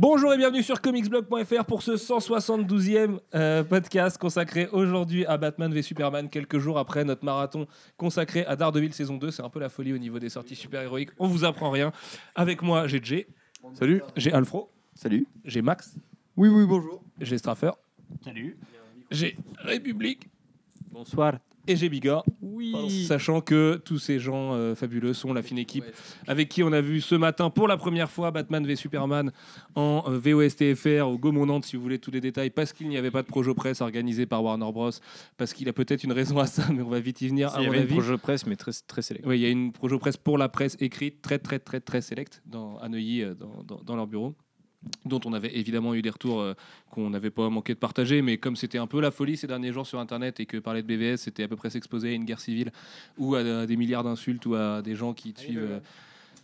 Bonjour 0.00 0.32
et 0.32 0.38
bienvenue 0.38 0.62
sur 0.62 0.80
comicsblog.fr 0.80 1.66
pour 1.66 1.82
ce 1.82 1.90
172e 1.92 3.18
euh, 3.34 3.62
podcast 3.62 4.16
consacré 4.16 4.66
aujourd'hui 4.72 5.26
à 5.26 5.36
Batman 5.36 5.70
v 5.74 5.82
Superman, 5.82 6.30
quelques 6.30 6.56
jours 6.56 6.78
après 6.78 7.04
notre 7.04 7.22
marathon 7.22 7.66
consacré 7.98 8.46
à 8.46 8.56
Daredevil 8.56 8.94
saison 8.94 9.18
2. 9.18 9.30
C'est 9.30 9.42
un 9.42 9.50
peu 9.50 9.60
la 9.60 9.68
folie 9.68 9.92
au 9.92 9.98
niveau 9.98 10.18
des 10.18 10.30
sorties 10.30 10.56
super-héroïques. 10.56 11.10
On 11.18 11.26
vous 11.26 11.44
apprend 11.44 11.68
rien. 11.70 11.92
Avec 12.34 12.62
moi, 12.62 12.86
j'ai 12.86 12.98
Jay, 13.02 13.26
Salut. 13.74 14.00
j'ai 14.16 14.32
Alfro, 14.32 14.70
Salut. 14.94 15.26
j'ai 15.44 15.60
Max, 15.60 15.94
Oui, 16.34 16.48
oui, 16.48 16.64
bonjour. 16.66 17.02
j'ai 17.20 17.36
Straffer, 17.36 17.72
Salut. 18.24 18.56
j'ai 19.10 19.36
République 19.58 20.30
Bonsoir. 20.90 21.34
Et 21.70 21.76
j'ai. 21.76 21.90
Oui. 22.40 23.04
Sachant 23.06 23.40
que 23.40 23.80
tous 23.84 23.98
ces 23.98 24.18
gens 24.18 24.52
euh, 24.54 24.74
fabuleux 24.74 25.12
sont 25.12 25.32
la 25.32 25.42
fine 25.42 25.58
équipe 25.58 25.84
avec 26.26 26.48
qui 26.48 26.62
on 26.62 26.72
a 26.72 26.80
vu 26.80 27.00
ce 27.00 27.14
matin 27.14 27.50
pour 27.50 27.66
la 27.68 27.76
première 27.76 28.10
fois 28.10 28.30
Batman 28.30 28.66
v 28.66 28.76
Superman 28.76 29.32
en 29.74 30.04
euh, 30.08 30.18
VOSTFR 30.18 31.06
au 31.08 31.18
Gaumont 31.18 31.46
Nantes, 31.46 31.64
si 31.64 31.76
vous 31.76 31.82
voulez 31.82 31.98
tous 31.98 32.10
les 32.10 32.20
détails, 32.20 32.50
parce 32.50 32.72
qu'il 32.72 32.88
n'y 32.88 32.96
avait 32.96 33.10
pas 33.10 33.22
de 33.22 33.26
projet 33.26 33.54
presse 33.54 33.80
organisé 33.80 34.26
par 34.26 34.42
Warner 34.44 34.70
Bros. 34.72 34.90
Parce 35.36 35.52
qu'il 35.54 35.68
a 35.68 35.72
peut-être 35.72 36.04
une 36.04 36.12
raison 36.12 36.38
à 36.38 36.46
ça, 36.46 36.64
mais 36.72 36.82
on 36.82 36.88
va 36.88 37.00
vite 37.00 37.20
y 37.22 37.28
venir. 37.28 37.52
Il 37.58 37.64
y 37.64 37.66
avait 37.66 37.82
une 37.82 37.86
projet 37.88 38.18
presse, 38.18 38.46
mais 38.46 38.56
très, 38.56 38.72
très 38.86 39.02
sélect. 39.02 39.24
Oui, 39.26 39.38
il 39.38 39.42
y 39.42 39.46
a 39.46 39.50
une 39.50 39.72
projet 39.72 39.98
presse 39.98 40.16
pour 40.16 40.38
la 40.38 40.48
presse 40.48 40.76
écrite, 40.80 41.22
très 41.22 41.38
très 41.38 41.58
très 41.58 41.80
très 41.80 42.00
sélecte 42.02 42.42
dans, 42.46 42.76
à 42.78 42.88
Neuilly, 42.88 43.22
euh, 43.22 43.34
dans, 43.34 43.62
dans- 43.64 43.82
dans 43.82 43.96
leur 43.96 44.06
bureau 44.06 44.34
dont 45.04 45.20
on 45.24 45.32
avait 45.32 45.56
évidemment 45.58 45.94
eu 45.94 46.02
des 46.02 46.10
retours 46.10 46.40
euh, 46.40 46.54
qu'on 46.90 47.10
n'avait 47.10 47.30
pas 47.30 47.48
manqué 47.50 47.74
de 47.74 47.78
partager, 47.78 48.22
mais 48.22 48.38
comme 48.38 48.56
c'était 48.56 48.78
un 48.78 48.86
peu 48.86 49.00
la 49.00 49.10
folie 49.10 49.36
ces 49.36 49.46
derniers 49.46 49.72
jours 49.72 49.86
sur 49.86 49.98
Internet 50.00 50.40
et 50.40 50.46
que 50.46 50.56
parler 50.56 50.82
de 50.82 50.86
BVS, 50.86 51.18
c'était 51.18 51.42
à 51.42 51.48
peu 51.48 51.56
près 51.56 51.70
s'exposer 51.70 52.10
à 52.10 52.12
une 52.12 52.24
guerre 52.24 52.40
civile 52.40 52.72
ou 53.18 53.34
à, 53.34 53.40
à 53.40 53.66
des 53.66 53.76
milliards 53.76 54.04
d'insultes 54.04 54.46
ou 54.46 54.54
à 54.54 54.80
des 54.82 54.94
gens 54.94 55.12
qui 55.12 55.32
te 55.32 55.40
suivent. 55.40 55.58
euh, 55.58 55.80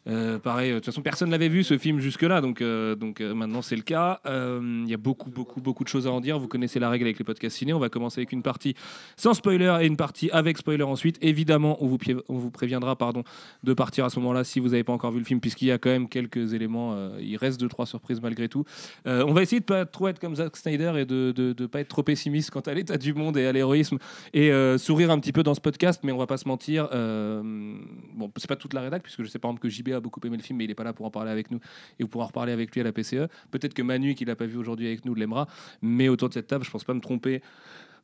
euh, 0.08 0.38
pareil, 0.38 0.70
euh, 0.70 0.74
de 0.74 0.78
toute 0.78 0.86
façon, 0.86 1.02
personne 1.02 1.30
n'avait 1.30 1.48
vu 1.48 1.64
ce 1.64 1.78
film 1.78 1.98
jusque-là, 1.98 2.40
donc, 2.40 2.60
euh, 2.60 2.94
donc 2.94 3.20
maintenant 3.20 3.62
c'est 3.62 3.76
le 3.76 3.82
cas. 3.82 4.20
Il 4.26 4.88
y 4.88 4.94
a 4.94 4.98
beaucoup, 4.98 5.30
beaucoup, 5.30 5.60
beaucoup 5.60 5.84
de 5.84 5.88
choses 5.88 6.06
à 6.06 6.10
en 6.10 6.20
dire. 6.20 6.38
Vous 6.38 6.48
connaissez 6.48 6.78
la 6.78 6.88
règle 6.88 7.04
avec 7.04 7.18
les 7.18 7.24
podcasts 7.24 7.56
ciné. 7.56 7.72
On 7.72 7.78
va 7.78 7.88
commencer 7.88 8.20
avec 8.20 8.32
une 8.32 8.42
partie 8.42 8.74
sans 9.16 9.34
spoiler 9.34 9.78
et 9.80 9.86
une 9.86 9.96
partie 9.96 10.30
avec 10.30 10.58
spoiler 10.58 10.82
ensuite. 10.82 11.18
Évidemment, 11.22 11.82
on 11.82 11.86
vous, 11.86 11.98
on 12.28 12.38
vous 12.38 12.50
préviendra 12.50 12.96
pardon, 12.96 13.24
de 13.62 13.74
partir 13.74 14.04
à 14.04 14.10
ce 14.10 14.18
moment-là 14.20 14.44
si 14.44 14.60
vous 14.60 14.68
n'avez 14.68 14.84
pas 14.84 14.92
encore 14.92 15.12
vu 15.12 15.18
le 15.18 15.24
film, 15.24 15.40
puisqu'il 15.40 15.68
y 15.68 15.72
a 15.72 15.78
quand 15.78 15.90
même 15.90 16.08
quelques 16.08 16.54
éléments. 16.54 16.96
il 17.18 17.36
reste 17.36 17.60
deux, 17.60 17.68
trois 17.68 17.86
surprises 17.86 18.20
malgré 18.20 18.48
tout. 18.48 18.64
On 19.04 19.32
va 19.32 19.42
essayer 19.42 19.60
de 19.60 19.64
pas 19.64 19.86
trop 19.86 20.08
être 20.08 20.18
comme 20.18 20.36
Zack 20.36 20.56
Snyder 20.56 20.92
et 20.96 21.04
de 21.04 21.34
ne 21.36 21.66
pas 21.66 21.80
être 21.80 21.88
trop 21.88 22.02
pessimiste 22.02 22.50
quant 22.50 22.60
à 22.60 22.74
l'état 22.74 22.98
du 22.98 23.14
monde 23.14 23.36
et 23.36 23.46
à 23.46 23.52
l'héroïsme 23.52 23.98
et 24.32 24.50
sourire 24.78 25.10
un 25.10 25.18
petit 25.18 25.32
peu 25.32 25.42
dans 25.42 25.54
ce 25.54 25.60
podcast, 25.60 26.00
mais 26.04 26.12
on 26.12 26.18
va 26.18 26.26
pas 26.26 26.36
se 26.36 26.48
mentir. 26.48 26.88
bon, 26.90 28.30
c'est 28.36 28.48
pas 28.48 28.56
toute 28.56 28.74
la 28.74 28.82
rédac, 28.82 29.02
puisque 29.02 29.22
je 29.22 29.28
sais 29.28 29.38
par 29.38 29.50
exemple 29.50 29.62
que 29.62 29.68
JB 29.68 29.95
a 29.96 30.00
beaucoup 30.00 30.20
aimé 30.24 30.36
le 30.36 30.42
film, 30.42 30.58
mais 30.58 30.64
il 30.64 30.70
est 30.70 30.74
pas 30.74 30.84
là 30.84 30.92
pour 30.92 31.06
en 31.06 31.10
parler 31.10 31.30
avec 31.30 31.50
nous 31.50 31.58
et 31.98 32.02
vous 32.02 32.08
pourrez 32.08 32.24
en 32.24 32.28
reparler 32.28 32.52
avec 32.52 32.72
lui 32.74 32.80
à 32.80 32.84
la 32.84 32.92
PCE. 32.92 33.28
Peut-être 33.50 33.74
que 33.74 33.82
Manu, 33.82 34.14
qui 34.14 34.24
l'a 34.24 34.36
pas 34.36 34.46
vu 34.46 34.56
aujourd'hui 34.56 34.86
avec 34.86 35.04
nous, 35.04 35.14
l'aimera, 35.14 35.46
mais 35.82 36.08
autour 36.08 36.28
de 36.28 36.34
cette 36.34 36.46
table, 36.46 36.64
je 36.64 36.70
pense 36.70 36.84
pas 36.84 36.94
me 36.94 37.00
tromper. 37.00 37.42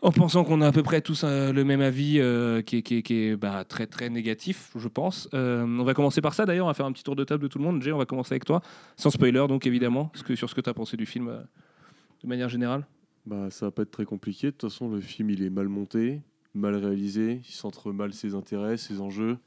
En 0.05 0.11
pensant 0.11 0.43
qu'on 0.43 0.61
a 0.63 0.67
à 0.67 0.73
peu 0.73 0.83
près 0.83 1.01
tous 1.01 1.23
euh, 1.23 1.53
le 1.53 1.63
même 1.65 1.81
avis 1.81 2.19
euh, 2.19 2.61
qui 2.61 2.79
est, 2.79 2.83
qui 2.83 3.15
est- 3.15 3.37
bah, 3.37 3.65
très 3.65 3.87
très 3.87 4.11
négatif, 4.11 4.73
je 4.77 4.89
pense. 4.89 5.29
Euh, 5.33 5.65
on 5.65 5.85
va 5.85 5.95
commencer 5.95 6.21
par 6.21 6.35
ça 6.35 6.45
d'ailleurs, 6.45 6.67
on 6.67 6.71
va 6.71 6.75
faire 6.75 6.87
un 6.87 6.93
petit 6.93 7.05
tour 7.05 7.15
de 7.15 7.23
table 7.23 7.45
de 7.45 7.49
tout 7.49 7.59
le 7.59 7.65
monde. 7.65 7.81
Jay, 7.83 7.93
on 7.93 7.99
va 7.99 8.05
commencer 8.07 8.33
avec 8.33 8.45
toi, 8.45 8.63
sans 8.97 9.11
spoiler 9.11 9.45
donc 9.49 9.65
évidemment, 9.65 10.11
sur 10.35 10.51
ce 10.51 10.55
que 10.57 10.61
tu 10.61 10.69
as 10.69 10.75
pensé 10.75 10.97
du 10.97 11.07
film 11.07 11.31
de 12.23 12.29
manière 12.29 12.49
générale. 12.49 12.85
Bah, 13.27 13.49
ça 13.51 13.67
va 13.67 13.71
pas 13.71 13.83
être 13.83 13.93
très 13.93 14.05
compliqué. 14.05 14.49
De 14.49 14.51
toute 14.51 14.71
façon, 14.71 14.89
le 14.89 15.01
film 15.01 15.31
il 15.31 15.41
est 15.45 15.51
mal 15.51 15.69
monté, 15.69 16.21
mal 16.53 16.75
réalisé. 16.75 17.41
Il 17.49 17.53
centre 17.53 17.93
mal 17.93 18.13
ses 18.13 18.35
intérêts, 18.35 18.77
ses 18.77 19.01
enjeux. 19.01 19.39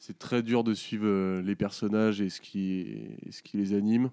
C'est 0.00 0.18
très 0.18 0.42
dur 0.42 0.64
de 0.64 0.74
suivre 0.74 1.06
euh, 1.06 1.42
les 1.42 1.54
personnages 1.54 2.20
et 2.20 2.28
ce 2.28 2.40
qui, 2.40 2.88
ce 3.30 3.42
qui 3.42 3.56
les 3.56 3.74
anime. 3.74 4.10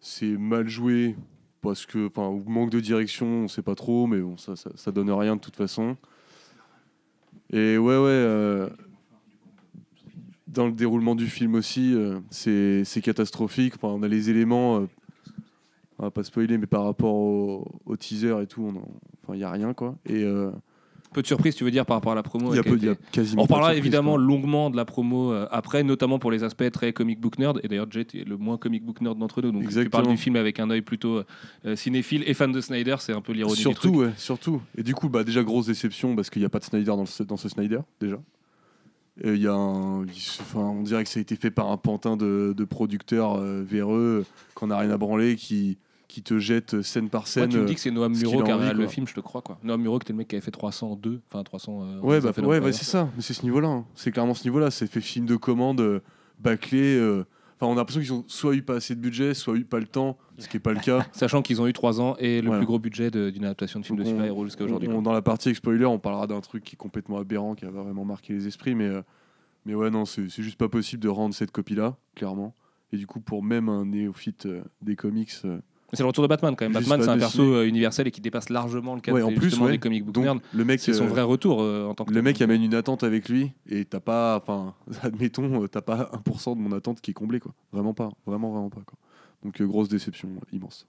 C'est 0.00 0.38
mal 0.38 0.68
joué 0.68 1.16
parce 1.60 1.84
que, 1.84 2.06
enfin, 2.06 2.30
manque 2.46 2.70
de 2.70 2.80
direction, 2.80 3.26
on 3.26 3.48
sait 3.48 3.62
pas 3.62 3.74
trop, 3.74 4.06
mais 4.06 4.20
bon, 4.20 4.38
ça, 4.38 4.54
ça, 4.56 4.92
donne 4.92 5.10
rien 5.10 5.36
de 5.36 5.40
toute 5.40 5.56
façon. 5.56 5.96
Et 7.50 7.76
ouais, 7.76 7.96
ouais. 7.96 8.08
euh, 8.08 8.70
dans 10.54 10.66
le 10.66 10.72
déroulement 10.72 11.14
du 11.14 11.26
film 11.26 11.54
aussi, 11.54 11.94
euh, 11.94 12.20
c'est 12.30 13.02
catastrophique. 13.02 13.74
Enfin, 13.76 13.88
on 13.88 14.02
a 14.02 14.08
les 14.08 14.30
éléments. 14.30 14.80
euh, 14.80 14.86
on 15.98 16.04
va 16.04 16.10
pas 16.10 16.24
spoiler, 16.24 16.58
mais 16.58 16.66
par 16.66 16.84
rapport 16.84 17.14
au, 17.14 17.96
teaser 17.96 18.42
et 18.42 18.46
tout, 18.46 18.72
il 19.32 19.38
y 19.38 19.44
a 19.44 19.50
rien 19.50 19.74
quoi. 19.74 19.96
Et 20.06 20.24
euh, 20.24 20.50
Peu 21.14 21.22
de 21.22 21.26
surprise, 21.26 21.54
tu 21.54 21.64
veux 21.64 21.70
dire, 21.70 21.86
par 21.86 21.96
rapport 21.96 22.12
à 22.12 22.14
la 22.16 22.22
promo 22.22 22.52
il 22.52 22.56
y 22.56 22.58
a 22.58 22.62
peu, 22.62 22.76
il 22.76 22.84
y 22.84 22.88
a 22.88 22.92
été- 22.92 23.00
quasiment. 23.12 23.44
On 23.44 23.46
parlera 23.46 23.74
évidemment 23.74 24.16
quoi. 24.16 24.22
longuement 24.22 24.68
de 24.68 24.76
la 24.76 24.84
promo 24.84 25.32
euh, 25.32 25.46
après, 25.50 25.82
notamment 25.84 26.18
pour 26.18 26.30
les 26.32 26.42
aspects 26.44 26.68
très 26.72 26.92
comic 26.92 27.20
book 27.20 27.38
nerd. 27.38 27.60
Et 27.62 27.68
d'ailleurs, 27.68 27.86
Jet 27.90 28.14
est 28.14 28.24
le 28.28 28.36
moins 28.36 28.58
comic 28.58 28.84
book 28.84 29.00
nerd 29.00 29.16
d'entre 29.16 29.40
nous. 29.40 29.52
Donc, 29.52 29.60
tu 29.62 29.66
Exactement. 29.68 30.02
parles 30.02 30.08
du 30.14 30.20
film 30.20 30.36
avec 30.36 30.58
un 30.60 30.68
œil 30.70 30.82
plutôt 30.82 31.22
euh, 31.64 31.76
cinéphile 31.76 32.24
et 32.26 32.34
fan 32.34 32.52
de 32.52 32.60
Snyder, 32.60 32.96
c'est 32.98 33.12
un 33.12 33.20
peu 33.20 33.32
l'ironie 33.32 33.56
du 33.56 33.62
truc. 33.62 33.76
Surtout, 33.80 33.98
ouais, 34.00 34.10
surtout. 34.16 34.60
Et 34.76 34.82
du 34.82 34.92
coup, 34.94 35.08
bah, 35.08 35.24
déjà 35.24 35.42
grosse 35.44 35.66
déception 35.66 36.16
parce 36.16 36.28
qu'il 36.30 36.42
n'y 36.42 36.46
a 36.46 36.50
pas 36.50 36.58
de 36.58 36.64
Snyder 36.64 36.84
dans, 36.86 37.06
ce- 37.06 37.22
dans 37.22 37.36
ce 37.36 37.48
Snyder 37.48 37.78
déjà. 38.00 38.16
Et 39.22 39.34
il 39.34 39.40
y 39.42 39.46
a 39.46 39.52
un, 39.54 40.02
enfin, 40.02 40.58
on 40.60 40.82
dirait 40.82 41.04
que 41.04 41.08
ça 41.10 41.20
a 41.20 41.22
été 41.22 41.36
fait 41.36 41.52
par 41.52 41.70
un 41.70 41.76
pantin 41.76 42.16
de, 42.16 42.52
de 42.56 42.64
producteurs 42.64 43.36
euh, 43.36 43.62
véreux 43.62 44.24
qu'on 44.54 44.66
n'a 44.66 44.78
rien 44.78 44.90
à 44.90 44.96
branler, 44.96 45.36
qui, 45.36 45.78
qui 46.14 46.22
te 46.22 46.38
jette 46.38 46.80
scène 46.82 47.08
par 47.10 47.22
Moi, 47.22 47.26
scène. 47.26 47.48
tu 47.48 47.58
me 47.58 47.64
dis 47.66 47.74
que 47.74 47.80
c'est 47.80 47.90
Noam 47.90 48.14
ce 48.14 48.20
qu'il 48.20 48.30
Muro 48.30 48.44
qui 48.44 48.50
a 48.52 48.56
réalisé 48.56 48.80
le 48.82 48.88
film, 48.88 49.06
je 49.08 49.14
te 49.14 49.20
crois. 49.20 49.42
quoi. 49.42 49.58
Noam 49.64 49.82
Muro, 49.82 49.98
qui 49.98 50.04
était 50.04 50.12
le 50.12 50.18
mec 50.18 50.28
qui 50.28 50.36
avait 50.36 50.44
fait 50.44 50.50
302, 50.52 51.20
enfin 51.28 51.42
300. 51.42 51.82
euh, 51.82 52.00
Ouais, 52.00 52.20
bah, 52.20 52.30
ouais, 52.42 52.60
bah, 52.60 52.66
fait. 52.66 52.72
c'est 52.72 52.84
ça. 52.84 53.08
Mais 53.16 53.22
c'est 53.22 53.34
ce 53.34 53.42
niveau-là. 53.42 53.68
hein. 53.68 53.84
C'est 53.96 54.12
clairement 54.12 54.34
ce 54.34 54.44
niveau-là. 54.44 54.70
C'est 54.70 54.86
fait 54.86 55.00
film 55.00 55.26
de 55.26 55.34
commande, 55.36 55.80
euh, 55.80 56.00
bâclé. 56.38 56.96
euh. 56.96 57.24
Enfin, 57.56 57.66
on 57.66 57.72
a 57.72 57.76
l'impression 57.76 58.00
qu'ils 58.00 58.12
ont 58.12 58.24
soit 58.28 58.54
eu 58.54 58.62
pas 58.62 58.74
assez 58.76 58.94
de 58.94 59.00
budget, 59.00 59.34
soit 59.34 59.56
eu 59.56 59.64
pas 59.64 59.78
le 59.80 59.86
temps, 59.86 60.16
ce 60.38 60.48
qui 60.48 60.56
n'est 60.56 60.60
pas 60.60 60.72
le 60.72 60.80
cas. 60.80 61.06
Sachant 61.12 61.42
qu'ils 61.42 61.60
ont 61.60 61.66
eu 61.66 61.72
3 61.72 62.00
ans 62.00 62.16
et 62.18 62.40
le 62.40 62.46
Voilà. 62.46 62.60
plus 62.60 62.66
gros 62.66 62.78
budget 62.78 63.10
d'une 63.10 63.44
adaptation 63.44 63.80
de 63.80 63.84
film 63.84 63.98
de 63.98 64.04
super-héros 64.04 64.44
jusqu'à 64.44 64.64
aujourd'hui. 64.64 64.88
Dans 64.88 65.12
la 65.12 65.22
partie 65.22 65.48
avec 65.48 65.56
spoiler, 65.56 65.84
on 65.86 65.98
parlera 65.98 66.26
d'un 66.26 66.40
truc 66.40 66.62
qui 66.64 66.74
est 66.74 66.76
complètement 66.76 67.18
aberrant, 67.18 67.54
qui 67.54 67.64
a 67.64 67.70
vraiment 67.70 68.04
marqué 68.04 68.32
les 68.34 68.46
esprits. 68.46 68.74
Mais, 68.74 68.86
euh, 68.88 69.02
mais 69.66 69.74
ouais, 69.74 69.90
non, 69.90 70.04
c'est 70.04 70.28
c'est 70.30 70.42
juste 70.42 70.58
pas 70.58 70.68
possible 70.68 71.02
de 71.02 71.08
rendre 71.08 71.34
cette 71.34 71.50
copie-là, 71.52 71.96
clairement. 72.16 72.54
Et 72.92 72.96
du 72.96 73.06
coup, 73.06 73.20
pour 73.20 73.42
même 73.42 73.68
un 73.68 73.86
néophyte 73.86 74.46
euh, 74.46 74.62
des 74.82 74.94
comics, 74.96 75.30
euh, 75.44 75.58
C'est 75.94 76.02
le 76.02 76.08
retour 76.08 76.22
de 76.22 76.28
Batman 76.28 76.54
quand 76.56 76.64
même. 76.64 76.76
Juste 76.76 76.88
Batman, 76.88 77.06
c'est 77.06 77.12
un 77.12 77.18
perso 77.18 77.42
euh, 77.42 77.66
universel 77.66 78.06
et 78.06 78.10
qui 78.10 78.20
dépasse 78.20 78.48
largement 78.50 78.94
le 78.94 79.00
cadre 79.00 79.16
Ouais, 79.16 79.22
en 79.22 79.28
des, 79.28 79.34
plus, 79.34 79.58
ouais. 79.58 79.72
des 79.72 79.78
comic 79.78 80.04
book 80.04 80.16
nerds. 80.16 80.36
le 80.52 80.64
mec, 80.64 80.80
C'est 80.80 80.92
son 80.92 81.04
euh, 81.04 81.08
vrai 81.08 81.22
retour 81.22 81.62
euh, 81.62 81.86
en 81.86 81.94
tant 81.94 82.04
que 82.04 82.12
le 82.12 82.22
mec 82.22 82.40
amène 82.42 82.62
une 82.62 82.74
attente 82.74 83.04
avec 83.04 83.28
lui, 83.28 83.52
et 83.68 83.84
t'as 83.84 84.00
pas, 84.00 84.36
enfin, 84.36 84.74
admettons, 85.02 85.66
t'as 85.68 85.82
pas 85.82 86.10
1% 86.26 86.56
de 86.56 86.60
mon 86.60 86.72
attente 86.76 87.00
qui 87.00 87.10
est 87.10 87.14
comblée, 87.14 87.40
quoi. 87.40 87.54
Vraiment 87.72 87.94
pas, 87.94 88.10
vraiment, 88.26 88.50
vraiment 88.50 88.70
pas, 88.70 88.82
quoi. 88.86 88.98
Donc 89.44 89.60
euh, 89.60 89.66
grosse 89.66 89.88
déception 89.88 90.30
immense. 90.52 90.88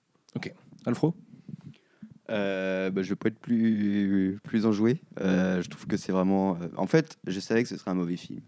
Alfro? 0.85 1.13
Euh, 2.29 2.89
bah, 2.89 3.03
je 3.03 3.09
vais 3.09 3.15
pas 3.15 3.29
être 3.29 3.39
plus, 3.39 4.39
plus 4.43 4.65
enjoué. 4.65 5.01
Euh, 5.19 5.61
je 5.61 5.69
trouve 5.69 5.85
que 5.87 5.97
c'est 5.97 6.11
vraiment. 6.11 6.57
En 6.75 6.87
fait, 6.87 7.17
je 7.27 7.39
savais 7.39 7.63
que 7.63 7.69
ce 7.69 7.77
serait 7.77 7.91
un 7.91 7.95
mauvais 7.95 8.17
film. 8.17 8.41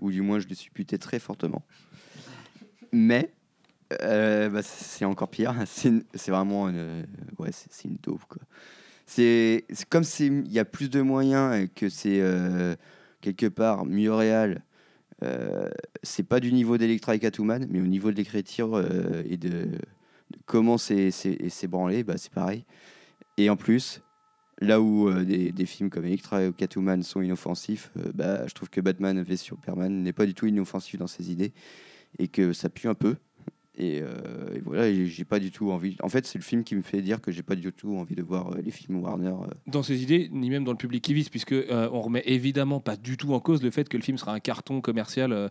Ou 0.00 0.10
du 0.10 0.20
moins, 0.20 0.38
je 0.38 0.48
le 0.48 0.54
supputais 0.54 0.98
très 0.98 1.18
fortement. 1.18 1.64
Mais. 2.92 3.32
Euh, 4.02 4.48
bah, 4.48 4.62
c'est 4.62 5.04
encore 5.04 5.28
pire. 5.28 5.54
C'est 5.66 6.30
vraiment. 6.30 6.68
une- 6.68 7.06
Ouais, 7.38 7.50
c'est 7.52 7.88
une 7.88 7.98
quoi. 7.98 8.42
C'est 9.06 9.64
comme 9.88 10.04
s'il 10.04 10.50
y 10.52 10.58
a 10.58 10.64
plus 10.64 10.90
de 10.90 11.00
moyens 11.00 11.54
et 11.54 11.68
que 11.68 11.88
c'est 11.88 12.20
euh, 12.20 12.74
quelque 13.20 13.46
part 13.46 13.86
mieux 13.86 14.12
réel. 14.12 14.62
Euh, 15.22 15.70
c'est 16.02 16.24
pas 16.24 16.40
du 16.40 16.52
niveau 16.52 16.76
d'Electra 16.76 17.14
et 17.14 17.18
Catwoman, 17.20 17.66
mais 17.70 17.80
au 17.80 17.86
niveau 17.86 18.10
de 18.10 18.16
l'écriture 18.16 18.74
euh, 18.74 19.22
et 19.24 19.36
de, 19.36 19.68
comment 20.44 20.76
c'est 20.76 21.12
branlé, 21.68 22.02
bah, 22.02 22.14
c'est 22.16 22.32
pareil. 22.32 22.64
Et 23.38 23.48
en 23.48 23.56
plus, 23.56 24.02
là 24.60 24.80
où 24.80 25.10
des, 25.22 25.66
films 25.66 25.88
comme 25.88 26.04
Electra 26.04 26.42
et 26.42 26.52
Catwoman 26.52 27.02
sont 27.02 27.22
inoffensifs, 27.22 27.92
bah, 28.14 28.46
je 28.46 28.54
trouve 28.54 28.70
que 28.70 28.80
Batman 28.80 29.22
v 29.22 29.36
Superman 29.36 30.02
n'est 30.02 30.12
pas 30.12 30.26
du 30.26 30.34
tout 30.34 30.46
inoffensif 30.46 30.98
dans 30.98 31.06
ses 31.06 31.30
idées 31.30 31.52
et 32.18 32.28
que 32.28 32.52
ça 32.52 32.68
pue 32.68 32.88
un 32.88 32.94
peu. 32.94 33.16
Et, 33.78 34.00
euh, 34.00 34.06
et 34.54 34.60
voilà, 34.64 34.90
j'ai 35.04 35.24
pas 35.26 35.38
du 35.38 35.50
tout 35.50 35.70
envie. 35.70 35.96
En 36.02 36.08
fait, 36.08 36.26
c'est 36.26 36.38
le 36.38 36.42
film 36.44 36.64
qui 36.64 36.74
me 36.76 36.80
fait 36.80 37.02
dire 37.02 37.20
que 37.20 37.30
j'ai 37.30 37.42
pas 37.42 37.54
du 37.56 37.70
tout 37.72 37.94
envie 37.96 38.14
de 38.14 38.22
voir 38.22 38.52
euh, 38.52 38.62
les 38.64 38.70
films 38.70 39.00
Warner. 39.00 39.28
euh. 39.28 39.52
dans 39.66 39.82
ses 39.82 40.02
idées, 40.02 40.30
ni 40.32 40.48
même 40.48 40.64
dans 40.64 40.70
le 40.72 40.78
public 40.78 41.02
qui 41.04 41.12
vise, 41.12 41.28
puisque 41.28 41.52
euh, 41.52 41.88
on 41.92 42.00
remet 42.00 42.22
évidemment 42.24 42.80
pas 42.80 42.96
du 42.96 43.18
tout 43.18 43.34
en 43.34 43.40
cause 43.40 43.62
le 43.62 43.70
fait 43.70 43.86
que 43.88 43.98
le 43.98 44.02
film 44.02 44.16
sera 44.16 44.32
un 44.32 44.40
carton 44.40 44.80
commercial, 44.80 45.50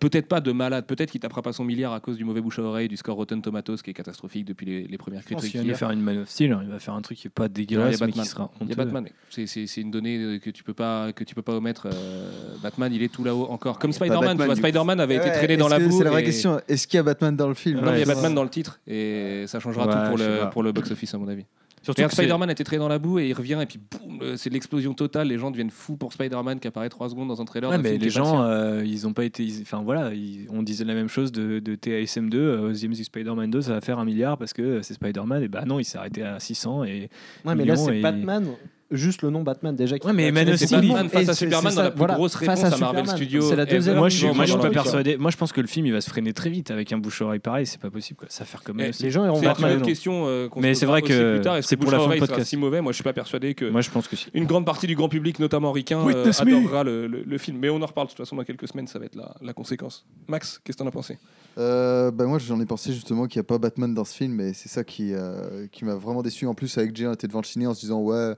peut-être 0.00 0.26
pas 0.28 0.40
de 0.40 0.52
malade, 0.52 0.86
peut-être 0.86 1.10
qu'il 1.12 1.20
tapera 1.20 1.40
pas 1.40 1.52
son 1.54 1.64
milliard 1.64 1.92
à 1.94 2.00
cause 2.00 2.16
du 2.18 2.24
mauvais 2.24 2.40
bouche 2.42 2.58
à 2.58 2.62
oreille, 2.62 2.88
du 2.88 2.96
score 2.98 3.16
Rotten 3.16 3.40
Tomatoes 3.40 3.76
qui 3.82 3.90
est 3.90 3.94
catastrophique 3.94 4.44
depuis 4.44 4.66
les, 4.66 4.86
les 4.86 4.98
premières 4.98 5.24
critiques. 5.24 5.52
qu'il 5.52 5.66
va 5.70 5.74
faire 5.74 5.90
une 5.90 6.00
Man 6.02 6.18
of 6.18 6.28
Steel. 6.28 6.52
hein. 6.52 6.60
Il 6.62 6.68
va 6.70 6.78
faire 6.78 6.94
un 6.94 7.00
truc 7.02 7.16
qui 7.18 7.26
est 7.28 7.30
pas 7.30 7.44
Non, 7.44 7.48
il 7.56 7.60
y 7.60 7.62
a 7.62 7.66
dégueulasse, 7.66 8.00
mais 8.00 8.06
Batman. 8.08 8.24
qui 8.24 8.30
sera 8.30 8.50
Il 8.60 8.66
y 8.66 8.70
a 8.70 8.72
honteux. 8.74 8.84
Batman. 8.84 9.08
C'est- 9.30 9.46
C'est 9.46 9.66
c'est 9.66 9.80
une 9.80 9.90
donnée 9.90 10.40
que 10.42 10.50
tu 10.50 10.62
peux 10.62 10.74
pas 10.74 11.12
que 11.12 11.24
tu 11.24 11.34
peux 11.34 11.42
pas 11.42 11.54
omettre. 11.56 11.88
euh, 11.92 12.30
Batman, 12.62 12.92
il 12.92 13.02
est 13.02 13.08
tout 13.12 13.24
là-haut 13.24 13.46
encore. 13.48 13.78
Comme 13.78 13.90
Il 13.92 13.94
Spider-Man. 13.94 14.56
Spider-Man 14.56 15.00
avait 15.00 15.16
été 15.16 15.30
traîné 15.32 15.56
dans 15.56 15.68
la 15.68 15.78
boue. 15.78 15.90
C'est 15.96 16.04
la 16.04 16.10
vraie 16.10 16.20
et- 16.22 16.24
question. 16.26 16.60
Est-ce 16.68 16.86
qu'il 16.86 16.98
y 16.98 17.00
a 17.00 17.02
Batman 17.02 17.34
dans 17.34 17.48
le 17.48 17.54
film 17.54 17.61
Non, 17.66 17.82
mais 17.82 18.00
il 18.02 18.06
y 18.06 18.10
a 18.10 18.14
Batman 18.14 18.34
dans 18.34 18.42
le 18.44 18.48
titre 18.50 18.80
et 18.86 19.44
ça 19.46 19.60
changera 19.60 19.86
Ouais, 19.86 19.92
tout 19.92 20.08
pour 20.08 20.18
le, 20.18 20.50
pour 20.50 20.62
le 20.62 20.72
box-office 20.72 21.14
à 21.14 21.18
mon 21.18 21.28
avis. 21.28 21.44
Surtout 21.84 22.02
que 22.04 22.12
Spider-Man 22.12 22.48
était 22.48 22.62
très 22.62 22.78
dans 22.78 22.86
la 22.86 23.00
boue 23.00 23.18
et 23.18 23.26
il 23.28 23.32
revient 23.32 23.58
et 23.60 23.66
puis 23.66 23.80
boum, 23.80 24.20
euh, 24.22 24.36
c'est 24.36 24.50
l'explosion 24.50 24.94
totale. 24.94 25.26
Les 25.26 25.36
gens 25.36 25.50
deviennent 25.50 25.68
fous 25.70 25.96
pour 25.96 26.12
Spider-Man 26.12 26.60
qui 26.60 26.68
apparaît 26.68 26.88
3 26.88 27.08
secondes 27.08 27.26
dans 27.26 27.40
un 27.42 27.44
trailer. 27.44 27.70
Ouais, 27.70 27.78
mais 27.78 27.98
les 27.98 28.08
gens, 28.08 28.44
euh, 28.44 28.84
ils 28.84 29.04
ont 29.08 29.12
pas 29.12 29.24
été. 29.24 29.48
Enfin 29.62 29.82
voilà, 29.82 30.14
ils- 30.14 30.46
on 30.50 30.62
disait 30.62 30.84
la 30.84 30.94
même 30.94 31.08
chose 31.08 31.32
de, 31.32 31.58
de 31.58 31.74
TASM2. 31.74 32.36
Euh, 32.36 32.72
The 32.72 32.84
Amazing 32.84 33.04
Spider-Man 33.04 33.50
2, 33.50 33.62
ça 33.62 33.72
va 33.72 33.80
faire 33.80 33.98
un 33.98 34.04
milliard 34.04 34.38
parce 34.38 34.52
que 34.52 34.80
c'est 34.82 34.94
Spider-Man. 34.94 35.42
Et 35.42 35.48
bah 35.48 35.64
non, 35.66 35.80
il 35.80 35.84
s'est 35.84 35.98
arrêté 35.98 36.22
à 36.22 36.38
600. 36.38 36.84
Et... 36.84 37.10
Ouais, 37.44 37.56
mais 37.56 37.64
là, 37.64 37.74
c'est 37.74 37.98
et- 37.98 38.00
Batman. 38.00 38.46
Juste 38.92 39.22
le 39.22 39.30
nom 39.30 39.42
Batman 39.42 39.74
déjà. 39.74 39.98
qui 39.98 40.06
Ouais, 40.06 40.12
mais 40.12 40.30
Man 40.30 40.48
of 40.50 40.56
c'est 40.56 40.66
Steel. 40.66 40.80
Batman 40.82 41.08
face 41.08 41.28
à 41.28 41.34
c'est- 41.34 41.44
Superman 41.46 41.70
c'est 41.72 41.76
dans 41.76 41.82
la 41.82 41.90
plus 41.90 41.98
voilà, 41.98 42.14
grosse 42.14 42.36
face 42.36 42.40
réponse 42.40 42.58
à 42.64 42.76
Marvel 42.76 43.04
Superman. 43.04 43.16
Studios 43.16 43.42
C'est 43.42 43.56
la 43.56 43.62
ever. 43.62 43.72
deuxième. 43.72 43.96
moi, 43.96 44.08
je 44.08 44.26
moi, 44.26 44.44
je 44.44 44.50
suis 44.52 44.60
pas 44.60 44.70
persuadé. 44.70 45.16
Moi, 45.16 45.30
je 45.30 45.36
pense 45.36 45.52
que 45.52 45.60
le 45.60 45.66
film, 45.66 45.86
il 45.86 45.92
va 45.92 46.00
se 46.00 46.10
freiner 46.10 46.32
très 46.32 46.50
vite 46.50 46.70
avec 46.70 46.92
un 46.92 46.98
bouche-oreille 46.98 47.38
pareil. 47.40 47.66
C'est 47.66 47.80
pas 47.80 47.90
possible. 47.90 48.18
Quoi. 48.18 48.28
Ça 48.30 48.44
va 48.44 48.46
faire 48.46 48.62
comme 48.62 48.80
Eh. 48.80 48.90
Les 49.00 49.10
gens 49.10 49.24
iront 49.24 49.40
C'est 49.40 49.48
autre 49.48 49.66
non. 49.68 49.80
question 49.80 50.24
euh, 50.26 50.48
qu'on 50.48 50.60
se 50.60 50.66
Mais 50.66 50.74
c'est 50.74 50.86
vrai 50.86 51.02
que 51.02 51.40
c'est 51.62 51.76
pour 51.76 51.90
la 51.90 51.98
fin 51.98 52.04
Bouche 52.04 52.04
à 52.04 52.06
oreille 52.08 52.20
podcast. 52.20 52.48
si 52.48 52.56
mauvais? 52.56 52.80
Moi, 52.80 52.92
je 52.92 52.96
suis 52.96 53.04
pas 53.04 53.12
persuadé 53.12 53.54
que 53.54 53.64
Moi, 53.70 53.80
je 53.80 53.90
pense 53.90 54.08
que 54.08 54.16
si. 54.16 54.26
une 54.34 54.44
grande 54.44 54.66
partie 54.66 54.86
du 54.86 54.94
grand 54.94 55.08
public, 55.08 55.38
notamment 55.38 55.72
ricain, 55.72 55.98
euh, 56.06 56.30
adorera 56.38 56.84
le, 56.84 57.38
film. 57.38 57.58
Mais 57.58 57.70
on 57.70 57.80
en 57.82 57.86
reparle 57.86 58.08
de 58.08 58.12
toute 58.12 58.18
façon 58.18 58.36
dans 58.36 58.44
quelques 58.44 58.68
semaines. 58.68 58.86
Ça 58.86 58.98
va 58.98 59.06
être 59.06 59.16
la, 59.16 59.34
la 59.40 59.52
conséquence. 59.52 60.04
Max, 60.28 60.60
qu'est-ce 60.62 60.76
que 60.76 60.82
t'en 60.82 60.88
as 60.88 60.92
pensé? 60.92 61.18
Euh, 61.58 62.10
bah 62.10 62.24
moi 62.24 62.38
j'en 62.38 62.58
ai 62.60 62.66
pensé 62.66 62.92
justement 62.92 63.26
qu'il 63.26 63.38
n'y 63.38 63.44
a 63.44 63.44
pas 63.44 63.58
Batman 63.58 63.92
dans 63.92 64.04
ce 64.04 64.14
film 64.14 64.40
et 64.40 64.54
c'est 64.54 64.70
ça 64.70 64.84
qui, 64.84 65.12
euh, 65.12 65.66
qui 65.70 65.84
m'a 65.84 65.94
vraiment 65.94 66.22
déçu. 66.22 66.46
En 66.46 66.54
plus 66.54 66.76
avec 66.78 66.96
Jay 66.96 67.06
on 67.06 67.12
était 67.12 67.28
devant 67.28 67.40
le 67.40 67.46
ciné 67.46 67.66
en 67.66 67.74
se 67.74 67.80
disant 67.80 68.00
ouais 68.00 68.34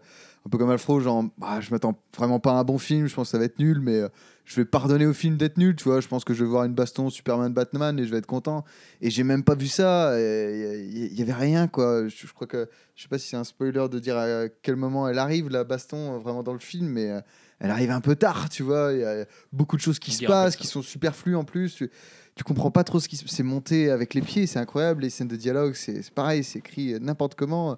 un 0.46 0.50
peu 0.50 0.58
comme 0.58 0.70
Alfro 0.70 1.00
genre 1.00 1.24
bah, 1.38 1.60
je 1.60 1.70
m'attends 1.70 1.98
vraiment 2.16 2.40
pas 2.40 2.52
à 2.52 2.54
un 2.54 2.64
bon 2.64 2.76
film, 2.76 3.06
je 3.06 3.14
pense 3.14 3.28
que 3.28 3.30
ça 3.32 3.38
va 3.38 3.44
être 3.44 3.58
nul 3.58 3.80
mais 3.80 4.00
euh, 4.00 4.08
je 4.44 4.56
vais 4.56 4.64
pardonner 4.64 5.06
au 5.06 5.14
film 5.14 5.36
d'être 5.36 5.58
nul 5.58 5.76
tu 5.76 5.84
vois. 5.84 6.00
Je 6.00 6.08
pense 6.08 6.24
que 6.24 6.34
je 6.34 6.42
vais 6.42 6.50
voir 6.50 6.64
une 6.64 6.74
baston 6.74 7.08
Superman 7.08 7.52
Batman 7.52 7.98
et 8.00 8.04
je 8.04 8.10
vais 8.10 8.18
être 8.18 8.26
content 8.26 8.64
et 9.00 9.10
j'ai 9.10 9.22
même 9.22 9.44
pas 9.44 9.54
vu 9.54 9.68
ça. 9.68 10.18
Il 10.18 11.14
y, 11.16 11.22
avait 11.22 11.32
rien 11.32 11.68
quoi. 11.68 12.08
Je, 12.08 12.26
je 12.26 12.32
crois 12.32 12.48
que 12.48 12.68
je 12.96 13.02
sais 13.02 13.08
pas 13.08 13.18
si 13.18 13.28
c'est 13.28 13.36
un 13.36 13.44
spoiler 13.44 13.88
de 13.88 13.98
dire 14.00 14.18
à 14.18 14.48
quel 14.62 14.74
moment 14.74 15.08
elle 15.08 15.20
arrive 15.20 15.50
la 15.50 15.62
baston 15.62 16.14
euh, 16.14 16.18
vraiment 16.18 16.42
dans 16.42 16.52
le 16.52 16.58
film 16.58 16.88
mais 16.88 17.12
elle 17.60 17.70
arrive 17.70 17.92
un 17.92 18.00
peu 18.00 18.16
tard 18.16 18.48
tu 18.48 18.64
vois. 18.64 18.92
Il 18.92 18.98
y 18.98 19.04
a 19.04 19.24
beaucoup 19.52 19.76
de 19.76 19.82
choses 19.82 20.00
qui 20.00 20.10
On 20.10 20.14
se 20.14 20.24
passent 20.26 20.56
qui 20.56 20.66
sont 20.66 20.82
superflues 20.82 21.36
en 21.36 21.44
plus. 21.44 21.76
Tu- 21.76 21.90
tu 22.34 22.42
comprends 22.44 22.70
pas 22.70 22.82
trop 22.84 22.98
ce 23.00 23.08
qui 23.08 23.16
s- 23.16 23.24
c'est 23.26 23.42
monté 23.42 23.90
avec 23.90 24.14
les 24.14 24.20
pieds, 24.20 24.46
c'est 24.46 24.58
incroyable. 24.58 25.02
Les 25.02 25.10
scènes 25.10 25.28
de 25.28 25.36
dialogue, 25.36 25.74
c'est 25.74 26.10
pareil, 26.10 26.42
c'est 26.44 26.58
écrit 26.58 26.98
n'importe 27.00 27.34
comment. 27.36 27.76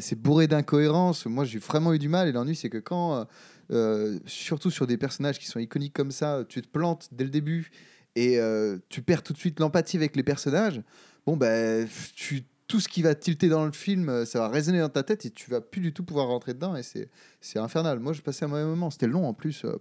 C'est 0.00 0.20
bourré 0.20 0.46
d'incohérences. 0.48 1.26
Moi, 1.26 1.44
j'ai 1.44 1.58
vraiment 1.58 1.92
eu 1.92 1.98
du 1.98 2.08
mal. 2.08 2.28
Et 2.28 2.32
l'ennui, 2.32 2.56
c'est 2.56 2.68
que 2.70 2.78
quand, 2.78 3.14
euh, 3.16 3.24
euh, 3.72 4.18
surtout 4.26 4.70
sur 4.70 4.86
des 4.86 4.96
personnages 4.96 5.38
qui 5.38 5.46
sont 5.46 5.58
iconiques 5.60 5.92
comme 5.94 6.10
ça, 6.10 6.44
tu 6.48 6.62
te 6.62 6.68
plantes 6.68 7.08
dès 7.12 7.24
le 7.24 7.30
début 7.30 7.70
et 8.16 8.38
euh, 8.40 8.78
tu 8.88 9.02
perds 9.02 9.22
tout 9.22 9.32
de 9.32 9.38
suite 9.38 9.60
l'empathie 9.60 9.96
avec 9.96 10.16
les 10.16 10.22
personnages. 10.22 10.82
Bon, 11.26 11.36
ben, 11.36 11.86
tu 12.14 12.42
tout 12.68 12.80
ce 12.80 12.88
qui 12.88 13.00
va 13.02 13.14
tilter 13.14 13.48
dans 13.48 13.64
le 13.64 13.70
film, 13.70 14.08
euh, 14.08 14.24
ça 14.24 14.40
va 14.40 14.48
résonner 14.48 14.80
dans 14.80 14.88
ta 14.88 15.04
tête 15.04 15.24
et 15.24 15.30
tu 15.30 15.48
vas 15.52 15.60
plus 15.60 15.80
du 15.80 15.92
tout 15.92 16.02
pouvoir 16.02 16.26
rentrer 16.26 16.52
dedans. 16.52 16.74
Et 16.74 16.82
c'est 16.82 17.58
infernal. 17.60 18.00
Moi, 18.00 18.12
je 18.12 18.22
passais 18.22 18.44
un 18.44 18.48
mauvais 18.48 18.64
moment. 18.64 18.90
C'était 18.90 19.06
long 19.06 19.24
en 19.28 19.34
plus. 19.34 19.64
euh. 19.64 19.76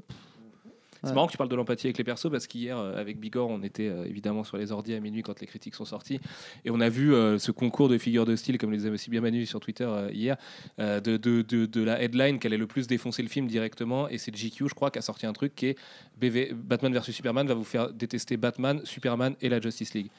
C'est 1.05 1.13
marrant 1.13 1.27
que 1.27 1.31
tu 1.31 1.37
parles 1.37 1.49
de 1.49 1.55
l'empathie 1.55 1.87
avec 1.87 1.97
les 1.97 2.03
persos 2.03 2.29
parce 2.29 2.47
qu'hier, 2.47 2.77
euh, 2.77 2.99
avec 2.99 3.19
Bigor, 3.19 3.49
on 3.49 3.61
était 3.63 3.87
euh, 3.87 4.05
évidemment 4.05 4.43
sur 4.43 4.57
les 4.57 4.71
ordi 4.71 4.93
à 4.93 4.99
minuit 4.99 5.21
quand 5.21 5.39
les 5.39 5.47
critiques 5.47 5.75
sont 5.75 5.85
sorties 5.85 6.19
et 6.63 6.71
on 6.71 6.79
a 6.79 6.89
vu 6.89 7.13
euh, 7.13 7.37
ce 7.37 7.51
concours 7.51 7.89
de 7.89 7.97
figures 7.97 8.25
de 8.25 8.35
style, 8.35 8.57
comme 8.57 8.71
les 8.71 8.85
avait 8.85 8.97
si 8.97 9.09
bien 9.09 9.21
Manu 9.21 9.45
sur 9.45 9.59
Twitter 9.59 9.89
hier, 10.11 10.37
de, 10.77 10.99
de, 10.99 11.41
de, 11.41 11.65
de 11.65 11.83
la 11.83 12.01
headline 12.01 12.39
qu'elle 12.39 12.53
allait 12.53 12.59
le 12.59 12.67
plus 12.67 12.87
défoncer 12.87 13.21
le 13.21 13.29
film 13.29 13.47
directement. 13.47 14.09
Et 14.09 14.17
c'est 14.17 14.35
GQ, 14.35 14.67
je 14.67 14.73
crois, 14.73 14.91
qui 14.91 14.99
a 14.99 15.01
sorti 15.01 15.25
un 15.25 15.33
truc 15.33 15.55
qui 15.55 15.67
est 15.67 15.77
BV, 16.17 16.53
Batman 16.53 16.93
vs 16.93 17.11
Superman 17.11 17.47
va 17.47 17.53
vous 17.53 17.63
faire 17.63 17.91
détester 17.91 18.37
Batman, 18.37 18.81
Superman 18.83 19.35
et 19.41 19.49
la 19.49 19.59
Justice 19.61 19.93
League. 19.93 20.09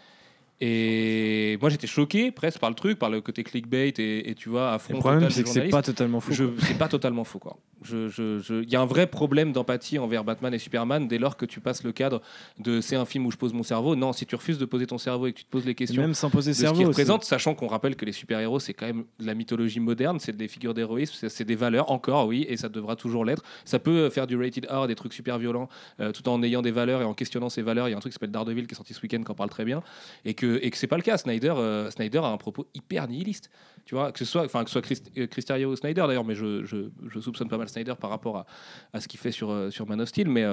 Et 0.60 1.58
moi 1.60 1.68
j'étais 1.68 1.86
choqué 1.86 2.30
presque 2.30 2.58
par 2.58 2.70
le 2.70 2.76
truc, 2.76 2.98
par 2.98 3.10
le 3.10 3.20
côté 3.20 3.44
clickbait 3.44 3.90
et, 3.90 4.30
et 4.30 4.34
tu 4.34 4.48
vois, 4.48 4.72
à 4.72 4.78
fond. 4.78 4.94
Le 4.94 4.98
problème, 5.00 5.28
c'est 5.30 5.42
que 5.42 5.48
c'est 5.50 5.68
pas 5.68 5.82
totalement 5.82 6.20
faux. 6.20 6.32
C'est 6.60 6.78
pas 6.78 6.88
totalement 6.88 7.24
faux. 7.24 7.38
quoi. 7.38 7.58
Je- 7.82 8.08
je- 8.08 8.38
je- 8.38 8.62
Il 8.62 8.70
y 8.70 8.76
a 8.76 8.80
un 8.80 8.86
vrai 8.86 9.06
problème 9.06 9.52
d'empathie 9.52 9.98
envers 9.98 10.24
Batman 10.24 10.52
et 10.54 10.58
Superman 10.58 11.06
dès 11.08 11.18
lors 11.18 11.36
que 11.36 11.44
tu 11.44 11.60
passes 11.60 11.84
le 11.84 11.92
cadre 11.92 12.22
de 12.58 12.80
c'est 12.80 12.96
un 12.96 13.04
film 13.04 13.26
où 13.26 13.30
je 13.30 13.36
pose 13.36 13.52
mon 13.52 13.62
cerveau. 13.62 13.96
Non, 13.96 14.14
si 14.14 14.24
tu 14.24 14.34
refuses 14.34 14.56
de 14.58 14.64
poser 14.64 14.86
ton 14.86 14.96
cerveau 14.96 15.26
et 15.26 15.32
que 15.32 15.38
tu 15.38 15.44
te 15.44 15.50
poses 15.50 15.66
les 15.66 15.74
questions 15.74 16.00
Même 16.00 16.14
sans 16.14 16.30
poser 16.30 16.52
de 16.52 16.56
ce 16.56 16.62
cerveau. 16.62 16.78
qu'ils 16.78 16.86
représentent, 16.86 17.24
sachant 17.24 17.54
qu'on 17.54 17.66
rappelle 17.66 17.94
que 17.94 18.06
les 18.06 18.12
super-héros, 18.12 18.58
c'est 18.58 18.72
quand 18.72 18.86
même 18.86 19.04
de 19.20 19.26
la 19.26 19.34
mythologie 19.34 19.78
moderne, 19.80 20.18
c'est 20.20 20.34
des 20.34 20.48
figures 20.48 20.72
d'héroïsme, 20.72 21.14
c'est- 21.18 21.28
c'est 21.28 21.44
des 21.44 21.54
valeurs 21.54 21.90
encore, 21.90 22.26
oui, 22.28 22.46
et 22.48 22.56
ça 22.56 22.70
devra 22.70 22.96
toujours 22.96 23.26
l'être. 23.26 23.42
Ça 23.66 23.78
peut 23.78 24.08
faire 24.08 24.26
du 24.26 24.36
rated 24.38 24.66
R, 24.70 24.86
des 24.86 24.94
trucs 24.94 25.12
super 25.12 25.38
violents, 25.38 25.68
euh, 26.00 26.12
tout 26.12 26.26
en 26.30 26.42
ayant 26.42 26.62
des 26.62 26.70
valeurs 26.70 27.02
et 27.02 27.04
en 27.04 27.12
questionnant 27.14 27.50
ces 27.50 27.60
valeurs. 27.62 27.88
Il 27.88 27.90
y 27.90 27.94
a 27.94 27.96
un 27.98 28.00
truc 28.00 28.12
qui 28.12 28.14
s'appelle 28.14 28.30
Daredevil 28.30 28.66
qui 28.66 28.72
est 28.72 28.76
sorti 28.76 28.94
ce 28.94 29.02
week-end 29.02 29.22
qui 29.22 29.30
en 29.30 29.34
parle 29.34 29.50
très 29.50 29.66
bien, 29.66 29.82
et 30.24 30.32
que, 30.32 30.45
et 30.62 30.70
que 30.70 30.76
c'est 30.76 30.86
pas 30.86 30.96
le 30.96 31.02
cas. 31.02 31.18
Snyder, 31.18 31.54
euh, 31.56 31.90
Snyder 31.90 32.18
a 32.18 32.28
un 32.28 32.36
propos 32.36 32.66
hyper 32.74 33.08
nihiliste. 33.08 33.50
Tu 33.84 33.94
vois, 33.94 34.12
que 34.12 34.18
ce 34.18 34.24
soit, 34.24 34.44
enfin, 34.44 34.64
que 34.64 34.70
ce 34.70 34.72
soit 34.72 34.82
Christ, 34.82 35.10
euh, 35.16 35.64
ou 35.64 35.76
Snyder 35.76 36.04
d'ailleurs, 36.06 36.24
mais 36.24 36.34
je, 36.34 36.90
soupçonne 37.20 37.48
pas 37.48 37.58
mal 37.58 37.68
Snyder 37.68 37.94
par 38.00 38.10
rapport 38.10 38.38
à, 38.38 38.46
à 38.92 39.00
ce 39.00 39.08
qu'il 39.08 39.20
fait 39.20 39.30
sur, 39.30 39.50
euh, 39.50 39.70
sur 39.70 39.86
Man 39.86 40.00
of 40.00 40.08
Steel, 40.08 40.28
mais 40.28 40.44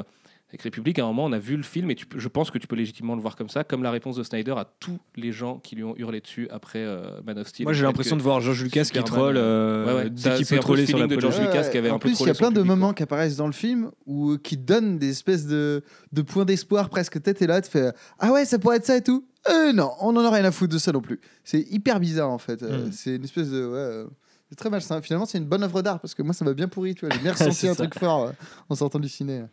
avec 0.53 0.61
République, 0.61 0.99
à 0.99 1.03
un 1.03 1.07
moment, 1.07 1.25
on 1.25 1.31
a 1.31 1.39
vu 1.39 1.57
le 1.57 1.63
film 1.63 1.89
et 1.89 1.95
tu 1.95 2.05
peux- 2.05 2.19
je 2.19 2.27
pense 2.27 2.51
que 2.51 2.59
tu 2.59 2.67
peux 2.67 2.75
légitimement 2.75 3.15
le 3.15 3.21
voir 3.21 3.35
comme 3.35 3.49
ça, 3.49 3.63
comme 3.63 3.81
la 3.81 3.89
réponse 3.89 4.15
de 4.15 4.21
Snyder 4.23 4.51
à 4.55 4.65
tous 4.79 4.99
les 5.15 5.31
gens 5.31 5.57
qui 5.57 5.75
lui 5.75 5.83
ont 5.83 5.95
hurlé 5.97 6.21
dessus 6.21 6.47
après 6.51 6.79
euh, 6.79 7.19
Man 7.25 7.39
of 7.39 7.47
Steel. 7.47 7.65
Moi, 7.65 7.73
j'ai 7.73 7.83
l'impression 7.83 8.15
de 8.15 8.21
voir 8.21 8.39
George 8.39 8.63
Lucas 8.63 8.81
qui 8.81 8.85
Superman, 8.87 9.05
troll 9.11 9.37
euh, 9.37 9.85
Ouais, 9.85 9.93
ouais, 10.03 10.09
dès 10.11 10.21
ça, 10.21 10.35
qu'il 10.37 10.45
c'est 10.45 10.55
peut 10.57 10.61
troller 10.61 10.81
le 10.83 10.87
sur 10.87 10.97
la 10.99 11.07
de 11.07 11.19
George. 11.19 11.39
Lucas 11.39 11.69
qui 11.69 11.77
avait 11.77 11.89
un 11.89 11.93
en 11.93 11.99
plus, 11.99 12.19
il 12.19 12.27
y 12.27 12.29
a 12.29 12.33
plein 12.35 12.49
de 12.49 12.53
public, 12.53 12.67
quoi. 12.67 12.75
moments 12.75 12.93
qui 12.93 13.01
apparaissent 13.03 13.35
dans 13.37 13.47
le 13.47 13.51
film 13.53 13.89
où 14.05 14.37
qui 14.37 14.55
donnent 14.57 14.99
des 14.99 15.09
espèces 15.09 15.47
de, 15.47 15.81
de 16.11 16.21
points 16.21 16.45
d'espoir 16.45 16.89
presque 16.89 17.19
tête 17.21 17.41
et 17.41 17.47
là, 17.47 17.59
tu 17.61 17.71
fais 17.71 17.91
ah 18.19 18.31
ouais, 18.31 18.45
ça 18.45 18.59
pourrait 18.59 18.77
être 18.77 18.85
ça 18.85 18.95
et 18.97 19.01
tout. 19.01 19.25
Euh, 19.49 19.73
non, 19.73 19.91
on 20.01 20.15
en 20.15 20.23
a 20.23 20.29
rien 20.29 20.45
à 20.45 20.51
foutre 20.51 20.73
de 20.73 20.77
ça 20.77 20.91
non 20.91 21.01
plus. 21.01 21.19
C'est 21.43 21.61
hyper 21.71 21.99
bizarre 21.99 22.29
en 22.29 22.37
fait. 22.37 22.61
Euh, 22.61 22.85
Mm. 22.87 22.91
C'est 22.91 23.15
une 23.15 23.23
espèce 23.23 23.49
de 23.49 23.65
ouais. 23.65 23.75
euh, 23.77 24.05
C'est 24.49 24.55
très 24.55 24.69
malsain. 24.69 25.01
Finalement, 25.01 25.25
c'est 25.25 25.39
une 25.39 25.45
bonne 25.45 25.63
œuvre 25.63 25.81
d'art 25.81 25.99
parce 25.99 26.13
que 26.13 26.21
moi, 26.21 26.33
ça 26.33 26.45
m'a 26.45 26.53
bien 26.53 26.67
pourri. 26.67 26.93
Tu 26.93 27.05
vois, 27.05 27.13
j'ai 27.15 27.21
bien 27.21 27.31
ressenti 27.33 27.67
un 27.67 27.73
ça. 27.73 27.87
truc 27.87 27.99
fort 27.99 28.25
euh, 28.27 28.31
en 28.69 28.75
sortant 28.75 28.99
du 28.99 29.09
ciné. 29.09 29.43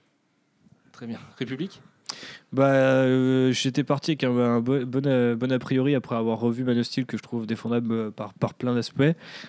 Très 1.01 1.07
bien. 1.07 1.19
République 1.39 1.81
Bah, 2.53 2.67
euh, 2.67 3.53
j'étais 3.53 3.85
parti 3.85 4.11
avec 4.11 4.25
un, 4.25 4.37
un 4.37 4.61
bon, 4.61 4.85
bon, 4.85 5.07
euh, 5.07 5.35
bon 5.35 5.51
a 5.51 5.59
priori 5.59 5.95
après 5.95 6.15
avoir 6.15 6.39
revu 6.39 6.63
Man 6.63 6.79
of 6.79 6.85
Steel 6.85 7.07
que 7.07 7.17
je 7.17 7.23
trouve 7.23 7.47
défendable 7.47 7.91
euh, 7.91 8.11
par, 8.11 8.35
par 8.35 8.53
plein 8.53 8.75
d'aspects. 8.75 9.01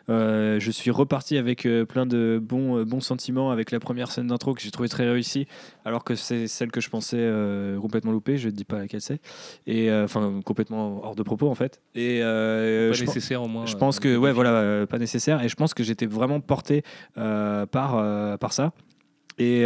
Euh, 0.08 0.62
je 0.62 0.72
suis 0.72 0.92
reparti 0.92 1.38
avec 1.38 1.68
plein 1.90 2.06
de 2.06 2.40
bons, 2.42 2.86
bons 2.86 3.02
sentiments 3.02 3.52
avec 3.52 3.72
la 3.72 3.82
première 3.82 4.12
scène 4.14 4.28
d'intro 4.28 4.54
que 4.54 4.62
j'ai 4.62 4.72
trouvé 4.72 4.88
très 4.88 5.04
réussie, 5.04 5.46
alors 5.84 6.06
que 6.06 6.16
c'est 6.16 6.48
celle 6.48 6.72
que 6.72 6.80
je 6.80 6.90
pensais 6.90 7.18
euh, 7.20 7.78
complètement 7.82 8.14
loupée. 8.14 8.38
Je 8.38 8.48
ne 8.48 8.54
dis 8.54 8.64
pas 8.64 8.78
laquelle 8.78 9.02
c'est, 9.02 9.20
et 9.68 9.92
enfin 9.92 10.40
complètement 10.46 11.04
hors 11.04 11.16
de 11.16 11.24
propos 11.24 11.50
en 11.50 11.56
fait. 11.56 11.82
Et 11.96 12.22
Pas 12.22 12.94
je, 12.94 13.04
nécessaire 13.04 13.44
au 13.44 13.50
moins. 13.50 13.66
je 13.66 13.76
pense 13.76 14.00
que 14.00 14.16
ouais 14.16 14.32
voilà 14.32 14.88
pas 14.88 15.00
nécessaire 15.00 15.44
et 15.44 15.50
je 15.50 15.56
pense 15.58 15.74
que 15.74 15.84
j'étais 15.84 16.06
vraiment 16.06 16.40
porté 16.40 16.86
par 17.16 18.38
par 18.40 18.54
ça 18.54 18.72
et 19.38 19.66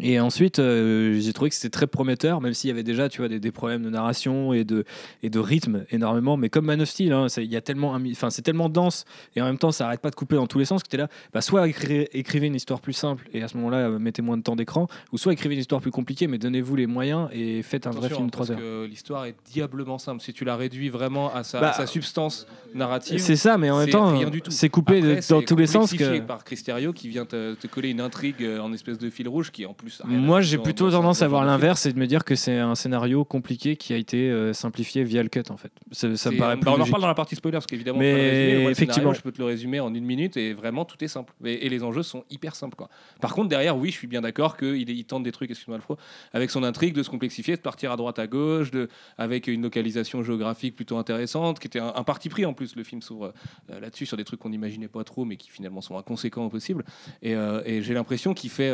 et 0.00 0.20
ensuite, 0.20 0.58
euh, 0.58 1.18
j'ai 1.20 1.32
trouvé 1.32 1.50
que 1.50 1.56
c'était 1.56 1.70
très 1.70 1.86
prometteur, 1.86 2.40
même 2.40 2.54
s'il 2.54 2.68
y 2.68 2.70
avait 2.72 2.82
déjà, 2.82 3.08
tu 3.08 3.18
vois, 3.18 3.28
des, 3.28 3.40
des 3.40 3.50
problèmes 3.52 3.82
de 3.82 3.90
narration 3.90 4.52
et 4.52 4.64
de, 4.64 4.84
et 5.22 5.30
de 5.30 5.38
rythme 5.38 5.84
énormément. 5.90 6.36
Mais 6.36 6.48
comme 6.48 6.66
Man 6.66 6.80
of 6.80 6.88
Steel, 6.88 7.12
hein, 7.12 7.26
y 7.38 7.56
a 7.56 7.60
tellement, 7.60 7.98
c'est 8.30 8.42
tellement 8.42 8.68
dense 8.68 9.04
et 9.36 9.42
en 9.42 9.44
même 9.44 9.58
temps, 9.58 9.72
ça 9.72 9.86
arrête 9.86 10.00
pas 10.00 10.10
de 10.10 10.14
couper 10.14 10.36
dans 10.36 10.46
tous 10.46 10.58
les 10.58 10.64
sens 10.64 10.82
que 10.82 10.88
tu 10.88 10.96
es 10.96 10.98
là. 10.98 11.08
Bah, 11.32 11.40
soit 11.40 11.66
écri- 11.68 12.08
écrivez 12.12 12.46
une 12.46 12.54
histoire 12.54 12.80
plus 12.80 12.92
simple 12.92 13.28
et 13.32 13.42
à 13.42 13.48
ce 13.48 13.56
moment-là, 13.56 13.88
euh, 13.88 13.98
mettez 13.98 14.22
moins 14.22 14.36
de 14.36 14.42
temps 14.42 14.56
d'écran, 14.56 14.86
ou 15.12 15.18
soit 15.18 15.32
écrivez 15.32 15.54
une 15.54 15.60
histoire 15.60 15.80
plus 15.80 15.90
compliquée, 15.90 16.26
mais 16.26 16.38
donnez-vous 16.38 16.76
les 16.76 16.86
moyens 16.86 17.28
et 17.32 17.62
faites 17.62 17.86
un 17.86 17.90
vrai 17.90 18.08
film 18.08 18.26
de 18.26 18.30
3 18.30 18.46
parce 18.46 18.50
heures. 18.50 18.58
que 18.58 18.86
l'histoire 18.86 19.24
est 19.26 19.34
diablement 19.52 19.98
simple. 19.98 20.22
Si 20.22 20.32
tu 20.32 20.44
la 20.44 20.56
réduis 20.56 20.88
vraiment 20.88 21.34
à 21.34 21.44
sa, 21.44 21.60
Bah, 21.60 21.70
à 21.70 21.72
sa 21.72 21.86
substance 21.86 22.46
narrative, 22.74 23.18
C'est 23.18 23.36
ça, 23.36 23.58
mais 23.58 23.70
en 23.70 23.78
même 23.78 23.86
c'est 23.86 23.92
temps, 23.92 24.14
c'est 24.50 24.68
coupé 24.68 24.98
Après, 24.98 25.14
dans 25.16 25.20
c'est 25.22 25.44
tous 25.44 25.56
les 25.56 25.66
sens. 25.66 25.90
complexifié 25.90 26.20
Que... 26.20 26.26
par 26.26 26.44
Christiario 26.44 26.92
qui 26.92 27.08
vient 27.08 27.24
te, 27.24 27.54
te 27.54 27.66
coller 27.66 27.90
une 27.90 28.00
intrigue 28.00 28.42
euh, 28.42 28.60
en 28.60 28.72
espèce 28.72 28.98
de 28.98 29.10
fil 29.10 29.28
rouge 29.28 29.50
qui 29.50 29.64
en 29.66 29.74
plus. 29.74 29.87
Moi, 30.04 30.40
j'ai 30.40 30.58
plutôt 30.58 30.90
tendance 30.90 31.22
à 31.22 31.28
voir 31.28 31.44
l'inverse 31.44 31.86
et 31.86 31.92
de 31.92 31.98
me 31.98 32.06
dire 32.06 32.24
que 32.24 32.34
c'est 32.34 32.58
un 32.58 32.74
scénario 32.74 33.24
compliqué 33.24 33.76
qui 33.76 33.92
a 33.92 33.96
été 33.96 34.30
euh, 34.30 34.52
simplifié 34.52 35.04
via 35.04 35.22
le 35.22 35.28
cut, 35.28 35.42
en 35.50 35.56
fait. 35.56 35.72
Ça, 35.92 36.14
ça 36.16 36.30
me 36.30 36.38
paraît 36.38 36.56
bah, 36.56 36.60
plus 36.62 36.70
on 36.70 36.80
en 36.80 36.84
reparle 36.84 37.02
dans 37.02 37.08
la 37.08 37.14
partie 37.14 37.36
spoiler 37.36 37.56
parce 37.56 37.66
qu'évidemment, 37.66 37.98
Mais 37.98 38.64
le 38.64 38.70
effectivement. 38.70 39.12
je 39.12 39.20
peux 39.20 39.32
te 39.32 39.38
le 39.38 39.44
résumer 39.44 39.80
en 39.80 39.92
une 39.94 40.04
minute 40.04 40.36
et 40.36 40.52
vraiment 40.52 40.84
tout 40.84 41.02
est 41.04 41.08
simple. 41.08 41.32
Et, 41.44 41.66
et 41.66 41.68
les 41.68 41.82
enjeux 41.82 42.02
sont 42.02 42.24
hyper 42.30 42.54
simples. 42.54 42.76
Quoi. 42.76 42.88
Par 43.20 43.34
contre, 43.34 43.48
derrière, 43.48 43.76
oui, 43.76 43.90
je 43.90 43.96
suis 43.96 44.06
bien 44.06 44.20
d'accord 44.20 44.56
qu'il 44.56 44.88
il 44.88 45.04
tente 45.04 45.22
des 45.22 45.32
trucs, 45.32 45.50
excuse-moi 45.50 45.78
le 45.78 45.96
avec 46.32 46.50
son 46.50 46.62
intrigue 46.62 46.94
de 46.94 47.02
se 47.02 47.10
complexifier, 47.10 47.56
de 47.56 47.60
partir 47.60 47.92
à 47.92 47.96
droite 47.96 48.18
à 48.18 48.26
gauche, 48.26 48.70
de, 48.70 48.88
avec 49.16 49.46
une 49.46 49.62
localisation 49.62 50.22
géographique 50.22 50.76
plutôt 50.76 50.98
intéressante, 50.98 51.58
qui 51.58 51.66
était 51.66 51.78
un, 51.78 51.92
un 51.94 52.04
parti 52.04 52.28
pris 52.28 52.44
en 52.44 52.52
plus. 52.52 52.76
Le 52.76 52.84
film 52.84 53.02
s'ouvre 53.02 53.32
euh, 53.70 53.80
là-dessus 53.80 54.06
sur 54.06 54.16
des 54.16 54.24
trucs 54.24 54.40
qu'on 54.40 54.50
n'imaginait 54.50 54.88
pas 54.88 55.04
trop, 55.04 55.24
mais 55.24 55.36
qui 55.36 55.50
finalement 55.50 55.80
sont 55.80 55.96
inconséquents 55.96 56.44
au 56.44 56.48
possible. 56.48 56.84
Et, 57.22 57.34
euh, 57.34 57.62
et 57.64 57.82
j'ai 57.82 57.94
l'impression 57.94 58.34
qu'il 58.34 58.50
fait, 58.50 58.72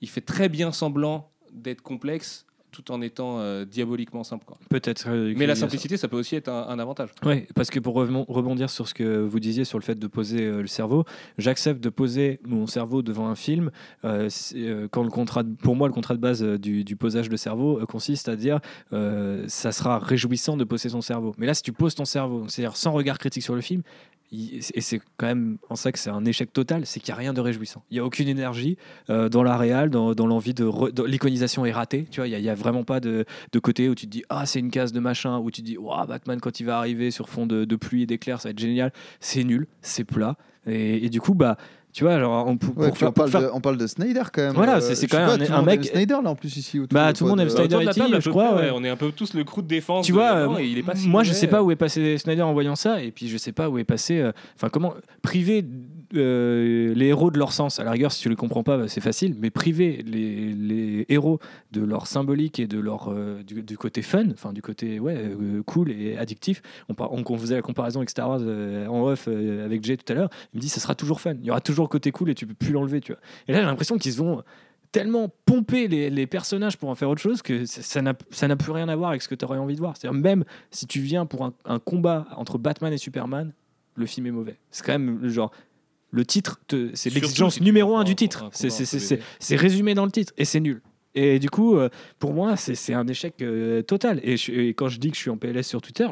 il 0.00 0.08
fait 0.08 0.20
très 0.20 0.41
bien 0.48 0.72
semblant 0.72 1.30
d'être 1.52 1.82
complexe 1.82 2.46
tout 2.70 2.90
en 2.90 3.02
étant 3.02 3.38
euh, 3.38 3.66
diaboliquement 3.66 4.24
simple. 4.24 4.46
Peut-être. 4.70 5.04
euh, 5.06 5.34
Mais 5.36 5.44
la 5.44 5.54
ça. 5.54 5.60
simplicité, 5.60 5.98
ça 5.98 6.08
peut 6.08 6.16
aussi 6.16 6.36
être 6.36 6.48
un, 6.48 6.68
un 6.68 6.78
avantage. 6.78 7.10
Oui, 7.22 7.44
parce 7.54 7.68
que 7.68 7.78
pour 7.78 7.94
rebondir 7.96 8.70
sur 8.70 8.88
ce 8.88 8.94
que 8.94 9.18
vous 9.20 9.40
disiez 9.40 9.64
sur 9.66 9.78
le 9.78 9.84
fait 9.84 9.98
de 9.98 10.06
poser 10.06 10.46
euh, 10.46 10.62
le 10.62 10.66
cerveau, 10.66 11.04
j'accepte 11.36 11.84
de 11.84 11.90
poser 11.90 12.40
mon 12.46 12.66
cerveau 12.66 13.02
devant 13.02 13.28
un 13.28 13.34
film 13.34 13.70
quand 14.02 15.02
le 15.02 15.10
contrat, 15.10 15.42
de- 15.42 15.54
pour 15.54 15.76
moi, 15.76 15.86
le 15.86 15.92
contrat 15.92 16.14
de 16.14 16.20
base 16.20 16.42
du, 16.42 16.82
du 16.82 16.96
posage 16.96 17.28
de 17.28 17.36
cerveau 17.36 17.78
consiste 17.86 18.30
à 18.30 18.36
dire 18.36 18.60
ça 18.90 19.70
sera 19.72 19.98
réjouissant 19.98 20.56
de 20.56 20.64
poser 20.64 20.88
son 20.88 21.02
cerveau. 21.02 21.34
Mais 21.36 21.44
là, 21.46 21.52
si 21.52 21.62
tu 21.62 21.72
poses 21.74 21.94
ton 21.94 22.06
cerveau, 22.06 22.46
c'est-à-dire 22.48 22.76
sans 22.76 22.92
regard 22.92 23.18
critique 23.18 23.42
sur 23.42 23.54
le 23.54 23.60
film, 23.60 23.82
il- 23.82 24.11
et 24.32 24.80
c'est 24.80 25.00
quand 25.18 25.26
même 25.26 25.58
en 25.68 25.76
ça 25.76 25.92
que 25.92 25.98
c'est 25.98 26.08
un 26.08 26.24
échec 26.24 26.52
total, 26.52 26.86
c'est 26.86 27.00
qu'il 27.00 27.12
n'y 27.12 27.16
a 27.16 27.18
rien 27.18 27.32
de 27.34 27.40
réjouissant. 27.40 27.84
Il 27.90 27.94
n'y 27.94 28.00
a 28.00 28.04
aucune 28.04 28.28
énergie 28.28 28.78
euh, 29.10 29.28
dans 29.28 29.42
la 29.42 29.58
réal, 29.58 29.90
dans, 29.90 30.14
dans 30.14 30.26
l'envie 30.26 30.54
de, 30.54 30.64
l'iconisation 31.04 31.66
est 31.66 31.72
ratée. 31.72 32.06
Tu 32.10 32.20
vois, 32.20 32.28
il 32.28 32.40
n'y 32.40 32.48
a, 32.48 32.54
vraiment 32.54 32.82
pas 32.82 33.00
de, 33.00 33.26
de 33.52 33.58
côté 33.58 33.90
où 33.90 33.94
tu 33.94 34.06
te 34.06 34.10
dis 34.10 34.24
ah 34.30 34.46
c'est 34.46 34.60
une 34.60 34.70
case 34.70 34.92
de 34.92 35.00
machin, 35.00 35.38
où 35.38 35.50
tu 35.50 35.60
te 35.60 35.66
dis 35.66 35.76
Ouah, 35.76 36.06
Batman 36.06 36.40
quand 36.40 36.60
il 36.60 36.64
va 36.64 36.78
arriver 36.78 37.10
sur 37.10 37.28
fond 37.28 37.46
de, 37.46 37.66
de 37.66 37.76
pluie 37.76 38.04
et 38.04 38.06
d'éclairs, 38.06 38.40
ça 38.40 38.48
va 38.48 38.52
être 38.52 38.58
génial. 38.58 38.92
C'est 39.20 39.44
nul, 39.44 39.66
c'est 39.82 40.04
plat. 40.04 40.36
Et, 40.66 41.04
et 41.04 41.10
du 41.10 41.20
coup 41.20 41.34
bah 41.34 41.58
tu 41.92 42.04
vois 42.04 42.18
genre 42.18 42.46
on, 42.46 42.56
pour, 42.56 42.70
Ouais, 42.78 42.86
pour 42.88 42.92
puis 42.92 42.98
faire, 43.00 43.08
on, 43.08 43.12
parle 43.12 43.30
pour 43.30 43.40
faire- 43.40 43.50
de, 43.50 43.54
on 43.56 43.60
parle 43.60 43.76
de 43.76 43.86
Snyder 43.86 44.22
quand 44.32 44.42
même. 44.42 44.52
Voilà, 44.54 44.76
Euh, 44.76 44.80
c'est- 44.80 45.06
quand 45.06 45.18
même 45.26 45.46
pas, 45.46 45.54
un- 45.54 45.62
mec- 45.62 45.80
aime 45.86 45.92
Snyder 45.92 46.16
là 46.24 46.30
en 46.30 46.34
plus 46.34 46.56
ici. 46.56 46.80
Bah, 46.90 47.12
tout 47.12 47.24
le 47.24 47.30
monde 47.30 47.40
aime 47.40 47.48
de- 47.48 47.52
Snyder. 47.52 47.78
Table, 47.94 48.14
à 48.14 48.20
je 48.20 48.30
crois, 48.30 48.46
près, 48.54 48.54
ouais. 48.54 48.62
ouais, 48.70 48.72
On 48.74 48.82
est 48.84 48.88
un 48.88 48.96
peu 48.96 49.12
tous 49.12 49.34
le 49.34 49.44
crew 49.44 49.58
de 49.62 49.66
défense. 49.68 50.06
Tu 50.06 50.12
de- 50.12 50.16
vois, 50.16 50.32
euh, 50.34 50.56
et 50.58 50.66
il 50.66 50.78
est 50.78 50.82
pas 50.82 50.94
si 50.96 51.08
moi 51.08 51.22
je 51.22 51.32
sais 51.32 51.46
pas 51.48 51.62
où 51.62 51.70
est 51.70 51.76
passé 51.76 52.16
Snyder 52.18 52.42
en 52.42 52.52
voyant 52.52 52.76
ça, 52.76 53.02
et 53.02 53.10
puis 53.10 53.28
je 53.28 53.36
sais 53.36 53.52
pas 53.52 53.68
où 53.68 53.78
est 53.78 53.84
passé. 53.84 54.18
euh, 54.18 54.32
Enfin, 54.56 54.68
comment 54.70 54.94
priver 55.22 55.64
euh, 56.14 56.94
les 56.94 57.06
héros 57.06 57.30
de 57.30 57.38
leur 57.38 57.52
sens 57.52 57.78
À 57.78 57.84
la 57.84 57.90
rigueur, 57.90 58.12
si 58.12 58.20
tu 58.20 58.28
les 58.28 58.36
comprends 58.36 58.62
pas, 58.62 58.76
bah, 58.76 58.88
c'est 58.88 59.00
facile, 59.00 59.34
mais 59.38 59.50
priver 59.50 60.02
les, 60.06 61.06
héros 61.08 61.38
de 61.72 61.82
leur 61.82 62.06
symbolique 62.06 62.58
et 62.60 62.66
de 62.66 62.78
leur 62.78 63.08
euh, 63.08 63.42
du, 63.42 63.76
côté 63.76 64.02
fun, 64.02 64.30
enfin 64.30 64.52
du 64.52 64.62
côté 64.62 65.00
ouais 65.00 65.16
euh, 65.16 65.62
cool 65.64 65.90
et 65.90 66.16
addictif. 66.16 66.62
On, 66.88 66.94
on, 66.98 67.38
faisait 67.38 67.56
la 67.56 67.62
comparaison 67.62 68.00
avec 68.00 68.10
Star 68.10 68.28
Wars 68.28 68.40
en 68.40 69.06
off 69.06 69.28
avec 69.28 69.84
Jay 69.84 69.96
tout 69.96 70.10
à 70.12 70.14
l'heure. 70.14 70.30
Il 70.52 70.58
me 70.58 70.60
dit 70.60 70.68
ça 70.68 70.80
sera 70.80 70.94
toujours 70.94 71.20
fun. 71.20 71.34
Il 71.40 71.46
y 71.46 71.50
aura 71.50 71.60
toujours 71.60 71.84
le 71.84 71.90
côté 71.90 72.12
cool 72.12 72.30
et 72.30 72.34
tu 72.34 72.46
peux 72.46 72.54
plus 72.54 72.72
l'enlever, 72.72 73.00
tu 73.00 73.12
vois. 73.12 73.20
Et 73.48 73.52
là, 73.52 73.60
j'ai 73.60 73.66
l'impression 73.66 73.98
qu'ils 73.98 74.22
ont 74.22 74.42
tellement 74.92 75.30
pompé 75.46 75.88
les, 75.88 76.26
personnages 76.26 76.76
pour 76.76 76.90
en 76.90 76.94
faire 76.94 77.08
autre 77.08 77.22
chose 77.22 77.42
que 77.42 77.64
ça 77.64 78.02
n'a 78.02 78.14
plus 78.56 78.72
rien 78.72 78.88
à 78.88 78.96
voir 78.96 79.10
avec 79.10 79.22
ce 79.22 79.28
que 79.28 79.34
tu 79.34 79.44
aurais 79.44 79.58
envie 79.58 79.74
de 79.74 79.80
voir. 79.80 79.96
C'est-à-dire 79.96 80.20
même 80.20 80.44
si 80.70 80.86
tu 80.86 81.00
viens 81.00 81.26
pour 81.26 81.44
un, 81.44 81.54
un 81.64 81.78
combat 81.78 82.26
entre 82.36 82.58
Batman 82.58 82.92
et 82.92 82.98
Superman, 82.98 83.52
le 83.94 84.06
film 84.06 84.26
est 84.26 84.30
mauvais. 84.30 84.56
C'est 84.70 84.84
quand 84.84 84.92
même 84.92 85.18
le 85.20 85.28
genre 85.28 85.50
le 86.12 86.24
titre, 86.24 86.60
c'est 86.94 87.10
l'exigence 87.10 87.60
numéro 87.60 87.96
un 87.96 88.04
du 88.04 88.14
titre. 88.14 88.48
C'est 88.52 89.56
résumé 89.56 89.94
dans 89.94 90.04
le 90.04 90.12
titre 90.12 90.32
et 90.38 90.44
c'est 90.44 90.60
nul. 90.60 90.80
Et 91.14 91.38
du 91.38 91.50
coup, 91.50 91.76
euh, 91.76 91.90
pour 92.18 92.32
moi, 92.32 92.56
c'est 92.56 92.94
un 92.94 93.06
échec 93.06 93.34
euh, 93.42 93.82
total. 93.82 94.18
Et, 94.22 94.38
je- 94.38 94.50
et 94.50 94.72
quand 94.72 94.88
je 94.88 94.98
dis 94.98 95.10
que 95.10 95.16
je 95.16 95.20
suis 95.20 95.28
en 95.30 95.36
PLS 95.36 95.66
sur 95.66 95.82
Twitter, 95.82 96.06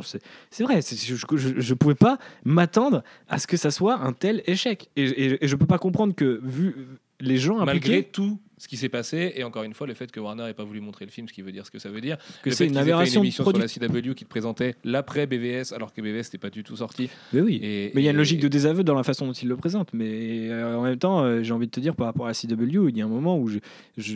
c'est 0.50 0.62
vrai. 0.62 0.80
Je, 0.82 1.14
je 1.56 1.74
pouvais 1.74 1.94
pas 1.94 2.18
m'attendre 2.44 3.02
à 3.26 3.38
ce 3.38 3.46
que 3.46 3.56
ça 3.56 3.70
soit 3.70 3.94
un 4.00 4.12
tel 4.12 4.42
échec. 4.46 4.90
Et, 4.96 5.04
et, 5.04 5.44
et 5.44 5.48
je 5.48 5.56
peux 5.56 5.64
pas 5.64 5.78
comprendre 5.78 6.14
que, 6.14 6.40
vu 6.42 6.74
les 7.18 7.38
gens 7.38 7.64
Malgré 7.64 7.76
impliqués, 7.78 8.02
tout 8.12 8.38
ce 8.60 8.68
qui 8.68 8.76
s'est 8.76 8.88
passé, 8.90 9.32
et 9.34 9.42
encore 9.42 9.62
une 9.64 9.72
fois, 9.74 9.86
le 9.86 9.94
fait 9.94 10.12
que 10.12 10.20
Warner 10.20 10.44
n'ait 10.44 10.52
pas 10.54 10.64
voulu 10.64 10.80
montrer 10.80 11.06
le 11.06 11.10
film, 11.10 11.26
ce 11.26 11.32
qui 11.32 11.40
veut 11.40 11.50
dire 11.50 11.64
ce 11.64 11.70
que 11.70 11.78
ça 11.78 11.88
veut 11.88 12.00
dire. 12.02 12.18
que 12.42 12.50
c'est 12.50 12.66
une 12.66 12.76
aberration 12.76 13.20
une 13.22 13.22
de 13.22 13.26
émission 13.28 13.42
sur 13.44 13.58
la 13.58 13.66
CW 13.66 14.14
qui 14.14 14.24
te 14.24 14.28
présentait 14.28 14.74
l'après 14.84 15.26
BVS, 15.26 15.72
alors 15.74 15.92
que 15.94 16.00
BVS 16.02 16.24
n'était 16.26 16.38
pas 16.38 16.50
du 16.50 16.62
tout 16.62 16.76
sorti. 16.76 17.08
Mais 17.32 17.40
oui. 17.40 17.58
Et- 17.62 17.90
Mais 17.94 18.02
il 18.02 18.04
y 18.04 18.08
a 18.08 18.10
une 18.10 18.18
logique 18.18 18.38
de 18.40 18.48
désaveu 18.48 18.84
dans 18.84 18.94
la 18.94 19.02
façon 19.02 19.26
dont 19.26 19.32
il 19.32 19.48
le 19.48 19.56
présente. 19.56 19.88
Mais 19.94 20.50
euh, 20.50 20.76
en 20.76 20.82
même 20.82 20.98
temps, 20.98 21.22
euh, 21.24 21.42
j'ai 21.42 21.52
envie 21.54 21.66
de 21.66 21.70
te 21.72 21.80
dire 21.80 21.96
par 21.96 22.06
rapport 22.06 22.26
à 22.26 22.28
la 22.28 22.34
CW, 22.34 22.88
il 22.90 22.96
y 22.98 23.00
a 23.00 23.06
un 23.06 23.08
moment 23.08 23.38
où 23.38 23.48
je- 23.48 23.58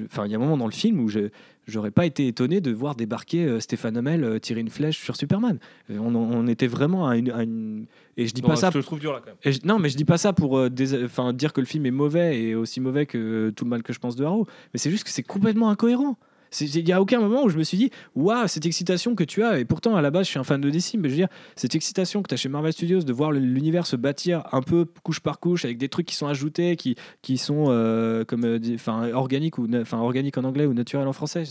enfin, 0.05 0.27
il 0.27 0.31
y 0.31 0.35
a 0.35 0.37
un 0.37 0.41
moment 0.41 0.59
dans 0.59 0.67
le 0.67 0.73
film 0.73 1.01
où 1.01 1.09
je 1.09 1.31
j'aurais 1.67 1.91
pas 1.91 2.07
été 2.07 2.27
étonné 2.27 2.61
de 2.61 2.71
voir 2.73 2.95
débarquer 2.95 3.45
euh, 3.47 3.61
Stéphane 3.61 3.97
Hamel 3.97 4.25
euh, 4.25 4.39
tirer 4.39 4.61
une 4.61 4.71
flèche 4.71 4.99
sur 4.99 5.17
Superman. 5.17 5.59
On, 5.91 6.15
on 6.15 6.47
était 6.47 6.67
vraiment 6.67 7.09
à 7.09 7.17
une, 7.17 7.31
à 7.31 7.43
une- 7.43 7.87
et 8.17 8.27
je 8.27 8.33
dis 8.35 8.43
Bon, 8.43 8.49
pas 8.49 8.57
ça. 8.57 8.71
je 8.73 8.79
te 8.79 8.85
trouve 8.85 9.01
dur 9.01 9.13
là 9.13 9.21
quand 9.21 9.27
même. 9.31 9.37
et 9.45 9.53
je- 9.53 9.61
non, 9.65 9.79
mais 9.79 9.89
je 9.89 9.97
dis 9.97 10.05
pas 10.05 10.19
ça 10.19 10.33
pour 10.33 10.59
euh, 10.59 10.69
dés- 10.71 11.05
enfin, 11.05 11.33
dire 11.33 11.53
que 11.53 11.61
le 11.61 11.67
film 11.67 11.87
est 11.87 11.91
mauvais 11.91 12.41
et 12.41 12.55
aussi 12.55 12.81
mauvais 12.81 13.07
que 13.07 13.51
tout 13.57 13.65
le 13.65 13.71
mal 13.71 13.83
que 13.83 13.93
je 13.93 13.99
pense 13.99 14.17
de 14.17 14.25
Arrow. 14.25 14.47
Mais 14.73 14.79
c'est 14.79 14.91
juste 14.91 15.05
que 15.05 15.11
c'est 15.11 15.23
complètement 15.23 15.71
incohérent. 15.71 16.17
Il 16.61 16.85
n'y 16.85 16.93
a 16.93 17.01
aucun 17.01 17.21
moment 17.21 17.45
où 17.45 17.49
je 17.49 17.59
me 17.59 17.63
suis 17.63 17.77
dit, 17.77 17.91
waouh, 18.15 18.47
cette 18.47 18.67
excitation 18.67 19.15
que 19.15 19.25
tu 19.25 19.43
as, 19.43 19.59
et 19.59 19.65
pourtant 19.65 19.97
à 19.97 20.03
la 20.03 20.11
base 20.11 20.27
je 20.27 20.31
suis 20.31 20.39
un 20.39 20.45
fan 20.45 20.61
de 20.61 20.71
DC, 20.71 20.95
mais 20.99 21.09
je 21.09 21.15
veux 21.15 21.21
dire, 21.21 21.29
cette 21.57 21.75
excitation 21.75 22.23
que 22.23 22.29
tu 22.29 22.35
as 22.35 22.37
chez 22.37 22.49
Marvel 22.49 22.73
Studios 22.73 23.01
de 23.01 23.13
voir 23.13 23.33
l'univers 23.33 23.87
se 23.87 23.97
bâtir 23.97 24.45
un 24.53 24.63
peu 24.63 24.87
couche 25.03 25.21
par 25.21 25.41
couche 25.41 25.65
avec 25.65 25.79
des 25.79 25.89
trucs 25.89 26.07
qui 26.07 26.15
sont 26.15 26.27
ajoutés, 26.27 26.77
qui, 26.77 26.97
qui 27.23 27.39
sont 27.39 27.67
euh, 27.69 28.25
comme 28.25 28.45
euh, 28.45 28.59
enfin 28.75 29.11
organiques 29.13 29.59
ou 29.59 29.69
enfin 29.75 29.99
organiques 29.99 30.39
en 30.39 30.45
anglais 30.45 30.67
ou 30.67 30.75
naturels 30.75 31.09
en 31.09 31.13
français. 31.13 31.45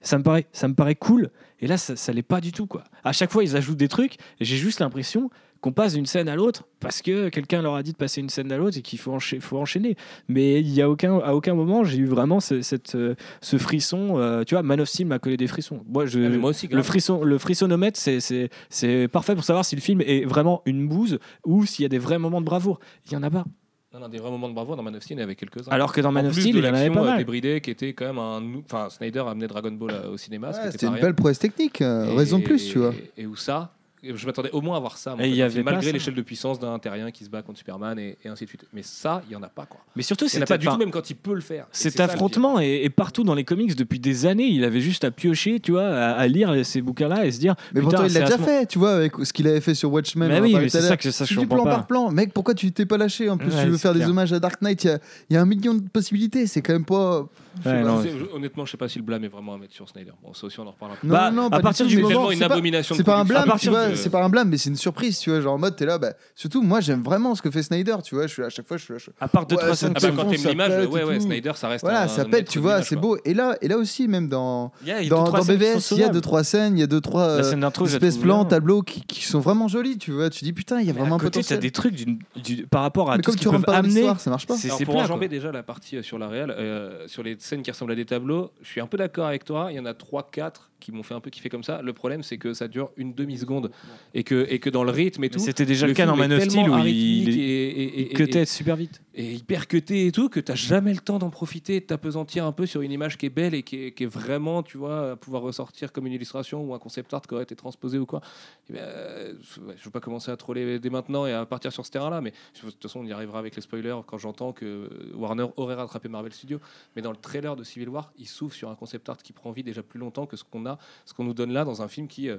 Ça 0.00 0.18
me 0.18 0.22
paraît, 0.22 0.46
ça 0.52 0.68
me 0.68 0.74
paraît 0.74 0.94
cool. 0.94 1.30
Et 1.60 1.66
là, 1.66 1.76
ça, 1.76 1.94
ça 1.96 2.12
l'est 2.12 2.22
pas 2.22 2.40
du 2.40 2.52
tout 2.52 2.66
quoi. 2.66 2.84
À 3.04 3.12
chaque 3.12 3.30
fois, 3.30 3.44
ils 3.44 3.56
ajoutent 3.56 3.76
des 3.76 3.88
trucs. 3.88 4.14
Et 4.40 4.44
j'ai 4.44 4.56
juste 4.56 4.80
l'impression 4.80 5.30
qu'on 5.60 5.72
passe 5.72 5.94
d'une 5.94 6.06
scène 6.06 6.28
à 6.28 6.36
l'autre 6.36 6.64
parce 6.80 7.02
que 7.02 7.28
quelqu'un 7.28 7.60
leur 7.62 7.74
a 7.74 7.82
dit 7.82 7.92
de 7.92 7.96
passer 7.96 8.20
une 8.20 8.30
scène 8.30 8.50
à 8.50 8.56
l'autre 8.56 8.78
et 8.78 8.82
qu'il 8.82 8.98
faut, 8.98 9.12
encha- 9.16 9.40
faut 9.40 9.58
enchaîner. 9.58 9.96
Mais 10.28 10.60
il 10.60 10.70
y 10.72 10.80
a 10.80 10.88
aucun, 10.88 11.18
à 11.18 11.34
aucun 11.34 11.54
moment 11.54 11.84
j'ai 11.84 11.98
eu 11.98 12.06
vraiment 12.06 12.40
ce, 12.40 12.62
cette, 12.62 12.94
euh, 12.94 13.14
ce 13.42 13.58
frisson. 13.58 14.14
euh, 14.18 14.42
tu 14.44 14.54
vois, 14.54 14.62
Man 14.62 14.80
of 14.80 14.88
Steel 14.88 15.06
m'a 15.06 15.18
collé 15.18 15.36
des 15.36 15.46
frissons. 15.46 15.82
Moi, 15.86 16.06
je, 16.06 16.20
Ah, 16.20 16.28
moi 16.38 16.50
aussi, 16.50 16.66
le 16.68 16.82
frisson, 16.82 17.22
le 17.24 17.36
frissonomètre, 17.38 17.98
c'est- 17.98 18.20
c'est 18.20 18.48
c'est 18.68 19.08
parfait 19.08 19.34
pour 19.34 19.44
savoir 19.44 19.64
si 19.64 19.74
le 19.76 19.80
film 19.82 20.00
est 20.00 20.24
vraiment 20.24 20.62
une 20.64 20.88
bouse 20.88 21.18
ou 21.44 21.66
s'il 21.66 21.82
y 21.82 21.86
a 21.86 21.88
des 21.90 21.98
vrais 21.98 22.18
moments 22.18 22.40
de 22.40 22.46
bravoure. 22.46 22.80
Il 23.06 23.12
y 23.12 23.16
en 23.16 23.22
a 23.22 23.30
pas. 23.30 23.44
Non, 23.92 23.98
non, 24.00 24.08
des 24.08 24.18
vrais 24.18 24.30
moments 24.30 24.48
de 24.48 24.54
bravoure 24.54 24.76
dans 24.76 24.84
Man 24.84 24.94
of 24.94 25.02
Steel, 25.02 25.16
il 25.16 25.20
y 25.20 25.22
en 25.22 25.26
avait 25.26 25.34
quelques-uns. 25.34 25.70
Alors 25.72 25.92
que 25.92 26.00
dans 26.00 26.12
Man 26.12 26.24
en 26.24 26.28
of 26.28 26.34
Steel, 26.38 26.56
il 26.56 26.64
y 26.64 26.68
en 26.68 26.72
avait 26.74 26.90
pas 26.90 27.00
euh, 27.00 27.04
mal. 27.04 27.18
débridée 27.18 27.60
qui 27.60 27.70
était 27.72 27.92
quand 27.92 28.06
même 28.06 28.18
un. 28.18 28.60
Enfin, 28.64 28.88
Snyder 28.88 29.18
a 29.26 29.30
amené 29.30 29.46
Dragon 29.48 29.72
Ball 29.72 29.90
euh, 29.90 30.12
au 30.12 30.16
cinéma. 30.16 30.50
Ouais, 30.52 30.70
C'était 30.70 30.86
une 30.86 30.92
rien. 30.94 31.02
belle 31.02 31.14
prouesse 31.16 31.38
technique. 31.40 31.82
euh, 31.82 32.06
Et- 32.12 32.16
raison 32.16 32.38
de 32.38 32.44
plus, 32.44 32.66
tu 32.68 32.78
vois. 32.78 32.94
Et 33.18 33.26
où 33.26 33.34
ça 33.36 33.74
je 34.02 34.26
m'attendais 34.26 34.50
au 34.52 34.60
moins 34.60 34.76
à 34.76 34.80
voir 34.80 34.96
ça. 34.96 35.14
Et 35.20 35.28
y 35.30 35.42
avait 35.42 35.62
malgré 35.62 35.86
ça. 35.86 35.92
l'échelle 35.92 36.14
de 36.14 36.22
puissance 36.22 36.58
d'un 36.58 36.78
terrien 36.78 37.10
qui 37.10 37.24
se 37.24 37.30
bat 37.30 37.42
contre 37.42 37.58
Superman 37.58 37.98
et, 37.98 38.16
et 38.24 38.28
ainsi 38.28 38.44
de 38.44 38.48
suite. 38.48 38.64
Mais 38.72 38.82
ça, 38.82 39.22
il 39.28 39.32
y 39.32 39.36
en 39.36 39.42
a 39.42 39.48
pas 39.48 39.66
quoi. 39.66 39.80
Mais 39.96 40.02
surtout, 40.02 40.26
Il 40.26 40.34
y 40.34 40.38
en 40.38 40.42
a 40.42 40.46
c'est 40.46 40.54
pas 40.54 40.58
du 40.58 40.66
tout, 40.66 40.76
même 40.76 40.90
quand 40.90 41.08
il 41.10 41.16
peut 41.16 41.34
le 41.34 41.40
faire. 41.40 41.66
Cet 41.72 41.96
ça, 41.96 42.04
affrontement 42.04 42.58
est, 42.60 42.84
est 42.84 42.90
partout 42.90 43.24
dans 43.24 43.34
les 43.34 43.44
comics 43.44 43.74
depuis 43.76 43.98
des 44.00 44.26
années. 44.26 44.46
Il 44.48 44.64
avait 44.64 44.80
juste 44.80 45.04
à 45.04 45.10
piocher, 45.10 45.60
tu 45.60 45.72
vois, 45.72 45.86
à, 45.86 46.12
à 46.12 46.26
lire 46.26 46.64
ces 46.64 46.80
bouquins-là 46.82 47.26
et 47.26 47.32
se 47.32 47.38
dire. 47.40 47.54
Mais 47.74 47.80
pourtant, 47.82 48.04
il 48.04 48.12
l'a 48.12 48.20
déjà 48.20 48.38
fait, 48.38 48.66
tu 48.66 48.78
vois, 48.78 48.92
avec 48.92 49.12
ce 49.22 49.32
qu'il 49.32 49.46
avait 49.48 49.60
fait 49.60 49.74
sur 49.74 49.92
Watchmen. 49.92 50.28
Mais 50.28 50.40
oui, 50.40 50.70
c'est 50.70 50.80
ça 50.80 50.96
que 50.96 51.10
ça, 51.10 51.24
du 51.24 51.46
plan 51.46 51.64
pas. 51.64 51.70
par 51.70 51.86
plan. 51.86 52.10
Mec, 52.10 52.32
pourquoi 52.32 52.54
tu 52.54 52.72
t'es 52.72 52.86
pas 52.86 52.96
lâché? 52.96 53.28
En 53.28 53.36
plus, 53.36 53.54
Ouais, 53.54 53.64
tu 53.64 53.70
veux 53.70 53.76
faire 53.78 53.94
des 53.94 54.04
hommages 54.06 54.32
à 54.32 54.40
Dark 54.40 54.62
Knight. 54.62 54.84
Il 55.28 55.34
y 55.34 55.36
a 55.36 55.42
un 55.42 55.46
million 55.46 55.74
de 55.74 55.82
possibilités. 55.88 56.46
C'est 56.46 56.62
quand 56.62 56.72
même 56.72 56.84
pas. 56.84 57.26
Ouais, 57.66 57.82
non, 57.82 57.98
Je 58.02 58.08
sais- 58.08 58.14
je- 58.18 58.36
honnêtement, 58.36 58.64
je 58.64 58.70
sais 58.70 58.76
pas 58.76 58.88
si 58.88 58.98
le 58.98 59.04
blâme 59.04 59.24
est 59.24 59.28
vraiment 59.28 59.54
à 59.54 59.58
mettre 59.58 59.74
sur 59.74 59.88
Snyder. 59.88 60.12
Bon, 60.22 60.32
ça 60.34 60.46
aussi, 60.46 60.60
on 60.60 60.66
en 60.66 60.70
reparlera. 60.70 60.98
Non, 61.02 61.10
Bah, 61.12 61.30
non, 61.30 61.46
à 61.46 61.50
pas 61.50 61.60
partir 61.60 61.84
tout, 61.86 61.90
du 61.90 61.96
mais 61.96 62.02
C'est 62.02 62.08
moment- 62.14 62.14
tellement 62.14 62.28
c'est 62.30 62.34
une 62.34 62.48
pas- 62.48 62.54
abomination. 62.54 62.94
de 62.94 62.96
C'est 62.98 63.04
pas 63.04 63.12
un 63.18 63.24
production. 63.24 63.42
blâme, 63.44 63.58
tu 63.58 63.68
vois, 63.70 63.96
c'est 63.96 64.10
pas 64.10 64.22
un 64.24 64.28
blâme, 64.28 64.48
mais 64.50 64.56
c'est 64.56 64.70
une 64.70 64.76
surprise, 64.76 65.18
tu 65.18 65.30
vois. 65.30 65.40
Genre 65.40 65.54
en 65.54 65.58
mode, 65.58 65.76
t'es 65.76 65.84
là, 65.86 65.98
bah, 65.98 66.12
surtout 66.34 66.62
moi, 66.62 66.80
j'aime 66.80 67.02
vraiment 67.02 67.34
ce 67.34 67.42
que 67.42 67.50
fait 67.50 67.62
Snyder, 67.62 67.96
tu 68.04 68.14
vois. 68.14 68.26
Je 68.26 68.32
suis 68.32 68.42
à 68.42 68.48
chaque 68.50 68.66
fois, 68.68 68.76
je 68.76 68.84
suis 68.84 68.92
là, 68.94 68.98
je- 68.98 69.10
À 69.20 69.28
part 69.28 69.46
deux, 69.46 69.56
Ouais, 69.56 69.62
trois 69.62 69.74
ça 69.74 69.86
scènes 69.86 69.90
me 69.90 69.94
Ah 69.96 70.00
bah, 70.00 70.12
quand 70.16 70.30
t'aimes 70.30 70.38
ça 70.38 70.50
l'image, 70.50 70.68
pète 70.68 70.88
ouais, 70.90 71.00
et 71.00 71.04
ouais, 71.04 71.16
tout. 71.18 71.24
Snyder, 71.24 71.52
ça 71.56 71.68
reste 71.68 71.84
Voilà, 71.84 72.02
un 72.02 72.08
ça 72.08 72.24
pète, 72.24 72.48
tu 72.48 72.58
de 72.58 72.62
vois, 72.62 72.72
l'image, 72.74 72.86
c'est 72.88 72.94
quoi. 72.96 73.02
beau. 73.02 73.18
Et 73.24 73.34
là, 73.34 73.56
et 73.60 73.68
là 73.68 73.76
aussi, 73.78 74.06
même 74.08 74.28
dans, 74.28 74.72
Il 74.82 74.88
y 74.88 74.92
a- 74.92 75.00
il 75.00 75.04
y 75.04 75.06
a 75.06 75.10
dans, 75.10 75.18
deux, 75.18 75.24
trois 75.26 75.38
dans 75.40 75.44
scènes 75.44 75.56
qui 75.58 75.64
BVS, 75.64 75.80
sont 75.80 75.94
il 75.96 75.98
y 75.98 76.02
a 76.02 76.04
sauvables. 76.06 76.14
deux, 76.14 76.20
trois 76.20 76.44
scènes, 76.44 76.76
il 76.76 76.80
y 76.80 76.82
a 76.82 76.86
deux, 76.86 77.00
trois 77.00 77.26
La 77.26 77.32
euh, 77.34 77.42
scène 77.42 77.60
d'intro, 77.60 77.84
je 77.86 77.90
la 77.90 77.96
espèces 77.96 78.14
trouve 78.14 78.24
plans, 78.24 78.38
bien. 78.42 78.44
tableaux 78.48 78.82
qui, 78.82 79.02
qui 79.02 79.24
sont 79.24 79.40
vraiment 79.40 79.66
jolis, 79.68 79.98
tu 79.98 80.12
vois. 80.12 80.30
Tu 80.30 80.44
dis, 80.44 80.52
putain, 80.52 80.80
il 80.80 80.86
y 80.86 80.90
a 80.90 80.92
Mais 80.92 81.00
vraiment 81.00 81.16
à 81.16 81.18
un 81.18 81.18
côté, 81.18 81.40
t'as 81.40 81.56
potentiel. 81.56 81.60
des 81.60 81.70
trucs 81.72 81.94
d'une- 81.94 82.18
du- 82.42 82.66
par 82.66 82.82
rapport 82.82 83.10
à 83.10 83.16
Mais 83.16 83.22
tout 83.22 83.30
comme 83.30 83.34
ce 83.34 83.38
tu 83.38 83.42
qu'ils 83.42 83.48
rentres 83.50 83.64
peuvent 83.66 83.74
pas 83.74 83.80
dans 83.80 83.86
amener. 83.86 83.94
l'histoire, 83.94 84.20
ça 84.20 84.30
marche 84.30 84.46
pas. 84.46 84.56
C'est 84.56 84.68
Alors, 84.68 84.78
c'est 84.78 84.84
pour 84.84 84.94
plat, 84.94 85.02
enjamber 85.04 85.28
déjà 85.28 85.50
la 85.52 85.62
partie 85.62 85.96
euh, 85.96 86.02
sur 86.02 86.18
la 86.18 86.28
réelle, 86.28 86.50
euh, 86.56 87.06
sur 87.08 87.22
les 87.22 87.36
scènes 87.42 87.62
qui 87.62 87.70
ressemblent 87.70 87.92
à 87.92 87.96
des 87.96 88.06
tableaux, 88.06 88.52
je 88.62 88.68
suis 88.68 88.80
un 88.80 88.86
peu 88.86 88.96
d'accord 88.96 89.26
avec 89.26 89.44
toi. 89.44 89.70
Il 89.70 89.76
y 89.76 89.80
en 89.80 89.86
a 89.86 89.92
3-4 89.92 90.69
qui 90.80 90.92
m'ont 90.92 91.02
fait 91.02 91.14
un 91.14 91.20
peu 91.20 91.30
kiffer 91.30 91.48
comme 91.48 91.62
ça. 91.62 91.82
Le 91.82 91.92
problème, 91.92 92.22
c'est 92.22 92.38
que 92.38 92.54
ça 92.54 92.68
dure 92.68 92.90
une 92.96 93.14
demi-seconde 93.14 93.70
et 94.14 94.24
que, 94.24 94.46
et 94.48 94.58
que 94.58 94.70
dans 94.70 94.84
le 94.84 94.90
rythme 94.90 95.22
et 95.24 95.30
tout. 95.30 95.38
C'était 95.38 95.66
déjà 95.66 95.86
le, 95.86 95.94
cas 95.94 96.06
dans 96.06 96.16
Man 96.16 96.32
of 96.32 96.42
Steel 96.42 96.68
où 96.68 96.78
il, 96.86 97.28
et, 97.40 98.28
t'es 98.30 98.44
super 98.44 98.76
vite. 98.76 99.00
et 99.14 99.34
hyper 99.34 99.68
cuté 99.68 100.06
et 100.06 100.12
tout, 100.12 100.28
que 100.28 100.40
tu 100.40 100.50
n'as 100.50 100.56
jamais 100.56 100.92
le 100.92 101.00
temps 101.00 101.18
d'en 101.18 101.30
profiter, 101.30 101.76
et 101.76 101.80
de 101.80 101.86
t'apesantir 101.86 102.44
un 102.44 102.52
peu 102.52 102.66
sur 102.66 102.80
une 102.80 102.92
image 102.92 103.18
qui 103.18 103.26
est 103.26 103.30
belle 103.30 103.54
et 103.54 103.62
qui 103.62 103.76
est, 103.76 103.92
qui 103.92 104.04
est 104.04 104.06
vraiment, 104.06 104.62
tu 104.62 104.78
vois, 104.78 105.12
à 105.12 105.16
pouvoir 105.16 105.42
ressortir 105.42 105.92
comme 105.92 106.06
une 106.06 106.12
illustration 106.12 106.64
ou 106.64 106.74
un 106.74 106.78
concept 106.78 107.12
art 107.14 107.22
qui 107.22 107.34
aurait 107.34 107.44
été 107.44 107.54
transposé 107.54 107.98
ou 107.98 108.06
quoi. 108.06 108.20
Eh 108.68 108.72
ben, 108.72 108.80
euh, 108.80 109.34
je 109.54 109.60
ne 109.60 109.74
veux 109.84 109.90
pas 109.90 110.00
commencer 110.00 110.30
à 110.30 110.36
troller 110.36 110.78
dès 110.78 110.90
maintenant 110.90 111.26
et 111.26 111.32
à 111.32 111.44
partir 111.46 111.72
sur 111.72 111.84
ce 111.84 111.90
terrain-là, 111.90 112.20
mais 112.20 112.30
de 112.30 112.70
toute 112.70 112.82
façon, 112.82 113.00
on 113.00 113.06
y 113.06 113.12
arrivera 113.12 113.38
avec 113.38 113.56
les 113.56 113.62
spoilers 113.62 114.00
quand 114.06 114.18
j'entends 114.18 114.52
que 114.52 114.88
Warner 115.14 115.46
aurait 115.56 115.74
rattrapé 115.74 116.08
Marvel 116.08 116.32
Studios. 116.32 116.60
Mais 116.96 117.02
dans 117.02 117.10
le 117.10 117.16
trailer 117.16 117.56
de 117.56 117.64
Civil 117.64 117.88
War, 117.88 118.12
il 118.18 118.26
s'ouvre 118.26 118.54
sur 118.54 118.70
un 118.70 118.74
concept 118.74 119.08
art 119.08 119.18
qui 119.18 119.32
prend 119.32 119.50
vie 119.52 119.62
déjà 119.62 119.82
plus 119.82 120.00
longtemps 120.00 120.26
que 120.26 120.36
ce 120.36 120.44
qu'on 120.44 120.66
a, 120.66 120.69
ce 121.04 121.14
qu'on 121.14 121.24
nous 121.24 121.34
donne 121.34 121.52
là 121.52 121.64
dans 121.64 121.82
un 121.82 121.88
film 121.88 122.06
qui, 122.08 122.28
euh, 122.28 122.38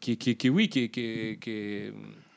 qui, 0.00 0.12
est- 0.12 0.16
qui, 0.16 0.36
qui 0.36 0.48
oui, 0.50 0.68
qui 0.68 0.90
qui 0.90 1.00
est- 1.00 1.42
qui 1.42 1.50
est- 1.50 1.92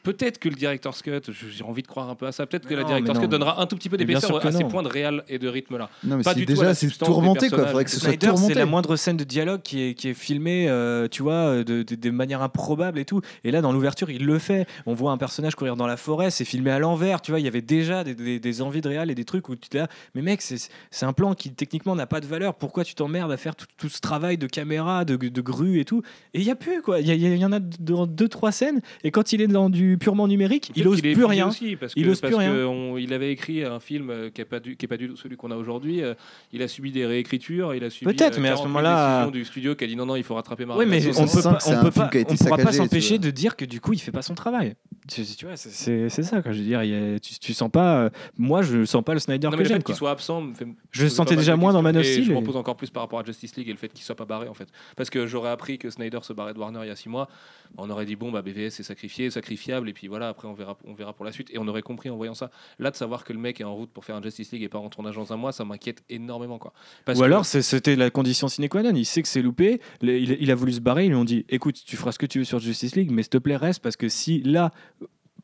Peut-être 0.08 0.40
que 0.40 0.48
le 0.48 0.56
director's 0.56 1.02
cut, 1.02 1.12
j'ai 1.52 1.64
envie 1.66 1.82
de 1.82 1.88
croire 1.88 2.10
un 2.10 2.16
peu 2.16 2.28
à 2.28 2.32
ça. 2.32 2.46
Peut-être 2.46 2.66
que 2.66 2.74
la 2.74 2.84
non, 2.84 2.88
director's 2.88 3.18
mais 3.18 3.26
cut 3.26 3.28
non. 3.28 3.32
donnera 3.40 3.62
un 3.62 3.66
tout 3.66 3.76
petit 3.76 3.90
peu 3.90 3.98
d'épaisseur 3.98 4.46
à 4.46 4.52
ces 4.54 4.64
non. 4.64 4.70
points 4.70 4.84
de 4.84 4.88
réel 4.88 5.24
et 5.28 5.38
de 5.38 5.48
rythme 5.50 5.78
là. 5.78 5.90
Non, 6.04 6.16
mais 6.18 6.24
Pas 6.24 6.34
du 6.34 6.46
déjà, 6.46 6.74
c'est 6.74 6.88
remonté, 7.04 7.50
quoi. 7.50 7.68
Faudrait 7.68 7.84
que 7.84 7.90
ce 7.92 8.00
soit 8.00 8.14
tout 8.14 8.26
Snyder, 8.38 8.42
c'est 8.48 8.54
la 8.54 8.66
moindre 8.66 8.96
scène 8.96 9.18
de 9.18 9.26
dialogue 9.26 9.62
qui 9.62 9.82
est, 9.82 9.94
qui 9.96 10.08
est 10.08 10.14
filmée, 10.14 10.70
euh, 10.70 11.08
tu 11.10 11.24
vois, 11.24 11.34
euh, 11.34 11.64
de, 11.64 11.84
de, 11.84 11.96
de 11.96 12.10
manière 12.10 12.42
improbable 12.42 13.00
et 13.00 13.06
tout. 13.06 13.20
Et 13.44 13.52
là, 13.52 13.62
dans 13.62 13.74
l'ouverture, 13.74 14.10
il 14.10 14.26
le 14.26 14.40
fait. 14.40 14.66
On 14.86 14.94
voit 14.94 15.12
un 15.12 15.18
personnage 15.18 15.56
courir 15.56 15.76
dans 15.76 15.88
la 15.88 15.98
forêt, 15.98 16.32
c'est 16.32 16.46
filmé 16.46 16.72
à 16.72 16.80
l'envers, 16.80 17.22
tu 17.22 17.32
vois. 17.32 17.40
Il 17.40 17.44
y 17.46 17.50
avait 17.50 17.62
déjà 17.62 18.04
des, 18.04 18.16
des- 18.16 18.40
des 18.40 18.62
envies 18.62 18.82
de 18.82 18.88
réal 18.88 19.12
et 19.12 19.16
des 19.16 19.26
trucs 19.26 19.50
où 19.50 19.56
tu 19.56 19.68
te 19.68 19.78
dis, 19.78 19.84
mais 20.16 20.22
mec, 20.22 20.42
c'est 20.42 21.06
un 21.06 21.14
plan 21.14 21.34
qui 21.34 21.52
techniquement 21.52 21.96
n'a 21.96 22.06
pas 22.08 22.22
de 22.22 22.26
valeur. 22.28 22.56
Pourquoi 22.56 22.84
tu 22.84 22.96
t'emmerdes 22.96 23.32
à 23.32 23.38
faire 23.38 23.56
tout, 23.56 23.66
tout 23.78 23.90
ce 23.90 24.00
travail 24.00 24.38
de 24.38 24.48
caméra, 24.48 25.04
de, 25.04 25.16
de 25.18 25.42
grue 25.42 25.80
et 25.80 25.86
tout? 25.86 26.02
Et 26.34 26.40
il 26.40 26.46
y 26.46 26.52
a 26.52 26.56
plus, 26.56 26.82
quoi. 26.82 27.00
Il 27.02 27.08
y, 27.08 27.12
a- 27.12 27.16
il 27.16 27.38
y 27.38 27.46
en 27.46 27.52
a 27.52 27.60
dans 27.60 28.08
deux, 28.08 28.30
trois 28.30 28.52
scènes. 28.52 28.82
Et 29.04 29.12
quand 29.12 29.34
il 29.34 29.42
est 29.42 29.48
dans 29.48 29.70
du 29.70 29.97
purement 29.98 30.27
numérique, 30.27 30.72
il 30.75 30.88
ose 30.88 31.00
est 31.04 31.13
plus 31.13 31.25
rien. 31.25 31.48
aussi, 31.50 31.75
parce 31.75 31.94
Il 31.96 32.06
que, 32.06 32.10
ose 32.10 32.22
plus 32.22 32.30
parce 32.32 32.42
rien. 32.44 32.51
que 32.54 32.66
on- 32.66 32.98
il 32.98 33.13
avait 33.13 33.32
écrit 33.32 33.63
un 33.63 33.80
film 33.80 34.10
euh, 34.10 34.30
qui 34.30 34.42
n'est 34.42 34.46
pas, 34.46 34.60
du- 34.60 34.75
qui 34.75 34.86
est 34.86 34.88
pas, 34.88 34.98
tout 34.98 35.16
celui 35.18 35.38
qu'on 35.38 35.51
a 35.51 35.56
aujourd'hui. 35.56 36.01
euh, 36.04 36.13
il 36.54 36.62
a 36.62 36.68
subi 36.68 36.92
des 36.92 37.06
réécritures, 37.06 37.74
il 37.75 37.84
a 37.84 37.89
subi 37.89 38.06
Peut-être, 38.13 38.38
euh, 38.38 38.42
mais 38.42 38.50
à 38.50 38.56
ce 38.58 38.63
48 38.63 38.68
moment-là- 38.68 39.30
du 39.32 39.46
studio 39.46 39.75
qui 39.75 39.84
a 39.84 39.88
dit 39.88 39.96
non, 39.96 40.06
non, 40.06 40.16
il 40.16 40.24
faut 40.24 40.36
rattraper 40.36 40.66
ma 40.66 40.75
Oui, 40.77 40.86
mais 40.88 41.06
on 41.18 41.27
ça 41.27 41.36
peut 41.36 41.42
pas, 41.42 42.08
que 42.10 42.20
on 42.20 42.24
peut 42.24 42.36
on 42.51 42.56
pourra 42.58 42.72
s'empêcher 42.72 43.18
de 43.20 43.30
dire 43.32 43.56
que 43.56 43.66
du 43.66 43.82
coup 43.82 43.94
il 43.94 44.00
fait 44.00 44.12
pas 44.12 44.22
son 44.22 44.36
travail. 44.36 44.75
Tu, 45.08 45.24
tu 45.24 45.46
vois, 45.46 45.56
c'est- 45.56 46.10
ça. 46.10 46.42
Quand 46.42 46.51
je 46.51 46.58
veux 46.60 46.63
dire, 46.66 46.84
il 46.84 46.94
a- 47.16 47.20
tu, 47.20 47.39
tu 47.39 47.54
sens 47.54 47.72
pas. 47.72 47.98
euh, 48.04 48.10
moi, 48.38 48.62
je 48.62 48.84
sens 48.84 49.04
pas 49.04 49.13
le 49.13 49.20
Snyder 49.20 49.48
Non, 49.48 49.51
que 49.51 49.58
mais 49.58 49.63
le 49.63 49.70
j'aime. 49.70 49.77
fait 49.77 49.84
qu'il 49.84 49.94
quoi. 49.94 49.96
soit 49.96 50.12
absent 50.12 50.42
me 50.42 50.54
fait. 50.54 50.66
me 50.66 50.74
Je 50.92 51.08
sentais 51.08 51.36
déjà 51.38 51.56
moins 51.56 51.72
dans. 51.72 51.82
Man 51.82 51.96
of 51.96 52.06
Steel 52.06 52.25
Je 52.25 52.34
m'en 52.34 52.42
pose 52.44 52.58
encore 52.58 52.75
plus 52.75 52.89
par 52.89 53.04
rapport 53.04 53.20
à 53.20 53.24
Justice 53.24 53.56
League 53.56 53.70
et 53.70 53.72
le 53.72 53.77
fait 53.77 53.88
qu'il 53.94 54.04
soit 54.04 54.16
pas 54.16 54.25
barré 54.25 54.48
en 54.50 54.54
fait. 54.54 54.68
Parce 54.98 55.10
que 55.10 55.25
j'aurais 55.25 55.50
appris 55.50 55.77
que 55.77 55.89
Snyder 55.89 56.20
se 56.24 56.34
barrait 56.34 56.54
de 56.54 56.60
Warner 56.60 56.80
il 56.84 56.88
y 56.88 56.92
a 56.92 56.96
6 56.96 57.08
mois. 57.10 57.30
On 57.77 57.89
aurait 57.89 58.06
dit 58.06 58.16
bon, 58.18 58.32
bah 58.32 58.42
BVS 58.42 58.80
est 58.80 58.84
sacrifié, 58.84 59.30
sacrifiable, 59.30 59.87
et 59.89 59.94
puis 59.94 60.08
voilà, 60.08 60.29
après 60.29 60.48
on 60.48 60.53
verra, 60.53 60.77
on 60.86 60.94
verra 60.94 61.13
pour 61.13 61.25
la 61.25 61.32
suite. 61.32 61.50
Et 61.51 61.58
on 61.58 61.67
aurait 61.67 61.82
compris 61.82 62.10
en 62.10 62.15
voyant 62.17 62.34
ça. 62.34 62.51
Là, 62.79 62.91
de 62.91 62.96
savoir 62.96 63.24
que 63.24 63.34
le 63.34 63.39
mec 63.39 63.60
est 63.62 63.63
en 63.63 63.75
route 63.75 63.89
pour 63.91 64.06
faire 64.06 64.15
un 64.15 64.22
Justice 64.22 64.51
League 64.51 64.63
et 64.63 64.70
pas 64.70 64.79
en 64.79 64.89
tournage 64.89 65.15
dans 65.15 65.32
un 65.34 65.38
mois, 65.38 65.51
ça 65.51 65.65
m'inquiète 65.65 66.03
énormément 66.10 66.58
quoi. 66.60 66.74
Parce 67.06 67.17
Ou 67.17 67.22
que- 67.22 67.25
alors 67.25 67.46
c'était 67.46 67.96
la 67.96 68.10
condition 68.10 68.48
sine 68.48 68.67
qua 68.70 68.84
non. 68.84 68.91
Il 68.96 69.06
sait 69.06 69.22
que 69.22 69.27
c'est 69.27 69.41
loupé. 69.41 69.79
Il, 70.01 70.10
il 70.39 70.51
a 70.51 70.56
voulu 70.56 70.74
se 70.74 70.79
barrer. 70.82 71.06
Ils 71.06 71.10
lui 71.10 71.15
ont 71.15 71.25
dit 71.25 71.46
écoute, 71.50 71.82
tu 71.86 71.98
feras 71.98 72.12
ce 72.12 72.20
que 72.20 72.25
tu 72.25 72.39
veux 72.39 72.46
sur 72.46 72.60
Justice 72.60 72.96
League, 72.96 73.12
mais 73.12 73.24
s'il 73.24 73.29
te 73.32 73.38
plaît, 73.38 73.56
reste 73.58 73.82
parce 73.82 73.96
que 73.96 74.10
si 74.10 74.41
là, 74.44 74.72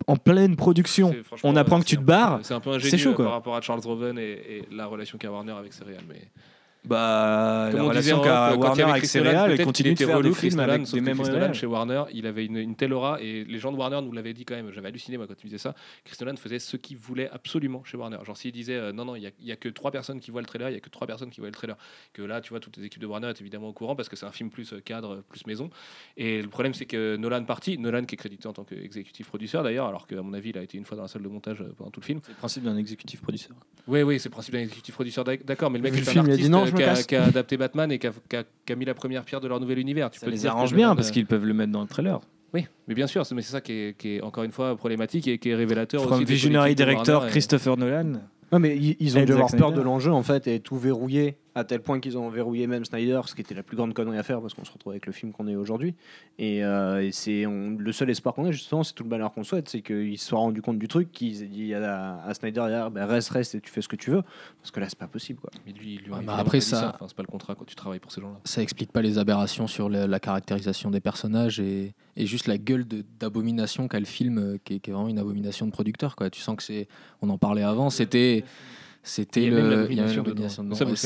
en 0.07 0.15
pleine 0.17 0.55
production, 0.55 1.13
on 1.43 1.55
apprend 1.55 1.77
euh, 1.77 1.81
que 1.81 1.85
tu 1.85 1.97
te 1.97 2.01
barres, 2.01 2.39
C'est 2.43 2.53
un 2.53 2.59
peu 2.59 2.71
c'est 2.79 2.87
ingénieux 2.87 2.97
chaud, 3.03 3.13
quoi. 3.13 3.25
par 3.25 3.33
rapport 3.35 3.55
à 3.55 3.61
Charles 3.61 3.79
Roven 3.81 4.17
et, 4.17 4.23
et 4.57 4.63
la 4.71 4.85
relation 4.87 5.17
qu'a 5.17 5.31
Warner 5.31 5.53
avec. 5.53 5.71
Mais 6.09 6.29
bah, 6.85 7.69
Comme 7.71 7.79
la 7.79 7.85
on 7.85 7.89
disait 7.93 8.13
relation 8.13 8.19
en 8.19 8.23
qu'a 8.23 8.55
Warner 8.55 8.83
avec 8.83 9.05
ses 9.05 9.19
réals, 9.21 9.55
il 9.57 9.63
continue 9.63 9.89
de 9.89 9.93
était 9.93 10.05
faire 10.05 10.17
relou, 10.17 10.29
des 10.29 10.35
Chris 10.35 10.47
films 10.49 10.61
Nolan, 10.61 10.73
avec 10.73 10.87
que 10.87 10.99
mêmes 10.99 11.17
Nolan, 11.17 11.53
chez 11.53 11.65
Warner, 11.65 12.03
il 12.13 12.25
avait 12.27 12.45
une, 12.45 12.57
une 12.57 12.75
telle 12.75 12.93
aura 12.93 13.21
et 13.21 13.43
les 13.45 13.59
gens 13.59 13.71
de 13.71 13.77
Warner 13.77 13.99
nous 14.01 14.11
l'avaient 14.11 14.33
dit 14.33 14.45
quand 14.45 14.55
même. 14.55 14.71
J'avais 14.71 14.89
halluciné 14.89 15.17
moi 15.17 15.27
quand 15.27 15.35
tu 15.35 15.47
disais 15.47 15.57
ça. 15.57 15.75
Chris 16.03 16.17
Nolan 16.21 16.35
faisait 16.37 16.59
ce 16.59 16.77
qu'il 16.77 16.97
voulait 16.97 17.29
absolument 17.29 17.83
chez 17.83 17.97
Warner. 17.97 18.17
Genre 18.25 18.37
s'il 18.37 18.51
disait 18.51 18.75
euh, 18.75 18.91
non 18.91 19.05
non, 19.05 19.15
il 19.15 19.23
y, 19.23 19.33
y 19.47 19.51
a 19.51 19.55
que 19.55 19.69
trois 19.69 19.91
personnes 19.91 20.19
qui 20.19 20.31
voient 20.31 20.41
le 20.41 20.47
trailer, 20.47 20.69
il 20.69 20.73
y 20.73 20.77
a 20.77 20.81
que 20.81 20.89
trois 20.89 21.07
personnes 21.07 21.29
qui 21.29 21.39
voient 21.39 21.49
le 21.49 21.55
trailer. 21.55 21.77
Que 22.13 22.21
là, 22.21 22.41
tu 22.41 22.49
vois, 22.49 22.59
toutes 22.59 22.77
les 22.77 22.85
équipes 22.85 23.01
de 23.01 23.07
Warner 23.07 23.29
étaient 23.29 23.41
évidemment 23.41 23.69
au 23.69 23.73
courant 23.73 23.95
parce 23.95 24.09
que 24.09 24.15
c'est 24.15 24.25
un 24.25 24.31
film 24.31 24.49
plus 24.49 24.73
euh, 24.73 24.79
cadre, 24.79 25.23
plus 25.29 25.45
maison. 25.47 25.69
Et 26.17 26.41
le 26.41 26.49
problème 26.49 26.73
c'est 26.73 26.85
que 26.85 27.15
Nolan 27.15 27.43
parti, 27.45 27.77
Nolan 27.77 28.03
qui 28.05 28.15
est 28.15 28.17
crédité 28.17 28.47
en 28.47 28.53
tant 28.53 28.63
qu'exécutif 28.63 29.27
producteur 29.27 29.63
d'ailleurs, 29.63 29.87
alors 29.87 30.05
qu'à 30.07 30.21
mon 30.21 30.33
avis 30.33 30.49
il 30.49 30.57
a 30.57 30.61
été 30.63 30.77
une 30.77 30.85
fois 30.85 30.97
dans 30.97 31.03
la 31.03 31.07
salle 31.09 31.23
de 31.23 31.27
montage 31.29 31.61
euh, 31.61 31.73
pendant 31.77 31.91
tout 31.91 31.99
le 32.01 32.05
film. 32.05 32.19
C'est 32.23 32.31
le 32.31 32.37
principe 32.37 32.63
d'un 32.63 32.77
exécutif 32.77 33.21
producteur. 33.21 33.55
Oui, 33.87 34.01
oui, 34.01 34.19
c'est 34.19 34.29
le 34.29 34.33
principe 34.33 34.53
d'un 34.53 34.61
exécutif 34.61 34.93
producteur, 34.95 35.23
d'ac- 35.23 35.45
d'accord, 35.45 35.69
mais 35.71 35.77
le 35.79 35.83
mec 35.83 35.93
le 35.93 35.99
un 35.99 36.03
film, 36.03 36.25
il 36.25 36.29
a 36.29 36.31
artiste 36.33 36.45
dit 36.45 36.49
non, 36.49 36.65
qui, 36.73 37.15
a, 37.15 37.23
adapté 37.23 37.57
Batman 37.57 37.91
et 37.91 37.99
qui 37.99 38.07
a, 38.07 38.75
mis 38.75 38.85
la 38.85 38.93
première 38.93 39.23
pierre 39.23 39.41
de 39.41 39.47
leur 39.47 39.59
nouvel 39.59 39.79
univers. 39.79 40.09
Tu 40.09 40.19
Ça 40.19 40.25
peux 40.25 40.31
les 40.31 40.45
arrange 40.45 40.73
bien 40.73 40.95
parce 40.95 41.11
qu'ils 41.11 41.25
peuvent 41.25 41.45
le 41.45 41.53
mettre 41.53 41.71
dans 41.71 41.81
le 41.81 41.87
trailer. 41.87 42.19
Oui, 42.53 42.67
mais 42.87 42.93
bien 42.93 43.07
sûr, 43.07 43.25
c'est- 43.25 43.33
mais 43.33 43.41
c'est 43.41 43.51
ça 43.51 43.61
qui 43.61 43.71
est, 43.73 43.97
qui 43.97 44.15
est 44.17 44.21
encore 44.21 44.43
une 44.43 44.51
fois 44.51 44.75
problématique 44.75 45.27
et 45.27 45.39
qui 45.39 45.49
est 45.49 45.55
révélateur 45.55 46.03
From 46.03 46.13
aussi. 46.17 46.25
Visionary 46.25 46.75
Director 46.75 47.25
et- 47.25 47.29
Christopher 47.29 47.77
Nolan. 47.77 48.13
Ouais, 48.51 48.59
mais 48.59 48.77
ils, 48.77 48.95
ils 48.99 49.17
ont 49.17 49.23
dû 49.25 49.31
avoir 49.33 49.49
peur 49.49 49.71
de 49.71 49.81
l'enjeu 49.81 50.11
en 50.11 50.21
fait 50.21 50.47
et 50.47 50.59
tout 50.59 50.77
verrouiller 50.77 51.37
à 51.55 51.63
tel 51.63 51.81
point 51.81 51.99
qu'ils 51.99 52.17
ont 52.17 52.29
verrouillé 52.29 52.65
même 52.67 52.83
Snyder, 52.83 53.21
ce 53.27 53.35
qui 53.35 53.41
était 53.41 53.53
la 53.53 53.61
plus 53.63 53.77
grande 53.77 53.93
connerie 53.93 54.17
à 54.17 54.23
faire 54.23 54.41
parce 54.41 54.53
qu'on 54.53 54.65
se 54.65 54.71
retrouve 54.71 54.91
avec 54.93 55.05
le 55.05 55.11
film 55.11 55.31
qu'on 55.31 55.47
est 55.47 55.55
aujourd'hui. 55.55 55.93
Et, 56.39 56.63
euh, 56.63 57.03
et 57.03 57.11
c'est 57.11 57.43
le 57.45 57.91
seul 57.91 58.09
espoir 58.09 58.33
qu'on 58.33 58.45
a 58.45 58.51
justement, 58.51 58.83
c'est 58.83 58.93
tout 58.93 59.03
le 59.03 59.09
malheur 59.09 59.31
qu'on 59.33 59.43
souhaite, 59.43 59.69
c'est 59.69 59.81
qu'ils 59.81 60.17
se 60.17 60.27
soient 60.29 60.39
rendu 60.39 60.61
compte 60.61 60.79
du 60.79 60.87
truc, 60.87 61.11
qu'ils 61.11 61.43
aient 61.43 61.47
dit 61.47 61.73
à, 61.75 62.23
à 62.23 62.33
Snyder 62.33 62.61
derrière, 62.61 62.89
bah, 62.91 63.05
reste, 63.05 63.29
reste 63.29 63.55
et 63.55 63.61
tu 63.61 63.69
fais 63.69 63.81
ce 63.81 63.87
que 63.87 63.95
tu 63.95 64.09
veux, 64.11 64.23
parce 64.61 64.71
que 64.71 64.79
là 64.79 64.87
c'est 64.89 64.97
pas 64.97 65.07
possible 65.07 65.39
quoi. 65.39 65.51
Mais 65.65 65.73
lui, 65.73 65.97
lui, 65.97 66.11
Ouais, 66.11 66.19
mais 66.25 66.31
après, 66.35 66.57
dit 66.59 66.65
ça- 66.65 66.91
Enfin, 66.95 67.05
c'est 67.07 67.15
pas 67.15 67.23
le 67.23 67.27
contrat 67.27 67.55
quand 67.55 67.65
tu 67.65 67.75
travailles 67.75 67.99
pour 67.99 68.11
ces 68.11 68.21
gens-là. 68.21 68.39
ça 68.45 68.61
explique 68.63 68.91
pas 68.91 69.01
les 69.01 69.17
aberrations 69.17 69.67
sur 69.67 69.89
la 69.89 70.19
caractérisation 70.19 70.89
des 70.89 70.99
personnages 71.01 71.59
et, 71.59 71.93
et 72.15 72.25
juste 72.25 72.47
la 72.47 72.57
gueule 72.57 72.85
d'abomination 73.19 73.87
qu'a 73.87 73.99
le 73.99 74.05
film, 74.05 74.37
euh, 74.37 74.57
qui 74.63 74.75
est, 74.75 74.79
qui 74.79 74.89
est 74.89 74.93
vraiment 74.93 75.07
une 75.09 75.19
abomination 75.19 75.65
de 75.65 75.71
producteur. 75.71 76.15
Quoi. 76.15 76.29
Tu 76.29 76.41
sens 76.41 76.55
que 76.55 76.63
c'est, 76.63 76.87
on 77.21 77.29
en 77.29 77.37
parlait 77.37 77.63
avant, 77.63 77.89
c'était, 77.89 78.43
c'était 79.03 79.47
le, 79.47 79.69
l'abomination 79.69 80.23
il 80.23 80.27
y 80.27 80.31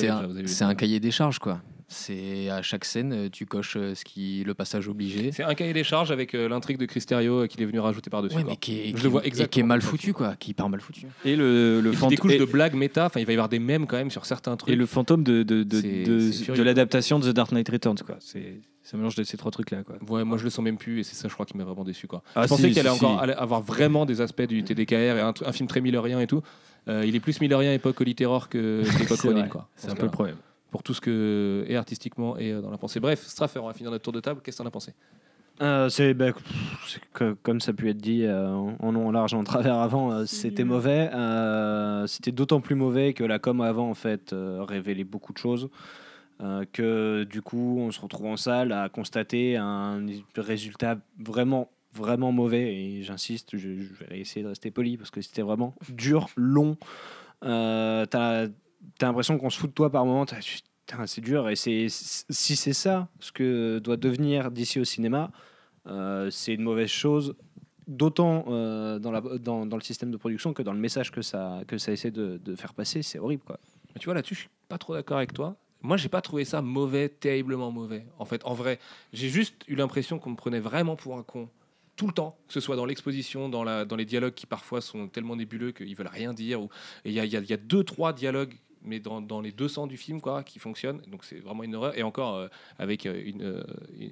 a 0.09 0.27
même 0.27 0.47
c'est 0.47 0.63
un, 0.63 0.75
cahier 0.75 0.99
des 0.99 1.11
charges 1.11 1.39
quoi. 1.39 1.61
C'est 1.89 2.49
à 2.49 2.61
chaque 2.61 2.83
scène, 2.83 3.29
tu 3.31 3.45
coches 3.45 3.77
euh, 3.77 3.95
ce 3.95 4.03
qui, 4.03 4.43
le 4.45 4.53
passage 4.53 4.89
obligé. 4.89 5.31
C'est 5.31 5.43
un 5.43 5.53
cahier 5.55 5.71
des 5.71 5.85
charges 5.85 6.11
avec 6.11 6.35
euh, 6.35 6.49
l'intrigue 6.49 6.77
de 6.77 6.85
Cristerio 6.85 7.43
euh, 7.43 7.47
qu'il 7.47 7.61
est 7.61 7.65
venu 7.65 7.79
rajouter 7.79 8.09
par-dessus. 8.09 8.35
Ouais, 8.35 8.43
quoi. 8.43 8.51
mais 8.51 8.57
qui 8.57 8.77
est, 8.77 8.87
Je 8.89 8.95
qui 8.97 9.03
le 9.03 9.09
vois 9.09 9.21
est- 9.23 9.27
et 9.27 9.31
qui 9.31 9.37
est 9.37 9.43
exactement 9.43 9.67
mal 9.67 9.81
foutu 9.81 10.11
quoi, 10.11 10.35
qui 10.35 10.53
part 10.53 10.67
mal 10.69 10.81
foutu. 10.81 11.05
Et 11.23 11.37
le, 11.37 11.79
le 11.79 11.87
Et 11.87 11.91
puis 11.91 11.97
fant- 11.97 12.07
des 12.09 12.17
couches 12.17 12.33
et- 12.33 12.39
de 12.39 12.43
blagues 12.45 12.73
méta, 12.75 13.05
enfin 13.05 13.21
il 13.21 13.25
va 13.25 13.31
y 13.31 13.35
avoir 13.35 13.47
des 13.47 13.59
mèmes 13.59 13.87
quand 13.87 13.95
même 13.95 14.11
sur 14.11 14.25
certains 14.25 14.57
trucs. 14.57 14.73
Et 14.73 14.75
le 14.75 14.85
fantôme 14.85 15.23
de, 15.23 15.43
de, 15.43 15.63
de, 15.63 15.79
C'est- 15.79 16.03
de, 16.03 16.19
c'est 16.31 16.43
furieux. 16.43 16.59
de 16.59 16.63
l'adaptation 16.65 17.19
de 17.19 17.31
The 17.31 17.33
Dark 17.33 17.53
Knight 17.53 17.69
Returns. 17.69 17.99
quoi. 18.05 18.17
C'est 18.19 18.59
c'est 18.83 18.95
un 18.95 18.99
mélange 18.99 19.15
de 19.15 19.23
ces 19.23 19.37
trois 19.37 19.51
trucs-là. 19.51 19.83
quoi. 19.83 19.95
Ouais, 20.09 20.25
moi 20.25 20.37
je 20.37 20.43
le 20.43 20.49
sens 20.49 20.63
même 20.65 20.77
plus 20.77 20.99
et 20.99 21.03
c'est 21.03 21.15
ça 21.15 21.29
je 21.29 21.33
crois 21.33 21.45
qui 21.45 21.55
m'a 21.55 21.63
vraiment 21.63 21.85
déçu 21.85 22.05
quoi. 22.07 22.21
Ah, 22.35 22.43
je 22.43 22.47
pensais 22.49 22.63
si, 22.63 22.69
qu'il 22.71 22.79
allait 22.79 22.89
si, 22.97 23.05
encore 23.05 23.23
si. 23.23 23.31
avoir 23.31 23.61
vraiment 23.61 24.05
des 24.05 24.19
aspects 24.19 24.41
du 24.43 24.61
TDKR 24.65 24.93
et 24.93 25.21
un, 25.21 25.33
un 25.45 25.51
film 25.53 25.69
très 25.69 25.79
millerien 25.79 26.19
et 26.19 26.27
tout. 26.27 26.41
Euh, 26.87 27.03
il 27.05 27.15
est 27.15 27.19
plus 27.19 27.39
millerien 27.41 27.73
époque 27.73 27.99
Terror 28.15 28.49
que 28.49 28.81
vrai. 29.41 29.49
quoi. 29.49 29.67
C'est 29.75 29.87
un 29.87 29.91
ce 29.91 29.95
peu 29.95 30.01
le 30.03 30.07
cas-là. 30.07 30.11
problème. 30.11 30.35
Pour 30.71 30.83
tout 30.83 30.93
ce 30.93 31.01
que 31.01 31.63
et 31.67 31.75
artistiquement 31.77 32.37
et 32.37 32.51
euh, 32.51 32.61
dans 32.61 32.69
la 32.71 32.77
pensée. 32.77 32.99
Bref, 32.99 33.23
Straffer, 33.25 33.59
on 33.59 33.67
va 33.67 33.73
finir 33.73 33.91
notre 33.91 34.03
tour 34.03 34.13
de 34.13 34.19
table. 34.19 34.41
Qu'est-ce 34.43 34.57
que 34.57 34.63
t'en 34.63 34.67
as 34.67 34.71
pensé? 34.71 34.93
Euh, 35.59 35.89
c'est 35.89 36.13
bah, 36.13 36.27
que- 37.13 37.35
comme 37.41 37.59
ça 37.61 37.71
a 37.71 37.73
pu 37.73 37.89
être 37.89 37.97
dit 37.97 38.23
euh, 38.25 38.49
en 38.53 38.91
long, 38.91 39.07
en 39.07 39.11
large, 39.11 39.33
en 39.33 39.43
travers 39.43 39.75
avant, 39.75 40.11
euh, 40.11 40.25
c'était 40.25 40.63
mauvais. 40.65 41.09
Euh, 41.13 42.05
c'était 42.05 42.31
d'autant 42.31 42.61
plus 42.61 42.75
mauvais 42.75 43.13
que 43.13 43.23
la 43.23 43.39
com 43.39 43.61
avant 43.61 43.89
en 43.89 43.95
fait 43.95 44.33
euh, 44.33 44.63
révélait 44.63 45.03
beaucoup 45.03 45.33
de 45.33 45.37
choses. 45.39 45.69
euh, 46.41 46.63
que 46.71 47.23
du 47.23 47.41
coup, 47.41 47.77
on 47.79 47.89
se 47.89 47.99
retrouve 47.99 48.27
en 48.27 48.37
salle 48.37 48.71
à 48.71 48.89
constater 48.89 49.57
un 49.57 50.05
résultat 50.35 50.97
vraiment 51.17 51.71
vraiment 51.97 52.31
mauvais. 52.31 52.75
Et 52.75 53.03
j'insiste, 53.03 53.57
je, 53.57 53.69
vais 53.69 54.19
essayer 54.19 54.43
de 54.43 54.49
rester 54.49 54.71
poli 54.71 54.97
parce 54.97 55.11
que 55.11 55.21
c'était 55.21 55.41
vraiment 55.41 55.75
dur, 55.89 56.27
long. 56.35 56.77
Euh, 57.43 58.05
T'as 58.05 58.45
as, 58.45 58.47
l'impression 59.01 59.37
qu'on 59.37 59.49
se 59.49 59.59
fout 59.59 59.69
de 59.69 59.75
toi 59.75 59.91
par 59.91 60.05
moment. 60.05 60.25
T'as- 60.25 60.39
c'est 61.05 61.21
dur. 61.21 61.49
Et 61.49 61.55
c'est 61.55 61.87
si 61.89 62.55
c'est 62.55 62.73
ça 62.73 63.09
ce 63.19 63.31
que 63.31 63.79
doit 63.79 63.97
devenir 63.97 64.51
d'ici 64.51 64.79
au 64.79 64.85
cinéma, 64.85 65.31
euh, 65.87 66.29
c'est 66.29 66.53
une 66.53 66.63
mauvaise 66.63 66.89
chose. 66.89 67.35
D'autant 67.87 68.45
euh, 68.49 68.99
dans, 68.99 69.11
la, 69.11 69.21
dans, 69.21 69.65
dans 69.65 69.77
le 69.77 69.81
système 69.81 70.11
de 70.11 70.17
production 70.17 70.53
que 70.53 70.61
dans 70.61 70.73
le 70.73 70.79
message 70.79 71.09
que 71.09 71.21
ça, 71.21 71.61
que 71.67 71.77
ça 71.77 71.93
essaie 71.93 72.11
de, 72.11 72.55
faire 72.55 72.73
passer, 72.73 73.01
c'est 73.01 73.17
horrible. 73.19 73.43
Quoi. 73.45 73.59
Tu 73.99 74.05
vois, 74.05 74.13
là-dessus, 74.13 74.35
je 74.35 74.39
suis 74.41 74.49
pas 74.67 74.77
trop 74.77 74.93
d'accord 74.93 75.17
avec 75.17 75.33
toi. 75.33 75.55
Moi, 75.81 75.95
j'ai 75.95 76.09
pas 76.09 76.21
trouvé 76.21 76.43
ça 76.43 76.61
mauvais, 76.61 77.07
terriblement 77.07 77.71
mauvais. 77.71 78.05
En 78.19 78.25
fait, 78.25 78.43
en 78.45 78.53
vrai, 78.53 78.79
j'ai 79.13 79.29
juste 79.29 79.63
eu 79.67 79.75
l'impression 79.75 80.19
qu'on 80.19 80.31
me 80.31 80.35
prenait 80.35 80.59
vraiment 80.59 80.95
pour 80.95 81.17
un 81.17 81.23
con 81.23 81.49
tout 81.97 82.07
le 82.07 82.13
temps, 82.13 82.37
que 82.47 82.53
ce 82.53 82.59
soit 82.61 82.75
dans 82.77 82.85
l'exposition, 82.85 83.49
dans, 83.49 83.63
la, 83.65 83.83
dans 83.83 83.95
les 83.97 84.05
dialogues 84.05 84.33
qui 84.35 84.45
parfois 84.45 84.79
sont 84.81 85.07
tellement 85.09 85.35
nébuleux 85.35 85.71
qu'ils 85.73 85.95
veulent 85.95 86.07
rien 86.11 86.31
dire. 86.33 86.59
il 87.03 87.11
y 87.11 87.19
a, 87.19 87.25
y 87.25 87.35
a- 87.35 87.41
y 87.41 87.53
a 87.53 87.57
deux, 87.57 87.83
trois 87.83 88.13
dialogues, 88.13 88.53
mais 88.83 88.99
dans, 89.01 89.19
dans 89.19 89.41
les 89.41 89.51
200 89.51 89.87
du 89.87 89.97
film, 89.97 90.21
quoi, 90.21 90.43
qui 90.43 90.59
fonctionnent. 90.59 91.01
Donc 91.07 91.25
c'est 91.25 91.39
vraiment 91.39 91.63
une 91.63 91.75
horreur. 91.75 91.97
Et 91.97 92.03
encore 92.03 92.35
euh, 92.35 92.47
avec 92.79 93.05
euh, 93.05 93.21
une, 93.25 93.41
euh, 93.41 93.63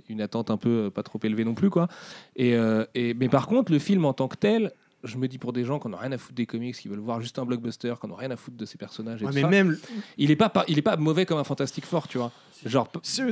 une 0.10 0.20
attente 0.20 0.50
un 0.52 0.58
peu 0.58 0.86
euh, 0.88 0.90
pas 0.90 1.04
trop 1.04 1.20
élevée 1.24 1.46
non 1.46 1.54
plus, 1.54 1.70
quoi. 1.70 1.88
Et, 2.36 2.56
et, 2.96 3.14
mais 3.14 3.30
par 3.30 3.48
contre, 3.48 3.72
le 3.72 3.80
film 3.80 4.04
en 4.06 4.14
tant 4.14 4.28
que 4.28 4.36
tel. 4.36 4.72
Je 5.04 5.18
me 5.18 5.28
dis 5.28 5.38
pour 5.38 5.54
des 5.54 5.64
gens 5.66 5.78
qui 5.78 5.88
n'ont 5.88 5.98
rien 5.98 6.12
à 6.14 6.18
foutre 6.18 6.34
des 6.34 6.48
comics, 6.48 6.76
qui 6.76 6.88
veulent 6.88 6.98
voir 6.98 7.22
juste 7.22 7.38
un 7.38 7.46
blockbuster, 7.46 7.94
qui 8.02 8.08
n'ont 8.08 8.16
rien 8.16 8.32
à 8.32 8.36
foutre 8.38 8.58
de 8.58 8.66
ces 8.66 8.76
personnages. 8.80 9.22
Et 9.22 9.26
tout 9.28 9.32
mais 9.36 9.42
ça, 9.42 9.48
même. 9.50 9.78
il 10.18 10.32
est 10.32 10.36
pas, 10.36 10.52
il 10.68 10.80
est 10.80 10.82
pas 10.82 10.98
mauvais 10.98 11.28
comme 11.28 11.38
un 11.38 11.44
Fantastic 11.44 11.86
Four, 11.86 12.08
tu 12.08 12.18
vois. 12.18 12.32
Genre, 12.66 12.88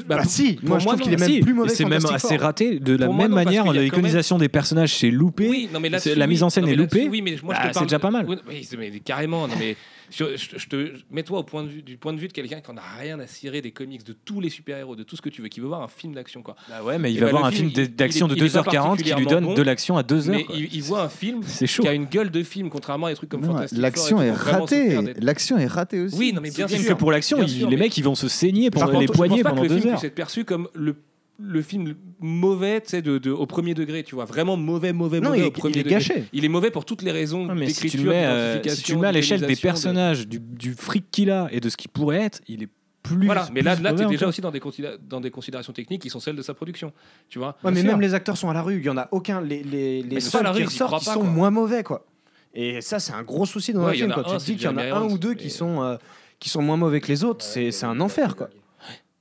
Bah, 0.07 0.23
si, 0.25 0.59
moi 0.63 0.79
je 0.79 0.85
trouve 0.85 0.99
qu'il 0.99 1.13
est 1.13 1.17
même 1.17 1.29
Si, 1.29 1.39
plus 1.39 1.53
mauvais 1.53 1.69
c'est 1.69 1.83
que 1.85 1.89
même 1.89 2.05
assez 2.05 2.35
raté. 2.35 2.79
De 2.79 2.95
la 2.95 3.05
Pour 3.05 3.15
moi, 3.15 3.23
même 3.27 3.31
non, 3.37 3.43
manière, 3.43 3.71
l'iconisation 3.71 4.37
des 4.37 4.49
personnages 4.49 4.95
c'est 4.95 5.09
loupé. 5.11 5.47
oui, 5.49 5.69
non 5.73 5.79
mais 5.79 5.89
là, 5.89 5.99
c'est- 5.99 6.15
la 6.15 6.27
mise 6.27 6.43
en 6.43 6.49
scène 6.49 6.67
est 6.67 6.75
loupée. 6.75 7.07
Oui, 7.09 7.21
mais 7.21 7.35
moi 7.43 7.53
Bah, 7.55 7.61
je 7.63 7.69
te 7.69 7.77
c'est 7.79 7.83
déjà 7.85 7.99
pas 7.99 8.11
mal. 8.11 8.25
Oui, 8.27 8.37
mais 8.77 8.99
carrément. 8.99 9.47
Non 9.47 9.55
mais 9.57 9.75
je, 10.15 10.57
je 10.57 10.67
te 10.67 10.93
mets-toi 11.11 11.39
au 11.39 11.43
point 11.43 11.63
de 11.63 11.69
vue 11.69 11.81
du 11.81 11.97
point 11.97 12.13
de 12.13 12.19
vue 12.19 12.27
de 12.27 12.33
quelqu'un 12.33 12.61
qui 12.61 12.69
en 12.71 12.77
a 12.77 12.81
rien 12.99 13.19
à 13.19 13.27
cirer 13.27 13.61
des 13.61 13.71
comics, 13.71 14.03
de 14.05 14.13
tous 14.13 14.39
les 14.41 14.49
super-héros, 14.49 14.95
de 14.95 15.03
tout 15.03 15.15
ce 15.15 15.21
que 15.21 15.29
tu 15.29 15.41
veux, 15.41 15.47
qui 15.47 15.59
veut 15.59 15.67
voir 15.67 15.81
un 15.81 15.87
film 15.87 16.13
d'action 16.13 16.41
quoi. 16.43 16.55
Bah 16.69 16.83
ouais, 16.83 16.97
mais 16.99 17.11
il 17.11 17.17
Et 17.17 17.19
va 17.19 17.25
bah, 17.27 17.31
voir 17.31 17.45
un 17.45 17.51
film, 17.51 17.69
film 17.71 17.85
il- 17.87 17.95
d'action 17.95 18.27
de 18.27 18.33
est- 18.35 18.37
il 18.37 18.43
est 18.45 18.49
pas 18.53 18.61
2h40 18.61 18.97
qui 19.01 19.13
lui 19.13 19.25
donne 19.25 19.53
de 19.55 19.61
l'action 19.61 19.97
à 19.97 20.03
2h. 20.03 20.29
Mais 20.29 20.45
il, 20.53 20.73
il 20.75 20.81
voit 20.83 21.01
un 21.03 21.09
film 21.09 21.41
C'est 21.45 21.67
chaud. 21.67 21.83
qui 21.83 21.89
a 21.89 21.93
une 21.93 22.05
gueule 22.05 22.29
de 22.31 22.43
film, 22.43 22.69
contrairement 22.69 23.07
à 23.07 23.09
des 23.09 23.15
trucs 23.15 23.29
comme 23.29 23.41
Non, 23.41 23.53
Fantastic 23.53 23.77
Four. 23.77 23.81
L'action 23.81 24.21
est 24.21 24.31
ratée. 24.31 25.13
L'action 25.19 25.57
est 25.57 25.67
ratée 25.67 25.99
aussi. 26.01 26.15
Oui, 26.17 26.31
non 26.33 26.41
mais 26.41 26.51
bien 26.51 26.65
Bien 26.67 26.77
sûr. 26.77 26.89
que 26.89 26.93
pour 26.93 27.11
l'action, 27.11 27.39
les 27.41 27.77
mecs 27.77 27.97
ils 27.97 28.03
vont 28.03 28.15
se 28.15 28.27
saigner 28.27 28.69
pendant 28.71 28.99
les 28.99 29.01
je 29.01 29.07
pense 29.07 29.15
poignets 29.17 29.43
pas 29.43 29.49
pendant 29.49 29.63
que 29.63 29.67
le 29.67 29.73
deux 29.75 29.79
film 29.81 29.93
heures. 29.93 29.99
puisse 29.99 30.07
être 30.07 30.15
perçu 30.15 30.45
comme 30.45 30.67
le 30.73 30.95
le 31.39 31.61
film 31.61 31.95
mauvais, 32.19 32.81
tu 32.81 32.89
sais, 32.89 33.01
de, 33.01 33.17
de- 33.17 33.31
au 33.31 33.45
premier 33.45 33.73
degré, 33.73 34.03
tu 34.03 34.15
vois, 34.15 34.25
vraiment 34.25 34.55
mauvais, 34.55 34.93
mauvais, 34.93 35.19
Non, 35.19 35.29
mauvais 35.29 35.39
il 35.39 35.43
au 35.43 35.47
est, 35.47 35.51
premier 35.51 35.73
il 35.75 35.79
est 35.79 35.83
degré. 35.83 35.95
gâché. 35.95 36.25
Il 36.33 36.45
est 36.45 36.49
mauvais 36.49 36.69
pour 36.71 36.85
toutes 36.85 37.01
les 37.01 37.11
raisons 37.11 37.45
Non, 37.45 37.55
mais 37.55 37.67
si 37.69 37.75
tu 37.75 37.81
d'écriture, 37.83 38.03
le 38.05 38.09
mets, 38.11 38.25
euh, 38.25 38.63
si 38.69 38.83
tu 38.83 38.93
le 38.93 38.99
mets 38.99 39.07
à 39.07 39.11
l'échelle 39.11 39.39
des 39.41 39.47
d'utilisation, 39.47 39.89
de- 39.89 39.95
personnages, 39.95 40.27
du, 40.27 40.39
du 40.39 40.73
fric 40.73 41.05
qu'il 41.11 41.31
a 41.31 41.47
et 41.51 41.59
de 41.59 41.69
ce 41.69 41.77
qu'il 41.77 41.89
pourrait 41.91 42.21
être, 42.21 42.41
il 42.47 42.63
est 42.63 42.69
plus. 43.01 43.25
Voilà, 43.25 43.47
mais 43.53 43.61
là, 43.61 43.75
plus 43.75 43.83
là 43.83 43.93
tu 43.93 44.03
es 44.03 44.05
déjà 44.05 44.27
aussi 44.27 44.39
dans 44.41 44.51
des, 44.51 44.59
considéra- 44.59 44.95
dans 45.09 45.19
des 45.19 45.31
considérations 45.31 45.73
techniques 45.73 46.01
qui 46.03 46.09
sont 46.09 46.19
celles 46.19 46.35
de 46.37 46.41
sa 46.41 46.53
production. 46.53 46.93
Tu 47.29 47.39
vois 47.39 47.57
Ouais, 47.63 47.71
mais 47.71 47.83
même 47.83 47.99
les 47.99 48.13
acteurs 48.13 48.37
sont 48.37 48.49
à 48.49 48.53
la 48.53 48.61
rue. 48.61 48.77
Il 48.77 48.85
y 48.85 48.89
en 48.89 48.97
a 48.97 49.07
aucun. 49.11 49.41
Les, 49.41 49.63
les, 49.63 50.03
les 50.03 50.19
seuls 50.21 50.43
la 50.43 50.51
rue, 50.51 50.59
qui 50.59 50.65
ressortent, 50.65 51.03
pas, 51.03 51.13
sont 51.13 51.19
quoi. 51.21 51.29
moins 51.29 51.49
mauvais, 51.51 51.83
quoi. 51.83 52.05
Et 52.53 52.79
ça, 52.81 52.99
c'est 52.99 53.11
un 53.13 53.23
gros 53.23 53.45
souci 53.47 53.73
dans 53.73 53.81
Ouais, 53.83 53.89
en 53.89 53.93
film. 53.93 54.11
Quand 54.13 54.23
tu 54.23 54.37
te 54.37 54.43
dis 54.45 54.55
qu'il 54.55 54.65
y 54.65 54.67
en 54.67 54.77
a 54.77 54.83
un 54.93 55.03
ou 55.05 55.17
deux 55.17 55.33
qui 55.33 55.49
sont, 55.49 55.81
euh, 55.81 55.97
qui 56.39 56.49
sont 56.49 56.61
moins 56.61 56.77
mauvais 56.77 57.01
que 57.01 57.07
les 57.07 57.23
autres, 57.23 57.43
c'est 57.43 57.71
c'est 57.71 57.87
un 57.87 57.99
enfer, 57.99 58.35
quoi. 58.35 58.49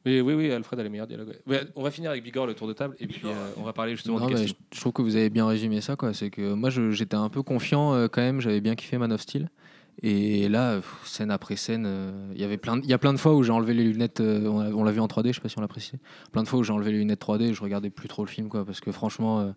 Oui, 0.05 0.21
oui, 0.21 0.35
oui, 0.35 0.51
Alfred 0.51 0.81
a 0.81 0.83
les 0.83 0.89
meilleurs 0.89 1.07
dialogues. 1.07 1.37
ouais. 1.47 1.61
On 1.77 1.83
va 1.83 1.91
finir 1.93 2.11
avec 2.11 2.25
Bigor 2.25 2.47
le 2.47 2.55
tour 2.55 2.67
de 2.67 2.73
table 2.73 2.97
et 2.99 3.07
puis 3.07 3.21
euh, 3.25 3.33
on 3.57 3.63
va 3.63 3.73
parler 3.73 3.95
justement 3.95 4.19
Non, 4.19 4.27
casting. 4.27 4.49
je, 4.49 4.55
je 4.77 4.81
trouve 4.81 4.93
que 4.93 5.03
vous 5.03 5.15
avez 5.17 5.31
bien 5.31 5.47
résumé 5.47 5.81
ça. 5.81 5.95
quoi. 5.97 6.13
C'est 6.13 6.31
que 6.31 6.55
moi, 6.55 6.71
je- 6.71 6.91
j'étais 6.91 7.15
un 7.17 7.29
peu 7.29 7.43
confiant 7.43 7.95
euh, 7.95 8.09
quand 8.09 8.21
même. 8.23 8.41
J'avais 8.41 8.61
bien 8.61 8.75
kiffé 8.75 8.99
Man 8.99 9.13
of 9.13 9.21
Steel. 9.21 9.49
Et 10.03 10.49
là, 10.49 10.77
pff, 10.77 11.01
scène 11.05 11.31
après 11.31 11.55
scène, 11.57 11.85
euh, 11.87 12.33
il 12.35 12.41
y 12.41 12.45
avait 12.45 12.57
plein, 12.57 12.79
de- 12.79 12.83
il 12.83 12.89
y 12.89 12.95
a 12.95 12.99
plein 12.99 13.13
de 13.13 13.19
fois 13.19 13.35
où 13.35 13.43
j'ai 13.43 13.53
enlevé 13.53 13.75
les 13.75 13.85
lunettes. 13.85 14.21
euh, 14.21 14.47
on 14.49 14.59
l'a- 14.61 14.71
on 14.75 14.83
l'a 14.85 14.91
vu 14.91 15.01
en 15.01 15.07
3D, 15.07 15.29
je 15.29 15.35
sais 15.35 15.41
pas 15.41 15.49
si 15.49 15.59
on 15.59 15.61
l'a 15.61 15.69
précisé. 15.69 15.99
Plein 16.33 16.43
de 16.43 16.49
fois 16.49 16.59
où 16.59 16.63
j'ai 16.65 16.73
enlevé 16.73 16.93
les 16.93 16.99
lunettes 16.99 17.21
3D 17.21 17.45
et 17.51 17.55
je 17.55 17.63
regardais 17.63 17.91
plus 17.91 18.09
trop 18.09 18.25
le 18.25 18.31
film, 18.31 18.49
quoi, 18.49 18.65
parce 18.65 18.81
que 18.81 18.91
franchement, 18.91 19.41
euh, 19.41 19.53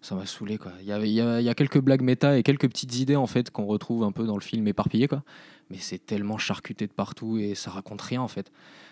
ça 0.00 0.14
m'a 0.14 0.24
saoulé, 0.26 0.56
quoi. 0.58 0.72
Il 0.80 0.86
y 0.86 0.92
avait, 0.92 1.08
il 1.10 1.14
y 1.14 1.20
a, 1.20 1.40
il 1.40 1.44
y 1.44 1.48
a 1.50 1.54
quelques 1.54 1.80
blagues 1.80 2.02
méta 2.02 2.38
et 2.38 2.42
quelques 2.42 2.68
petites 2.68 2.98
idées 3.00 3.16
en 3.16 3.26
fait 3.26 3.50
qu'on 3.50 3.66
retrouve 3.66 4.04
un 4.04 4.12
peu 4.12 4.24
dans 4.24 4.36
le 4.36 4.40
film 4.42 4.66
éparpillées, 4.68 5.08
quoi. 5.08 5.22
Mais 5.70 5.76
c'est 5.78 5.98
tellement 6.06 6.38
charcuté 6.38 6.86
de 6.86 6.92
partout 6.92 7.36
et 7.38 7.54
ça 7.54 7.70
raconte 7.70 8.00
rien 8.00 8.22
en 8.22 8.28
fait. 8.28 8.50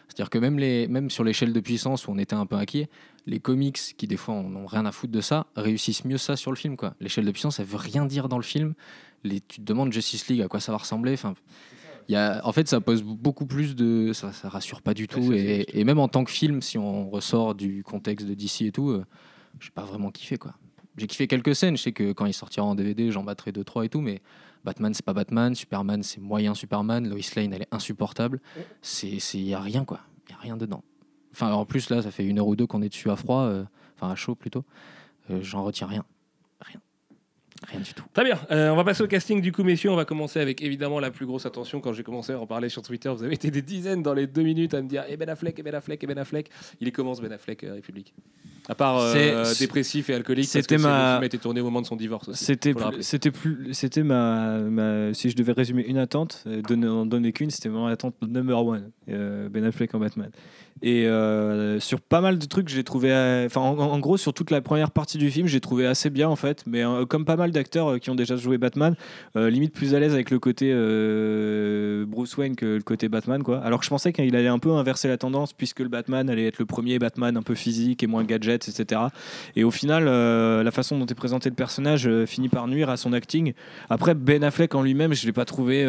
C'est-à-dire 0.08 0.30
que 0.30 0.38
même, 0.38 0.58
les, 0.58 0.88
même 0.88 1.10
sur 1.10 1.22
l'échelle 1.22 1.52
de 1.52 1.60
puissance 1.60 2.08
où 2.08 2.10
on 2.10 2.18
était 2.18 2.34
un 2.34 2.46
peu 2.46 2.56
inquiet, 2.56 2.88
les 3.26 3.40
comics 3.40 3.78
qui 3.96 4.06
des 4.06 4.16
fois 4.16 4.34
n'ont 4.42 4.66
rien 4.66 4.86
à 4.86 4.92
foutre 4.92 5.12
de 5.12 5.20
ça 5.20 5.46
réussissent 5.54 6.04
mieux 6.04 6.16
ça 6.16 6.34
sur 6.34 6.50
le 6.50 6.56
film 6.56 6.76
quoi. 6.76 6.94
L'échelle 7.00 7.26
de 7.26 7.30
puissance 7.30 7.60
elle 7.60 7.66
veut 7.66 7.76
rien 7.76 8.06
dire 8.06 8.28
dans 8.28 8.38
le 8.38 8.42
film. 8.42 8.74
Les, 9.22 9.40
tu 9.40 9.60
te 9.60 9.64
demandes 9.66 9.92
Justice 9.92 10.28
League 10.28 10.40
à 10.40 10.48
quoi 10.48 10.60
ça 10.60 10.72
va 10.72 10.78
ressembler. 10.78 11.12
Enfin, 11.12 11.34
il 12.08 12.12
y 12.12 12.16
a, 12.16 12.40
en 12.44 12.52
fait 12.52 12.66
ça 12.68 12.80
pose 12.80 13.02
beaucoup 13.02 13.44
plus 13.44 13.76
de 13.76 14.12
ça, 14.14 14.32
ça 14.32 14.48
rassure 14.48 14.80
pas 14.80 14.94
du 14.94 15.08
tout 15.08 15.32
et, 15.34 15.66
et 15.78 15.84
même 15.84 15.98
en 15.98 16.08
tant 16.08 16.24
que 16.24 16.30
film 16.30 16.62
si 16.62 16.78
on 16.78 17.10
ressort 17.10 17.54
du 17.54 17.82
contexte 17.82 18.26
de 18.26 18.32
DC 18.32 18.62
et 18.62 18.72
tout, 18.72 18.90
euh, 18.90 19.04
j'ai 19.60 19.70
pas 19.70 19.84
vraiment 19.84 20.10
kiffé 20.10 20.38
quoi. 20.38 20.54
J'ai 20.96 21.06
kiffé 21.06 21.28
quelques 21.28 21.54
scènes. 21.54 21.76
Je 21.76 21.82
sais 21.82 21.92
que 21.92 22.12
quand 22.12 22.26
il 22.26 22.32
sortira 22.32 22.66
en 22.66 22.74
DVD 22.74 23.12
j'en 23.12 23.24
battrai 23.24 23.52
2 23.52 23.62
trois 23.62 23.84
et 23.84 23.90
tout 23.90 24.00
mais 24.00 24.22
Batman 24.64 24.92
c'est 24.94 25.04
pas 25.04 25.12
Batman, 25.12 25.54
Superman 25.54 26.02
c'est 26.02 26.20
moyen 26.20 26.54
Superman, 26.54 27.08
Lois 27.08 27.18
Lane 27.36 27.52
elle 27.52 27.62
est 27.62 27.74
insupportable. 27.74 28.40
C'est 28.82 29.18
c'est 29.20 29.38
y 29.38 29.54
a 29.54 29.60
rien 29.60 29.84
quoi. 29.84 30.00
Il 30.28 30.32
y 30.32 30.34
a 30.34 30.38
rien 30.38 30.56
dedans. 30.56 30.82
Enfin 31.32 31.52
en 31.52 31.64
plus 31.64 31.90
là 31.90 32.02
ça 32.02 32.10
fait 32.10 32.24
une 32.26 32.38
heure 32.38 32.46
ou 32.48 32.56
deux 32.56 32.66
qu'on 32.66 32.82
est 32.82 32.88
dessus 32.88 33.10
à 33.10 33.16
froid, 33.16 33.42
euh, 33.42 33.64
enfin 33.96 34.10
à 34.12 34.14
chaud 34.16 34.34
plutôt. 34.34 34.64
Euh, 35.30 35.40
J'en 35.42 35.62
retiens 35.64 35.86
rien. 35.86 36.04
Rien. 36.60 36.80
Rien 37.66 37.80
du 37.80 37.92
tout. 37.92 38.04
Très 38.12 38.24
bien, 38.24 38.38
Euh, 38.50 38.70
on 38.70 38.76
va 38.76 38.84
passer 38.84 39.02
au 39.02 39.08
casting 39.08 39.40
du 39.40 39.50
coup, 39.52 39.64
messieurs. 39.64 39.90
On 39.90 39.96
va 39.96 40.04
commencer 40.04 40.38
avec 40.40 40.62
évidemment 40.62 41.00
la 41.00 41.10
plus 41.10 41.26
grosse 41.26 41.44
attention. 41.44 41.80
Quand 41.80 41.92
j'ai 41.92 42.04
commencé 42.04 42.32
à 42.32 42.38
en 42.40 42.46
parler 42.46 42.68
sur 42.68 42.82
Twitter, 42.82 43.08
vous 43.10 43.22
avez 43.24 43.34
été 43.34 43.50
des 43.50 43.62
dizaines 43.62 44.02
dans 44.02 44.14
les 44.14 44.26
deux 44.28 44.42
minutes 44.42 44.74
à 44.74 44.82
me 44.82 44.88
dire 44.88 45.04
Eh 45.08 45.16
Ben 45.16 45.28
Affleck, 45.28 45.56
eh 45.58 45.62
Ben 45.62 45.74
Affleck, 45.74 46.02
eh 46.02 46.06
Ben 46.06 46.18
Affleck. 46.18 46.50
Il 46.80 46.86
est 46.88 46.92
comment 46.92 47.14
ce 47.14 47.20
Ben 47.22 47.32
Affleck, 47.32 47.64
euh, 47.64 47.74
République? 47.74 48.14
À 48.70 48.74
part 48.74 48.98
euh, 48.98 49.12
dépressif 49.58 50.10
et 50.10 50.14
alcoolique, 50.14 50.44
c'était 50.46 50.76
ma- 50.76 50.88
le 50.88 51.12
film 51.14 51.22
a 51.22 51.26
été 51.26 51.38
tourné 51.38 51.60
au 51.60 51.64
moment 51.64 51.80
de 51.80 51.86
son 51.86 51.96
divorce. 51.96 52.30
C'était 52.34 52.74
c'était 53.00 53.30
plus 53.30 53.72
c'était 53.72 54.02
ma, 54.02 54.58
ma- 54.58 55.14
si 55.14 55.30
je 55.30 55.36
devais 55.36 55.52
résumer 55.52 55.86
une 55.86 55.96
attente 55.96 56.44
euh, 56.46 56.60
donner 56.60 56.86
en 56.86 57.06
donner 57.06 57.32
qu'une 57.32 57.48
c'était 57.50 57.70
mon 57.70 57.86
attente 57.86 58.14
number 58.20 58.62
one 58.64 58.90
euh, 59.08 59.48
Ben 59.48 59.64
Affleck 59.64 59.94
en 59.94 59.98
Batman 60.00 60.30
et 60.82 61.06
euh, 61.06 61.80
sur 61.80 62.00
pas 62.00 62.20
mal 62.20 62.38
de 62.38 62.46
trucs 62.46 62.68
j'ai 62.68 62.84
trouvé 62.84 63.10
enfin 63.46 63.60
en, 63.60 63.78
en 63.78 63.98
gros 63.98 64.16
sur 64.16 64.32
toute 64.32 64.50
la 64.50 64.60
première 64.60 64.90
partie 64.90 65.18
du 65.18 65.30
film 65.30 65.46
j'ai 65.46 65.60
trouvé 65.60 65.86
assez 65.86 66.10
bien 66.10 66.28
en 66.28 66.36
fait 66.36 66.62
mais 66.66 66.84
euh, 66.84 67.04
comme 67.06 67.24
pas 67.24 67.36
mal 67.36 67.50
d'acteurs 67.52 67.88
euh, 67.92 67.98
qui 67.98 68.10
ont 68.10 68.14
déjà 68.14 68.36
joué 68.36 68.58
Batman 68.58 68.94
limite 69.34 69.72
plus 69.72 69.94
à 69.94 70.00
l'aise 70.00 70.14
avec 70.14 70.30
le 70.30 70.38
côté 70.38 70.72
Bruce 72.06 72.36
Wayne 72.36 72.56
que 72.56 72.66
le 72.66 72.82
côté 72.82 73.08
Batman 73.08 73.42
quoi 73.42 73.58
alors 73.58 73.78
que 73.78 73.84
je 73.84 73.90
pensais 73.90 74.12
qu'il 74.12 74.34
allait 74.36 74.48
un 74.48 74.58
peu 74.58 74.70
inverser 74.72 75.08
la 75.08 75.16
tendance 75.16 75.52
puisque 75.52 75.80
le 75.80 75.88
Batman 75.88 76.28
allait 76.30 76.46
être 76.46 76.58
le 76.58 76.66
premier 76.66 76.98
Batman 76.98 77.36
un 77.36 77.42
peu 77.42 77.54
physique 77.54 78.02
et 78.02 78.06
moins 78.06 78.24
gadget 78.24 78.68
etc 78.68 79.00
et 79.56 79.64
au 79.64 79.70
final, 79.70 80.04
la 80.04 80.70
façon 80.70 80.98
dont 80.98 81.06
est 81.06 81.14
présenté 81.14 81.48
le 81.48 81.54
personnage 81.54 82.08
finit 82.26 82.48
par 82.48 82.66
nuire 82.68 82.90
à 82.90 82.96
son 82.96 83.12
acting. 83.12 83.52
Après, 83.90 84.14
Ben 84.14 84.44
Affleck 84.44 84.74
en 84.74 84.82
lui-même, 84.82 85.14
je 85.14 85.22
ne 85.22 85.26
l'ai 85.26 85.32
pas 85.32 85.44
trouvé 85.44 85.84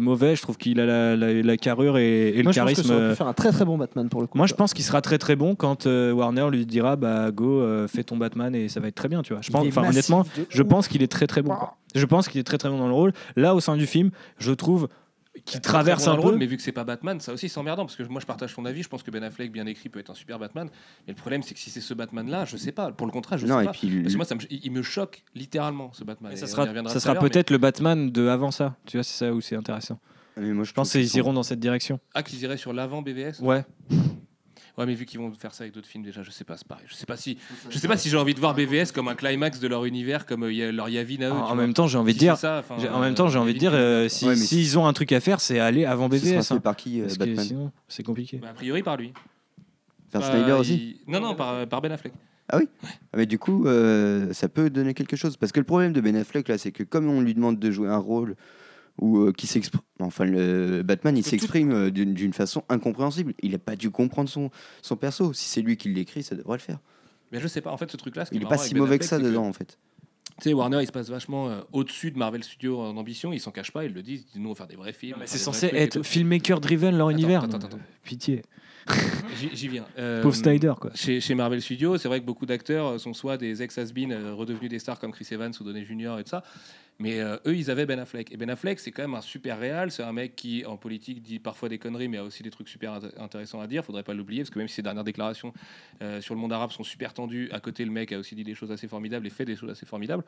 mauvais. 0.00 0.36
Je 0.36 0.42
trouve 0.42 0.56
qu'il 0.56 0.80
a 0.80 0.86
la, 0.86 1.16
la- 1.16 1.32
la 1.42 1.56
carrure 1.56 1.98
et, 1.98 2.28
et 2.30 2.36
le 2.38 2.42
Moi, 2.44 2.52
je 2.52 2.60
pense 2.60 2.70
que 2.70 2.74
charisme. 2.76 2.88
ça 2.88 2.94
aurait 2.96 3.10
pu 3.10 3.16
faire 3.16 3.26
un 3.28 3.32
très 3.32 3.50
très 3.52 3.64
bon 3.64 3.78
Batman 3.78 4.08
pour 4.08 4.20
le 4.20 4.26
coup. 4.26 4.33
Moi, 4.34 4.46
je 4.46 4.54
pense 4.54 4.74
qu'il 4.74 4.84
sera 4.84 5.00
très 5.00 5.18
très 5.18 5.36
bon 5.36 5.54
quand 5.54 5.86
euh, 5.86 6.12
Warner 6.12 6.48
lui 6.50 6.66
dira 6.66 6.96
bah 6.96 7.30
go, 7.30 7.60
euh, 7.60 7.86
fais 7.88 8.02
ton 8.04 8.16
Batman 8.16 8.54
et 8.54 8.68
ça 8.68 8.80
va 8.80 8.88
être 8.88 8.94
très 8.94 9.08
bien, 9.08 9.22
tu 9.22 9.32
vois. 9.32 9.42
Je 9.42 9.50
pense, 9.50 9.66
enfin 9.66 9.88
honnêtement, 9.88 10.24
je 10.48 10.62
pense 10.62 10.88
qu'il 10.88 11.02
est 11.02 11.10
très 11.10 11.26
très 11.26 11.42
bon. 11.42 11.54
quoi. 11.54 11.76
Je 11.94 12.04
pense 12.06 12.28
qu'il 12.28 12.40
est 12.40 12.44
très 12.44 12.58
très 12.58 12.68
bon 12.68 12.78
dans 12.78 12.88
le 12.88 12.94
rôle. 12.94 13.12
Là, 13.36 13.54
au 13.54 13.60
sein 13.60 13.76
du 13.76 13.86
film, 13.86 14.10
je 14.38 14.52
trouve 14.52 14.88
qu'il 15.44 15.60
traverse 15.60 16.06
un 16.06 16.12
rôle, 16.12 16.32
peu. 16.32 16.38
mais 16.38 16.46
vu 16.46 16.56
que 16.56 16.62
c'est 16.62 16.70
pas 16.72 16.84
Batman, 16.84 17.18
ça 17.18 17.32
aussi 17.32 17.48
c'est 17.48 17.58
emmerdant 17.58 17.84
parce 17.84 17.96
que 17.96 18.04
moi 18.04 18.20
je 18.20 18.26
partage 18.26 18.54
ton 18.54 18.64
avis. 18.64 18.82
Je 18.84 18.88
pense 18.88 19.02
que 19.02 19.10
Ben 19.10 19.22
Affleck 19.24 19.50
bien 19.50 19.66
écrit 19.66 19.88
peut 19.88 19.98
être 19.98 20.10
un 20.10 20.14
super 20.14 20.38
Batman, 20.38 20.68
mais 21.06 21.12
le 21.12 21.18
problème 21.18 21.42
c'est 21.42 21.54
que 21.54 21.60
si 21.60 21.70
c'est 21.70 21.80
ce 21.80 21.92
Batman-là, 21.92 22.44
je 22.44 22.56
sais 22.56 22.70
pas. 22.72 22.92
Pour 22.92 23.06
le 23.06 23.12
contraire, 23.12 23.38
je 23.38 23.46
non, 23.46 23.56
sais 23.58 23.62
et 23.64 23.66
pas. 23.66 23.72
puis 23.72 24.00
Parce 24.02 24.12
que 24.12 24.16
moi, 24.16 24.24
ça 24.26 24.36
me- 24.36 24.40
il 24.50 24.70
me 24.70 24.82
choque 24.82 25.22
littéralement 25.34 25.90
ce 25.92 26.04
Batman. 26.04 26.32
Et 26.32 26.36
ça 26.36 26.46
sera, 26.46 26.66
ça 26.66 27.14
mais- 27.14 27.18
peut-être 27.28 27.50
le 27.50 27.58
Batman 27.58 28.10
de 28.10 28.28
avant 28.28 28.50
ça. 28.52 28.76
Tu 28.86 28.96
vois, 28.96 29.02
c'est 29.04 29.16
ça 29.24 29.32
où 29.32 29.40
c'est 29.40 29.56
intéressant. 29.56 29.98
Mais 30.36 30.52
moi, 30.52 30.64
je, 30.64 30.72
pense 30.72 30.92
qu'ils 30.92 31.16
iront 31.16 31.32
dans 31.32 31.42
cette 31.42 31.60
direction. 31.60 32.00
Ah, 32.14 32.22
qu'ils 32.22 32.42
iraient 32.42 32.56
sur 32.56 32.72
l'avant 32.72 33.02
BVS 33.02 33.40
Ouais. 33.40 33.64
Ouais, 34.76 34.86
mais 34.86 34.94
vu 34.94 35.04
qu'ils 35.06 35.20
vont 35.20 35.30
faire 35.32 35.54
ça 35.54 35.62
avec 35.62 35.72
d'autres 35.72 35.86
films 35.86 36.02
déjà, 36.02 36.24
je 36.24 36.32
sais 36.32 36.42
pas, 36.42 36.56
c'est 36.56 36.66
pareil. 36.66 36.84
Je 36.88 36.94
sais 36.96 37.06
pas 37.06 37.16
si, 37.16 37.38
je 37.70 37.78
sais 37.78 37.86
pas 37.86 37.96
si 37.96 38.08
j'ai 38.10 38.16
envie 38.16 38.34
de 38.34 38.40
voir 38.40 38.54
BVS 38.56 38.86
comme 38.92 39.06
un 39.06 39.14
climax 39.14 39.60
de 39.60 39.68
leur 39.68 39.84
univers, 39.84 40.26
comme 40.26 40.42
euh, 40.42 40.72
leur 40.72 40.88
Yavin 40.88 41.20
à 41.20 41.28
eux. 41.28 41.30
En, 41.30 41.36
tu 41.36 41.42
en 41.42 41.46
vois. 41.46 41.54
même 41.54 41.74
temps, 41.74 41.86
j'ai 41.86 41.96
envie 41.96 42.10
Si 42.12 42.18
de 42.18 42.24
dire, 42.24 42.34
c'est 42.36 42.40
ça, 42.42 42.58
enfin, 42.58 42.74
J'ai- 42.80 42.88
En 42.88 42.98
euh, 42.98 43.04
même 43.04 43.14
temps, 43.14 43.28
j'ai 43.28 43.38
envie 43.38 43.54
de 43.54 43.58
dire, 43.60 43.70
euh, 43.72 44.08
si- 44.08 44.24
Ouais, 44.24 44.30
mais 44.34 44.36
s'ils 44.36 44.76
ont 44.76 44.86
un 44.86 44.92
truc 44.92 45.12
à 45.12 45.20
faire, 45.20 45.40
c'est 45.40 45.60
aller 45.60 45.84
avant 45.84 46.10
Ce 46.10 46.18
sera 46.18 46.30
BVS. 46.32 46.48
fait 46.48 46.54
hein. 46.54 46.58
par 46.58 46.74
qui, 46.74 46.98
euh, 46.98 47.02
Parce 47.04 47.14
que 47.18 47.18
Batman 47.24 47.44
sinon, 47.44 47.72
c'est 47.86 48.02
compliqué. 48.02 48.38
bah, 48.38 48.48
a 48.50 48.54
priori 48.54 48.82
par 48.82 48.96
lui. 48.96 49.12
Par 50.10 50.22
Bah, 50.22 50.30
Snyder 50.32 50.46
il- 50.48 50.52
aussi 50.54 51.00
Non, 51.06 51.20
non, 51.20 51.36
par, 51.36 51.68
par 51.68 51.80
Ben 51.80 51.92
Affleck. 51.92 52.12
Ah, 52.48 52.58
Mais 53.16 53.26
du 53.26 53.38
coup, 53.38 53.66
euh, 53.68 54.32
ça 54.32 54.48
peut 54.48 54.70
donner 54.70 54.92
quelque 54.92 55.14
chose. 55.16 55.36
Parce 55.36 55.52
que 55.52 55.60
le 55.60 55.64
problème 55.66 55.92
de 55.92 56.00
Ben 56.00 56.16
Affleck, 56.16 56.48
là, 56.48 56.58
c'est 56.58 56.72
que 56.72 56.82
comme 56.82 57.08
on 57.08 57.20
lui 57.20 57.32
demande 57.34 57.60
de 57.60 57.70
jouer 57.70 57.88
un 57.88 57.96
rôle 57.96 58.34
où, 58.98 59.18
euh, 59.18 59.32
qui 59.32 59.46
s'exprime. 59.46 59.82
Enfin, 60.00 60.24
le 60.24 60.82
Batman, 60.82 61.16
il 61.16 61.24
s'exprime 61.24 61.72
euh, 61.72 61.90
d'une 61.90 62.32
façon 62.32 62.64
incompréhensible. 62.68 63.34
Il 63.42 63.52
n'a 63.52 63.58
pas 63.58 63.76
dû 63.76 63.90
comprendre 63.90 64.28
son, 64.28 64.50
son 64.82 64.96
perso. 64.96 65.32
Si 65.32 65.48
c'est 65.48 65.62
lui 65.62 65.76
qui 65.76 65.88
l'écrit, 65.92 66.22
ça 66.22 66.34
devrait 66.36 66.58
le 66.58 66.62
faire. 66.62 66.78
Mais 67.32 67.40
je 67.40 67.48
sais 67.48 67.60
pas, 67.60 67.70
en 67.72 67.76
fait, 67.76 67.90
ce 67.90 67.96
truc-là, 67.96 68.24
Il 68.32 68.40
n'est 68.40 68.46
pas 68.46 68.58
si 68.58 68.74
Ben 68.74 68.80
mauvais 68.80 68.98
que 68.98 69.04
ça 69.04 69.18
dedans, 69.18 69.46
en 69.46 69.52
fait. 69.52 69.78
Tu 70.40 70.48
sais, 70.48 70.52
Warner, 70.52 70.78
il 70.80 70.86
se 70.86 70.92
passe 70.92 71.10
vachement 71.10 71.48
euh, 71.48 71.60
au-dessus 71.72 72.10
de 72.10 72.18
Marvel 72.18 72.42
Studios 72.42 72.80
en 72.80 72.96
ambition, 72.96 73.32
ils 73.32 73.38
s'en 73.40 73.52
cachent 73.52 73.70
pas, 73.72 73.84
ils 73.84 73.92
le 73.92 74.02
disent, 74.02 74.22
ils 74.22 74.32
disent 74.32 74.42
nous 74.42 74.48
on 74.48 74.52
va 74.52 74.56
faire 74.56 74.66
des 74.66 74.74
vrais 74.74 74.92
films. 74.92 75.18
C'est 75.26 75.38
censé 75.38 75.66
être 75.66 75.98
tout. 75.98 76.02
filmmaker 76.02 76.60
driven 76.60 76.96
leur 76.96 77.08
Attends, 77.08 77.16
univers. 77.18 77.44
attends, 77.44 77.58
attends, 77.58 77.66
attends. 77.68 77.78
Pitié. 78.02 78.42
J'y 79.52 79.68
viens. 79.68 79.84
Euh, 79.98 80.22
Pauvre 80.22 80.34
Snyder, 80.34 80.74
quoi. 80.80 80.90
Chez, 80.94 81.20
chez 81.20 81.34
Marvel 81.34 81.60
Studios, 81.60 81.98
c'est 81.98 82.08
vrai 82.08 82.20
que 82.20 82.24
beaucoup 82.26 82.46
d'acteurs 82.46 82.98
sont 83.00 83.12
soit 83.14 83.36
des 83.36 83.62
ex-has-been 83.62 84.12
euh, 84.12 84.34
redevenus 84.34 84.70
des 84.70 84.78
stars 84.78 84.98
comme 85.00 85.12
Chris 85.12 85.26
Evans 85.30 85.52
ou 85.60 85.64
Downey 85.64 85.84
Jr. 85.84 86.16
et 86.18 86.24
tout 86.24 86.30
ça, 86.30 86.42
mais 87.00 87.18
euh, 87.20 87.36
eux, 87.46 87.56
ils 87.56 87.70
avaient 87.72 87.86
Ben 87.86 87.98
Affleck. 87.98 88.30
Et 88.32 88.36
Ben 88.36 88.48
Affleck, 88.48 88.78
c'est 88.78 88.92
quand 88.92 89.02
même 89.02 89.14
un 89.14 89.20
super 89.20 89.58
réal, 89.58 89.90
c'est 89.90 90.04
un 90.04 90.12
mec 90.12 90.36
qui, 90.36 90.64
en 90.64 90.76
politique, 90.76 91.22
dit 91.22 91.40
parfois 91.40 91.68
des 91.68 91.78
conneries, 91.78 92.06
mais 92.08 92.18
a 92.18 92.24
aussi 92.24 92.42
des 92.44 92.50
trucs 92.50 92.68
super 92.68 93.00
int- 93.00 93.18
intéressants 93.20 93.60
à 93.60 93.66
dire, 93.66 93.84
faudrait 93.84 94.04
pas 94.04 94.14
l'oublier, 94.14 94.42
parce 94.42 94.50
que 94.50 94.58
même 94.58 94.68
si 94.68 94.74
ses 94.76 94.82
dernières 94.82 95.02
déclarations 95.04 95.52
euh, 96.02 96.20
sur 96.20 96.34
le 96.34 96.40
monde 96.40 96.52
arabe 96.52 96.70
sont 96.70 96.84
super 96.84 97.12
tendues, 97.12 97.48
à 97.50 97.58
côté, 97.60 97.84
le 97.84 97.90
mec 97.90 98.12
a 98.12 98.18
aussi 98.18 98.34
dit 98.36 98.44
des 98.44 98.54
choses 98.54 98.70
assez 98.70 98.86
formidables 98.86 99.26
et 99.26 99.30
fait 99.30 99.44
des 99.44 99.56
choses 99.56 99.70
assez 99.70 99.86
formidables. 99.86 100.22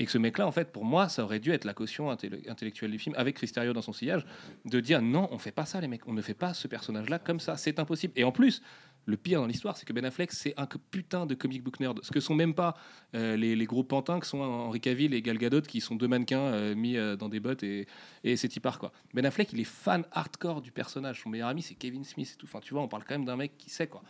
Et 0.00 0.04
que 0.06 0.10
ce 0.10 0.18
mec-là, 0.18 0.46
en 0.46 0.52
fait, 0.52 0.72
pour 0.72 0.84
moi, 0.84 1.08
ça 1.08 1.22
aurait 1.22 1.38
dû 1.40 1.52
être 1.52 1.64
la 1.64 1.74
caution 1.74 2.10
intellectuelle 2.10 2.90
du 2.90 2.98
film, 2.98 3.14
avec 3.16 3.36
Cristerio 3.36 3.72
dans 3.72 3.82
son 3.82 3.92
sillage, 3.92 4.24
de 4.64 4.80
dire 4.80 5.02
non, 5.02 5.28
on 5.30 5.38
fait 5.38 5.52
pas 5.52 5.66
ça, 5.66 5.80
les 5.80 5.88
mecs, 5.88 6.08
on 6.08 6.12
ne 6.14 6.22
fait 6.22 6.34
pas 6.34 6.54
ce 6.54 6.66
personnage-là 6.66 7.18
comme 7.20 7.38
ça, 7.38 7.56
c'est 7.56 7.78
impossible. 7.90 8.12
Et 8.16 8.24
en 8.24 8.32
plus, 8.32 8.62
le 9.06 9.16
pire 9.16 9.40
dans 9.40 9.46
l'histoire, 9.46 9.76
c'est 9.76 9.84
que 9.84 9.92
Ben 9.92 10.04
Affleck, 10.04 10.30
c'est 10.30 10.54
un 10.56 10.66
putain 10.90 11.26
de 11.26 11.34
comic 11.34 11.62
book 11.62 11.80
nerd. 11.80 11.98
Ce 12.02 12.10
que 12.10 12.20
sont 12.20 12.34
même 12.34 12.54
pas 12.54 12.76
euh, 13.14 13.36
les, 13.36 13.56
les 13.56 13.64
gros 13.66 13.82
pantins 13.82 14.20
que 14.20 14.26
sont 14.26 14.40
Henri 14.40 14.80
Cavill 14.80 15.14
et 15.14 15.22
Gal 15.22 15.38
Gadot, 15.38 15.62
qui 15.62 15.80
sont 15.80 15.96
deux 15.96 16.08
mannequins 16.08 16.38
euh, 16.38 16.74
mis 16.74 16.96
euh, 16.96 17.16
dans 17.16 17.28
des 17.28 17.40
bottes 17.40 17.62
et, 17.62 17.86
et 18.22 18.36
c'est 18.36 18.54
y 18.54 18.60
part 18.60 18.78
quoi. 18.78 18.92
Ben 19.14 19.24
Affleck, 19.26 19.52
il 19.52 19.60
est 19.60 19.64
fan 19.64 20.04
hardcore 20.12 20.62
du 20.62 20.70
personnage. 20.70 21.22
Son 21.22 21.30
meilleur 21.30 21.48
ami, 21.48 21.62
c'est 21.62 21.74
Kevin 21.74 22.04
Smith 22.04 22.30
et 22.34 22.38
tout. 22.38 22.46
Enfin, 22.46 22.60
tu 22.60 22.74
vois, 22.74 22.82
on 22.82 22.88
parle 22.88 23.04
quand 23.04 23.14
même 23.14 23.24
d'un 23.24 23.36
mec 23.36 23.52
qui 23.58 23.70
sait 23.70 23.88
quoi. 23.88 24.02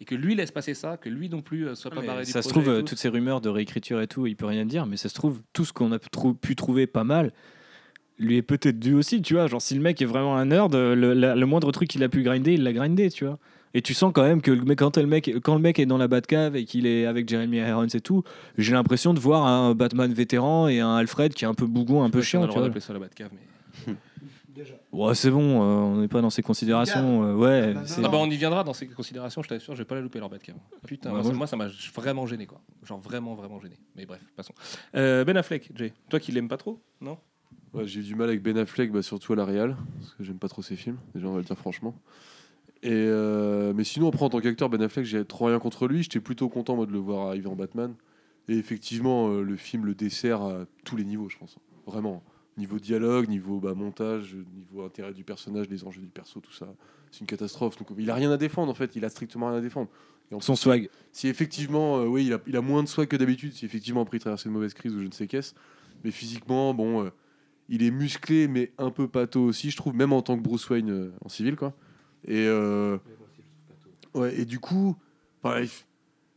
Et 0.00 0.04
que 0.04 0.16
lui 0.16 0.34
laisse 0.34 0.50
passer 0.50 0.74
ça, 0.74 0.96
que 0.96 1.08
lui 1.08 1.28
non 1.28 1.42
plus 1.42 1.76
soit 1.76 1.92
pas 1.92 2.02
barré 2.02 2.24
du 2.24 2.32
ça 2.32 2.42
se 2.42 2.48
trouve, 2.48 2.64
tout. 2.64 2.82
toutes 2.82 2.98
ces 2.98 3.08
rumeurs 3.08 3.40
de 3.40 3.48
réécriture 3.48 4.00
et 4.00 4.08
tout, 4.08 4.26
il 4.26 4.34
peut 4.34 4.46
rien 4.46 4.66
dire, 4.66 4.84
mais 4.84 4.96
ça 4.96 5.08
se 5.08 5.14
trouve, 5.14 5.40
tout 5.52 5.64
ce 5.64 5.72
qu'on 5.72 5.92
a 5.92 6.00
pu 6.00 6.56
trouver 6.56 6.88
pas 6.88 7.04
mal 7.04 7.32
lui 8.18 8.36
est 8.36 8.42
peut-être 8.42 8.78
dû 8.78 8.94
aussi, 8.94 9.20
tu 9.22 9.34
vois. 9.34 9.46
Genre, 9.46 9.60
si 9.62 9.74
le 9.74 9.80
mec 9.80 10.00
est 10.02 10.06
vraiment 10.06 10.36
un 10.36 10.46
nerd, 10.46 10.74
euh, 10.74 10.94
le, 10.94 11.12
la- 11.14 11.34
le 11.34 11.46
moindre 11.46 11.70
truc 11.72 11.88
qu'il 11.88 12.02
a 12.04 12.08
pu 12.08 12.22
grinder, 12.22 12.54
il 12.54 12.62
l'a 12.62 12.72
grindé, 12.72 13.10
tu 13.10 13.24
vois. 13.24 13.38
Et 13.74 13.80
tu 13.80 13.94
sens 13.94 14.12
quand 14.14 14.22
même 14.22 14.42
que 14.42 14.50
le 14.50 14.62
mec, 14.64 14.78
quand, 14.78 14.98
le 14.98 15.06
mec, 15.06 15.30
quand 15.42 15.54
le 15.54 15.60
mec 15.60 15.78
est 15.78 15.86
dans 15.86 15.96
la 15.96 16.06
Batcave 16.06 16.56
et 16.56 16.64
qu'il 16.66 16.86
est 16.86 17.06
avec 17.06 17.26
Jeremy 17.28 17.56
Irons 17.58 17.86
et 17.86 18.00
tout, 18.02 18.22
j'ai 18.58 18.72
l'impression 18.74 19.14
de 19.14 19.18
voir 19.20 19.46
un 19.46 19.74
Batman 19.74 20.12
vétéran 20.12 20.68
et 20.68 20.80
un 20.80 20.94
Alfred 20.96 21.32
qui 21.32 21.44
est 21.44 21.48
un 21.48 21.54
peu 21.54 21.66
bougon, 21.66 22.04
un 22.04 22.10
peu 22.10 22.20
si 22.22 22.36
on 22.36 22.40
a 22.40 22.42
chiant, 22.42 22.46
le 22.46 22.48
droit 22.48 22.62
d'appeler 22.62 22.80
ça 22.82 22.92
la 22.92 22.98
Batcave, 22.98 23.30
mais... 23.32 23.94
Ouais, 24.92 25.14
c'est 25.14 25.30
bon, 25.30 25.62
euh, 25.62 25.64
on 25.64 25.96
n'est 26.02 26.08
pas 26.08 26.20
dans 26.20 26.28
ces 26.28 26.42
considérations. 26.42 27.24
euh, 27.24 27.34
ouais, 27.34 27.74
Ah, 27.74 27.82
c'est- 27.86 28.02
Ah 28.04 28.08
bah 28.10 28.18
on 28.20 28.28
y 28.30 28.36
viendra 28.36 28.62
dans 28.62 28.74
ces 28.74 28.86
considérations, 28.86 29.42
je 29.42 29.48
t'assure, 29.48 29.74
je 29.74 29.78
vais 29.78 29.86
pas 29.86 29.94
la 29.94 30.02
louper 30.02 30.18
leur 30.18 30.28
Batcave. 30.28 30.56
Putain, 30.86 31.08
Ouais, 31.10 31.14
moi, 31.22 31.24
ça- 31.24 31.32
moi, 31.32 31.46
ça 31.46 31.56
m'a 31.56 31.68
vraiment 31.94 32.26
gêné 32.26 32.44
quoi. 32.44 32.60
Genre 32.84 32.98
vraiment 33.00 33.34
vraiment 33.34 33.58
gêné. 33.60 33.76
Mais 33.96 34.04
bref, 34.04 34.20
passons. 34.36 34.52
Euh, 34.94 35.24
ben 35.24 35.34
Affleck, 35.38 35.70
Jay, 35.74 35.94
toi 36.10 36.20
qui 36.20 36.32
l'aimes 36.32 36.48
pas 36.48 36.58
trop, 36.58 36.78
non? 37.00 37.16
Ouais, 37.74 37.86
j'ai 37.86 38.00
eu 38.00 38.02
du 38.02 38.14
mal 38.14 38.28
avec 38.28 38.42
Ben 38.42 38.56
Affleck, 38.58 38.92
bah, 38.92 39.02
surtout 39.02 39.32
à 39.32 39.36
la 39.36 39.44
Real, 39.44 39.76
parce 39.98 40.14
que 40.14 40.24
j'aime 40.24 40.38
pas 40.38 40.48
trop 40.48 40.60
ses 40.62 40.76
films, 40.76 40.98
déjà 41.14 41.26
on 41.26 41.32
va 41.32 41.38
le 41.38 41.44
dire 41.44 41.56
franchement. 41.56 41.94
Et 42.82 42.90
euh, 42.92 43.72
mais 43.74 43.84
sinon, 43.84 44.08
après 44.08 44.24
en 44.24 44.28
tant 44.28 44.40
qu'acteur, 44.40 44.68
Ben 44.68 44.82
Affleck, 44.82 45.06
j'ai 45.06 45.24
trop 45.24 45.46
rien 45.46 45.58
contre 45.58 45.86
lui. 45.86 46.02
J'étais 46.02 46.20
plutôt 46.20 46.48
content 46.48 46.74
moi, 46.74 46.84
de 46.84 46.92
le 46.92 46.98
voir 46.98 47.28
arriver 47.28 47.46
en 47.46 47.54
Batman. 47.54 47.94
Et 48.48 48.56
effectivement, 48.56 49.28
euh, 49.28 49.42
le 49.42 49.56
film 49.56 49.86
le 49.86 49.94
dessert 49.94 50.42
à 50.42 50.66
tous 50.84 50.96
les 50.96 51.04
niveaux, 51.04 51.28
je 51.28 51.38
pense. 51.38 51.56
Vraiment. 51.86 52.22
Niveau 52.58 52.78
dialogue, 52.80 53.28
niveau 53.28 53.60
bah, 53.60 53.74
montage, 53.74 54.34
niveau 54.34 54.84
intérêt 54.84 55.14
du 55.14 55.22
personnage, 55.24 55.68
les 55.70 55.84
enjeux 55.84 56.02
du 56.02 56.08
perso, 56.08 56.40
tout 56.40 56.52
ça. 56.52 56.66
C'est 57.12 57.20
une 57.20 57.26
catastrophe. 57.26 57.78
Donc 57.78 57.88
il 57.96 58.10
a 58.10 58.14
rien 58.14 58.32
à 58.32 58.36
défendre 58.36 58.70
en 58.70 58.74
fait. 58.74 58.96
Il 58.96 59.04
a 59.04 59.08
strictement 59.08 59.48
rien 59.48 59.58
à 59.58 59.60
défendre. 59.60 59.88
Et 60.30 60.34
en 60.34 60.40
Son 60.40 60.54
plus, 60.54 60.60
swag. 60.60 60.90
si 61.12 61.28
effectivement, 61.28 61.98
euh, 61.98 62.06
oui, 62.06 62.26
il 62.26 62.32
a, 62.32 62.40
il 62.48 62.56
a 62.56 62.60
moins 62.62 62.82
de 62.82 62.88
swag 62.88 63.06
que 63.06 63.16
d'habitude, 63.16 63.52
si 63.52 63.64
effectivement 63.64 64.02
après 64.02 64.16
il 64.16 64.20
traverse 64.20 64.44
une 64.44 64.50
mauvaise 64.50 64.74
crise 64.74 64.92
ou 64.94 65.00
je 65.00 65.06
ne 65.06 65.12
sais 65.12 65.28
qu'est-ce. 65.28 65.54
Mais 66.04 66.10
physiquement, 66.10 66.74
bon, 66.74 67.08
il 67.72 67.82
est 67.82 67.90
musclé, 67.90 68.48
mais 68.48 68.70
un 68.76 68.90
peu 68.90 69.08
pâteau 69.08 69.44
aussi, 69.44 69.70
je 69.70 69.76
trouve, 69.78 69.94
même 69.94 70.12
en 70.12 70.20
tant 70.20 70.36
que 70.36 70.42
Bruce 70.42 70.68
Wayne 70.68 70.90
euh, 70.90 71.10
en 71.24 71.30
civil, 71.30 71.56
quoi. 71.56 71.74
Et, 72.28 72.46
euh, 72.46 72.98
ouais, 74.12 74.38
et 74.38 74.44
du 74.44 74.60
coup, 74.60 74.94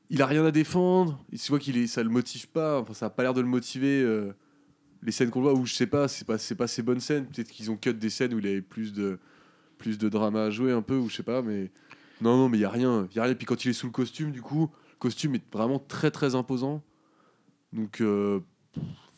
il 0.10 0.22
a 0.22 0.26
rien 0.28 0.46
à 0.46 0.52
défendre. 0.52 1.22
Il 1.34 1.38
se 1.38 1.50
voit 1.50 1.60
qu'il 1.60 1.78
est, 1.78 1.88
ça 1.88 2.02
le 2.04 2.10
motive 2.10 2.48
pas. 2.48 2.80
Enfin, 2.80 2.94
ça 2.94 3.08
a 3.08 3.10
pas 3.10 3.24
l'air 3.24 3.34
de 3.34 3.42
le 3.42 3.48
motiver. 3.48 4.02
euh, 4.02 4.32
les 5.04 5.12
scènes 5.12 5.30
qu'on 5.30 5.42
voit, 5.42 5.54
où 5.54 5.66
je 5.66 5.74
sais 5.74 5.88
pas, 5.88 6.08
c'est 6.08 6.26
pas, 6.26 6.38
c'est 6.38 6.56
pas 6.56 6.68
ces 6.68 6.82
bonnes 6.82 7.02
scènes. 7.02 7.26
Peut-être 7.26 7.50
qu'ils 7.50 7.70
ont 7.70 7.76
cut 7.76 7.94
des 7.94 8.10
scènes 8.10 8.34
où 8.34 8.40
il 8.40 8.48
avait 8.48 8.62
plus 8.62 8.94
de, 8.94 9.20
plus 9.78 9.98
de 9.98 10.08
drama 10.08 10.46
à 10.46 10.50
jouer 10.50 10.72
un 10.72 10.82
peu, 10.82 10.96
ou 10.96 11.10
je 11.10 11.18
sais 11.18 11.24
pas, 11.24 11.42
mais 11.42 11.70
non, 12.22 12.38
non, 12.38 12.48
mais 12.48 12.58
il 12.60 12.62
y 12.62 12.66
a 12.66 12.70
rien. 12.70 13.10
Y 13.14 13.20
a 13.20 13.24
rien. 13.24 13.34
Et 13.34 13.36
puis 13.36 13.46
quand 13.46 13.66
il 13.66 13.72
est 13.72 13.74
sous 13.74 13.88
le 13.88 13.92
costume, 13.92 14.32
du 14.32 14.42
coup, 14.42 14.72
le 14.94 15.00
costume 15.00 15.36
est 15.36 15.44
vraiment 15.52 15.80
très, 15.80 16.12
très 16.12 16.34
imposant. 16.34 16.82
Donc, 17.74 18.02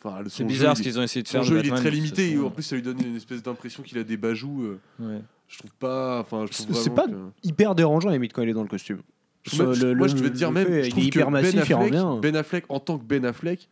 enfin, 0.04 0.20
C'est 0.26 0.44
son 0.44 0.46
bizarre 0.46 0.76
jeu, 0.76 0.84
ce 0.84 0.90
qu'ils 0.90 1.00
ont 1.00 1.04
essayé 1.04 1.24
de 1.24 1.28
son 1.28 1.32
faire. 1.34 1.44
jeu, 1.44 1.62
de 1.62 1.68
il 1.68 1.74
est 1.74 1.76
très 1.76 1.92
limité. 1.92 2.32
façon. 2.36 2.46
En 2.46 2.50
plus, 2.52 2.64
ça 2.64 2.76
lui 2.76 2.82
donne 2.82 2.98
une 3.06 3.16
espèce 3.16 3.42
d'impression 3.44 3.84
qu'il 3.84 3.98
a 3.98 4.04
des 4.04 4.18
bajoux. 4.18 4.64
euh, 4.64 4.80
Ouais. 5.00 5.22
je 5.48 5.58
trouve 5.60 5.74
pas. 5.76 6.20
Enfin, 6.20 6.46
je 6.52 6.64
trouve 6.64 6.76
C'est 6.76 6.90
pas 6.94 7.08
que- 7.08 7.14
hyper 7.44 7.76
dérangeant, 7.76 8.10
limite, 8.10 8.34
quand 8.34 8.42
il 8.44 8.50
est 8.50 8.54
dans 8.54 8.64
le 8.64 8.68
costume. 8.70 9.00
Je 9.44 9.52
trouve 9.56 9.70
même- 9.72 9.80
Le- 9.82 9.96
moi, 9.96 10.08
le- 10.08 10.16
je 10.18 10.24
vais 10.24 10.30
te 10.30 10.36
dire 10.36 10.52
même, 10.52 10.68
fait, 10.68 10.82
je 10.84 10.88
il 10.88 10.92
trouve 10.92 11.04
est 11.04 11.10
que 11.10 11.20
hyper 11.20 11.32
massif, 11.32 11.56
ben, 11.56 11.64
il 11.68 11.74
rend 11.74 11.80
Affleck, 11.82 11.92
bien. 11.94 12.20
Ben 12.22 12.36
Affleck, 12.36 12.66
en 12.70 12.80
tant 12.80 12.98
que 12.98 13.04
Ben 13.06 13.24
Affleck, 13.26 13.70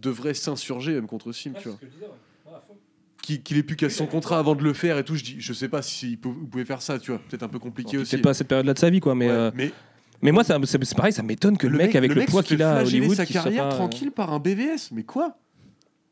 devrait 0.00 0.34
s'insurger 0.34 0.92
même 0.92 1.06
contre 1.06 1.32
ce 1.32 1.40
film, 1.40 1.54
tu 1.60 1.68
vois. 1.68 1.78
Qu'il 3.22 3.56
ait 3.56 3.62
plus 3.62 3.76
qu'à 3.76 3.88
son 3.88 4.04
contrat 4.06 4.38
avant 4.38 4.54
de 4.54 4.62
le 4.62 4.74
faire 4.74 4.98
et 4.98 5.04
tout, 5.04 5.14
je 5.16 5.24
dis, 5.24 5.36
je 5.38 5.54
sais 5.54 5.68
pas 5.70 5.80
si 5.80 6.18
vous 6.22 6.46
pouvez 6.46 6.66
faire 6.66 6.82
ça, 6.82 6.98
tu 6.98 7.10
vois. 7.10 7.18
Peut-être 7.20 7.42
un 7.42 7.48
peu 7.48 7.58
compliqué 7.58 7.96
aussi. 7.96 8.10
Peut-être 8.10 8.22
pas 8.22 8.30
à 8.30 8.34
cette 8.34 8.48
période-là 8.48 8.74
de 8.74 8.78
sa 8.78 8.90
vie, 8.90 9.00
quoi. 9.00 9.14
Mais, 9.14 9.28
Ouais, 9.28 9.32
euh, 9.32 9.50
mais 9.54 9.72
mais 10.20 10.30
moi, 10.30 10.44
c'est 10.44 10.94
pareil, 10.94 11.12
ça 11.14 11.22
m'étonne 11.22 11.56
que 11.56 11.66
le, 11.66 11.78
mec, 11.78 11.96
avec 11.96 12.10
le, 12.10 12.16
mec 12.20 12.28
poids 12.28 12.42
qu'il 12.42 12.62
a 12.62 12.76
à 12.78 12.82
Hollywood, 12.82 13.16
sa 13.16 13.24
soit 13.24 13.32
carrière 13.32 13.68
pas, 13.70 13.74
euh, 13.74 13.78
tranquille 13.78 14.10
par 14.10 14.30
un 14.32 14.40
BVS. 14.40 14.90
Mais 14.92 15.04
quoi? 15.04 15.38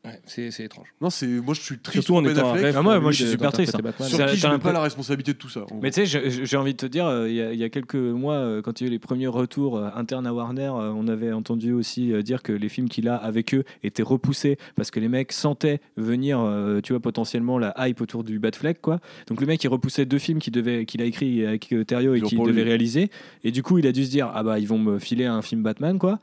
Ouais, 0.05 0.19
c'est 0.25 0.51
c'est 0.51 0.63
étrange. 0.65 0.87
Non, 1.01 1.09
c'est 1.09 1.27
moi 1.27 1.53
je 1.53 1.61
suis 1.61 1.77
triste 1.79 1.93
Surtout 2.03 2.13
en 2.13 2.23
pour 2.23 2.23
Ben 2.31 2.31
étant 2.37 2.47
un 2.47 2.49
Affleck. 2.51 2.65
rêve. 2.65 2.75
Ah, 2.77 2.81
moi- 2.81 2.93
pour 2.95 3.01
moi, 3.03 3.11
lui 3.11 3.17
je 3.17 3.23
suis 3.23 3.25
de- 3.25 3.31
super 3.37 3.51
triste, 3.51 3.71
d'interpréter 3.73 3.97
Batman. 3.99 4.09
Sur 4.09 4.17
Ça- 4.17 4.25
qui 4.33 4.37
je 4.37 4.41
t'as 4.41 4.51
mets 4.53 4.59
pas 4.59 4.71
la 4.73 4.81
responsabilité 4.81 5.33
de 5.33 5.37
tout 5.37 5.49
ça. 5.49 5.61
en 5.61 5.65
gros. 5.65 5.79
Mais 5.81 5.91
tu 5.91 6.05
sais, 6.05 6.05
j'ai- 6.05 6.45
j'ai 6.45 6.57
envie 6.57 6.73
de 6.73 6.77
te 6.77 6.85
dire, 6.85 7.05
euh, 7.05 7.29
il 7.29 7.35
y, 7.35 7.41
a- 7.41 7.53
il 7.53 7.59
y 7.59 7.63
a 7.63 7.69
quelques 7.69 7.95
mois, 7.95 8.35
euh, 8.35 8.61
quand 8.61 8.79
il 8.81 8.83
y 8.83 8.87
a 8.87 8.89
eu 8.89 8.91
les 8.91 8.99
premiers 8.99 9.27
retours 9.27 9.77
euh, 9.77 9.89
internes 9.95 10.27
à 10.27 10.33
Warner, 10.33 10.63
euh, 10.75 10.91
on 10.95 11.07
avait 11.07 11.31
entendu 11.31 11.71
aussi 11.73 12.11
euh, 12.13 12.21
dire 12.21 12.43
que 12.43 12.51
les 12.53 12.69
films 12.69 12.89
qu'il 12.89 13.07
a 13.07 13.15
avec 13.15 13.53
eux 13.53 13.63
étaient 13.83 14.03
repoussés 14.03 14.57
parce 14.75 14.91
que 14.91 14.99
les 14.99 15.07
mecs 15.07 15.31
sentaient 15.31 15.79
venir, 15.97 16.39
euh, 16.39 16.81
tu 16.81 16.93
vois, 16.93 16.99
potentiellement 16.99 17.57
la 17.57 17.73
hype 17.87 18.01
autour 18.01 18.23
du 18.23 18.39
Batfleck, 18.39 18.81
quoi. 18.81 18.99
Donc 19.27 19.39
le 19.41 19.47
mec, 19.47 19.63
il 19.63 19.67
repoussait 19.69 20.05
deux 20.05 20.19
films 20.19 20.39
qu'il 20.39 20.53
devait- 20.53 20.85
qu'il 20.85 21.01
a 21.01 21.05
écrit 21.05 21.45
avec 21.45 21.71
euh, 21.71 21.83
Thériault 21.85 22.15
et 22.15 22.21
qu'il 22.21 22.37
pour 22.37 22.47
devait 22.47 22.61
lui. 22.63 22.69
réaliser. 22.69 23.09
Et 23.43 23.51
du 23.51 23.63
coup, 23.63 23.77
il 23.77 23.87
a 23.87 23.91
dû 23.91 24.03
se 24.05 24.09
dire, 24.09 24.31
ah 24.33 24.43
bah, 24.43 24.59
ils 24.59 24.67
vont 24.67 24.79
me 24.79 24.99
filer 24.99 25.25
un 25.25 25.41
film 25.41 25.63
Batman, 25.63 25.97
quoi. 25.97 26.19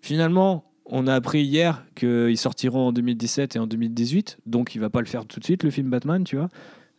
Finalement, 0.00 0.64
on 0.86 1.06
a 1.06 1.14
appris 1.14 1.42
hier 1.42 1.84
qu'ils 1.94 2.36
sortiront 2.38 2.88
en 2.88 2.92
2017 2.92 3.56
et 3.56 3.58
en 3.58 3.66
2018, 3.66 4.38
donc 4.46 4.74
il 4.74 4.80
va 4.80 4.90
pas 4.90 5.00
le 5.00 5.06
faire 5.06 5.24
tout 5.26 5.40
de 5.40 5.44
suite, 5.44 5.62
le 5.62 5.70
film 5.70 5.90
Batman, 5.90 6.24
tu 6.24 6.36
vois. 6.36 6.48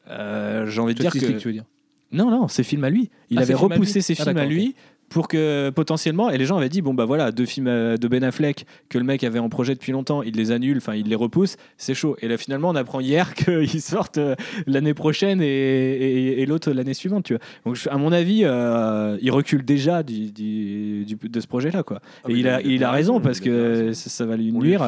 Euh, 0.10 0.68
J'ai 0.68 0.82
envie 0.82 0.94
de 0.96 1.00
dire 1.02 1.12
que... 1.12 1.20
League, 1.20 1.38
tu 1.38 1.48
veux 1.48 1.54
dire? 1.54 1.66
Non, 2.12 2.30
non, 2.30 2.48
c'est 2.48 2.64
film 2.64 2.84
à 2.84 2.90
lui. 2.90 3.10
Il 3.30 3.40
Ah, 3.40 3.42
avait 3.42 3.56
à 3.56 3.58
repoussé 3.58 3.96
lui 3.96 4.04
ses 4.04 4.14
Ah, 4.20 4.24
films 4.26 4.38
à 4.38 4.46
lui 4.46 4.76
pour 5.14 5.28
que 5.28 5.70
potentiellement, 5.70 6.30
et 6.30 6.38
les 6.38 6.46
gens 6.46 6.58
avaient 6.58 6.70
dit, 6.70 6.82
bon 6.82 6.94
bah 6.94 7.06
voilà, 7.06 7.32
deux 7.32 7.46
films 7.46 7.68
euh, 7.68 7.98
de 7.98 8.08
Ben 8.08 8.24
Affleck 8.24 8.66
que 8.90 8.98
le 8.98 9.04
mec 9.04 9.24
avait 9.24 9.40
en 9.40 9.48
projet 9.48 9.74
depuis 9.76 9.92
longtemps, 9.92 10.24
il 10.24 10.36
les 10.36 10.52
annule, 10.52 10.78
enfin 10.78 10.96
il 10.96 11.08
les 11.08 11.16
repousse, 11.16 11.56
c'est 11.78 11.94
chaud. 11.94 12.16
Et 12.22 12.28
là 12.28 12.38
finalement, 12.38 12.70
on 12.70 12.76
apprend 12.76 13.00
hier 13.00 13.34
qu'ils 13.36 13.82
sortent 13.82 14.18
euh, 14.18 14.36
l'année 14.68 14.94
prochaine 14.94 15.42
et, 15.42 15.46
et- 15.48 16.42
et 16.42 16.46
l'autre 16.46 16.72
l'année 16.72 16.94
suivante, 16.94 17.24
tu 17.26 17.34
vois. 17.34 17.42
Donc 17.66 17.78
à 17.90 17.98
mon 17.98 18.12
avis, 18.12 18.42
euh, 18.44 19.18
il 19.22 19.32
recule 19.32 19.64
déjà 19.64 20.04
du, 20.04 20.32
du- 20.32 21.06
du- 21.06 21.30
de 21.30 21.40
ce 21.40 21.48
projet-là, 21.48 21.84
quoi. 21.84 22.00
Ah, 22.26 22.30
et 22.32 22.34
il 22.34 22.48
a, 22.48 22.62
il 22.62 22.84
a 22.84 22.92
raison 22.92 23.20
parce 23.22 23.40
que 23.40 23.94
ça, 23.94 24.10
ça 24.10 24.26
va 24.26 24.36
lui 24.36 24.52
On 24.56 24.60
nuire. 24.60 24.80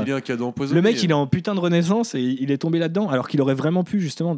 Le 0.75 0.81
mec, 0.81 0.95
il 1.03 1.11
est 1.11 1.13
en 1.13 1.27
putain 1.27 1.53
de 1.55 1.59
renaissance 1.59 2.15
et 2.15 2.21
il 2.21 2.51
est 2.51 2.57
tombé 2.57 2.79
là-dedans, 2.79 3.09
alors 3.09 3.27
qu'il 3.27 3.41
aurait 3.41 3.53
vraiment 3.53 3.83
pu 3.83 3.99
justement 3.99 4.37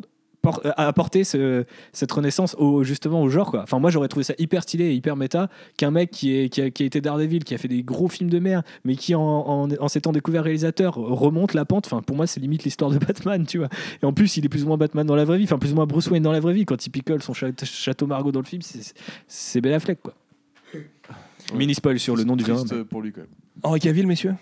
apporter 0.77 1.23
ce- 1.23 1.65
cette 1.93 2.11
renaissance 2.11 2.55
au, 2.59 2.83
justement 2.83 3.21
au 3.21 3.29
genre. 3.29 3.51
Quoi. 3.51 3.63
Enfin, 3.63 3.79
moi, 3.79 3.89
j'aurais 3.91 4.07
trouvé 4.07 4.23
ça 4.23 4.33
hyper 4.37 4.63
stylé 4.63 4.85
et 4.85 4.93
hyper 4.93 5.15
méta 5.15 5.49
qu'un 5.77 5.91
mec 5.91 6.11
qui, 6.11 6.35
est, 6.37 6.49
qui, 6.49 6.61
a, 6.61 6.69
qui 6.69 6.83
a 6.83 6.85
été 6.85 7.01
Daredevil, 7.01 7.43
qui 7.43 7.53
a 7.55 7.57
fait 7.57 7.67
des 7.67 7.83
gros 7.83 8.07
films 8.07 8.29
de 8.29 8.39
merde, 8.39 8.63
mais 8.83 8.95
qui, 8.95 9.15
en, 9.15 9.21
en, 9.21 9.69
en 9.71 9.87
s'étant 9.87 10.11
découvert 10.11 10.43
réalisateur, 10.43 10.95
remonte 10.95 11.53
la 11.53 11.65
pente. 11.65 11.85
Enfin, 11.87 12.01
pour 12.01 12.15
moi, 12.15 12.27
c'est 12.27 12.39
limite 12.39 12.63
l'histoire 12.63 12.91
de 12.91 12.97
Batman, 12.97 13.45
tu 13.45 13.57
vois. 13.59 13.69
Et 14.01 14.05
en 14.05 14.13
plus, 14.13 14.37
il 14.37 14.45
est 14.45 14.49
plus 14.49 14.63
ou 14.63 14.67
moins 14.67 14.77
Batman 14.77 15.05
dans 15.05 15.15
la 15.15 15.25
vraie 15.25 15.37
vie, 15.37 15.43
enfin, 15.45 15.57
plus 15.59 15.71
ou 15.71 15.75
moins 15.75 15.85
Bruce 15.85 16.07
Wayne 16.09 16.23
dans 16.23 16.31
la 16.31 16.39
vraie 16.39 16.53
vie. 16.53 16.65
Quand 16.65 16.85
il 16.85 16.89
picole 16.89 17.21
son 17.21 17.33
château 17.33 18.07
Margot 18.07 18.31
dans 18.31 18.41
le 18.41 18.45
film, 18.45 18.61
c'est- 18.61 19.61
Ben 19.61 19.73
Affleck, 19.73 20.01
quoi. 20.01 20.13
Mini 21.53 21.73
spoil 21.75 21.97
sur 21.99 22.15
le 22.15 22.23
nom 22.23 22.35
du 22.35 22.43
triste 22.43 22.83
pour 22.83 23.01
lui 23.01 23.11
quand 23.11 23.21
même. 23.21 23.29
Henri 23.63 23.79
Cavill, 23.79 24.05
messieurs. 24.05 24.35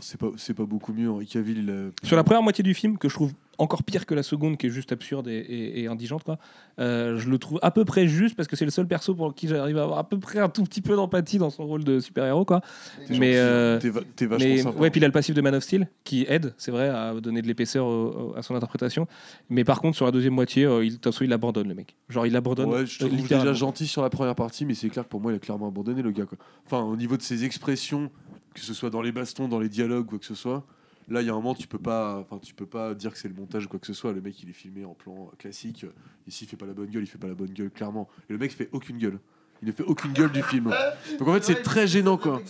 C'est 0.00 0.18
pas, 0.18 0.26
c'est 0.36 0.54
pas 0.54 0.64
beaucoup 0.66 0.92
mieux. 0.92 1.08
Henri 1.08 1.26
Cavill, 1.26 1.58
il 1.58 1.70
a- 1.70 2.06
Sur 2.06 2.16
la 2.16 2.24
première 2.24 2.42
moitié 2.42 2.64
du 2.64 2.74
film, 2.74 2.98
que 2.98 3.08
je 3.08 3.14
trouve 3.14 3.32
encore 3.58 3.84
pire 3.84 4.06
que 4.06 4.14
la 4.16 4.24
seconde, 4.24 4.56
qui 4.56 4.66
est 4.66 4.70
juste 4.70 4.90
absurde 4.90 5.28
et, 5.28 5.36
et- 5.36 5.82
et 5.82 5.86
indigente, 5.86 6.24
quoi. 6.24 6.36
euh, 6.80 7.16
je 7.16 7.30
le 7.30 7.38
trouve 7.38 7.60
à 7.62 7.70
peu 7.70 7.84
près 7.84 8.08
juste 8.08 8.34
parce 8.34 8.48
que 8.48 8.56
c'est 8.56 8.64
le 8.64 8.72
seul 8.72 8.88
perso 8.88 9.14
pour 9.14 9.32
qui 9.32 9.46
j'arrive 9.46 9.78
à 9.78 9.84
avoir 9.84 9.98
à 10.00 10.08
peu 10.08 10.18
près 10.18 10.40
un 10.40 10.48
tout 10.48 10.64
petit 10.64 10.80
peu 10.80 10.96
d'empathie 10.96 11.38
dans 11.38 11.50
son 11.50 11.64
rôle 11.64 11.84
de 11.84 12.00
super-héros, 12.00 12.44
quoi. 12.44 12.60
T'es 13.06 13.16
Mais, 13.16 13.34
gentil, 13.34 13.36
euh, 13.36 13.78
t'es 13.78 13.90
va- 13.90 14.00
t'es 14.16 14.26
vachement 14.26 14.48
Mais 14.48 14.58
sympa. 14.58 14.80
ouais, 14.80 14.90
puis 14.90 14.98
il 15.00 15.04
a 15.04 15.06
le 15.06 15.12
passif 15.12 15.32
de 15.36 15.40
Man 15.40 15.54
of 15.54 15.62
Steel 15.62 15.88
qui 16.02 16.26
aide, 16.28 16.52
c'est 16.58 16.72
vrai, 16.72 16.88
à 16.88 17.14
donner 17.20 17.40
de 17.42 17.46
l'épaisseur 17.46 17.86
au- 17.86 18.32
au- 18.32 18.34
à 18.36 18.42
son 18.42 18.56
interprétation. 18.56 19.06
Mais 19.48 19.62
par 19.62 19.80
contre, 19.80 19.94
sur 19.96 20.06
la 20.06 20.10
deuxième 20.10 20.34
moitié, 20.34 20.64
euh, 20.64 20.84
il, 20.84 20.88
de 20.90 20.94
toute 20.96 21.04
façon, 21.04 21.22
il 21.22 21.32
abandonne 21.32 21.68
le 21.68 21.74
mec. 21.76 21.94
Genre, 22.08 22.26
il 22.26 22.34
abandonne. 22.34 22.68
Ouais, 22.70 22.84
je 22.86 22.96
euh, 23.04 23.06
trouve 23.06 23.16
littéralement. 23.20 23.52
déjà 23.52 23.56
gentil 23.60 23.86
sur 23.86 24.02
la 24.02 24.10
première 24.10 24.34
partie, 24.34 24.64
mais 24.64 24.74
c'est 24.74 24.88
clair 24.88 25.04
que 25.04 25.08
pour 25.10 25.20
moi, 25.20 25.30
il 25.30 25.36
a 25.36 25.38
clairement 25.38 25.68
abandonné 25.68 26.02
le 26.02 26.10
gars. 26.10 26.26
Quoi. 26.26 26.38
Enfin, 26.66 26.82
au 26.82 26.96
niveau 26.96 27.16
de 27.16 27.22
ses 27.22 27.44
expressions, 27.44 28.10
que 28.54 28.60
ce 28.60 28.72
soit 28.74 28.90
dans 28.90 29.02
les 29.02 29.12
bastons, 29.12 29.48
dans 29.48 29.58
les 29.60 29.68
dialogues, 29.68 30.06
quoi 30.06 30.18
que 30.18 30.24
ce 30.24 30.34
soit, 30.34 30.64
là, 31.08 31.20
il 31.20 31.26
y 31.26 31.28
a 31.30 31.32
un 31.32 31.36
moment, 31.36 31.54
tu 31.54 31.66
peux 31.66 31.78
pas, 31.78 32.18
enfin, 32.18 32.38
tu 32.38 32.54
peux 32.54 32.66
pas 32.66 32.94
dire 32.94 33.12
que 33.12 33.18
c'est 33.18 33.28
le 33.28 33.34
montage, 33.34 33.66
quoi 33.66 33.78
que 33.78 33.86
ce 33.86 33.92
soit. 33.92 34.12
Le 34.12 34.20
mec, 34.20 34.42
il 34.42 34.48
est 34.48 34.54
filmé 34.54 34.84
en 34.84 34.94
plan 34.94 35.30
classique. 35.38 35.84
Ici, 36.26 36.44
il 36.44 36.48
fait 36.48 36.56
pas 36.56 36.66
la 36.66 36.72
bonne 36.72 36.88
gueule, 36.88 37.02
il 37.02 37.06
fait 37.06 37.18
pas 37.18 37.28
la 37.28 37.34
bonne 37.34 37.52
gueule, 37.52 37.70
clairement. 37.70 38.08
Et 38.30 38.32
le 38.32 38.38
mec 38.38 38.52
fait 38.52 38.68
aucune 38.72 38.98
gueule. 38.98 39.18
Il 39.62 39.68
ne 39.68 39.72
fait 39.72 39.82
aucune 39.84 40.12
gueule 40.12 40.32
du 40.32 40.42
film. 40.42 40.72
Donc 41.18 41.28
en 41.28 41.34
fait, 41.34 41.44
c'est 41.44 41.62
très 41.62 41.86
gênant, 41.86 42.16
quoi. 42.16 42.40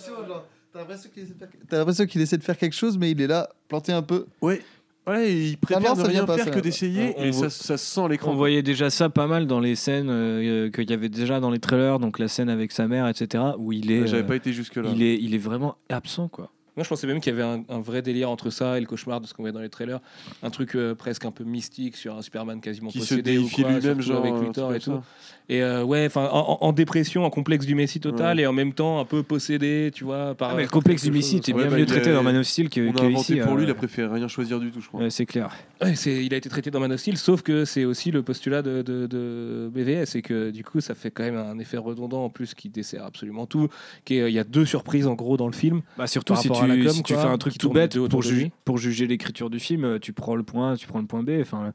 T'as 0.72 0.80
l'impression 0.80 1.08
qu'il 1.10 1.22
essaie 1.22 1.34
de 1.34 1.38
faire- 1.38 1.48
t'as 1.68 1.78
l'impression 1.78 2.06
qu'il 2.06 2.20
essaie 2.20 2.36
de 2.38 2.42
faire 2.42 2.58
quelque 2.58 2.72
chose, 2.74 2.98
mais 2.98 3.12
il 3.12 3.20
est 3.20 3.28
là, 3.28 3.48
planté 3.68 3.92
un 3.92 4.02
peu. 4.02 4.26
Ouais. 4.42 4.60
Ouais, 5.06 5.30
et 5.30 5.42
il 5.48 5.56
préfère 5.58 5.82
non, 5.82 5.90
ne 5.90 6.02
ça 6.02 6.08
vient 6.08 6.20
rien 6.20 6.26
pas, 6.26 6.36
faire 6.36 6.44
ça 6.46 6.50
que 6.50 6.60
d'essayer, 6.60 7.14
On- 7.18 7.20
on 7.20 7.24
et 7.24 7.30
voit- 7.30 7.50
ça, 7.50 7.64
ça 7.64 7.76
se 7.76 7.84
sent 7.94 8.00
à 8.00 8.08
l'écran. 8.08 8.32
On 8.32 8.34
voyait 8.36 8.62
déjà 8.62 8.88
ça 8.88 9.10
pas 9.10 9.26
mal 9.26 9.46
dans 9.46 9.60
les 9.60 9.74
scènes 9.76 10.08
euh, 10.08 10.70
qu'il 10.70 10.88
y 10.88 10.92
avait 10.94 11.10
déjà 11.10 11.40
dans 11.40 11.50
les 11.50 11.58
trailers, 11.58 11.98
donc 11.98 12.18
la 12.18 12.28
scène 12.28 12.48
avec 12.48 12.72
sa 12.72 12.88
mère, 12.88 13.06
etc., 13.08 13.44
où 13.58 13.72
il 13.72 13.90
est, 13.92 14.00
Ouais, 14.02 14.06
J'avais 14.06 14.22
euh, 14.22 14.26
pas 14.26 14.36
été 14.36 14.52
jusque-là. 14.54 14.88
il 14.94 15.02
est, 15.02 15.16
il 15.20 15.34
est 15.34 15.38
vraiment 15.38 15.76
absent, 15.90 16.28
quoi. 16.28 16.50
Moi, 16.76 16.82
je 16.82 16.88
pensais 16.88 17.06
même 17.06 17.20
qu'il 17.20 17.32
y 17.32 17.36
avait 17.40 17.44
un, 17.44 17.62
un 17.68 17.80
vrai 17.80 18.02
délire 18.02 18.28
entre 18.30 18.50
ça 18.50 18.76
et 18.76 18.80
le 18.80 18.86
cauchemar 18.86 19.20
de 19.20 19.26
ce 19.26 19.34
qu'on 19.34 19.42
voit 19.44 19.52
dans 19.52 19.60
les 19.60 19.68
trailers. 19.68 20.00
Un 20.42 20.50
truc 20.50 20.74
euh, 20.74 20.94
presque 20.94 21.24
un 21.24 21.30
peu 21.30 21.44
mystique 21.44 21.96
sur 21.96 22.16
un 22.16 22.22
Superman 22.22 22.60
quasiment 22.60 22.90
Qui 22.90 23.00
se 23.00 23.14
possédé 23.14 23.38
ou 23.38 23.42
déifie 23.42 23.62
quoi, 23.62 23.70
lui-même, 23.72 24.00
genre. 24.00 24.20
avec 24.20 24.32
un 24.34 24.40
Luthor 24.42 24.74
et 24.74 24.80
tout. 24.80 24.90
ça. 24.92 25.02
Et 25.48 25.62
euh, 25.62 25.84
ouais, 25.84 26.06
enfin, 26.06 26.26
en, 26.32 26.72
dépression, 26.72 27.24
en 27.24 27.30
complexe 27.30 27.66
du 27.66 27.74
Messie 27.74 28.00
total 28.00 28.38
Ouais. 28.38 28.42
et 28.44 28.46
en 28.46 28.52
même 28.52 28.72
temps 28.72 28.98
un 28.98 29.04
peu 29.04 29.22
possédé, 29.22 29.90
tu 29.94 30.02
vois. 30.04 30.34
Par, 30.34 30.50
Ah, 30.50 30.54
mais 30.56 30.62
le 30.62 30.68
complexe 30.68 31.02
du 31.02 31.08
quelque 31.10 31.16
Messi 31.18 31.30
chose. 31.32 31.38
était 31.40 31.52
Ouais, 31.52 31.62
bien 31.62 31.70
bah, 31.70 31.76
mieux 31.76 31.82
a- 31.82 31.86
traité 31.86 32.12
dans 32.12 32.22
Man 32.22 32.36
of 32.38 32.46
Steel 32.46 32.68
que, 32.70 32.80
On 32.80 32.90
a 32.90 32.92
que 32.94 33.00
inventé 33.04 33.34
ici. 33.34 33.36
pour 33.42 33.52
euh, 33.52 33.56
lui, 33.58 33.64
il 33.64 33.70
a 33.70 33.74
préféré 33.74 34.08
rien 34.14 34.26
choisir 34.26 34.58
du 34.58 34.70
tout, 34.70 34.80
je 34.80 34.88
crois. 34.88 35.00
ouais, 35.00 35.10
c'est 35.10 35.26
clair. 35.26 35.50
Ouais, 35.82 35.94
c'est, 35.94 36.24
il 36.24 36.32
a 36.32 36.38
été 36.38 36.48
traité 36.48 36.70
dans 36.70 36.80
Man 36.80 36.92
of 36.92 36.98
Steel, 37.00 37.18
sauf 37.18 37.42
que 37.42 37.64
c'est 37.66 37.84
aussi 37.84 38.10
le 38.10 38.22
postulat 38.22 38.62
de, 38.62 38.80
de- 38.82 39.06
de 39.06 39.70
BVS 39.72 40.16
et 40.16 40.22
que 40.22 40.50
du 40.50 40.64
coup, 40.64 40.80
ça 40.80 40.94
fait 40.94 41.10
quand 41.10 41.22
même 41.24 41.36
un 41.36 41.58
effet 41.58 41.76
redondant 41.76 42.24
en 42.24 42.30
plus 42.30 42.54
qui 42.54 42.68
dessert 42.70 43.04
absolument 43.04 43.44
tout. 43.46 43.68
Euh, 44.10 44.28
il 44.28 44.34
y 44.34 44.38
a 44.38 44.44
deux 44.44 44.64
surprises 44.64 45.06
en 45.06 45.14
gros 45.14 45.36
dans 45.36 45.46
le 45.46 45.52
film. 45.52 45.82
Bah, 45.98 46.06
surtout 46.06 46.34
si, 46.36 46.48
rapport 46.48 46.63
à 46.64 46.68
la 46.68 46.76
tu, 46.76 46.82
com, 46.84 46.92
si 46.92 47.02
tu 47.02 47.14
fais 47.14 47.20
un 47.20 47.38
truc 47.38 47.58
tout 47.58 47.70
bête 47.70 47.98
pour, 48.08 48.22
lui. 48.22 48.52
pour 48.64 48.78
juger 48.78 49.06
l'écriture 49.06 49.50
du 49.50 49.60
film, 49.60 49.98
tu 50.00 50.12
prends 50.12 50.36
le 50.36 50.42
point 50.42 50.72
A, 50.72 50.76
tu 50.76 50.86
prends 50.86 51.00
le 51.00 51.06
point 51.06 51.22
B. 51.22 51.30
Enfin, 51.40 51.72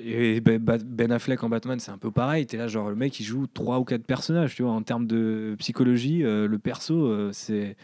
et 0.00 0.40
Ben 0.40 0.58
Ben 0.58 1.10
Affleck 1.12 1.42
en 1.42 1.48
Batman, 1.48 1.80
c'est 1.80 1.90
un 1.90 1.98
peu 1.98 2.10
pareil. 2.10 2.46
T'es 2.46 2.56
là, 2.56 2.68
genre, 2.68 2.88
le 2.88 2.96
mec, 2.96 3.18
il 3.20 3.24
joue 3.24 3.46
trois 3.46 3.78
ou 3.78 3.84
quatre 3.84 4.04
personnages, 4.04 4.54
tu 4.54 4.62
vois. 4.62 4.72
En 4.72 4.82
termes 4.82 5.06
de 5.06 5.56
psychologie, 5.58 6.24
euh, 6.24 6.46
le 6.46 6.58
perso, 6.58 7.06
euh, 7.06 7.30
c'est 7.32 7.76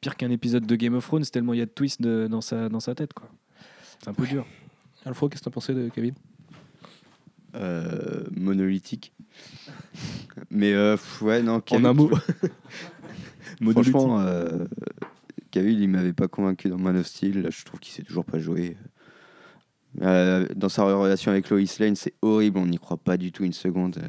pire 0.00 0.16
qu'un 0.16 0.30
épisode 0.30 0.66
de 0.66 0.76
Game 0.76 0.94
of 0.94 1.04
Thrones, 1.06 1.24
tellement 1.24 1.52
il 1.52 1.58
y 1.58 1.62
a 1.62 1.66
de 1.66 1.70
twists 1.70 2.02
de- 2.02 2.26
dans, 2.28 2.40
sa, 2.40 2.68
dans 2.68 2.80
sa 2.80 2.94
tête, 2.94 3.12
quoi. 3.12 3.28
C'est 4.02 4.08
un 4.10 4.14
peu 4.14 4.26
dur. 4.26 4.44
Alfro, 5.04 5.28
qu'est-ce 5.28 5.40
que 5.42 5.44
t'en 5.46 5.50
pensais 5.52 5.74
de 5.74 5.88
Kevin? 5.88 6.14
Euh, 7.54 8.24
monolithique. 8.36 9.12
Mais 10.50 10.72
euh, 10.72 10.96
ouais, 11.20 11.42
non. 11.42 11.62
En 11.70 11.84
un 11.84 11.92
mot. 11.92 12.10
Franchement, 13.72 14.20
euh, 14.20 14.64
Cavill, 15.52 15.80
il 15.80 15.88
m'avait 15.88 16.14
pas 16.14 16.26
convaincu 16.26 16.68
dans 16.68 16.78
Man 16.78 16.96
of 16.96 17.06
Steel. 17.06 17.42
Là, 17.42 17.50
je 17.50 17.64
trouve 17.64 17.78
qu'il 17.78 17.92
sait 17.92 18.02
toujours 18.02 18.24
pas 18.24 18.40
jouer. 18.40 18.76
Euh, 20.00 20.46
dans 20.56 20.70
sa 20.70 20.84
relation 20.84 21.30
avec 21.30 21.50
Lois 21.50 21.60
Lane, 21.78 21.94
c'est 21.94 22.14
horrible. 22.22 22.58
On 22.58 22.66
n'y 22.66 22.78
croit 22.78 22.96
pas 22.96 23.16
du 23.16 23.30
tout 23.30 23.44
une 23.44 23.52
seconde. 23.52 24.02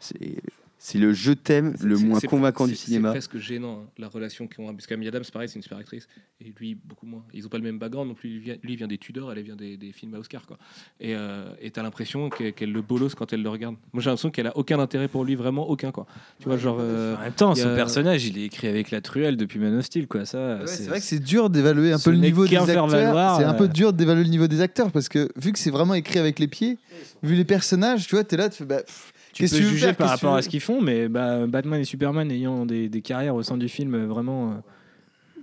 C'est 0.00 0.42
c'est 0.82 0.96
le 0.98 1.12
je 1.12 1.32
t'aime 1.32 1.74
le 1.82 1.98
moins 1.98 2.20
convaincant 2.20 2.66
du 2.66 2.74
cinéma. 2.74 3.08
C'est 3.10 3.28
presque 3.28 3.36
gênant, 3.36 3.82
hein, 3.84 3.90
la 3.98 4.08
relation 4.08 4.48
qu'ils 4.48 4.64
ont. 4.64 4.72
Parce 4.72 4.86
qu'Amy 4.86 5.06
Adams, 5.08 5.22
pareil, 5.30 5.46
c'est 5.46 5.56
une 5.56 5.62
super 5.62 5.76
actrice. 5.76 6.08
Et 6.40 6.54
lui, 6.58 6.74
beaucoup 6.74 7.04
moins. 7.04 7.22
Ils 7.34 7.44
ont 7.44 7.50
pas 7.50 7.58
le 7.58 7.64
même 7.64 7.78
background 7.78 8.08
non 8.08 8.14
plus. 8.14 8.30
Lui 8.30 8.38
vient, 8.38 8.56
lui 8.62 8.76
vient 8.76 8.86
des 8.88 8.96
Tudors, 8.96 9.30
elle 9.30 9.42
vient 9.42 9.56
des, 9.56 9.76
des 9.76 9.92
films 9.92 10.14
à 10.14 10.18
Oscar. 10.18 10.46
Quoi. 10.46 10.56
Et 10.98 11.14
euh, 11.14 11.50
t'as 11.70 11.82
l'impression 11.82 12.30
qu'elle 12.30 12.72
le 12.72 12.80
bolosse 12.80 13.14
quand 13.14 13.30
elle 13.34 13.42
le 13.42 13.50
regarde. 13.50 13.76
Moi, 13.92 14.02
j'ai 14.02 14.08
l'impression 14.08 14.30
qu'elle 14.30 14.46
a 14.46 14.56
aucun 14.56 14.78
intérêt 14.80 15.08
pour 15.08 15.22
lui, 15.26 15.34
vraiment 15.34 15.68
aucun. 15.68 15.90
Quoi. 15.92 16.06
Tu 16.38 16.46
vois, 16.48 16.56
genre. 16.56 16.78
euh, 16.80 17.14
En 17.16 17.20
même 17.24 17.32
temps, 17.34 17.54
son 17.54 17.68
a- 17.68 17.74
personnage, 17.76 18.24
il 18.24 18.38
est 18.38 18.44
écrit 18.46 18.68
avec 18.68 18.90
la 18.90 19.02
truelle 19.02 19.36
depuis 19.36 19.58
Man 19.58 19.76
of 19.76 19.84
Steel, 19.84 20.06
quoi. 20.08 20.24
Ça, 20.24 20.60
Ouais, 20.60 20.66
c'est 20.66 20.86
vrai 20.88 20.98
que 20.98 21.04
c'est 21.04 21.18
dur 21.20 21.50
d'évaluer 21.50 21.92
un 21.92 21.98
peu 21.98 22.10
le 22.10 22.16
niveau 22.16 22.46
des 22.46 22.56
acteurs. 22.56 22.88
C'est 22.90 23.44
un 23.44 23.52
peu 23.54 23.64
euh. 23.64 23.68
dur 23.68 23.92
d'évaluer 23.92 24.24
le 24.24 24.30
niveau 24.30 24.46
des 24.46 24.62
acteurs 24.62 24.90
parce 24.90 25.10
que 25.10 25.28
vu 25.36 25.52
que 25.52 25.58
c'est 25.58 25.70
vraiment 25.70 25.92
écrit 25.92 26.18
avec 26.18 26.38
les 26.38 26.48
pieds, 26.48 26.78
vu 27.22 27.34
les 27.34 27.44
personnages, 27.44 28.06
tu 28.06 28.14
vois, 28.14 28.24
t'es 28.24 28.38
là, 28.38 28.48
tu 28.48 28.56
fais 28.56 28.64
bah, 28.64 28.82
pff, 28.82 29.12
tu 29.32 29.42
qu'est-ce 29.42 29.54
peux 29.54 29.58
que 29.58 29.62
tu 29.62 29.68
veux 29.68 29.74
juger 29.74 29.86
faire, 29.88 29.96
par 29.96 30.10
qu'est-ce 30.10 30.20
que 30.20 30.26
rapport 30.26 30.36
tu 30.36 30.38
à 30.38 30.42
ce 30.42 30.48
qu'ils 30.48 30.60
font, 30.60 30.80
mais 30.80 31.08
bah, 31.08 31.46
Batman 31.46 31.80
et 31.80 31.84
Superman 31.84 32.30
ayant 32.30 32.66
des, 32.66 32.88
des 32.88 33.02
carrières 33.02 33.34
au 33.34 33.42
sein 33.42 33.56
du 33.56 33.68
film 33.68 33.94
euh, 33.94 34.06
vraiment, 34.06 34.50
euh, 34.52 34.54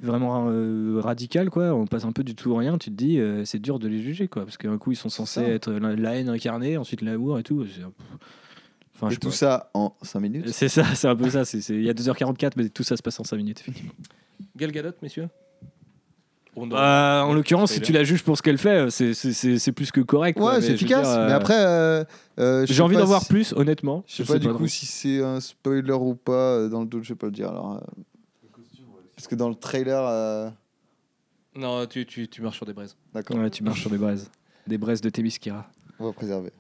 vraiment 0.02 0.48
euh, 0.50 1.00
radicales, 1.02 1.50
quoi. 1.50 1.74
On 1.74 1.88
passe 1.88 2.06
un 2.06 2.12
peu 2.12 2.24
du 2.24 2.36
tout 2.36 2.52
au 2.52 2.56
rien. 2.56 2.78
Tu 2.78 2.90
te 2.92 2.96
dis, 2.96 3.20
euh, 3.20 3.46
c'est 3.46 3.60
dur 3.60 3.80
de 3.80 3.88
les 3.88 4.02
juger, 4.02 4.28
quoi, 4.28 4.44
parce 4.44 4.58
qu'un 4.58 4.78
coup 4.78 4.92
ils 4.92 4.96
sont 4.98 5.10
censés 5.10 5.42
ça. 5.42 5.48
être 5.50 5.72
la, 5.72 5.96
la 5.96 6.16
haine 6.16 6.30
incarnée, 6.30 6.78
ensuite 6.78 7.02
l'amour 7.02 7.40
et 7.40 7.44
tout. 7.44 7.66
c'est- 7.66 7.82
Enfin, 9.00 9.10
je 9.10 9.12
Et 9.12 9.14
sais 9.16 9.20
tout 9.20 9.30
pas. 9.30 9.36
ça 9.36 9.70
en 9.76 9.94
5 10.02 10.20
minutes. 10.22 10.50
C'est 10.50 10.70
ça, 10.70 10.84
c'est 10.96 11.08
un 11.08 11.16
peu 11.16 11.30
ça. 11.30 11.46
c'est- 11.46 11.62
c'est- 11.62 11.76
Il 11.76 11.84
y 11.84 11.90
a 11.90 11.94
2h44, 11.94 12.54
mais 12.58 12.68
tout 12.70 12.82
ça 12.82 12.98
se 12.98 13.04
passe 13.04 13.20
en 13.20 13.24
5 13.24 13.38
minutes, 13.38 13.60
effectivement. 13.62 13.92
Gal 14.56 14.72
Gadot, 14.72 14.90
messieurs? 15.04 15.28
On 16.60 16.66
Bah, 16.66 17.24
en 17.24 17.30
Ouais, 17.30 17.36
l'occurrence, 17.36 17.72
si 17.72 17.82
tu 17.82 17.92
la 17.92 18.04
juges 18.04 18.24
pour 18.24 18.36
ce 18.36 18.42
qu'elle 18.42 18.58
fait, 18.58 18.90
c'est- 18.90 19.14
c'est 19.14 19.72
plus 19.72 19.92
que 19.92 20.02
correct. 20.02 20.40
Ouais, 20.40 20.56
Mais 20.56 20.62
c'est 20.62 20.74
efficace. 20.74 21.08
dire, 21.08 21.18
euh, 21.20 21.28
Mais 21.28 21.34
après, 21.34 21.54
euh, 21.56 22.04
euh, 22.40 22.66
j'ai 22.68 22.82
envie 22.82 22.98
d'en 22.98 23.06
voir 23.06 23.22
si- 23.22 23.28
plus, 23.30 23.54
honnêtement. 23.54 24.04
Je 24.08 24.24
sais 24.24 24.34
pas 24.34 24.40
du 24.40 24.50
coup 24.50 24.68
si 24.68 24.88
c'est 24.88 25.24
un 25.24 25.40
spoiler 25.40 25.92
ou 25.94 26.16
pas. 26.16 26.32
euh, 26.34 26.68
Dans 26.70 26.82
le 26.82 26.88
doute, 26.88 27.04
je 27.04 27.10
vais 27.14 27.18
pas 27.18 27.28
le 27.28 27.32
dire. 27.32 27.50
Alors, 27.50 27.76
euh, 27.76 27.80
parce 29.16 29.28
que 29.28 29.36
dans 29.36 29.50
le 29.50 29.56
trailer, 29.56 30.04
euh, 30.04 30.50
Non, 31.56 31.86
tu, 31.86 32.06
tu, 32.08 32.28
tu 32.28 32.42
marches 32.42 32.58
sur 32.58 32.66
des 32.66 32.74
braises. 32.74 32.96
d'accord, 33.14 33.38
Ouais, 33.38 33.50
tu 33.52 33.64
marches 33.64 33.82
sur 33.82 33.90
des 33.92 33.98
braises. 34.00 34.30
Des 34.66 34.80
braises 34.80 35.02
de 35.02 35.10
Témiskira. 35.10 35.68
on 36.00 36.06
va 36.06 36.14
préserver. 36.14 36.52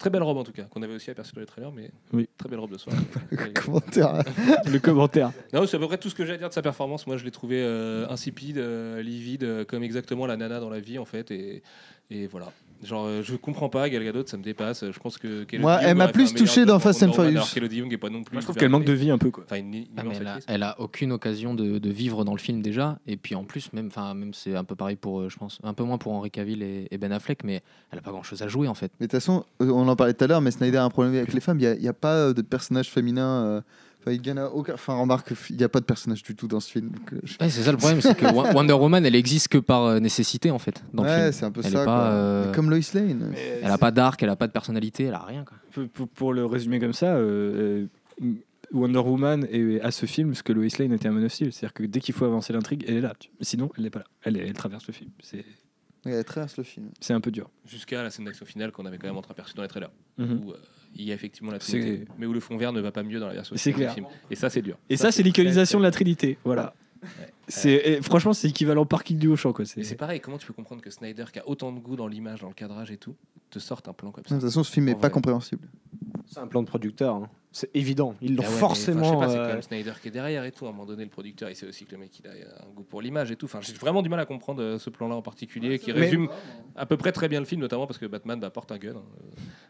Très 0.00 0.08
belle 0.08 0.22
robe 0.22 0.38
en 0.38 0.44
tout 0.44 0.52
cas, 0.52 0.62
qu'on 0.62 0.80
avait 0.80 0.94
aussi 0.94 1.10
aperçu 1.10 1.34
dans 1.34 1.42
les 1.42 1.46
trailers, 1.46 1.72
mais 1.72 1.90
Oui. 2.14 2.26
très 2.38 2.48
belle 2.48 2.58
robe 2.58 2.72
de 2.72 2.78
soirée. 2.78 2.96
Commentaire. 3.54 4.22
Le 4.66 4.78
commentaire. 4.78 5.30
Non, 5.52 5.66
c'est 5.66 5.76
à 5.76 5.78
peu 5.78 5.86
près 5.88 5.98
tout 5.98 6.08
ce 6.08 6.14
que 6.14 6.24
j'ai 6.24 6.32
à 6.32 6.36
dire 6.38 6.48
de 6.48 6.54
sa 6.54 6.62
performance. 6.62 7.06
Moi, 7.06 7.18
je 7.18 7.24
l'ai 7.26 7.30
trouvé 7.30 7.60
euh, 7.62 8.08
insipide, 8.08 8.56
euh, 8.56 9.02
livide, 9.02 9.44
euh, 9.44 9.64
comme 9.66 9.82
exactement 9.82 10.24
la 10.26 10.38
nana 10.38 10.58
dans 10.58 10.70
la 10.70 10.80
vie, 10.80 10.98
en 10.98 11.04
fait. 11.04 11.30
Et, 11.30 11.62
et 12.10 12.26
voilà. 12.26 12.50
Genre, 12.82 13.04
euh, 13.06 13.22
je 13.22 13.36
comprends 13.36 13.68
pas, 13.68 13.88
Gal 13.90 14.02
Gadot, 14.02 14.24
ça 14.26 14.36
me 14.36 14.42
dépasse. 14.42 14.84
Je 14.90 14.98
pense 14.98 15.18
que. 15.18 15.44
Kelly 15.44 15.60
Moi, 15.62 15.78
elle 15.82 15.96
m'a 15.96 16.08
plus 16.08 16.32
touché 16.34 16.64
dans 16.64 16.78
Fast 16.78 17.02
and 17.02 17.12
Furious. 17.12 17.30
alors 17.36 17.50
qu'Elodie 17.50 17.76
Young 17.78 17.92
est 17.92 17.98
pas 17.98 18.08
non 18.08 18.22
plus. 18.24 18.34
Moi, 18.34 18.40
je 18.40 18.46
trouve 18.46 18.56
qu'elle 18.56 18.70
manque 18.70 18.84
de 18.84 18.92
vie 18.92 19.10
un 19.10 19.18
peu, 19.18 19.30
quoi. 19.30 19.44
Enfin, 19.44 19.56
une, 19.56 19.74
une 19.74 19.86
Ah, 19.96 20.02
elle, 20.10 20.26
a, 20.26 20.30
actrice. 20.30 20.44
elle 20.48 20.62
a 20.62 20.80
aucune 20.80 21.12
occasion 21.12 21.54
de, 21.54 21.78
de 21.78 21.90
vivre 21.90 22.24
dans 22.24 22.32
le 22.32 22.38
film 22.38 22.62
déjà. 22.62 22.98
Et 23.06 23.16
puis 23.16 23.34
en 23.34 23.44
plus, 23.44 23.72
même, 23.72 23.88
enfin, 23.88 24.14
même 24.14 24.32
c'est 24.34 24.56
un 24.56 24.64
peu 24.64 24.74
pareil 24.74 24.96
pour, 24.96 25.20
euh, 25.20 25.28
je 25.28 25.36
pense, 25.36 25.58
un 25.62 25.74
peu 25.74 25.84
moins 25.84 25.98
pour 25.98 26.12
Henry 26.12 26.30
Cavill 26.30 26.62
et, 26.62 26.88
et 26.90 26.96
Ben 26.98 27.12
Affleck, 27.12 27.44
mais 27.44 27.62
elle 27.92 27.98
a 27.98 28.02
pas 28.02 28.10
grand 28.12 28.22
chose 28.22 28.40
à 28.42 28.48
jouer 28.48 28.68
en 28.68 28.74
fait. 28.74 28.90
Mais 28.98 29.06
de 29.06 29.10
toute 29.10 29.20
façon, 29.20 29.44
euh, 29.60 29.70
on 29.70 29.86
en 29.86 29.96
parlait 29.96 30.14
tout 30.14 30.24
à 30.24 30.26
l'heure, 30.26 30.40
mais 30.40 30.50
Snyder 30.50 30.78
a 30.78 30.84
un 30.84 30.90
problème 30.90 31.14
avec 31.14 31.32
les 31.34 31.40
femmes. 31.40 31.60
Il 31.60 31.78
n'y 31.80 31.88
a, 31.88 31.92
pas 31.92 32.32
de 32.32 32.42
personnage 32.42 32.88
féminin. 32.90 33.44
euh, 33.44 33.60
Enfin, 34.00 34.12
il 34.12 34.26
y 34.26 34.32
en 34.32 34.36
a 34.38 34.46
aucun. 34.46 34.74
Enfin, 34.74 34.94
remarque, 34.94 35.32
il 35.50 35.56
n'y 35.56 35.62
a 35.64 35.68
pas 35.68 35.80
de 35.80 35.84
personnage 35.84 36.22
du 36.22 36.34
tout 36.34 36.48
dans 36.48 36.60
ce 36.60 36.70
film. 36.70 36.90
euh, 37.12 37.18
je- 37.22 37.34
Ouais, 37.40 37.50
c'est 37.50 37.62
ça 37.62 37.70
le 37.70 37.76
problème, 37.78 38.00
c'est 38.00 38.14
que 38.16 38.24
Wo- 38.32 38.44
Wonder 38.56 38.72
Woman, 38.72 39.04
elle 39.04 39.14
existe 39.14 39.48
que 39.48 39.58
par 39.58 39.84
euh, 39.84 40.00
nécessité 40.00 40.50
en 40.50 40.58
fait 40.58 40.82
dans 40.94 41.02
Ouais, 41.04 41.32
c'est 41.32 41.44
un 41.44 41.50
peu 41.50 41.60
Elle 41.64 41.72
ça. 41.72 41.82
est 41.82 41.84
pas, 41.84 41.84
quoi. 41.84 42.10
euh, 42.12 42.52
Comme 42.52 42.70
Lois 42.70 42.78
Lane. 42.94 43.34
Elle 43.62 43.70
a 43.70 43.76
pas 43.78 43.90
d'arc, 43.90 44.22
elle 44.22 44.30
a 44.30 44.36
pas 44.36 44.46
de 44.46 44.52
personnalité, 44.52 45.04
elle 45.04 45.14
a 45.14 45.22
rien 45.24 45.44
quoi. 45.44 45.86
Pour, 46.14 46.32
le 46.32 46.46
résumer 46.46 46.78
comme 46.80 46.94
ça, 46.94 47.14
euh, 47.16 47.86
Wonder 48.72 49.00
Woman 49.00 49.46
est 49.50 49.80
à 49.80 49.90
ce 49.90 50.06
film 50.06 50.34
ce 50.34 50.42
que 50.42 50.52
Lois 50.52 50.66
Lane 50.78 50.92
était 50.92 51.08
à 51.08 51.10
Man 51.10 51.24
of 51.24 51.32
Steel. 51.32 51.52
C'est-à-dire 51.52 51.74
que 51.74 51.82
dès 51.84 52.00
qu'il 52.00 52.14
faut 52.14 52.24
avancer 52.24 52.52
l'intrigue, 52.52 52.84
elle 52.88 52.96
est 52.96 53.00
là. 53.00 53.12
Sinon, 53.40 53.70
elle 53.76 53.84
n'est 53.84 53.90
pas 53.90 53.98
là. 54.00 54.06
Elle, 54.22 54.36
est- 54.36 54.46
elle 54.46 54.52
traverse 54.54 54.86
le 54.86 54.92
film. 54.94 55.10
C'est 55.22 55.44
Elle 56.04 56.24
traverse 56.24 56.56
le 56.56 56.62
film. 56.64 56.88
c'est 57.00 57.12
un 57.12 57.20
peu 57.20 57.30
dur. 57.30 57.50
Jusqu'à 57.66 58.02
la 58.02 58.10
scène 58.10 58.24
d'action 58.24 58.46
finale 58.46 58.70
qu'on 58.72 58.86
avait 58.86 58.96
quand 58.98 59.08
même 59.08 59.16
entreaperçue 59.16 59.54
dans 59.54 59.62
les 59.62 59.68
trailers. 59.68 59.90
Mhm. 60.18 60.40
Où 60.44 60.52
euh, 60.52 60.56
il 60.94 61.04
y 61.04 61.12
a 61.12 61.14
effectivement 61.14 61.52
la 61.52 61.58
Trinité, 61.58 62.04
mais 62.18 62.26
où 62.26 62.32
le 62.32 62.40
fond 62.40 62.56
vert 62.56 62.72
ne 62.72 62.80
va 62.80 62.92
pas 62.92 63.02
mieux 63.02 63.20
dans 63.20 63.26
la 63.28 63.34
version 63.34 63.54
C'est 63.56 63.72
clair. 63.72 63.90
du 63.90 63.94
film. 64.02 64.06
Et 64.30 64.34
ça, 64.36 64.50
c'est 64.50 64.62
dur. 64.62 64.76
Et 64.88 64.96
ça, 64.96 65.10
c'est 65.12 65.22
l'iconisation 65.22 65.78
de 65.78 65.84
la 65.84 65.90
Trinité. 65.90 66.38
Voilà. 66.44 66.74
C'est 67.48 67.72
et 67.72 68.02
franchement, 68.02 68.32
c'est 68.34 68.48
équivalent 68.48 68.84
parking 68.84 69.18
du 69.18 69.28
Auchan, 69.28 69.52
quoi. 69.52 69.64
C'est 69.64 69.82
C'est 69.82 69.94
pareil, 69.96 70.20
comment 70.20 70.36
tu 70.38 70.46
peux 70.46 70.52
comprendre 70.52 70.82
que 70.82 70.90
Snyder, 70.90 71.24
qui 71.32 71.38
a 71.38 71.48
autant 71.48 71.72
de 71.72 71.80
goût 71.80 71.96
dans 71.96 72.06
l'image, 72.06 72.40
dans 72.40 72.48
le 72.48 72.54
cadrage 72.54 72.90
et 72.90 72.98
tout, 72.98 73.14
te 73.48 73.58
sorte 73.58 73.88
un 73.88 73.92
plan 73.94 74.10
comme 74.12 74.22
De 74.22 74.28
ça 74.28 74.34
toute 74.36 74.44
façon, 74.44 74.62
ce 74.62 74.70
film 74.70 74.84
n'est 74.86 74.92
En 74.92 74.96
pas 74.96 75.08
vrai. 75.08 75.10
compréhensible. 75.12 75.66
C'est 76.26 76.38
un 76.40 76.46
plan 76.46 76.62
de 76.62 76.68
producteur. 76.68 77.14
hein. 77.16 77.28
C'est 77.52 77.68
évident. 77.74 78.14
Ils 78.22 78.36
l'ont 78.36 78.44
Ah 78.46 78.48
ouais, 78.50 78.56
forcément. 78.58 79.00
enfin, 79.00 79.10
je 79.10 79.10
sais 79.10 79.26
pas, 79.26 79.28
c'est 79.32 79.38
euh, 79.38 79.46
quand 79.48 79.52
même 79.54 79.62
Snyder 79.62 79.92
qui 80.00 80.06
est 80.06 80.12
derrière 80.12 80.44
et 80.44 80.52
tout. 80.52 80.66
À 80.66 80.68
un 80.68 80.72
moment 80.72 80.86
donné, 80.86 81.02
le 81.02 81.10
producteur, 81.10 81.50
il 81.50 81.56
sait 81.56 81.66
aussi 81.66 81.84
que 81.84 81.90
le 81.92 81.98
mec, 81.98 82.12
il 82.22 82.28
a 82.28 82.30
un 82.30 82.72
goût 82.76 82.84
pour 82.84 83.02
l'image 83.02 83.32
et 83.32 83.36
tout. 83.36 83.46
Enfin, 83.46 83.58
j'ai 83.60 83.72
vraiment 83.72 84.02
du 84.02 84.08
mal 84.08 84.20
à 84.20 84.24
comprendre 84.24 84.62
euh, 84.62 84.78
ce 84.78 84.88
plan-là 84.88 85.16
en 85.16 85.22
particulier, 85.22 85.80
qui 85.80 85.92
Mais- 85.92 85.98
résume 86.00 86.28
à 86.76 86.86
peu 86.86 86.96
près 86.96 87.10
très 87.10 87.28
bien 87.28 87.40
le 87.40 87.46
film, 87.46 87.60
notamment 87.60 87.88
parce 87.88 87.98
que 87.98 88.06
Batman 88.06 88.38
bah, 88.38 88.50
porte 88.50 88.70
un 88.70 88.78
gun. 88.78 88.90
hein. 88.96 89.02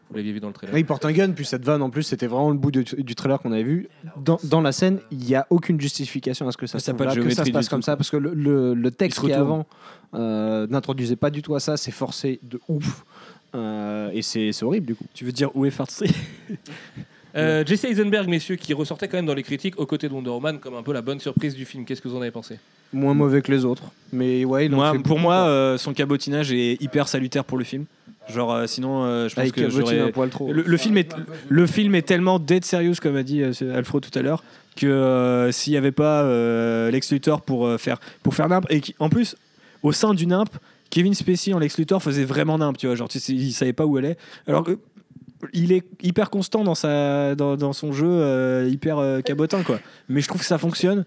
Vous 0.09 0.15
l'aviez 0.15 0.31
vu 0.31 0.39
dans 0.39 0.49
le 0.49 0.53
trailer. 0.53 0.75
Ouais, 0.75 0.81
il 0.81 0.85
porte 0.85 1.05
un 1.05 1.11
gun, 1.11 1.31
puis 1.31 1.43
cette 1.45 1.63
vanne 1.65 1.81
en 1.81 1.89
plus, 1.89 2.03
c'était 2.03 2.27
vraiment 2.27 2.51
le 2.51 2.57
bout 2.57 2.69
du, 2.69 2.83
du 2.83 3.15
trailer 3.15 3.39
qu'on 3.39 3.51
avait 3.51 3.63
vu. 3.63 3.89
Dans, 4.17 4.37
dans 4.43 4.61
la 4.61 4.73
scène, 4.73 4.99
il 5.09 5.17
n'y 5.17 5.33
a 5.33 5.47
aucune 5.49 5.81
justification 5.81 6.47
à 6.47 6.51
ce 6.51 6.57
que 6.57 6.67
ça, 6.67 6.77
se 6.77 6.91
là, 6.91 7.15
que 7.15 7.29
ça 7.31 7.45
se 7.45 7.51
passe 7.51 7.67
comme 7.67 7.79
tout, 7.79 7.85
ça, 7.85 7.97
parce 7.97 8.11
que 8.11 8.17
le, 8.17 8.33
le- 8.35 8.75
le 8.75 8.91
texte 8.91 9.21
qui 9.21 9.31
est 9.31 9.33
avant 9.33 9.65
euh, 10.13 10.67
n'introduisait 10.67 11.15
pas 11.15 11.31
du 11.31 11.41
tout 11.41 11.55
à 11.55 11.59
ça, 11.59 11.77
c'est 11.77 11.89
forcé 11.91 12.39
de 12.43 12.59
ouf. 12.67 13.05
Euh, 13.55 14.11
et 14.13 14.21
c'est 14.21 14.51
horrible 14.63 14.85
du 14.85 14.95
coup. 14.95 15.03
Tu 15.13 15.25
veux 15.25 15.31
dire 15.31 15.49
où 15.55 15.65
est 15.65 15.71
Far 15.71 15.89
Street 15.89 16.07
Euh, 17.35 17.63
Jesse 17.65 17.85
Eisenberg, 17.85 18.27
messieurs, 18.27 18.55
qui 18.57 18.73
ressortait 18.73 19.07
quand 19.07 19.17
même 19.17 19.25
dans 19.25 19.33
les 19.33 19.43
critiques 19.43 19.79
aux 19.79 19.85
côtés 19.85 20.09
de 20.09 20.13
Wonder 20.13 20.29
Woman 20.31 20.59
comme 20.59 20.75
un 20.75 20.83
peu 20.83 20.91
la 20.93 21.01
bonne 21.01 21.19
surprise 21.19 21.55
du 21.55 21.65
film. 21.65 21.85
Qu'est-ce 21.85 22.01
que 22.01 22.07
vous 22.09 22.15
en 22.17 22.21
avez 22.21 22.31
pensé? 22.31 22.59
Moins 22.93 23.13
mauvais 23.13 23.41
que 23.41 23.51
les 23.51 23.63
autres. 23.63 23.83
Mais 24.11 24.43
ouais, 24.43 24.65
il 24.65 24.73
en 24.73 24.77
Moi, 24.77 24.91
fait 24.91 24.97
pour 24.99 25.07
beaucoup, 25.07 25.21
moi, 25.21 25.35
euh, 25.47 25.77
son 25.77 25.93
cabotinage 25.93 26.51
est 26.51 26.81
hyper 26.81 27.07
salutaire 27.07 27.45
pour 27.45 27.57
le 27.57 27.63
film. 27.63 27.85
Genre, 28.29 28.53
euh, 28.53 28.67
sinon, 28.67 29.03
euh, 29.05 29.29
je 29.29 29.35
pense 29.35 29.41
Avec 29.43 29.53
que 29.53 29.69
j'aurais. 29.69 29.99
un 29.99 30.11
poil 30.11 30.29
trop. 30.29 30.51
Le, 30.51 30.61
le 30.61 30.77
film 30.77 30.97
est, 30.97 31.13
le 31.49 31.67
film 31.67 31.95
est 31.95 32.01
tellement 32.01 32.37
dead 32.37 32.65
serious, 32.65 32.95
comme 33.01 33.15
a 33.15 33.23
dit 33.23 33.41
euh, 33.41 33.51
Alfred 33.75 34.01
tout 34.09 34.17
à 34.19 34.21
l'heure, 34.21 34.43
que 34.75 34.85
euh, 34.87 35.51
s'il 35.51 35.71
n'y 35.71 35.77
avait 35.77 35.91
pas 35.91 36.23
euh, 36.23 36.91
Lex 36.91 37.11
Luthor 37.11 37.41
pour, 37.41 37.65
euh, 37.65 37.77
faire, 37.77 37.99
pour 38.23 38.35
faire 38.35 38.47
nimp, 38.49 38.65
et 38.69 38.81
qui- 38.81 38.95
en 38.99 39.09
plus, 39.09 39.35
au 39.83 39.91
sein 39.91 40.13
du 40.13 40.27
nimp, 40.27 40.49
Kevin 40.91 41.13
Spacey 41.13 41.53
en 41.53 41.59
Lex 41.59 41.77
Luthor 41.77 42.03
faisait 42.03 42.25
vraiment 42.25 42.57
nimp, 42.57 42.77
tu 42.77 42.85
vois, 42.87 42.95
genre, 42.95 43.07
tu 43.09 43.19
sais, 43.19 43.31
il 43.33 43.53
savait 43.53 43.73
pas 43.73 43.85
où 43.85 43.97
elle 43.97 44.05
est. 44.05 44.17
Alors 44.47 44.63
que 44.63 44.77
il 45.53 45.71
est 45.71 45.83
hyper 46.01 46.29
constant 46.29 46.63
dans, 46.63 46.75
sa, 46.75 47.35
dans, 47.35 47.73
son 47.73 47.91
jeu, 47.91 48.07
euh, 48.07 48.67
hyper 48.69 48.97
euh, 48.97 49.21
cabotin, 49.21 49.63
quoi. 49.63 49.79
Mais 50.09 50.21
je 50.21 50.27
trouve 50.27 50.41
que 50.41 50.47
ça 50.47 50.57
fonctionne. 50.57 51.05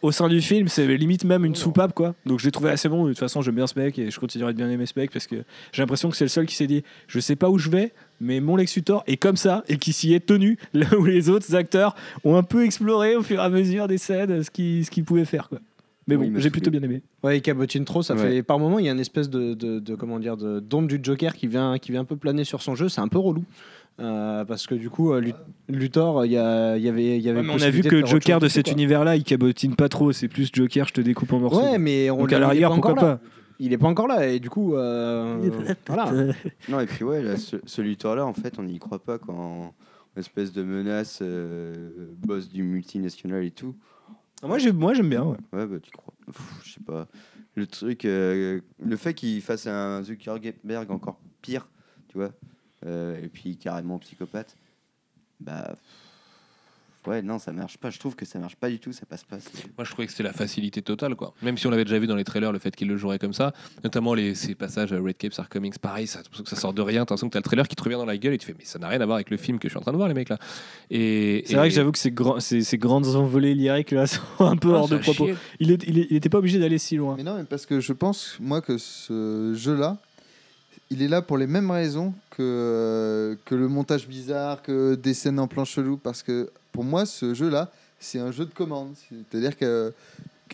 Au 0.00 0.12
sein 0.12 0.28
du 0.28 0.40
film, 0.40 0.68
c'est 0.68 0.86
limite 0.86 1.24
même 1.24 1.44
une 1.44 1.56
soupape, 1.56 1.92
quoi. 1.92 2.14
Donc 2.24 2.38
je 2.38 2.44
l'ai 2.44 2.52
trouvé 2.52 2.70
assez 2.70 2.88
bon. 2.88 3.04
De 3.04 3.08
toute 3.10 3.18
façon, 3.18 3.42
j'aime 3.42 3.56
bien 3.56 3.66
ce 3.66 3.76
mec 3.76 3.98
et 3.98 4.12
je 4.12 4.20
continuerai 4.20 4.52
de 4.52 4.56
bien 4.58 4.70
aimer 4.70 4.86
ce 4.86 4.92
mec 4.96 5.10
parce 5.10 5.26
que 5.26 5.42
j'ai 5.72 5.82
l'impression 5.82 6.08
que 6.08 6.16
c'est 6.16 6.24
le 6.24 6.28
seul 6.28 6.46
qui 6.46 6.54
s'est 6.54 6.68
dit 6.68 6.84
je 7.08 7.18
sais 7.18 7.34
pas 7.34 7.50
où 7.50 7.58
je 7.58 7.68
vais, 7.68 7.92
mais 8.20 8.38
mon 8.38 8.54
Lex 8.54 8.78
est 8.78 9.16
comme 9.16 9.36
ça 9.36 9.64
et 9.66 9.76
qui 9.76 9.92
s'y 9.92 10.14
est 10.14 10.24
tenu 10.24 10.56
là 10.72 10.86
où 10.96 11.04
les 11.04 11.28
autres 11.30 11.52
acteurs 11.56 11.96
ont 12.22 12.36
un 12.36 12.44
peu 12.44 12.64
exploré 12.64 13.16
au 13.16 13.22
fur 13.24 13.40
et 13.40 13.42
à 13.42 13.48
mesure 13.48 13.88
des 13.88 13.98
scènes 13.98 14.44
ce 14.44 14.50
qu'ils 14.52 14.84
ce 14.84 14.90
qu'ils 14.92 15.04
pouvaient 15.04 15.24
faire, 15.24 15.48
quoi. 15.48 15.58
Mais 16.08 16.16
Oui, 16.16 16.30
bon, 16.30 16.40
j'ai 16.40 16.50
plutôt 16.50 16.70
bien 16.70 16.82
aimé. 16.82 17.02
Ouais, 17.22 17.38
il 17.38 17.42
cabotine 17.42 17.84
trop, 17.84 18.02
ça 18.02 18.14
Ouais. 18.14 18.20
fait. 18.20 18.42
Par 18.42 18.58
moment, 18.58 18.78
il 18.80 18.86
y 18.86 18.88
a 18.88 18.92
une 18.92 18.98
espèce 18.98 19.28
de, 19.30 19.54
de, 19.54 19.78
de- 19.78 19.94
comment 19.94 20.18
dire, 20.18 20.36
de 20.36 20.58
d'ombre 20.58 20.88
du 20.88 20.98
Joker 21.02 21.34
qui 21.34 21.46
vient, 21.46 21.78
qui 21.78 21.92
vient 21.92 22.00
un 22.00 22.04
peu 22.06 22.16
planer 22.16 22.42
sur 22.44 22.62
son 22.62 22.74
jeu. 22.74 22.88
C'est 22.88 23.00
un 23.00 23.08
peu 23.08 23.18
relou. 23.18 23.44
Euh, 24.00 24.44
parce 24.44 24.66
que 24.66 24.74
du 24.76 24.90
coup, 24.90 25.12
euh, 25.12 25.20
Lu- 25.20 25.32
Luthor, 25.68 26.24
il 26.24 26.32
y, 26.32 26.36
a- 26.38 26.76
il 26.76 26.82
y 26.82 26.88
avait, 26.88 27.16
il 27.16 27.22
y 27.22 27.28
avait. 27.28 27.40
Ouais, 27.40 27.46
mais 27.46 27.52
on 27.52 27.60
a 27.62 27.70
vu 27.70 27.82
que 27.82 28.04
Joker 28.06 28.38
de 28.40 28.48
cet 28.48 28.70
univers-là, 28.70 29.16
il 29.16 29.24
cabotine 29.24 29.74
pas 29.76 29.88
trop. 29.88 30.12
C'est 30.12 30.28
plus 30.28 30.48
Joker, 30.52 30.86
je 30.88 30.92
te 30.94 31.00
découpe 31.00 31.32
en 31.32 31.40
morceaux. 31.40 31.60
Ouais, 31.62 31.78
mais 31.78 32.08
on 32.10 32.18
Donc 32.18 32.32
à 32.32 32.36
il 32.36 32.38
est 32.38 32.40
l'arrière, 32.40 32.68
pas 32.70 32.74
pourquoi 32.76 32.92
encore 32.92 33.04
là. 33.04 33.16
pas 33.16 33.22
Il 33.58 33.72
est 33.72 33.78
pas 33.78 33.88
encore 33.88 34.06
là 34.06 34.28
et 34.28 34.38
du 34.38 34.48
coup, 34.50 34.76
euh, 34.76 35.50
voilà. 35.88 36.12
Non, 36.68 36.78
et 36.80 36.86
puis 36.86 37.04
ouais, 37.04 37.22
là, 37.22 37.36
ce, 37.36 37.56
ce 37.66 37.82
Luthor-là, 37.82 38.24
en 38.24 38.34
fait, 38.34 38.54
on 38.58 38.62
n'y 38.62 38.78
croit 38.78 39.00
pas 39.00 39.18
quand 39.18 39.74
espèce 40.16 40.52
de 40.52 40.62
menace, 40.62 41.18
euh, 41.22 41.74
boss 42.24 42.48
du 42.48 42.62
multinational 42.62 43.44
et 43.44 43.50
tout. 43.50 43.74
Moi, 44.42 44.58
j'ai- 44.58 44.72
moi, 44.72 44.94
j'aime 44.94 45.08
bien. 45.10 45.24
ouais. 45.24 45.36
Ouais, 45.52 45.66
bah 45.66 45.78
tu 45.82 45.90
crois. 45.90 46.14
Je 46.64 46.72
sais 46.74 46.80
pas. 46.84 47.08
Le 47.54 47.66
truc, 47.66 48.04
euh, 48.04 48.60
le 48.78 48.96
fait 48.96 49.14
qu'il 49.14 49.40
fasse 49.42 49.66
un 49.66 50.02
Zuckerberg 50.02 50.90
encore 50.90 51.18
pire, 51.42 51.68
tu 52.08 52.18
vois, 52.18 52.30
euh, 52.86 53.20
et 53.22 53.28
puis 53.28 53.56
carrément 53.56 53.98
psychopathe, 53.98 54.56
bah. 55.40 55.76
Ouais, 57.06 57.22
non, 57.22 57.38
ça 57.38 57.52
marche 57.52 57.78
pas. 57.78 57.88
Je 57.90 57.98
trouve 57.98 58.14
que 58.16 58.24
ça 58.26 58.38
marche 58.38 58.56
pas 58.56 58.68
du 58.68 58.78
tout, 58.78 58.92
ça 58.92 59.06
passe 59.06 59.24
pas. 59.24 59.36
Moi, 59.76 59.84
je 59.84 59.90
trouvais 59.90 60.04
que 60.06 60.10
c'était 60.12 60.24
la 60.24 60.32
facilité 60.32 60.82
totale, 60.82 61.14
quoi. 61.14 61.32
Même 61.42 61.56
si 61.56 61.66
on 61.66 61.70
l'avait 61.70 61.84
déjà 61.84 61.98
vu 61.98 62.06
dans 62.06 62.16
les 62.16 62.24
trailers, 62.24 62.52
le 62.52 62.58
fait 62.58 62.74
qu'il 62.76 62.88
le 62.88 62.96
jouerait 62.96 63.18
comme 63.18 63.32
ça, 63.32 63.52
notamment 63.84 64.12
les, 64.14 64.34
ces 64.34 64.54
passages 64.54 64.92
euh, 64.92 65.00
Red 65.00 65.16
Cape, 65.16 65.32
Are 65.38 65.48
Coming, 65.48 65.72
pareil, 65.80 66.06
ça, 66.06 66.20
sort 66.44 66.72
de 66.74 66.82
rien. 66.82 67.04
T'as 67.06 67.14
l'impression 67.14 67.28
que 67.28 67.32
t'as 67.34 67.38
le 67.38 67.44
trailer 67.44 67.66
qui 67.68 67.76
te 67.76 67.82
revient 67.82 67.96
dans 67.96 68.04
la 68.04 68.18
gueule 68.18 68.34
et 68.34 68.38
tu 68.38 68.46
fais, 68.46 68.54
mais 68.58 68.64
ça 68.64 68.78
n'a 68.78 68.88
rien 68.88 69.00
à 69.00 69.06
voir 69.06 69.16
avec 69.16 69.30
le 69.30 69.36
film 69.36 69.58
que 69.58 69.68
je 69.68 69.72
suis 69.72 69.78
en 69.78 69.82
train 69.82 69.92
de 69.92 69.96
voir, 69.96 70.08
les 70.08 70.14
mecs 70.14 70.28
là. 70.28 70.38
Et 70.90 71.44
C'est 71.46 71.52
et- 71.52 71.56
vrai 71.56 71.68
que 71.68 71.74
j'avoue 71.74 71.92
que 71.92 71.98
ces, 71.98 72.10
grands- 72.10 72.40
ces, 72.40 72.62
ces 72.62 72.78
grandes 72.78 73.06
envolées 73.14 73.54
lyriques 73.54 73.92
là 73.92 74.06
sont 74.06 74.20
un 74.40 74.56
peu 74.56 74.72
Ah, 74.74 74.78
hors 74.78 74.88
de 74.88 74.98
propos. 74.98 75.28
Il, 75.60 75.70
est, 75.70 75.82
il, 75.86 75.98
est- 76.00 76.06
il 76.10 76.16
était 76.16 76.28
pas 76.28 76.38
obligé 76.38 76.58
d'aller 76.58 76.78
si 76.78 76.96
loin. 76.96 77.14
Mais 77.16 77.22
non, 77.22 77.36
mais 77.36 77.44
parce 77.44 77.64
que 77.64 77.80
je 77.80 77.92
pense, 77.92 78.36
moi, 78.40 78.60
que 78.60 78.76
ce 78.76 79.54
jeu-là, 79.56 79.98
il 80.90 81.02
est 81.02 81.08
là 81.08 81.22
pour 81.22 81.38
les 81.38 81.46
mêmes 81.46 81.70
raisons 81.70 82.14
que, 82.30 82.42
euh, 82.42 83.34
que 83.44 83.54
le 83.54 83.68
montage 83.68 84.08
bizarre, 84.08 84.62
que 84.62 84.94
des 84.94 85.14
scènes 85.14 85.38
en 85.38 85.46
plan 85.46 85.64
chelou. 85.64 85.96
Parce 85.96 86.22
que 86.22 86.50
pour 86.72 86.84
moi, 86.84 87.06
ce 87.06 87.34
jeu-là, 87.34 87.70
c'est 88.00 88.18
un 88.18 88.30
jeu 88.30 88.44
de 88.46 88.52
commande. 88.52 88.94
C'est-à-dire 89.30 89.56
qu'à 89.56 89.92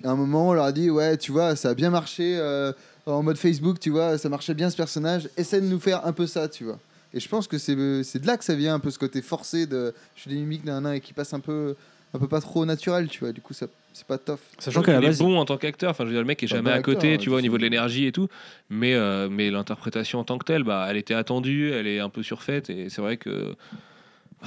un 0.05 0.15
moment, 0.15 0.49
on 0.49 0.53
leur 0.53 0.65
a 0.65 0.73
dit 0.73 0.91
Ouais, 0.91 1.17
tu 1.17 1.33
vois, 1.33 1.57
ça 1.57 1.71
a 1.71 1.75
bien 1.75 1.91
marché 1.91 2.37
euh, 2.39 2.73
en 3.07 3.23
mode 3.23 3.37
Facebook, 3.37 3.79
tu 3.79 3.91
vois, 3.91 4.19
ça 4.19 4.29
marchait 4.29 4.55
bien 4.55 4.71
ce 4.71 4.77
personnage. 4.77 5.29
Essaie 5.37 5.61
de 5.61 5.67
nous 5.67 5.81
faire 5.81 6.07
un 6.07 6.13
peu 6.13 6.27
ça, 6.27 6.49
tu 6.49 6.65
vois. 6.65 6.79
Et 7.13 7.21
je 7.21 7.29
pense 7.29 7.47
que 7.47 7.59
c'est 7.59 7.77
de 7.77 8.27
là 8.27 8.37
que 8.37 8.45
ça 8.45 8.57
vient 8.57 8.75
un 8.75 8.81
peu 8.81 8.91
ce 8.91 8.99
côté 8.99 9.23
forcé 9.23 9.67
de 9.67 9.95
je 10.17 10.23
suis 10.23 10.31
des 10.31 10.37
mimiques 10.37 10.65
d'un 10.65 10.91
et 10.93 11.01
qui 11.01 11.13
passe 11.13 11.33
un 11.33 11.39
peu, 11.39 11.77
un 12.13 12.19
peu 12.19 12.27
pas 12.27 12.41
trop 12.41 12.67
naturel, 12.67 13.07
tu 13.07 13.21
vois. 13.21 13.31
Du 13.31 13.41
coup, 13.41 13.55
ça 13.55 13.67
c'est 13.95 14.07
pas 14.07 14.19
tough. 14.19 14.37
Sachant 14.59 14.83
qu'à 14.83 14.93
la 14.93 14.99
il 15.01 15.05
est 15.15 15.19
bon 15.19 15.39
en 15.39 15.47
tant 15.47 15.57
qu'acteur. 15.57 15.91
Enfin, 15.91 16.05
je 16.05 16.09
veux 16.09 16.15
dire, 16.15 16.21
le 16.21 16.27
mec 16.27 16.43
est 16.43 16.47
jamais 16.47 16.71
à 16.71 16.83
côté, 16.83 17.13
acteur, 17.13 17.23
tu 17.23 17.29
vois, 17.31 17.39
au 17.39 17.41
niveau 17.43 17.57
de 17.57 17.63
l'énergie 17.63 18.05
et 18.07 18.13
tout. 18.13 18.29
Mais, 18.69 18.93
euh, 18.95 19.29
mais 19.31 19.51
l'interprétation 19.51 20.19
en 20.19 20.25
tant 20.25 20.37
que 20.37 20.45
telle, 20.45 20.65
bah, 20.65 20.87
elle 20.91 20.97
était 20.99 21.15
attendue, 21.15 21.71
elle 21.73 21.87
est 21.87 22.01
un 22.01 22.11
peu 22.11 22.23
surfaite. 22.23 22.69
Et 22.69 22.91
c'est 22.91 23.01
vrai 23.01 23.17
que. 23.17 23.55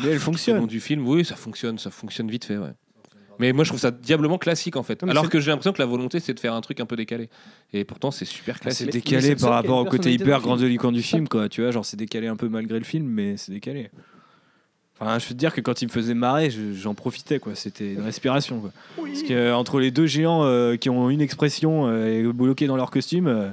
Mais 0.03 0.09
elle 0.09 0.15
Tout 0.15 0.15
au 0.17 0.19
fonctionne. 0.19 0.57
long 0.57 0.67
du 0.67 0.79
film, 0.79 1.07
oui, 1.07 1.25
ça 1.25 1.35
fonctionne, 1.35 1.79
ça 1.79 1.89
fonctionne 1.89 2.29
vite 2.29 2.45
fait, 2.45 2.57
ouais. 2.57 2.69
Mais 3.39 3.53
moi, 3.53 3.63
je 3.63 3.69
trouve 3.69 3.79
ça 3.79 3.91
diablement 3.91 4.39
classique 4.39 4.75
en 4.77 4.83
fait. 4.83 5.03
Non, 5.03 5.09
Alors 5.11 5.29
que 5.29 5.39
j'ai 5.39 5.51
l'impression 5.51 5.71
que 5.71 5.77
la 5.79 5.85
volonté, 5.85 6.19
c'est 6.19 6.33
de 6.33 6.39
faire 6.39 6.55
un 6.55 6.61
truc 6.61 6.79
un 6.79 6.87
peu 6.87 6.95
décalé. 6.95 7.29
Et 7.71 7.83
pourtant, 7.85 8.09
c'est 8.09 8.25
super 8.25 8.55
Ah, 8.55 8.71
c'est 8.71 8.85
classique. 8.85 8.87
Mais- 8.87 8.91
mais 8.95 9.01
décalé 9.01 9.21
c'est 9.21 9.33
le 9.35 9.39
par 9.39 9.53
rapport 9.53 9.77
au 9.77 9.85
côté 9.85 10.11
hyper 10.11 10.41
grandiloquent 10.41 10.91
du 10.91 11.03
film, 11.03 11.27
quoi. 11.29 11.47
Tu 11.47 11.61
vois, 11.61 11.69
genre 11.71 11.85
c'est 11.85 11.97
décalé 11.97 12.25
un 12.27 12.35
peu 12.35 12.49
malgré 12.49 12.79
le 12.79 12.83
film, 12.85 13.05
mais 13.05 13.37
c'est 13.37 13.51
décalé. 13.51 13.91
Enfin, 14.99 15.19
je 15.19 15.25
veux 15.25 15.33
te 15.33 15.39
dire 15.39 15.53
que 15.53 15.61
quand 15.61 15.81
il 15.81 15.85
me 15.87 15.91
faisait 15.91 16.13
marrer, 16.15 16.49
je- 16.49 16.73
j'en 16.73 16.93
profitais, 16.95 17.39
quoi. 17.39 17.53
C'était 17.55 17.93
une 17.93 18.01
respiration, 18.01 18.59
quoi. 18.59 18.71
Parce 18.95 19.23
que 19.23 19.33
euh, 19.33 19.55
entre 19.55 19.79
les 19.79 19.91
deux 19.91 20.07
géants 20.07 20.43
euh, 20.43 20.75
qui 20.75 20.89
ont 20.89 21.09
une 21.09 21.21
expression 21.21 21.87
euh, 21.87 22.07
et 22.07 22.23
bloqués 22.33 22.65
dans 22.67 22.77
leur 22.77 22.89
costume, 22.89 23.27
euh, 23.27 23.49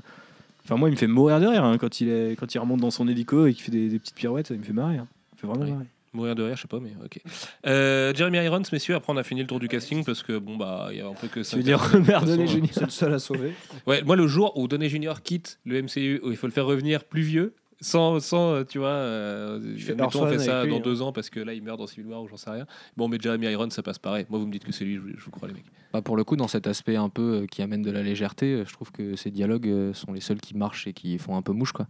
enfin 0.65 0.77
moi, 0.77 0.89
il 0.89 0.93
me 0.93 0.97
fait 0.97 1.07
mourir 1.07 1.41
de 1.41 1.47
rire 1.47 1.65
hein, 1.65 1.77
quand 1.79 2.01
il 2.01 2.09
est 2.09 2.37
quand 2.39 2.55
il 2.55 2.59
remonte 2.59 2.81
dans 2.81 2.91
son 2.91 3.07
hélico 3.09 3.47
et 3.47 3.53
qu'il 3.53 3.63
fait 3.63 3.71
des, 3.73 3.89
des 3.89 3.99
petites 3.99 4.15
pirouettes, 4.15 4.51
il 4.51 4.59
me 4.59 4.65
fait 4.65 4.73
marrer. 4.73 4.97
hein. 4.97 5.07
Il 5.33 5.37
me 5.37 5.41
fait 5.41 5.47
vraiment 5.47 5.65
Oui. 5.65 5.73
marrer. 5.73 5.85
Mourir 6.15 6.37
de 6.37 6.45
rire, 6.45 6.55
je 6.57 6.63
sais 6.63 6.69
pas, 6.69 6.79
mais 6.81 6.93
ok. 7.05 7.19
Euh, 7.67 8.15
Jeremy 8.15 8.39
Irons, 8.39 8.63
messieurs, 8.73 8.95
après 8.95 9.13
on 9.13 9.17
a 9.17 9.25
fini 9.25 9.41
le 9.41 9.49
tour 9.49 9.59
du 9.59 9.67
casting 9.67 10.05
parce 10.05 10.23
que 10.23 10.39
bon, 10.39 10.57
bah, 10.57 10.87
il 10.93 10.99
y 10.99 11.01
a 11.01 11.09
un 11.09 11.13
peu 11.13 11.27
que 11.27 11.43
ça. 11.43 11.51
Tu 11.51 11.57
veux 11.57 11.63
dire 11.65 11.81
Robert 11.93 12.25
Downey 12.25 12.47
Jr. 12.47 12.69
C'est 12.71 12.85
le 12.85 12.91
seul 12.91 13.15
à 13.15 13.19
sauver. 13.19 13.53
Ouais, 13.89 14.01
moi, 14.05 14.15
le 14.15 14.29
jour 14.29 14.57
où 14.57 14.69
Downey 14.69 14.89
Junior 14.89 15.23
quitte 15.23 15.59
le 15.67 15.83
MCU, 15.83 16.21
où 16.23 16.31
il 16.31 16.37
faut 16.37 16.47
le 16.47 16.53
faire 16.53 16.67
revenir 16.67 17.03
plus 17.03 17.23
vieux, 17.23 17.53
sans, 17.85 18.19
sans 18.21 18.55
euh, 18.55 18.65
tu 18.65 18.79
vois, 18.79 18.89
euh, 18.89 19.77
fais 19.77 19.95
mettons, 19.95 20.25
on 20.25 20.27
fait 20.27 20.39
ça 20.39 20.65
lui, 20.65 20.71
dans 20.71 20.79
hein. 20.79 20.81
deux 20.83 21.03
ans 21.03 21.13
parce 21.13 21.29
que 21.29 21.39
là, 21.39 21.53
il 21.53 21.63
meurt 21.63 21.79
dans 21.79 21.87
Civil 21.87 22.07
War 22.07 22.23
ou 22.23 22.29
j'en 22.29 22.37
sais 22.37 22.51
rien. 22.51 22.67
Bon, 22.97 23.09
mais 23.09 23.19
Jeremy 23.21 23.47
Irons, 23.47 23.71
ça 23.71 23.83
passe 23.83 23.99
pareil. 23.99 24.25
Moi, 24.31 24.39
vous 24.39 24.47
me 24.47 24.53
dites 24.53 24.65
que 24.65 24.73
c'est 24.73 24.85
lui, 24.85 24.97
je, 24.97 25.19
je 25.19 25.25
vous 25.25 25.31
crois, 25.31 25.49
les 25.49 25.55
mecs. 25.55 25.67
Bah, 25.93 26.01
pour 26.01 26.17
le 26.17 26.25
coup, 26.25 26.37
dans 26.37 26.49
cet 26.49 26.67
aspect 26.67 26.97
un 26.97 27.11
peu 27.11 27.43
euh, 27.43 27.47
qui 27.47 27.61
amène 27.61 27.83
de 27.83 27.91
la 27.91 28.03
légèreté, 28.03 28.55
euh, 28.55 28.65
je 28.67 28.73
trouve 28.73 28.91
que 28.91 29.17
ces 29.17 29.31
dialogues 29.31 29.69
euh, 29.69 29.93
sont 29.93 30.13
les 30.13 30.21
seuls 30.21 30.41
qui 30.41 30.57
marchent 30.57 30.87
et 30.87 30.95
qui 30.95 31.19
font 31.19 31.37
un 31.37 31.43
peu 31.43 31.53
mouche. 31.53 31.73
Quoi. 31.73 31.87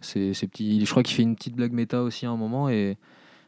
C'est, 0.00 0.34
ces 0.34 0.46
petits... 0.46 0.84
Je 0.84 0.90
crois 0.90 1.02
qu'il 1.02 1.16
fait 1.16 1.22
une 1.22 1.34
petite 1.34 1.54
blague 1.54 1.72
méta 1.72 2.02
aussi 2.02 2.26
à 2.26 2.30
un 2.30 2.36
moment 2.36 2.68
et 2.68 2.98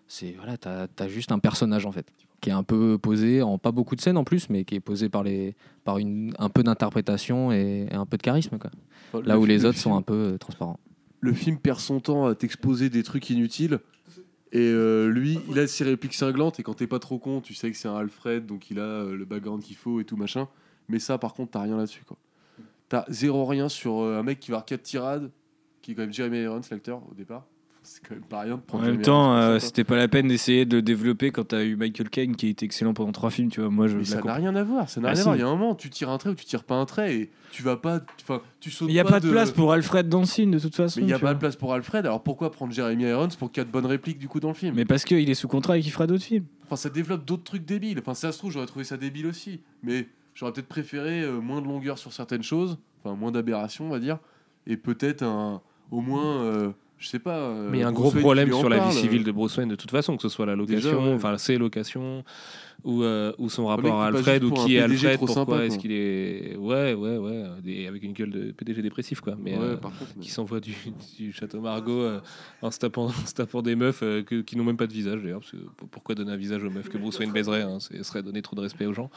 c'est 0.08 0.34
voilà, 0.38 0.56
t'as, 0.56 0.88
t'as 0.88 1.06
juste 1.06 1.30
un 1.30 1.38
personnage 1.38 1.86
en 1.86 1.92
fait 1.92 2.06
qui 2.40 2.50
est 2.50 2.54
un 2.54 2.62
peu 2.62 2.98
posé 2.98 3.42
en 3.42 3.58
pas 3.58 3.70
beaucoup 3.70 3.94
de 3.94 4.00
scènes 4.00 4.16
en 4.16 4.24
plus, 4.24 4.48
mais 4.48 4.64
qui 4.64 4.74
est 4.74 4.80
posé 4.80 5.08
par 5.08 5.22
les 5.22 5.54
par 5.84 5.98
une 5.98 6.32
un 6.38 6.48
peu 6.48 6.62
d'interprétation 6.62 7.52
et, 7.52 7.86
et 7.90 7.94
un 7.94 8.06
peu 8.06 8.16
de 8.16 8.22
charisme 8.22 8.58
quoi. 8.58 8.70
Là 9.22 9.38
où 9.38 9.44
les 9.44 9.58
le 9.58 9.66
autres 9.66 9.78
sont 9.78 9.94
un 9.94 10.02
peu 10.02 10.14
euh, 10.14 10.38
transparents. 10.38 10.78
Le 11.20 11.32
film 11.32 11.58
perd 11.58 11.80
son 11.80 12.00
temps 12.00 12.26
à 12.26 12.34
t'exposer 12.34 12.90
des 12.90 13.02
trucs 13.02 13.30
inutiles. 13.30 13.78
Et 14.52 14.58
euh, 14.58 15.08
lui, 15.08 15.38
il 15.48 15.58
a 15.58 15.66
ses 15.66 15.84
répliques 15.84 16.14
cinglantes. 16.14 16.58
Et 16.58 16.62
quand 16.62 16.74
t'es 16.74 16.86
pas 16.86 16.98
trop 16.98 17.18
con, 17.18 17.40
tu 17.40 17.54
sais 17.54 17.70
que 17.70 17.76
c'est 17.76 17.88
un 17.88 17.96
Alfred, 17.96 18.46
donc 18.46 18.70
il 18.70 18.80
a 18.80 18.82
euh, 18.82 19.16
le 19.16 19.24
background 19.24 19.62
qu'il 19.62 19.76
faut 19.76 20.00
et 20.00 20.04
tout 20.04 20.16
machin. 20.16 20.48
Mais 20.88 20.98
ça, 20.98 21.18
par 21.18 21.34
contre, 21.34 21.52
t'as 21.52 21.62
rien 21.62 21.76
là-dessus. 21.76 22.02
T'as 22.88 23.04
zéro 23.08 23.46
rien 23.46 23.68
sur 23.68 24.00
euh, 24.00 24.18
un 24.18 24.22
mec 24.24 24.40
qui 24.40 24.50
va 24.50 24.56
avoir 24.56 24.66
4 24.66 24.82
tirades, 24.82 25.30
qui 25.82 25.92
est 25.92 25.94
quand 25.94 26.02
même 26.02 26.12
Jeremy 26.12 26.38
Irons, 26.38 26.60
l'acteur, 26.70 27.02
au 27.08 27.14
départ. 27.14 27.46
C'est 27.82 28.06
quand 28.06 28.14
même 28.14 28.24
pas 28.24 28.40
rien 28.40 28.50
de 28.50 28.54
En 28.54 28.58
prendre 28.58 28.84
même 28.84 28.92
Jeremy 28.92 29.04
temps, 29.04 29.34
euh, 29.36 29.58
c'était 29.58 29.84
pas 29.84 29.96
la 29.96 30.06
peine 30.06 30.28
d'essayer 30.28 30.64
de 30.64 30.76
le 30.76 30.82
développer 30.82 31.30
quand 31.32 31.44
t'as 31.48 31.64
eu 31.64 31.76
Michael 31.76 32.08
Caine 32.10 32.36
qui 32.36 32.48
était 32.48 32.64
excellent 32.66 32.92
pendant 32.94 33.12
trois 33.12 33.30
films, 33.30 33.50
tu 33.50 33.60
vois. 33.60 33.70
Moi, 33.70 33.86
je 33.88 33.96
Mais 33.96 34.04
ça 34.04 34.20
n'a 34.20 34.34
rien 34.34 34.54
à 34.54 34.62
voir. 34.62 34.88
Ça 34.88 35.00
n'a 35.00 35.08
Ah, 35.08 35.12
rien 35.12 35.16
si. 35.16 35.20
à 35.22 35.24
voir. 35.24 35.36
Il 35.36 35.40
y 35.40 35.42
a 35.42 35.46
un 35.48 35.56
moment, 35.56 35.74
tu 35.74 35.90
tires 35.90 36.10
un 36.10 36.18
trait 36.18 36.30
ou 36.30 36.34
tu 36.34 36.44
tires 36.44 36.64
pas 36.64 36.76
un 36.76 36.84
trait 36.86 37.14
et 37.16 37.30
tu 37.50 37.62
vas 37.62 37.76
pas. 37.76 38.00
Enfin, 38.22 38.42
tu 38.60 38.70
sautes 38.70 38.88
Il 38.88 38.92
n'y 38.92 39.00
a 39.00 39.04
pas 39.04 39.18
de 39.20 39.28
place 39.30 39.50
pour 39.50 39.72
Alfred 39.72 40.08
dans 40.08 40.20
le 40.20 40.26
film 40.26 40.50
de 40.52 40.58
toute 40.58 40.76
façon. 40.76 41.00
Il 41.00 41.06
n'y 41.06 41.12
a 41.12 41.16
pas 41.18 41.26
vois. 41.26 41.34
de 41.34 41.38
place 41.38 41.56
pour 41.56 41.72
Alfred. 41.72 42.04
Alors 42.06 42.22
pourquoi 42.22 42.52
prendre 42.52 42.72
Jeremy 42.72 43.04
Irons 43.04 43.28
pour 43.38 43.50
4 43.50 43.68
bonnes 43.70 43.86
répliques 43.86 44.18
du 44.18 44.28
coup 44.28 44.40
dans 44.40 44.48
le 44.48 44.54
film? 44.54 44.74
Mais 44.76 44.84
parce 44.84 45.04
qu'il 45.04 45.28
est 45.28 45.34
sous 45.34 45.48
contrat 45.48 45.78
et 45.78 45.80
qu'il 45.80 45.90
fera 45.92 46.06
d'autres 46.06 46.24
films. 46.24 46.44
Enfin, 46.66 46.76
ça 46.76 46.90
développe 46.90 47.24
d'autres 47.24 47.44
trucs 47.44 47.64
débiles. 47.64 47.98
Enfin, 47.98 48.14
ça 48.14 48.30
se 48.30 48.38
trouve, 48.38 48.52
j'aurais 48.52 48.66
trouvé 48.66 48.84
ça 48.84 48.96
débile 48.96 49.26
aussi. 49.26 49.60
Mais 49.82 50.06
j'aurais 50.34 50.52
peut-être 50.52 50.68
préféré 50.68 51.22
euh, 51.22 51.40
moins 51.40 51.60
de 51.60 51.66
longueur 51.66 51.98
sur 51.98 52.12
certaines 52.12 52.42
choses, 52.44 52.78
enfin 53.02 53.16
moins 53.16 53.32
d'aberrations, 53.32 53.86
on 53.86 53.90
va 53.90 53.98
dire, 53.98 54.18
et 54.66 54.76
peut-être 54.76 55.22
un, 55.24 55.60
au 55.90 56.00
moins, 56.00 56.42
euh, 56.42 56.70
je 57.00 57.08
sais 57.08 57.18
pas. 57.18 57.36
euh, 57.38 57.68
Mais 57.70 57.78
il 57.78 57.80
y 57.80 57.84
a 57.84 57.88
un 57.88 57.92
Bruce 57.92 58.02
gros 58.04 58.12
Wayne 58.12 58.22
problème 58.22 58.52
sur 58.52 58.68
la 58.68 58.76
vie 58.76 58.82
parle, 58.82 58.92
civile 58.94 59.22
euh, 59.22 59.24
de 59.24 59.32
Bruce 59.32 59.56
Wayne 59.56 59.68
de 59.68 59.74
toute 59.74 59.90
façon, 59.90 60.14
que 60.16 60.22
ce 60.22 60.28
soit 60.28 60.46
la 60.46 60.54
location, 60.54 61.02
ouais. 61.08 61.14
enfin 61.14 61.36
ses 61.38 61.58
locations, 61.58 62.22
ou, 62.84 63.02
euh, 63.02 63.32
ou 63.38 63.48
son 63.50 63.62
mec 63.62 63.70
rapport 63.70 64.00
à 64.00 64.06
Alfred, 64.06 64.44
ou 64.44 64.50
qui 64.52 64.76
est 64.76 64.82
PDG 64.82 65.08
Alfred, 65.08 65.16
trop 65.16 65.26
pourquoi 65.26 65.54
sympa, 65.56 65.64
est-ce 65.66 65.78
qu'il 65.78 65.92
est. 65.92 66.56
Ouais, 66.56 66.94
ouais, 66.94 67.16
ouais, 67.16 67.44
des- 67.62 67.86
avec 67.86 68.02
une 68.02 68.12
gueule 68.12 68.30
de 68.30 68.52
PDG 68.52 68.80
dépressif, 68.82 69.20
quoi. 69.20 69.34
Mais, 69.42 69.52
Ouais, 69.56 69.64
euh, 69.64 69.76
par 69.76 69.90
contre, 69.98 70.12
mais- 70.16 70.22
qui 70.22 70.30
s'envoie 70.30 70.60
du, 70.60 70.74
du 71.18 71.32
château 71.32 71.60
Margot 71.60 71.90
euh, 72.02 72.20
en, 72.62 72.70
se 72.70 72.78
tapant, 72.78 73.06
en 73.24 73.26
se 73.26 73.34
tapant 73.34 73.62
des 73.62 73.76
meufs 73.76 74.02
euh, 74.02 74.22
que- 74.22 74.40
qui 74.42 74.56
n'ont 74.56 74.64
même 74.64 74.76
pas 74.76 74.86
de 74.86 74.92
visage, 74.92 75.22
d'ailleurs. 75.22 75.40
parce 75.40 75.52
que 75.52 75.56
p- 75.56 75.86
pourquoi 75.90 76.14
donner 76.14 76.32
un 76.32 76.36
visage 76.36 76.62
aux 76.64 76.70
meufs 76.70 76.88
que 76.88 76.98
Bruce 76.98 77.18
Wayne 77.18 77.32
baiserait 77.32 77.62
hein, 77.62 77.78
Ce 77.80 78.02
serait 78.02 78.22
donner 78.22 78.42
trop 78.42 78.56
de 78.56 78.60
respect 78.62 78.86
aux 78.86 78.94
gens. 78.94 79.10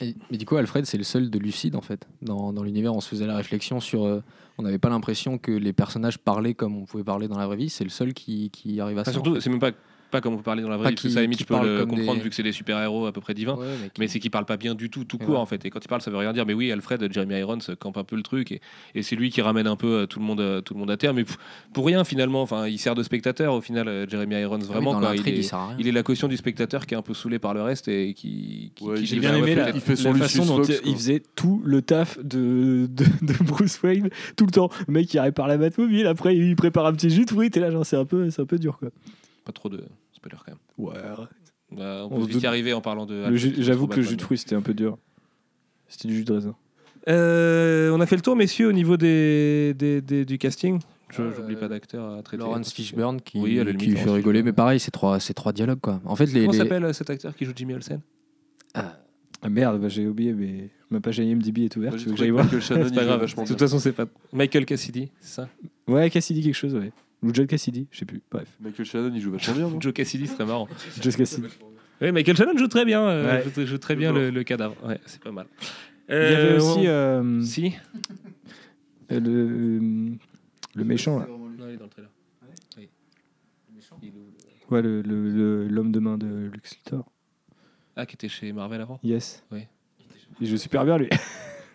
Et- 0.00 0.14
mais 0.30 0.36
du 0.38 0.46
coup, 0.46 0.54
Alfred, 0.56 0.86
c'est 0.86 0.96
le 0.98 1.02
seul 1.02 1.28
de 1.28 1.38
lucide 1.40 1.74
en 1.74 1.80
fait. 1.80 2.06
Dans, 2.22 2.52
dans 2.52 2.62
l'univers, 2.62 2.94
on 2.94 3.00
se 3.00 3.08
faisait 3.08 3.26
la 3.26 3.36
réflexion 3.36 3.80
sur. 3.80 4.22
On 4.58 4.62
n'avait 4.62 4.78
pas 4.78 4.88
l'impression 4.88 5.38
que 5.38 5.52
les 5.52 5.72
personnages 5.72 6.18
parlaient 6.18 6.54
comme 6.54 6.76
on 6.76 6.84
pouvait 6.84 7.04
parler 7.04 7.28
dans 7.28 7.38
la 7.38 7.46
vraie 7.46 7.56
vie. 7.56 7.70
C'est 7.70 7.84
le 7.84 7.90
seul 7.90 8.12
qui, 8.12 8.50
qui 8.50 8.80
arrive 8.80 8.98
à 8.98 9.04
ça. 9.04 9.10
en 9.10 9.14
surtout, 9.14 9.34
fait. 9.34 9.40
c'est 9.40 9.50
même 9.50 9.60
pas, 9.60 9.70
pas 10.10 10.20
comme 10.20 10.34
on 10.34 10.36
peut 10.38 10.42
parler 10.42 10.62
dans 10.62 10.68
la 10.68 10.76
vraie 10.76 10.84
Pas 10.86 10.90
vie, 10.90 10.96
qui- 10.96 11.10
ça, 11.10 11.20
limite, 11.22 11.40
je 11.40 11.44
peux 11.44 11.54
le 11.54 11.84
comprendre 11.86 12.14
des- 12.18 12.22
vu 12.24 12.28
que 12.30 12.34
c'est 12.34 12.42
des 12.42 12.52
super-héros 12.52 13.06
à 13.06 13.12
peu 13.12 13.20
près 13.20 13.34
divins. 13.34 13.54
Ouais, 13.56 13.66
mais 13.82 13.88
qui- 13.90 14.00
Mais 14.00 14.08
c'est 14.08 14.18
qu'il 14.20 14.30
parle 14.30 14.44
pas 14.46 14.56
bien 14.56 14.74
du 14.74 14.90
tout, 14.90 15.04
tout 15.04 15.18
Et 15.20 15.24
court 15.24 15.38
en 15.38 15.46
fait. 15.46 15.64
Et 15.64 15.70
quand 15.70 15.80
il 15.84 15.88
parle, 15.88 16.00
ça 16.00 16.10
veut 16.10 16.16
rien 16.16 16.32
dire. 16.32 16.46
Mais 16.46 16.54
oui, 16.54 16.70
Alfred, 16.72 17.12
Jeremy 17.12 17.38
Irons 17.38 17.58
euh, 17.68 17.74
campe 17.76 17.96
un 17.98 18.04
peu 18.04 18.16
le 18.16 18.22
truc 18.22 18.52
et, 18.52 18.60
et 18.94 19.02
c'est 19.02 19.16
lui 19.16 19.30
qui 19.30 19.40
ramène 19.42 19.66
un 19.66 19.76
peu 19.76 19.86
euh, 20.02 20.06
tout 20.06 20.18
le 20.18 20.24
monde, 20.24 20.40
euh, 20.40 20.60
tout 20.60 20.74
le 20.74 20.80
monde 20.80 20.90
à 20.90 20.96
terre. 20.96 21.14
Mais 21.14 21.24
pour 21.72 21.86
rien 21.86 22.04
finalement. 22.04 22.42
Enfin, 22.42 22.66
il 22.68 22.78
sert 22.78 22.94
de 22.94 23.02
spectateur 23.02 23.54
au 23.54 23.60
final, 23.60 24.06
Jeremy 24.08 24.36
Irons 24.40 24.54
Ah 24.54 24.58
oui, 24.60 24.66
vraiment. 24.66 24.98
quoi. 24.98 25.14
il, 25.16 25.28
est, 25.28 25.42
sert 25.42 25.58
à 25.58 25.68
rien. 25.68 25.76
il 25.78 25.88
est 25.88 25.92
la 25.92 26.02
caution 26.02 26.28
du 26.28 26.36
spectateur 26.36 26.86
qui 26.86 26.94
est 26.94 26.96
un 26.96 27.02
peu 27.02 27.14
saoulé 27.14 27.38
par 27.38 27.54
le 27.54 27.62
reste 27.62 27.88
et 27.88 28.14
qui. 28.14 28.72
qui- 28.74 28.84
Ouais, 28.84 28.98
qui 29.00 29.06
j'ai 29.06 29.18
bien 29.20 29.34
aimé 29.36 29.54
la, 29.54 29.70
il 29.70 29.80
fait 29.80 29.96
son 29.96 30.12
la 30.12 30.18
façon 30.20 30.44
dont 30.46 30.56
Fox, 30.64 30.80
il 30.86 30.94
faisait 30.94 31.22
tout 31.34 31.60
le 31.64 31.82
taf 31.82 32.18
de, 32.22 32.86
de, 32.90 33.04
de 33.22 33.44
Bruce 33.44 33.80
Wayne 33.82 34.08
tout 34.36 34.44
le 34.46 34.50
temps. 34.52 34.70
Le 34.86 34.92
mec 34.94 35.12
il 35.12 35.18
répare 35.20 35.48
la 35.48 35.56
Batmobile, 35.58 36.06
après 36.06 36.36
il 36.36 36.54
prépare 36.56 36.86
un 36.86 36.92
petit 36.92 37.10
jus 37.10 37.24
de 37.24 37.30
fruits, 37.30 37.50
t'es 37.50 37.60
là 37.60 37.70
genre 37.70 37.84
c'est 37.84 37.96
un 37.96 38.04
peu, 38.04 38.30
c'est 38.30 38.40
un 38.42 38.46
peu 38.46 38.58
dur 38.58 38.78
quoi. 38.78 38.88
Pas 39.48 39.52
trop 39.52 39.70
de 39.70 39.82
spoiler 40.12 40.36
quand 40.44 40.52
même. 40.52 40.58
Ouais. 40.76 40.92
Bah, 41.72 42.02
on 42.02 42.16
On 42.16 42.16
peut 42.18 42.22
se 42.24 42.28
vite 42.34 42.42
y 42.42 42.46
arriver 42.46 42.74
en 42.74 42.82
parlant 42.82 43.06
de. 43.06 43.34
Qui 43.34 43.62
J'avoue 43.62 43.86
que 43.88 43.96
le 43.96 44.02
jus 44.02 44.16
de 44.16 44.20
fruits 44.20 44.36
c'était 44.36 44.54
un 44.56 44.60
peu 44.60 44.74
dur. 44.74 44.98
C'était 45.88 46.06
du 46.08 46.16
jus 46.16 46.24
de 46.24 46.32
raisin. 46.34 46.54
Euh, 47.08 47.90
on 47.96 48.00
a 48.02 48.04
fait 48.04 48.16
le 48.16 48.20
tour, 48.20 48.36
messieurs, 48.36 48.68
au 48.68 48.72
niveau 48.72 48.98
des, 48.98 49.72
des- 49.72 50.02
des- 50.02 50.26
du 50.26 50.36
casting. 50.36 50.80
Je 51.08 51.22
Euh, 51.22 51.32
j'oublie 51.34 51.56
pas 51.56 51.68
d'acteur 51.68 52.12
à 52.12 52.22
traiter. 52.22 52.42
Lawrence 52.42 52.74
Fishburne 52.74 53.22
qui, 53.22 53.38
Oui, 53.38 53.58
qui 53.78 53.86
lui 53.86 53.96
fait 53.96 54.10
rigoler, 54.10 54.42
mais 54.42 54.52
pareil, 54.52 54.78
c'est 54.80 54.90
trois, 54.90 55.18
c'est 55.18 55.32
trois 55.32 55.54
dialogues 55.54 55.80
quoi. 55.80 56.02
En 56.04 56.14
fait, 56.14 56.26
les, 56.26 56.40
Comment 56.40 56.52
les- 56.52 56.58
s'appelle 56.58 56.84
euh, 56.84 56.92
cet 56.92 57.08
acteur 57.08 57.34
qui 57.34 57.46
joue 57.46 57.52
Jimmy 57.56 57.72
Olsen? 57.72 58.02
Ah 58.74 59.48
merde, 59.48 59.80
bah, 59.80 59.88
j'ai 59.88 60.06
oublié, 60.06 60.34
mais 60.34 60.68
ma 60.90 61.00
page 61.00 61.18
IMDb 61.20 61.60
est 61.60 61.74
ouverte. 61.76 61.94
Moi, 61.94 62.02
tu 62.02 62.06
veux 62.08 62.12
que 62.12 62.18
j'aille 62.18 62.28
que 62.28 62.32
voir 62.32 62.46
C'est 62.60 62.94
pas 62.94 63.04
grave. 63.04 63.24
De 63.24 63.44
toute 63.46 63.58
façon, 63.58 63.78
c'est 63.78 63.92
pas 63.92 64.04
Michael 64.34 64.66
Cassidy, 64.66 65.10
c'est 65.20 65.34
ça? 65.36 65.48
Ouais, 65.86 66.10
Cassidy 66.10 66.42
quelque 66.42 66.54
chose, 66.54 66.74
ouais. 66.74 66.92
Ou 67.22 67.34
John 67.34 67.46
Cassidy, 67.46 67.88
je 67.90 67.98
sais 67.98 68.04
plus. 68.04 68.22
Bref, 68.30 68.48
Michael 68.60 68.86
Shannon, 68.86 69.12
il 69.14 69.20
joue 69.20 69.32
vachement 69.32 69.54
bien. 69.54 69.68
non 69.68 69.80
Joe 69.80 69.92
Cassidy 69.92 70.26
serait 70.28 70.46
marrant. 70.46 70.68
John 71.02 71.12
Cassidy. 71.12 71.48
Oui, 72.00 72.12
Michael 72.12 72.36
Shannon 72.36 72.56
joue 72.56 72.68
très 72.68 72.84
bien. 72.84 73.02
euh, 73.02 73.42
Ouais. 73.42 73.50
joue, 73.54 73.66
joue 73.66 73.78
très 73.78 73.96
bien 73.96 74.12
le, 74.12 74.30
le 74.30 74.44
cadavre. 74.44 74.76
Ouais, 74.86 75.00
c'est 75.06 75.20
pas 75.22 75.32
mal. 75.32 75.46
Il 76.08 76.14
y 76.14 76.16
avait 76.16 76.34
Euh, 76.52 76.56
aussi 76.58 76.78
on- 76.78 76.84
euh, 76.86 77.42
Si 77.42 77.74
euh, 79.10 79.20
le, 79.20 80.16
le 80.74 80.84
méchant 80.84 81.18
là. 81.18 81.26
Non, 81.28 81.66
il 81.68 81.74
est 81.74 81.76
dans 81.76 81.84
le 81.84 81.90
trailer. 81.90 82.10
Oui. 82.78 82.88
Il 84.02 84.12
Ouais, 84.70 84.82
le- 84.82 85.02
le- 85.02 85.28
le- 85.30 85.66
l'homme 85.68 85.90
de 85.92 85.98
main 85.98 86.18
de 86.18 86.50
Lex 86.54 86.76
Luthor. 86.76 87.10
Ah, 87.96 88.06
qui 88.06 88.14
était 88.14 88.28
chez 88.28 88.52
Marvel 88.52 88.80
avant? 88.80 89.00
Yes. 89.02 89.42
Oui. 89.50 89.62
Il 90.40 90.46
joue 90.46 90.56
super 90.56 90.84
bien 90.84 90.98
lui. 90.98 91.08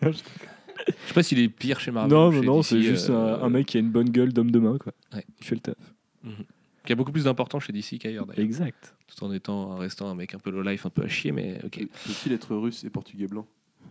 Je 0.86 0.92
sais 1.08 1.14
pas 1.14 1.22
s'il 1.22 1.38
est 1.38 1.48
pire 1.48 1.80
chez 1.80 1.90
Marvel. 1.90 2.12
non, 2.12 2.30
non, 2.32 2.42
non, 2.42 2.62
c'est 2.62 2.82
juste 2.82 3.10
euh, 3.10 3.38
un, 3.40 3.44
un 3.44 3.48
mec 3.50 3.66
qui 3.66 3.76
a 3.76 3.80
une 3.80 3.90
bonne 3.90 4.10
gueule 4.10 4.32
d'homme 4.32 4.50
de 4.50 4.58
main 4.58 4.78
quoi. 4.78 4.92
Ouais. 5.14 5.24
Il 5.40 5.46
fait 5.46 5.54
le 5.54 5.60
taf. 5.60 5.74
Qui 6.84 6.92
a 6.92 6.96
beaucoup 6.96 7.12
plus 7.12 7.24
d'importance 7.24 7.64
chez 7.64 7.72
DC 7.72 7.98
qu'ailleurs 7.98 8.26
d'ailleurs. 8.26 8.44
Exact. 8.44 8.94
Tout 9.06 9.24
en 9.24 9.32
étant, 9.32 9.70
en 9.72 9.76
restant 9.76 10.08
un 10.10 10.14
mec 10.14 10.34
un 10.34 10.38
peu 10.38 10.50
low 10.50 10.62
life, 10.62 10.84
un 10.84 10.90
peu 10.90 11.02
à 11.02 11.08
chier, 11.08 11.32
mais 11.32 11.58
ok. 11.64 11.78
Peut-il 12.06 12.32
être 12.32 12.54
russe 12.56 12.84
et 12.84 12.90
portugais 12.90 13.26
blanc 13.26 13.46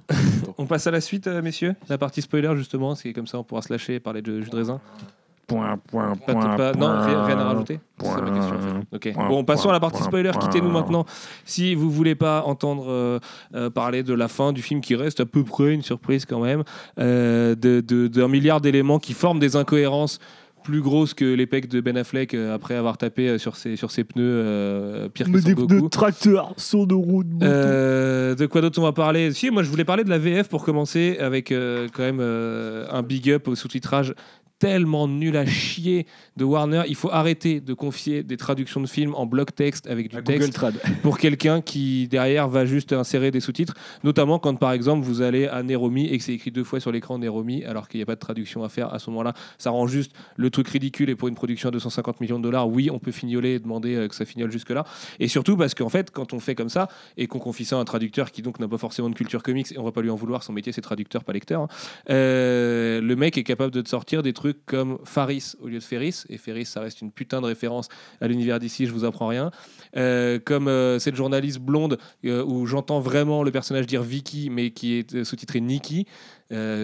On 0.57 0.65
passe 0.67 0.85
à 0.87 0.91
la 0.91 1.01
suite, 1.01 1.27
euh, 1.27 1.41
messieurs. 1.41 1.75
La 1.89 1.97
partie 1.97 2.21
spoiler, 2.21 2.51
justement, 2.55 2.93
c'est 2.95 3.13
comme 3.13 3.27
ça 3.27 3.39
on 3.39 3.43
pourra 3.43 3.61
se 3.61 3.71
lâcher 3.71 3.95
et 3.95 3.99
parler 3.99 4.21
de 4.21 4.41
jus 4.41 4.49
de 4.49 4.55
raisin. 4.55 4.81
Point, 5.45 5.77
point, 5.87 6.13
point, 6.15 6.55
pas- 6.55 6.71
non, 6.71 6.79
point. 6.79 7.05
rien, 7.05 7.23
rien 7.25 7.37
à 7.37 7.43
rajouter 7.43 7.79
C'est 8.01 8.07
ma 8.07 8.13
point. 8.21 8.33
question, 8.33 8.55
en 8.55 8.59
fait. 8.59 8.95
Ok. 9.09 9.13
Point, 9.13 9.27
Bon, 9.27 9.43
passons 9.43 9.63
point, 9.63 9.71
à 9.71 9.73
la 9.73 9.79
partie 9.81 10.01
spoiler. 10.03 10.31
Quittez-nous 10.39 10.71
maintenant. 10.71 11.05
Si 11.43 11.75
vous 11.75 11.91
voulez 11.91 12.15
pas 12.15 12.43
entendre 12.45 12.85
euh, 12.87 13.19
euh, 13.53 13.69
parler 13.69 14.03
de 14.03 14.13
la 14.13 14.27
fin 14.29 14.53
du 14.53 14.61
film, 14.61 14.79
qui 14.81 14.95
reste 14.95 15.19
à 15.19 15.25
peu 15.25 15.43
près 15.43 15.73
une 15.73 15.81
surprise 15.81 16.25
quand 16.25 16.39
même, 16.39 16.63
euh, 16.99 17.55
de- 17.55 17.81
de- 17.81 18.07
d'un 18.07 18.29
milliard 18.29 18.61
d'éléments 18.61 18.99
qui 18.99 19.13
forment 19.13 19.39
des 19.39 19.55
incohérences 19.57 20.19
plus 20.63 20.79
grosses 20.79 21.13
que 21.13 21.25
les 21.25 21.45
pecs 21.45 21.67
de 21.67 21.81
Ben 21.81 21.97
Affleck 21.97 22.33
euh, 22.33 22.55
après 22.55 22.75
avoir 22.75 22.97
tapé 22.97 23.27
euh, 23.27 23.37
sur 23.37 23.57
ses, 23.57 23.75
sur 23.75 23.91
ses 23.91 24.05
pneus 24.05 24.23
euh, 24.23 25.09
pire 25.09 25.29
que 25.29 25.41
son 25.41 25.51
Goku. 25.51 25.89
tracteurs 25.89 26.53
sont 26.55 26.85
de 26.85 26.93
route. 26.95 27.27
Euh, 27.41 28.33
de 28.33 28.45
quoi 28.45 28.61
d'autre 28.61 28.79
on 28.79 28.83
va 28.83 28.93
parler? 28.93 29.33
Si, 29.33 29.49
moi 29.51 29.61
je 29.63 29.69
voulais 29.69 29.83
parler 29.83 30.05
de 30.05 30.09
la 30.09 30.17
VF 30.19 30.47
pour 30.47 30.63
commencer 30.63 31.17
avec 31.19 31.51
euh, 31.51 31.89
quand 31.93 32.03
même 32.03 32.19
euh, 32.21 32.85
un 32.91 33.01
big 33.01 33.29
up 33.29 33.49
au 33.49 33.55
sous-titrage 33.55 34.15
tellement 34.63 35.09
nul 35.09 35.35
à 35.35 35.45
chier 35.45 36.05
de 36.37 36.43
Warner. 36.43 36.83
Il 36.87 36.95
faut 36.95 37.11
arrêter 37.11 37.59
de 37.59 37.73
confier 37.73 38.23
des 38.23 38.37
traductions 38.37 38.81
de 38.81 38.87
films 38.87 39.13
en 39.15 39.25
bloc 39.25 39.55
texte 39.55 39.87
avec 39.87 40.09
du 40.09 40.23
texte 40.23 40.59
pour 41.01 41.17
quelqu'un 41.17 41.61
qui 41.61 42.07
derrière 42.07 42.47
va 42.47 42.65
juste 42.65 42.93
insérer 42.93 43.31
des 43.31 43.39
sous-titres, 43.39 43.73
notamment 44.03 44.39
quand 44.39 44.55
par 44.55 44.71
exemple 44.71 45.05
vous 45.05 45.21
allez 45.21 45.47
à 45.47 45.63
Neromi 45.63 46.07
et 46.07 46.17
que 46.17 46.23
c'est 46.23 46.33
écrit 46.33 46.51
deux 46.51 46.63
fois 46.63 46.79
sur 46.79 46.91
l'écran 46.91 47.17
Neromi 47.17 47.63
alors 47.63 47.87
qu'il 47.87 47.99
n'y 47.99 48.03
a 48.03 48.05
pas 48.05 48.15
de 48.15 48.19
traduction 48.19 48.63
à 48.63 48.69
faire 48.69 48.93
à 48.93 48.99
ce 48.99 49.09
moment-là, 49.11 49.33
ça 49.57 49.69
rend 49.69 49.87
juste 49.87 50.11
le 50.35 50.49
truc 50.49 50.67
ridicule 50.67 51.09
et 51.09 51.15
pour 51.15 51.27
une 51.27 51.35
production 51.35 51.69
à 51.69 51.71
250 51.71 52.21
millions 52.21 52.37
de 52.37 52.43
dollars, 52.43 52.67
oui, 52.67 52.89
on 52.91 52.99
peut 52.99 53.11
fignoler 53.11 53.55
et 53.55 53.59
demander 53.59 53.95
euh, 53.95 54.07
que 54.07 54.15
ça 54.15 54.25
fignole 54.25 54.51
jusque-là. 54.51 54.85
Et 55.19 55.27
surtout 55.27 55.57
parce 55.57 55.73
qu'en 55.73 55.89
fait, 55.89 56.11
quand 56.11 56.33
on 56.33 56.39
fait 56.39 56.55
comme 56.55 56.69
ça 56.69 56.87
et 57.17 57.27
qu'on 57.27 57.39
confie 57.39 57.65
ça 57.65 57.77
à 57.77 57.79
un 57.79 57.85
traducteur 57.85 58.31
qui 58.31 58.41
donc 58.41 58.59
n'a 58.59 58.67
pas 58.67 58.77
forcément 58.77 59.09
de 59.09 59.15
culture 59.15 59.43
comics 59.43 59.71
et 59.71 59.77
on 59.77 59.83
va 59.83 59.91
pas 59.91 60.01
lui 60.01 60.09
en 60.09 60.15
vouloir, 60.15 60.43
son 60.43 60.53
métier 60.53 60.71
c'est 60.71 60.81
traducteur, 60.81 61.23
pas 61.23 61.33
lecteur, 61.33 61.61
hein, 61.61 61.67
euh, 62.09 63.01
le 63.01 63.15
mec 63.15 63.37
est 63.37 63.43
capable 63.43 63.71
de 63.71 63.81
te 63.81 63.89
sortir 63.89 64.23
des 64.23 64.33
trucs 64.33 64.65
comme 64.65 64.99
Faris 65.03 65.53
au 65.61 65.67
lieu 65.67 65.79
de 65.79 65.83
Ferris, 65.83 66.22
et 66.29 66.37
Ferris 66.37 66.65
ça 66.65 66.81
reste 66.81 67.01
une 67.01 67.11
putain 67.11 67.41
de 67.41 67.47
référence 67.47 67.89
à 68.21 68.27
l'univers 68.27 68.59
d'ici, 68.59 68.85
je 68.85 68.91
vous 68.91 69.05
apprends 69.05 69.27
rien. 69.27 69.51
Euh, 69.95 70.39
comme 70.43 70.67
euh, 70.67 70.99
cette 70.99 71.15
journaliste 71.15 71.59
blonde 71.59 71.97
euh, 72.25 72.43
où 72.43 72.65
j'entends 72.65 72.99
vraiment 72.99 73.43
le 73.43 73.51
personnage 73.51 73.85
dire 73.85 74.01
Vicky, 74.01 74.49
mais 74.49 74.71
qui 74.71 74.93
est 74.93 75.23
sous-titré 75.23 75.61
Nikki. 75.61 76.07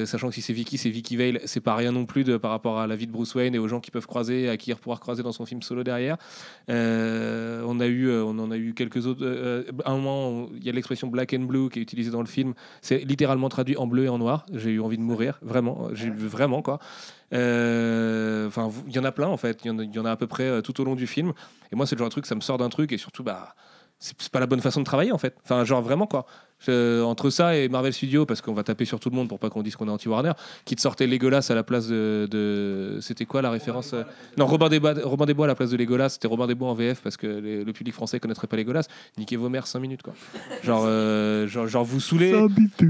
Sachant 0.05 0.29
que 0.29 0.33
si 0.33 0.41
c'est 0.41 0.51
Vicky, 0.51 0.79
c'est 0.79 0.89
Vicky 0.89 1.15
Vale, 1.15 1.41
c'est 1.45 1.59
pas 1.59 1.75
rien 1.75 1.91
non 1.91 2.07
plus 2.07 2.23
de, 2.23 2.37
par 2.37 2.49
rapport 2.49 2.79
à 2.79 2.87
la 2.87 2.95
vie 2.95 3.05
de 3.05 3.11
Bruce 3.11 3.35
Wayne 3.35 3.53
et 3.53 3.59
aux 3.59 3.67
gens 3.67 3.79
qui 3.79 3.91
peuvent 3.91 4.07
croiser, 4.07 4.49
à 4.49 4.57
qui 4.57 4.71
il 4.71 4.75
pouvoir 4.75 4.99
croiser 4.99 5.21
dans 5.21 5.31
son 5.31 5.45
film 5.45 5.61
solo 5.61 5.83
derrière. 5.83 6.17
On 6.67 7.79
a 7.79 7.85
eu, 7.85 8.11
on 8.11 8.39
en 8.39 8.49
a 8.49 8.57
eu 8.57 8.73
quelques 8.73 9.05
autres. 9.05 9.23
à 9.85 9.91
un 9.91 9.97
moment, 9.97 10.49
il 10.55 10.65
y 10.65 10.69
a 10.69 10.71
l'expression 10.71 11.07
black 11.07 11.35
and 11.35 11.43
blue 11.43 11.69
qui 11.69 11.77
est 11.77 11.83
utilisée 11.83 12.09
dans 12.09 12.21
le 12.21 12.27
film. 12.27 12.55
C'est 12.81 12.97
littéralement 13.05 13.47
traduit 13.47 13.77
en 13.77 13.85
bleu 13.85 14.05
et 14.05 14.09
en 14.09 14.17
noir. 14.17 14.47
J'ai 14.55 14.71
eu 14.71 14.79
envie 14.79 14.97
de 14.97 15.03
mourir, 15.03 15.37
vraiment. 15.43 15.89
J'ai 15.93 16.09
vraiment 16.09 16.63
quoi. 16.63 16.79
Euh, 17.33 18.47
Enfin, 18.47 18.71
il 18.87 18.95
y 18.95 18.99
en 18.99 19.03
a 19.03 19.11
plein 19.11 19.27
en 19.27 19.37
fait. 19.37 19.61
Il 19.63 19.95
y 19.95 19.99
en 19.99 20.05
a, 20.05 20.11
à 20.11 20.15
peu 20.15 20.27
près 20.27 20.43
euh, 20.43 20.61
tout 20.61 20.79
au 20.81 20.83
long 20.83 20.95
du 20.95 21.05
film. 21.07 21.33
Et 21.71 21.75
moi, 21.75 21.85
c'est 21.85 21.95
le 21.95 21.99
genre 21.99 22.07
de 22.07 22.11
truc, 22.11 22.25
ça 22.25 22.35
me 22.35 22.41
sort 22.41 22.57
d'un 22.57 22.69
truc 22.69 22.91
et 22.91 22.97
surtout, 22.97 23.23
bah, 23.23 23.53
c'est 23.99 24.29
pas 24.29 24.39
la 24.39 24.47
bonne 24.47 24.61
façon 24.61 24.79
de 24.79 24.85
travailler 24.85 25.11
en 25.11 25.17
fait. 25.17 25.35
Enfin, 25.43 25.63
genre 25.65 25.81
vraiment 25.81 26.07
quoi. 26.07 26.25
Je- 26.65 27.01
entre 27.03 27.29
ça 27.29 27.55
et 27.55 27.69
Marvel 27.69 27.93
Studios, 27.93 28.25
parce 28.25 28.41
qu'on 28.41 28.53
va 28.53 28.63
taper 28.63 28.83
sur 28.85 28.99
tout 28.99 29.09
le 29.09 29.15
monde 29.15 29.29
pour 29.29 29.39
pas 29.39 29.49
qu'on 29.49 29.63
dise 29.63 29.75
qu'on 29.75 29.87
est 29.87 29.91
anti-Warner, 29.91 30.33
qui 30.65 30.75
te 30.75 30.81
sortait 30.81 31.07
Legolas 31.07 31.47
à 31.49 31.55
la 31.55 31.63
place 31.63 31.87
de. 31.87 32.27
de- 32.29 32.97
C'était 33.01 33.25
quoi 33.25 33.41
la 33.41 33.49
référence 33.49 33.93
euh 33.93 34.03
Non, 34.37 34.45
Robin 34.45 34.67
des, 34.69 34.79
Bois, 34.79 34.93
Robin 35.03 35.25
des 35.25 35.33
Bois 35.33 35.45
à 35.45 35.47
la 35.47 35.55
place 35.55 35.69
de 35.71 35.77
Legolas, 35.77 36.09
c'était 36.09 36.27
Robin 36.27 36.47
des 36.47 36.55
Bois 36.55 36.69
en 36.69 36.73
VF 36.73 37.01
parce 37.01 37.17
que 37.17 37.27
les- 37.27 37.63
le 37.63 37.73
public 37.73 37.93
français 37.93 38.19
connaîtrait 38.19 38.47
pas 38.47 38.57
Legolas. 38.57 38.87
Niquez 39.17 39.37
vos 39.37 39.47
mères 39.49 39.67
5 39.67 39.79
minutes 39.79 40.01
quoi. 40.03 40.13
Genre, 40.63 40.83
euh, 40.85 41.47
genre, 41.47 41.67
genre 41.67 41.85
vous 41.85 41.99
saoulez. 41.99 42.33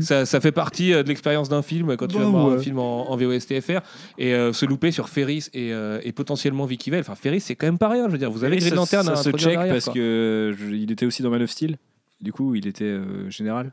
Ça, 0.01 0.25
ça 0.25 0.39
fait 0.41 0.51
partie 0.51 0.93
euh, 0.93 1.03
de 1.03 1.07
l'expérience 1.09 1.49
d'un 1.49 1.61
film 1.61 1.95
quand 1.95 2.07
tu 2.07 2.17
vas 2.17 2.25
voir 2.25 2.47
un 2.47 2.57
film 2.59 2.79
en, 2.79 3.11
en 3.11 3.15
VOSTFR 3.17 3.81
et 4.17 4.33
euh, 4.33 4.51
se 4.53 4.65
louper 4.65 4.91
sur 4.91 5.09
Ferris 5.09 5.47
et, 5.53 5.71
euh, 5.73 5.99
et 6.03 6.11
potentiellement 6.11 6.65
Vicky 6.65 6.89
Vale. 6.89 7.01
Enfin, 7.01 7.15
Ferris, 7.15 7.41
c'est 7.41 7.55
quand 7.55 7.67
même 7.67 7.77
pas 7.77 7.89
rien. 7.89 8.07
Je 8.07 8.11
veux 8.13 8.17
dire, 8.17 8.31
vous 8.31 8.43
avez 8.43 8.57
Green 8.57 8.69
ça, 8.69 8.75
Lantern 8.75 9.05
ça 9.05 9.11
à 9.13 9.15
se 9.17 9.29
check 9.31 9.51
derrière, 9.53 9.73
parce 9.73 9.85
quoi. 9.85 9.93
que 9.93 10.55
je- 10.57 10.73
il 10.75 10.91
était 10.91 11.05
aussi 11.05 11.21
dans 11.21 11.29
Man 11.29 11.41
of 11.43 11.49
Steel. 11.49 11.77
Du 12.21 12.31
coup, 12.33 12.55
il 12.55 12.67
était 12.67 12.83
euh, 12.85 13.29
général. 13.29 13.71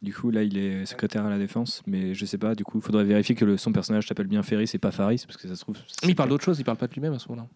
Du 0.00 0.14
coup, 0.14 0.30
là, 0.30 0.42
il 0.44 0.56
est 0.56 0.86
secrétaire 0.86 1.24
à 1.26 1.30
la 1.30 1.38
défense, 1.38 1.82
mais 1.86 2.14
je 2.14 2.24
sais 2.24 2.38
pas. 2.38 2.54
Du 2.54 2.64
coup, 2.64 2.78
il 2.78 2.82
faudrait 2.84 3.04
vérifier 3.04 3.34
que 3.34 3.44
le- 3.44 3.56
son 3.56 3.72
personnage 3.72 4.06
s'appelle 4.06 4.28
bien 4.28 4.42
Ferris 4.44 4.70
et 4.72 4.78
pas 4.78 4.92
Faris, 4.92 5.24
parce 5.26 5.36
que 5.36 5.48
ça 5.48 5.56
se 5.56 5.60
trouve. 5.62 5.76
Mais 6.04 6.10
il 6.10 6.14
parle 6.14 6.28
d'autre 6.28 6.44
chose, 6.44 6.58
il 6.60 6.64
parle 6.64 6.78
pas 6.78 6.86
de 6.86 6.94
lui-même 6.94 7.14
à 7.14 7.18
ce 7.18 7.28
moment-là. 7.28 7.48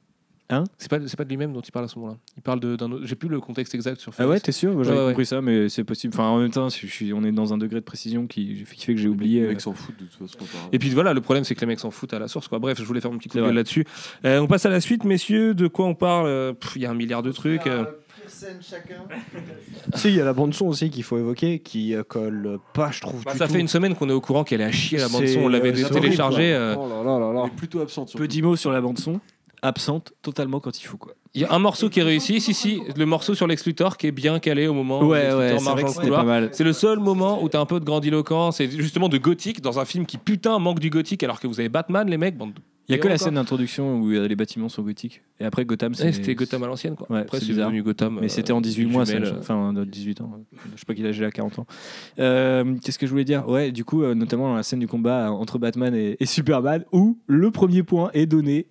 Hein? 0.51 0.65
C'est 0.77 0.91
pas, 0.91 0.99
c'est 1.07 1.17
pas 1.17 1.25
de 1.25 1.31
lui-même 1.31 1.53
dont 1.55 1.61
il 1.63 1.71
parle 1.71 1.85
à 1.87 1.89
ce 1.89 1.99
moment-là. 2.01 2.19
Il 2.37 2.43
parle 2.43 2.59
de- 2.61 2.75
d'un 2.77 2.91
autre. 2.91 3.07
J'ai 3.07 3.15
plus 3.15 3.29
le 3.29 3.41
contexte 3.41 3.75
exact 3.77 4.01
sur 4.01 4.11
Ah 4.13 4.17
Ferris. 4.17 4.31
ouais, 4.31 4.41
t'es 4.41 4.53
sûr? 4.53 4.83
J'avais 4.85 4.99
Ouais, 4.99 5.05
ouais. 5.07 5.11
compris 5.13 5.25
ça, 5.25 5.41
mais 5.41 5.69
c'est 5.71 5.85
possible. 5.85 6.13
Enfin, 6.15 6.25
en 6.29 6.41
même 6.41 6.51
temps, 6.51 6.69
je 6.69 6.85
suis, 6.89 7.13
on 7.15 7.23
est 7.25 7.33
dans 7.33 7.55
un 7.55 7.59
degré 7.59 7.79
de 7.81 7.85
précision 7.85 8.27
qui, 8.27 8.65
qui 8.65 8.85
fait 8.85 8.95
que 8.95 9.01
j'ai 9.01 9.09
oublié. 9.09 9.41
Les 9.43 9.47
euh, 9.47 9.49
mecs 9.51 9.61
s'en 9.63 9.73
foutent 9.73 9.99
de 9.99 10.05
toute 10.05 10.19
façon. 10.31 10.45
Et 10.73 10.79
puis 10.79 10.91
voilà, 10.91 11.15
le 11.15 11.21
problème 11.23 11.45
c'est 11.45 11.55
que 11.55 11.61
les 11.61 11.67
mecs 11.67 11.81
s'en 11.81 11.91
foutent 11.93 12.13
à 12.13 12.19
la 12.19 12.29
source. 12.29 12.49
Quoi. 12.49 12.59
Bref, 12.59 12.77
je 12.79 12.85
voulais 12.85 13.01
faire 13.01 13.13
un 13.13 13.17
petit 13.17 13.29
coup 13.31 13.39
de 13.39 13.45
là-dessus. 13.45 13.87
Euh, 14.27 14.41
on 14.41 14.47
passe 14.49 14.67
à 14.67 14.71
la 14.71 14.81
suite, 14.83 15.05
messieurs. 15.05 15.55
De 15.55 15.69
quoi 15.69 15.87
on 15.87 15.95
parle? 15.95 16.27
Euh, 16.27 16.53
Il 16.77 16.83
y 16.83 16.87
a 16.87 16.91
un 16.91 16.95
milliard 16.95 17.23
de 17.23 17.31
trucs. 17.33 17.67
euh. 17.69 17.85
Chacun. 18.61 19.05
Si, 19.95 20.09
il 20.09 20.15
y 20.17 20.21
a 20.21 20.25
la 20.25 20.33
bande 20.33 20.55
son 20.55 20.67
aussi 20.67 20.91
qu'il 20.91 21.03
faut 21.03 21.19
évoquer, 21.19 21.59
qui 21.59 21.95
euh, 21.95 22.03
colle 22.03 22.59
pas, 22.73 22.91
je 22.91 23.01
trouve. 23.01 23.23
Bah, 23.25 23.33
du 23.33 23.39
ça 23.39 23.47
tout. 23.47 23.53
fait 23.55 23.61
une 23.61 23.69
semaine 23.69 23.95
qu'on 23.95 24.09
est 24.09 24.13
au 24.13 24.21
courant 24.21 24.45
qu'elle 24.45 24.61
est 24.61 24.65
à 24.65 24.73
chier 24.73 24.99
la 24.99 25.09
bande 25.09 25.23
C'est- 25.27 25.35
son. 25.35 25.41
On 25.41 25.49
l'avait 25.49 25.73
euh, 25.73 25.75
c'est 25.77 25.91
téléchargée. 25.91 26.55
horrible, 26.55 26.71
euh. 26.71 26.75
quoi. 26.75 26.85
Oh 26.87 27.05
là 27.05 27.19
là 27.19 27.27
là 27.27 27.33
là. 27.33 27.41
Elle 27.47 27.53
est 27.53 27.57
plutôt 27.57 27.81
absente. 27.81 28.09
surtout. 28.09 28.23
Petit 28.25 28.43
mot 28.43 28.57
sur 28.57 28.73
la 28.73 28.81
bande-son. 28.81 29.21
Absente 29.65 30.13
totalement 30.23 30.59
quand 30.61 30.81
il 30.81 30.87
faut, 30.87 30.97
quoi. 30.97 31.15
Il 31.35 31.41
y 31.41 31.45
a 31.45 31.53
un 31.53 31.59
morceau 31.59 31.89
qui 31.89 32.01
est 32.01 32.03
réussi. 32.03 32.41
Si, 32.41 32.53
si, 32.53 32.83
le 32.97 33.07
morceau 33.07 33.35
sur 33.35 33.47
Lex 33.47 33.65
Luthor 33.65 33.97
qui 33.97 34.07
est 34.09 34.13
bien 34.13 34.39
calé 34.39 34.67
au 34.67 34.75
moment 34.75 35.01
où 35.01 35.15
Lex 35.15 35.25
Luthor 35.35 35.63
marche 35.63 35.81
dans 35.83 35.87
le 35.89 35.93
couloir. 35.95 36.25
mal. 36.25 36.49
C'est 36.53 36.65
le 36.65 36.73
seul 36.73 36.99
moment 36.99 37.43
où 37.43 37.49
t'as 37.49 37.61
un 37.61 37.67
peu 37.67 37.81
de 37.81 37.85
grandiloquence 37.85 38.61
et 38.61 38.69
justement 38.71 39.09
de 39.09 39.19
gothique 39.19 39.61
dans 39.63 39.79
un 39.79 39.85
film 39.85 40.05
qui 40.05 40.19
putain 40.19 40.59
manque 40.59 40.79
du 40.81 40.91
gothique 40.91 41.23
alors 41.23 41.41
que 41.41 41.47
vous 41.47 41.59
avez 41.61 41.69
Batman 41.69 42.09
les 42.09 42.19
mecs. 42.19 42.37
Bande... 42.37 42.53
Il 42.89 42.93
y 42.93 42.95
a 42.95 42.99
que 42.99 43.09
la 43.09 43.17
scène 43.17 43.35
d'introduction 43.35 44.01
où 44.01 44.11
euh, 44.11 44.27
les 44.27 44.35
bâtiments 44.37 44.69
sont 44.69 44.83
gothiques. 44.83 45.23
Et 45.41 45.45
après, 45.45 45.65
Gotham, 45.65 45.95
c'est. 45.95 46.13
C'était 46.13 46.35
Gotham 46.35 46.63
à 46.65 46.67
l'ancienne 46.67 46.95
quoi. 46.97 47.07
Ouais, 47.11 47.21
Après 47.21 47.39
c'est 47.41 47.53
devenu 47.55 47.83
Gotham. 47.83 48.19
Mais 48.21 48.27
euh, 48.27 48.29
c'était 48.29 48.53
en 48.53 48.61
18 48.61 48.87
mois, 48.87 49.07
ça, 49.07 49.13
jumelle, 49.13 49.29
je- 49.29 49.35
euh. 49.35 49.39
enfin 49.39 49.73
de 49.73 49.85
18 49.85 50.21
ans. 50.21 50.33
Je 50.75 50.79
sais 50.81 50.85
pas 50.87 50.95
qu'il 50.95 51.07
a 51.07 51.13
j'ai 51.13 51.25
à 51.25 51.31
40 51.31 51.61
ans. 51.61 51.67
Euh, 52.19 52.75
Qu'est-ce 52.83 52.99
que 52.99 53.07
je 53.07 53.11
voulais 53.13 53.25
dire? 53.25 53.49
Ouais, 53.49 53.71
du 53.73 53.85
coup, 53.85 54.05
notamment 54.15 54.49
dans 54.49 54.57
la 54.57 54.63
scène 54.63 54.81
du 54.81 54.89
combat 54.89 55.31
entre 55.31 55.59
Batman 55.59 55.95
et, 55.95 56.17
et 56.19 56.27
Superman, 56.27 56.85
où 56.93 57.19
le 57.27 57.51
premier 57.51 57.83
point 57.83 58.11
est 58.15 58.27
donné. 58.27 58.67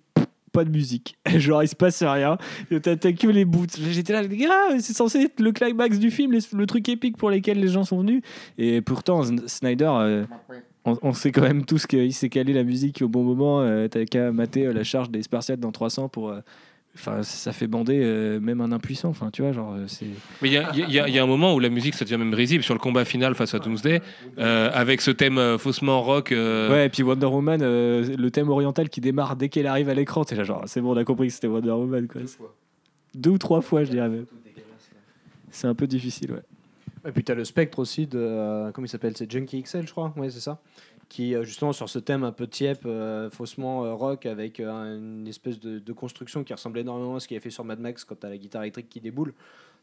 Pas 0.52 0.64
de 0.66 0.70
musique, 0.70 1.16
genre 1.38 1.62
il 1.62 1.68
se 1.68 1.74
passe 1.74 2.02
rien, 2.02 2.36
t'as 2.82 2.96
que 2.96 3.26
les 3.26 3.46
bouts. 3.46 3.64
J'étais 3.90 4.12
là, 4.12 4.20
les 4.20 4.36
gars, 4.36 4.78
c'est 4.80 4.92
censé 4.92 5.20
être 5.20 5.40
le 5.40 5.50
climax 5.50 5.98
du 5.98 6.10
film, 6.10 6.30
le 6.52 6.66
truc 6.66 6.90
épique 6.90 7.16
pour 7.16 7.30
lequel 7.30 7.58
les 7.58 7.68
gens 7.68 7.84
sont 7.84 8.00
venus. 8.00 8.20
Et 8.58 8.82
pourtant, 8.82 9.22
Sn- 9.22 9.48
Snyder, 9.48 9.90
euh, 9.90 10.24
on, 10.84 10.96
on 11.02 11.12
sait 11.12 11.32
quand 11.32 11.42
même 11.42 11.64
tous 11.64 11.86
qu'il 11.86 12.12
s'est 12.12 12.28
calé 12.28 12.52
la 12.52 12.64
musique 12.64 13.02
au 13.02 13.08
bon 13.08 13.22
moment. 13.22 13.60
euh, 13.60 13.88
T'as 13.88 14.04
qu'à 14.04 14.32
mater 14.32 14.66
euh, 14.66 14.72
la 14.72 14.84
charge 14.84 15.10
des 15.10 15.22
Spartiates 15.22 15.60
dans 15.60 15.72
300 15.72 16.08
pour. 16.08 16.30
euh, 16.30 16.40
Enfin, 16.94 17.22
ça 17.22 17.52
fait 17.54 17.66
bander 17.68 17.98
euh, 18.04 18.38
même 18.38 18.60
un 18.60 18.70
impuissant. 18.70 19.08
Enfin, 19.08 19.30
tu 19.32 19.40
vois, 19.40 19.52
genre, 19.52 19.74
c'est. 19.86 20.04
Mais 20.42 20.48
il 20.50 20.52
y 20.52 20.58
a, 20.58 20.70
il 20.74 20.92
y 20.92 20.98
a- 21.00 21.08
il 21.08 21.14
y 21.14 21.18
a 21.18 21.22
un 21.22 21.26
moment 21.26 21.54
où 21.54 21.58
la 21.58 21.70
musique 21.70 21.94
ça 21.94 22.04
devient 22.04 22.18
même 22.18 22.34
risible 22.34 22.62
sur 22.62 22.74
le 22.74 22.80
combat 22.80 23.06
final 23.06 23.34
face 23.34 23.54
à 23.54 23.60
Doomsday 23.60 24.02
euh, 24.38 24.70
avec 24.74 25.00
ce 25.00 25.10
thème 25.10 25.38
euh, 25.38 25.56
faussement 25.56 26.02
rock. 26.02 26.32
euh, 26.32 26.70
Ouais, 26.70 26.84
et 26.84 26.88
puis 26.90 27.02
Wonder 27.02 27.24
Woman, 27.24 27.60
euh, 27.62 28.14
le 28.14 28.30
thème 28.30 28.50
oriental 28.50 28.90
qui 28.90 29.00
démarre 29.00 29.36
dès 29.36 29.48
qu'elle 29.48 29.68
arrive 29.68 29.88
à 29.88 29.94
l'écran, 29.94 30.22
t'es 30.26 30.34
là 30.34 30.44
genre, 30.44 30.64
c'est 30.66 30.82
bon, 30.82 30.92
on 30.92 30.96
a 30.98 31.04
compris 31.04 31.28
que 31.28 31.32
c'était 31.32 31.46
Wonder 31.46 31.70
Woman, 31.70 32.06
quoi. 32.08 32.20
Deux 33.14 33.30
ou 33.30 33.38
trois 33.38 33.62
fois, 33.62 33.84
je 33.84 33.90
dirais 33.90 34.10
même. 34.10 34.26
C'est 35.50 35.68
un 35.68 35.74
peu 35.74 35.86
difficile, 35.86 36.32
ouais. 36.32 36.42
Et 37.04 37.12
puis 37.12 37.24
t'as 37.24 37.34
le 37.34 37.44
spectre 37.44 37.78
aussi 37.78 38.06
de. 38.06 38.18
euh, 38.18 38.72
comment 38.72 38.84
il 38.86 38.88
s'appelle? 38.88 39.16
C'est 39.16 39.30
Junkie 39.30 39.62
XL, 39.62 39.86
je 39.86 39.90
crois. 39.90 40.12
Ouais, 40.16 40.30
c'est 40.30 40.40
ça. 40.40 40.60
Qui, 41.08 41.34
euh, 41.34 41.42
justement, 41.42 41.72
sur 41.72 41.88
ce 41.88 41.98
thème 41.98 42.24
un 42.24 42.32
peu 42.32 42.46
tiep, 42.46 42.86
euh, 42.86 43.28
faussement 43.28 43.96
rock, 43.96 44.24
avec 44.24 44.60
une 44.60 45.26
espèce 45.26 45.58
de, 45.58 45.78
de 45.78 45.92
construction 45.92 46.44
qui 46.44 46.52
ressemble 46.54 46.78
énormément 46.78 47.16
à 47.16 47.20
ce 47.20 47.28
qu'il 47.28 47.36
a 47.36 47.40
fait 47.40 47.50
sur 47.50 47.64
Mad 47.64 47.80
Max 47.80 48.04
quand 48.04 48.14
t'as 48.20 48.28
la 48.28 48.38
guitare 48.38 48.62
électrique 48.62 48.88
qui 48.88 49.00
déboule. 49.00 49.34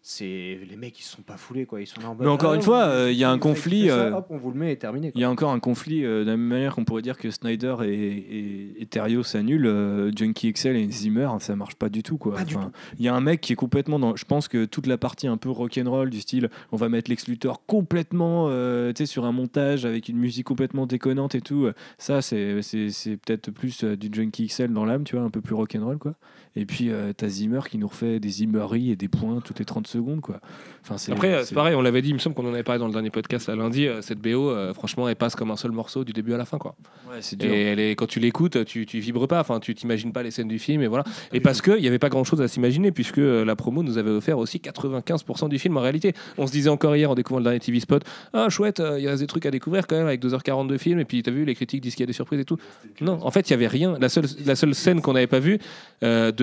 C'est 0.02 0.60
les 0.68 0.78
mecs, 0.78 0.98
ils 0.98 1.04
se 1.04 1.16
sont 1.18 1.22
pas 1.22 1.36
foulés, 1.36 1.66
quoi. 1.66 1.82
Ils 1.82 1.86
sont 1.86 2.00
là 2.00 2.08
en 2.10 2.16
mode, 2.16 2.26
Mais 2.26 2.32
encore 2.32 2.54
ah, 2.54 2.56
une 2.56 2.62
fois, 2.62 2.84
euh, 2.84 3.12
il 3.12 3.18
y 3.18 3.26
a 3.26 3.30
un 3.30 3.38
conflit, 3.38 3.88
ça, 3.90 3.96
euh, 3.96 4.14
hop, 4.14 4.28
on 4.30 4.38
vous 4.38 4.52
le 4.52 4.58
met 4.58 4.72
et 4.72 4.78
terminé. 4.78 5.12
Il 5.14 5.20
y 5.20 5.26
a 5.26 5.30
encore 5.30 5.52
un 5.52 5.60
conflit 5.60 6.06
euh, 6.06 6.24
de 6.24 6.30
la 6.32 6.38
même 6.38 6.48
manière 6.48 6.76
qu'on 6.76 6.86
pourrait 6.86 7.02
dire 7.02 7.18
que 7.18 7.30
Snyder 7.30 7.76
et, 7.84 7.90
et, 7.90 8.82
et 8.82 8.86
Terrio 8.86 9.24
s'annulent. 9.24 9.66
euh, 9.66 10.12
Junkie 10.16 10.54
XL 10.54 10.78
et 10.78 10.90
Zimmer, 10.90 11.30
ça 11.40 11.56
marche 11.58 11.76
pas 11.76 11.90
du 11.90 12.02
tout, 12.02 12.18
quoi. 12.18 12.36
Enfin, 12.42 12.72
Il 12.98 13.06
y 13.06 13.10
a 13.10 13.14
un 13.14 13.20
mec 13.20 13.42
qui 13.42 13.52
est 13.54 13.58
complètement 13.58 14.00
dans. 14.00 14.16
Je 14.16 14.26
pense 14.26 14.48
que 14.48 14.64
toute 14.64 14.88
la 14.88 14.98
partie 14.98 15.28
un 15.28 15.38
peu 15.38 15.50
rock'n'roll 15.50 16.10
du 16.10 16.22
style, 16.22 16.50
on 16.72 16.78
va 16.78 16.88
mettre 16.88 17.12
Lex 17.12 17.28
Luthor 17.28 17.66
complètement, 17.66 18.48
tu 18.50 18.94
sais, 18.96 19.06
sur 19.06 19.26
un 19.26 19.34
montage 19.34 19.86
avec 19.86 20.08
une 20.08 20.18
musique 20.18 20.46
complètement 20.46 20.86
déconnante 20.88 21.36
et 21.36 21.42
tout. 21.42 21.68
Ça, 21.98 22.22
c'est 22.22 22.62
peut-être 23.26 23.52
plus 23.52 23.84
du 23.84 24.10
Junkie 24.12 24.48
XL 24.48 24.72
dans 24.72 24.86
l'âme, 24.86 25.04
tu 25.04 25.18
vois, 25.18 25.26
un 25.26 25.30
peu 25.30 25.42
plus 25.42 25.56
rock'n'roll, 25.56 25.98
quoi. 25.98 26.16
Et 26.56 26.66
puis, 26.66 26.90
euh, 26.90 27.14
t'as 27.16 27.28
Zimmer 27.28 27.60
qui 27.70 27.78
nous 27.78 27.88
refait 27.88 28.20
des 28.20 28.30
Zimmeries 28.30 28.92
et 28.92 28.96
des 28.96 29.08
points 29.08 29.40
toutes 29.40 29.60
les 29.60 29.66
30 29.66 29.86
secondes, 29.88 30.20
quoi. 30.20 30.40
Enfin, 30.82 30.98
c'est, 30.98 31.12
Après, 31.12 31.34
euh, 31.34 31.44
c'est 31.44 31.54
pareil, 31.54 31.76
on 31.76 31.82
l'avait 31.82 32.02
dit, 32.02 32.10
il 32.10 32.14
me 32.16 32.20
semble 32.20 32.36
qu'on 32.36 32.46
en 32.50 32.54
avait 32.54 32.64
parlé 32.64 32.80
dans 32.80 32.88
le 32.88 32.92
dernier 32.94 33.12
podcast 33.12 33.48
là, 33.48 33.56
lundi. 33.56 33.86
euh, 33.86 34.02
Cette 34.02 34.20
BO, 34.20 34.50
euh, 34.50 34.74
franchement, 34.74 35.08
elle 35.08 35.16
passe 35.16 35.36
comme 35.36 35.52
un 35.52 35.56
seul 35.56 35.72
morceau 35.72 36.04
du 36.04 36.12
début 36.12 36.34
à 36.34 36.38
la 36.38 36.46
fin, 36.46 36.58
quoi. 36.58 36.76
Ouais, 37.10 37.18
c'est 37.22 37.42
Et 37.44 37.64
elle 37.66 37.80
est, 37.80 37.92
quand 37.96 38.08
tu 38.08 38.20
l'écoutes, 38.20 38.66
tu, 38.66 38.86
tu 38.88 39.00
vibres 39.00 39.28
pas, 39.28 39.40
enfin, 39.42 39.60
tu 39.60 39.76
t'imagines 39.76 40.12
pas 40.12 40.24
les 40.24 40.32
scènes 40.32 40.48
du 40.48 40.58
film, 40.58 40.82
et 40.82 40.88
voilà. 40.88 41.04
Et 41.34 41.40
parce 41.40 41.62
qu'il 41.62 41.76
n'y 41.80 41.88
avait 41.88 42.00
pas 42.00 42.10
grand 42.10 42.24
chose 42.24 42.42
à 42.42 42.48
s'imaginer, 42.48 42.92
puisque 42.92 43.18
la 43.18 43.56
promo 43.56 43.84
nous 43.84 43.98
avait 44.00 44.10
offert 44.10 44.40
aussi 44.40 44.58
95% 44.58 45.50
du 45.50 45.60
film 45.60 45.78
en 45.78 45.82
réalité. 45.82 46.14
On 46.38 46.48
se 46.48 46.52
disait 46.52 46.70
encore 46.70 46.96
hier 46.96 47.12
en 47.12 47.16
découvrant 47.16 47.40
le 47.40 47.44
dernier 47.44 47.60
TV 47.60 47.80
Spot, 47.80 48.04
ah 48.34 48.50
chouette, 48.50 48.82
il 48.98 49.04
y 49.04 49.08
a 49.08 49.16
des 49.16 49.28
trucs 49.28 49.46
à 49.46 49.52
découvrir 49.52 49.86
quand 49.86 49.98
même 49.98 50.08
avec 50.08 50.22
2h40 50.24 50.68
de 50.68 50.78
film, 50.78 51.00
et 51.00 51.06
puis 51.06 51.22
t'as 51.22 51.32
vu, 51.32 51.46
les 51.46 51.54
critiques 51.56 51.82
disent 51.82 51.94
qu'il 51.96 52.04
y 52.04 52.06
a 52.06 52.08
des 52.08 52.14
surprises 52.14 52.40
et 52.40 52.46
tout. 52.46 52.58
Non, 53.02 53.20
en 53.22 53.32
fait, 53.32 53.50
il 53.50 53.52
y 53.52 53.54
avait 53.54 53.68
rien. 53.68 53.98
La 54.00 54.10
seule, 54.10 54.26
la 54.46 54.56
seule 54.56 54.74
scène 54.74 55.02
qu'on 55.02 55.14
n'avait 55.14 55.28
pas 55.28 55.40
vue, 55.40 55.60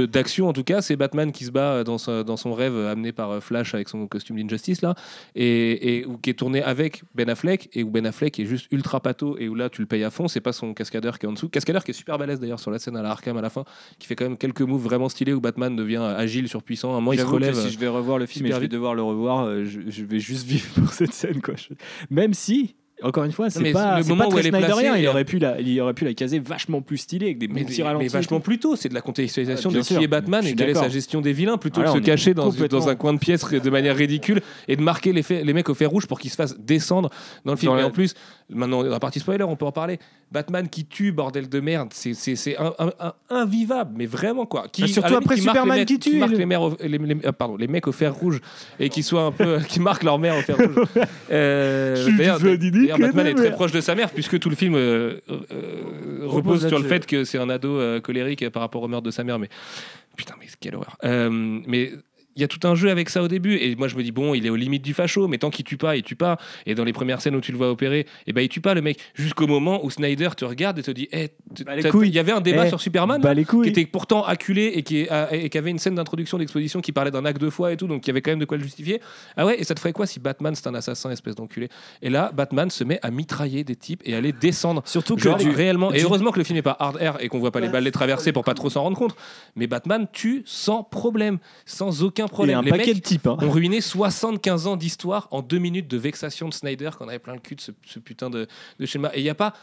d'action 0.01 0.49
en 0.49 0.53
tout 0.53 0.65
cas, 0.65 0.83
c'est 0.83 0.97
Batman 0.97 1.33
qui 1.33 1.45
se 1.45 1.51
bat 1.51 1.85
dans, 1.85 1.99
sa- 1.99 2.25
dans 2.25 2.37
son 2.37 2.53
rêve 2.55 2.75
euh, 2.75 2.93
amené 2.93 3.13
par 3.13 3.31
euh, 3.31 3.41
Flash 3.41 3.75
avec 3.75 3.89
son 3.89 4.07
costume 4.07 4.37
d'Injustice 4.37 4.83
là, 4.83 4.95
et, 5.35 6.05
qui 6.23 6.31
est 6.31 6.35
tourné 6.35 6.63
avec 6.63 7.03
Ben 7.15 7.29
Affleck, 7.29 7.69
et 7.73 7.83
où 7.83 7.91
Ben 7.91 8.07
Affleck 8.07 8.39
est 8.41 8.45
juste 8.47 8.67
ultra 8.73 9.01
pato, 9.01 9.37
et 9.39 9.49
où 9.49 9.55
là 9.55 9.69
tu 9.71 9.81
le 9.81 9.87
payes 9.87 10.05
à 10.05 10.11
fond, 10.11 10.29
c'est 10.29 10.41
pas 10.41 10.53
son 10.53 10.75
cascadeur 10.75 11.19
qui 11.19 11.27
est 11.27 11.29
en 11.29 11.33
dessous. 11.33 11.49
Cascadeur 11.49 11.85
qui 11.85 11.93
est 11.93 11.95
super 11.95 12.19
balèze 12.19 12.41
d'ailleurs 12.41 12.61
sur 12.61 12.71
la 12.71 12.79
scène 12.79 12.97
à 12.97 13.03
la 13.03 13.11
Arkham 13.11 13.37
à 13.37 13.41
la 13.43 13.51
fin, 13.51 13.65
qui 13.99 14.07
fait 14.07 14.17
quand 14.17 14.25
même 14.25 14.37
quelques 14.39 14.61
moves 14.63 14.83
vraiment 14.83 15.09
stylés 15.09 15.33
où 15.33 15.41
Batman 15.41 15.75
devient 15.77 15.97
euh, 16.01 16.17
agile, 16.17 16.49
surpuissant. 16.49 16.91
À 16.91 16.93
un 16.93 16.95
moment, 16.97 17.13
il 17.13 17.19
se 17.21 17.25
que 17.25 17.31
relève. 17.31 17.55
si 17.55 17.71
je 17.71 17.79
vais 17.79 17.89
revoir 17.89 18.19
le 18.19 18.27
film 18.27 18.47
et 18.47 18.53
je 18.53 18.57
vais 18.59 18.69
devoir 18.69 18.95
le 18.95 19.03
revoir, 19.03 19.45
euh, 19.47 19.65
je, 19.65 19.81
je 19.89 20.05
vais 20.05 20.19
juste 20.21 20.47
vivre 20.47 20.67
pour 20.75 20.93
cette 20.93 21.13
scène, 21.13 21.41
quoi. 21.41 21.55
Je- 21.57 21.75
Même 22.11 22.35
si. 22.35 22.75
Encore 23.03 23.25
une 23.25 23.33
fois, 23.33 23.51
c'est 23.51 23.61
mais 23.61 23.73
pas, 23.73 23.99
le 23.99 24.07
moment 24.07 24.29
pas 24.29 24.35
où 24.35 24.39
elle 24.39 24.47
est 24.47 24.51
placée. 24.51 24.89
Il 24.97 25.05
et- 25.05 25.09
aurait, 25.09 25.25
pu 25.25 25.39
la, 25.39 25.61
il 25.61 25.79
aurait 25.83 25.93
pu 25.93 26.07
la 26.07 26.15
caser 26.15 26.39
vachement 26.39 26.81
plus 26.81 26.97
stylée 26.97 27.27
avec 27.27 27.39
des 27.39 27.47
Mais, 27.47 27.65
petits 27.65 27.83
mais 27.83 27.89
ralentis. 27.89 28.07
et 28.07 28.09
vachement 28.09 28.41
plus 28.41 28.59
tôt, 28.59 28.75
c'est 28.75 28.89
de 28.89 28.95
la 28.95 29.03
contextualisation 29.03 29.71
Ah, 29.73 29.77
de 29.77 29.83
qui 29.83 29.95
est 30.03 30.07
Batman 30.07 30.47
et 30.47 30.55
quelle 30.55 30.71
est 30.71 30.75
sa 30.75 30.89
gestion 30.89 31.21
des 31.21 31.35
vilains 31.35 31.59
plutôt 31.59 31.83
que 31.83 31.89
on 31.89 31.95
de 31.95 31.99
se 31.99 32.03
cacher 32.05 32.33
dans, 32.33 32.89
un 32.89 32.97
coin 32.97 33.13
de 33.13 33.19
pièce 33.19 33.45
de 33.45 33.71
manière 33.71 33.97
ridicule 33.97 34.41
et 34.69 34.77
de 34.77 34.83
marquer 34.83 35.13
les, 35.13 35.53
mecs 35.53 35.69
au 35.69 35.75
fer 35.75 35.91
rouge 35.91 36.07
pour 36.07 36.19
qu'ils 36.19 36.31
se 36.31 36.37
fassent 36.37 36.59
descendre 36.59 37.11
dans 37.45 37.53
le 37.53 37.59
film. 37.59 37.77
Et 37.79 37.83
en 37.83 37.91
plus, 37.91 38.15
maintenant 38.51 38.83
dans 38.83 38.89
la 38.91 39.01
partie 39.01 39.19
spoiler, 39.21 39.45
on 39.45 39.57
peut 39.57 39.65
en 39.67 39.73
parler. 39.73 39.99
Batman 40.33 40.69
qui 40.69 40.85
tue, 40.87 41.13
bordel 41.13 41.49
de 41.49 41.61
merde, 41.61 41.89
c'est- 41.93 42.57
invivable, 43.31 43.93
mais 43.97 44.07
vraiment 44.07 44.45
quoi. 44.47 44.67
Qui, 44.71 44.83
Bah, 44.83 44.89
surtout 44.89 45.09
limite, 45.11 45.25
après 45.25 45.35
qui 45.37 45.41
Superman 45.43 45.79
mecs- 45.79 45.89
qui 45.89 45.99
tue, 45.99 46.17
marque 46.17 46.33
le- 46.33 46.39
les, 46.39 46.47
mères 46.47 46.63
au- 46.63 46.77
les- 46.83 46.99
les- 46.99 47.15
pardon, 47.33 47.57
les 47.57 47.69
mecs 47.69 47.87
au 47.87 47.93
fer 47.93 48.15
rouge 48.15 48.41
et 48.81 48.89
qui 48.89 49.03
soient 49.03 49.23
un 49.23 49.33
peu, 49.33 49.59
qui 49.69 49.81
marquent 49.81 50.03
leur 50.03 50.19
mère 50.19 50.37
au 50.37 50.43
fer 50.43 50.57
rouge. 50.57 50.75
Euh, 51.31 51.95
D'ailleurs, 52.17 52.39
Batman 52.99 53.27
est 53.27 53.35
très 53.35 53.53
proche 53.53 53.73
de 53.73 53.81
sa 53.81 53.95
mère 53.95 54.11
puisque 54.11 54.39
tout 54.39 54.49
le 54.51 54.57
film 54.57 54.75
euh, 54.77 55.21
euh, 55.31 56.21
repose 56.25 56.67
sur 56.69 56.79
le 56.79 56.85
fait 56.85 57.05
que 57.07 57.25
c'est 57.25 57.39
un 57.39 57.49
ado 57.51 57.79
euh, 57.79 58.01
colérique 58.01 58.49
par 58.51 58.63
rapport 58.63 58.83
au 58.83 58.89
meurtre 58.89 59.07
de 59.07 59.11
sa 59.11 59.25
mère. 59.25 59.39
Mais 59.39 59.49
putain, 60.17 60.35
mais 60.41 60.47
quelle 60.61 60.77
horreur. 60.77 60.97
Euh, 61.05 61.61
mais 61.67 61.93
il 62.37 62.43
y 62.43 62.45
a 62.45 62.49
tout 62.49 62.67
un 62.67 62.75
jeu 62.75 62.91
avec 62.91 63.11
ça 63.11 63.23
au 63.23 63.29
début 63.29 63.57
et 63.57 63.75
moi 63.77 63.89
je 63.89 63.97
me 63.97 64.03
dis 64.03 64.13
bon 64.13 64.35
il 64.35 64.47
est 64.47 64.51
aux 64.51 64.57
limites 64.57 64.85
du 64.85 64.95
facho 64.95 65.27
mais 65.29 65.39
tant 65.39 65.51
qu'il 65.51 65.65
tue 65.65 65.77
pas 65.77 65.97
il 65.97 66.03
tue 66.03 66.17
pas 66.17 66.39
et 66.67 66.75
dans 66.75 66.85
les 66.85 66.93
premières 66.93 67.21
scènes 67.21 67.35
où 67.37 67.41
tu 67.41 67.53
le 67.53 67.59
vois 67.59 67.71
opérer 67.71 68.07
et 68.27 68.33
ben 68.33 68.43
il 68.43 68.49
tue 68.49 68.61
pas 68.61 68.75
le 68.75 68.83
mec 68.83 68.99
jusqu'au 69.15 69.47
moment 69.47 69.85
où 69.85 69.91
Snyder 69.91 70.31
te 70.37 70.45
regarde 70.45 70.79
et 70.79 70.83
te 70.83 70.91
dit 70.91 71.09
Eh, 71.13 71.31
Bah, 71.65 71.75
il 71.77 72.15
y 72.15 72.19
avait 72.19 72.33
un 72.33 72.41
débat 72.41 72.67
Eh, 72.67 72.69
sur 72.69 72.81
Superman 72.81 73.21
Bah 73.21 73.35
qui 73.35 73.69
était 73.69 73.87
pourtant 73.87 74.25
acculé 74.25 74.73
et 74.75 74.83
qui, 74.83 75.09
avait 75.09 75.71
une 75.71 75.79
scène 75.79 75.95
d'introduction 75.95 76.39
d'exposition 76.39 76.81
qui 76.81 76.93
parlait 76.93 77.11
d'un 77.11 77.25
acte 77.25 77.41
de 77.41 77.51
foi 77.51 77.73
et 77.73 77.77
tout, 77.77 77.87
donc 77.87 78.07
il 78.07 78.09
y 78.09 78.11
avait 78.11 78.23
quand 78.23 78.31
même 78.31 78.39
de 78.39 78.45
quoi 78.45 78.57
le 78.57 78.63
justifier. 78.63 79.01
Ah 79.37 79.47
ouais, 79.47 79.61
et 79.61 79.65
ça 79.65 79.75
te 79.75 79.81
ferait 79.81 79.93
quoi 79.93 80.07
si 80.07 80.21
Batman 80.21 80.55
c'est 80.55 80.67
un 80.67 80.75
assassin, 80.75 81.11
espèce 81.11 81.35
d'enculé? 81.35 81.69
Et 82.03 82.11
là, 82.11 82.31
Batman 82.35 82.71
se 82.71 82.85
met 82.85 82.99
à 83.03 83.11
mitrailler 83.11 83.65
des 83.65 83.77
types 83.77 84.03
et 84.05 84.15
à 84.15 84.21
les 84.21 84.33
descendre. 84.33 84.83
Surtout 84.85 85.17
que 85.17 85.29
réellement. 85.55 85.93
Et 85.93 86.03
heureusement 86.03 86.31
que 86.31 86.39
le 86.39 86.45
film 86.45 86.57
n'est 86.57 86.63
pas 86.63 86.77
hard 86.79 86.99
air 87.01 87.17
et 87.21 87.29
qu'on 87.29 87.39
voit 87.39 87.53
pas 87.53 87.61
les 87.61 87.69
balles 87.69 87.85
les 87.85 87.93
traverser 87.93 88.33
pour 88.33 88.45
pas 88.45 88.55
trop 88.55 88.71
s'en 88.71 88.83
rendre 88.83 88.97
compte. 88.97 89.17
Mais 89.55 89.67
Batman 89.67 90.07
tue 90.13 90.43
sans 90.45 90.83
problème, 90.83 91.39
sans 91.65 92.03
aucun 92.03 92.26
y 92.27 92.31
problème. 92.31 92.57
a 92.57 92.59
un 92.61 92.63
les 92.63 92.71
paquet 92.71 92.87
mecs 92.89 92.97
de 92.97 93.01
types. 93.01 93.27
hein. 93.27 93.37
ont 93.41 93.51
ruiné 93.51 93.81
75 93.81 94.67
ans 94.67 94.77
d'histoire 94.77 95.29
en 95.31 95.43
deux 95.43 95.59
minutes 95.59 95.89
de 95.89 95.97
vexation 95.97 96.49
de 96.49 96.55
Snyder 96.55 96.91
qu'on 96.99 97.09
avait 97.09 97.19
plein 97.19 97.35
le 97.35 97.41
cul 97.41 97.55
de 97.57 97.61
ce, 97.61 97.73
ce 97.85 97.99
putain 97.99 98.31
de, 98.31 98.47
de 98.79 98.87
schéma. 98.87 99.11
Et 99.15 99.21
il 99.21 99.23
n'y 99.25 99.31
a 99.31 99.35
pas 99.35 99.55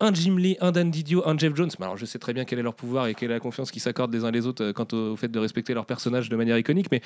un 0.00 0.12
Jim 0.12 0.36
Lee, 0.36 0.56
un 0.60 0.72
Dan 0.72 0.90
Didio, 0.90 1.22
un 1.28 1.38
Jeff 1.38 1.54
Jones. 1.54 1.70
Mais 1.78 1.84
alors 1.84 1.96
je 1.96 2.04
sais 2.06 2.18
très 2.18 2.32
bien 2.32 2.44
quel 2.44 2.58
est 2.58 2.62
leur 2.62 2.74
pouvoir 2.74 3.06
et 3.06 3.14
quelle 3.14 3.30
est 3.30 3.34
la 3.34 3.40
confiance 3.40 3.70
qu'ils 3.70 3.82
s'accordent 3.82 4.12
les 4.12 4.24
uns 4.24 4.30
les 4.32 4.46
autres 4.46 4.64
euh, 4.64 4.72
quant 4.72 4.86
au, 4.92 5.12
au 5.12 5.16
fait 5.16 5.28
de 5.28 5.38
respecter 5.38 5.74
leur 5.74 5.86
personnage 5.86 6.28
de 6.28 6.36
manière 6.36 6.58
iconique. 6.58 6.86
Mais 6.90 7.00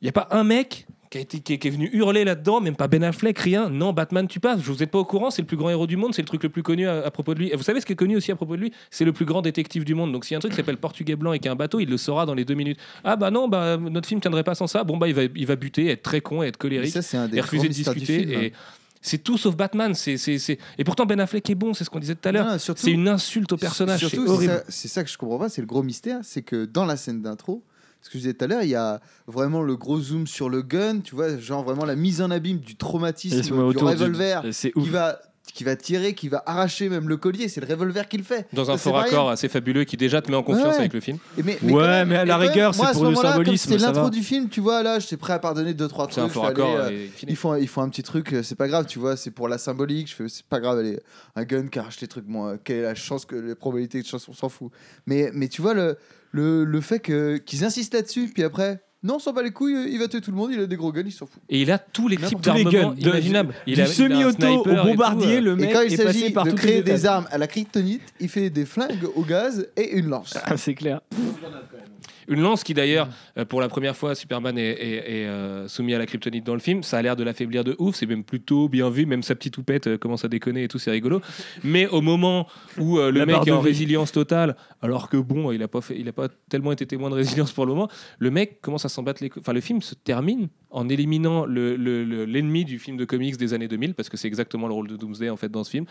il 0.00 0.04
n'y 0.04 0.08
a 0.08 0.12
pas 0.12 0.28
un 0.30 0.44
mec 0.44 0.86
qui, 1.10 1.18
a 1.18 1.20
été, 1.20 1.40
qui, 1.40 1.52
est, 1.54 1.58
qui 1.58 1.68
est 1.68 1.70
venu 1.70 1.88
hurler 1.92 2.24
là-dedans, 2.24 2.60
même 2.60 2.76
pas 2.76 2.88
Ben 2.88 3.02
Affleck, 3.02 3.38
rien. 3.38 3.70
Non, 3.70 3.92
Batman, 3.92 4.26
tu 4.28 4.40
passes. 4.40 4.60
Je 4.62 4.70
vous 4.70 4.82
êtes 4.82 4.90
pas 4.90 4.98
au 4.98 5.04
courant, 5.04 5.30
c'est 5.30 5.42
le 5.42 5.46
plus 5.46 5.56
grand 5.56 5.70
héros 5.70 5.86
du 5.86 5.96
monde, 5.96 6.14
c'est 6.14 6.22
le 6.22 6.26
truc 6.28 6.42
le 6.42 6.48
plus 6.48 6.62
connu 6.62 6.86
à, 6.86 7.04
à 7.06 7.10
propos 7.10 7.34
de 7.34 7.38
lui. 7.40 7.48
Et 7.52 7.56
vous 7.56 7.62
savez 7.62 7.80
ce 7.80 7.86
qui 7.86 7.92
est 7.92 7.96
connu 7.96 8.16
aussi 8.16 8.30
à 8.32 8.36
propos 8.36 8.56
de 8.56 8.60
lui? 8.62 8.72
C'est 8.90 9.04
le 9.04 9.12
plus 9.12 9.24
grand 9.24 9.42
détective 9.42 9.84
du 9.84 9.94
monde. 9.94 10.12
Donc 10.12 10.24
s'il 10.24 10.32
y 10.32 10.36
a 10.36 10.38
un 10.38 10.40
truc 10.40 10.52
qui 10.52 10.56
s'appelle 10.56 10.76
Portugais 10.76 11.16
Blanc 11.16 11.32
et 11.32 11.38
qui 11.38 11.48
a 11.48 11.52
un 11.52 11.56
bateau, 11.56 11.80
il 11.80 11.88
le 11.88 11.96
saura 11.96 12.26
dans 12.26 12.34
les 12.34 12.44
deux 12.44 12.54
minutes. 12.54 12.78
Ah 13.04 13.16
bah 13.16 13.30
non, 13.30 13.48
bah, 13.48 13.76
notre 13.78 14.08
film 14.08 14.20
tiendrait 14.20 14.44
pas 14.44 14.54
sans 14.54 14.66
ça. 14.66 14.84
Bon 14.84 14.96
bah 14.96 15.08
il 15.08 15.14
va, 15.14 15.22
il 15.34 15.46
va 15.46 15.56
buter, 15.56 15.88
être 15.88 16.02
très 16.02 16.20
con, 16.20 16.42
être 16.42 16.56
Et 16.56 16.58
colérique 16.58 16.92
ça, 17.02 17.22
un 17.22 17.30
et 17.32 17.40
refuser 17.40 17.68
de 17.68 17.72
discuter. 17.72 18.18
film. 18.26 18.30
Et 18.42 18.52
c'est 19.00 19.18
tout 19.18 19.38
sauf 19.38 19.54
Batman. 19.56 19.94
C'est, 19.94 20.16
c'est, 20.18 20.38
c'est- 20.38 20.58
Et 20.76 20.84
pourtant 20.84 21.06
Ben 21.06 21.18
Affleck 21.20 21.48
est 21.48 21.54
bon, 21.54 21.72
c'est 21.72 21.84
ce 21.84 21.90
qu'on 21.90 22.00
disait 22.00 22.16
tout 22.16 22.28
à 22.28 22.32
l'heure. 22.32 22.56
C'est 22.58 22.90
une 22.90 23.08
insulte 23.08 23.52
au 23.52 23.56
personnage. 23.56 24.06
C'est 24.06 24.18
horrible. 24.18 24.52
ça, 24.52 24.64
c'est 24.68 24.88
ça 24.88 25.04
que 25.04 25.10
je 25.10 25.16
comprends 25.16 25.38
pas, 25.38 25.48
c'est 25.48 25.60
le 25.60 25.66
gros 25.68 25.82
mystère, 25.82 26.18
c'est 26.22 26.42
que 26.42 26.64
dans 26.64 26.84
la 26.84 26.96
scène 26.96 27.22
d'intro, 27.22 27.62
ce 28.02 28.08
que 28.10 28.14
je 28.14 28.18
disais 28.18 28.34
tout 28.34 28.44
à 28.44 28.48
l'heure, 28.48 28.62
il 28.62 28.70
y 28.70 28.74
a 28.74 29.00
vraiment 29.26 29.62
le 29.62 29.76
gros 29.76 30.00
zoom 30.00 30.26
sur 30.26 30.48
le 30.48 30.62
gun, 30.62 31.00
tu 31.00 31.14
vois, 31.14 31.36
genre 31.38 31.64
vraiment 31.64 31.84
la 31.84 31.96
mise 31.96 32.22
en 32.22 32.30
abîme 32.30 32.58
du 32.58 32.76
traumatisme 32.76 33.40
du 33.42 33.52
autour 33.52 33.82
du- 33.88 33.94
revolver 34.02 34.42
C'est 34.52 34.70
qui 34.72 34.78
ouf. 34.78 34.88
va 34.88 35.18
qui 35.54 35.64
va 35.64 35.76
tirer, 35.76 36.12
qui 36.14 36.28
va 36.28 36.42
arracher 36.44 36.90
même 36.90 37.08
le 37.08 37.16
collier, 37.16 37.48
c'est 37.48 37.62
le 37.62 37.66
revolver 37.66 38.06
qui 38.06 38.18
le 38.18 38.22
fait. 38.22 38.46
Dans 38.52 38.70
un 38.70 38.76
Ça, 38.76 38.82
c'est 38.82 38.90
fort 38.90 38.98
rien. 38.98 39.06
accord 39.10 39.30
assez 39.30 39.48
fabuleux 39.48 39.84
qui 39.84 39.96
déjà 39.96 40.20
te 40.20 40.30
met 40.30 40.36
en 40.36 40.42
confiance 40.42 40.74
Ouais. 40.74 40.80
avec 40.80 40.92
le 40.92 41.00
film. 41.00 41.16
Et 41.38 41.42
mais, 41.42 41.58
Ouais, 41.62 41.86
même- 41.86 42.08
mais 42.10 42.16
à 42.16 42.24
la 42.26 42.36
rigueur, 42.36 42.74
c'est 42.74 42.82
pour 42.92 42.94
ce 42.94 43.04
le 43.08 43.14
symbolisme, 43.16 43.78
ça 43.78 43.86
l'intro 43.86 44.10
du 44.10 44.22
film, 44.22 44.50
tu 44.50 44.60
vois, 44.60 44.82
là, 44.82 44.98
j'étais 44.98 45.16
prêt 45.16 45.32
à 45.32 45.38
pardonner 45.38 45.72
deux 45.72 45.88
trois 45.88 46.04
C'est 46.04 46.20
trucs. 46.20 46.24
un 46.24 46.28
fort 46.28 46.44
accord. 46.44 46.76
euh. 46.76 47.06
Ils 47.26 47.34
font, 47.34 47.54
ils 47.56 47.66
font 47.66 47.80
un 47.80 47.88
petit 47.88 48.02
truc, 48.02 48.34
euh, 48.34 48.42
c'est 48.42 48.56
pas 48.56 48.68
grave, 48.68 48.84
tu 48.86 48.98
vois, 48.98 49.16
c'est 49.16 49.30
pour 49.30 49.48
la 49.48 49.56
symbolique. 49.56 50.10
Je 50.10 50.14
fais, 50.16 50.28
c'est 50.28 50.44
pas 50.44 50.60
grave, 50.60 50.78
allez, 50.80 51.00
un 51.34 51.44
gun 51.44 51.66
qui 51.68 51.78
arrache 51.78 51.98
les 52.02 52.08
trucs, 52.08 52.28
moi, 52.28 52.56
quelle 52.62 52.76
est 52.80 52.82
la 52.82 52.94
chance 52.94 53.24
que 53.24 53.34
les 53.34 53.54
probabilités 53.54 54.02
de 54.02 54.06
chance, 54.06 54.28
on 54.28 54.34
s'en 54.34 54.50
fout. 54.50 54.70
Mais, 55.06 55.30
mais 55.32 55.48
tu 55.48 55.62
vois, 55.62 55.72
le, 55.72 55.96
le, 56.32 56.64
le 56.64 56.80
fait 56.80 57.00
que, 57.00 57.36
qu'ils 57.38 57.64
insistent 57.64 57.94
là-dessus, 57.94 58.30
puis 58.32 58.42
après, 58.42 58.80
non, 59.02 59.14
on 59.14 59.18
s'en 59.20 59.32
bat 59.32 59.42
les 59.42 59.52
couilles, 59.52 59.76
euh, 59.76 59.88
il 59.88 59.98
va 59.98 60.08
tuer 60.08 60.20
tout 60.20 60.32
le 60.32 60.36
monde, 60.36 60.50
il 60.52 60.58
a 60.58 60.66
des 60.66 60.76
gros 60.76 60.90
guns, 60.92 61.04
il 61.06 61.12
s'en 61.12 61.26
fout. 61.26 61.40
Et 61.48 61.62
il 61.62 61.70
a 61.70 61.78
tous 61.78 62.08
les 62.08 62.16
types 62.16 62.40
tous 62.42 62.52
les 62.52 62.64
d'armements 62.64 62.90
guns, 62.90 62.94
de- 62.94 63.00
imaginables. 63.08 63.54
Il 63.66 63.76
du 63.76 63.86
semi-auto 63.86 64.46
au 64.46 64.64
et 64.68 64.74
bombardier, 64.74 65.36
euh. 65.36 65.40
le 65.40 65.52
Et 65.52 65.56
mec 65.56 65.72
quand 65.72 65.82
il 65.82 65.96
s'agit 65.96 66.32
de 66.32 66.50
créer 66.50 66.76
les 66.76 66.82
des 66.82 67.06
armes 67.06 67.28
à 67.30 67.38
la 67.38 67.46
kryptonite, 67.46 68.02
il 68.18 68.28
fait 68.28 68.50
des 68.50 68.64
flingues 68.64 69.06
au 69.14 69.22
gaz 69.22 69.68
et 69.76 69.96
une 69.96 70.08
lance. 70.08 70.36
Ah, 70.44 70.56
c'est 70.56 70.74
clair. 70.74 71.00
Une 72.28 72.40
lance 72.40 72.62
qui 72.62 72.74
d'ailleurs, 72.74 73.08
euh, 73.38 73.44
pour 73.44 73.60
la 73.60 73.68
première 73.68 73.96
fois, 73.96 74.14
Superman 74.14 74.56
est, 74.58 74.62
est- 74.70 75.22
est, 75.22 75.26
euh, 75.26 75.66
soumis 75.68 75.94
à 75.94 75.98
la 75.98 76.06
kryptonite 76.06 76.44
dans 76.44 76.54
le 76.54 76.60
film. 76.60 76.82
Ça 76.82 76.98
a 76.98 77.02
l'air 77.02 77.16
de 77.16 77.24
l'affaiblir 77.24 77.64
de 77.64 77.74
ouf. 77.78 77.96
C'est 77.96 78.06
même 78.06 78.22
plutôt 78.24 78.68
bien 78.68 78.90
vu. 78.90 79.06
Même 79.06 79.22
sa 79.22 79.34
petite 79.34 79.54
toupette 79.54 79.86
euh, 79.86 79.98
commence 79.98 80.24
à 80.24 80.28
déconner 80.28 80.64
et 80.64 80.68
tout, 80.68 80.78
c'est 80.78 80.90
rigolo. 80.90 81.20
Mais 81.64 81.86
au 81.88 82.00
moment 82.00 82.46
où 82.78 82.98
le 82.98 83.10
La 83.10 83.26
mec 83.26 83.46
est 83.46 83.50
en 83.50 83.60
vie. 83.60 83.68
résilience 83.68 84.12
totale, 84.12 84.56
alors 84.82 85.08
que 85.08 85.16
bon, 85.16 85.52
il 85.52 85.62
a 85.62 85.68
pas 85.68 85.80
fait, 85.80 85.98
il 85.98 86.08
a 86.08 86.12
pas 86.12 86.28
tellement 86.48 86.72
été 86.72 86.86
témoin 86.86 87.10
de 87.10 87.14
résilience 87.14 87.52
pour 87.52 87.64
le 87.66 87.72
moment. 87.74 87.88
Le 88.18 88.30
mec 88.30 88.60
commence 88.60 88.84
à 88.84 88.88
s'en 88.88 89.02
battre 89.02 89.22
les. 89.22 89.30
Enfin, 89.38 89.52
le 89.52 89.60
film 89.60 89.80
se 89.82 89.94
termine 89.94 90.48
en 90.70 90.88
éliminant 90.88 91.46
le- 91.46 91.76
le- 91.76 92.04
le- 92.04 92.26
l'ennemi 92.26 92.64
du 92.66 92.78
film 92.78 92.96
de 92.98 93.04
comics 93.06 93.36
des 93.38 93.54
années 93.54 93.68
2000 93.68 93.94
parce 93.94 94.10
que 94.10 94.18
c'est 94.18 94.28
exactement 94.28 94.66
le 94.68 94.74
rôle 94.74 94.86
de 94.88 94.96
Doomsday 94.96 95.30
en 95.30 95.36
fait 95.36 95.48
dans 95.48 95.64
ce 95.64 95.70
film. 95.70 95.86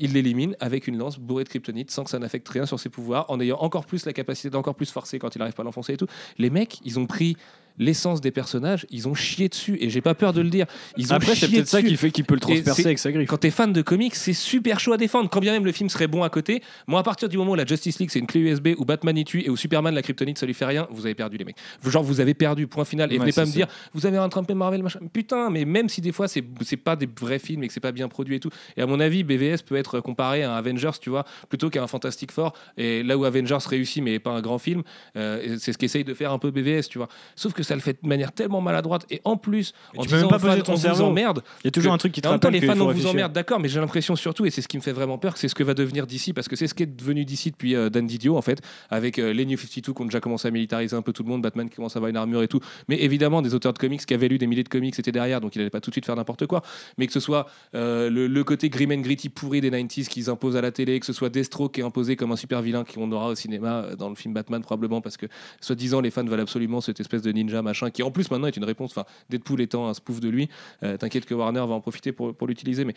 Il 0.00 0.14
l'élimine 0.14 0.56
avec 0.60 0.88
une 0.88 0.96
lance 0.96 1.18
bourrée 1.18 1.44
de 1.44 1.48
kryptonite 1.50 1.90
sans 1.90 2.04
que 2.04 2.10
ça 2.10 2.18
n'affecte 2.18 2.48
rien 2.48 2.64
sur 2.64 2.80
ses 2.80 2.88
pouvoirs, 2.88 3.26
en 3.28 3.38
ayant 3.38 3.58
encore 3.58 3.84
plus 3.84 4.06
la 4.06 4.14
capacité 4.14 4.48
d'encore 4.48 4.74
plus 4.74 4.90
forcer 4.90 5.18
quand 5.18 5.34
il 5.34 5.38
n'arrive 5.38 5.54
pas 5.54 5.62
à 5.62 5.64
l'enfoncer 5.64 5.92
et 5.92 5.96
tout. 5.98 6.06
Les 6.38 6.48
mecs, 6.48 6.80
ils 6.84 6.98
ont 6.98 7.06
pris 7.06 7.36
l'essence 7.80 8.20
des 8.20 8.30
personnages, 8.30 8.86
ils 8.90 9.08
ont 9.08 9.14
chié 9.14 9.48
dessus, 9.48 9.78
et 9.80 9.90
j'ai 9.90 10.02
pas 10.02 10.14
peur 10.14 10.32
de 10.32 10.40
le 10.40 10.50
dire. 10.50 10.66
Ils 10.96 11.12
ont 11.12 11.16
Après, 11.16 11.34
c'est 11.34 11.48
peut-être 11.48 11.66
ça 11.66 11.82
qui 11.82 11.96
fait 11.96 12.10
qu'il 12.10 12.24
peut 12.24 12.34
le 12.34 12.40
transpercer 12.40 12.84
avec 12.86 12.98
sa 12.98 13.10
griffe. 13.10 13.28
Quand 13.28 13.38
t'es 13.38 13.50
fan 13.50 13.72
de 13.72 13.82
comics, 13.82 14.14
c'est 14.14 14.34
super 14.34 14.78
chaud 14.78 14.92
à 14.92 14.96
défendre. 14.96 15.28
Quand 15.30 15.40
bien 15.40 15.52
même 15.52 15.64
le 15.64 15.72
film 15.72 15.88
serait 15.88 16.06
bon 16.06 16.22
à 16.22 16.28
côté, 16.28 16.62
moi 16.86 17.00
à 17.00 17.02
partir 17.02 17.28
du 17.28 17.38
moment 17.38 17.52
où 17.52 17.56
la 17.56 17.66
Justice 17.66 17.98
League 17.98 18.10
c'est 18.12 18.18
une 18.18 18.26
clé 18.26 18.40
USB, 18.40 18.68
où 18.76 18.84
Batman 18.84 19.16
y 19.16 19.24
tue 19.24 19.40
et 19.40 19.50
où 19.50 19.56
Superman 19.56 19.94
la 19.94 20.02
kryptonite 20.02 20.38
ça 20.38 20.46
lui 20.46 20.54
fait 20.54 20.66
rien, 20.66 20.86
vous 20.90 21.06
avez 21.06 21.14
perdu 21.14 21.38
les 21.38 21.44
mecs. 21.44 21.56
Genre 21.84 22.02
vous 22.02 22.20
avez 22.20 22.34
perdu, 22.34 22.66
point 22.66 22.84
final. 22.84 23.10
Et 23.12 23.14
Ouais, 23.14 23.20
venez 23.20 23.32
pas 23.32 23.44
me 23.44 23.50
dire, 23.50 23.66
vous 23.94 24.06
avez 24.06 24.18
rattrapé 24.18 24.54
Marvel, 24.54 24.82
machin. 24.82 25.00
Putain, 25.12 25.50
mais 25.50 25.64
même 25.64 25.88
si 25.88 26.00
des 26.00 26.12
fois 26.12 26.28
c'est 26.28 26.42
pas 26.76 26.96
des 26.96 27.08
vrais 27.20 27.38
films 27.38 27.62
et 27.62 27.68
que 27.68 27.72
c'est 27.72 27.80
pas 27.80 27.92
bien 27.92 28.08
produit 28.08 28.36
et 28.36 28.40
tout. 28.40 28.50
Et 28.76 28.82
à 28.82 28.86
mon 28.86 29.00
avis, 29.00 29.24
BVS 29.24 29.62
peut 29.66 29.76
être 29.76 30.00
comparé 30.00 30.42
à 30.42 30.52
un 30.52 30.56
Avengers, 30.56 30.98
tu 31.00 31.10
vois, 31.10 31.24
plutôt 31.48 31.70
qu'à 31.70 31.82
un 31.82 31.86
Fantastic 31.86 32.30
Four. 32.30 32.52
Et 32.76 33.02
là 33.02 33.16
où 33.16 33.24
Avengers 33.24 33.58
réussit 33.66 34.02
mais 34.02 34.18
pas 34.18 34.30
un 34.30 34.40
grand 34.40 34.58
film, 34.58 34.82
euh, 35.16 35.56
c'est 35.58 35.72
ce 35.72 35.78
qu'essaye 35.78 36.04
de 36.04 36.14
faire 36.14 36.32
un 36.32 36.38
peu 36.38 36.50
BVS, 36.50 36.88
tu 36.88 36.98
vois. 36.98 37.08
Sauf 37.36 37.52
que 37.52 37.62
ça 37.70 37.74
le 37.76 37.80
fait 37.80 37.98
de 38.02 38.08
manière 38.08 38.32
tellement 38.32 38.60
maladroite 38.60 39.06
et 39.10 39.20
en 39.24 39.36
plus, 39.36 39.72
en 39.96 40.02
tu 40.02 40.08
peux 40.08 40.16
disant 40.16 40.30
même 40.30 40.40
pas 40.40 40.56
ton 40.62 40.76
cerveau. 40.76 41.04
emmerde, 41.04 41.42
Il 41.62 41.66
y 41.66 41.68
a 41.68 41.70
toujours 41.70 41.90
que- 41.90 41.94
un 41.94 41.98
truc 41.98 42.12
qui 42.12 42.20
te 42.20 42.28
en 42.28 42.38
temps, 42.38 42.50
les 42.50 42.60
fans, 42.60 42.78
on 42.80 42.92
vous 42.92 43.06
emmerde, 43.06 43.32
d'accord, 43.32 43.60
mais 43.60 43.68
j'ai 43.68 43.80
l'impression 43.80 44.16
surtout, 44.16 44.44
et 44.46 44.50
c'est 44.50 44.62
ce 44.62 44.68
qui 44.68 44.76
me 44.76 44.82
fait 44.82 44.92
vraiment 44.92 45.18
peur, 45.18 45.34
que 45.34 45.38
c'est 45.38 45.48
ce 45.48 45.54
que 45.54 45.62
va 45.64 45.74
devenir 45.74 46.06
d'ici, 46.06 46.32
parce 46.32 46.48
que 46.48 46.56
c'est 46.56 46.66
ce 46.66 46.74
qui 46.74 46.82
est 46.82 46.86
devenu 46.86 47.24
d'ici 47.24 47.50
depuis 47.50 47.74
euh, 47.76 47.88
Dan 47.90 48.06
Didio, 48.06 48.36
en 48.36 48.42
fait, 48.42 48.60
avec 48.90 49.18
euh, 49.18 49.32
les 49.32 49.46
New 49.46 49.56
52 49.56 49.92
qui 49.92 50.02
ont 50.02 50.04
déjà 50.04 50.20
commencé 50.20 50.48
à 50.48 50.50
militariser 50.50 50.96
un 50.96 51.02
peu 51.02 51.12
tout 51.12 51.22
le 51.22 51.28
monde, 51.28 51.42
Batman 51.42 51.68
qui 51.68 51.76
commence 51.76 51.94
à 51.96 51.98
avoir 51.98 52.10
une 52.10 52.16
armure 52.16 52.42
et 52.42 52.48
tout. 52.48 52.60
Mais 52.88 53.00
évidemment, 53.02 53.40
des 53.42 53.54
auteurs 53.54 53.72
de 53.72 53.78
comics 53.78 54.04
qui 54.04 54.14
avaient 54.14 54.28
lu 54.28 54.38
des 54.38 54.46
milliers 54.46 54.64
de 54.64 54.68
comics 54.68 54.98
étaient 54.98 55.12
derrière, 55.12 55.40
donc 55.40 55.54
il 55.54 55.58
n'allait 55.58 55.70
pas 55.70 55.80
tout 55.80 55.90
de 55.90 55.94
suite 55.94 56.06
faire 56.06 56.16
n'importe 56.16 56.46
quoi. 56.46 56.62
Mais 56.98 57.06
que 57.06 57.12
ce 57.12 57.20
soit 57.20 57.46
euh, 57.74 58.10
le, 58.10 58.26
le 58.26 58.44
côté 58.44 58.68
grim 58.68 58.90
and 58.92 59.00
gritty 59.02 59.28
pourri 59.28 59.60
des 59.60 59.70
90s 59.70 60.08
qu'ils 60.08 60.28
imposent 60.30 60.56
à 60.56 60.60
la 60.60 60.72
télé, 60.72 60.98
que 60.98 61.06
ce 61.06 61.12
soit 61.12 61.28
Deathstroke 61.28 61.72
qui 61.74 61.80
est 61.80 61.84
imposé 61.84 62.16
comme 62.16 62.32
un 62.32 62.36
super 62.36 62.62
vilain 62.62 62.84
qu'on 62.84 63.10
aura 63.12 63.28
au 63.28 63.34
cinéma 63.34 63.84
euh, 63.84 63.96
dans 63.96 64.08
le 64.08 64.14
film 64.16 64.34
Batman, 64.34 64.60
probablement, 64.62 65.00
parce 65.00 65.16
que 65.16 65.26
soi-disant, 65.60 66.00
les 66.00 66.10
fans 66.10 66.24
veulent 66.24 66.40
absolument 66.40 66.80
cette 66.80 67.00
espèce 67.00 67.22
de 67.22 67.30
ninja 67.32 67.59
machin, 67.62 67.90
qui 67.90 68.02
en 68.02 68.10
plus 68.10 68.30
maintenant 68.30 68.48
est 68.48 68.56
une 68.56 68.64
réponse. 68.64 68.90
Enfin, 68.90 69.06
Deadpool 69.28 69.60
étant 69.60 69.88
un 69.88 69.94
spoof 69.94 70.20
de 70.20 70.28
lui, 70.28 70.48
euh, 70.82 70.96
t'inquiète 70.96 71.26
que 71.26 71.34
Warner 71.34 71.60
va 71.60 71.74
en 71.74 71.80
profiter 71.80 72.12
pour 72.12 72.46
l'utiliser, 72.46 72.84
mais. 72.84 72.94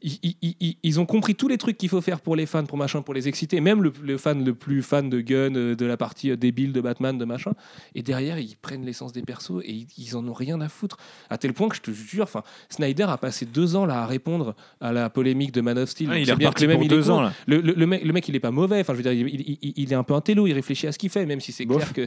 Ils, 0.00 0.18
ils- 0.22 0.54
ils- 0.60 0.76
ils 0.84 1.00
ont 1.00 1.06
compris 1.06 1.34
tous 1.34 1.48
les 1.48 1.58
trucs 1.58 1.76
qu'il 1.76 1.88
faut 1.88 2.00
faire 2.00 2.20
pour 2.20 2.36
les 2.36 2.46
fans, 2.46 2.64
pour 2.64 2.78
machin, 2.78 3.02
pour 3.02 3.14
les 3.14 3.26
exciter. 3.26 3.60
Même 3.60 3.82
le, 3.82 3.92
le 4.02 4.16
fan 4.16 4.44
le 4.44 4.54
plus 4.54 4.80
fan 4.82 5.10
de 5.10 5.20
Gun, 5.20 5.54
euh, 5.56 5.74
de 5.74 5.86
la 5.86 5.96
partie 5.96 6.30
euh, 6.30 6.36
débile 6.36 6.72
de 6.72 6.80
Batman, 6.80 7.18
de 7.18 7.24
machin. 7.24 7.52
Et 7.96 8.02
derrière, 8.02 8.38
ils 8.38 8.54
prennent 8.56 8.84
l'essence 8.84 9.12
des 9.12 9.22
persos 9.22 9.60
et 9.64 9.72
ils, 9.72 9.86
ils 9.98 10.16
en 10.16 10.26
ont 10.28 10.32
rien 10.32 10.60
à 10.60 10.68
foutre. 10.68 10.98
À 11.30 11.36
tel 11.38 11.52
point 11.52 11.68
que 11.68 11.74
je 11.74 11.80
te 11.82 11.90
jure, 11.90 12.22
enfin, 12.22 12.44
Snyder 12.68 13.06
a 13.08 13.16
passé 13.18 13.44
deux 13.44 13.74
ans 13.74 13.86
là 13.86 14.02
à 14.02 14.06
répondre 14.06 14.54
à 14.80 14.92
la 14.92 15.10
polémique 15.10 15.50
de 15.52 15.60
Man 15.62 15.76
of 15.78 15.88
Steel. 15.88 16.10
Ah, 16.12 16.18
il 16.18 16.30
est 16.30 16.36
bien 16.36 16.52
que 16.52 16.60
le 16.60 16.68
pour 16.68 16.74
même, 16.78 16.82
il 16.84 16.88
deux 16.88 17.10
ans 17.10 17.20
là. 17.22 17.32
Le, 17.48 17.86
mec, 17.86 18.04
le 18.04 18.12
mec, 18.12 18.28
il 18.28 18.36
est 18.36 18.40
pas 18.40 18.52
mauvais. 18.52 18.80
Enfin, 18.80 18.92
je 18.94 18.98
veux 19.02 19.02
dire, 19.02 19.12
il, 19.12 19.92
est 19.92 19.96
un 19.96 20.04
peu 20.04 20.14
un 20.14 20.20
télo. 20.20 20.46
Il 20.46 20.52
réfléchit 20.52 20.86
à 20.86 20.92
ce 20.92 20.98
qu'il 20.98 21.10
fait, 21.10 21.26
même 21.26 21.40
si 21.40 21.50
c'est 21.50 21.66
clair 21.66 21.92
que. 21.92 22.06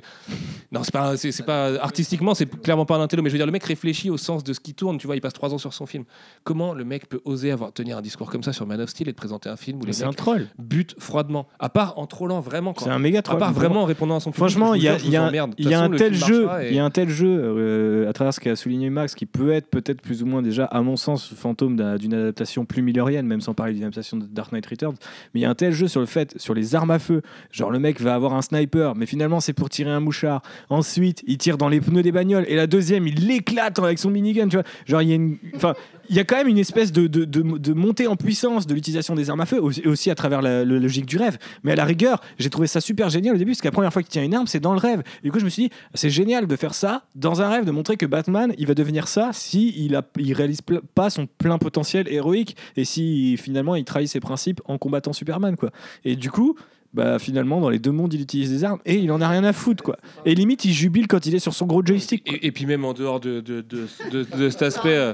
Non, 0.71 0.83
c'est 0.83 0.93
pas, 0.93 1.17
c'est, 1.17 1.33
c'est 1.33 1.43
pas 1.43 1.73
artistiquement, 1.81 2.35
c'est 2.35 2.45
clairement 2.61 2.85
pas 2.85 2.95
un 2.95 3.01
intello. 3.01 3.21
Mais 3.21 3.29
je 3.29 3.33
veux 3.33 3.39
dire, 3.39 3.45
le 3.45 3.51
mec 3.51 3.63
réfléchit 3.65 4.09
au 4.09 4.17
sens 4.17 4.45
de 4.45 4.53
ce 4.53 4.61
qui 4.61 4.73
tourne. 4.73 4.97
Tu 4.97 5.07
vois, 5.07 5.17
il 5.17 5.21
passe 5.21 5.33
trois 5.33 5.53
ans 5.53 5.57
sur 5.57 5.73
son 5.73 5.85
film. 5.85 6.05
Comment 6.45 6.73
le 6.73 6.85
mec 6.85 7.09
peut 7.09 7.19
oser 7.25 7.51
avoir 7.51 7.73
tenir 7.81 7.97
un 7.97 8.01
discours 8.01 8.29
comme 8.29 8.43
ça 8.43 8.53
sur 8.53 8.65
Man 8.67 8.79
of 8.81 8.89
Steel 8.89 9.07
et 9.09 9.11
de 9.11 9.15
présenter 9.17 9.49
un 9.49 9.55
film 9.55 9.79
où 9.81 9.85
les 9.85 9.93
C'est 9.93 10.03
un 10.05 10.13
troll. 10.13 10.47
butent 10.59 10.95
froidement, 10.99 11.47
à 11.59 11.69
part 11.69 11.97
en 11.97 12.05
trollant 12.05 12.39
vraiment. 12.39 12.73
C'est 12.77 12.89
un 12.89 12.99
méga 12.99 13.19
À 13.19 13.21
troll. 13.21 13.39
part 13.39 13.53
vraiment 13.53 13.81
en 13.81 13.85
répondant 13.85 14.15
à 14.17 14.19
son 14.19 14.31
public, 14.31 14.37
Franchement, 14.37 14.73
il 14.75 14.83
y 14.83 14.87
a, 14.87 14.97
y 14.99 15.15
a 15.15 15.23
un- 15.25 15.31
y 15.31 15.37
a 15.37 15.47
façon, 15.47 15.93
un 15.93 15.95
tel 15.97 16.13
jeu, 16.13 16.47
et- 16.61 16.69
il 16.69 16.75
y 16.75 16.79
a 16.79 16.85
un 16.85 16.89
tel 16.89 17.09
jeu 17.09 17.27
euh, 17.41 18.09
à 18.09 18.13
travers 18.13 18.33
ce 18.33 18.39
qu'a 18.39 18.55
souligné 18.55 18.89
Max 18.89 19.15
qui 19.15 19.25
peut 19.25 19.51
être 19.51 19.67
peut-être 19.69 20.01
plus 20.01 20.23
ou 20.23 20.25
moins 20.25 20.41
déjà, 20.41 20.65
à 20.65 20.81
mon 20.81 20.95
sens, 20.95 21.33
fantôme 21.35 21.75
d'un- 21.75 21.95
d'une 21.97 22.13
adaptation 22.13 22.65
plus 22.65 22.81
millerienne, 22.81 23.25
même 23.25 23.41
sans 23.41 23.53
parler 23.53 23.73
d'une 23.73 23.83
adaptation 23.83 24.17
de 24.17 24.25
Dark 24.25 24.51
Knight 24.51 24.65
Returns. 24.65 24.95
Mais 25.33 25.39
il 25.41 25.43
y 25.43 25.45
a 25.45 25.49
un 25.49 25.55
tel 25.55 25.71
jeu 25.73 25.87
sur 25.87 25.99
le 25.99 26.05
fait, 26.05 26.33
sur 26.37 26.53
les 26.53 26.75
armes 26.75 26.91
à 26.91 26.99
feu. 26.99 27.21
Genre 27.51 27.71
le 27.71 27.79
mec 27.79 27.99
va 28.01 28.13
avoir 28.15 28.33
un 28.33 28.41
sniper, 28.41 28.95
mais 28.95 29.05
finalement 29.05 29.39
c'est 29.39 29.53
pour 29.53 29.69
tirer 29.69 29.91
un 29.91 29.99
mouchard. 29.99 30.41
Ensuite, 30.69 31.23
il 31.27 31.37
tire 31.37 31.57
dans 31.57 31.69
les 31.69 31.81
pneus 31.81 32.03
des 32.03 32.11
bagnoles 32.11 32.45
et 32.47 32.55
la 32.55 32.67
deuxième, 32.67 33.07
il 33.07 33.27
l'éclate 33.27 33.79
avec 33.79 33.99
son 33.99 34.09
minigun. 34.09 34.47
Tu 34.47 34.57
vois, 34.57 34.65
genre 34.85 35.01
il 35.01 35.09
y 35.09 35.11
a 35.11 35.15
une, 35.15 35.37
enfin. 35.55 35.73
Il 36.11 36.17
y 36.17 36.19
a 36.19 36.25
quand 36.25 36.35
même 36.35 36.49
une 36.49 36.57
espèce 36.57 36.91
de, 36.91 37.07
de, 37.07 37.23
de- 37.23 37.73
montée 37.73 38.05
en 38.05 38.17
puissance 38.17 38.67
de 38.67 38.73
l'utilisation 38.73 39.15
des 39.15 39.29
armes 39.29 39.39
à 39.39 39.45
feu, 39.45 39.61
aussi, 39.61 39.81
aussi 39.87 40.11
à 40.11 40.15
travers 40.15 40.41
la, 40.41 40.65
logique 40.65 41.05
du 41.05 41.17
rêve. 41.17 41.37
Mais 41.63 41.71
à 41.71 41.75
la 41.75 41.85
rigueur, 41.85 42.21
j'ai 42.37 42.49
trouvé 42.49 42.67
ça 42.67 42.81
super 42.81 43.09
génial 43.09 43.35
au 43.35 43.37
début, 43.37 43.51
parce 43.51 43.61
que 43.61 43.67
la 43.67 43.71
première 43.71 43.93
fois 43.93 44.03
qu'il 44.03 44.11
tient 44.11 44.21
une 44.23 44.35
arme, 44.35 44.45
c'est 44.45 44.59
dans 44.59 44.73
le 44.73 44.79
rêve. 44.79 45.01
Et 45.23 45.27
du 45.27 45.31
coup, 45.31 45.39
je 45.39 45.45
me 45.45 45.49
suis 45.49 45.63
dit, 45.63 45.69
c'est 45.93 46.09
génial 46.09 46.47
de 46.47 46.55
faire 46.57 46.73
ça 46.73 47.05
dans 47.15 47.41
un 47.41 47.49
rêve, 47.49 47.63
de 47.63 47.71
montrer 47.71 47.95
que 47.95 48.05
Batman, 48.05 48.53
il 48.57 48.67
va 48.67 48.73
devenir 48.73 49.07
ça 49.07 49.29
si 49.31 49.73
il, 49.77 49.95
a, 49.95 50.01
il 50.19 50.33
réalise 50.33 50.59
pas 50.95 51.09
son 51.09 51.27
plein 51.27 51.57
potentiel 51.57 52.07
héroïque 52.11 52.57
et 52.75 52.83
si 52.83 53.37
finalement 53.37 53.75
il 53.77 53.85
trahit 53.85 54.09
ses 54.09 54.19
principes 54.19 54.59
en 54.65 54.77
combattant 54.77 55.13
Superman, 55.13 55.55
quoi. 55.55 55.71
Et 56.03 56.17
du 56.17 56.29
coup. 56.29 56.57
Bah 56.93 57.19
finalement 57.19 57.61
dans 57.61 57.69
les 57.69 57.79
deux 57.79 57.93
mondes 57.93 58.13
il 58.13 58.19
utilise 58.19 58.49
des 58.49 58.65
armes 58.65 58.79
et 58.85 58.95
il 58.95 59.09
en 59.13 59.21
a 59.21 59.29
rien 59.29 59.45
à 59.45 59.53
foutre 59.53 59.81
quoi. 59.81 59.95
Et 60.25 60.35
limite 60.35 60.65
il 60.65 60.73
jubile 60.73 61.07
quand 61.07 61.25
il 61.25 61.33
est 61.33 61.39
sur 61.39 61.53
son 61.53 61.65
gros 61.65 61.81
joystick. 61.85 62.21
Et, 62.43 62.51
puis 62.51 62.65
même 62.65 62.83
en 62.83 62.91
dehors 62.91 63.21
de, 63.21 63.39
de, 63.39 63.61
de, 63.61 63.87
de- 64.11 64.25
de 64.37 64.49
cet 64.49 64.61
aspect, 64.61 64.89
euh, 64.97 65.13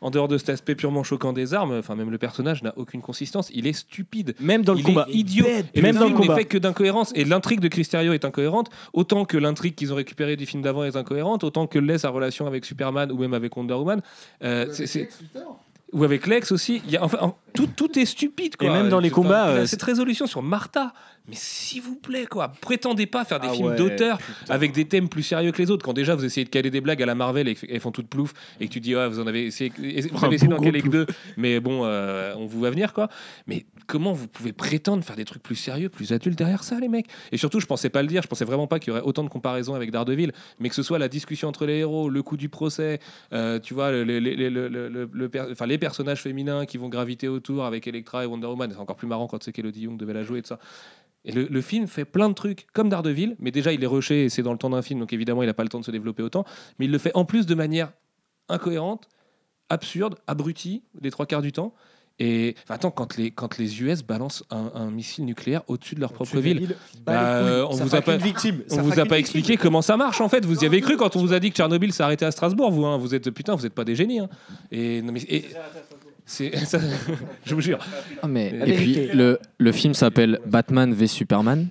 en 0.00 0.10
dehors 0.10 0.28
de 0.28 0.36
cet 0.38 0.50
aspect 0.50 0.74
purement 0.74 1.02
choquant 1.02 1.32
des 1.32 1.54
armes, 1.54 1.72
enfin 1.78 1.94
même 1.96 2.10
le 2.10 2.18
personnage 2.18 2.62
n'a 2.62 2.72
aucune 2.76 3.00
consistance. 3.00 3.50
Il 3.54 3.66
est 3.66 3.72
stupide. 3.72 4.34
Même 4.40 4.62
dans 4.62 4.74
le 4.74 4.80
il 4.80 4.84
combat. 4.84 5.06
est 5.08 5.14
idiot. 5.14 5.46
Et 5.74 5.80
Même 5.80 5.94
le 5.94 6.00
dans 6.00 6.04
le 6.06 6.10
film 6.10 6.20
n'est 6.20 6.26
combat. 6.26 6.36
fait 6.38 6.44
que 6.44 6.58
d'incohérences. 6.58 7.12
Et 7.14 7.24
l'intrigue 7.24 7.60
de 7.60 7.68
Cristerio 7.68 8.12
est 8.12 8.24
incohérente, 8.24 8.68
autant 8.92 9.24
que 9.24 9.36
l'intrigue 9.38 9.74
qu'ils 9.74 9.92
ont 9.92 9.96
récupérée 9.96 10.36
du 10.36 10.44
film 10.46 10.62
d'avant 10.62 10.84
est 10.84 10.96
incohérente, 10.96 11.44
autant 11.44 11.66
que 11.66 11.78
l'est 11.78 11.98
sa 11.98 12.10
relation 12.10 12.46
avec 12.46 12.64
Superman 12.64 13.10
ou 13.10 13.18
même 13.18 13.32
avec 13.34 13.56
Wonder 13.56 13.74
Woman. 13.74 14.02
Euh, 14.44 14.66
c'est- 14.72 15.08
ou 15.92 16.02
avec 16.04 16.26
Lex 16.26 16.50
aussi. 16.52 16.82
Il 16.86 16.90
y 16.92 16.96
a, 16.96 17.04
enfin, 17.04 17.18
en- 17.22 17.36
tout, 17.54 17.68
tout 17.68 17.96
est 17.98 18.04
stupide. 18.04 18.56
Quoi. 18.56 18.68
Et 18.68 18.70
même 18.70 18.88
dans 18.88 18.98
les 19.00 19.08
Enfin, 19.08 19.22
combats, 19.22 19.46
euh, 19.48 19.66
cette 19.66 19.82
résolution 19.82 20.26
sur 20.26 20.42
Martha. 20.42 20.92
Mais 21.28 21.34
s'il 21.34 21.82
vous 21.82 21.96
plaît, 21.96 22.26
quoi, 22.26 22.52
prétendez 22.60 23.06
pas 23.06 23.24
faire 23.24 23.40
des 23.40 23.48
Ah 23.50 23.54
films 23.54 23.68
ouais, 23.68 23.76
d'auteur 23.76 24.18
avec 24.48 24.72
des 24.72 24.84
thèmes 24.86 25.08
plus 25.08 25.22
sérieux 25.24 25.50
que 25.52 25.60
les 25.60 25.70
autres. 25.70 25.84
Quand 25.84 25.92
déjà 25.92 26.14
vous 26.14 26.24
essayez 26.24 26.44
de 26.44 26.50
caler 26.50 26.70
des 26.70 26.80
blagues 26.80 27.02
à 27.02 27.06
la 27.06 27.14
Marvel 27.16 27.48
et 27.48 27.54
qu'elles 27.54 27.80
font 27.80 27.90
toutes 27.90 28.08
plouf 28.08 28.32
et 28.60 28.68
que 28.68 28.72
tu 28.72 28.80
dis 28.80 28.94
ouais 28.94 29.08
vous 29.08 29.18
en 29.18 29.26
avez 29.26 29.46
essayé, 29.46 29.72
vous 29.76 30.24
avez 30.24 30.36
essayé 30.36 30.48
d'en 30.48 30.60
caler 30.60 30.82
que 30.82 30.88
deux, 30.88 31.06
mais 31.36 31.58
bon 31.58 31.80
euh, 31.84 32.32
on 32.36 32.46
vous 32.46 32.60
va 32.60 32.70
venir 32.70 32.92
quoi. 32.92 33.08
Mais 33.46 33.66
comment 33.86 34.12
vous 34.12 34.28
pouvez 34.28 34.52
prétendre 34.52 35.02
faire 35.02 35.16
des 35.16 35.24
trucs 35.24 35.42
plus 35.42 35.56
sérieux, 35.56 35.88
plus 35.88 36.12
adultes 36.12 36.38
derrière 36.38 36.62
ça 36.62 36.78
les 36.78 36.88
mecs? 36.88 37.08
Et 37.32 37.36
surtout 37.38 37.58
je 37.60 37.66
pensais 37.66 37.90
pas 37.90 38.02
le 38.02 38.08
dire, 38.08 38.22
je 38.22 38.28
pensais 38.28 38.44
vraiment 38.44 38.66
pas 38.68 38.78
qu'il 38.78 38.92
y 38.92 38.96
aurait 38.96 39.02
autant 39.04 39.24
de 39.24 39.28
comparaisons 39.28 39.74
avec 39.74 39.90
Daredevil, 39.90 40.32
mais 40.60 40.68
que 40.68 40.74
ce 40.74 40.82
soit 40.84 40.98
la 40.98 41.08
discussion 41.08 41.48
entre 41.48 41.66
les 41.66 41.78
héros, 41.78 42.08
le 42.08 42.22
coup 42.22 42.36
du 42.36 42.48
procès, 42.48 43.00
euh, 43.32 43.58
tu 43.58 43.74
vois 43.74 43.90
le- 43.90 44.04
le- 44.04 44.20
le- 44.20 44.34
le- 44.48 44.68
le- 44.68 44.88
le- 44.88 45.10
le 45.12 45.28
per- 45.28 45.46
enfin, 45.50 45.66
les 45.66 45.78
personnages 45.78 46.22
féminins 46.22 46.66
qui 46.66 46.78
vont 46.78 46.88
graviter 46.88 47.26
autour 47.26 47.64
avec 47.64 47.86
Elektra 47.86 48.22
et 48.22 48.26
Wonder 48.26 48.46
Woman, 48.46 48.70
c'est 48.72 48.78
encore 48.78 48.96
plus 48.96 49.08
marrant 49.08 49.26
quand 49.26 49.42
c'est 49.42 49.52
qu'Elodie 49.52 49.82
Young 49.82 49.96
devait 49.96 50.14
la 50.14 50.22
jouer 50.22 50.38
et 50.38 50.42
tout 50.42 50.48
ça. 50.48 50.58
Et 51.26 51.32
le, 51.32 51.46
le 51.50 51.60
film 51.60 51.86
fait 51.88 52.04
plein 52.06 52.28
de 52.28 52.34
trucs 52.34 52.66
comme 52.72 52.88
Daredevil, 52.88 53.36
mais 53.40 53.50
déjà 53.50 53.72
il 53.72 53.82
est 53.82 53.86
rushé 53.88 54.24
et 54.24 54.28
c'est 54.28 54.42
dans 54.42 54.52
le 54.52 54.58
temps 54.58 54.70
d'un 54.70 54.80
film, 54.82 55.00
donc 55.00 55.12
évidemment 55.12 55.42
il 55.42 55.46
n'a 55.46 55.54
pas 55.54 55.64
le 55.64 55.68
temps 55.68 55.80
de 55.80 55.84
se 55.84 55.90
développer 55.90 56.22
autant. 56.22 56.44
Mais 56.78 56.84
il 56.86 56.90
le 56.92 56.98
fait 56.98 57.10
en 57.14 57.24
plus 57.24 57.46
de 57.46 57.54
manière 57.54 57.92
incohérente, 58.48 59.08
absurde, 59.68 60.14
abrutie 60.26 60.82
les 61.00 61.10
trois 61.10 61.26
quarts 61.26 61.42
du 61.42 61.52
temps. 61.52 61.74
Et 62.18 62.54
enfin, 62.62 62.76
attends, 62.76 62.90
quand 62.90 63.18
les, 63.18 63.30
quand 63.30 63.58
les 63.58 63.82
US 63.82 64.02
balancent 64.02 64.42
un, 64.50 64.70
un 64.74 64.90
missile 64.90 65.26
nucléaire 65.26 65.60
au-dessus 65.66 65.94
de 65.96 66.00
leur 66.00 66.14
propre 66.14 66.30
ville, 66.40 66.60
bah, 67.04 67.12
euh, 67.42 67.66
on 67.68 67.74
vous 67.84 67.94
a 67.94 68.00
pas, 68.00 68.12
on 68.70 68.76
vous 68.82 68.98
a 69.00 69.04
pas 69.04 69.18
expliqué 69.18 69.56
comment 69.58 69.82
ça 69.82 69.98
marche 69.98 70.22
en 70.22 70.28
fait. 70.30 70.46
Vous 70.46 70.62
y 70.62 70.66
avez 70.66 70.80
cru 70.80 70.96
quand 70.96 71.14
on 71.16 71.20
vous 71.20 71.34
a 71.34 71.40
dit 71.40 71.50
que 71.50 71.56
Tchernobyl 71.56 71.92
s'est 71.92 72.02
arrêté 72.04 72.24
à 72.24 72.30
Strasbourg, 72.30 72.70
vous. 72.70 72.86
hein. 72.86 72.96
Vous 72.96 73.14
êtes 73.14 73.28
putain, 73.32 73.54
vous 73.54 73.64
n'êtes 73.64 73.74
pas 73.74 73.84
des 73.84 73.94
génies. 73.96 74.20
hein. 74.20 74.28
Et, 74.70 75.02
non, 75.02 75.12
mais, 75.12 75.20
et- 75.28 75.42
c'est, 75.42 75.58
ça- 76.66 76.78
je 77.44 77.54
vous 77.54 77.60
jure. 77.60 77.78
Ah, 78.22 78.28
mais, 78.28 78.50
La 78.50 78.66
et 78.66 78.72
puis 78.76 79.06
le, 79.14 79.38
le 79.58 79.72
film 79.72 79.94
s'appelle 79.94 80.40
Batman 80.46 80.92
v 80.92 81.06
Superman. 81.06 81.68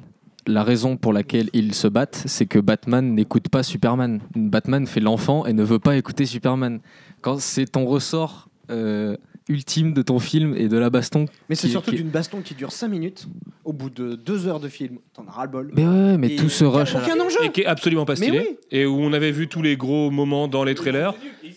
La 0.47 0.63
raison 0.63 0.95
pour 0.95 1.11
laquelle 1.11 1.49
ils 1.53 1.73
se 1.73 1.87
battent, 1.87 2.21
c'est 2.25 2.45
que 2.45 2.59
Batman 2.59 3.13
n'écoute 3.15 3.49
pas 3.49 3.63
Superman. 3.63 4.21
Batman 4.35 4.85
fait 4.85 4.99
l'enfant 4.99 5.45
et 5.45 5.53
ne 5.53 5.63
veut 5.63 5.79
pas 5.79 5.95
écouter 5.97 6.25
Superman. 6.25 6.79
Quand 7.21 7.39
c'est 7.39 7.65
ton 7.65 7.85
ressort 7.85 8.47
euh, 8.69 9.17
ultime 9.47 9.93
de 9.93 10.01
ton 10.01 10.17
film 10.19 10.55
et 10.57 10.67
de 10.67 10.77
la 10.77 10.89
baston. 10.89 11.25
Mais 11.49 11.55
c'est 11.55 11.67
qui- 11.67 11.71
surtout 11.71 11.91
qui- 11.91 11.97
d'une 11.97 12.09
baston 12.09 12.41
qui 12.41 12.55
dure 12.55 12.71
5 12.71 12.87
minutes. 12.87 13.27
Au 13.63 13.73
bout 13.73 13.89
de 13.89 14.15
2 14.15 14.47
heures 14.47 14.59
de 14.59 14.67
film, 14.67 14.97
t'en 15.13 15.25
as 15.27 15.31
ras-le-bol. 15.31 15.71
Mais 15.75 15.85
ouais, 15.85 16.17
mais 16.17 16.33
Et 16.33 16.35
tout 16.35 16.49
ce 16.49 16.65
rush. 16.65 16.95
Aucun 16.95 17.19
enjeu 17.19 17.37
Et 17.43 17.51
qui 17.51 17.61
est 17.61 17.65
absolument 17.65 18.05
pas 18.05 18.13
Mais 18.13 18.27
stylé. 18.27 18.39
oui. 18.39 18.57
Et 18.71 18.85
où 18.85 18.97
on 18.99 19.13
avait 19.13 19.31
vu 19.31 19.47
tous 19.47 19.61
les 19.61 19.77
gros 19.77 20.09
moments 20.11 20.47
dans 20.47 20.63
les 20.63 20.73
trailers. 20.75 21.13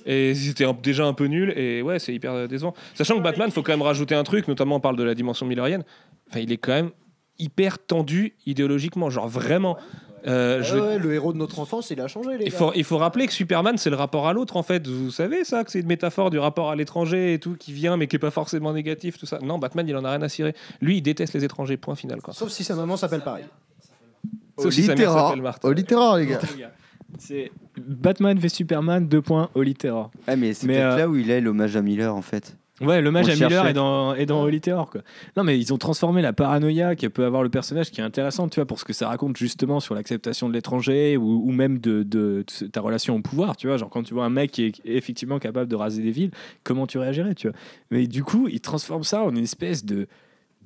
Et 0.07 0.34
c'était 0.34 0.64
un- 0.64 0.74
déjà 0.80 1.07
un 1.07 1.12
peu 1.14 1.26
nul. 1.26 1.53
Et 1.57 1.80
ouais, 1.82 1.99
c'est 1.99 2.14
hyper 2.14 2.32
euh, 2.32 2.47
décevant. 2.47 2.74
Sachant 2.95 3.16
que 3.16 3.22
Batman, 3.22 3.51
faut 3.51 3.62
quand 3.62 3.72
même 3.72 3.82
rajouter 3.82 4.14
un 4.14 4.24
truc, 4.24 4.49
notamment 4.49 4.76
on 4.76 4.80
parle 4.80 4.97
de 4.97 5.03
la 5.05 5.14
dimension 5.14 5.47
millerienne. 5.47 5.84
Enfin, 6.30 6.41
il 6.41 6.53
est 6.53 6.57
quand 6.59 6.72
même 6.72 6.91
hyper 7.39 7.78
tendu 7.78 8.34
idéologiquement. 8.47 9.09
Genre 9.11 9.28
vraiment. 9.28 9.76
Euh, 10.26 10.62
je- 10.62 10.76
Ouais, 10.76 10.80
ouais, 10.80 10.98
le 10.98 11.14
héros 11.14 11.32
de 11.32 11.38
notre 11.38 11.58
enfance, 11.60 11.90
il 11.90 12.00
a 12.00 12.08
changé, 12.08 12.36
les 12.38 12.46
Il 12.46 12.50
gars. 12.52 12.56
faut, 12.58 12.72
il 12.74 12.84
faut 12.84 12.98
rappeler 12.98 13.26
que 13.26 13.32
Superman, 13.32 13.76
c'est 13.78 13.90
le 13.90 13.96
rapport 13.96 14.26
à 14.28 14.32
l'autre, 14.32 14.56
en 14.56 14.62
fait. 14.62 14.86
Vous 14.86 15.10
savez, 15.10 15.44
ça, 15.44 15.64
que 15.64 15.70
c'est 15.70 15.80
une 15.80 15.86
métaphore 15.86 16.30
du 16.30 16.38
rapport 16.38 16.70
à 16.70 16.76
l'étranger 16.76 17.34
et 17.34 17.38
tout, 17.38 17.54
qui 17.58 17.72
vient, 17.72 17.96
mais 17.96 18.06
qui 18.06 18.16
est 18.16 18.18
pas 18.18 18.30
forcément 18.30 18.72
négatif, 18.72 19.18
tout 19.18 19.26
ça. 19.26 19.38
Non, 19.42 19.58
Batman, 19.58 19.86
il 19.88 19.96
en 19.96 20.04
a 20.04 20.10
rien 20.10 20.22
à 20.22 20.28
cirer. 20.28 20.54
Lui, 20.80 20.96
il 20.98 21.02
déteste 21.02 21.34
les 21.34 21.44
étrangers, 21.44 21.76
point 21.76 21.94
final, 21.94 22.20
quoi. 22.22 22.34
Sauf 22.34 22.50
si 22.50 22.64
sa 22.64 22.74
maman 22.74 22.96
s'appelle 22.96 23.20
pareil. 23.22 23.44
Sauf 24.58 24.72
si 24.72 24.82
sa 24.82 24.94
mère 24.94 24.96
Littéra. 25.08 25.28
s'appelle 25.28 25.42
Martha. 25.42 25.68
Au 25.68 25.72
littéraire, 25.72 26.16
les 26.16 26.26
gars. 26.26 26.40
C'est 27.18 27.50
Batman 27.78 28.38
v 28.38 28.48
Superman 28.48 29.08
2 29.08 29.22
points 29.22 29.48
au 29.54 29.62
littéraire. 29.62 30.10
Ah, 30.26 30.36
mais 30.36 30.52
c'est 30.52 30.66
peut-être 30.66 30.80
euh, 30.94 30.96
là 30.98 31.08
où 31.08 31.16
il 31.16 31.30
est 31.30 31.40
l'hommage 31.40 31.74
à 31.76 31.80
Miller 31.80 32.14
en 32.14 32.20
fait. 32.20 32.56
Ouais, 32.80 33.02
l'hommage 33.02 33.28
à 33.28 33.34
Miller 33.34 33.66
est 33.66 33.72
dans, 33.72 34.14
est 34.14 34.26
dans 34.26 34.42
Holy 34.42 34.60
Terror, 34.60 34.88
quoi. 34.88 35.00
Non, 35.36 35.42
mais 35.44 35.58
ils 35.58 35.72
ont 35.74 35.78
transformé 35.78 36.22
la 36.22 36.32
paranoïa 36.32 36.94
que 36.94 37.06
peut 37.08 37.24
avoir 37.24 37.42
le 37.42 37.48
personnage, 37.48 37.90
qui 37.90 38.00
est 38.00 38.04
intéressante, 38.04 38.52
tu 38.52 38.56
vois, 38.60 38.66
pour 38.66 38.78
ce 38.78 38.84
que 38.84 38.92
ça 38.92 39.08
raconte 39.08 39.36
justement 39.36 39.80
sur 39.80 39.94
l'acceptation 39.96 40.48
de 40.48 40.54
l'étranger 40.54 41.16
ou, 41.16 41.42
ou 41.44 41.50
même 41.50 41.78
de, 41.78 42.02
de- 42.04 42.44
de 42.60 42.66
ta 42.68 42.80
relation 42.80 43.16
au 43.16 43.20
pouvoir, 43.20 43.56
tu 43.56 43.66
vois. 43.66 43.76
Genre, 43.78 43.90
quand 43.90 44.04
tu 44.04 44.14
vois 44.14 44.24
un 44.24 44.30
mec 44.30 44.52
qui 44.52 44.64
est 44.66 44.74
effectivement 44.84 45.38
capable 45.38 45.68
de 45.68 45.74
raser 45.76 46.02
des 46.02 46.12
villes, 46.12 46.30
comment 46.62 46.86
tu 46.86 46.98
réagirais, 46.98 47.34
tu 47.34 47.48
vois. 47.48 47.56
Mais 47.90 48.06
du 48.06 48.22
coup, 48.22 48.48
ils 48.48 48.60
transforment 48.60 49.02
ça 49.04 49.22
en 49.22 49.30
une 49.30 49.42
espèce 49.42 49.84
de 49.84 50.06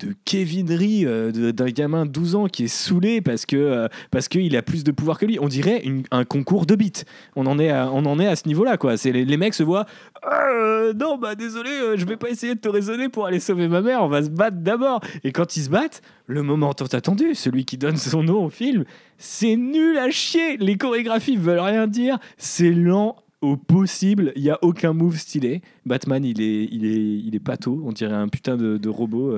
de 0.04 0.14
kevinerie 0.24 1.06
euh, 1.06 1.52
d'un 1.52 1.66
gamin 1.66 2.06
de 2.06 2.10
12 2.10 2.34
ans 2.34 2.46
qui 2.46 2.64
est 2.64 2.68
saoulé 2.68 3.20
parce 3.20 3.46
que 3.46 3.56
euh, 3.56 3.88
qu'il 4.30 4.56
a 4.56 4.62
plus 4.62 4.84
de 4.84 4.92
pouvoir 4.92 5.18
que 5.18 5.26
lui. 5.26 5.38
On 5.40 5.48
dirait 5.48 5.82
un 6.10 6.24
concours 6.24 6.66
de 6.66 6.74
bits. 6.74 7.04
On 7.36 7.46
en 7.46 7.58
est 7.58 7.70
à, 7.70 7.90
on 7.92 8.04
en 8.06 8.18
est 8.18 8.26
à 8.26 8.36
ce 8.36 8.48
niveau-là 8.48 8.76
quoi. 8.76 8.96
C'est 8.96 9.12
les, 9.12 9.36
mecs 9.36 9.54
se 9.54 9.62
voient 9.62 9.86
euh, 10.24 10.92
non, 10.94 11.18
bah 11.18 11.34
désolé, 11.34 11.70
euh, 11.70 11.96
je 11.96 12.06
vais 12.06 12.16
pas 12.16 12.30
essayer 12.30 12.54
de 12.54 12.60
te 12.60 12.68
raisonner 12.68 13.08
pour 13.08 13.26
aller 13.26 13.40
sauver 13.40 13.66
ma 13.66 13.80
mère, 13.80 14.04
on 14.04 14.08
va 14.08 14.22
se 14.22 14.30
battre 14.30 14.58
d'abord. 14.58 15.00
Et 15.24 15.32
quand 15.32 15.56
ils 15.56 15.64
se 15.64 15.70
battent, 15.70 16.00
le 16.26 16.42
moment 16.42 16.74
tant 16.74 16.86
attendu, 16.86 17.34
celui 17.34 17.64
qui 17.64 17.76
donne 17.76 17.96
son 17.96 18.22
nom 18.22 18.44
au 18.44 18.50
film, 18.50 18.84
c'est 19.18 19.56
nul 19.56 19.98
à 19.98 20.10
chier. 20.10 20.56
Les 20.58 20.76
chorégraphies 20.76 21.36
veulent 21.36 21.58
rien 21.58 21.88
dire, 21.88 22.18
c'est 22.36 22.70
lent 22.70 23.16
au 23.40 23.56
possible, 23.56 24.32
il 24.36 24.42
y 24.42 24.50
a 24.50 24.58
aucun 24.62 24.92
move 24.92 25.16
stylé. 25.16 25.62
Batman, 25.84 26.24
il 26.24 26.40
est, 26.40 26.68
il 26.70 26.86
est, 26.86 27.18
il 27.26 27.34
est 27.34 27.40
pato, 27.40 27.82
on 27.84 27.90
dirait 27.90 28.14
un 28.14 28.28
putain 28.28 28.56
de, 28.56 28.88
robot. 28.88 29.36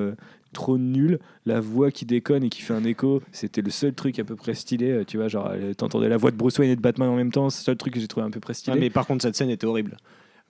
Trop 0.54 0.78
nul, 0.78 1.18
la 1.44 1.60
voix 1.60 1.90
qui 1.90 2.06
déconne 2.06 2.42
et 2.44 2.48
qui 2.48 2.62
fait 2.62 2.72
un 2.72 2.84
écho, 2.84 3.20
c'était 3.32 3.60
le 3.60 3.70
seul 3.70 3.92
truc 3.92 4.18
à 4.18 4.24
peu 4.24 4.36
près 4.36 4.54
stylé, 4.54 4.90
euh, 4.90 5.04
tu 5.04 5.18
vois, 5.18 5.28
genre 5.28 5.50
euh, 5.52 5.74
t'entendais 5.74 6.08
la 6.08 6.16
voix 6.16 6.30
de 6.30 6.36
Bruce 6.36 6.58
Wayne 6.58 6.70
et 6.70 6.76
de 6.76 6.80
Batman 6.80 7.10
en 7.10 7.16
même 7.16 7.30
temps, 7.32 7.50
c'est 7.50 7.60
le 7.60 7.64
seul 7.64 7.76
truc 7.76 7.92
que 7.92 8.00
j'ai 8.00 8.08
trouvé 8.08 8.26
à 8.26 8.30
peu 8.30 8.40
près 8.40 8.54
stylé. 8.54 8.74
Ah, 8.74 8.80
mais 8.80 8.88
par 8.88 9.06
contre, 9.06 9.20
cette 9.22 9.36
scène 9.36 9.50
était 9.50 9.66
horrible. 9.66 9.98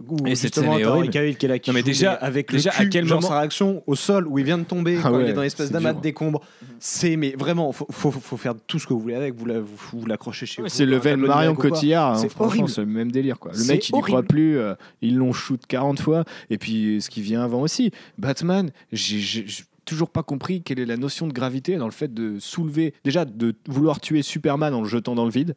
Où 0.09 0.17
Et 0.27 0.35
cette 0.35 0.57
scène 0.57 0.65
est 0.73 0.85
horrible. 0.85 1.13
Qui 1.13 1.19
est 1.47 1.49
là, 1.49 1.59
qui 1.61 1.71
Non, 1.71 1.75
mais 1.75 1.85
déjà- 1.85 2.15
avec 2.15 2.51
déjà, 2.51 2.71
le 2.71 2.77
cul, 2.79 2.83
à 2.83 2.87
quel 2.89 3.07
genre 3.07 3.21
moment- 3.21 3.29
sa 3.33 3.39
réaction 3.39 3.85
au 3.87 3.95
sol 3.95 4.27
où 4.27 4.41
il 4.41 4.45
vient 4.45 4.59
de 4.59 4.65
tomber 4.65 4.97
Ah 4.99 5.03
quand 5.05 5.21
il 5.21 5.23
ouais, 5.23 5.31
est 5.31 5.33
dans 5.35 5.43
l'espèce 5.43 5.71
d'amas 5.71 5.93
dur. 5.93 6.01
décombres. 6.03 6.41
C'est 6.81 7.15
mais 7.15 7.37
vraiment, 7.39 7.71
faut, 7.71 7.87
faut, 7.93 8.11
faut 8.11 8.37
faire 8.37 8.55
tout 8.67 8.81
ce 8.81 8.89
que 8.89 8.93
vous 8.93 8.99
voulez 8.99 9.15
avec. 9.15 9.35
Vous 9.37 9.47
la- 9.47 9.61
vous, 9.61 9.77
vous 9.93 10.05
l'accrochez 10.07 10.47
chez 10.47 10.63
vous. 10.63 10.69
C'est 10.69 10.85
le 10.85 10.95
un 10.95 10.97
level 10.97 11.17
Marion. 11.19 11.55
Cotillard, 11.55 12.15
hein, 12.15 12.17
C'est 12.17 12.29
franchement, 12.29 12.63
horrible. 12.65 12.69
c'est 12.71 12.81
le 12.81 12.87
même 12.89 13.13
délire. 13.13 13.39
Quoi. 13.39 13.53
Le 13.57 13.65
mec, 13.67 13.89
il 13.89 13.95
n'y 13.95 14.01
croit 14.03 14.25
plus, 14.25 14.59
euh, 14.59 14.75
ils 15.01 15.17
l'ont 15.17 15.33
shoot 15.33 15.63
40 15.69 16.01
fois. 16.01 16.25
Et 16.51 16.59
puis, 16.59 17.01
ce 17.01 17.09
qui 17.09 17.23
vient 17.23 17.45
avant 17.45 17.61
aussi, 17.61 17.93
Batman, 18.19 18.73
j'ai 18.91 19.47
toujours 19.85 20.11
pas 20.11 20.23
compris 20.23 20.63
quelle 20.63 20.79
est 20.81 20.87
la 20.87 20.97
notion 20.97 21.27
de 21.27 21.33
gravité 21.33 21.77
dans 21.77 21.87
le 21.87 21.93
fait 21.93 22.13
de 22.13 22.39
soulever, 22.39 22.95
déjà 23.05 23.25
de 23.25 23.55
vouloir 23.69 24.01
tuer 24.01 24.23
Superman 24.23 24.73
en 24.75 24.83
le 24.83 24.89
jetant 24.89 25.15
dans 25.15 25.25
le 25.25 25.31
vide. 25.31 25.55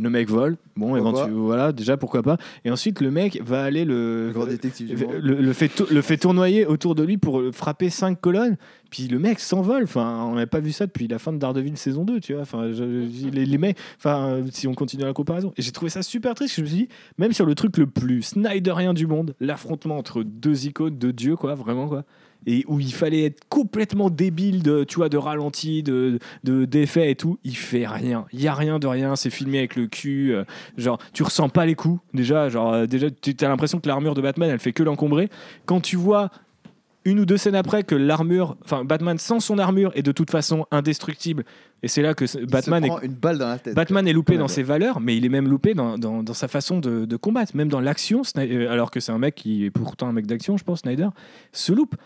Le 0.00 0.08
mec 0.08 0.26
vole, 0.26 0.56
bon, 0.74 0.94
Pourquoi 0.96 1.26
éventu- 1.26 1.30
voilà, 1.32 1.70
déjà 1.70 1.98
pourquoi 1.98 2.22
pas. 2.22 2.38
Et 2.64 2.70
ensuite, 2.70 3.02
le 3.02 3.10
mec 3.10 3.38
va 3.44 3.62
aller 3.62 3.84
le, 3.84 4.28
Le 4.28 4.32
grand 4.32 4.46
détective 4.46 4.88
du 4.96 5.04
monde. 5.04 5.16
le, 5.20 5.34
le 5.34 5.52
fait 5.52 5.80
le 5.90 6.00
fait 6.00 6.16
tournoyer 6.16 6.64
autour 6.64 6.94
de 6.94 7.02
lui 7.02 7.18
pour 7.18 7.42
frapper 7.52 7.90
cinq 7.90 8.18
colonnes. 8.18 8.56
Puis 8.90 9.06
le 9.08 9.18
mec 9.18 9.38
s'envole. 9.38 9.82
Enfin, 9.84 10.24
on 10.24 10.32
n'avait 10.34 10.46
pas 10.46 10.60
vu 10.60 10.72
ça 10.72 10.86
depuis 10.86 11.08
la 11.08 11.18
fin 11.18 11.30
de 11.30 11.36
Daredevil 11.36 11.76
saison 11.76 12.04
2, 12.06 12.20
tu 12.20 12.32
vois. 12.32 12.40
Enfin, 12.42 12.68
je- 12.72 13.06
je- 13.06 13.28
les, 13.28 13.44
les 13.44 13.58
mecs, 13.58 13.76
enfin, 13.98 14.40
si 14.50 14.66
on 14.66 14.72
continue 14.74 15.02
la 15.04 15.12
comparaison. 15.12 15.52
Et 15.58 15.62
j'ai 15.62 15.72
trouvé 15.72 15.90
ça 15.90 16.02
super 16.02 16.34
triste. 16.34 16.54
Je 16.56 16.62
me 16.62 16.66
suis 16.66 16.76
dit, 16.78 16.88
même 17.18 17.34
sur 17.34 17.44
le 17.44 17.54
truc 17.54 17.76
le 17.76 17.86
plus 17.86 18.22
Snyderien 18.22 18.94
du 18.94 19.06
monde, 19.06 19.34
l'affrontement 19.40 19.98
entre 19.98 20.22
deux 20.22 20.66
icônes, 20.66 20.96
deux 20.96 21.12
dieux, 21.12 21.36
quoi, 21.36 21.54
vraiment, 21.54 21.86
quoi. 21.86 22.04
Et 22.46 22.64
où 22.66 22.80
il 22.80 22.92
fallait 22.92 23.24
être 23.24 23.40
complètement 23.48 24.10
débile 24.10 24.62
de, 24.62 24.84
tu 24.84 24.96
vois, 24.96 25.08
de 25.08 25.16
ralenti, 25.16 25.82
de, 25.82 26.18
de 26.44 26.64
d'effets 26.64 27.10
et 27.10 27.14
tout, 27.14 27.38
il 27.44 27.56
fait 27.56 27.86
rien. 27.86 28.24
Il 28.32 28.40
y 28.42 28.48
a 28.48 28.54
rien 28.54 28.78
de 28.78 28.86
rien. 28.86 29.14
C'est 29.14 29.30
filmé 29.30 29.58
avec 29.58 29.76
le 29.76 29.86
cul. 29.86 30.34
euh, 30.34 30.44
genre, 30.76 30.98
tu 31.12 31.22
ressens 31.22 31.48
pas 31.50 31.66
les 31.66 31.74
coups. 31.74 32.00
Déjà, 32.14 32.48
genre, 32.48 32.72
euh, 32.72 32.86
déjà, 32.86 33.08
tu 33.10 33.34
as 33.40 33.48
l'impression 33.48 33.78
que 33.78 33.86
l'armure 33.88 34.14
de 34.14 34.20
Batman, 34.22 34.50
elle 34.50 34.58
fait 34.58 34.72
que 34.72 34.82
l'encombrer. 34.82 35.28
Quand 35.66 35.80
tu 35.80 35.96
vois 35.96 36.30
une 37.04 37.18
ou 37.18 37.24
deux 37.26 37.36
scènes 37.36 37.56
après 37.56 37.82
que 37.82 37.96
l'armure, 37.96 38.56
enfin 38.64 38.84
Batman 38.84 39.18
sans 39.18 39.40
son 39.40 39.58
armure 39.58 39.90
est 39.96 40.02
de 40.04 40.12
toute 40.12 40.30
façon 40.30 40.66
indestructible. 40.70 41.44
Et 41.82 41.88
c'est 41.88 42.00
là 42.00 42.14
que 42.14 42.24
Il 42.38 42.46
Batman 42.46 42.80
se 42.80 42.86
est 42.86 42.90
prend 42.90 43.00
une 43.00 43.12
balle 43.14 43.38
dans 43.38 43.48
la 43.48 43.58
tête. 43.58 43.74
Batman 43.74 44.06
est 44.06 44.12
loupé 44.12 44.34
Ouais, 44.34 44.38
dans 44.38 44.44
ouais. 44.44 44.48
ses 44.48 44.62
valeurs, 44.62 45.00
mais 45.00 45.16
il 45.16 45.24
est 45.24 45.28
même 45.28 45.48
loupé 45.48 45.74
dans, 45.74 45.98
dans- 45.98 46.22
dans 46.22 46.32
sa 46.34 46.46
façon 46.46 46.78
de, 46.78 47.04
de 47.04 47.16
combattre. 47.16 47.56
Même 47.56 47.68
dans 47.68 47.80
l'action, 47.80 48.22
euh, 48.38 48.70
alors 48.70 48.92
que 48.92 49.00
c'est 49.00 49.10
un 49.10 49.18
mec 49.18 49.34
qui 49.34 49.64
est 49.64 49.70
pourtant 49.70 50.06
un 50.06 50.12
mec 50.12 50.26
d'action, 50.28 50.56
je 50.56 50.62
pense, 50.62 50.80
Snyder, 50.82 51.08
se 51.50 51.72
loupe. 51.72 51.96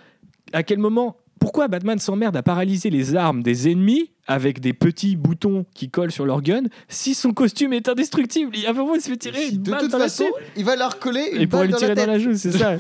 À 0.53 0.63
quel 0.63 0.79
moment 0.79 1.17
Pourquoi 1.41 1.69
Batman 1.69 1.99
s'emmerde 1.99 2.37
à 2.37 2.43
paralyser 2.43 2.91
les 2.91 3.15
armes 3.17 3.43
des 3.43 3.71
ennemis 3.71 4.11
avec 4.29 4.59
des 4.61 4.73
petits 4.73 5.15
boutons 5.15 5.67
qui 5.75 5.89
collent 5.89 6.11
sur 6.11 6.27
leur 6.27 6.43
gun 6.43 6.63
si 6.89 7.15
son 7.15 7.33
costume 7.33 7.73
est 7.73 7.89
indestructible? 7.89 8.51
Il 8.55 8.63
y 8.63 8.67
a 8.67 8.71
un 8.71 8.73
moment, 8.73 8.95
il 8.95 9.01
se 9.01 9.11
fait 9.11 9.17
tirer 9.17 9.49
une 9.49 9.63
De 9.63 9.71
balle 9.71 9.81
toute 9.83 9.91
dans 9.93 9.99
la 9.99 10.05
façon, 10.05 10.25
tête 10.25 10.33
il 10.57 10.65
va 10.65 10.77
leur 10.77 10.99
coller 10.99 11.29
une 11.33 11.43
et 11.43 11.47
pour 11.47 11.59
balle 11.61 11.67
lui 11.69 11.73
dans 11.73 11.79
tirer 11.79 11.95
la 11.95 12.07
dans 12.07 12.13
la 12.13 12.19
tête. 12.19 12.23
joue, 12.31 12.35
c'est 12.37 12.53
ça. 12.59 12.77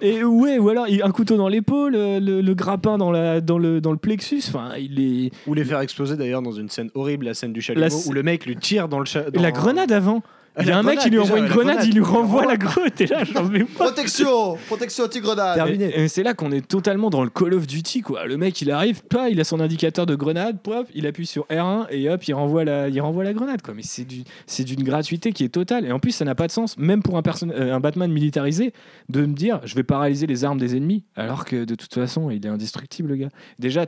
Et 0.00 0.22
ouais, 0.24 0.58
ou 0.58 0.68
alors 0.68 0.86
un 0.86 1.10
couteau 1.10 1.36
dans 1.36 1.48
l'épaule, 1.48 1.92
le, 1.92 2.18
le- 2.20 2.40
le 2.42 2.54
grappin 2.54 2.98
dans, 2.98 3.10
la, 3.10 3.40
dans, 3.40 3.58
le, 3.58 3.80
dans 3.80 3.92
le 3.92 3.96
plexus. 3.98 4.42
Enfin, 4.48 4.70
il 4.78 5.00
est. 5.00 5.30
Ou 5.46 5.54
les 5.54 5.64
faire 5.64 5.80
exploser 5.80 6.16
d'ailleurs 6.16 6.42
dans 6.42 6.52
une 6.52 6.68
scène 6.68 6.90
horrible, 6.94 7.26
la 7.26 7.34
scène 7.34 7.52
du 7.52 7.60
chalumeau, 7.60 7.86
La 7.88 7.94
où 7.94 8.12
le 8.12 8.22
mec 8.22 8.46
lui 8.46 8.56
tire 8.56 8.88
dans 8.88 8.98
le 9.00 9.06
cha- 9.06 9.24
La 9.34 9.50
dans- 9.50 9.58
grenade 9.58 9.92
avant. 9.92 10.22
Il 10.60 10.66
y 10.66 10.70
a 10.70 10.78
un 10.78 10.82
mec 10.82 10.98
qui 10.98 11.10
lui 11.10 11.18
envoie 11.18 11.38
une 11.38 11.46
grenade, 11.46 11.76
grenade. 11.76 11.86
il 11.88 11.94
lui 11.94 12.02
renvoie 12.02 12.44
la 12.46 12.56
grenade. 12.56 13.00
Et 13.00 13.06
là, 13.06 13.24
j'en 13.24 13.48
pas. 13.48 13.64
Protection 13.74 14.56
Protection 14.66 15.04
anti-grenade 15.04 15.54
Terminé. 15.56 15.84
Et, 15.94 16.04
et 16.04 16.08
c'est 16.08 16.22
là 16.22 16.34
qu'on 16.34 16.52
est 16.52 16.66
totalement 16.66 17.10
dans 17.10 17.22
le 17.22 17.30
Call 17.30 17.54
of 17.54 17.66
Duty 17.66 18.02
quoi. 18.02 18.26
Le 18.26 18.36
mec 18.36 18.60
il 18.60 18.70
arrive, 18.70 19.02
pas, 19.02 19.28
il 19.28 19.40
a 19.40 19.44
son 19.44 19.60
indicateur 19.60 20.06
de 20.06 20.14
grenade, 20.14 20.60
pop, 20.60 20.86
il 20.94 21.06
appuie 21.06 21.26
sur 21.26 21.46
R1 21.46 21.86
et 21.90 22.08
hop, 22.10 22.22
il 22.26 22.34
renvoie 22.34 22.64
la, 22.64 22.88
il 22.88 23.00
renvoie 23.00 23.24
la 23.24 23.32
grenade 23.32 23.62
quoi. 23.62 23.74
Mais 23.74 23.82
c'est 23.84 24.04
du, 24.04 24.22
c'est 24.46 24.64
d'une 24.64 24.82
gratuité 24.82 25.32
qui 25.32 25.44
est 25.44 25.48
totale. 25.48 25.84
Et 25.86 25.92
en 25.92 25.98
plus 25.98 26.12
ça 26.12 26.24
n'a 26.24 26.34
pas 26.34 26.46
de 26.46 26.52
sens, 26.52 26.76
même 26.78 27.02
pour 27.02 27.16
un, 27.16 27.22
perso- 27.22 27.46
euh, 27.50 27.74
un 27.74 27.80
Batman 27.80 28.10
militarisé, 28.10 28.72
de 29.08 29.20
me 29.26 29.34
dire 29.34 29.60
je 29.64 29.74
vais 29.74 29.82
paralyser 29.84 30.26
les 30.26 30.44
armes 30.44 30.58
des 30.58 30.76
ennemis, 30.76 31.04
alors 31.16 31.44
que 31.44 31.64
de 31.64 31.74
toute 31.74 31.92
façon 31.94 32.30
il 32.30 32.44
est 32.44 32.48
indestructible 32.48 33.10
le 33.10 33.16
gars. 33.16 33.28
Déjà 33.58 33.86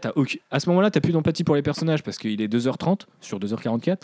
à 0.50 0.60
ce 0.60 0.68
moment-là 0.70 0.90
t'as 0.90 1.00
plus 1.00 1.12
d'empathie 1.12 1.44
pour 1.44 1.54
les 1.56 1.62
personnages 1.62 2.02
parce 2.02 2.18
qu'il 2.18 2.40
est 2.40 2.48
2h30 2.52 3.00
sur 3.20 3.38
2h44. 3.38 3.96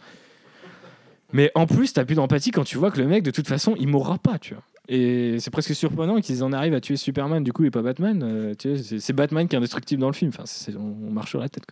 Mais 1.33 1.51
en 1.55 1.67
plus, 1.67 1.93
t'as 1.93 2.05
plus 2.05 2.15
d'empathie 2.15 2.51
quand 2.53 2.65
tu 2.65 2.79
vois 2.79 2.91
que 2.91 2.99
le 2.99 3.07
mec, 3.07 3.23
de 3.25 3.31
toute 3.31 3.49
façon, 3.49 3.75
il 3.79 3.89
mourra 3.89 4.19
pas, 4.19 4.39
tu 4.39 4.55
vois. 4.55 4.63
Et 4.89 5.39
c'est 5.41 5.51
presque 5.51 5.75
surprenant 5.75 6.21
qu'ils 6.21 6.45
en 6.45 6.53
arrivent 6.53 6.75
à 6.75 6.81
tuer 6.81 6.97
Superman, 6.97 7.43
du 7.43 7.53
coup, 7.53 7.65
et 7.65 7.71
pas 7.71 7.83
Batman. 7.83 8.23
euh, 8.23 8.55
tu 8.55 8.77
sais, 8.79 9.01
c'est- 9.01 9.13
Batman 9.13 9.49
qui 9.49 9.57
est 9.57 9.59
indestructible 9.59 10.01
dans 10.01 10.07
le 10.07 10.13
film. 10.15 10.31
Enfin, 10.37 10.45
on, 10.79 11.09
on 11.09 11.11
marche 11.11 11.31
sur 11.31 11.41
la 11.41 11.49
tête. 11.49 11.65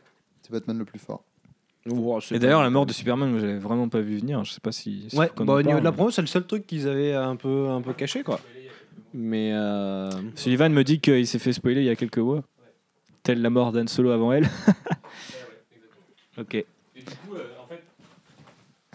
C'est 0.42 0.50
Batman 0.50 0.76
le 0.78 0.84
plus 0.84 0.98
fort. 0.98 1.22
Oh, 1.90 2.18
Et 2.32 2.38
d'ailleurs, 2.38 2.62
la 2.62 2.70
mort 2.70 2.86
de 2.86 2.92
Superman, 2.92 3.30
moi, 3.30 3.40
j'avais 3.40 3.58
vraiment 3.58 3.88
pas 3.88 4.00
vu 4.00 4.16
venir. 4.18 4.42
Je 4.44 4.52
sais 4.52 4.60
pas 4.60 4.72
si. 4.72 5.04
si 5.08 5.16
Ouais, 5.16 5.30
bah, 5.36 5.52
au 5.54 5.62
niveau 5.62 5.78
de 5.78 5.84
la 5.84 5.92
promo, 5.92 6.10
c'est 6.10 6.22
le 6.22 6.26
seul 6.26 6.44
truc 6.46 6.66
qu'ils 6.66 6.88
avaient 6.88 7.12
un 7.14 7.36
peu, 7.36 7.68
un 7.68 7.80
peu 7.82 7.92
caché, 7.92 8.22
quoi. 8.22 8.40
Mais. 9.12 9.52
euh, 9.52 10.10
Sullivan 10.34 10.70
me 10.72 10.82
dit 10.82 10.98
qu'il 10.98 11.26
s'est 11.26 11.38
fait 11.38 11.52
spoiler 11.52 11.82
il 11.82 11.86
y 11.86 11.90
a 11.90 11.96
quelques 11.96 12.18
mois. 12.18 12.42
Telle 13.22 13.40
la 13.42 13.50
mort 13.50 13.70
d'Anne 13.70 13.86
Solo 13.88 14.10
avant 14.10 14.32
elle. 14.32 14.48
ok. 16.38 16.54
Et 16.54 16.64
du 16.96 17.04
coup, 17.04 17.34
euh, 17.36 17.44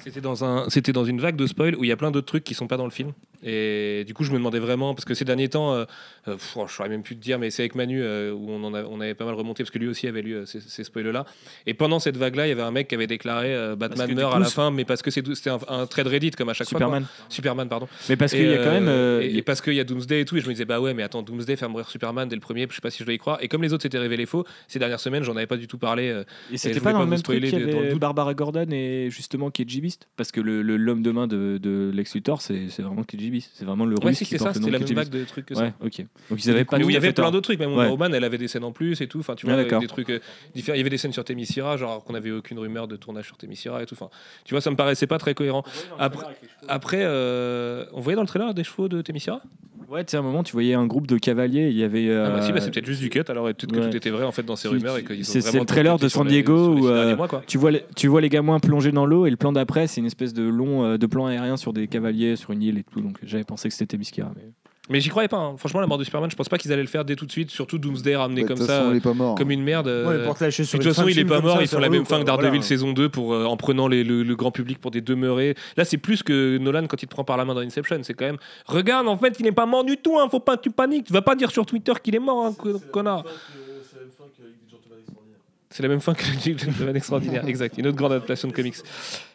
c'était 0.04 0.22
dans, 0.22 0.44
un, 0.44 0.68
dans 0.94 1.06
une 1.06 1.20
vague 1.20 1.36
de 1.36 1.48
spoil 1.48 1.76
où 1.76 1.84
il 1.84 1.88
y 1.88 1.92
a 1.92 1.98
plein 1.98 2.12
d'autres 2.12 2.28
trucs 2.28 2.44
qui 2.44 2.54
sont 2.54 2.68
pas 2.68 2.78
dans 2.78 2.86
le 2.86 2.92
film. 2.92 3.14
Et 3.44 4.04
du 4.06 4.14
coup, 4.14 4.24
je 4.24 4.32
me 4.32 4.38
demandais 4.38 4.60
vraiment, 4.60 4.94
parce 4.94 5.06
que 5.06 5.14
ces 5.14 5.24
derniers 5.26 5.48
temps, 5.50 5.74
euh, 5.74 5.86
euh, 6.28 6.34
pff, 6.34 6.58
je 6.68 6.74
saurais 6.74 6.90
même 6.90 7.04
plus 7.04 7.16
te 7.16 7.22
dire, 7.22 7.40
mais 7.40 7.50
c'est 7.52 7.62
avec 7.62 7.76
Manu 7.76 8.02
euh, 8.02 8.34
où 8.34 8.50
on, 8.52 8.64
en 8.66 8.74
a- 8.74 8.84
on 8.84 9.00
avait 9.00 9.14
pas 9.14 9.26
mal 9.26 9.34
remonté, 9.36 9.64
parce 9.64 9.72
que 9.72 9.80
lui 9.80 9.88
aussi 9.88 10.08
avait 10.08 10.22
lu 10.22 10.36
ces, 10.46 10.60
ces 10.60 10.84
spoils-là. 10.84 11.26
Et 11.66 11.74
pendant 11.74 12.00
cette 12.00 12.18
vague-là, 12.18 12.48
il 12.48 12.50
y 12.50 12.52
avait 12.52 12.62
un 12.62 12.72
mec 12.72 12.88
qui 12.90 12.96
avait 12.96 13.08
déclaré 13.08 13.56
Batman 13.78 14.14
meurt 14.14 14.36
à 14.36 14.40
la 14.40 14.46
fin, 14.46 14.72
mais 14.72 14.84
parce 14.86 15.02
que 15.02 15.10
c'était 15.12 15.50
un, 15.50 15.60
un 15.70 15.86
trait 15.88 16.04
de 16.04 16.10
Reddit, 16.10 16.32
comme 16.32 16.50
à 16.50 16.54
chaque 16.54 16.68
Superman. 16.68 17.04
fois. 17.06 17.12
quoi. 17.18 17.26
Superman, 17.30 17.70
pardon. 17.70 17.88
Mais 18.10 18.18
parce 18.18 18.34
qu'il 18.34 18.50
y 18.50 18.54
a 18.54 18.58
quand 18.64 18.72
même. 18.80 18.90
et, 19.22 19.38
et 19.38 19.42
parce 19.42 19.62
qu'il 19.62 19.74
y 19.74 19.80
a 19.80 19.84
Doomsday 19.84 20.22
et 20.22 20.26
tout, 20.26 20.36
et 20.38 20.42
je 20.42 20.48
me 20.48 20.52
disais, 20.52 20.66
bah 20.66 20.80
ouais, 20.82 20.94
mais 20.94 21.04
attends, 21.04 21.22
Doomsday 21.22 21.56
faire 21.56 21.70
mourir 21.70 21.90
Superman 21.90 22.28
dès 22.28 22.36
le 22.36 22.42
premier, 22.42 22.68
je 22.70 22.76
sais 22.76 22.82
pas 22.82 22.90
si 22.92 23.00
je 23.00 23.06
dois 23.06 23.14
y 23.14 23.18
croire. 23.18 23.38
Et 23.42 23.48
comme 23.48 23.62
les 23.64 23.72
autres 23.74 23.84
s'étaient 23.84 23.98
révélés 24.00 24.26
faux, 24.26 24.46
ces 24.68 24.80
dernières 24.80 25.00
semaines, 25.00 25.24
j'en 25.24 25.36
avais 25.38 25.48
pas 25.48 25.58
du 25.58 25.68
tout 25.68 25.78
parlé. 25.78 26.24
Et 26.52 26.58
c'était 26.58 26.80
voulais 26.80 26.84
pas 26.84 26.92
dans 26.92 27.00
pas 27.00 27.04
le 27.06 27.10
même 27.12 27.22
truc 27.22 27.40
qu'il 27.40 27.48
y 27.48 27.52
dans 27.52 27.58
le 27.60 27.78
avait 27.86 27.90
doute. 27.92 28.00
Barbara 28.02 28.34
Gordon 28.34 28.68
et 28.72 29.08
justement 29.10 29.50
Kid 29.50 29.68
Beast? 29.82 30.08
Parce 30.18 30.32
que 30.32 30.42
le, 30.42 30.62
le- 30.62 30.78
l'homme 30.78 31.02
de 31.04 31.12
main 31.12 31.28
de, 31.28 31.58
de 31.62 31.92
Lex 31.94 32.16
Luthor, 32.16 32.42
c'est, 32.42 32.68
vraiment 32.80 33.04
Kid 33.04 33.29
C'est 33.54 33.66
vraiment 33.66 33.86
le 33.86 33.96
Ouais, 34.00 34.08
russe 34.08 34.18
si, 34.18 34.26
qui 34.26 34.32
c'est 34.32 34.38
ça, 34.40 34.46
porte 34.46 34.56
le 34.56 34.62
nom 34.62 34.68
c'était 34.68 34.72
la 34.80 34.86
de 34.86 34.94
même 34.94 34.96
vague 35.04 35.10
de 35.10 35.24
trucs 35.26 35.46
que 35.46 35.56
ça. 35.56 35.62
Ouais, 35.64 35.74
ok. 35.84 36.06
Donc 36.30 36.44
ils 36.46 36.50
avaient 36.50 36.66
pas 36.66 36.78
Mais 36.78 36.86
il 36.86 36.92
y 36.92 36.98
avait 36.98 37.14
plein 37.14 37.24
tort. 37.26 37.32
d'autres 37.32 37.44
trucs, 37.50 37.60
même 37.60 37.74
Ouais. 37.76 37.88
Woman, 37.88 38.14
elle 38.14 38.24
avait 38.24 38.38
des 38.38 38.48
scènes 38.48 38.64
en 38.64 38.72
plus 38.72 39.00
et 39.02 39.08
tout. 39.08 39.20
Enfin, 39.20 39.36
tu 39.36 39.46
Ah, 39.50 39.54
vois, 39.54 39.64
d'accord. 39.64 39.80
des 39.82 39.88
trucs 39.88 40.10
euh, 40.10 40.20
différents. 40.56 40.76
Il 40.76 40.80
y 40.80 40.82
avait 40.82 40.90
des 40.90 40.98
scènes 40.98 41.14
sur 41.14 41.24
Temissira, 41.24 41.78
genre 41.78 42.04
qu'on 42.04 42.16
avait 42.16 42.32
aucune 42.32 42.60
rumeur 42.60 42.88
de 42.88 42.96
tournage 42.96 43.26
sur 43.28 43.38
Temissira 43.38 43.82
et 43.84 43.86
tout. 43.86 43.94
Enfin, 43.96 44.10
tu 44.46 44.54
vois, 44.54 44.62
ça 44.62 44.72
me 44.72 44.76
paraissait 44.76 45.08
pas 45.08 45.18
très 45.18 45.34
cohérent. 45.34 45.64
Après, 46.00 46.26
après 46.68 47.00
euh, 47.02 47.86
on 47.94 48.00
voyait 48.02 48.16
dans 48.16 48.22
le 48.24 48.28
trailer 48.28 48.54
des 48.54 48.64
chevaux 48.64 48.88
de 48.88 49.02
Temissira? 49.02 49.42
Ouais, 49.90 50.04
tu 50.06 50.12
sais, 50.12 50.18
à 50.18 50.20
un 50.20 50.24
moment, 50.24 50.44
tu 50.44 50.54
voyais 50.54 50.76
un 50.76 50.86
groupe 50.86 51.08
de 51.08 51.18
cavaliers. 51.18 51.70
Il 51.70 51.78
y 51.78 51.84
avait. 51.84 52.14
Ah 52.14 52.30
bah 52.30 52.42
si, 52.44 52.52
euh, 52.52 52.54
bah, 52.54 52.62
c'est 52.62 52.70
peut-être 52.72 52.86
juste 52.86 53.02
du 53.02 53.10
cut. 53.10 53.24
Alors, 53.28 53.46
peut-être 53.46 53.72
que 53.72 53.80
ouais. 53.80 53.90
tout 53.90 53.98
était 53.98 54.12
vrai 54.12 54.24
en 54.24 54.32
fait 54.32 54.44
dans 54.44 54.56
ces 54.56 54.70
Tu- 54.70 54.76
rumeurs 54.76 54.98
et 54.98 55.04
qu'ils 55.04 55.26
c'est- 55.26 55.52
le 55.58 55.66
trailer 55.66 55.98
de 55.98 56.08
San 56.08 56.28
Diego 56.28 56.76
les 56.76 56.82
où, 56.82 56.88
euh, 56.90 57.16
mois. 57.16 57.28
Tu 57.48 57.58
vois, 57.58 57.72
les, 57.72 57.84
tu 57.96 58.08
vois 58.08 58.22
les 58.22 58.30
gamins 58.30 58.60
plonger 58.60 58.92
dans 58.92 59.06
l'eau 59.08 59.26
et 59.26 59.32
le 59.32 59.38
plan 59.38 59.52
d'après, 59.52 59.88
c'est 59.88 60.00
une 60.02 60.06
espèce 60.08 60.34
de 60.34 60.44
long 60.44 60.84
euh, 60.86 60.98
de 60.98 61.06
plan 61.08 61.26
aérien 61.26 61.58
sur 61.58 61.74
des 61.74 61.88
cavaliers 61.88 62.36
sur 62.36 62.52
une 62.52 62.62
île 62.62 62.78
et 62.78 62.84
tout. 62.84 63.02
Donc 63.02 63.18
j'avais 63.24 63.44
pensé 63.44 63.68
que 63.68 63.74
c'était 63.74 63.98
Miskira. 63.98 64.32
Mais... 64.36 64.52
Mais 64.90 65.00
j'y 65.02 65.10
croyais 65.10 65.28
pas. 65.28 65.38
hein. 65.38 65.54
Franchement, 65.58 65.80
la 65.82 65.88
mort 65.88 65.98
de 66.00 66.04
Superman, 66.04 66.30
je 66.32 66.36
pense 66.36 66.50
pas 66.50 66.58
qu'ils 66.58 66.74
allaient 66.74 66.82
le 66.82 66.88
faire 66.88 67.06
dès 67.06 67.16
tout 67.16 67.26
de 67.28 67.32
suite. 67.32 67.52
Surtout 67.52 67.78
Doomsday 67.78 68.16
ramené 68.16 68.42
Ouais, 68.42 68.48
comme 68.48 68.56
De 68.58 68.62
toute 68.62 68.70
ça, 68.70 68.78
façon, 68.80 68.90
il 68.90 68.94
euh, 68.94 68.98
est 68.98 69.02
pas 69.04 69.14
mort. 69.14 69.36
comme 69.36 69.52
une 69.52 69.62
merde. 69.64 69.88
euh, 69.88 70.20
Ouais, 70.20 70.26
pour 70.26 70.36
te 70.36 70.44
lâcher 70.44 70.64
sur 70.64 70.80
De 70.80 70.84
toute 70.84 70.94
façon, 70.94 71.08
il 71.08 71.20
est 71.20 71.26
pas 71.26 71.42
mort. 71.42 71.58
ça, 71.58 71.62
Ils 71.62 71.68
font 71.68 71.80
la 71.80 71.90
même 71.90 72.06
fin 72.06 72.20
que 72.20 72.26
Daredevil 72.26 72.50
Voilà. 72.50 72.64
saison 72.64 72.92
2 72.94 73.08
pour, 73.10 73.34
euh, 73.34 73.46
en 73.46 73.56
prenant 73.56 73.88
les- 73.88 74.04
le, 74.04 74.24
le 74.24 74.36
grand 74.36 74.52
public 74.52 74.80
pour 74.80 74.92
des 74.92 75.02
demeurés. 75.02 75.56
Là, 75.78 75.86
c'est 75.86 75.98
plus 75.98 76.24
que 76.24 76.58
Nolan 76.58 76.88
quand 76.88 77.02
il 77.04 77.06
te 77.08 77.12
prend 77.12 77.24
par 77.24 77.38
la 77.38 77.46
main 77.46 77.54
dans 77.54 77.62
Inception. 77.62 78.00
C'est 78.04 78.14
quand 78.16 78.26
même 78.26 78.38
Regarde, 78.66 79.08
en 79.08 79.18
fait, 79.18 79.36
il 79.40 79.44
n'est 79.44 79.52
pas 79.52 79.66
mort 79.68 79.84
du 79.84 79.98
tout. 79.98 80.18
Hein, 80.20 80.28
faut 80.30 80.40
pas 80.40 80.58
tu 80.58 80.72
paniques. 80.72 81.06
Tu 81.06 81.14
vas 81.14 81.22
pas 81.22 81.36
dire 81.36 81.52
sur 81.52 81.66
Twitter 81.66 81.94
qu'il 82.04 82.16
est 82.16 82.20
mort, 82.20 82.46
hein, 82.46 82.54
co- 82.58 82.80
connard. 82.92 83.24
C'est 85.80 85.84
la 85.84 85.90
même 85.90 86.02
fin 86.02 86.14
que 86.14 86.26
le 86.26 86.58
Gentleman 86.58 86.94
extraordinaire, 86.94 87.46
exact. 87.48 87.78
Une 87.78 87.88
autre 87.88 87.96
grande 87.96 88.12
adaptation 88.12 88.50
de 88.50 88.54
comics. 88.54 88.76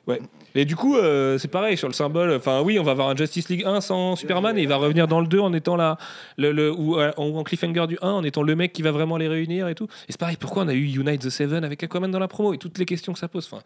Ouais. 0.06 0.20
Et 0.54 0.66
du 0.66 0.76
coup, 0.76 0.94
euh, 0.94 1.38
c'est 1.38 1.48
pareil 1.48 1.78
sur 1.78 1.88
le 1.88 1.94
symbole. 1.94 2.32
Enfin, 2.34 2.60
oui, 2.60 2.78
on 2.78 2.82
va 2.82 2.90
avoir 2.90 3.08
un 3.08 3.16
Justice 3.16 3.48
League 3.48 3.64
1 3.64 3.80
sans 3.80 4.14
Superman 4.14 4.58
et 4.58 4.60
il 4.62 4.68
va 4.68 4.76
revenir 4.76 5.08
dans 5.08 5.20
le 5.22 5.26
2 5.26 5.38
en 5.40 5.54
étant 5.54 5.74
là, 5.76 5.96
le, 6.36 6.52
le- 6.52 6.70
ou, 6.70 6.98
euh, 7.00 7.12
en, 7.16 7.28
en 7.28 7.44
cliffhanger 7.44 7.86
du 7.86 7.96
1 8.02 8.10
en 8.10 8.22
étant 8.24 8.42
le 8.42 8.54
mec 8.56 8.74
qui 8.74 8.82
va 8.82 8.90
vraiment 8.92 9.16
les 9.16 9.26
réunir 9.26 9.68
et 9.68 9.74
tout. 9.74 9.84
Et 10.06 10.10
c'est 10.12 10.20
pareil, 10.20 10.36
pourquoi 10.38 10.64
on 10.64 10.68
a 10.68 10.74
eu 10.74 10.84
Unite 10.84 11.22
the 11.22 11.30
Seven 11.30 11.64
avec 11.64 11.82
Aquaman 11.82 12.10
dans 12.10 12.18
la 12.18 12.28
promo 12.28 12.52
et 12.52 12.58
toutes 12.58 12.76
les 12.76 12.84
questions 12.84 13.14
que 13.14 13.18
ça 13.18 13.28
pose. 13.28 13.48
Enfin, 13.50 13.62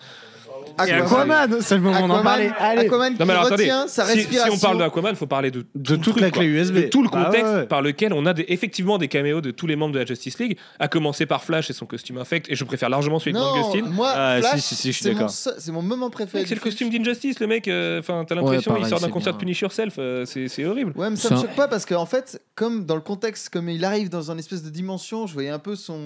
Et 0.86 0.92
Aquaman, 0.92 1.60
c'est 1.60 1.74
le 1.76 1.80
moment 1.80 2.06
d'en 2.08 2.22
parler. 2.22 2.50
Allez, 2.58 2.86
Aquaman 2.86 3.12
qui 3.14 3.18
non 3.20 3.26
mais 3.26 3.32
alors 3.32 3.46
attendez, 3.46 3.64
retient 3.64 3.88
sa 3.88 4.06
si, 4.06 4.26
on 4.50 4.58
parle 4.58 4.78
d'Aquaman, 4.78 5.14
faut 5.16 5.26
parler 5.26 5.50
de 5.50 5.64
de 5.74 5.96
tout 5.96 6.02
toute 6.02 6.16
le 6.16 6.22
la 6.22 6.30
clé 6.30 6.46
quoi. 6.46 6.60
USB. 6.60 6.74
de 6.74 6.80
tout 6.82 7.02
le 7.02 7.08
Ah 7.12 7.24
contexte 7.24 7.52
ouais, 7.54 7.66
par 7.66 7.82
lequel 7.82 8.12
on 8.12 8.26
a 8.26 8.34
des- 8.34 8.44
effectivement 8.48 8.98
des 8.98 9.08
caméos 9.08 9.40
de 9.40 9.50
tous 9.50 9.66
les 9.66 9.76
membres 9.76 9.94
de 9.94 9.98
la 9.98 10.04
Justice 10.06 10.38
League, 10.38 10.56
à 10.78 10.88
commencer 10.88 11.26
par 11.26 11.42
Flash 11.44 11.70
et 11.70 11.72
son 11.72 11.86
costume 11.86 12.18
infect, 12.18 12.46
et 12.50 12.54
je 12.54 12.64
préfère 12.64 12.88
largement 12.88 13.18
celui 13.18 13.32
de 13.32 13.38
Grant 13.38 13.56
Non, 13.60 13.72
Gustin. 13.72 13.88
moi, 13.90 14.12
Ah, 14.14 14.36
Flash, 14.40 14.60
si, 14.60 14.60
si, 14.60 14.74
si, 14.76 14.88
je 14.88 14.96
suis 14.96 15.02
c'est 15.04 15.10
mon 15.10 15.14
d'accord. 15.16 15.30
seul- 15.30 15.54
c'est 15.58 15.72
mon 15.72 15.82
moment 15.82 16.10
préféré. 16.10 16.44
C'est 16.44 16.54
le 16.54 16.60
du 16.60 16.62
costume 16.64 16.90
d'Injustice, 16.90 17.40
le 17.40 17.46
mec. 17.46 17.68
euh, 17.68 18.00
Enfin, 18.00 18.24
t'as 18.26 18.34
l'impression 18.34 18.70
pareil, 18.72 18.84
il 18.86 18.88
sort 18.88 19.00
d'un 19.00 19.06
c'est 19.06 19.12
concert 19.12 19.32
bien. 19.32 19.38
de 19.38 19.44
Punish 19.44 19.60
Yourself. 19.60 19.94
euh, 19.98 20.24
c'est 20.26 20.48
c'est 20.48 20.64
horrible. 20.64 20.92
Ouais, 20.96 21.10
mais 21.10 21.16
ça 21.16 21.28
C'est 21.28 21.34
me 21.34 21.38
un- 21.38 21.42
choque 21.42 21.54
pas 21.56 21.68
parce 21.68 21.84
qu'en 21.86 22.06
fait, 22.06 22.40
comme 22.54 22.84
dans 22.86 22.94
le 22.94 23.00
contexte, 23.00 23.48
comme 23.50 23.68
il 23.68 23.84
arrive 23.84 24.08
dans 24.08 24.30
une 24.30 24.38
espèce 24.38 24.62
de 24.62 24.70
dimension, 24.70 25.26
je 25.26 25.32
voyais 25.34 25.48
un 25.50 25.58
peu 25.58 25.76
son, 25.76 25.98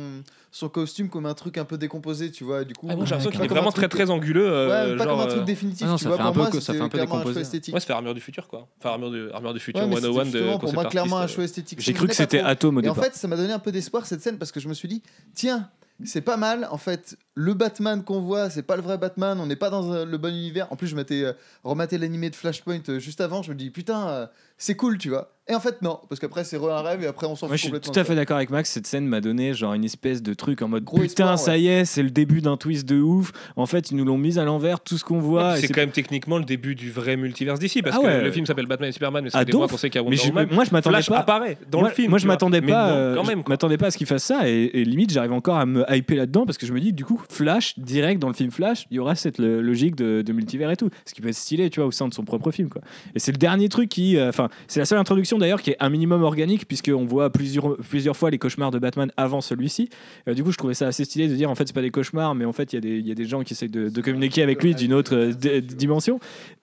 son 0.51 0.69
costume 0.69 1.09
comme 1.09 1.25
un 1.27 1.33
truc 1.35 1.57
un 1.59 1.65
peu 1.65 1.79
décomposé, 1.79 2.31
tu 2.31 2.45
vois. 2.45 2.65
Du 2.65 2.75
coup, 2.75 2.87
Ah, 2.91 2.95
moi, 2.97 3.05
j'ai 3.07 3.11
l'impression 3.13 3.31
qu'il 3.31 3.41
est 3.43 3.49
comme 3.49 3.57
un 3.57 3.61
vraiment 3.61 3.71
truc- 3.73 3.89
très 3.89 4.05
très 4.05 4.11
anguleux. 4.11 4.47
euh, 4.47 4.62
Ouais, 4.69 4.97
pas 4.97 5.05
genre, 5.05 5.17
comme 5.17 5.21
un 5.21 5.27
truc 5.29 5.43
euh, 5.43 5.45
définitif. 5.45 5.87
ah 5.87 5.91
non, 5.91 5.97
tu 5.97 6.05
ça 6.05 6.09
vois, 6.09 6.19
fait 6.19 6.23
un 6.25 6.33
peu 6.33 6.39
moi, 6.41 6.51
ça 6.61 6.73
fait 6.73 6.81
un 6.81 6.89
peu 6.89 6.99
un 6.99 7.03
décomposé. 7.03 7.33
choix 7.35 7.43
esthétique. 7.43 7.75
Ouais, 7.75 7.81
ça 7.81 7.87
fait 7.87 7.93
Armure 7.93 8.15
du 8.15 8.21
futur, 8.21 8.49
quoi. 8.49 8.69
Enfin, 8.79 8.91
Armure 8.91 9.11
du, 9.11 9.31
Armure 9.33 9.55
du 9.55 9.61
futur 9.61 9.81
Ouais, 9.83 9.89
mais 9.89 9.97
c'était 9.97 10.07
101 10.13 10.25
de 10.27 10.59
pour 10.59 10.73
moi 10.75 10.85
clairement 10.87 11.19
un 11.19 11.27
choix 11.27 11.43
euh. 11.43 11.47
esthétique. 11.47 11.81
J'ai 11.81 11.93
cru 11.93 12.07
que 12.09 12.15
c'était. 12.15 12.41
Atom 12.41 12.77
au 12.77 12.81
Et 12.83 12.89
en 12.89 12.95
départ. 12.95 13.05
fait, 13.05 13.15
ça 13.17 13.29
m'a 13.29 13.37
donné 13.37 13.53
un 13.53 13.59
peu 13.59 13.73
d'espoir 13.73 14.07
cette 14.07 14.21
scène 14.23 14.39
parce 14.39 14.53
que 14.53 14.61
je 14.61 14.69
me 14.69 14.75
suis 14.75 14.89
dit, 14.89 15.03
tiens, 15.35 15.69
c'est 16.05 16.21
pas 16.21 16.37
mal. 16.37 16.69
En 16.71 16.79
fait, 16.79 17.17
le 17.35 17.55
Batman 17.55 18.03
qu'on 18.05 18.21
voit, 18.21 18.51
c'est 18.51 18.63
pas 18.63 18.77
le 18.77 18.83
vrai 18.83 18.99
Batman. 18.99 19.39
On 19.41 19.47
n'est 19.47 19.57
pas 19.57 19.71
dans 19.71 19.91
euh, 19.93 20.05
le 20.05 20.19
bon 20.19 20.29
univers. 20.29 20.67
En 20.71 20.77
plus, 20.77 20.87
je 20.89 20.97
m'étais 20.97 21.23
euh, 21.25 21.33
rematé 21.65 21.97
l'animé 21.99 22.29
de 22.31 22.37
Flashpoint 22.37 22.81
euh, 22.91 22.99
juste 22.99 23.21
avant. 23.23 23.43
Je 23.43 23.51
me 23.51 23.55
dis, 23.57 23.71
putain, 23.71 24.09
euh, 24.09 24.27
c'est 24.59 24.75
cool, 24.77 24.99
tu 24.99 25.09
vois. 25.09 25.31
Et 25.49 25.55
en 25.57 25.61
fait, 25.61 25.83
non, 25.83 25.99
parce 26.09 26.21
qu'après, 26.21 26.45
c'est 26.45 26.57
re 26.57 26.71
un 26.71 26.83
rêve 26.83 27.03
et 27.03 27.07
après, 27.09 27.27
on 27.27 27.35
s'en 27.35 27.49
Moi, 27.49 27.57
fout 27.57 27.69
je 27.71 27.75
suis 27.75 27.81
tout 27.93 27.99
à 27.99 28.05
fait 28.05 28.15
d'accord 28.15 28.37
avec 28.37 28.51
Max. 28.51 28.71
Cette 28.71 28.87
scène 28.87 29.07
m'a 29.09 29.21
donné 29.21 29.55
genre 29.55 29.75
une 29.75 29.85
espèce 29.85 30.23
de 30.23 30.35
truc 30.35 30.63
en 30.63 30.69
mode 30.69 30.85
Gros 30.85 30.99
putain, 30.99 31.25
espoir, 31.33 31.39
ça 31.39 31.59
y 31.59 31.67
est, 31.67 31.85
c'est 31.85 32.05
le 32.05 32.11
début 32.11 32.43
d'un 32.43 32.57
twist 32.57 32.87
de 32.89 33.01
ouf. 33.01 33.33
En 33.57 33.67
fait, 33.67 33.91
ils 33.91 33.97
nous 33.97 34.05
l'ont 34.05 34.19
mis 34.19 34.39
à 34.39 34.45
l'envers, 34.45 34.79
tout 34.79 34.97
ce 34.99 35.05
qu'on 35.05 35.19
voit. 35.19 35.57
C'est 35.57 35.67
quand 35.67 35.81
même 35.81 35.91
techniquement 35.91 36.39
le 36.39 36.45
début 36.45 36.77
du 36.77 36.93
vrai 36.93 37.17
multiverse 37.17 37.59
d'ici 37.59 37.83
parce 37.83 37.97
Ah 37.99 38.03
que 38.03 38.07
ouais. 38.07 38.23
le 38.23 38.31
film 38.31 38.47
s'appelle 38.47 38.67
Batman 38.67 38.91
et 38.91 38.93
Superman, 38.93 39.25
mais 39.25 39.31
ça 39.31 39.39
Ah, 39.39 39.45
des 39.45 39.53
mois 39.53 39.63
donc 39.63 39.73
qu'on 39.73 39.77
sait 39.79 39.91
qu'il 39.91 40.01
y 40.01 40.05
a 40.05 40.09
Mais 40.09 40.17
Wonder 40.17 40.23
je- 40.23 40.29
Woman. 40.29 40.49
moi, 40.53 40.65
je 40.65 40.71
m'attendais 40.71 41.03
pas. 41.03 41.19
apparaît 41.19 41.59
dans 41.69 41.81
moi, 41.81 41.89
le 41.89 41.95
film. 41.95 42.11
moi, 42.11 42.19
je 42.21 42.27
m'attendais 42.29 42.63
pas, 42.63 42.91
euh, 42.93 43.25
m'attendais 43.49 43.79
pas 43.79 43.87
à 43.87 43.91
ce 43.91 43.99
qu'il 43.99 44.07
fasse 44.07 44.23
ça 44.23 44.49
et, 44.49 44.71
et 44.75 44.85
limite 44.85 45.11
j'arrive 45.11 45.33
encore 45.33 45.57
à 45.57 45.67
me 45.67 45.85
hyper 45.93 46.19
là-dedans 46.19 46.47
parce 46.47 46.57
que 46.57 46.67
je 46.67 46.73
me 46.73 46.79
dis 46.79 46.93
du 46.93 47.05
coup 47.05 47.21
Flash 47.29 47.79
direct 47.79 48.21
dans 48.21 48.29
le 48.29 48.35
film 48.35 48.51
Flash, 48.51 48.87
il 48.91 48.97
y 48.97 48.99
aura 48.99 49.15
cette 49.15 49.39
logique 49.39 49.95
de, 49.97 50.33
multivers 50.33 50.71
et 50.71 50.77
tout, 50.77 50.91
ce 51.05 51.15
qui 51.15 51.21
peut 51.21 51.29
être 51.29 51.35
stylé, 51.35 51.71
tu 51.71 51.81
vois, 51.81 51.87
au 51.87 51.91
sein 51.91 52.09
de 52.09 52.15
son 52.15 52.25
propre 52.25 52.51
film 52.51 52.69
quoi. 52.69 52.83
Et 53.15 53.19
c'est 53.19 53.33
le 53.33 53.39
dernier 53.39 53.69
truc 53.69 53.89
qui, 53.89 54.17
euh, 54.17 54.29
enfin, 54.29 54.49
c'est 54.67 54.81
la 54.81 54.87
seule 54.87 54.99
introduction 54.99 55.39
d'ailleurs 55.39 55.63
qui 55.63 55.71
est 55.71 55.77
un 55.81 55.91
minimum 55.91 56.23
organique 56.23 56.67
puisqu'on 56.67 57.05
voit 57.05 57.31
plusieurs 57.31 57.77
plusieurs 57.79 58.17
fois 58.17 58.31
les 58.31 58.39
cauchemars 58.39 58.71
de 58.71 58.79
Batman 58.79 59.11
avant 59.17 59.41
celui-ci. 59.41 59.89
Euh, 60.29 60.35
du 60.35 60.43
coup, 60.43 60.53
je 60.53 60.59
trouvais 60.59 60.75
ça 60.75 60.87
assez 60.87 61.05
stylé 61.05 61.29
de 61.29 61.35
dire 61.35 61.51
en 61.51 61.55
fait 61.55 61.67
c'est 61.67 61.75
pas 61.75 61.83
des 61.83 61.91
cauchemars, 61.91 62.35
mais 62.35 62.45
en 62.45 62.53
fait 62.53 62.73
il 62.73 62.77
y 62.77 62.79
a 62.79 62.81
des 62.81 62.99
il 62.99 63.09
y 63.09 63.13
a 63.13 63.15
des 63.15 63.25
gens 63.25 63.43
qui 63.43 63.53
essayent 63.55 63.69
de, 63.69 63.89
de 63.89 64.01
communiquer 64.01 64.43
avec 64.43 64.63
lui 64.63 64.75
d'une 64.75 64.95
autre 64.95 65.15
euh, 65.15 65.61
dimension. 65.61 66.21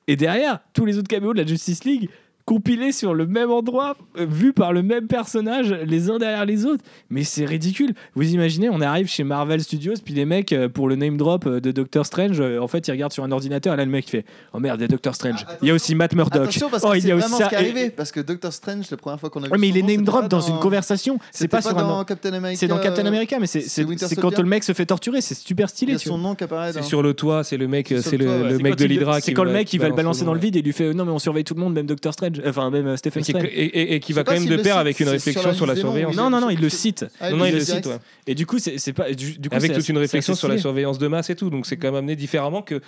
Et 0.07 0.15
derrière, 0.15 0.59
tous 0.73 0.85
les 0.85 0.97
autres 0.97 1.07
caméos 1.07 1.33
de 1.33 1.39
la 1.39 1.45
Justice 1.45 1.83
League 1.83 2.09
compilés 2.49 2.91
sur 2.91 3.13
le 3.13 3.27
même 3.27 3.51
endroit, 3.51 3.95
euh, 4.17 4.25
vus 4.27 4.53
par 4.53 4.73
le 4.73 4.81
même 4.81 5.05
personnage, 5.05 5.71
les 5.85 6.09
uns 6.09 6.17
derrière 6.17 6.45
les 6.45 6.65
autres. 6.65 6.83
Mais 7.11 7.23
c'est 7.23 7.45
ridicule. 7.45 7.93
Vous 8.15 8.33
imaginez, 8.33 8.69
on 8.71 8.81
arrive 8.81 9.07
chez 9.07 9.23
Marvel 9.23 9.61
Studios, 9.61 9.93
puis 10.03 10.15
les 10.15 10.25
mecs, 10.25 10.51
euh, 10.51 10.67
pour 10.67 10.87
le 10.89 10.95
name 10.95 11.15
drop 11.15 11.45
euh, 11.45 11.59
de 11.59 11.71
Doctor 11.71 12.07
Strange, 12.07 12.41
en 12.41 12.67
fait, 12.67 12.87
ils 12.87 12.91
regardent 12.91 13.11
sur 13.13 13.23
un 13.23 13.31
ordinateur, 13.31 13.75
et 13.75 13.77
là, 13.77 13.85
le 13.85 13.91
mec, 13.91 14.07
il 14.07 14.09
fait 14.09 14.25
Oh 14.53 14.59
merde, 14.59 14.79
il 14.79 14.81
y 14.81 14.85
a 14.85 14.87
Doctor 14.87 15.13
Strange. 15.13 15.45
Ah, 15.47 15.57
il 15.61 15.67
y 15.67 15.71
a 15.71 15.75
aussi 15.75 15.93
Matt 15.93 16.15
Murdock. 16.15 16.41
Attention, 16.41 16.69
parce 16.71 16.83
oh, 16.83 16.89
que 16.89 16.95
il 16.95 16.99
y 16.99 17.01
c'est 17.03 17.11
a 17.11 17.15
aussi 17.17 17.21
vraiment 17.27 17.37
ça. 17.37 17.43
ce 17.43 17.49
qui 17.49 17.55
est 17.55 17.57
arrivé. 17.59 17.89
Parce 17.91 18.11
que 18.11 18.19
Doctor 18.19 18.51
Strange, 18.51 18.89
la 18.89 18.97
première 18.97 19.19
fois 19.19 19.29
qu'on 19.29 19.43
a 19.43 19.45
vu 19.45 19.51
Ouais, 19.51 19.59
mais 19.59 19.69
il 19.69 19.77
est 19.77 19.83
name 19.83 20.03
drop 20.03 20.27
dans 20.27 20.41
une 20.41 20.57
conversation. 20.57 21.19
C'est 21.31 21.47
pas 21.47 21.61
sur 21.61 21.77
un. 21.77 21.83
dans 21.87 22.03
Captain 22.03 22.33
America. 22.33 22.59
C'est 22.59 22.67
dans 22.67 22.79
Captain 22.79 23.05
America, 23.05 23.37
mais 23.39 23.45
c'est 23.45 23.85
quand 24.15 24.39
le 24.39 24.45
mec 24.45 24.63
se 24.63 24.73
fait 24.73 24.87
torturer, 24.87 25.21
c'est 25.21 25.37
super 25.37 25.67
Il 25.67 25.69
y 25.69 25.69
stylé. 25.69 25.93
a 25.93 25.95
vois. 25.97 26.03
son 26.03 26.17
nom 26.17 26.33
qui 26.33 26.45
apparaît 26.45 26.73
C'est 26.73 26.81
sur 26.81 27.03
le 27.03 27.13
toit, 27.13 27.43
c'est 27.43 27.57
le 27.57 27.67
mec, 27.67 27.93
C'est 28.01 28.17
le 28.17 28.57
mec 28.57 28.75
de 28.75 28.85
il- 28.85 28.89
l'Hydra. 28.89 29.21
C'est 29.21 29.33
quand 29.33 29.43
le 29.43 29.51
mec 29.51 29.71
il 29.71 29.79
va 29.79 29.87
le 29.87 29.93
balance 29.93 29.99
balancer 29.99 30.25
dans 30.25 30.33
le 30.33 30.39
vide 30.39 30.55
et 30.55 30.59
il 30.59 30.65
lui 30.65 30.73
fait 30.73 30.95
non 30.95 31.05
mais 31.05 31.11
on 31.11 31.19
surveille 31.19 31.43
tout 31.43 31.53
le 31.53 31.59
monde 31.59 31.73
même 31.73 31.85
Doctor 31.85 32.13
Strange 32.13 32.38
enfin 32.45 32.69
même 32.69 32.87
euh, 32.87 32.97
Stephen 32.97 33.21
Et 33.21 33.25
qui, 33.25 33.31
Strange. 33.31 33.45
et- 33.45 33.65
et- 33.65 33.93
et 33.95 33.99
qui 33.99 34.13
va 34.13 34.23
quand 34.23 34.33
même 34.33 34.45
de 34.45 34.55
pair 34.55 34.73
cite, 34.75 34.81
avec 34.81 34.99
une 34.99 35.09
réflexion 35.09 35.53
sur 35.53 35.65
la 35.65 35.75
sur 35.75 35.83
surveillance. 35.85 36.15
Non 36.15 36.29
non 36.29 36.39
non 36.41 36.49
il 36.49 36.59
le 36.59 36.69
cite. 36.69 37.05
Ah, 37.19 37.31
Non, 37.31 37.37
non, 37.37 37.45
il 37.45 37.53
le 37.53 37.59
cite, 37.59 37.85
ouais. 37.85 37.97
Et 38.27 38.35
du 38.35 38.45
coup 38.45 38.57
c'est 38.59 38.93
pas 38.93 39.11
du, 39.11 39.37
du 39.37 39.49
coup, 39.49 39.55
Avec 39.55 39.73
toute 39.73 39.89
une 39.89 39.97
réflexion 39.97 40.35
sur 40.35 40.47
la 40.47 40.57
surveillance 40.57 40.97
de 40.99 41.07
masse 41.07 41.29
et 41.29 41.35
tout. 41.35 41.49
Donc 41.49 41.65
c'est 41.65 41.77
quand 41.77 41.87
même 41.87 41.95
amené 41.95 42.15
différemment 42.15 42.61
que 42.61 42.81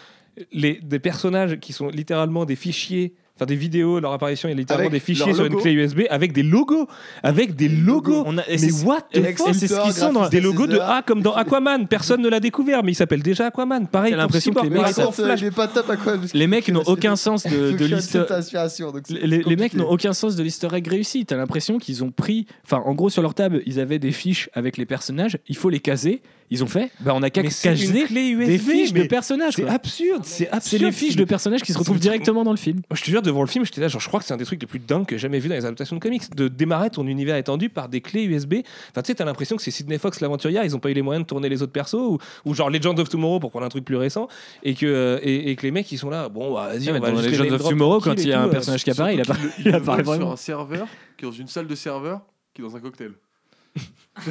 les, 0.54 0.80
des 0.82 1.00
personnages 1.00 1.60
qui 1.60 1.74
sont 1.74 1.90
littéralement 1.90 2.46
des 2.46 2.56
fichiers, 2.56 3.14
enfin 3.42 3.48
des 3.48 3.56
vidéos, 3.56 4.00
leur 4.00 4.14
apparition 4.14 4.50
est 4.50 4.54
littéralement 4.54 4.88
Avec 4.90 5.02
des 5.02 5.04
fichiers 5.04 5.26
leur 5.26 5.36
sur 5.36 5.46
une 5.46 5.54
logo. 5.54 5.64
clé 5.64 5.74
USB 5.74 6.02
avec 6.12 6.32
des 6.32 6.44
logos, 6.44 6.88
avec 7.24 7.56
des 7.56 7.70
logos. 7.70 8.24
On 8.28 8.38
a- 8.38 8.42
et 8.48 8.52
Mais 8.52 8.58
c'est- 8.58 8.86
what 8.86 9.02
the 9.12 9.18
et 9.18 9.34
fuck 9.34 9.50
c'est 9.54 9.68
ce 9.68 9.82
qu'ils 9.82 9.94
sont 9.94 10.14
dans 10.14 10.30
Des 10.30 10.42
logos 10.42 10.68
de. 10.68 10.78
A 10.78 11.02
comme 11.02 11.22
dans 11.22 11.34
Aquaman. 11.34 11.88
Personne 11.88 12.22
ne 12.22 12.30
l'a 12.30 12.40
découvert, 12.40 12.84
mais 12.84 12.92
il 12.92 12.96
s'appelle 12.96 13.24
déjà 13.24 13.48
Aquaman. 13.48 13.88
Pareil 13.88 14.12
J'ai 14.12 14.16
pour 14.16 14.22
l'impression 14.22 14.52
que 14.54 14.60
Cyborg, 14.60 14.66
les 14.66 14.70
mecs 14.70 14.82
pareil 14.82 15.06
pour 15.06 15.16
Flash. 15.16 15.42
il 15.42 15.92
à 15.92 15.98
quoi 15.98 16.14
les 16.34 16.48
mecs 16.48 16.68
n'ont 16.70 16.84
aucun 16.86 17.16
sens 17.16 17.46
il 17.46 17.52
de, 17.52 17.72
de 17.72 17.86
l'histoire. 17.86 18.26
c'est 18.44 19.10
Les, 19.26 19.42
les 19.44 19.56
mecs 19.56 19.74
n'ont 19.74 19.90
aucun 19.90 20.14
sens 20.14 20.36
de 20.36 20.44
l'easter 20.44 20.68
egg 20.74 20.88
réussi. 20.88 21.26
T'as 21.26 21.38
l'impression 21.38 21.80
qu'ils 21.80 22.04
ont 22.04 22.12
pris. 22.12 22.46
Enfin, 22.64 22.82
en 22.86 22.94
gros, 22.94 23.10
sur 23.10 23.22
leur 23.22 23.34
table, 23.34 23.62
ils 23.66 23.80
avaient 23.80 24.00
des 24.00 24.12
fiches 24.12 24.50
avec 24.54 24.78
les 24.78 24.86
personnages. 24.86 25.38
Il 25.48 25.56
faut 25.58 25.70
les 25.70 25.80
caser. 25.80 26.22
Ils 26.54 26.64
ont 26.66 26.68
fait. 26.68 26.92
Bah, 27.00 27.14
on 27.16 27.24
a 27.24 27.30
qu'à 27.30 27.50
c'est 27.50 27.72
USB, 27.72 28.14
des 28.14 28.58
fiches 28.58 28.92
de 28.92 29.04
personnages. 29.04 29.54
C'est 29.56 29.68
absurde, 29.68 30.24
c'est 30.26 30.44
C'est 30.44 30.52
absurde. 30.52 30.84
les 30.84 30.92
fiches 30.92 31.16
de 31.16 31.24
personnages 31.24 31.62
qui 31.62 31.72
se 31.72 31.78
retrouvent 31.78 31.98
directement 32.00 32.44
dans 32.44 32.52
le 32.52 32.58
film. 32.58 32.82
Je 32.94 33.02
te 33.02 33.10
jure, 33.10 33.22
devant 33.22 33.42
le 33.42 33.48
film, 33.48 33.64
j'étais 33.66 33.80
là, 33.80 33.88
genre, 33.88 34.02
je 34.02 34.08
crois 34.10 34.20
que 34.20 34.26
c'est 34.26 34.34
un 34.34 34.38
des 34.38 34.44
trucs 34.44 34.62
les 34.62 34.68
plus 34.68 34.80
dingues 34.80 35.06
que 35.06 35.16
j'ai 35.16 35.22
jamais 35.22 35.40
vu 35.40 35.48
dans 35.48 35.56
les 35.56 35.64
adaptations 35.66 35.96
de 35.96 36.02
comics. 36.02 36.30
De 36.36 36.50
démarrer 36.50 36.90
ton 36.90 37.08
univers 37.08 37.38
étendu 37.38 37.70
par 37.70 37.88
des 37.88 38.02
clés 38.02 38.24
USB. 38.26 38.56
Enfin, 38.92 39.02
tu 39.02 39.08
sais, 39.08 39.16
t'as 39.16 39.24
l'impression 39.24 39.56
que 39.56 39.62
c'est 39.62 39.72
Sidney 39.72 39.98
Fox 39.98 40.20
l'aventurière, 40.20 40.66
ils 40.66 40.76
ont 40.76 40.80
pas 40.80 40.92
eu 40.92 40.94
les 40.94 41.02
moyens 41.02 41.24
de 41.26 41.28
tourner 41.28 41.48
les 41.48 41.62
autres 41.62 41.72
persos, 41.72 41.94
ou, 41.96 42.18
ou 42.44 42.54
genre 42.54 42.70
Legend 42.70 43.00
of 43.00 43.08
Tomorrow 43.08 43.40
pour 43.40 43.52
prendre 43.52 43.66
un 43.66 43.70
truc 43.70 43.86
plus 43.86 43.96
récent, 43.96 44.28
et 44.64 44.76
que, 44.76 44.86
euh, 44.86 45.20
et, 45.24 45.52
et 45.52 45.56
que 45.56 45.62
les 45.62 45.72
mecs, 45.72 45.90
ils 45.92 45.98
sont 45.98 46.10
là, 46.10 46.28
bon, 46.28 46.54
bah, 46.54 46.68
vas-y, 46.74 46.92
Ouais, 46.92 46.98
on 46.98 47.00
va 47.00 47.12
dans 47.12 47.56
of 47.56 47.64
Tomorrow, 47.64 48.02
quand 48.02 48.16
il 48.16 48.28
y 48.28 48.34
a 48.34 48.42
un 48.42 48.48
euh. 48.48 48.52
personnage 48.52 48.84
qui 48.84 48.92
apparaît, 48.92 49.16
il 49.16 49.74
apparaît, 49.74 50.04
sur 50.04 50.32
un 50.32 50.36
serveur 50.36 50.88
qui 51.18 51.24
est 51.24 51.30
dans 51.30 51.34
une 51.34 51.48
salle 51.48 51.68
de 51.68 51.76
serveur 51.76 52.22
qui 52.54 52.62
est 52.62 52.66
dans 52.66 52.76
un 52.76 52.82
cocktail. 52.82 53.14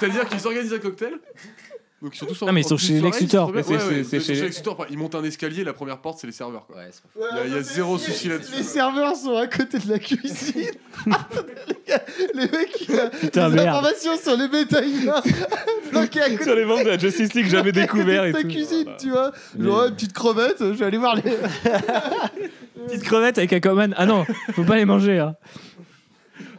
C'est-à-dire 0.00 0.28
qu'ils 0.28 0.46
organisent 0.46 0.74
un 0.74 0.78
cocktail. 0.78 1.14
Donc 2.00 2.14
ils 2.14 2.18
sont 2.18 2.26
tous 2.26 2.42
en 2.42 2.46
Non, 2.46 2.52
mais 2.52 2.60
ils 2.60 2.64
en 2.66 2.68
sont 2.68 2.76
chez 2.76 2.98
soirée, 3.00 3.02
Lex 3.10 3.20
Luthor. 3.22 3.50
c'est 3.52 3.62
trop 3.62 3.72
bien. 3.72 3.78
Mais 3.78 3.80
c'est- 3.80 3.84
Ouais, 3.88 3.96
ouais, 3.98 4.04
c'est- 4.04 4.10
c'est 4.10 4.16
ils 4.18 4.20
sont 4.20 4.26
chez- 4.28 4.34
chez 4.36 4.42
Lex 4.42 4.56
Luthor. 4.58 4.86
Ils 4.88 4.98
montent 4.98 5.14
un 5.16 5.24
escalier, 5.24 5.64
la 5.64 5.72
première 5.72 5.98
porte, 6.00 6.20
c'est 6.20 6.28
les 6.28 6.32
serveurs. 6.32 6.64
quoi. 6.66 6.76
Ouais, 6.76 6.88
c'est 6.92 7.02
pas 7.02 7.08
fou. 7.12 7.18
Ouais, 7.18 7.26
Il 7.32 7.36
y 7.36 7.40
a- 7.40 7.46
il 7.46 7.52
y 7.54 7.58
a 7.58 7.62
zéro 7.62 7.96
les- 7.96 8.02
souci 8.04 8.28
là-dessus. 8.28 8.52
Les 8.56 8.62
serveurs 8.62 9.16
sont 9.16 9.36
à 9.36 9.48
côté 9.48 9.78
de 9.80 9.90
la 9.90 9.98
cuisine. 9.98 10.70
les, 11.06 11.12
gars, 11.88 12.02
les 12.34 12.40
mecs, 12.48 12.80
il 12.88 12.94
y 12.94 12.98
a 13.00 13.06
Putain, 13.10 13.48
des 13.50 13.56
merde. 13.56 13.68
informations 13.68 14.16
sur 14.16 14.36
les 14.36 14.46
méta-humains 14.48 15.22
bloqués 15.90 16.20
à 16.20 16.30
côté 16.30 16.44
Sur 16.44 16.54
les 16.54 16.64
membres 16.64 16.84
de 16.84 16.90
la 16.90 16.98
Justice 16.98 17.34
League 17.34 17.46
jamais 17.48 17.70
à 17.70 17.72
côté 17.72 17.80
découverts 17.80 18.22
de 18.22 18.28
et 18.28 18.32
ta 18.32 18.42
tout. 18.42 18.48
cuisine, 18.48 18.82
Voilà. 18.84 18.98
tu 18.98 19.10
vois. 19.10 19.32
Genre, 19.58 19.82
ouais, 19.82 19.90
petite 19.90 20.12
crevette, 20.12 20.56
je 20.60 20.64
vais 20.74 20.84
aller 20.84 20.98
voir 20.98 21.16
les. 21.16 21.22
Petite 22.86 23.02
crevette 23.02 23.38
avec 23.38 23.52
Aquaman. 23.52 23.92
Ah 23.96 24.06
non, 24.06 24.24
faut 24.54 24.62
pas 24.62 24.76
les 24.76 24.84
manger. 24.84 25.18
hein. 25.18 25.34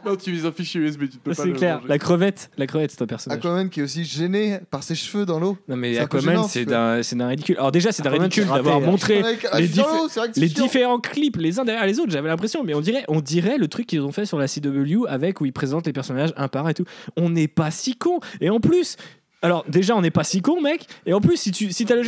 Non, 0.04 0.12
tu 0.12 0.30
utilises 0.30 0.46
un 0.46 0.52
fichier 0.52 0.80
USB, 0.80 1.08
tu 1.10 1.18
peux 1.18 1.30
pas 1.30 1.34
C'est 1.34 1.48
le 1.48 1.54
clair. 1.54 1.76
manger. 1.76 1.88
La 1.88 1.98
crevette, 1.98 2.50
la 2.56 2.66
crevette, 2.66 2.90
c'est 2.90 3.02
un 3.02 3.06
personnage. 3.06 3.38
Aquaman 3.38 3.68
qui 3.68 3.80
est 3.80 3.82
aussi 3.82 4.04
gêné 4.04 4.60
par 4.70 4.82
ses 4.82 4.94
cheveux 4.94 5.26
dans 5.26 5.38
l'eau. 5.38 5.58
Non 5.68 5.76
mais 5.76 5.94
C'est 5.94 6.00
un 6.00 6.06
peu 6.06 6.18
Aquaman, 6.18 6.48
c'est 6.48 6.64
d'un, 6.64 7.02
c'est 7.02 7.16
d'un 7.16 7.28
ridicule. 7.28 7.56
Alors 7.58 7.72
déjà, 7.72 7.92
c'est 7.92 8.02
d'un 8.02 8.10
ridicule 8.10 8.46
d'avoir 8.46 8.80
montré 8.80 9.22
ah, 9.52 9.60
les, 9.60 9.68
chiant. 9.68 10.06
différents 10.36 11.00
clips 11.00 11.36
les 11.36 11.58
uns 11.58 11.64
derrière 11.64 11.86
les 11.86 11.98
autres. 12.00 12.10
J'avais 12.10 12.28
l'impression, 12.28 12.64
mais 12.64 12.74
on 12.74 12.80
dirait, 12.80 13.04
on 13.08 13.20
dirait 13.20 13.58
le 13.58 13.68
truc 13.68 13.86
qu'ils 13.86 14.02
ont 14.02 14.12
fait 14.12 14.26
sur 14.26 14.38
la 14.38 14.48
CW 14.48 15.06
avec 15.08 15.40
où 15.40 15.46
ils 15.46 15.52
présentent 15.52 15.86
les 15.86 15.92
personnages 15.92 16.32
un 16.36 16.48
par 16.48 16.66
un 16.66 16.70
et 16.70 16.74
tout. 16.74 16.84
On 17.16 17.30
n'est 17.30 17.48
pas 17.48 17.70
si 17.70 17.96
con. 17.96 18.20
Et 18.40 18.50
en 18.50 18.60
plus, 18.60 18.96
alors 19.42 19.64
déjà, 19.68 19.96
on 19.96 20.02
n'est 20.02 20.10
pas 20.10 20.24
si 20.24 20.42
con, 20.42 20.60
mec. 20.60 20.86
Et 21.06 21.12
en 21.12 21.20
plus, 21.20 21.36
si 21.36 21.50
tu, 21.50 21.72
si 21.72 21.84
t'as 21.84 21.96
le 21.96 22.02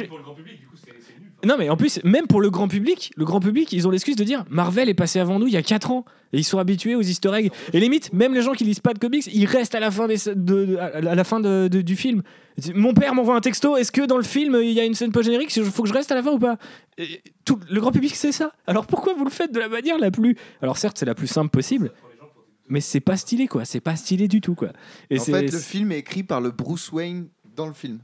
non 1.45 1.57
mais 1.59 1.69
en 1.69 1.77
plus, 1.77 2.01
même 2.05 2.27
pour 2.27 2.41
le 2.41 2.51
grand 2.51 2.69
public, 2.69 3.13
le 3.17 3.25
grand 3.25 3.41
public, 3.41 3.73
ils 3.73 3.87
ont 3.87 3.91
l'excuse 3.91 4.17
de 4.17 4.25
dire 4.25 4.45
Marvel 4.51 4.89
est 4.89 4.95
passé 4.95 5.19
avant 5.19 5.39
nous 5.39 5.47
il 5.49 5.53
y 5.53 5.57
a 5.57 5.63
4 5.63 5.91
ans 5.91 6.05
et 6.33 6.39
ils 6.39 6.45
sont 6.45 6.59
habitués 6.59 6.95
aux 6.95 7.03
Easter 7.03 7.31
eggs. 7.35 7.51
Et 7.73 7.81
limite, 7.81 8.13
même 8.13 8.33
les 8.35 8.43
gens 8.43 8.53
qui 8.53 8.65
lisent 8.65 8.81
pas 8.81 8.95
de 8.95 8.99
comics, 8.99 9.27
ils 9.33 9.45
restent 9.47 9.75
à 9.75 9.81
la 9.81 9.91
fin, 9.91 10.07
des, 10.09 10.17
de, 10.27 10.33
de- 10.35 10.77
à 10.79 11.01
la 11.15 11.25
fin 11.25 11.41
de- 11.41 11.69
du 11.69 11.97
film. 11.97 12.23
Mon 12.75 12.95
père 12.95 13.15
m'envoie 13.15 13.35
un 13.35 13.41
texto, 13.41 13.77
est-ce 13.77 13.91
que 13.93 14.03
dans 14.07 14.17
le 14.19 14.23
film 14.23 14.57
il 14.63 14.71
y 14.73 14.81
a 14.81 14.85
une 14.85 14.95
scène 14.95 15.11
post 15.11 15.27
générique 15.27 15.55
Il 15.57 15.65
faut 15.65 15.83
que 15.83 15.89
je 15.89 15.95
reste 15.95 16.13
à 16.13 16.15
la 16.15 16.23
fin 16.23 16.33
ou 16.33 16.39
pas? 16.39 16.59
Et 16.99 17.23
tout, 17.45 17.59
Le 17.71 17.81
grand 17.81 17.93
public 17.93 18.15
c'est 18.15 18.33
ça. 18.33 18.53
Alors 18.67 18.87
pourquoi 18.87 19.15
vous 19.15 19.25
le 19.25 19.31
faites 19.31 19.53
de 19.53 19.59
la 19.59 19.69
manière 19.69 19.99
la 19.99 20.11
plus. 20.11 20.37
Alors 20.61 20.77
certes, 20.79 20.99
c'est 20.99 21.07
la 21.07 21.15
plus 21.15 21.27
simple 21.27 21.51
possible. 21.51 21.93
Mais 22.69 22.81
c'est 22.81 23.01
pas 23.01 23.17
stylé 23.17 23.49
quoi, 23.49 23.65
c'est 23.65 23.81
pas 23.81 23.97
stylé 23.97 24.29
du 24.29 24.41
tout 24.41 24.55
quoi. 24.55 24.69
Et 25.11 25.19
En 25.19 25.25
fait, 25.25 25.51
le 25.51 25.59
film 25.59 25.93
est 25.93 25.99
écrit 25.99 26.23
par 26.23 26.41
le 26.41 26.51
Bruce 26.51 26.93
Wayne 26.93 27.29
dans 27.57 27.67
le 27.67 27.75
film. 27.75 27.99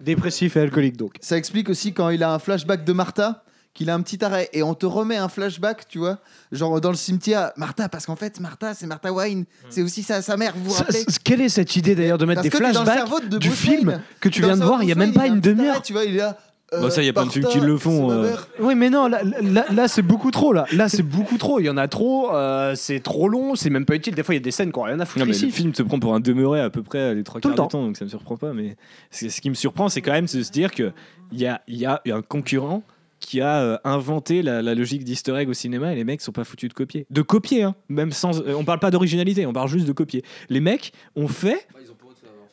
Dépressif 0.00 0.56
et 0.56 0.60
alcoolique 0.60 0.96
donc. 0.96 1.14
Ça 1.20 1.36
explique 1.36 1.68
aussi 1.68 1.92
quand 1.92 2.10
il 2.10 2.22
a 2.22 2.32
un 2.32 2.38
flashback 2.38 2.84
de 2.84 2.92
Martha 2.92 3.44
qu'il 3.74 3.90
a 3.90 3.94
un 3.94 4.02
petit 4.02 4.24
arrêt 4.24 4.48
et 4.52 4.62
on 4.64 4.74
te 4.74 4.86
remet 4.86 5.16
un 5.16 5.28
flashback, 5.28 5.86
tu 5.86 5.98
vois, 5.98 6.18
genre 6.50 6.80
dans 6.80 6.90
le 6.90 6.96
cimetière, 6.96 7.52
Martha, 7.56 7.88
parce 7.88 8.06
qu'en 8.06 8.16
fait, 8.16 8.40
Martha, 8.40 8.74
c'est 8.74 8.86
Martha 8.86 9.12
Wayne, 9.12 9.44
c'est 9.68 9.82
aussi 9.82 10.02
sa, 10.02 10.20
sa 10.20 10.36
mère, 10.36 10.52
vous 10.56 10.72
rappelez 10.72 11.04
Quelle 11.22 11.40
est 11.42 11.48
cette 11.48 11.76
idée 11.76 11.94
d'ailleurs 11.94 12.18
de 12.18 12.24
mettre 12.24 12.42
Parce 12.42 12.50
des 12.52 12.58
que 12.58 12.64
t'es 12.64 12.72
dans 12.72 12.80
le 12.80 12.86
flashbacks 12.86 13.08
cerveau 13.08 13.20
de 13.28 13.38
du 13.38 13.48
Bruce 13.48 13.60
film 13.60 14.02
que 14.20 14.28
tu 14.28 14.40
Dans 14.40 14.48
viens 14.48 14.56
de 14.56 14.64
voir 14.64 14.82
il 14.82 14.88
y 14.88 14.92
a 14.92 14.96
même 14.96 15.10
Wayne, 15.10 15.14
pas 15.14 15.26
il 15.26 15.28
y 15.28 15.30
a 15.30 15.32
une 15.32 15.38
un 15.38 15.40
petit 15.40 15.48
demi-heure 15.50 15.74
arrêt, 15.74 15.82
Tu 15.82 15.92
vois, 15.92 16.04
il 16.04 16.14
est 16.14 16.18
là. 16.18 16.36
Euh, 16.72 16.80
Bon, 16.82 16.90
ça, 16.90 17.02
y 17.02 17.08
a 17.08 17.12
plein 17.12 17.26
de 17.26 17.30
films 17.30 17.44
Martha, 17.44 17.58
qui 17.60 17.64
le 17.66 17.76
font, 17.78 18.10
euh. 18.10 18.34
Oui, 18.60 18.74
mais 18.74 18.90
non, 18.90 19.06
là, 19.08 19.20
là, 19.24 19.64
là, 19.72 19.88
c'est 19.88 20.02
beaucoup 20.02 20.30
trop. 20.30 20.52
Là, 20.52 20.66
là 20.72 20.88
c'est 20.88 21.02
beaucoup 21.02 21.38
trop. 21.38 21.60
Il 21.60 21.64
y 21.66 21.70
en 21.70 21.76
a 21.76 21.88
trop. 21.88 22.34
euh, 22.34 22.74
c'est 22.74 23.00
trop 23.00 23.28
long. 23.28 23.54
C'est 23.54 23.70
même 23.70 23.84
pas 23.86 23.94
utile. 23.94 24.14
Des 24.14 24.22
fois, 24.22 24.34
il 24.34 24.38
y 24.38 24.40
a 24.40 24.44
des 24.44 24.50
scènes 24.50 24.72
qui 24.72 24.78
ont 24.78 24.82
rien 24.82 25.00
à 25.00 25.04
foutre 25.06 25.20
Non, 25.20 25.26
mais 25.26 25.36
ici. 25.36 25.46
le 25.46 25.52
film 25.52 25.72
te 25.72 25.82
prend 25.82 25.98
pour 25.98 26.14
un 26.14 26.20
demeuré 26.20 26.60
à 26.60 26.70
peu 26.70 26.82
près 26.82 27.14
les 27.14 27.24
trois 27.24 27.40
Tout 27.40 27.48
quarts 27.48 27.56
le 27.56 27.62
du 27.64 27.68
temps, 27.72 27.82
donc 27.84 27.96
ça 27.96 28.04
me 28.04 28.10
surprend 28.10 28.36
pas. 28.36 28.52
Mais 28.52 28.76
ce 29.10 29.28
ce 29.28 29.40
qui 29.40 29.50
me 29.50 29.54
surprend, 29.54 29.88
c'est 29.88 30.02
quand 30.02 30.12
même 30.12 30.26
de 30.26 30.42
se 30.42 30.50
dire 30.50 30.70
qu'il 30.72 30.92
y 31.32 31.46
a, 31.46 31.62
il 31.68 31.76
y 31.78 31.86
a 31.86 32.02
un 32.06 32.22
concurrent 32.22 32.82
qui 33.20 33.40
a 33.40 33.60
euh, 33.62 33.78
inventé 33.82 34.42
la, 34.42 34.62
la 34.62 34.76
logique 34.76 35.02
d'easter 35.02 35.34
egg 35.34 35.48
au 35.48 35.52
cinéma 35.52 35.92
et 35.92 35.96
les 35.96 36.04
mecs 36.04 36.20
sont 36.20 36.30
pas 36.30 36.44
foutus 36.44 36.68
de 36.68 36.74
copier. 36.74 37.04
De 37.10 37.20
copier, 37.20 37.64
hein, 37.64 37.74
même 37.88 38.12
sans. 38.12 38.40
euh, 38.42 38.54
on 38.56 38.64
parle 38.64 38.78
pas 38.78 38.92
d'originalité, 38.92 39.44
on 39.44 39.52
parle 39.52 39.68
juste 39.68 39.86
de 39.86 39.92
copier. 39.92 40.22
Les 40.48 40.60
mecs 40.60 40.92
ont 41.16 41.26
fait. 41.26 41.66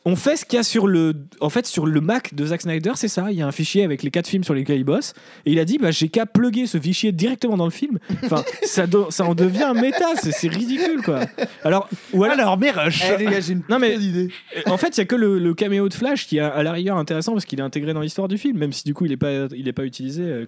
On 0.08 0.14
fait 0.16 0.36
ce 0.36 0.44
qu'il 0.44 0.56
y 0.56 0.60
a 0.60 0.62
sur 0.62 0.86
le, 0.86 1.12
en 1.40 1.50
fait, 1.50 1.66
sur 1.66 1.84
le 1.84 2.00
Mac 2.00 2.32
de 2.32 2.46
Zack 2.46 2.62
Snyder, 2.62 2.92
c'est 2.94 3.08
ça. 3.08 3.26
Il 3.32 3.36
y 3.36 3.42
a 3.42 3.46
un 3.46 3.52
fichier 3.52 3.82
avec 3.84 4.02
les 4.04 4.10
quatre 4.10 4.28
films 4.28 4.44
sur 4.44 4.54
lesquels 4.54 4.78
il 4.78 4.84
bosse, 4.84 5.12
et 5.44 5.52
il 5.52 5.58
a 5.58 5.64
dit, 5.64 5.78
bah, 5.78 5.90
j'ai 5.90 6.08
qu'à 6.08 6.24
plugger 6.26 6.66
ce 6.66 6.78
fichier 6.78 7.10
directement 7.12 7.56
dans 7.56 7.64
le 7.64 7.70
film. 7.72 7.98
Enfin, 8.24 8.44
ça, 8.62 8.86
do- 8.86 9.10
ça 9.10 9.24
en 9.24 9.34
devient 9.34 9.64
un 9.64 9.74
méta, 9.74 10.14
c'est 10.22 10.30
c'est 10.32 10.48
ridicule, 10.48 11.02
quoi. 11.04 11.20
Alors, 11.64 11.88
ou 12.12 12.22
alors, 12.24 12.38
Alors, 12.38 12.56
mais 12.58 12.70
rush. 12.70 13.02
Eh, 13.12 13.16
les 13.18 13.24
gars, 13.30 13.40
j'ai 13.40 13.54
une 13.54 13.62
Non, 13.68 13.78
mais- 13.78 13.88
putain 13.90 14.00
d'idée. 14.00 14.28
en 14.66 14.76
fait, 14.76 14.96
il 14.96 14.98
y 14.98 15.02
a 15.02 15.06
que 15.06 15.16
le, 15.16 15.38
le 15.38 15.54
caméo 15.54 15.88
de 15.88 15.94
Flash 15.94 16.26
qui 16.28 16.36
est 16.38 16.40
à 16.40 16.62
la 16.62 16.70
rigueur 16.72 16.96
intéressant 16.96 17.32
parce 17.32 17.44
qu'il 17.44 17.58
est 17.58 17.62
intégré 17.62 17.92
dans 17.92 18.00
l'histoire 18.00 18.28
du 18.28 18.38
film, 18.38 18.56
même 18.58 18.72
si 18.72 18.84
du 18.84 18.94
coup 18.94 19.04
il 19.06 19.12
est 19.12 19.16
pas, 19.16 19.46
il 19.56 19.66
est 19.66 19.72
pas 19.72 19.84
utilisé. 19.84 20.22
euh. 20.22 20.46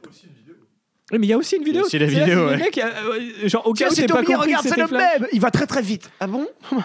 Oui, 1.11 1.19
mais 1.19 1.27
il 1.27 1.31
y 1.31 1.33
a 1.33 1.39
aussi 1.39 1.57
une 1.57 1.65
vidéo. 1.65 1.85
aussi 1.85 1.99
la 1.99 2.07
C'est 2.09 2.15
là, 2.15 2.25
vidéo, 2.27 2.49
c'est 2.49 2.55
ouais. 2.55 2.57
mecs, 2.59 2.79
euh, 2.79 2.91
euh, 3.45 3.49
genre 3.49 3.67
au 3.67 3.73
cas 3.73 3.87
Tiens, 3.87 3.89
où 3.89 3.95
c'est 3.95 4.03
t'es 4.03 4.09
pas 4.09 4.15
Toby, 4.21 4.27
compris 4.27 4.43
regarde, 4.47 4.63
c'est 4.63 4.69
c'était 4.69 4.83
le 4.83 4.87
Flash. 4.89 5.21
même. 5.21 5.29
Il 5.33 5.41
va 5.41 5.51
très 5.51 5.67
très 5.67 5.83
vite. 5.83 6.11
Ah 6.21 6.27
bon? 6.27 6.47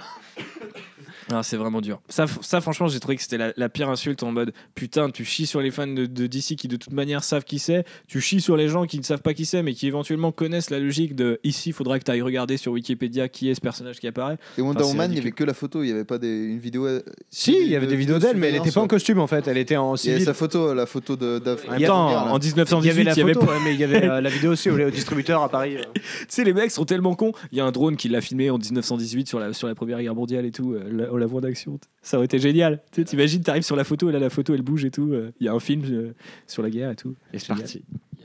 Ah, 1.32 1.44
c'est 1.44 1.58
vraiment 1.58 1.82
dur. 1.82 2.02
Ça, 2.10 2.28
franchement, 2.62 2.88
j'ai 2.88 3.00
trouvé 3.00 3.16
que 3.16 3.22
c'était 3.22 3.38
la, 3.38 3.54
la 3.56 3.70
pire 3.70 3.90
insulte 3.90 4.24
en 4.24 4.32
mode 4.32 4.54
putain, 4.76 5.10
tu 5.10 5.24
chies 5.26 5.46
sur 5.46 5.62
les 5.62 5.72
fans 5.72 5.88
de, 5.88 6.06
de 6.06 6.28
DC 6.28 6.56
qui 6.56 6.68
de 6.68 6.76
toute 6.76 6.94
manière 6.94 7.24
savent 7.24 7.44
qui 7.44 7.60
c'est, 7.60 7.86
tu 8.08 8.22
chies 8.22 8.42
sur 8.42 8.58
les 8.58 8.68
gens 8.68 8.86
qui 8.86 8.98
ne 8.98 9.04
savent 9.04 9.22
pas 9.22 9.34
qui 9.34 9.46
c'est, 9.46 9.64
mais 9.64 9.74
qui 9.74 9.88
éventuellement 9.88 10.32
connaissent 10.32 10.70
la 10.70 10.80
logique 10.80 11.16
de 11.16 11.40
ici, 11.44 11.70
il 11.70 11.74
faudra 11.74 12.00
que 12.00 12.04
tu 12.04 12.12
ailles 12.12 12.22
regarder 12.22 12.58
sur 12.58 12.72
Wikipédia 12.74 13.28
qui 13.30 13.50
est 13.50 13.56
ce 13.56 13.62
personnage 13.62 14.00
qui 14.00 14.08
apparaît. 14.08 14.38
Et 14.58 14.62
Wonder 14.62 14.80
Enfin, 14.80 14.86
c'est 14.88 14.92
Woman, 14.98 15.12
il 15.12 15.14
n'y 15.16 15.20
avait 15.22 15.32
que 15.32 15.44
la 15.44 15.54
photo, 15.54 15.82
il 15.84 15.88
n'y 15.88 15.92
avait 15.92 16.04
pas 16.06 16.18
des, 16.18 16.28
une 16.46 16.60
vidéo. 16.60 16.86
euh, 16.88 17.02
Si, 17.30 17.54
il 17.56 17.68
y 17.68 17.76
avait 17.76 17.88
des 17.88 17.96
vidéos 17.96 18.20
d'elle, 18.20 18.38
mais 18.38 18.48
elle 18.48 18.54
n'était 18.56 18.72
pas 18.72 18.82
en 18.82 18.88
costume 18.88 19.20
en 19.20 19.28
fait. 19.28 19.48
Elle 19.48 19.58
était 19.58 19.78
en 19.78 19.96
Il 19.96 20.06
y 20.06 20.10
avait 20.10 20.20
civil. 20.20 20.26
sa 20.26 20.34
photo, 20.34 20.74
la 20.74 20.86
photo 20.86 21.16
de. 21.16 21.40
d'Af- 21.40 21.68
En 21.68 21.72
même 21.72 21.84
temps, 21.88 22.10
Là. 22.12 22.26
en 22.34 22.40
Il 22.40 22.44
y 22.46 22.48
1918, 22.48 22.90
avait 22.92 23.04
la 23.04 23.12
il 23.14 23.18
y 23.18 23.22
avait 23.22 23.34
photo, 23.34 23.46
pas- 23.46 23.52
ouais, 23.54 23.60
mais 23.64 23.74
il 23.74 23.80
y 23.80 23.84
avait 23.84 24.04
euh, 24.06 24.22
la 24.22 24.30
vidéo 24.30 24.52
aussi 24.52 24.70
au, 24.70 24.90
distributeur 24.90 25.42
à 25.42 25.50
Paris. 25.50 25.78
euh. 25.78 25.82
Tu 25.94 26.26
sais, 26.30 26.44
les 26.44 26.54
mecs 26.54 26.72
sont 26.72 26.86
tellement 26.86 27.16
cons. 27.16 27.32
Il 27.52 27.58
y 27.58 27.62
a 27.62 27.66
un 27.66 27.72
drone 27.72 27.96
qui 27.96 28.10
l'a 28.10 28.22
filmé 28.22 28.50
en 28.50 28.58
1918 28.58 29.28
sur 29.28 29.40
la, 29.40 29.54
sur 29.54 29.68
la 29.68 29.76
première 29.76 30.02
guerre 30.02 30.16
mondiale 30.16 30.46
et 30.46 30.52
tout. 30.52 30.76
Euh, 31.16 31.20
la, 31.20 31.26
on 31.26 31.26
la 31.26 31.26
voit 31.26 31.42
d'action. 31.42 31.80
Ça 32.02 32.18
aurait 32.18 32.26
été 32.26 32.40
génial. 32.40 32.82
Tu 32.92 33.02
sais, 33.02 33.06
T'imagines, 33.06 33.42
t'arrives 33.42 33.64
sur 33.64 33.76
la 33.76 33.84
photo 33.84 34.10
et 34.10 34.14
là, 34.14 34.20
la 34.20 34.30
photo, 34.30 34.54
elle 34.54 34.62
bouge 34.62 34.86
et 34.86 34.92
tout. 34.92 35.12
euh, 35.14 35.32
Il 35.40 35.46
y 35.46 35.50
a 35.50 35.54
un 35.54 35.60
film 35.60 35.82
euh, 35.90 36.14
sur 36.48 36.64
la 36.64 36.70
guerre 36.70 36.92
et 36.92 36.96
tout. 36.96 37.16
Et 37.34 37.40
c'est 37.40 37.48
parti. 37.50 37.84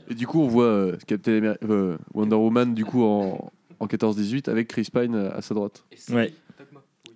Et 0.09 0.15
du 0.15 0.25
coup, 0.27 0.41
on 0.41 0.47
voit 0.47 0.65
euh, 0.65 0.97
Captain 1.07 1.33
Amer- 1.33 1.57
euh, 1.69 1.97
Wonder 2.13 2.35
Woman 2.35 2.73
du 2.73 2.83
coup 2.85 3.03
en, 3.03 3.51
en 3.79 3.85
14-18 3.87 4.49
avec 4.49 4.67
Chris 4.67 4.87
Pine 4.91 5.15
à 5.15 5.41
sa 5.41 5.53
droite. 5.53 5.83
Ouais. 6.11 6.33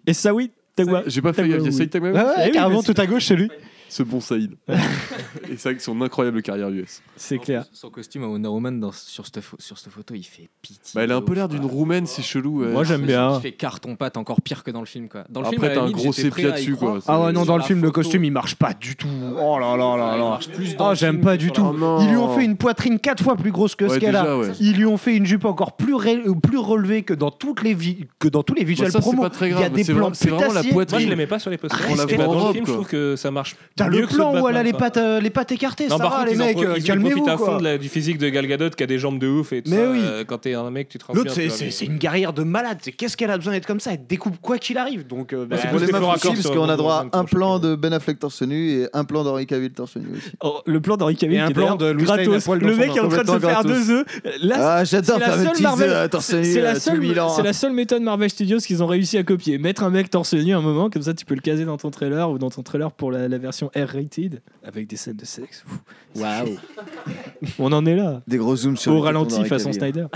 Et 0.05 0.13
ça, 0.13 0.33
oui, 0.33 0.51
Tagma. 0.75 1.03
J'ai 1.07 1.21
pas 1.21 1.33
fait. 1.33 1.43
Il 1.43 1.49
y 1.49 1.53
a 1.53 1.57
Tagma, 1.57 1.69
oui. 1.69 1.75
Saïd 1.75 1.89
Tagma 1.89 2.11
Ouais, 2.11 2.19
ouais, 2.19 2.33
Eh 2.37 2.45
oui, 2.47 2.51
carrément 2.51 2.81
mais 2.87 2.93
tout 2.93 3.01
à 3.01 3.05
gauche, 3.07 3.25
c'est 3.25 3.35
lui. 3.35 3.49
Ce 3.93 4.01
bon 4.01 4.19
Saïd. 4.19 4.55
Et 4.67 5.57
c'est 5.57 5.69
vrai 5.69 5.75
que 5.75 5.83
son 5.83 6.01
incroyable 6.01 6.41
carrière 6.41 6.69
US. 6.69 7.01
C'est 7.15 7.37
clair. 7.37 7.65
Son 7.73 7.89
costume 7.91 8.23
à 8.23 8.27
Wonder 8.27 8.47
Woman 8.49 8.79
dans- 8.79 8.91
sur, 8.91 9.25
cette 9.25 9.39
pho- 9.41 9.55
sur 9.59 9.77
cette 9.77 9.91
photo, 9.93 10.15
il 10.15 10.23
fait 10.23 10.49
pitié. 10.63 10.93
Bah, 10.95 11.03
elle 11.03 11.11
a 11.11 11.15
un 11.17 11.21
peu 11.21 11.33
l'air 11.35 11.47
d'une 11.47 11.65
roumaine, 11.65 12.07
c'est 12.07 12.23
chelou. 12.23 12.63
Moi, 12.65 12.83
j'aime 12.83 13.03
bien. 13.03 13.35
Il 13.37 13.41
fait 13.41 13.51
carton 13.51 13.95
pâte 13.95 14.17
encore 14.17 14.41
pire 14.41 14.63
que 14.63 14.71
dans 14.71 14.79
le 14.79 14.87
film 14.87 15.09
quoi. 15.09 15.25
Dans 15.29 15.41
le 15.41 15.47
film, 15.49 15.63
Après, 15.63 15.75
t'as 15.75 15.81
un 15.81 15.87
limite, 15.87 16.01
gros 16.03 16.11
sépia 16.13 16.51
dessus, 16.51 16.75
quoi. 16.75 16.99
Ah 17.07 17.21
ouais, 17.21 17.31
non, 17.33 17.45
dans 17.45 17.55
le 17.55 17.61
la 17.61 17.67
film, 17.67 17.81
le 17.83 17.91
costume, 17.91 18.23
il 18.23 18.31
marche 18.31 18.55
pas 18.55 18.73
du 18.73 18.95
tout. 18.95 19.07
Oh 19.39 19.59
là 19.59 19.77
là 19.77 19.95
là 19.95 20.11
il 20.15 20.19
là. 20.19 20.29
marche 20.29 20.49
plus 20.49 20.75
dans 20.75 20.87
Oh, 20.87 20.89
le 20.89 20.95
j'aime 20.95 21.21
pas 21.21 21.37
du 21.37 21.51
tout. 21.51 21.75
Ils 22.01 22.09
lui 22.09 22.17
ont 22.17 22.35
fait 22.35 22.45
une 22.45 22.57
poitrine 22.57 22.97
quatre 22.99 23.23
fois 23.23 23.35
plus 23.35 23.51
grosse 23.51 23.75
que 23.75 23.87
ce 23.89 23.99
qu'elle 23.99 24.15
a. 24.15 24.39
Ils 24.59 24.73
lui 24.75 24.85
ont 24.87 24.97
fait 24.97 25.15
une 25.15 25.25
jupe 25.27 25.45
encore 25.45 25.75
plus, 25.75 25.93
euh, 25.95 26.33
plus 26.41 26.57
relevée 26.57 27.03
que 27.03 27.13
dans 27.13 27.29
toutes 27.31 27.61
les 27.61 27.77
que 28.19 28.27
dans 28.27 28.41
tous 28.43 28.55
les 28.55 28.63
Bah, 28.63 28.67
visuels 28.69 28.91
ça, 28.91 28.99
c'est 29.01 29.07
promo. 29.07 29.21
pas 29.21 29.29
très 29.29 29.49
Il 29.51 29.59
y 29.59 29.63
a 29.63 29.69
des 29.69 29.83
plans 29.83 30.09
c'est 30.13 30.29
vraiment 30.29 30.41
la 30.53 30.61
putassiers. 30.61 30.73
Moi, 30.73 30.83
je 30.83 30.87
poitrine. 30.89 31.09
l'aimais 31.09 31.27
pas 31.27 31.37
sur 31.39 31.51
les 31.51 31.57
posters. 31.57 31.87
On 31.91 31.95
la 31.95 32.05
voit 32.05 32.25
en 32.25 32.29
robe, 32.39 32.57
je 32.65 32.71
trouve 32.71 32.87
que 32.87 33.15
ça 33.15 33.29
marche. 33.31 33.55
T'as 33.91 33.97
le 33.97 34.07
plan 34.07 34.41
où 34.41 34.47
elle 34.49 34.57
a 34.57 34.63
les 34.63 34.73
pattes, 34.73 34.97
euh, 34.97 35.19
les 35.19 35.29
pattes 35.29 35.51
écartées. 35.51 35.87
Non, 35.87 35.97
ça 35.97 36.03
par 36.03 36.11
va, 36.11 36.17
contre, 36.25 36.31
les 36.31 36.37
mecs, 36.37 36.57
euh, 36.57 36.61
ils 36.61 36.65
profitent 36.67 36.85
calmez-vous. 36.87 37.29
à 37.29 37.37
fond 37.37 37.45
quoi. 37.45 37.57
de 37.57 37.63
la- 37.63 37.77
du 37.77 37.89
physique 37.89 38.17
de 38.17 38.29
Gal 38.29 38.47
Gadot 38.47 38.69
qui 38.71 38.83
a 38.83 38.87
des 38.87 38.99
jambes 38.99 39.19
de 39.19 39.27
ouf 39.27 39.53
et 39.53 39.61
tout 39.61 39.71
Mais 39.71 39.77
ça. 39.77 39.91
oui. 39.91 39.99
euh, 40.03 40.23
quand 40.25 40.37
t'es 40.39 40.53
un 40.53 40.69
mec, 40.71 40.89
tu 40.89 40.97
transpires. 40.97 41.23
L'autre, 41.23 41.35
c'est- 41.35 41.71
c'est 41.71 41.85
une 41.85 41.97
guerrière 41.97 42.33
de 42.33 42.43
malade. 42.43 42.77
C'est- 42.81 42.91
Qu'est-ce 42.91 43.17
qu'elle 43.17 43.31
a 43.31 43.37
besoin 43.37 43.53
d'être 43.53 43.65
comme 43.67 43.79
ça? 43.79 43.91
Elle 43.93 44.05
découpe 44.07 44.37
quoi 44.41 44.57
qu'il 44.57 44.77
arrive. 44.77 45.05
Donc, 45.07 45.33
euh, 45.33 45.45
bah, 45.45 45.57
c'est 45.61 45.69
Pour 45.69 45.79
les 45.79 45.87
meufs 45.91 46.01
aussi, 46.15 46.27
parce 46.27 46.49
qu'on 46.49 46.69
a 46.69 46.75
droit 46.77 47.05
à 47.11 47.17
un 47.17 47.25
plan 47.25 47.59
de 47.59 47.75
Ben 47.75 47.93
Affleck 47.93 48.19
torse 48.19 48.41
nu 48.43 48.71
et 48.81 48.87
un 48.93 49.03
plan 49.03 49.23
d'Henri 49.23 49.45
Cavill 49.45 49.71
torse 49.71 49.95
nu 49.97 50.07
aussi. 50.17 50.31
Oh, 50.43 50.61
le 50.65 50.79
plan 50.81 50.97
d'Henri 50.97 51.15
Cavill 51.15 51.37
Et 51.37 51.39
un 51.41 51.45
qui 51.47 51.51
est 51.51 51.53
plan 51.55 51.63
d'ailleurs 51.63 51.77
de 51.77 51.85
Louis 51.91 52.05
Lane 52.05 52.19
à 52.19 52.23
gratos. 52.23 52.43
poil 52.45 52.59
dans 52.59 52.67
Le 52.67 52.73
son 52.73 52.79
mec 52.79 52.95
est 52.95 52.99
en 52.99 53.07
train 53.09 53.21
de 53.23 53.27
se 53.27 53.39
faire 53.39 53.49
gratos. 53.49 53.71
deux 53.71 53.91
œufs. 53.91 54.05
Là, 54.41 54.55
Ah, 54.77 54.83
j'adore 54.83 55.15
c'est 55.19 55.27
la 55.27 55.37
faire 55.51 55.61
Marvel- 55.61 55.89
œufs 55.89 55.95
à 55.97 56.09
torse 56.09 56.33
nu 56.33 56.43
C'est 56.45 56.61
la, 56.61 56.69
euh, 56.69 56.73
tous 56.75 56.79
seule, 56.79 56.99
les 56.99 57.07
mille 57.07 57.19
ans. 57.19 57.29
c'est 57.29 57.43
la 57.43 57.53
seule 57.53 57.73
méthode 57.73 58.01
Marvel 58.01 58.29
Studios 58.29 58.57
qu'ils 58.59 58.81
ont 58.83 58.87
réussi 58.87 59.17
à 59.17 59.23
copier. 59.23 59.57
Mettre 59.57 59.83
un 59.83 59.89
mec 59.89 60.09
torse 60.09 60.33
nu 60.33 60.53
un 60.53 60.61
moment, 60.61 60.89
comme 60.89 61.01
ça 61.01 61.13
tu 61.13 61.25
peux 61.25 61.35
le 61.35 61.41
caser 61.41 61.65
dans 61.65 61.77
ton 61.77 61.89
trailer 61.91 62.29
ou 62.29 62.37
dans 62.37 62.49
ton 62.49 62.61
trailer 62.63 62.91
pour 62.91 63.11
la, 63.11 63.27
la 63.27 63.37
version 63.37 63.69
R-rated 63.75 64.41
avec 64.63 64.87
des 64.87 64.95
scènes 64.95 65.15
de 65.17 65.25
sexe. 65.25 65.63
Waouh! 66.15 66.57
On 67.59 67.71
en 67.71 67.85
est 67.85 67.95
là. 67.95 68.21
Des 68.27 68.37
gros 68.37 68.55
zooms 68.55 68.77
sur 68.77 68.93
Au 68.93 69.01
ralenti 69.01 69.43
façon. 69.45 69.71
Snyder. 69.73 70.05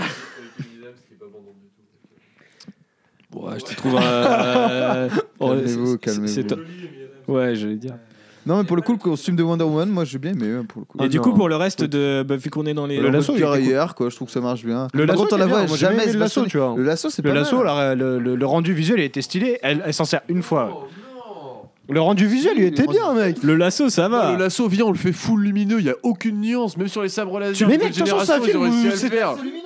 Ouais, 3.34 3.58
je 3.58 3.64
te 3.64 3.74
trouve. 3.74 3.94
euh, 4.02 5.08
oh, 5.38 5.48
Calmez-vous, 5.48 5.86
c'est- 5.86 5.92
c'est- 5.92 5.98
calmez-vous. 5.98 6.42
top. 6.48 6.60
Ouais, 7.28 7.54
j'allais 7.54 7.76
dire. 7.76 7.94
Non, 8.46 8.56
mais 8.58 8.64
pour 8.64 8.76
le 8.76 8.82
coup, 8.82 8.92
le 8.92 8.98
costume 8.98 9.36
de 9.36 9.42
Wonder 9.42 9.64
Woman, 9.64 9.90
moi 9.90 10.04
j'ai 10.06 10.18
bien 10.18 10.32
aimé 10.32 10.50
hein, 10.50 10.64
pour 10.66 10.80
le 10.80 10.86
coup. 10.86 11.04
Et 11.04 11.08
du 11.10 11.20
coup, 11.20 11.34
pour 11.34 11.48
le 11.50 11.56
reste 11.56 11.84
de. 11.84 12.24
Bah, 12.26 12.36
vu 12.36 12.48
qu'on 12.48 12.64
est 12.64 12.72
dans 12.72 12.86
les. 12.86 12.96
Le 12.96 13.02
le 13.02 13.10
lasso, 13.10 13.34
hier, 13.36 13.94
quoi, 13.94 14.08
je 14.08 14.16
trouve 14.16 14.28
que 14.28 14.32
ça 14.32 14.40
marche 14.40 14.64
bien. 14.64 14.88
Le 14.94 15.04
Par 15.06 15.14
lasso, 15.14 15.22
contre, 15.28 15.34
on 15.34 15.38
la 15.38 15.46
voit 15.46 15.66
jamais 15.76 16.06
le 16.10 16.18
lasso, 16.18 16.46
tu 16.46 16.56
vois. 16.56 16.74
Le 16.76 16.82
lasso, 16.82 17.10
c'est 17.10 17.22
Le 17.22 17.28
pas 17.30 17.34
lasso, 17.34 17.56
mal. 17.58 17.66
la- 17.66 17.94
le, 17.94 18.18
le- 18.18 18.34
le 18.36 18.46
rendu 18.46 18.72
visuel, 18.72 19.00
il 19.00 19.04
était 19.04 19.20
stylé. 19.22 19.58
Elle, 19.62 19.82
elle 19.84 19.92
s'en 19.94 20.06
sert 20.06 20.22
une 20.28 20.42
fois. 20.42 20.88
Le 21.90 22.00
rendu 22.02 22.26
visuel, 22.26 22.52
il 22.58 22.64
était 22.64 22.86
bien, 22.86 23.14
mec. 23.14 23.42
Le 23.42 23.54
lasso, 23.56 23.88
ça 23.88 24.08
va. 24.10 24.32
Le 24.32 24.38
lasso, 24.38 24.68
viens, 24.68 24.84
on 24.84 24.90
le 24.92 24.98
fait 24.98 25.12
full 25.12 25.42
lumineux, 25.42 25.80
il 25.80 25.86
y 25.86 25.90
a 25.90 25.94
aucune 26.02 26.38
nuance, 26.40 26.76
même 26.76 26.88
sur 26.88 27.02
les 27.02 27.08
sabres 27.08 27.38
laser. 27.40 27.54
Tu- 27.56 27.64
mais 27.66 27.78
mec, 27.78 27.92
de 27.94 27.98
toute 28.00 28.08
façon, 28.08 28.32
ont 28.32 28.42
film 28.42 28.60
où 28.60 28.90
c'est-. 28.94 29.10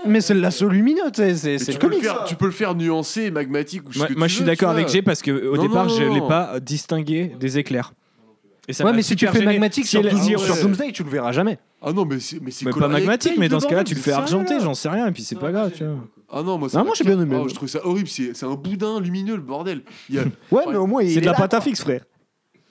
Mais 0.06 0.20
c'est 0.20 0.34
le 0.34 0.40
lasso 0.40 0.68
lumineux, 0.68 1.10
tu 1.12 1.20
sais, 1.22 1.34
c'est 1.34 1.48
Mais 1.52 1.58
c'est 1.58 1.64
tu 1.66 1.72
le 1.72 1.78
peux 1.78 1.86
le 1.88 1.92
comics. 1.94 2.04
faire- 2.04 2.24
Tu 2.24 2.36
peux 2.36 2.46
le 2.46 2.52
faire 2.52 2.74
nuancé, 2.76 3.32
magmatique 3.32 3.88
ou 3.88 3.92
ce 3.92 3.98
Moi, 3.98 4.06
que 4.06 4.14
moi, 4.14 4.26
tu 4.26 4.30
je 4.30 4.34
suis 4.36 4.44
veux, 4.44 4.50
d'accord 4.50 4.70
tu 4.70 4.74
avec 4.76 4.86
vois. 4.86 4.92
G 4.94 5.02
parce 5.02 5.20
que 5.20 5.48
au 5.48 5.56
Non, 5.56 5.62
départ, 5.62 5.86
non, 5.86 5.96
je 5.96 6.04
non. 6.04 6.14
l'ai 6.14 6.20
pas 6.20 6.60
distingué 6.60 7.32
des 7.40 7.58
éclairs. 7.58 7.92
Et 8.68 8.72
ça 8.72 8.84
Ouais, 8.84 8.90
m'a 8.92 8.96
mais 8.96 9.02
si 9.02 9.16
tu 9.16 9.26
super 9.26 9.32
fais 9.32 9.38
gêné. 9.40 9.52
magmatique 9.54 9.84
Si 9.86 9.90
sur, 9.90 10.00
elle- 10.00 10.10
Doom- 10.10 10.20
si- 10.22 10.38
sur 10.38 10.54
ouais. 10.54 10.62
Doomsday, 10.62 10.92
tu 10.92 11.02
le 11.02 11.10
verras 11.10 11.32
jamais. 11.32 11.58
Ah 11.82 11.92
non, 11.92 12.04
mais 12.04 12.20
c'est 12.20 12.40
mais 12.40 12.52
c'est 12.52 12.64
Mais 12.64 12.70
pas 12.70 12.74
coloré 12.78 12.92
magmatique, 12.92 13.32
mais 13.36 13.48
dans 13.48 13.58
ce 13.58 13.66
cas-là, 13.66 13.82
tu 13.82 13.96
le 13.96 14.00
fais 14.00 14.12
argenté, 14.12 14.54
j'en 14.60 14.74
sais 14.74 14.88
rien, 14.88 15.08
et 15.08 15.10
puis 15.10 15.24
c'est 15.24 15.34
pas 15.40 15.50
grave, 15.50 15.72
tu 15.74 15.82
vois. 15.82 15.96
Ah 16.34 16.42
non, 16.44 16.56
moi 16.56 16.68
ça 16.68 16.78
Ah, 16.78 16.82
m'a 16.82 16.84
moi, 16.86 16.94
j'ai 16.96 17.02
bien 17.04 17.20
aimé. 17.20 17.36
Oh, 17.42 17.48
je 17.48 17.54
trouve 17.54 17.68
ça 17.68 17.84
horrible, 17.84 18.08
c'est 18.08 18.34
c'est 18.34 18.46
un 18.46 18.54
boudin 18.54 19.00
lumineux 19.00 19.34
le 19.34 19.42
bordel. 19.42 19.82
Il 20.08 20.14
y 20.14 20.18
a- 20.20 20.22
Ouais, 20.52 20.62
mais 20.70 20.76
au 20.76 20.86
moins, 20.86 21.02
il 21.02 21.08
C'est 21.10 21.16
de 21.16 21.22
est 21.22 21.26
la 21.26 21.32
là, 21.32 21.38
pâte 21.38 21.54
à 21.54 21.60
fixe, 21.60 21.80
frère. 21.80 22.02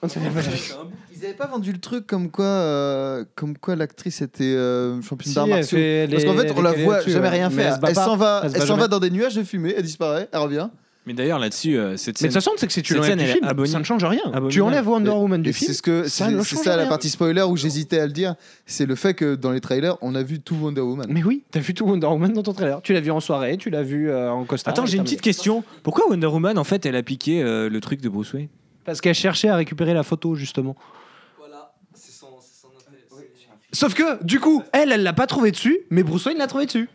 Ils 0.04 1.24
avaient 1.24 1.34
pas 1.34 1.46
vendu 1.46 1.72
le 1.72 1.78
truc 1.78 2.06
comme 2.06 2.30
quoi, 2.30 2.44
euh, 2.44 3.24
comme 3.36 3.56
quoi 3.56 3.76
l'actrice 3.76 4.20
était 4.22 4.42
euh, 4.44 5.00
championne 5.02 5.28
Si, 5.28 5.34
d'arts 5.34 5.44
elle 5.46 5.50
martiaux. 5.54 5.78
fait 5.78 6.08
Parce 6.10 6.24
qu'en 6.24 6.34
fait, 6.34 6.52
on 6.56 6.62
la 6.62 6.72
les 6.74 6.84
voit 6.84 6.98
dessus, 6.98 7.10
jamais 7.12 7.28
rien 7.28 7.48
Mais 7.50 7.62
faire. 7.62 7.68
elle 7.68 7.74
se 7.76 7.80
bat 7.80 7.88
Elle 7.90 7.94
pas. 7.94 8.04
s'en 8.04 8.16
va, 8.16 8.40
Elle 8.44 8.50
se 8.50 8.54
elle 8.54 8.60
bat 8.60 8.66
s'en 8.66 8.74
va 8.74 8.80
jamais. 8.82 8.88
dans 8.90 8.98
des 9.00 9.10
nuages 9.10 9.34
de 9.36 9.44
fumée, 9.44 9.74
elle 9.76 9.84
disparaît, 9.84 10.28
elle 10.32 10.38
revient. 10.40 10.68
Mais 11.04 11.14
d'ailleurs, 11.14 11.40
là-dessus, 11.40 11.76
euh, 11.76 11.96
cette 11.96 12.14
Mais 12.14 12.18
scène. 12.20 12.28
de 12.28 12.34
toute 12.34 12.44
façon, 12.44 12.50
c'est 12.56 12.66
que 12.68 12.72
si 12.72 12.80
tu 12.82 12.88
Cette 12.94 12.96
l'enlèves 12.98 13.10
scène, 13.10 13.18
du 13.18 13.24
elle 13.24 13.30
est 13.30 13.32
film, 13.34 13.44
abominable. 13.48 13.72
ça 13.86 13.94
ne 13.94 14.00
change 14.00 14.04
rien. 14.04 14.48
Tu 14.50 14.60
enlèves 14.60 14.88
Wonder 14.88 15.10
Woman 15.10 15.40
et 15.40 15.42
du 15.44 15.52
C'est 15.52 15.58
film. 15.66 15.74
ce 15.74 15.82
que 15.82 16.02
ça 16.04 16.26
c'est 16.26 16.30
ne 16.32 16.42
c'est 16.42 16.54
change 16.56 16.64
ça 16.64 16.76
la 16.76 16.82
rien. 16.82 16.88
partie 16.88 17.10
spoiler 17.10 17.42
où 17.42 17.56
j'hésitais 17.56 17.98
à 17.98 18.06
le 18.06 18.12
dire. 18.12 18.36
C'est 18.66 18.86
le 18.86 18.94
fait 18.94 19.14
que 19.14 19.34
dans 19.34 19.50
les 19.50 19.60
trailers, 19.60 19.96
on 20.00 20.14
a 20.14 20.22
vu 20.22 20.38
tout 20.40 20.54
Wonder 20.54 20.80
Woman. 20.80 21.06
Mais 21.10 21.24
oui, 21.24 21.42
t'as 21.50 21.58
vu 21.60 21.74
tout 21.74 21.84
Wonder 21.86 22.06
Woman 22.06 22.32
dans 22.32 22.42
ton 22.44 22.52
trailer. 22.52 22.80
Tu 22.82 22.92
l'as 22.92 23.00
vu 23.00 23.10
en 23.10 23.18
soirée, 23.18 23.56
tu 23.56 23.68
l'as 23.70 23.82
vu 23.82 24.10
euh, 24.10 24.30
en 24.30 24.44
costard. 24.44 24.72
Attends, 24.74 24.86
j'ai 24.86 24.96
une 24.96 25.02
petite 25.04 25.22
question. 25.22 25.64
Pourquoi 25.82 26.08
Wonder 26.08 26.26
Woman, 26.28 26.56
en 26.56 26.64
fait, 26.64 26.86
elle 26.86 26.94
a 26.96 27.02
piqué 27.02 27.42
euh, 27.42 27.68
le 27.68 27.80
truc 27.80 28.00
de 28.00 28.08
Bruce 28.08 28.32
Wayne? 28.32 28.48
Parce 28.84 29.00
qu'elle 29.00 29.14
cherchait 29.14 29.48
à 29.48 29.56
récupérer 29.56 29.94
la 29.94 30.02
photo, 30.02 30.34
justement. 30.34 30.76
Sauf 33.74 33.94
que, 33.94 34.22
du 34.22 34.38
coup, 34.38 34.62
elle, 34.72 34.92
elle 34.92 35.02
l'a 35.02 35.14
pas 35.14 35.26
trouvé 35.26 35.50
dessus, 35.50 35.80
mais 35.90 36.02
Bruce 36.02 36.26
Wayne 36.26 36.36
l'a 36.38 36.46
trouvé 36.46 36.66
dessus. 36.66 36.90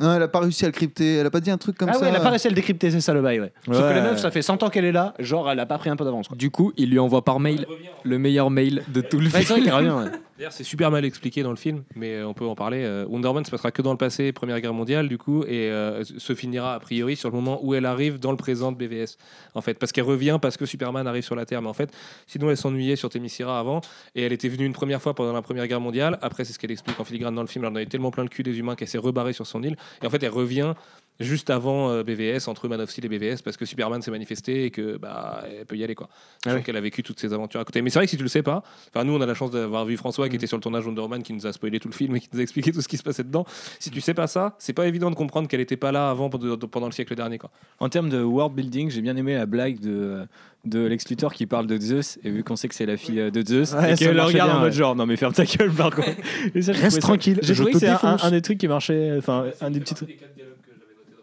Non, 0.00 0.14
elle 0.16 0.22
a 0.22 0.28
pas 0.28 0.40
réussi 0.40 0.64
à 0.64 0.68
le 0.68 0.72
crypter. 0.72 1.16
Elle 1.16 1.26
a 1.26 1.30
pas 1.30 1.40
dit 1.40 1.50
un 1.50 1.58
truc 1.58 1.76
comme 1.76 1.90
ah 1.90 1.92
ça. 1.92 2.00
ouais, 2.00 2.08
elle 2.08 2.16
a 2.16 2.20
pas 2.20 2.30
réussi 2.30 2.46
à 2.46 2.50
le 2.50 2.56
décrypter, 2.56 2.90
c'est 2.90 3.00
ça 3.02 3.12
le 3.12 3.20
bail, 3.22 3.38
ouais. 3.38 3.52
Sauf 3.66 3.76
que 3.76 3.82
Ouais. 3.82 3.94
la 3.94 4.02
meuf, 4.02 4.18
ça 4.18 4.30
fait 4.30 4.40
100 4.42 4.62
ans 4.62 4.70
qu'elle 4.70 4.86
est 4.86 4.92
là, 4.92 5.14
genre, 5.18 5.48
elle 5.50 5.60
a 5.60 5.66
pas 5.66 5.76
pris 5.78 5.90
un 5.90 5.96
peu 5.96 6.04
d'avance, 6.04 6.26
quoi. 6.26 6.36
Du 6.36 6.50
coup, 6.50 6.72
il 6.78 6.90
lui 6.90 6.98
envoie 6.98 7.22
par 7.22 7.38
mail 7.38 7.66
le 8.02 8.18
meilleur 8.18 8.50
mail 8.50 8.82
de 8.88 9.02
tout 9.02 9.18
le 9.20 9.26
Ouais, 9.26 9.30
c'est 9.34 9.44
film. 9.44 9.58
vrai 9.60 9.64
qu'elle 9.66 9.74
revient, 9.74 10.10
ouais. 10.10 10.18
C'est 10.48 10.64
super 10.64 10.90
mal 10.90 11.04
expliqué 11.04 11.42
dans 11.42 11.50
le 11.50 11.56
film, 11.56 11.82
mais 11.94 12.14
euh, 12.14 12.26
on 12.26 12.32
peut 12.32 12.46
en 12.46 12.54
parler. 12.54 12.82
Euh, 12.82 13.04
Wonder 13.06 13.28
Woman 13.28 13.44
se 13.44 13.50
passera 13.50 13.70
que 13.70 13.82
dans 13.82 13.92
le 13.92 13.98
passé, 13.98 14.32
Première 14.32 14.58
Guerre 14.60 14.72
mondiale, 14.72 15.06
du 15.06 15.18
coup, 15.18 15.44
et 15.44 15.70
euh, 15.70 16.02
se 16.04 16.34
finira 16.34 16.74
a 16.74 16.80
priori 16.80 17.14
sur 17.14 17.28
le 17.28 17.34
moment 17.34 17.60
où 17.62 17.74
elle 17.74 17.84
arrive 17.84 18.18
dans 18.18 18.30
le 18.30 18.38
présent 18.38 18.72
de 18.72 18.76
BVS, 18.78 19.18
en 19.54 19.60
fait, 19.60 19.74
parce 19.74 19.92
qu'elle 19.92 20.04
revient 20.04 20.38
parce 20.40 20.56
que 20.56 20.64
Superman 20.64 21.06
arrive 21.06 21.24
sur 21.24 21.34
la 21.34 21.44
Terre. 21.44 21.60
Mais 21.60 21.68
en 21.68 21.74
fait, 21.74 21.92
sinon 22.26 22.48
elle 22.48 22.56
s'ennuyait 22.56 22.96
sur 22.96 23.10
Themyscira 23.10 23.58
avant, 23.58 23.82
et 24.14 24.22
elle 24.22 24.32
était 24.32 24.48
venue 24.48 24.64
une 24.64 24.72
première 24.72 25.02
fois 25.02 25.14
pendant 25.14 25.34
la 25.34 25.42
Première 25.42 25.66
Guerre 25.66 25.80
mondiale. 25.80 26.18
Après, 26.22 26.46
c'est 26.46 26.54
ce 26.54 26.58
qu'elle 26.58 26.70
explique 26.70 26.98
en 26.98 27.04
filigrane 27.04 27.34
dans 27.34 27.42
le 27.42 27.48
film. 27.48 27.64
Elle 27.66 27.72
en 27.72 27.76
avait 27.76 27.86
tellement 27.86 28.10
plein 28.10 28.22
le 28.22 28.30
cul 28.30 28.42
des 28.42 28.58
humains 28.58 28.76
qu'elle 28.76 28.88
s'est 28.88 28.98
rebarrée 28.98 29.34
sur 29.34 29.46
son 29.46 29.62
île, 29.62 29.76
et 30.02 30.06
en 30.06 30.10
fait, 30.10 30.22
elle 30.22 30.30
revient 30.30 30.74
juste 31.20 31.50
avant 31.50 31.90
euh, 31.90 32.02
BVS, 32.02 32.48
entre 32.48 32.68
Man 32.68 32.80
of 32.80 32.90
Steel 32.90 33.04
et 33.04 33.08
BVS, 33.08 33.42
parce 33.42 33.56
que 33.56 33.64
Superman 33.64 34.00
s'est 34.02 34.10
manifesté 34.10 34.64
et 34.64 34.70
que 34.70 34.96
bah 34.96 35.44
elle 35.46 35.66
peut 35.66 35.76
y 35.76 35.84
aller 35.84 35.94
quoi. 35.94 36.08
Je 36.44 36.50
ouais. 36.50 36.62
qu'elle 36.62 36.76
a 36.76 36.80
vécu 36.80 37.02
toutes 37.02 37.20
ces 37.20 37.32
aventures 37.32 37.60
à 37.60 37.64
côté. 37.64 37.82
Mais 37.82 37.90
c'est 37.90 37.98
vrai 37.98 38.06
que 38.06 38.10
si 38.10 38.16
tu 38.16 38.22
le 38.22 38.28
sais 38.28 38.42
pas, 38.42 38.62
enfin 38.88 39.04
nous 39.04 39.14
on 39.14 39.20
a 39.20 39.26
la 39.26 39.34
chance 39.34 39.50
d'avoir 39.50 39.84
vu 39.84 39.96
François 39.96 40.28
qui 40.28 40.36
était 40.36 40.46
sur 40.46 40.56
le 40.56 40.62
tournage 40.62 40.86
Wonder 40.86 41.02
Woman, 41.02 41.22
qui 41.22 41.32
nous 41.32 41.46
a 41.46 41.52
spoilé 41.52 41.78
tout 41.78 41.88
le 41.88 41.94
film 41.94 42.16
et 42.16 42.20
qui 42.20 42.28
nous 42.32 42.40
a 42.40 42.42
expliqué 42.42 42.72
tout 42.72 42.80
ce 42.80 42.88
qui 42.88 42.96
se 42.96 43.02
passait 43.02 43.24
dedans. 43.24 43.44
Si 43.78 43.90
tu 43.90 44.00
sais 44.00 44.14
pas 44.14 44.26
ça, 44.26 44.56
c'est 44.58 44.72
pas 44.72 44.86
évident 44.86 45.10
de 45.10 45.16
comprendre 45.16 45.48
qu'elle 45.48 45.60
était 45.60 45.76
pas 45.76 45.92
là 45.92 46.10
avant 46.10 46.30
pendant 46.30 46.86
le 46.86 46.92
siècle 46.92 47.14
dernier 47.14 47.38
quoi. 47.38 47.50
En 47.78 47.88
termes 47.88 48.08
de 48.08 48.22
world 48.22 48.54
building, 48.54 48.90
j'ai 48.90 49.02
bien 49.02 49.16
aimé 49.16 49.34
la 49.34 49.46
blague 49.46 49.80
de, 49.80 50.26
de 50.64 50.80
Lex 50.80 51.08
Luthor 51.08 51.32
qui 51.32 51.46
parle 51.46 51.66
de 51.66 51.78
Zeus, 51.78 52.18
et 52.22 52.30
vu 52.30 52.44
qu'on 52.44 52.56
sait 52.56 52.68
que 52.68 52.74
c'est 52.74 52.86
la 52.86 52.96
fille 52.96 53.20
euh, 53.20 53.30
de 53.30 53.46
Zeus, 53.46 53.72
Ouais, 53.72 53.92
et 53.92 53.96
qu'elle 53.96 54.14
le 54.14 54.22
regarde 54.22 54.50
bien, 54.50 54.58
en 54.58 54.60
mode 54.60 54.70
ouais. 54.70 54.76
genre, 54.76 54.94
non 54.96 55.06
mais 55.06 55.16
ferme 55.16 55.32
ta 55.32 55.44
gueule 55.44 55.70
par 55.70 55.90
contre. 55.90 56.10
Et 56.54 56.62
ça, 56.62 56.72
j'ai 56.72 56.82
Reste 56.82 57.00
tranquille, 57.00 57.38
J'ai 57.42 57.54
je 57.54 57.62
trouvé 57.62 57.72
que 57.72 57.78
c'est 57.78 57.88
un 57.88 58.30
des 58.30 58.42
trucs 58.42 58.58
qui 58.58 58.68
marchait, 58.68 59.14
enfin 59.18 59.46
un 59.60 59.70
des 59.70 59.80
petits 59.80 59.94
trucs. 59.94 60.18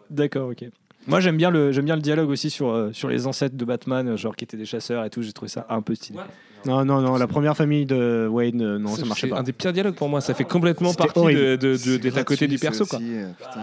D'accord, 0.09 0.49
ok. 0.49 0.69
Moi 1.07 1.19
j'aime 1.19 1.37
bien 1.37 1.49
le 1.49 1.71
j'aime 1.71 1.85
bien 1.85 1.95
le 1.95 2.01
dialogue 2.01 2.29
aussi 2.29 2.49
sur 2.49 2.69
euh, 2.69 2.89
sur 2.93 3.07
les 3.09 3.27
ancêtres 3.27 3.55
de 3.55 3.65
Batman, 3.65 4.07
euh, 4.09 4.17
genre 4.17 4.35
qui 4.35 4.43
étaient 4.43 4.57
des 4.57 4.65
chasseurs 4.65 5.03
et 5.05 5.09
tout. 5.09 5.21
J'ai 5.21 5.33
trouvé 5.33 5.49
ça 5.49 5.65
un 5.69 5.81
peu 5.81 5.95
stylé. 5.95 6.19
Non, 6.65 6.83
non, 6.83 7.01
non, 7.01 7.17
la 7.17 7.27
première 7.27 7.55
famille 7.55 7.85
de 7.85 8.27
Wayne, 8.29 8.61
euh, 8.61 8.79
non, 8.79 8.95
ça 8.95 9.05
marchait 9.05 9.27
c'est 9.27 9.31
pas. 9.31 9.39
un 9.39 9.43
des 9.43 9.53
pires 9.53 9.71
dialogues 9.71 9.93
pour 9.93 10.09
moi. 10.09 10.19
Ça 10.21 10.33
fait 10.33 10.43
complètement 10.43 10.89
C'était 10.89 11.03
partie 11.03 11.19
horrible. 11.19 11.39
de, 11.39 11.55
de, 11.55 11.67
de- 11.73 11.75
C'est 11.77 11.97
d'être 11.99 12.17
à 12.17 12.23
côté 12.23 12.47
du 12.47 12.57
perso. 12.57 12.85
Quoi. 12.85 12.97
aussi, 12.99 13.13
euh, 13.13 13.29
putain. 13.37 13.61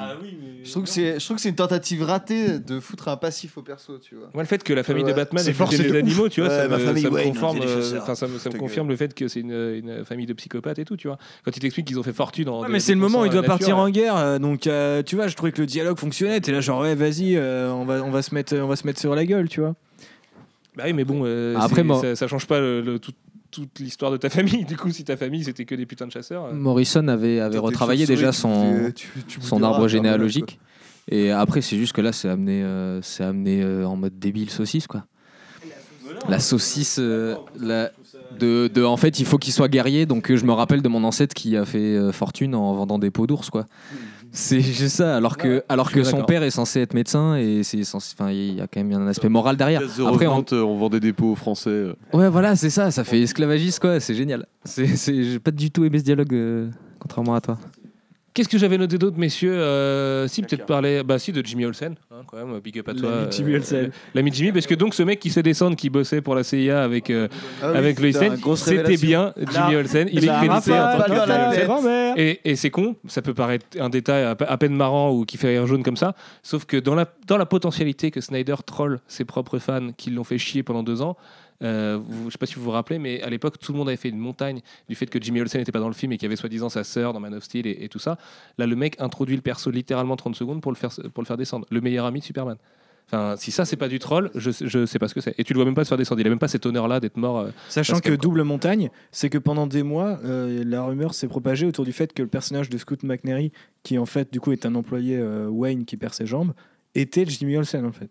Je 0.63 0.71
trouve 0.71 0.85
que 0.85 0.89
c'est, 0.89 1.19
je 1.19 1.25
trouve 1.25 1.37
que 1.37 1.43
c'est 1.43 1.49
une 1.51 1.55
tentative 1.57 2.03
ratée 2.05 2.61
de 2.61 2.79
foutre 2.81 3.09
un 3.09 3.17
passif 3.17 3.59
au 3.59 3.63
perso, 3.63 3.99
tu 3.99 4.15
vois. 4.15 4.31
Moi, 4.33 4.43
le 4.45 4.47
fait 4.47 4.63
que 4.63 4.73
la 4.73 4.85
famille 4.85 5.03
Ouais. 5.05 5.11
de 5.11 5.17
Batman 5.17 5.43
C'est 5.43 5.51
buté 5.51 5.59
forcé 5.59 5.83
les 5.83 5.91
de 5.91 5.99
animaux, 5.99 6.29
tu 6.31 6.41
vois, 6.41 6.49
Ouais, 6.49 6.57
ça, 6.57 6.69
ma 6.69 6.79
me, 6.79 6.85
famille 6.85 7.03
ça 7.03 7.11
me 7.11 7.15
Wayne, 7.17 7.33
conforme, 7.35 7.59
on 7.59 7.61
fait 7.61 7.67
des 7.67 7.73
euh, 7.73 7.83
chasseurs. 7.83 8.03
enfin, 8.05 8.15
ça 8.15 8.27
me, 8.29 8.39
ça 8.39 8.49
me 8.49 8.53
Ta 8.55 8.59
confirme 8.61 8.89
le 8.89 8.97
fait 8.97 9.13
que 9.13 9.27
c'est 9.29 9.41
une, 9.41 9.51
une 9.53 10.05
famille 10.05 10.27
de 10.27 10.33
psychopathes 10.33 10.79
et 10.79 10.85
tout, 10.85 10.97
tu 10.97 11.09
vois. 11.09 11.19
Quand 11.45 11.55
ils 11.55 11.61
t'expliquent 11.61 11.89
qu'ils 11.89 11.99
ont 11.99 12.03
fait 12.05 12.13
fortune 12.15 12.49
en. 12.49 12.63
Ouais, 12.63 12.69
mais 12.71 12.81
c'est 12.81 12.95
le 12.95 13.01
moment 13.01 13.23
où 13.23 13.27
il 13.27 13.33
doit 13.33 13.43
partir 13.43 13.77
en 13.77 13.91
guerre, 13.91 14.17
euh, 14.17 14.39
donc 14.39 14.67
euh, 14.69 15.03
tu 15.03 15.17
vois, 15.17 15.27
je 15.27 15.35
trouvais 15.37 15.53
que 15.53 15.61
le 15.61 15.67
dialogue 15.67 15.99
fonctionnait. 15.99 16.41
T'es 16.41 16.53
là 16.53 16.61
genre 16.61 16.81
ouais, 16.81 16.95
vas-y, 16.95 17.34
euh, 17.37 17.71
on 17.73 17.85
va 17.85 18.03
on 18.03 18.11
va 18.11 18.23
se 18.23 18.35
mettre 18.35 18.57
on 18.57 18.67
va 18.67 18.77
se 18.77 18.87
mettre 18.87 19.01
sur 19.01 19.15
la 19.15 19.25
gueule, 19.27 19.49
tu 19.49 19.61
vois. 19.61 19.75
Bah 20.77 20.85
oui, 20.87 20.93
mais 20.93 21.05
bon, 21.05 21.23
euh, 21.25 21.57
Après, 21.59 21.83
moi- 21.85 22.01
ça, 22.01 22.17
ça 22.17 22.27
change 22.29 22.47
pas 22.47 22.59
le- 22.61 22.81
le- 22.81 22.99
tout- 22.99 23.13
toute 23.51 23.79
l'histoire 23.79 24.11
de 24.11 24.17
ta 24.17 24.29
famille. 24.63 24.65
Du 24.65 24.77
coup, 24.77 24.91
si 24.91 25.05
ta 25.05 25.17
famille 25.17 25.45
c'était 25.45 25.65
que 25.65 25.75
des 25.77 25.87
putains 25.87 26.07
de 26.07 26.13
chasseurs. 26.13 26.47
euh, 26.47 26.53
Morrison 26.53 27.07
avait, 27.09 27.39
avait 27.41 27.59
retravaillé 27.59 28.07
déjà 28.07 28.33
son, 28.33 28.91
tu- 28.95 29.09
tu 29.29 29.41
son 29.41 29.63
arbre 29.63 29.87
généalogique. 29.89 30.59
Et 31.11 31.31
après, 31.31 31.61
c'est 31.61 31.77
juste 31.77 31.93
que 31.93 32.01
là, 32.01 32.13
c'est 32.13 32.29
amené, 32.29 32.63
euh, 32.65 33.01
c'est 33.03 33.23
amené 33.25 33.63
euh, 33.63 33.85
en 33.87 33.95
mode 33.95 34.19
débile 34.19 34.51
saucisse, 34.51 34.87
quoi. 34.87 35.05
La 36.29 36.39
saucisse, 36.39 36.97
euh, 36.99 37.37
la- 37.61 37.91
de, 38.39 38.69
de- 38.73 38.83
en 38.83 38.97
fait, 38.97 39.21
il 39.21 39.27
faut 39.27 39.37
qu'il 39.39 39.53
soit 39.53 39.69
guerrier. 39.69 40.07
Donc, 40.07 40.35
je 40.35 40.45
me 40.45 40.53
rappelle 40.53 40.81
de 40.83 40.89
mon 40.89 41.05
ancêtre 41.05 41.35
qui 41.35 41.57
a 41.57 41.65
fait 41.65 41.79
euh, 41.79 42.11
fortune 42.11 42.55
en 42.55 42.73
vendant 42.75 42.99
des 42.99 43.11
peaux 43.11 43.27
d'ours, 43.27 43.51
quoi. 43.51 43.67
C'est 44.37 44.61
juste 44.61 44.97
ça. 44.97 45.17
Alors 45.17 45.37
que, 45.37 45.63
alors 45.69 45.93
que 45.93 46.03
son 46.03 46.25
père 46.25 46.43
est 46.43 46.51
censé 46.51 46.81
être 46.81 46.93
médecin 46.93 47.37
et 47.37 47.63
c'est 47.63 47.85
censé, 47.85 48.15
enfin, 48.19 48.31
il 48.33 48.55
y 48.57 48.61
a 48.61 48.67
quand 48.67 48.83
même 48.83 48.93
un 49.01 49.07
aspect 49.07 49.29
moral 49.29 49.57
derrière. 49.57 49.81
Après, 50.09 50.27
on, 50.27 50.45
euh, 50.53 50.63
on 50.63 50.77
vendait 50.77 50.99
des 50.99 51.13
pots 51.13 51.31
aux 51.33 51.37
Français. 51.37 51.71
euh. 51.71 51.95
ouais, 52.13 52.29
voilà, 52.29 52.57
c'est 52.57 52.71
ça. 52.71 52.91
Ça 52.91 53.05
fait 53.05 53.21
esclavagiste, 53.23 53.79
quoi. 53.79 54.01
C'est 54.01 54.15
génial. 54.15 54.47
C'est, 54.65 54.89
c'est- 54.97 55.23
j'ai 55.23 55.39
pas 55.39 55.53
du 55.53 55.71
tout 55.71 55.85
aimé 55.85 56.01
ce 56.01 56.05
dialogue, 56.05 56.35
euh, 56.35 56.69
contrairement 56.99 57.35
à 57.37 57.41
toi. 57.41 57.59
Qu'est-ce 58.35 58.49
que 58.49 58.59
j'avais 58.59 58.79
noté 58.79 58.99
d'autre, 58.99 59.17
messieurs 59.17 59.55
Euh, 59.55 60.27
Si, 60.27 60.43
peut-être 60.43 60.67
parler 60.67 61.05
bah, 61.05 61.21
si, 61.21 61.31
de 61.31 61.41
Jimmy 61.47 61.67
Olsen, 61.67 61.95
hein, 62.11 62.23
quand 62.27 62.37
même, 62.37 62.59
big 62.59 62.81
up 62.81 62.89
à 62.89 62.95
toi. 62.95 63.11
L'ami 63.11 63.29
Jimmy 63.31 63.53
euh, 63.53 63.57
Olsen. 63.59 63.91
L'ami 64.13 64.33
Jimmy, 64.33 64.51
parce 64.51 64.67
que 64.67 64.75
donc 64.75 64.93
ce 64.93 65.05
mec 65.05 65.21
qui 65.21 65.31
sait 65.31 65.45
descendre, 65.45 65.77
qui 65.77 65.89
bossait 65.89 66.21
pour 66.21 66.35
la 66.35 66.43
CIA 66.43 66.83
avec, 66.83 67.11
euh, 67.11 67.29
Ah 67.63 67.71
oui, 67.71 67.77
avec 67.79 68.01
Lois 68.01 68.09
putain, 68.09 68.29
Lane, 68.31 68.41
grosse 68.41 68.65
c'était 68.65 68.97
bien 68.97 69.33
Jimmy 69.37 69.77
Olsen. 69.77 70.09
Il 70.13 70.25
est 70.25 70.27
crédité 70.27 70.73
en 70.73 70.99
tant 70.99 71.05
que. 71.05 72.19
Et, 72.19 72.41
et 72.45 72.57
c'est 72.57 72.71
con, 72.71 72.97
ça 73.07 73.23
peut 73.23 73.35
paraître 73.35 73.67
un 73.79 73.89
détail 73.89 74.25
à 74.25 74.59
peine 74.59 74.75
marrant 74.75 75.13
ou 75.13 75.25
qui 75.25 75.37
fait 75.37 75.51
rire 75.51 75.69
jaune 75.69 75.85
comme 75.85 75.97
ça, 75.97 76.17
sauf 76.43 76.65
que 76.65 76.77
dans 76.77 76.97
la, 76.97 77.07
dans 77.29 77.37
la 77.37 77.47
potentialité 77.47 78.11
que 78.11 78.21
Snyder 78.21 78.57
troll 78.67 78.99
ses 79.07 79.25
propres 79.25 79.61
fans 79.61 79.93
qui 79.97 80.11
l'ont 80.11 80.25
fait 80.25 80.39
chier 80.39 80.65
pendant 80.65 80.83
deux 80.83 81.03
ans, 81.03 81.17
euh, 81.63 81.99
vous- 82.05 82.27
je 82.29 82.33
sais 82.33 82.39
pas 82.39 82.47
si 82.47 82.55
vous 82.57 82.63
vous 82.63 82.71
rappelez, 82.71 82.99
mais 82.99 83.23
à 83.23 83.31
l'époque, 83.31 83.59
tout 83.59 83.73
le 83.73 83.79
monde 83.79 83.89
avait 83.89 83.97
fait 83.97 84.09
une 84.09 84.19
montagne 84.19 84.61
du 84.89 84.95
fait 84.95 85.07
que 85.07 85.21
Jimmy 85.23 85.41
Olsen 85.41 85.61
n'était 85.61 85.73
pas 85.73 85.81
dans 85.81 85.89
le 85.89 85.95
film 85.95 86.13
et 86.13 86.17
qu'il 86.19 86.27
y 86.27 86.29
avait 86.29 86.37
soi-disant 86.37 86.69
sa 86.69 86.85
sœur 86.85 87.13
dans 87.13 87.21
Man 87.21 87.35
of 87.35 87.45
Steel 87.45 87.67
et, 87.67 87.85
et 87.85 87.89
tout 87.89 87.99
ça. 87.99 88.19
Là, 88.59 88.67
le 88.67 88.77
mec 88.77 88.97
introduit 89.01 89.37
le 89.37 89.43
perso 89.43 89.71
littéralement 89.71 90.17
30 90.17 90.35
secondes 90.37 90.61
pour 90.61 90.73
le 90.73 90.77
faire, 90.77 90.91
pour 91.13 91.23
le 91.23 91.27
faire 91.27 91.37
descendre. 91.37 91.67
Le 91.71 91.81
meilleur 91.81 92.05
ami 92.07 92.21
de 92.21 92.25
Superman. 92.25 92.57
Enfin, 93.07 93.35
si 93.37 93.51
ça, 93.51 93.67
c'est 93.67 93.77
pas 93.77 93.89
du 93.89 93.99
troll, 93.99 94.31
je, 94.35 94.51
je 94.51 94.87
sais 94.87 94.99
pas 94.99 95.09
ce 95.09 95.15
que 95.15 95.21
c'est. 95.21 95.35
Et 95.39 95.45
tu 95.45 95.53
le 95.53 95.59
vois 95.59 95.67
même 95.67 95.75
pas 95.75 95.85
se 95.85 95.91
faire 95.91 95.99
descendre. 95.99 96.23
Il 96.23 96.27
a 96.27 96.31
même 96.31 96.39
pas 96.39 96.49
cet 96.49 96.65
honneur-là 96.65 97.01
d'être 97.01 97.19
mort. 97.19 97.39
euh, 97.39 97.51
Sachant 97.69 98.01
que 98.01 98.09
que- 98.09 98.15
double 98.15 98.43
montagne, 98.45 98.89
c'est 99.13 99.29
que 99.29 99.37
pendant 99.37 99.67
des 99.67 99.83
mois, 99.83 100.19
euh, 100.25 100.65
la 100.67 100.83
rumeur 100.85 101.13
s'est 101.13 101.29
propagée 101.29 101.67
autour 101.67 101.85
du 101.85 101.93
fait 101.93 102.15
que 102.15 102.23
le 102.23 102.29
personnage 102.29 102.71
de 102.71 102.79
Scoot 102.79 103.03
McNairy, 103.03 103.53
qui 103.83 103.99
en 103.99 104.07
fait 104.07 104.33
du 104.33 104.41
coup 104.41 104.53
est 104.53 104.65
un 104.65 104.75
employé 104.75 105.19
euh, 105.19 105.49
Wayne 105.49 105.85
qui 105.85 105.99
perd 105.99 106.15
ses 106.15 106.25
jambes, 106.25 106.55
était 106.95 107.27
Jimmy 107.27 107.59
Olsen 107.59 107.85
en 107.85 107.93
fait. 107.93 108.09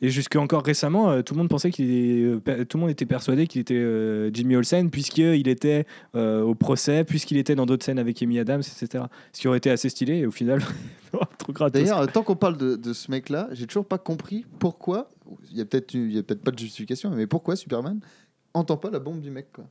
Et 0.00 0.08
jusque 0.10 0.36
encore 0.36 0.64
récemment, 0.64 1.10
euh, 1.10 1.22
tout 1.22 1.34
le 1.34 1.38
monde 1.38 1.48
pensait 1.48 1.70
qu'il 1.70 1.90
est- 1.90 2.24
euh, 2.24 2.64
tout 2.64 2.76
le 2.76 2.80
monde 2.82 2.90
était 2.90 3.06
persuadé 3.06 3.46
qu'il 3.46 3.60
était 3.60 3.74
euh, 3.76 4.30
Jimmy 4.32 4.56
Olsen 4.56 4.90
puisqu'il 4.90 5.48
était 5.48 5.86
euh, 6.14 6.42
au 6.42 6.54
procès, 6.54 7.04
puisqu'il 7.04 7.36
était 7.36 7.54
dans 7.54 7.66
d'autres 7.66 7.84
scènes 7.84 7.98
avec 7.98 8.20
Amy 8.22 8.38
Adams, 8.38 8.60
etc. 8.60 9.04
Ce 9.32 9.40
qui 9.40 9.48
aurait 9.48 9.58
été 9.58 9.70
assez 9.70 9.88
stylé 9.88 10.18
et 10.18 10.26
au 10.26 10.30
final, 10.30 10.60
trop 11.38 11.52
gratos. 11.52 11.80
D'ailleurs, 11.80 12.00
euh, 12.00 12.06
tant 12.06 12.22
qu'on 12.22 12.36
parle 12.36 12.56
de, 12.56 12.76
de 12.76 12.92
ce 12.92 13.10
mec-là, 13.10 13.48
j'ai 13.52 13.66
toujours 13.66 13.86
pas 13.86 13.98
compris 13.98 14.44
pourquoi. 14.58 15.08
Il 15.50 15.56
y 15.56 15.60
a 15.60 15.64
peut-être 15.64 15.94
il 15.94 16.12
y 16.12 16.18
a 16.18 16.22
peut-être 16.22 16.42
pas 16.42 16.50
de 16.50 16.58
justification, 16.58 17.10
mais 17.10 17.26
pourquoi 17.26 17.56
Superman 17.56 18.00
entend 18.54 18.76
pas 18.76 18.90
la 18.90 18.98
bombe 18.98 19.20
du 19.20 19.30
mec 19.30 19.46
quoi? 19.52 19.64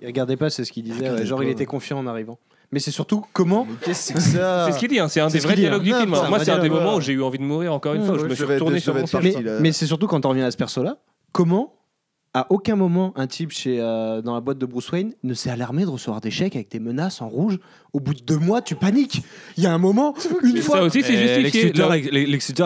Il 0.00 0.06
regardait 0.06 0.36
pas, 0.36 0.50
c'est 0.50 0.64
ce 0.64 0.72
qu'il 0.72 0.84
disait. 0.84 1.24
Genre, 1.24 1.38
pas. 1.38 1.44
il 1.44 1.50
était 1.50 1.66
confiant 1.66 1.98
en 1.98 2.06
arrivant. 2.06 2.38
Mais 2.74 2.80
c'est 2.80 2.90
surtout 2.90 3.24
comment. 3.32 3.66
Mais 3.70 3.76
qu'est-ce 3.80 4.12
que 4.12 4.20
c'est 4.20 4.32
que 4.32 4.38
ça 4.38 4.66
C'est 4.66 4.72
ce 4.72 4.78
qu'il 4.80 4.88
dit, 4.88 4.98
hein, 4.98 5.06
c'est 5.08 5.20
un 5.20 5.28
des 5.28 5.38
ce 5.38 5.44
vrais 5.44 5.54
qu'il 5.54 5.62
dit, 5.62 5.68
dialogues 5.70 5.82
hein. 5.82 5.84
du 5.84 5.90
Non, 5.92 5.98
film. 6.00 6.14
un 6.14 6.28
Moi, 6.28 6.44
c'est 6.44 6.50
un 6.50 6.58
des 6.58 6.68
moments 6.68 6.96
où 6.96 7.00
j'ai 7.00 7.12
eu 7.12 7.22
envie 7.22 7.38
de 7.38 7.44
mourir 7.44 7.72
encore 7.72 7.94
une 7.94 8.04
fois. 8.04 8.18
je 8.18 8.24
me 8.26 8.34
suis 8.34 8.44
retourné 8.44 8.80
sur 8.80 8.94
mon 8.94 9.06
siège. 9.06 9.36
Mais, 9.42 9.60
mais 9.60 9.72
c'est 9.72 9.86
surtout 9.86 10.08
quand 10.08 10.26
on 10.26 10.30
revient 10.30 10.42
à 10.42 10.50
ce 10.50 10.56
perso-là, 10.56 10.96
comment 11.32 11.72
à 12.34 12.46
aucun 12.50 12.74
moment 12.76 13.12
un 13.16 13.26
type 13.28 13.52
chez, 13.52 13.78
euh, 13.80 14.20
dans 14.20 14.34
la 14.34 14.40
boîte 14.40 14.58
de 14.58 14.66
Bruce 14.66 14.90
Wayne 14.90 15.12
ne 15.22 15.34
s'est 15.34 15.50
alarmé 15.50 15.84
de 15.84 15.88
recevoir 15.90 16.20
des 16.20 16.30
chèques 16.32 16.56
avec 16.56 16.68
des 16.70 16.80
menaces 16.80 17.22
en 17.22 17.28
rouge. 17.28 17.58
Au 17.92 18.00
bout 18.00 18.12
de 18.12 18.22
deux 18.22 18.38
mois, 18.38 18.60
tu 18.60 18.74
paniques. 18.74 19.22
Il 19.56 19.62
y 19.62 19.68
a 19.68 19.72
un 19.72 19.78
moment, 19.78 20.14
une 20.42 20.56
fois. 20.56 20.78
ça 20.78 20.82
aussi, 20.82 21.02
c'est 21.02 21.16
justifié. 21.42 21.72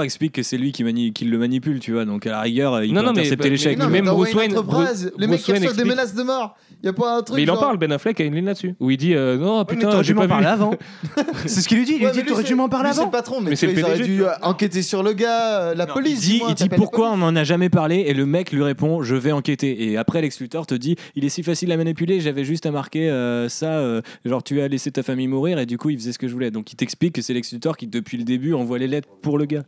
Explique 0.03 0.33
que 0.33 0.43
c'est 0.43 0.57
lui 0.57 0.73
qui, 0.73 0.85
mani- 0.85 1.13
qui 1.13 1.27
le 1.27 1.37
manipule, 1.37 1.81
tu 1.81 1.93
vois. 1.93 2.05
Donc 2.07 2.27
à 2.27 2.31
la 2.31 2.41
rigueur, 2.41 2.83
il 2.83 2.95
Non, 2.95 3.01
peut 3.01 3.07
non, 3.07 3.13
intercepter 3.13 3.45
mais- 3.45 3.51
les 3.51 3.57
chèques. 3.59 3.79
mais 3.79 3.85
non, 3.85 3.91
même 3.91 4.05
mais 4.07 4.11
Bruce 4.11 4.35
Wayne 4.35 4.55
Bruce- 4.55 5.11
les 5.19 5.27
mecs 5.27 5.43
qui 5.43 5.53
reçoivent 5.53 5.77
des 5.77 5.85
menaces 5.85 6.15
de 6.15 6.23
mort. 6.23 6.57
Il 6.83 6.87
y 6.87 6.89
a 6.89 6.93
pas 6.95 7.19
un 7.19 7.23
truc. 7.23 7.37
Mais 7.37 7.43
il 7.43 7.51
en 7.51 7.55
genre- 7.55 7.63
parle, 7.65 7.77
Ben 7.77 7.93
Affleck 7.93 8.21
a 8.21 8.25
une 8.25 8.35
ligne 8.35 8.47
là-dessus. 8.47 8.75
Où 8.81 8.91
il 8.91 8.97
dit 8.97 9.15
euh, 9.15 9.37
Non, 9.37 9.59
Oui, 9.59 9.65
putain, 9.69 9.91
t'aurais 9.91 10.05
j'ai 10.05 10.13
dû 10.15 10.19
pas 10.19 10.29
parler 10.29 10.47
avant. 10.47 10.71
c'est 11.47 11.61
ce 11.61 11.69
qu'il 11.69 11.77
lui 11.79 11.85
dit. 11.85 11.97
Il 12.01 12.05
lui 12.07 12.13
dit 12.13 12.23
T'aurais 12.25 12.45
dû 12.45 12.55
m'en 12.55 12.69
parler 12.71 12.89
lui, 12.89 12.95
c'est 12.95 13.01
avant. 13.01 13.11
le 13.11 13.13
patron, 13.13 13.41
mais, 13.43 13.53
auraient 13.65 13.75
PDG, 13.75 14.05
dû 14.05 14.25
euh, 14.25 14.29
enquêter 14.43 14.81
sur 14.83 15.03
le 15.03 15.13
gars, 15.13 15.61
euh, 15.61 15.75
la 15.75 15.87
police. 15.87 16.27
il 16.29 16.55
dit, 16.55 16.65
il 16.65 16.71
pourquoi 16.71 17.11
on 17.11 17.17
n'en 17.19 17.35
a 17.37 17.45
jamais 17.45 17.69
parlé 17.69 18.05
et 18.07 18.15
le 18.15 18.25
mec 18.25 18.53
lui 18.53 18.63
répond 18.63 19.03
je 19.03 19.15
vais 19.15 19.33
enquêter 19.33 19.58
et 19.65 19.97
après 19.97 20.21
Lex 20.23 20.41
Luthor 20.41 20.67
te 20.67 20.75
dit 20.75 20.97
il 21.15 21.25
est 21.25 21.29
si 21.29 21.43
facile 21.43 21.71
à 21.73 21.77
manipuler 21.77 22.21
j'avais 22.21 22.45
juste 22.45 22.67
à 22.67 22.71
marquer 22.71 23.11
euh, 23.11 23.49
ça 23.49 23.79
euh, 23.79 24.03
genre 24.25 24.43
tu 24.43 24.61
as 24.61 24.69
laissé 24.69 24.91
ta 24.91 25.03
famille 25.03 25.29
mourir 25.29 25.59
et 25.59 25.67
du 25.67 25.79
coup 25.79 25.91
il 25.91 25.99
faisait 25.99 26.13
ce 26.13 26.19
que 26.19 26.29
je 26.29 26.33
voulais 26.33 26.51
donc 26.51 26.73
il 26.73 26.77
t'explique 26.77 27.15
que 27.15 27.23
c'est 27.23 27.35
Lex 27.35 27.53
Luthor 27.53 27.77
qui 27.77 27.87
depuis 27.87 28.17
le 28.19 28.25
début 28.25 28.53
envoie 28.55 28.79
les 28.79 28.87
lettres 28.87 29.09
pour 29.23 29.39
le 29.39 29.45
gars 29.45 29.65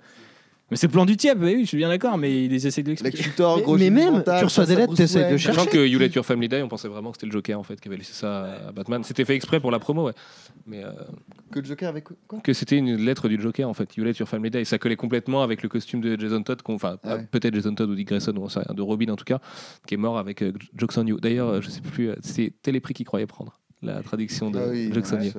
mais 0.70 0.76
c'est 0.76 0.86
le 0.86 0.92
plan 0.92 1.04
du 1.04 1.16
tiep 1.16 1.36
oui 1.40 1.54
oui, 1.56 1.60
je 1.62 1.68
suis 1.68 1.76
bien 1.78 1.88
d'accord 1.88 2.16
mais 2.16 2.44
ils 2.44 2.66
essaient 2.66 2.82
de 2.82 2.90
Lex 2.90 3.02
l'expliquer 3.02 3.30
Mais- 3.56 3.62
gros 3.62 3.76
mais 3.76 3.90
même, 3.90 4.14
mental, 4.14 4.38
tu 4.38 4.44
reçois 4.44 4.66
des 4.66 4.76
lettres, 4.76 4.86
Bruce 4.88 4.98
t'essaies 4.98 5.32
de 5.32 5.36
chercher. 5.36 5.58
Sachant 5.58 5.70
que 5.70 5.84
You 5.86 5.98
Let 5.98 6.10
Your 6.14 6.24
Family 6.24 6.48
Die, 6.48 6.56
on 6.62 6.68
pensait 6.68 6.86
vraiment 6.88 7.10
que 7.10 7.16
c'était 7.16 7.26
le 7.26 7.32
Joker 7.32 7.58
en 7.58 7.64
fait 7.64 7.80
qui 7.80 7.88
avait 7.88 7.96
laissé 7.96 8.12
ça 8.12 8.44
à 8.68 8.72
Batman. 8.72 9.02
C'était 9.02 9.24
fait 9.24 9.34
exprès 9.34 9.58
pour 9.58 9.72
la 9.72 9.80
promo, 9.80 10.04
ouais. 10.06 10.12
Mais 10.68 10.84
euh, 10.84 10.90
Que 11.52 11.58
le 11.60 11.64
Joker 11.64 11.88
avec 11.88 12.04
quoi 12.28 12.38
que 12.40 12.52
c'était 12.52 12.76
une 12.78 12.94
lettre 12.96 13.28
du 13.28 13.40
Joker 13.40 13.68
en 13.68 13.74
fait. 13.74 13.96
You 13.96 14.04
Let 14.04 14.12
Your 14.20 14.28
Family 14.28 14.50
Die. 14.50 14.58
Et 14.58 14.64
ça 14.64 14.78
collait 14.78 14.96
complètement 14.96 15.42
avec 15.42 15.62
le 15.62 15.68
costume 15.68 16.00
de 16.00 16.18
Jason 16.18 16.42
Todd, 16.42 16.60
enfin 16.66 16.98
Ouais. 17.04 17.26
peut-être 17.30 17.54
Jason 17.54 17.74
Todd 17.74 17.90
ou 17.90 17.94
Dick 17.94 18.08
Grayson, 18.08 18.34
ou 18.36 18.42
on 18.42 18.48
sait 18.48 18.60
rien, 18.60 18.74
de 18.74 18.82
Robin 18.82 19.08
en 19.10 19.16
tout 19.16 19.24
cas, 19.24 19.40
qui 19.86 19.94
est 19.94 19.98
mort 19.98 20.18
avec 20.18 20.42
euh, 20.42 20.52
Jokes 20.76 20.96
on 20.96 21.06
You. 21.06 21.18
D'ailleurs, 21.20 21.60
je 21.60 21.68
sais 21.70 21.80
plus, 21.80 22.10
c'est 22.20 22.52
Téléprix 22.62 22.94
qui 22.94 23.04
croyait 23.04 23.26
prendre 23.26 23.58
la 23.82 24.02
traduction 24.02 24.50
de 24.50 24.58
Ah 24.58 24.68
oui, 24.68 24.90
Jokes 24.92 25.06
on 25.12 25.16
ouais, 25.16 25.26
You. 25.26 25.32
ça- 25.32 25.38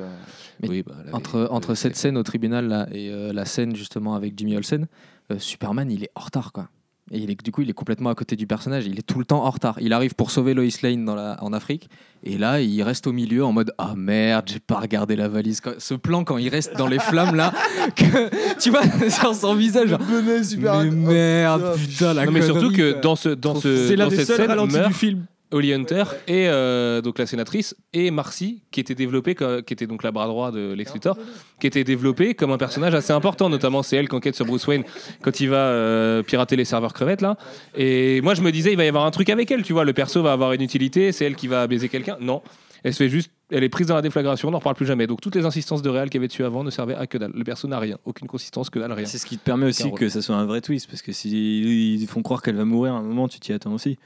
Mais 0.62 0.70
Oui, 0.70 0.84
bah, 0.84 0.96
là, 1.06 1.16
Entre, 1.16 1.48
entre 1.52 1.76
cette 1.76 1.96
scène 1.96 2.18
au 2.18 2.24
tribunal 2.24 2.68
là, 2.68 2.88
et 2.92 3.10
euh, 3.12 3.32
la 3.34 3.46
scène 3.46 3.76
justement 3.76 4.16
avec 4.16 4.34
Jimmy 4.38 4.58
Olsen, 4.58 4.88
euh, 5.32 5.38
Superman 5.40 5.90
il 5.92 6.04
est 6.04 6.12
en 6.16 6.22
retard 6.22 6.52
quoi. 6.52 6.68
Et 7.14 7.18
il 7.18 7.30
est, 7.30 7.44
du 7.44 7.52
coup 7.52 7.62
il 7.62 7.70
est 7.70 7.74
complètement 7.74 8.10
à 8.10 8.16
côté 8.16 8.38
du 8.38 8.48
personnage, 8.48 8.86
il 8.86 8.98
est 8.98 9.02
tout 9.02 9.20
le 9.20 9.26
temps 9.26 9.44
en 9.44 9.50
retard. 9.50 9.78
Il 9.82 9.92
arrive 9.92 10.16
pour 10.16 10.32
sauver 10.32 10.54
Lois 10.54 10.66
Lane 10.82 11.04
dans 11.04 11.16
la, 11.16 11.38
en 11.44 11.52
Afrique 11.52 11.90
et 12.24 12.38
là 12.38 12.62
il 12.62 12.82
reste 12.84 13.06
au 13.08 13.12
milieu 13.12 13.44
en 13.44 13.52
mode 13.52 13.74
ah 13.78 13.96
merde 13.98 14.46
j'ai 14.48 14.60
pas 14.60 14.80
regardé 14.80 15.18
la 15.18 15.28
valise. 15.28 15.62
Ce 15.78 15.94
plan 15.94 16.24
quand 16.24 16.38
il 16.38 16.48
reste 16.48 16.78
dans 16.78 16.88
les 16.88 17.00
flammes 17.00 17.36
là, 17.36 17.52
que, 17.96 18.30
tu 18.60 18.70
vois 18.70 18.84
sur 19.10 19.36
son 19.36 19.56
visage. 19.56 19.90
genre, 19.90 20.00
mais 20.00 20.92
merde 20.92 21.74
Oh, 21.74 21.78
putain 21.78 22.14
la 22.14 22.26
Non, 22.26 22.32
mais 22.32 22.42
surtout 22.42 22.72
que 22.72 23.02
dans, 23.02 23.16
ce, 23.16 23.30
dans, 23.30 23.56
ce, 23.56 23.88
c'est 23.88 23.96
l'un 23.96 24.06
dans 24.06 24.10
des 24.10 24.18
cette 24.18 24.28
seuls 24.28 24.38
scène 24.38 24.48
ralentis 24.48 24.74
meurt 24.74 24.88
du 24.88 24.94
film 24.94 25.26
Holly 25.52 25.74
Hunter 25.74 26.04
et 26.28 26.48
euh, 26.48 27.02
donc 27.02 27.20
la 27.20 27.26
sénatrice 27.26 27.76
et 27.94 28.10
Marcy 28.12 28.62
qui 28.72 28.80
était 28.80 28.96
développée 28.96 29.36
co- 29.36 29.62
qui 29.62 29.74
était 29.74 29.88
donc 29.88 30.04
la 30.04 30.12
bras 30.12 30.28
droit 30.28 30.52
de 30.52 30.74
Lex 30.74 30.94
Luthor 30.94 31.18
qui 31.60 31.68
était 31.68 31.84
développée 31.84 32.34
comme 32.36 32.52
un 32.52 32.58
personnage 32.58 32.94
assez 32.96 33.12
important 33.14 33.50
notamment 33.50 33.84
c'est 33.84 33.98
elle 33.98 34.08
qui 34.10 34.16
enquête 34.16 34.36
sur 34.36 34.46
Bruce 34.46 34.66
Wayne 34.68 34.84
quand 35.22 35.40
il 35.40 35.50
va 35.50 35.58
euh, 35.58 36.24
pirater 36.24 36.56
les 36.56 36.66
serveurs 36.66 36.94
crevettes 36.94 37.22
là. 37.22 37.38
Et 37.76 38.22
moi 38.22 38.34
je 38.34 38.42
me 38.42 38.52
disais 38.52 38.72
il 38.72 38.78
va 38.78 38.86
y 38.86 38.88
avoir 38.88 39.06
un 39.06 39.12
truc 39.12 39.30
avec 39.30 39.52
elle 39.52 39.64
tu 39.64 39.74
vois. 39.74 39.84
Le 39.86 39.94
perso 39.94 40.22
va 40.24 40.32
avoir 40.34 40.54
une 40.54 40.62
utilité 40.62 41.12
c'est 41.12 41.26
elle 41.26 41.36
qui 41.36 41.48
va 41.48 41.68
baiser 41.68 41.90
quelqu'un. 41.90 42.18
Non. 42.22 42.42
Elle 42.84 42.94
se 42.94 43.04
fait 43.04 43.10
juste 43.10 43.30
elle 43.52 43.64
est 43.66 43.70
prise 43.70 43.88
dans 43.88 43.96
la 43.96 44.02
déflagration 44.02 44.48
on 44.48 44.52
n'en 44.52 44.60
reparle 44.60 44.76
plus 44.76 44.86
jamais. 44.86 45.06
Donc 45.08 45.20
toutes 45.22 45.36
les 45.36 45.46
insistances 45.46 45.82
de 45.82 45.90
réel 45.90 46.10
qu'il 46.10 46.20
y 46.20 46.22
avait 46.22 46.28
dessus 46.30 46.46
avant 46.46 46.64
ne 46.64 46.70
servaient 46.70 46.96
à 46.96 47.06
que 47.08 47.18
dalle. 47.18 47.32
Le 47.36 47.44
perso 47.44 47.68
n'a 47.68 47.80
rien. 47.80 47.98
Aucune 48.06 48.28
consistance 48.28 48.70
que 48.70 48.80
dalle 48.80 48.94
rien. 48.94 49.06
C'est 49.06 49.18
ce 49.18 49.26
qui 49.26 49.38
te 49.38 49.44
permet 49.44 49.66
aussi 49.68 49.84
Carole. 49.84 50.00
que 50.00 50.10
ça 50.10 50.22
soit 50.22 50.36
un 50.38 50.46
vrai 50.46 50.62
twist 50.62 50.88
parce 50.90 51.02
que 51.02 51.12
s'ils 51.12 52.08
font 52.08 52.22
croire 52.22 52.42
qu'elle 52.42 52.56
va 52.56 52.66
mourir 52.66 52.94
à 52.94 52.98
un 52.98 53.02
moment 53.04 53.28
tu 53.28 53.40
t'y 53.40 53.52
attends 53.54 53.74
aussi 53.74 53.98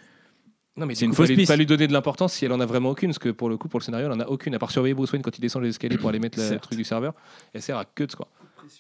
Non, 0.77 0.85
mais 0.85 0.95
C'est 0.95 1.06
une 1.06 1.14
fausse 1.14 1.30
pas, 1.30 1.35
piste. 1.35 1.52
pas 1.52 1.56
lui 1.56 1.65
donner 1.65 1.88
de 1.88 1.93
l'importance 1.93 2.34
si 2.34 2.45
elle 2.45 2.52
en 2.52 2.60
a 2.60 2.65
vraiment 2.65 2.89
aucune, 2.89 3.10
parce 3.10 3.19
que 3.19 3.30
pour 3.30 3.49
le 3.49 3.57
coup, 3.57 3.69
pour 3.69 3.80
le 3.80 3.85
scénario, 3.85 4.07
elle 4.07 4.14
en 4.14 4.19
a 4.19 4.27
aucune, 4.27 4.53
à 4.56 4.60
part 4.60 4.72
surveiller 4.72 4.93
Bruce 4.93 5.11
Wayne 5.11 5.22
quand 5.22 5.38
il 5.38 5.41
descend 5.41 5.64
les 5.64 5.69
escaliers 5.69 5.97
pour 5.97 6.10
aller 6.10 6.19
mettre 6.19 6.38
le 6.39 6.60
truc 6.60 6.77
du 6.77 6.84
serveur. 6.84 7.14
Elle 7.53 7.61
sert 7.61 7.77
à 7.77 7.85
que 7.85 8.03
de 8.03 8.14
quoi. 8.14 8.27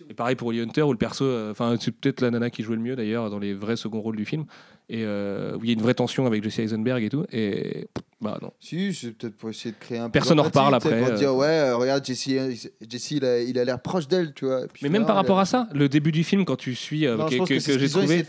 Et 0.09 0.13
pareil 0.13 0.35
pour 0.35 0.47
Holly 0.47 0.61
Hunter, 0.61 0.81
où 0.81 0.91
le 0.91 0.97
perso, 0.97 1.25
euh, 1.25 1.51
enfin, 1.51 1.75
c'est 1.79 1.91
peut-être 1.91 2.21
la 2.21 2.31
nana 2.31 2.49
qui 2.49 2.63
jouait 2.63 2.75
le 2.75 2.81
mieux 2.81 2.95
d'ailleurs 2.95 3.29
dans 3.29 3.39
les 3.39 3.53
vrais 3.53 3.75
seconds 3.75 4.01
rôles 4.01 4.15
du 4.15 4.25
film. 4.25 4.45
Et 4.89 5.03
euh, 5.03 5.55
où 5.57 5.63
il 5.63 5.67
y 5.67 5.69
a 5.71 5.73
une 5.73 5.81
vraie 5.81 5.93
tension 5.93 6.25
avec 6.25 6.43
Jesse 6.43 6.59
Eisenberg 6.59 7.03
et 7.03 7.09
tout. 7.09 7.25
Et 7.31 7.87
bah 8.21 8.39
non. 8.41 8.51
Si, 8.59 8.93
c'est 8.93 9.11
peut-être 9.11 9.35
pour 9.35 9.49
essayer 9.49 9.71
de 9.71 9.75
créer 9.79 9.97
un 9.99 10.05
peu 10.05 10.11
Personne 10.13 10.39
en 10.39 10.43
d'empathie, 10.43 10.65
reparle 10.65 10.75
après, 10.75 10.99
Pour 11.09 11.17
dire, 11.19 11.35
ouais, 11.35 11.45
euh, 11.47 11.75
regarde, 11.75 12.03
Jesse, 12.05 12.69
Jesse 12.89 13.11
il 13.11 13.25
a 13.25 13.39
il 13.41 13.59
a 13.59 13.65
l'air 13.65 13.79
proche 13.81 14.07
d'elle, 14.07 14.33
tu 14.33 14.45
vois. 14.45 14.61
Puis 14.71 14.81
Mais 14.83 14.89
même 14.89 15.05
par 15.05 15.17
a- 15.17 15.21
rapport 15.21 15.37
à 15.39 15.45
ça, 15.45 15.67
le 15.73 15.89
début 15.89 16.11
du 16.11 16.23
film, 16.23 16.45
quand 16.45 16.55
tu 16.55 16.73
suis, 16.75 17.05
euh, 17.05 17.17
Non, 17.17 17.25
que, 17.25 17.33
je 17.33 17.37
pense 17.37 17.49
que- 17.49 17.53
que, 17.55 17.65
que 17.73 17.79
j'ai 17.79 17.89
trouvé, 17.89 18.17
de 18.19 18.23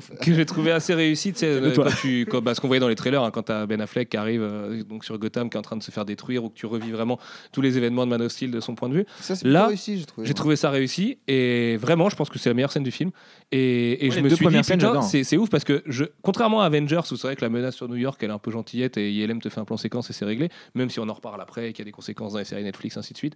faire. 0.00 0.18
Que 0.22 0.32
j'ai 0.32 0.46
trouvé 0.46 0.70
assez 0.70 0.94
réussi, 0.94 1.32
tu 1.32 1.40
sais, 1.40 1.46
euh, 1.46 1.60
Calme-toi. 1.60 1.84
quand 1.84 1.96
tu, 2.00 2.26
quand- 2.30 2.40
bah, 2.40 2.54
ce 2.54 2.60
qu'on 2.60 2.68
voyait 2.68 2.80
dans 2.80 2.88
les 2.88 2.94
trailers, 2.94 3.22
hein, 3.22 3.30
quand 3.32 3.42
t'as 3.42 3.66
Ben 3.66 3.80
Affleck 3.80 4.08
qui 4.08 4.16
arrive 4.16 4.42
euh, 4.42 4.82
donc 4.84 5.04
sur 5.04 5.18
Gotham, 5.18 5.50
qui 5.50 5.56
est 5.56 5.58
en 5.58 5.62
train 5.62 5.76
de 5.76 5.82
se 5.82 5.90
faire 5.90 6.04
détruire, 6.04 6.44
ou 6.44 6.48
que 6.48 6.54
tu 6.54 6.66
revis 6.66 6.92
vraiment 6.92 7.18
tous 7.52 7.60
les 7.62 7.76
événements 7.76 8.04
de 8.06 8.10
Man 8.10 8.22
of 8.22 8.30
Steel 8.32 8.50
de 8.52 8.60
son 8.60 8.74
point 8.74 8.88
de 8.88 8.94
vue. 8.94 9.06
Ça, 9.20 9.34
c'est 9.34 9.46
Là, 9.46 9.70
j'ai 9.74 10.04
trouvé. 10.06 10.26
J'ai 10.26 10.34
trouvé 10.34 10.56
ça 10.56 10.70
réussi 10.70 11.18
et 11.26 11.76
vraiment, 11.78 12.08
je 12.10 12.16
pense 12.16 12.30
que 12.30 12.38
c'est 12.38 12.48
la 12.48 12.54
meilleure 12.54 12.72
scène 12.72 12.84
du 12.84 12.92
film. 12.92 13.10
Et, 13.52 14.04
et 14.06 14.08
Ouais, 14.08 14.16
je 14.16 14.20
me 14.20 14.28
suis 14.28 14.46
dit, 14.46 15.24
c'est 15.24 15.36
ouf 15.36 15.50
parce 15.50 15.64
que 15.64 15.82
je, 15.88 16.04
contrairement 16.22 16.60
à 16.62 16.66
Avengers, 16.66 17.00
où 17.10 17.16
c'est 17.16 17.26
vrai 17.26 17.36
que 17.36 17.44
la 17.44 17.48
menace 17.48 17.74
sur 17.76 17.88
New 17.88 17.96
York, 17.96 18.18
elle 18.22 18.30
est 18.30 18.32
un 18.32 18.38
peu 18.38 18.50
gentillette 18.50 18.96
et 18.96 19.10
ILM 19.12 19.40
te 19.40 19.48
fait 19.48 19.60
un 19.60 19.64
plan 19.64 19.76
séquence 19.76 20.10
et 20.10 20.12
c'est 20.12 20.24
réglé, 20.24 20.48
même 20.74 20.90
si 20.90 21.00
on 21.00 21.08
en 21.08 21.12
reparle 21.14 21.40
après, 21.40 21.72
qu'il 21.72 21.80
y 21.80 21.82
a 21.82 21.84
des 21.86 21.92
conséquences 21.92 22.32
dans 22.32 22.38
les 22.38 22.44
séries 22.44 22.64
Netflix, 22.64 22.96
ainsi 22.96 23.12
de 23.12 23.18
suite. 23.18 23.34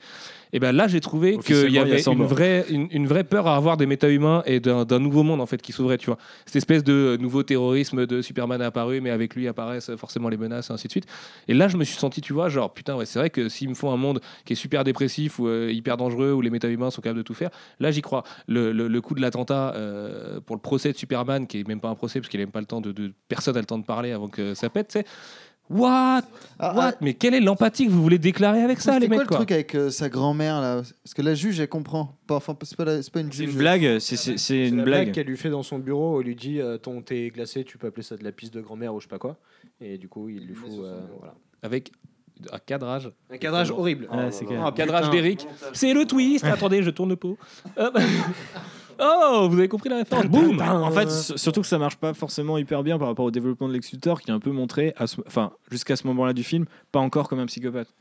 Et 0.52 0.58
ben 0.60 0.72
là, 0.72 0.88
j'ai 0.88 1.00
trouvé 1.00 1.36
qu'il 1.62 1.70
y 1.72 1.78
avait 1.78 1.90
100 2.02 2.12
une 2.12 2.18
vraie, 2.26 2.64
une, 2.70 2.88
une 2.90 3.06
vraie 3.06 3.24
peur 3.24 3.46
à 3.46 3.56
avoir 3.56 3.76
des 3.76 3.86
méta-humains 3.86 4.42
et 4.46 4.60
d'un 4.60 4.98
nouveau 4.98 5.22
monde 5.22 5.40
en 5.40 5.46
fait 5.46 5.60
qui 5.62 5.72
s'ouvrait, 5.72 5.98
tu 5.98 6.06
vois. 6.06 6.18
Cette 6.46 6.56
espèce 6.56 6.84
de 6.84 7.16
nouveau 7.20 7.42
terrorisme 7.42 8.06
de 8.06 8.22
Superman 8.22 8.60
apparu, 8.62 9.00
mais 9.00 9.10
avec 9.10 9.34
lui 9.34 9.48
apparaissent 9.48 9.94
forcément 9.96 10.28
les 10.28 10.36
menaces, 10.36 10.70
et 10.70 10.72
ainsi 10.72 10.86
de 10.86 10.92
suite. 10.92 11.06
Et 11.48 11.54
là, 11.54 11.68
je 11.68 11.76
me 11.76 11.84
suis 11.84 11.96
senti, 11.98 12.20
tu 12.20 12.32
vois, 12.32 12.48
genre, 12.48 12.72
putain, 12.72 12.96
ouais, 12.96 13.06
c'est 13.06 13.18
vrai 13.18 13.30
que 13.30 13.48
s'ils 13.48 13.68
me 13.68 13.74
font 13.74 13.92
un 13.92 13.96
monde 13.96 14.20
qui 14.44 14.52
est 14.54 14.56
super 14.56 14.84
dépressif 14.84 15.38
ou 15.38 15.46
euh, 15.46 15.70
hyper 15.72 15.96
dangereux, 15.96 16.32
où 16.32 16.40
les 16.40 16.50
méta-humains 16.50 16.90
sont 16.90 17.00
capables 17.02 17.18
de 17.18 17.22
tout 17.24 17.34
faire, 17.34 17.50
là, 17.78 17.90
j'y 17.90 18.02
crois. 18.02 18.24
Le, 18.46 18.72
le- 18.72 18.88
le 18.88 19.00
coup 19.00 19.14
de 19.14 19.20
l'attentat 19.20 19.74
euh, 19.76 20.40
pour 20.40 20.56
le 20.56 20.60
procès 20.60 20.92
de 20.92 20.96
Superman, 20.98 21.46
qui 21.46 21.60
est 21.60 21.68
même 21.68 21.80
pas 21.80 21.88
un 21.88 21.94
procès, 21.94 22.20
parce 22.20 22.28
qu'il 22.28 22.39
n'a 22.40 22.46
même 22.46 22.52
pas 22.52 22.60
le 22.60 22.66
temps 22.66 22.80
de, 22.80 22.92
de- 22.92 23.12
Personne 23.28 23.54
n'a 23.54 23.60
le 23.60 23.66
temps 23.66 23.78
de 23.78 23.84
parler 23.84 24.12
avant 24.12 24.28
que 24.28 24.54
ça 24.54 24.68
pète, 24.68 24.88
tu 24.88 24.98
sais. 25.00 25.04
What? 25.68 26.22
Ah, 26.58 26.74
What? 26.74 26.94
Mais 27.00 27.14
quelle 27.14 27.32
est 27.32 27.40
l'empathie 27.40 27.86
que 27.86 27.92
vous 27.92 28.02
voulez 28.02 28.18
déclarer 28.18 28.60
avec 28.62 28.80
ça, 28.80 28.98
les 28.98 29.06
quoi 29.06 29.18
mecs 29.18 29.20
le 29.20 29.28
quoi? 29.28 29.36
truc 29.36 29.52
avec 29.52 29.74
euh, 29.76 29.88
sa 29.90 30.08
grand-mère 30.08 30.60
là? 30.60 30.82
Parce 31.04 31.14
que 31.14 31.22
la 31.22 31.36
juge, 31.36 31.60
elle 31.60 31.68
comprend. 31.68 32.18
Pas, 32.26 32.34
enfin, 32.34 32.56
c'est 32.62 32.76
pas, 32.76 32.84
la- 32.84 33.02
c'est 33.02 33.12
pas 33.12 33.20
une 33.20 33.30
C'est 33.30 33.44
juge. 33.44 33.52
une 33.52 33.58
blague, 33.58 33.98
c'est- 34.00 34.16
c'est 34.16 34.32
c'est 34.32 34.38
C'est 34.38 34.68
une 34.68 34.78
la 34.78 34.82
blague 34.82 35.02
blague. 35.04 35.14
qu'elle 35.14 35.26
lui 35.28 35.36
fait 35.36 35.48
dans 35.50 35.62
son 35.62 35.78
bureau. 35.78 36.20
Elle 36.20 36.26
lui 36.26 36.34
dit 36.34 36.60
euh, 36.60 36.76
Ton 36.76 37.00
thé 37.02 37.26
est 37.26 37.30
glacé, 37.30 37.62
tu 37.62 37.78
peux 37.78 37.86
appeler 37.86 38.02
ça 38.02 38.16
de 38.16 38.24
la 38.24 38.32
piste 38.32 38.52
de 38.52 38.60
grand-mère 38.60 38.92
ou 38.94 38.98
je 38.98 39.04
sais 39.04 39.08
pas 39.10 39.20
quoi. 39.20 39.36
Et 39.80 39.96
du 39.96 40.08
coup, 40.08 40.28
il 40.28 40.44
lui 40.44 40.54
faut. 40.56 40.82
euh, 40.84 41.02
voilà. 41.18 41.34
Avec 41.62 41.92
un 42.52 42.58
cadrage. 42.58 43.08
Un 43.30 43.36
cadrage 43.38 43.70
horrible. 43.70 44.08
C'est. 44.32 44.46
Ah, 44.60 44.72
cadrage 44.74 45.02
putain. 45.04 45.12
d'Eric. 45.14 45.46
C'est 45.72 45.94
le 45.94 46.04
twist. 46.04 46.44
Attendez, 46.46 46.82
je 46.82 46.90
tourne 46.90 47.10
le 47.10 47.16
pot. 47.16 47.38
Oh, 49.00 49.48
vous 49.50 49.58
avez 49.58 49.68
compris 49.68 49.88
la 49.88 49.96
référence. 49.98 50.26
Boum. 50.26 50.60
En 50.60 50.90
fait, 50.90 51.10
surtout 51.10 51.60
que 51.62 51.66
ça 51.66 51.78
marche 51.78 51.96
pas 51.96 52.12
forcément 52.14 52.58
hyper 52.58 52.82
bien 52.82 52.98
par 52.98 53.08
rapport 53.08 53.24
au 53.24 53.30
développement 53.30 53.68
de 53.68 53.72
Lex 53.72 53.92
Luthor, 53.92 54.20
qui 54.20 54.30
est 54.30 54.34
un 54.34 54.40
peu 54.40 54.50
montré, 54.50 54.92
à 54.96 55.06
ce- 55.06 55.20
enfin, 55.26 55.52
jusqu'à 55.70 55.96
ce 55.96 56.06
moment-là 56.08 56.32
du 56.32 56.42
film, 56.44 56.66
pas 56.92 57.00
encore 57.00 57.28
comme 57.28 57.38
un 57.40 57.46
psychopathe. 57.46 57.94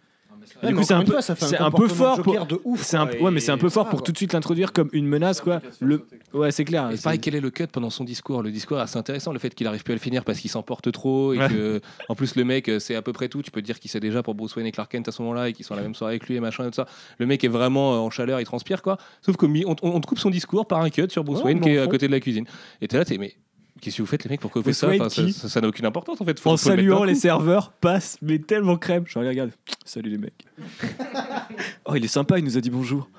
Du 0.63 0.75
coup, 0.75 0.83
c'est 0.83 0.93
un 0.93 1.03
peu, 1.03 1.11
fois, 1.13 1.21
ça 1.21 1.35
fait 1.35 1.45
un 1.45 1.47
c'est 1.47 1.57
un 1.57 1.71
peu 1.71 1.87
comportement 1.87 2.15
fort 2.15 2.21
pour. 2.23 2.45
De 2.45 2.59
ouf, 2.63 2.83
C'est 2.83 2.97
un, 2.97 3.07
ouais, 3.07 3.31
mais 3.31 3.39
c'est 3.39 3.51
un 3.51 3.57
peu 3.57 3.69
fort 3.69 3.85
va, 3.85 3.89
pour 3.91 3.99
quoi. 3.99 4.05
tout 4.05 4.11
de 4.11 4.17
suite 4.17 4.33
l'introduire 4.33 4.73
comme 4.73 4.89
une 4.93 5.07
menace, 5.07 5.41
quoi. 5.41 5.61
Le, 5.79 6.05
ouais, 6.33 6.51
c'est 6.51 6.65
clair. 6.65 6.89
Et 6.91 6.97
c'est- 6.97 7.03
pareil, 7.03 7.19
quel 7.19 7.35
est 7.35 7.39
le 7.41 7.49
cut 7.49 7.67
pendant 7.67 7.89
son 7.89 8.03
discours? 8.03 8.43
Le 8.43 8.51
discours 8.51 8.77
est 8.79 8.81
assez 8.81 8.97
intéressant, 8.97 9.31
le 9.31 9.39
fait 9.39 9.53
qu'il 9.55 9.67
arrive 9.67 9.83
plus 9.83 9.93
à 9.93 9.95
le 9.95 10.01
finir 10.01 10.23
parce 10.25 10.39
qu'il 10.39 10.49
s'emporte 10.49 10.91
trop 10.91 11.33
et 11.33 11.37
Ouais. 11.39 11.47
que, 11.47 11.81
en 12.09 12.15
plus, 12.15 12.35
le 12.35 12.43
mec, 12.43 12.67
euh, 12.69 12.79
c'est 12.79 12.95
à 12.95 13.01
peu 13.01 13.13
près 13.13 13.29
tout. 13.29 13.41
Tu 13.41 13.51
peux 13.51 13.61
te 13.61 13.65
dire 13.65 13.79
qu'il 13.79 13.89
sait 13.91 13.99
déjà 13.99 14.21
pour 14.23 14.35
Bruce 14.35 14.55
Wayne 14.55 14.67
et 14.67 14.71
Clark 14.71 14.91
Kent 14.91 15.07
à 15.07 15.11
ce 15.11 15.21
moment-là 15.21 15.49
et 15.49 15.53
qu'ils 15.53 15.65
sont 15.65 15.73
à 15.73 15.77
la 15.77 15.83
même 15.83 15.95
soirée 15.95 16.13
avec 16.13 16.27
lui 16.27 16.35
et 16.35 16.39
machin 16.39 16.63
et 16.65 16.67
tout 16.69 16.75
ça. 16.75 16.85
Le 17.19 17.25
mec 17.25 17.43
est 17.43 17.47
vraiment 17.47 17.93
euh, 17.93 17.97
en 17.97 18.09
chaleur, 18.09 18.39
il 18.39 18.45
transpire 18.45 18.81
quoi. 18.81 18.97
Sauf 19.21 19.37
qu'on 19.37 19.53
on, 19.65 19.75
on 19.81 19.99
te 20.01 20.07
coupe 20.07 20.19
son 20.19 20.29
discours 20.29 20.67
par 20.67 20.81
un 20.81 20.89
cut 20.89 21.05
sur 21.09 21.23
Bruce 21.23 21.39
Ouais, 21.39 21.45
Wayne 21.45 21.61
qui 21.61 21.69
est 21.69 21.79
à 21.79 21.87
côté 21.87 22.07
de 22.07 22.11
la 22.11 22.19
cuisine. 22.19 22.45
Et 22.81 22.87
t'es 22.87 22.97
là, 22.97 23.05
t'es 23.05 23.17
mais. 23.17 23.33
Qu'est-ce 23.81 23.97
que 23.97 24.01
vous 24.01 24.07
faites 24.07 24.23
les 24.23 24.29
mecs 24.29 24.41
Pourquoi 24.41 24.61
vous 24.61 24.71
faites 24.73 24.87
Bruce 24.89 24.97
ça 24.99 25.21
Enfin, 25.23 25.31
ça- 25.31 25.47
Ça 25.49 25.61
n'a 25.61 25.67
aucune 25.67 25.85
importance 25.85 26.19
en 26.21 26.25
fait. 26.25 26.39
Faut- 26.39 26.49
en 26.49 26.57
faut 26.57 26.69
saluant 26.69 27.03
les 27.03 27.15
serveurs, 27.15 27.71
passe, 27.71 28.17
mais 28.21 28.39
tellement 28.39 28.77
crème. 28.77 29.03
Je 29.05 29.17
regarde, 29.17 29.33
regarde. 29.33 29.51
Salut 29.85 30.09
les 30.09 30.17
mecs. 30.17 30.45
oh, 31.85 31.95
il 31.95 32.03
est 32.03 32.07
sympa, 32.09 32.37
il 32.39 32.45
nous 32.45 32.57
a 32.57 32.61
dit 32.61 32.69
bonjour. 32.69 33.09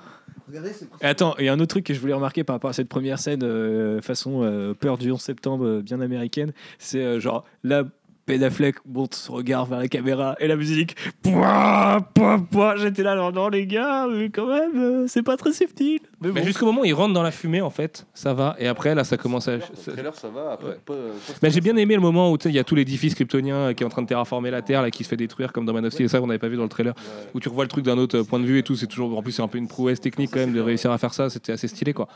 Regardez, 0.47 0.71
c'est 0.73 0.85
Et 1.01 1.05
attends, 1.05 1.35
il 1.39 1.45
y 1.45 1.49
a 1.49 1.53
un 1.53 1.59
autre 1.59 1.67
truc 1.69 1.85
que 1.85 1.93
je 1.93 1.99
voulais 1.99 2.13
remarquer 2.13 2.43
par 2.43 2.55
rapport 2.55 2.69
à 2.69 2.73
cette 2.73 2.89
première 2.89 3.19
scène 3.19 3.41
euh, 3.43 4.01
façon 4.01 4.43
euh, 4.43 4.73
peur 4.73 4.97
du 4.97 5.09
11 5.11 5.19
septembre 5.21 5.65
euh, 5.65 5.81
bien 5.81 6.01
américaine, 6.01 6.51
c'est 6.77 6.99
euh, 7.01 7.19
genre 7.21 7.45
là 7.63 7.85
Ben 8.27 8.41
Affleck 8.43 8.75
monte 8.85 9.15
son 9.15 9.33
regard 9.33 9.65
vers 9.65 9.79
la 9.79 9.87
caméra 9.87 10.35
et 10.39 10.47
la 10.47 10.55
musique 10.55 10.95
pouah, 11.23 11.99
pouah, 12.13 12.39
pouah. 12.51 12.75
j'étais 12.77 13.03
là 13.03 13.11
alors 13.13 13.33
non 13.33 13.49
les 13.49 13.65
gars 13.65 14.07
mais 14.07 14.29
quand 14.29 14.47
même 14.47 14.75
euh, 14.75 15.05
c'est 15.07 15.23
pas 15.23 15.37
très 15.37 15.51
subtil 15.53 15.99
mais 16.21 16.27
bon. 16.29 16.35
Mais 16.35 16.43
jusqu'au 16.43 16.65
moment 16.67 16.81
où 16.81 16.85
il 16.85 16.93
rentre 16.93 17.13
dans 17.15 17.23
la 17.23 17.31
fumée, 17.31 17.61
en 17.61 17.71
fait, 17.71 18.05
ça 18.13 18.35
va. 18.35 18.55
Et 18.59 18.67
après, 18.67 18.93
là, 18.93 19.03
ça 19.03 19.17
commence 19.17 19.47
à. 19.47 19.59
ça- 19.59 19.91
trailer, 19.91 20.13
ça 20.13 20.27
va. 20.29 20.51
Après, 20.51 20.67
Ouais. 20.69 20.77
pas- 20.85 20.93
pas- 20.93 21.33
Mais 21.41 21.49
j'ai 21.49 21.61
bien 21.61 21.75
aimé 21.77 21.95
le 21.95 21.99
moment 21.99 22.31
où 22.31 22.37
tu 22.37 22.43
sais, 22.43 22.49
il 22.49 22.55
y 22.55 22.59
a 22.59 22.63
tout 22.63 22.75
l'édifice 22.75 23.15
kryptonien 23.15 23.55
euh, 23.55 23.73
qui 23.73 23.81
est 23.81 23.85
en 23.87 23.89
train 23.89 24.03
de 24.03 24.07
terraformer 24.07 24.51
la 24.51 24.61
Terre, 24.61 24.83
là, 24.83 24.91
qui 24.91 25.03
se 25.03 25.09
fait 25.09 25.17
détruire 25.17 25.51
comme 25.51 25.65
dans 25.65 25.73
Man 25.73 25.83
of 25.83 25.93
Steel, 25.93 26.05
et 26.05 26.09
ça 26.09 26.19
qu'on 26.19 26.27
n'avait 26.27 26.37
pas 26.37 26.47
vu 26.47 26.57
dans 26.57 26.61
le 26.63 26.69
trailer, 26.69 26.93
où 27.33 27.39
tu 27.39 27.49
revois 27.49 27.63
le 27.63 27.69
truc 27.69 27.83
d'un 27.83 27.97
autre 27.97 28.19
euh, 28.19 28.23
point 28.23 28.39
de 28.39 28.45
vue 28.45 28.59
et 28.59 28.63
tout. 28.63 28.75
C'est 28.75 28.85
toujours, 28.85 29.17
en 29.17 29.23
plus, 29.23 29.31
c'est 29.31 29.41
un 29.41 29.47
peu 29.47 29.57
une 29.57 29.67
prouesse 29.67 29.99
technique 29.99 30.29
quand 30.31 30.39
même 30.41 30.53
de 30.53 30.59
réussir 30.61 30.91
à 30.91 30.99
faire 30.99 31.15
ça. 31.15 31.31
C'était 31.31 31.53
assez 31.53 31.67
stylé, 31.67 31.91
quoi. 31.93 32.07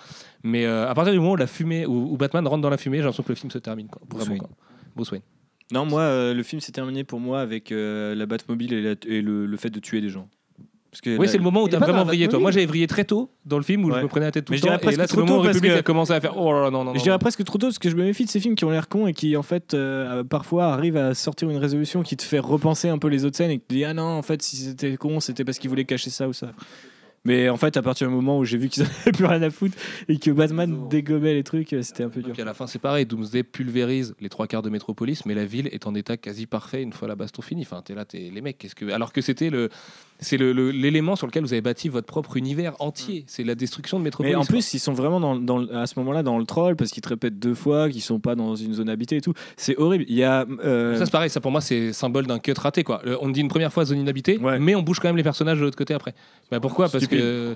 Mais 0.44 0.68
euh, 0.68 0.88
à 0.88 0.94
partir 0.94 1.12
du 1.14 1.20
moment 1.20 1.32
où 1.32 1.36
la 1.38 1.48
fumée, 1.48 1.88
où, 1.88 2.14
où 2.14 2.16
Batman 2.18 2.46
rentre 2.48 2.62
dans 2.62 2.70
la 2.70 2.78
fumée, 2.78 2.98
j'ai 2.98 3.04
l'impression 3.06 3.24
que 3.24 3.30
le 3.30 3.36
film 3.36 3.50
se 3.50 3.58
termine, 3.58 3.88
quoi. 3.88 4.04
Bruce 4.08 4.26
Vraiment, 4.26 4.34
Wayne. 4.44 4.48
quoi. 4.56 4.66
Bruce 4.96 5.12
Wayne. 5.12 5.24
Non 5.72 5.86
moi 5.86 6.02
euh, 6.02 6.34
le 6.34 6.44
film 6.44 6.60
s'est 6.62 6.72
terminé 6.72 7.04
pour 7.04 7.20
moi 7.20 7.42
avec 7.42 7.72
euh, 7.72 8.14
la 8.16 8.26
Batmobile 8.26 8.74
et, 8.74 8.82
la- 8.82 8.96
et 9.08 9.22
le, 9.22 9.46
le 9.46 9.58
fait 9.58 9.70
de 9.70 9.80
tuer 9.80 10.02
des 10.02 10.10
gens 10.10 10.28
parce 10.92 11.02
que 11.02 11.18
Oui, 11.18 11.28
c'est 11.28 11.38
le 11.38 11.44
moment 11.44 11.64
où 11.64 11.68
il 11.68 11.72
tu 11.72 11.74
est 11.74 11.78
as 11.78 11.82
pas 11.82 11.88
vraiment 11.88 12.06
vrillé, 12.06 12.26
toi. 12.28 12.40
Batmobile. 12.40 12.42
Moi, 12.44 12.52
j'avais 12.52 12.66
vrillé 12.68 12.88
très 12.88 13.04
tôt 13.04 13.30
dans 13.46 13.58
le 13.58 13.64
film 13.64 13.84
où 13.84 13.90
Ouais. 13.90 13.98
je 13.98 14.04
me 14.04 14.08
prenais 14.08 14.28
la 14.28 14.32
tête 14.32 14.46
tout 14.46 14.54
Mais 14.54 14.56
le 14.56 14.60
je 14.60 14.66
dirais 14.66 14.78
temps. 14.78 14.82
Et 14.84 14.86
presque 14.86 14.98
là, 15.00 15.08
c'est 15.08 15.14
le 15.18 15.18
trop 15.24 15.28
moment 15.28 15.34
où 15.34 15.42
tôt 15.42 15.44
parce 15.48 15.56
République 15.58 15.74
que- 15.76 15.80
a 15.80 15.84
commencé 15.84 16.14
à 16.14 16.22
faire 16.22 16.38
Oh 16.38 16.54
là 16.54 16.62
là, 16.64 16.70
non, 16.72 16.86
non, 16.86 16.94
non. 16.94 16.98
je 16.98 17.04
dirais 17.04 17.20
presque 17.20 17.44
trop 17.44 17.58
tôt 17.58 17.68
parce 17.68 17.80
que 17.80 17.90
je 17.90 17.98
me 17.98 18.04
méfie 18.06 18.24
de 18.24 18.30
ces 18.30 18.40
films 18.40 18.56
qui 18.56 18.64
ont 18.64 18.70
l'air 18.70 18.88
cons 18.88 19.06
et 19.06 19.12
qui 19.14 19.36
en 19.36 19.44
fait 19.44 19.74
euh, 19.74 20.24
parfois 20.24 20.68
arrivent 20.68 20.96
à 20.96 21.14
sortir 21.14 21.50
une 21.50 21.58
résolution 21.58 22.02
qui 22.02 22.16
te 22.16 22.24
fait 22.24 22.40
repenser 22.40 22.88
un 22.88 22.98
peu 22.98 23.10
les 23.10 23.26
autres 23.26 23.36
scènes 23.36 23.52
et 23.52 23.58
qui 23.58 23.66
te 23.68 23.74
dit 23.74 23.84
ah 23.84 23.94
non 23.94 24.04
en 24.04 24.22
fait 24.22 24.42
si 24.42 24.56
c'était 24.56 24.96
con 24.96 25.20
c'était 25.20 25.44
parce 25.44 25.60
qu'ils 25.60 25.70
voulaient 25.70 25.84
cacher 25.84 26.12
ça 26.12 26.30
ou 26.30 26.34
ça. 26.34 26.54
Mais 27.26 27.50
en 27.50 27.58
fait 27.58 27.76
à 27.76 27.82
partir 27.82 28.08
du 28.08 28.14
moment 28.14 28.38
où 28.40 28.46
j'ai 28.46 28.58
vu 28.58 28.70
qu'ils 28.70 28.84
avaient 29.02 29.12
plus 29.12 29.26
rien 29.26 29.42
à 29.42 29.50
foutre 29.50 29.76
et 30.08 30.18
que 30.18 30.32
Batman 30.32 30.88
dégommait 30.90 31.34
les 31.34 31.44
trucs 31.44 31.74
euh, 31.74 31.82
c'était 31.82 32.04
un 32.04 32.10
peu 32.10 32.20
Et 32.20 32.24
dur. 32.24 32.34
puis 32.34 32.42
à 32.42 32.46
la 32.46 32.54
fin, 32.54 32.68
c'est 32.68 32.80
pareil. 32.80 33.06
Doomsday 33.06 33.44
pulvérise 33.44 34.16
les 34.22 34.30
trois 34.30 34.48
quarts 34.48 34.62
de 34.62 34.70
Métropolis, 34.70 35.26
mais 35.26 35.34
la 35.34 35.46
ville 35.46 35.68
est 35.72 35.88
en 35.88 35.96
état 35.96 36.18
quasi 36.18 36.46
parfait 36.46 36.82
une 36.82 36.94
fois 36.94 37.08
la 37.08 37.16
baston 37.16 37.42
finie. 37.42 37.64
Enfin, 37.64 37.82
t'es 37.84 37.96
là, 37.96 38.06
t'es 38.06 38.30
les 38.32 38.42
mecs. 38.42 38.58
Qu'est-ce 38.58 38.76
que 38.76 38.92
alors 38.92 39.12
que 39.12 39.22
c'était 39.22 39.50
le, 39.50 39.70
c'est 40.20 40.38
le- 40.38 40.54
le- 40.54 40.72
l'élément 40.72 41.16
sur 41.16 41.28
lequel 41.28 41.44
vous 41.44 41.52
avez 41.54 41.62
bâti 41.62 41.90
votre 41.90 42.08
propre 42.08 42.38
univers 42.38 42.74
entier. 42.80 43.24
C'est 43.28 43.44
la 43.44 43.54
destruction 43.56 44.00
de 44.00 44.04
Métropolis. 44.04 44.34
Mais 44.34 44.40
en 44.40 44.46
plus, 44.46 44.74
ils 44.74 44.80
sont 44.80 44.94
vraiment 44.94 45.20
dans, 45.20 45.36
dans- 45.36 45.68
à 45.74 45.86
ce 45.88 46.00
moment-là 46.00 46.24
dans 46.24 46.38
le 46.38 46.46
troll 46.46 46.76
parce 46.76 46.92
qu'ils 46.92 47.02
te 47.04 47.10
répètent 47.10 47.38
deux 47.38 47.54
fois 47.54 47.90
qu'ils 47.90 48.02
sont 48.02 48.20
pas 48.20 48.36
dans 48.36 48.56
une 48.56 48.74
zone 48.74 48.90
habitée 48.90 49.18
et 49.18 49.22
tout. 49.22 49.34
C'est 49.58 49.78
horrible. 49.78 50.06
Il 50.08 50.16
y 50.16 50.24
a 50.24 50.46
euh, 50.64 50.96
ça 50.98 51.06
c'est 51.06 51.12
pareil. 51.12 51.30
Ça 51.30 51.42
pour 51.42 51.52
moi, 51.52 51.62
c'est 51.62 51.92
symbole 51.94 52.28
d'un 52.28 52.40
cut 52.40 52.54
raté 52.58 52.84
quoi. 52.84 53.02
Le- 53.04 53.18
on 53.22 53.30
dit 53.30 53.42
une 53.42 53.50
première 53.50 53.74
fois 53.74 53.86
zone 53.86 54.00
inhabitée, 54.00 54.38
Ouais. 54.38 54.58
mais 54.60 54.74
on 54.76 54.82
bouge 54.82 55.00
quand 55.00 55.10
même 55.10 55.18
les 55.18 55.24
personnages 55.24 55.58
de 55.60 55.64
l'autre 55.64 55.78
côté 55.78 55.94
après. 55.94 56.14
Bah 56.50 56.60
pourquoi? 56.60 56.86
Parce 56.90 57.04
Stupide. 57.04 57.20
que 57.20 57.56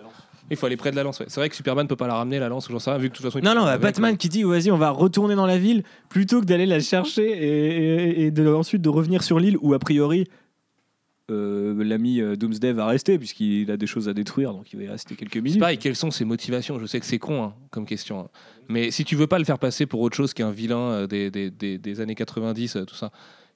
il 0.51 0.57
faut 0.57 0.65
aller 0.65 0.77
près 0.77 0.89
de 0.89 0.95
la 0.95 1.03
lance. 1.03 1.19
ouais. 1.19 1.27
C'est 1.29 1.39
vrai 1.39 1.47
que 1.47 1.55
Superman 1.55 1.87
peut 1.87 1.95
pas 1.95 2.07
la 2.07 2.15
ramener 2.15 2.39
la 2.39 2.49
lance 2.49 2.67
ou 2.67 2.71
j'en 2.71 2.79
sais 2.79 2.89
rien 2.89 2.97
vu 2.99 3.09
que 3.09 3.13
de 3.13 3.17
toute 3.17 3.25
façon. 3.25 3.37
il 3.39 3.45
Non, 3.45 3.53
non, 3.53 3.61
bah, 3.65 3.69
avec, 3.73 3.81
Batman 3.83 4.17
qui 4.17 4.29
dit 4.29 4.41
vas-y, 4.43 4.71
on 4.71 4.77
va 4.77 4.89
retourner 4.89 5.35
dans 5.35 5.45
la 5.45 5.59
ville 5.59 5.83
plutôt 6.09 6.39
que 6.41 6.45
d'aller 6.45 6.65
la 6.65 6.79
chercher 6.79 7.21
et, 7.29 8.21
et- 8.21 8.25
et 8.25 8.31
de, 8.31 8.47
ensuite 8.51 8.81
de 8.81 8.89
revenir 8.89 9.21
sur 9.23 9.39
l'île 9.39 9.57
où 9.61 9.73
a 9.75 9.79
priori 9.79 10.25
euh, 11.29 11.83
l'ami 11.83 12.21
euh, 12.21 12.35
Doomsday 12.35 12.73
va 12.73 12.85
rester 12.85 13.17
puisqu'il 13.17 13.69
a 13.71 13.77
des 13.77 13.87
choses 13.87 14.07
à 14.09 14.13
détruire 14.13 14.53
donc 14.53 14.71
il 14.73 14.77
va 14.79 14.83
y 14.85 14.87
rester 14.89 15.15
quelques 15.15 15.33
C'est 15.33 15.41
minutes. 15.41 15.59
pareil, 15.59 15.77
quelles 15.77 15.95
sont 15.95 16.11
ses 16.11 16.25
motivations? 16.25 16.79
Je 16.79 16.85
sais 16.85 16.99
que 16.99 17.05
c'est 17.05 17.19
con 17.19 17.43
hein, 17.43 17.53
comme 17.71 17.85
question. 17.85 18.19
hein. 18.21 18.27
Mais 18.67 18.91
si 18.91 19.03
tu 19.05 19.15
veux 19.15 19.27
pas 19.27 19.39
le 19.39 19.45
faire 19.45 19.59
passer 19.59 19.85
pour 19.85 20.01
autre 20.01 20.15
chose 20.15 20.33
qu'un 20.33 20.51
vilain 20.51 20.77
euh, 20.91 21.07
des, 21.07 21.31
des- 21.31 21.49
des- 21.51 21.77
des 21.77 22.01
années 22.01 22.15
90, 22.15 22.75
euh, 22.75 22.85
tout 22.85 22.95
ça, 22.95 23.11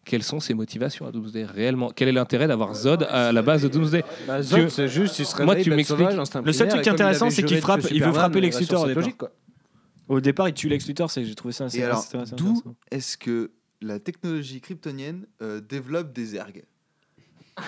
quelles 0.06 0.24
sont 0.24 0.40
ses 0.40 0.54
motivations 0.54 1.06
à 1.08 1.12
Doomsday? 1.12 1.46
Réellement 1.46 1.90
Quel 1.96 2.10
est 2.10 2.12
l'intérêt 2.14 2.48
d'avoir 2.48 2.74
Zod 2.76 3.04
à 3.10 3.32
la 3.32 3.42
base 3.42 3.62
de 3.64 3.68
Doomsday? 3.70 4.04
Bah, 4.28 4.42
Zod, 4.42 4.70
c'est 4.70 4.88
juste, 4.90 5.18
il 5.20 5.26
se 5.26 5.42
moi, 5.44 5.56
tu 5.56 5.70
m'expliques- 5.70 6.08
Le 6.44 6.52
seul 6.54 6.68
truc 6.68 6.88
intéressant, 6.88 7.30
c'est 7.30 7.44
qu'il 7.44 7.60
frappe- 7.60 7.88
il 7.92 8.04
veut 8.04 8.12
frapper 8.12 8.42
Lex 8.42 8.60
Luthor 8.60 8.84
au 8.84 8.88
départ. 8.88 9.02
logique, 9.04 9.18
quoi. 9.18 9.32
Au 10.10 10.20
départ, 10.20 10.50
il 10.50 10.54
tue 10.54 10.68
Lex 10.68 10.86
Luthor, 10.88 11.10
c'est- 11.10 11.24
j'ai 11.24 11.36
trouvé 11.36 11.54
ça 11.54 11.66
assez 11.66 11.80
Et 11.80 11.84
alors, 11.84 12.06
d'où 12.36 12.62
est-ce 12.92 13.18
que 13.18 13.52
la 13.82 14.00
technologie 14.00 14.60
kryptonienne 14.60 15.26
euh, 15.42 15.62
développe 15.62 16.12
des 16.14 16.36
ergs 16.36 16.64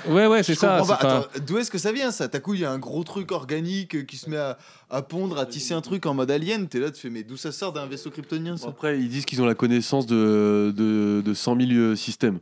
Ouais, 0.07 0.25
ouais, 0.27 0.41
c'est 0.43 0.55
ça. 0.55 0.79
comprends 0.79 0.95
c'est 0.95 1.01
pas. 1.01 1.07
pas- 1.09 1.17
Attends, 1.19 1.45
D'où 1.45 1.57
est-ce 1.57 1.69
que 1.69 1.77
ça 1.77 1.91
vient 1.91 2.11
ça? 2.11 2.27
T'as 2.27 2.39
coup, 2.39 2.53
il 2.55 2.61
y 2.61 2.65
a 2.65 2.71
un 2.71 2.79
gros 2.79 3.03
truc 3.03 3.31
organique 3.31 4.05
qui 4.07 4.17
se 4.17 4.29
met 4.29 4.37
à, 4.37 4.57
à 4.89 5.01
pondre, 5.01 5.37
à 5.37 5.45
tisser 5.45 5.73
un 5.73 5.81
truc 5.81 6.05
en 6.05 6.13
mode 6.13 6.31
alien. 6.31 6.67
T'es 6.67 6.79
là, 6.79 6.89
tu 6.91 7.01
fais, 7.01 7.09
mais 7.09 7.23
d'où 7.23 7.37
ça 7.37 7.51
sort 7.51 7.71
d'un 7.73 7.85
vaisseau 7.85 8.09
kryptonien 8.09 8.57
ça? 8.57 8.67
Après, 8.69 8.99
ils 8.99 9.09
disent 9.09 9.25
qu'ils 9.25 9.41
ont 9.41 9.45
la 9.45 9.53
connaissance 9.55 10.05
de, 10.07 10.73
de, 10.75 11.21
de 11.23 11.33
100 11.33 11.57
000 11.59 11.71
euh, 11.73 11.95
systèmes. 11.95 12.39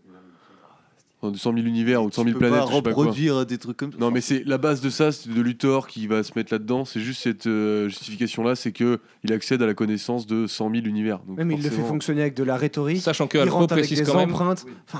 Enfin, 1.23 1.31
de 1.31 1.37
100 1.37 1.53
000 1.53 1.65
univers 1.65 2.03
ou 2.03 2.09
de 2.09 2.13
100 2.13 2.23
000 2.23 2.27
Tu 2.27 2.33
peux 2.33 2.39
planètes, 2.39 2.59
pas 2.59 2.65
je 2.69 2.75
sais 2.75 2.81
pas 2.81 2.91
quoi. 2.91 3.03
reproduire 3.05 3.45
des 3.45 3.57
trucs 3.57 3.77
comme 3.77 3.93
ça. 3.93 3.97
Non, 3.97 4.11
mais 4.11 4.19
c'est 4.19 4.43
la 4.45 4.57
base 4.57 4.81
de 4.81 4.89
ça, 4.89 5.13
c'est 5.13 5.29
de 5.33 5.41
Luthor 5.41 5.87
qui 5.87 6.05
va 6.07 6.21
se 6.21 6.33
mettre 6.35 6.51
là-dedans. 6.53 6.83
C'est 6.83 6.99
juste 6.99 7.21
cette 7.23 7.47
euh, 7.47 7.87
justification-là, 7.87 8.55
c'est 8.55 8.73
que 8.73 8.99
il 9.23 9.31
accède 9.31 9.61
à 9.61 9.65
la 9.65 9.73
connaissance 9.73 10.27
de 10.27 10.47
100 10.47 10.71
000 10.71 10.85
univers. 10.85 11.19
Donc 11.19 11.37
Ouais, 11.37 11.45
mais 11.45 11.55
il 11.55 11.63
le 11.63 11.69
fait 11.69 11.81
fonctionner 11.81 12.21
avec 12.21 12.35
de 12.35 12.43
la 12.43 12.57
rhétorique. 12.57 13.01
Sachant 13.01 13.27
que 13.27 13.37
avec 13.37 13.53
précise 13.69 13.99
des 13.99 14.05
quand 14.05 14.17
même 14.17 14.31
empreintes. 14.31 14.65
Enfin, 14.91 14.99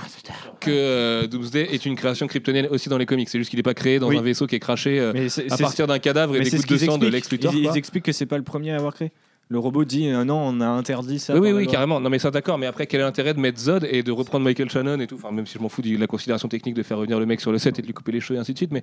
que 0.62 0.72
euh, 0.72 1.28
Doomsday 1.28 1.68
est 1.74 1.86
une 1.86 1.95
création 1.95 2.28
kryptonienne 2.28 2.68
aussi 2.72 2.88
dans 2.88 2.98
les 2.98 3.06
comics. 3.06 3.28
C'est 3.28 3.38
juste 3.40 3.50
qu'il 3.50 3.60
n'est 3.60 3.64
pas 3.64 3.74
créé 3.74 4.00
dans 4.00 4.08
Oui. 4.08 4.18
un 4.18 4.22
vaisseau 4.22 4.48
qui 4.48 4.56
est 4.56 4.60
craché 4.60 5.00
euh, 5.00 5.28
à 5.50 5.58
partir 5.58 5.88
d'un 5.88 6.00
cadavre 6.00 6.36
et 6.36 6.40
mais 6.40 6.45
des 6.45 6.52
c'est 6.52 6.58
gouttes 6.58 6.70
de 6.70 6.78
sang 6.86 6.98
de. 6.98 7.08
Lex 7.08 7.30
Luthor. 7.32 7.54
Ils, 7.54 7.66
ils 7.66 7.78
expliquent 7.78 8.06
que 8.06 8.12
c'est 8.14 8.26
pas 8.26 8.38
le 8.38 8.44
premier 8.44 8.72
à 8.72 8.78
avoir 8.78 8.94
créé. 8.94 9.12
Le 9.49 9.60
robot 9.60 9.86
dit 9.86 10.10
euh, 10.10 10.24
non, 10.24 10.38
on 10.38 10.61
a 10.61 10.68
interdit 10.68 11.20
ça. 11.20 11.34
Oui, 11.34 11.40
oui, 11.40 11.52
oui, 11.52 11.68
carrément. 11.68 11.99
Non, 11.99 12.10
mais 12.10 12.20
ça, 12.20 12.32
d'accord. 12.32 12.57
Mais 12.57 12.65
après, 12.65 12.88
quel 12.88 13.02
est 13.02 13.03
l'intérêt 13.03 13.34
de 13.34 13.40
mettre 13.40 13.60
Zod 13.60 13.88
et 13.90 14.02
de 14.02 14.11
reprendre 14.11 14.44
Michael 14.45 14.70
Shannon 14.70 14.99
et 14.99 15.07
tout? 15.07 15.15
Enfin, 15.15 15.32
même 15.32 15.45
si 15.45 15.57
je 15.57 15.60
m'en 15.60 15.70
fous 15.70 15.82
de 15.82 15.98
la 15.98 16.07
considération 16.07 16.48
technique 16.48 16.76
de 16.76 16.84
faire 16.84 16.98
revenir 16.98 17.20
le 17.20 17.26
mec 17.26 17.41
sur 17.41 17.52
le 17.52 17.57
set 17.57 17.78
et 17.78 17.82
de 17.82 17.88
lui 17.88 17.94
couper 17.94 18.11
les 18.11 18.20
cheveux 18.20 18.38
et 18.38 18.41
ainsi 18.41 18.53
de 18.53 18.57
suite. 18.57 18.72
Mais 18.72 18.82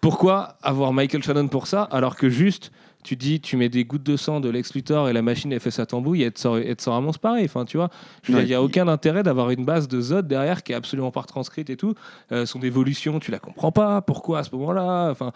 pourquoi 0.00 0.56
avoir 0.62 0.92
Michael 0.92 1.22
Shannon 1.22 1.48
pour 1.48 1.66
ça 1.66 1.82
alors 1.82 2.16
que 2.16 2.28
juste 2.28 2.70
tu 3.04 3.16
dis 3.16 3.40
tu 3.40 3.56
mets 3.56 3.68
des 3.68 3.84
gouttes 3.84 4.02
de 4.02 4.16
sang 4.16 4.40
de 4.40 4.50
Lex 4.50 4.74
Luthor 4.74 5.08
et 5.08 5.12
la 5.12 5.22
machine 5.22 5.52
elle 5.52 5.60
fait 5.60 5.70
sa 5.70 5.86
tambouille 5.86 6.24
et 6.24 6.30
te 6.30 6.38
sort, 6.38 6.58
elle 6.58 6.76
te 6.76 6.82
sort 6.82 6.94
un 6.94 7.00
monstre 7.00 7.20
pareil. 7.20 7.44
Enfin, 7.44 7.64
tu 7.64 7.76
vois, 7.76 7.88
il 8.28 8.34
n'y 8.44 8.54
a 8.54 8.62
aucun 8.62 8.88
intérêt 8.88 9.22
d'avoir 9.22 9.50
une 9.50 9.64
base 9.64 9.88
de 9.88 10.00
Zod 10.00 10.26
derrière 10.26 10.62
qui 10.62 10.72
est 10.72 10.74
absolument 10.74 11.10
pas 11.10 11.22
retranscrite 11.22 11.70
et 11.70 11.76
tout. 11.76 11.94
Euh, 12.32 12.44
son 12.44 12.60
évolution, 12.60 13.20
tu 13.20 13.30
la 13.30 13.38
comprends 13.38 13.72
pas. 13.72 14.02
Pourquoi 14.02 14.40
à 14.40 14.42
ce 14.42 14.54
moment-là? 14.54 15.10
Enfin. 15.10 15.32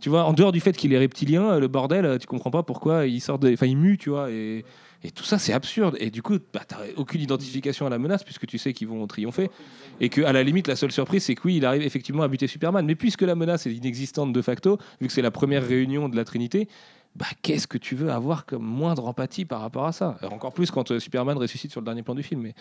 Tu 0.00 0.08
vois, 0.08 0.24
en 0.24 0.32
dehors 0.32 0.52
du 0.52 0.60
fait 0.60 0.76
qu'il 0.76 0.92
est 0.92 0.98
reptilien, 0.98 1.58
le 1.58 1.68
bordel, 1.68 2.04
euh, 2.04 2.18
tu 2.18 2.26
comprends 2.26 2.50
pas 2.50 2.62
pourquoi 2.62 3.06
il 3.06 3.20
sort 3.20 3.38
de, 3.38 3.52
enfin, 3.52 3.66
il 3.66 3.76
mue, 3.76 3.98
tu 3.98 4.10
vois, 4.10 4.30
et, 4.30 4.64
tout 5.14 5.24
ça, 5.24 5.38
c'est 5.38 5.52
absurde. 5.52 5.96
Et 5.98 6.10
du 6.10 6.22
coup, 6.22 6.38
bah, 6.52 6.60
t'as 6.66 6.78
aucune 6.96 7.22
identification 7.22 7.86
à 7.86 7.90
la 7.90 7.98
menace 7.98 8.22
puisque 8.22 8.46
tu 8.46 8.58
sais 8.58 8.74
qu'ils 8.74 8.88
vont 8.88 9.06
triompher. 9.06 9.50
Et 9.98 10.10
que, 10.10 10.20
à 10.22 10.32
la 10.32 10.42
limite, 10.42 10.68
la 10.68 10.76
seule 10.76 10.92
surprise, 10.92 11.24
c'est 11.24 11.34
que 11.34 11.40
oui, 11.44 11.56
il 11.56 11.64
arrive 11.64 11.82
effectivement 11.82 12.22
à 12.22 12.28
buter 12.28 12.46
Superman. 12.46 12.84
Mais 12.84 12.94
puisque 12.94 13.22
la 13.22 13.34
menace 13.34 13.66
est 13.66 13.72
inexistante 13.72 14.32
de 14.32 14.42
facto, 14.42 14.78
vu 15.00 15.06
que 15.06 15.12
c'est 15.12 15.22
la 15.22 15.30
première 15.30 15.66
réunion 15.66 16.10
de 16.10 16.16
la 16.16 16.24
Trinité, 16.26 16.68
bah, 17.16 17.26
qu'est-ce 17.40 17.66
que 17.66 17.78
tu 17.78 17.94
veux 17.94 18.10
avoir 18.10 18.44
comme 18.44 18.62
moindre 18.62 19.06
empathie 19.06 19.46
par 19.46 19.62
rapport 19.62 19.86
à 19.86 19.92
ça? 19.92 20.18
Encore 20.30 20.52
plus 20.52 20.70
quand 20.70 20.90
euh, 20.90 20.98
Superman 20.98 21.38
ressuscite 21.38 21.70
sur 21.70 21.80
le 21.80 21.86
dernier 21.86 22.02
plan 22.02 22.14
du 22.14 22.22
film. 22.22 22.42
Mais... 22.42 22.54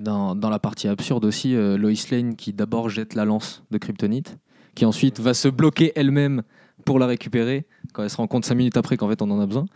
Dans 0.00 0.34
la 0.34 0.58
partie 0.58 0.86
absurde 0.86 1.24
aussi, 1.24 1.54
euh, 1.54 1.78
Lois 1.78 1.92
Lane 2.10 2.36
qui 2.36 2.52
d'abord 2.52 2.90
jette 2.90 3.14
la 3.14 3.24
lance 3.24 3.64
de 3.70 3.78
Kryptonite, 3.78 4.36
qui 4.74 4.84
ensuite 4.84 5.18
va 5.18 5.34
se 5.34 5.48
bloquer 5.48 5.92
elle-même 5.96 6.42
pour 6.84 6.98
la 6.98 7.06
récupérer, 7.06 7.66
quand 7.92 8.02
elle 8.02 8.10
se 8.10 8.16
rend 8.16 8.26
compte 8.26 8.44
5 8.44 8.54
minutes 8.54 8.76
après 8.76 8.96
qu'en 8.96 9.08
fait 9.08 9.22
on 9.22 9.30
en 9.30 9.40
a 9.40 9.46
besoin, 9.46 9.66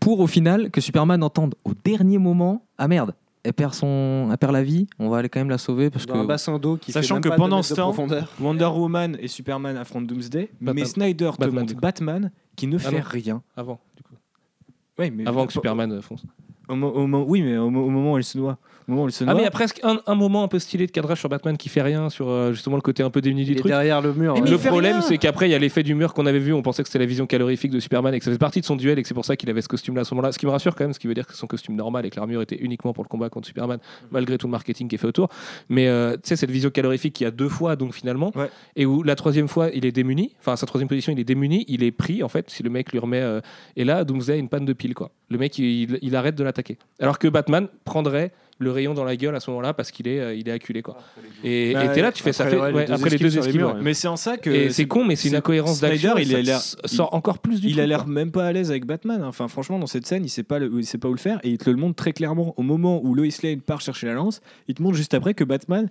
pour 0.00 0.20
au 0.20 0.26
final 0.26 0.70
que 0.70 0.80
Superman 0.80 1.22
entende 1.22 1.54
au 1.64 1.72
dernier 1.84 2.18
moment 2.18 2.66
Ah 2.78 2.88
merde, 2.88 3.14
elle 3.42 3.52
perd, 3.52 3.74
son, 3.74 4.28
elle 4.30 4.38
perd 4.38 4.52
la 4.52 4.62
vie, 4.62 4.86
on 4.98 5.08
va 5.08 5.18
aller 5.18 5.28
quand 5.28 5.38
même 5.40 5.50
la 5.50 5.58
sauver 5.58 5.90
parce 5.90 6.06
Dans 6.06 6.14
un 6.14 6.22
que. 6.22 6.26
bassin 6.26 6.58
d'eau 6.58 6.76
qui 6.76 6.92
Sachant 6.92 7.08
fait 7.08 7.14
même 7.14 7.22
que 7.24 7.28
pas 7.28 7.36
pendant 7.36 7.48
deux 7.56 7.56
mètres 7.56 7.68
ce 7.68 7.72
de 7.74 7.76
temps, 7.76 7.92
profondeur. 7.92 8.32
Wonder 8.40 8.64
Woman 8.64 9.16
et 9.20 9.28
Superman 9.28 9.76
affrontent 9.76 10.06
Doomsday, 10.06 10.50
Batman. 10.60 10.74
mais 10.74 10.84
Snyder 10.86 11.30
te 11.34 11.38
Batman, 11.40 11.54
montre 11.54 11.66
du 11.66 11.74
coup. 11.74 11.80
Batman 11.80 12.30
qui 12.56 12.66
ne 12.66 12.76
Ah 12.76 12.80
fait 12.80 12.96
non. 12.98 13.04
rien. 13.06 13.42
Avant, 13.56 13.80
du 13.96 14.02
coup. 14.02 14.14
Mais 14.98 15.12
Avant 15.26 15.46
que 15.46 15.52
Superman 15.52 15.92
euh, 15.92 16.00
fonce. 16.00 16.24
Au, 16.68 16.74
mo- 16.76 16.90
au 16.92 17.06
mo- 17.06 17.24
oui, 17.28 17.42
mais 17.42 17.58
au, 17.58 17.68
mo- 17.68 17.84
au 17.84 17.90
moment 17.90 18.14
où 18.14 18.18
il 18.18 18.24
se 18.24 18.38
noie. 18.38 18.56
Au 18.86 18.90
moment 18.92 19.04
où 19.04 19.08
il 19.08 19.12
se 19.12 19.24
Ah, 19.26 19.32
mais 19.34 19.40
il 19.40 19.44
y 19.44 19.46
a 19.46 19.50
presque 19.50 19.80
un, 19.82 19.98
un 20.06 20.14
moment 20.14 20.42
un 20.44 20.48
peu 20.48 20.58
stylé 20.58 20.86
de 20.86 20.90
cadrage 20.92 21.18
sur 21.20 21.28
Batman 21.28 21.56
qui 21.56 21.68
fait 21.68 21.80
rien, 21.82 22.10
sur 22.10 22.28
euh, 22.28 22.52
justement 22.52 22.76
le 22.76 22.82
côté 22.82 23.02
un 23.02 23.10
peu 23.10 23.20
démuni 23.20 23.44
du 23.44 23.54
truc. 23.56 23.66
derrière 23.70 24.00
le 24.02 24.12
mur. 24.12 24.34
Mais 24.34 24.40
le 24.42 24.48
il 24.48 24.58
fait 24.58 24.68
problème, 24.68 24.92
rien. 24.98 25.00
c'est 25.00 25.18
qu'après, 25.18 25.48
il 25.48 25.52
y 25.52 25.54
a 25.54 25.58
l'effet 25.58 25.82
du 25.82 25.94
mur 25.94 26.12
qu'on 26.14 26.26
avait 26.26 26.38
vu. 26.38 26.52
On 26.52 26.62
pensait 26.62 26.82
que 26.82 26.88
c'était 26.88 26.98
la 26.98 27.06
vision 27.06 27.26
calorifique 27.26 27.70
de 27.70 27.80
Superman 27.80 28.12
et 28.14 28.18
que 28.18 28.24
ça 28.24 28.30
faisait 28.30 28.38
partie 28.38 28.60
de 28.60 28.66
son 28.66 28.76
duel 28.76 28.98
et 28.98 29.02
que 29.02 29.08
c'est 29.08 29.14
pour 29.14 29.24
ça 29.24 29.36
qu'il 29.36 29.48
avait 29.50 29.62
ce 29.62 29.68
costume-là 29.68 30.02
à 30.02 30.04
ce 30.04 30.14
moment-là. 30.14 30.32
Ce 30.32 30.38
qui 30.38 30.46
me 30.46 30.50
rassure 30.50 30.74
quand 30.74 30.84
même, 30.84 30.92
ce 30.92 30.98
qui 30.98 31.06
veut 31.06 31.14
dire 31.14 31.26
que 31.26 31.34
son 31.34 31.46
costume 31.46 31.76
normal 31.76 32.04
et 32.06 32.10
que 32.10 32.16
l'armure 32.16 32.42
était 32.42 32.56
uniquement 32.60 32.92
pour 32.92 33.04
le 33.04 33.08
combat 33.08 33.30
contre 33.30 33.46
Superman, 33.46 33.78
malgré 34.10 34.36
tout 34.38 34.46
le 34.46 34.52
marketing 34.52 34.88
qui 34.88 34.96
est 34.96 34.98
fait 34.98 35.06
autour. 35.06 35.28
Mais 35.68 35.88
euh, 35.88 36.14
tu 36.14 36.20
sais, 36.24 36.36
cette 36.36 36.50
vision 36.50 36.70
calorifique 36.70 37.14
qu'il 37.14 37.24
y 37.24 37.28
a 37.28 37.30
deux 37.30 37.48
fois, 37.48 37.76
donc 37.76 37.94
finalement, 37.94 38.32
Ouais. 38.34 38.50
et 38.76 38.84
où 38.86 39.02
la 39.02 39.14
troisième 39.16 39.48
fois, 39.48 39.70
il 39.72 39.86
est 39.86 39.92
démuni. 39.92 40.32
Enfin, 40.40 40.56
sa 40.56 40.66
troisième 40.66 40.88
position, 40.88 41.12
il 41.12 41.18
est 41.20 41.24
démuni. 41.24 41.64
Il 41.68 41.82
est 41.82 41.90
pris, 41.92 42.22
en 42.22 42.28
fait, 42.28 42.50
si 42.50 42.62
le 42.62 42.70
mec 42.70 42.92
lui 42.92 42.98
remet. 42.98 43.20
euh, 43.20 43.40
et 43.76 43.84
là, 43.84 44.04
Doomsday 44.04 44.34
a 44.34 44.36
une 44.36 44.48
panne 44.48 44.64
de 44.66 44.72
pile, 44.72 44.94
quoi. 44.94 45.10
Le 45.30 45.38
mec, 45.38 45.58
il, 45.58 45.98
il 46.02 46.16
arrête 46.16 46.34
de 46.34 46.44
l'attaquer. 46.44 46.76
Alors 47.00 47.18
que 47.18 47.28
Batman 47.28 47.68
prendrait 47.84 48.32
le 48.58 48.70
rayon 48.70 48.94
dans 48.94 49.04
la 49.04 49.16
gueule 49.16 49.34
à 49.34 49.40
ce 49.40 49.50
moment-là 49.50 49.74
parce 49.74 49.90
qu'il 49.90 50.06
est, 50.08 50.20
euh, 50.20 50.34
il 50.34 50.48
est 50.48 50.52
acculé, 50.52 50.80
quoi. 50.82 50.96
Et 51.42 51.72
Bah, 51.72 51.84
et 51.84 51.92
t'es 51.92 52.02
là, 52.02 52.12
tu 52.12 52.22
fais 52.22 52.32
ça 52.32 52.44
après, 52.44 52.56
fait 52.56 52.62
ouais, 52.62 52.68
les 52.70 52.76
ouais, 52.76 52.84
deux 52.86 52.92
après 52.92 53.10
les 53.10 53.14
esquives 53.16 53.26
deux 53.26 53.30
sur 53.30 53.40
les 53.42 53.46
esquives. 53.48 53.60
murs, 53.60 53.74
ouais. 53.74 53.80
Mais 53.82 53.94
c'est 53.94 54.08
en 54.08 54.16
ça 54.16 54.36
que. 54.36 54.50
Et 54.50 54.70
c'est 54.70 54.86
con, 54.86 55.04
mais 55.04 55.16
c'est 55.16 55.28
une 55.28 55.36
incohérence 55.36 55.80
d'action. 55.80 56.16
il 56.16 56.32
et 56.32 56.44
sort 56.86 57.12
encore 57.14 57.38
plus 57.40 57.60
du 57.60 57.68
il 57.68 57.80
a 57.80 57.86
l'air 57.86 58.06
même 58.06 58.30
pas 58.30 58.46
à 58.46 58.52
l'aise 58.52 58.70
avec 58.70 58.86
Batman. 58.86 59.22
Enfin, 59.24 59.48
franchement, 59.48 59.78
dans 59.78 59.86
cette 59.86 60.06
scène, 60.06 60.24
il 60.24 60.28
sait 60.28 60.42
pas, 60.42 60.58
le- 60.58 60.70
il 60.78 60.86
sait 60.86 60.98
pas 60.98 61.08
où 61.08 61.12
le 61.12 61.18
faire 61.18 61.40
et 61.42 61.50
il 61.50 61.58
te 61.58 61.68
le 61.70 61.76
montre 61.76 61.96
très 61.96 62.12
clairement. 62.12 62.54
Au 62.56 62.62
moment 62.62 63.00
où 63.04 63.14
Lois 63.14 63.26
Lane 63.42 63.60
part 63.60 63.80
chercher 63.80 64.06
la 64.06 64.14
lance, 64.14 64.40
il 64.68 64.74
te 64.74 64.82
montre 64.82 64.96
juste 64.96 65.14
après 65.14 65.34
que 65.34 65.44
Batman 65.44 65.88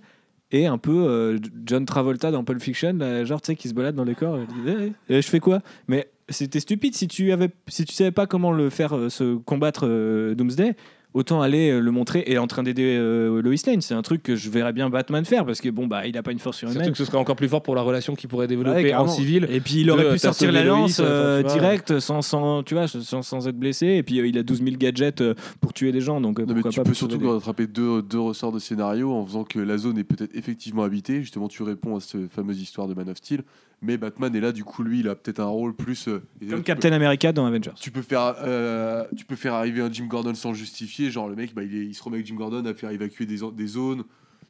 est 0.52 0.66
un 0.66 0.78
peu 0.78 1.06
euh, 1.08 1.38
John 1.66 1.84
Travolta 1.84 2.30
dans 2.30 2.44
Pulp 2.44 2.60
Fiction, 2.62 2.92
là, 2.98 3.24
genre 3.24 3.40
tu 3.40 3.46
sais 3.46 3.56
qui 3.56 3.68
se 3.68 3.74
balade 3.74 3.94
dans 3.94 4.04
les 4.04 4.14
corps. 4.14 4.38
Et, 4.38 4.46
Eh, 4.68 4.92
eh, 5.16 5.22
je 5.22 5.28
fais 5.28 5.40
quoi? 5.40 5.60
Mais 5.88 6.08
c'était 6.28 6.60
stupide 6.60 6.94
si 6.94 7.08
tu 7.08 7.32
avais, 7.32 7.50
si 7.68 7.84
tu 7.84 7.92
savais 7.94 8.10
pas 8.12 8.26
comment 8.26 8.52
le 8.52 8.70
faire 8.70 8.96
euh, 8.96 9.08
se 9.08 9.36
combattre 9.36 9.86
euh, 9.86 10.34
Doomsday. 10.34 10.74
Autant 11.14 11.40
aller 11.42 11.70
euh, 11.70 11.78
le 11.78 11.90
montrer 11.92 12.24
et 12.26 12.38
en 12.38 12.48
train 12.48 12.64
d'aider 12.64 12.96
euh, 12.98 13.40
Lois 13.40 13.54
Lane. 13.66 13.80
C'est 13.80 13.94
un 13.94 14.02
truc 14.02 14.22
que 14.24 14.34
je 14.34 14.50
verrais 14.50 14.72
bien 14.72 14.90
Batman 14.90 15.24
faire 15.24 15.46
parce 15.46 15.60
que 15.60 15.68
bon 15.68 15.86
bah 15.86 16.06
il 16.08 16.18
a 16.18 16.24
pas 16.24 16.32
une 16.32 16.40
force 16.40 16.58
Surtout 16.58 16.72
surhumaine. 16.72 16.90
que 16.92 16.98
ce 16.98 17.04
serait 17.04 17.18
encore 17.18 17.36
plus 17.36 17.48
fort 17.48 17.62
pour 17.62 17.76
la 17.76 17.82
relation 17.82 18.16
qu'il 18.16 18.28
pourrait 18.28 18.48
développer 18.48 18.82
Ouais, 18.82 18.94
en 18.94 19.06
civil. 19.06 19.46
Et 19.48 19.60
puis 19.60 19.82
il 19.82 19.90
aurait 19.92 20.10
pu 20.10 20.18
sortir 20.18 20.50
la 20.50 20.64
lance 20.64 21.00
euh, 21.00 21.44
direct 21.44 22.00
sans, 22.00 22.20
sans, 22.20 22.64
tu 22.64 22.74
vois, 22.74 22.88
sans, 22.88 23.22
sans 23.22 23.46
être 23.46 23.56
blessé. 23.58 23.86
Et 23.86 24.02
puis 24.02 24.18
euh, 24.18 24.26
il 24.26 24.36
a 24.38 24.42
12 24.42 24.64
000 24.64 24.76
gadgets 24.76 25.20
euh, 25.20 25.34
pour 25.60 25.72
tuer 25.72 25.92
des 25.92 26.00
gens. 26.00 26.20
Donc 26.20 26.40
Non, 26.40 26.52
mais 26.52 26.62
tu 26.68 26.80
pas 26.80 26.84
peux 26.84 26.94
surtout 26.94 27.30
rattraper 27.30 27.68
deux, 27.68 28.02
deux 28.02 28.18
ressorts 28.20 28.50
de 28.52 28.58
scénario 28.58 29.12
en 29.12 29.24
faisant 29.24 29.44
que 29.44 29.60
la 29.60 29.78
zone 29.78 29.98
est 29.98 30.04
peut-être 30.04 30.34
effectivement 30.34 30.82
habitée. 30.82 31.20
Justement, 31.20 31.46
tu 31.46 31.62
réponds 31.62 31.96
à 31.96 32.00
cette 32.00 32.28
fameuse 32.28 32.60
histoire 32.60 32.88
de 32.88 32.94
Man 32.94 33.08
of 33.08 33.18
Steel. 33.18 33.42
Mais 33.84 33.96
Batman 33.98 34.34
est 34.34 34.40
là, 34.40 34.50
du 34.52 34.64
coup, 34.64 34.82
lui, 34.82 35.00
il 35.00 35.08
a 35.08 35.14
peut-être 35.14 35.40
un 35.40 35.44
rôle 35.46 35.74
plus. 35.76 36.08
euh, 36.08 36.22
Comme 36.50 36.62
Captain 36.62 36.92
America 36.92 37.32
dans 37.32 37.44
Avengers. 37.46 37.72
Tu 37.80 37.90
peux, 37.90 38.02
faire, 38.02 38.34
euh, 38.42 39.04
tu 39.16 39.24
peux 39.24 39.36
faire 39.36 39.54
arriver 39.54 39.80
un 39.82 39.92
Jim 39.92 40.06
Gordon 40.06 40.34
sans 40.34 40.54
justifier. 40.54 41.10
Genre, 41.10 41.28
le 41.28 41.36
mec, 41.36 41.54
bah, 41.54 41.62
il, 41.62 41.74
est- 41.76 41.84
il 41.86 41.94
se 41.94 42.02
remet 42.02 42.16
avec 42.16 42.26
Jim 42.26 42.36
Gordon 42.36 42.64
à 42.64 42.74
faire 42.74 42.90
évacuer 42.90 43.26
des 43.26 43.66
zones. 43.66 44.04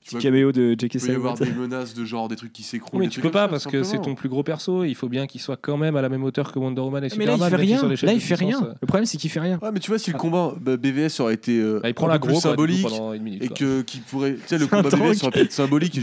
Tu 0.07 0.17
Petit 0.17 0.23
caméo 0.25 0.53
de 0.53 0.73
il 0.75 0.79
J.K. 0.79 1.01
peut 1.01 1.13
y 1.13 1.15
avoir 1.17 1.35
des 1.39 1.51
menaces 1.51 1.95
de 1.95 2.05
genre 2.05 2.29
des 2.29 2.37
trucs 2.37 2.53
qui 2.53 2.63
s'écroulent. 2.63 3.01
mais 3.01 3.09
tu 3.09 3.21
peux 3.23 3.31
pas 3.31 3.49
parce 3.49 3.67
que 3.67 3.83
c'est 3.83 3.99
ton 4.03 4.15
plus 4.15 4.29
gros 4.29 4.43
perso. 4.43 4.85
Il 4.85 4.95
faut 4.95 5.09
bien 5.09 5.27
qu'il 5.27 5.41
soit 5.41 5.57
quand 5.57 5.79
même 5.79 5.97
à 5.97 6.03
la 6.03 6.11
même 6.11 6.23
hauteur 6.25 6.53
que 6.53 6.59
Wonder 6.59 6.83
Woman 6.83 7.03
et 7.05 7.09
Mais 7.17 7.25
là 7.25 7.33
Superman. 7.39 7.39
il 7.39 7.51
fait 7.51 7.57
rien. 7.57 7.89
Là 7.89 8.13
il 8.13 8.21
fait 8.21 8.35
rien. 8.35 8.75
Le 8.83 8.87
problème 8.87 9.07
c'est 9.07 9.17
qu'il 9.17 9.31
fait 9.31 9.41
rien. 9.41 9.59
Ouais, 9.63 9.73
mais 9.73 9.81
tu 9.81 9.91
vois, 9.91 9.99
si 9.99 10.13
le 10.13 10.19
combat 10.19 10.55
bah, 10.61 10.77
BVS 10.77 11.21
aurait 11.21 11.33
été 11.33 11.59
euh, 11.59 11.81
bah, 11.83 11.89
il 11.89 11.95
prend 11.95 12.07
la 12.07 12.21
symbolique, 12.39 12.83
pendant 12.83 13.15
une 13.15 13.23
minute. 13.23 13.43
et 13.45 13.49
que 13.49 13.81
qui 13.81 14.01
pourrait 14.01 14.35
tu 14.35 14.43
sais 14.47 14.59
le 14.59 14.67
combat 14.69 14.91
BVS 14.91 15.23
aurait 15.23 15.31
pu 15.33 15.39
être 15.39 15.53
symbolique 15.53 15.99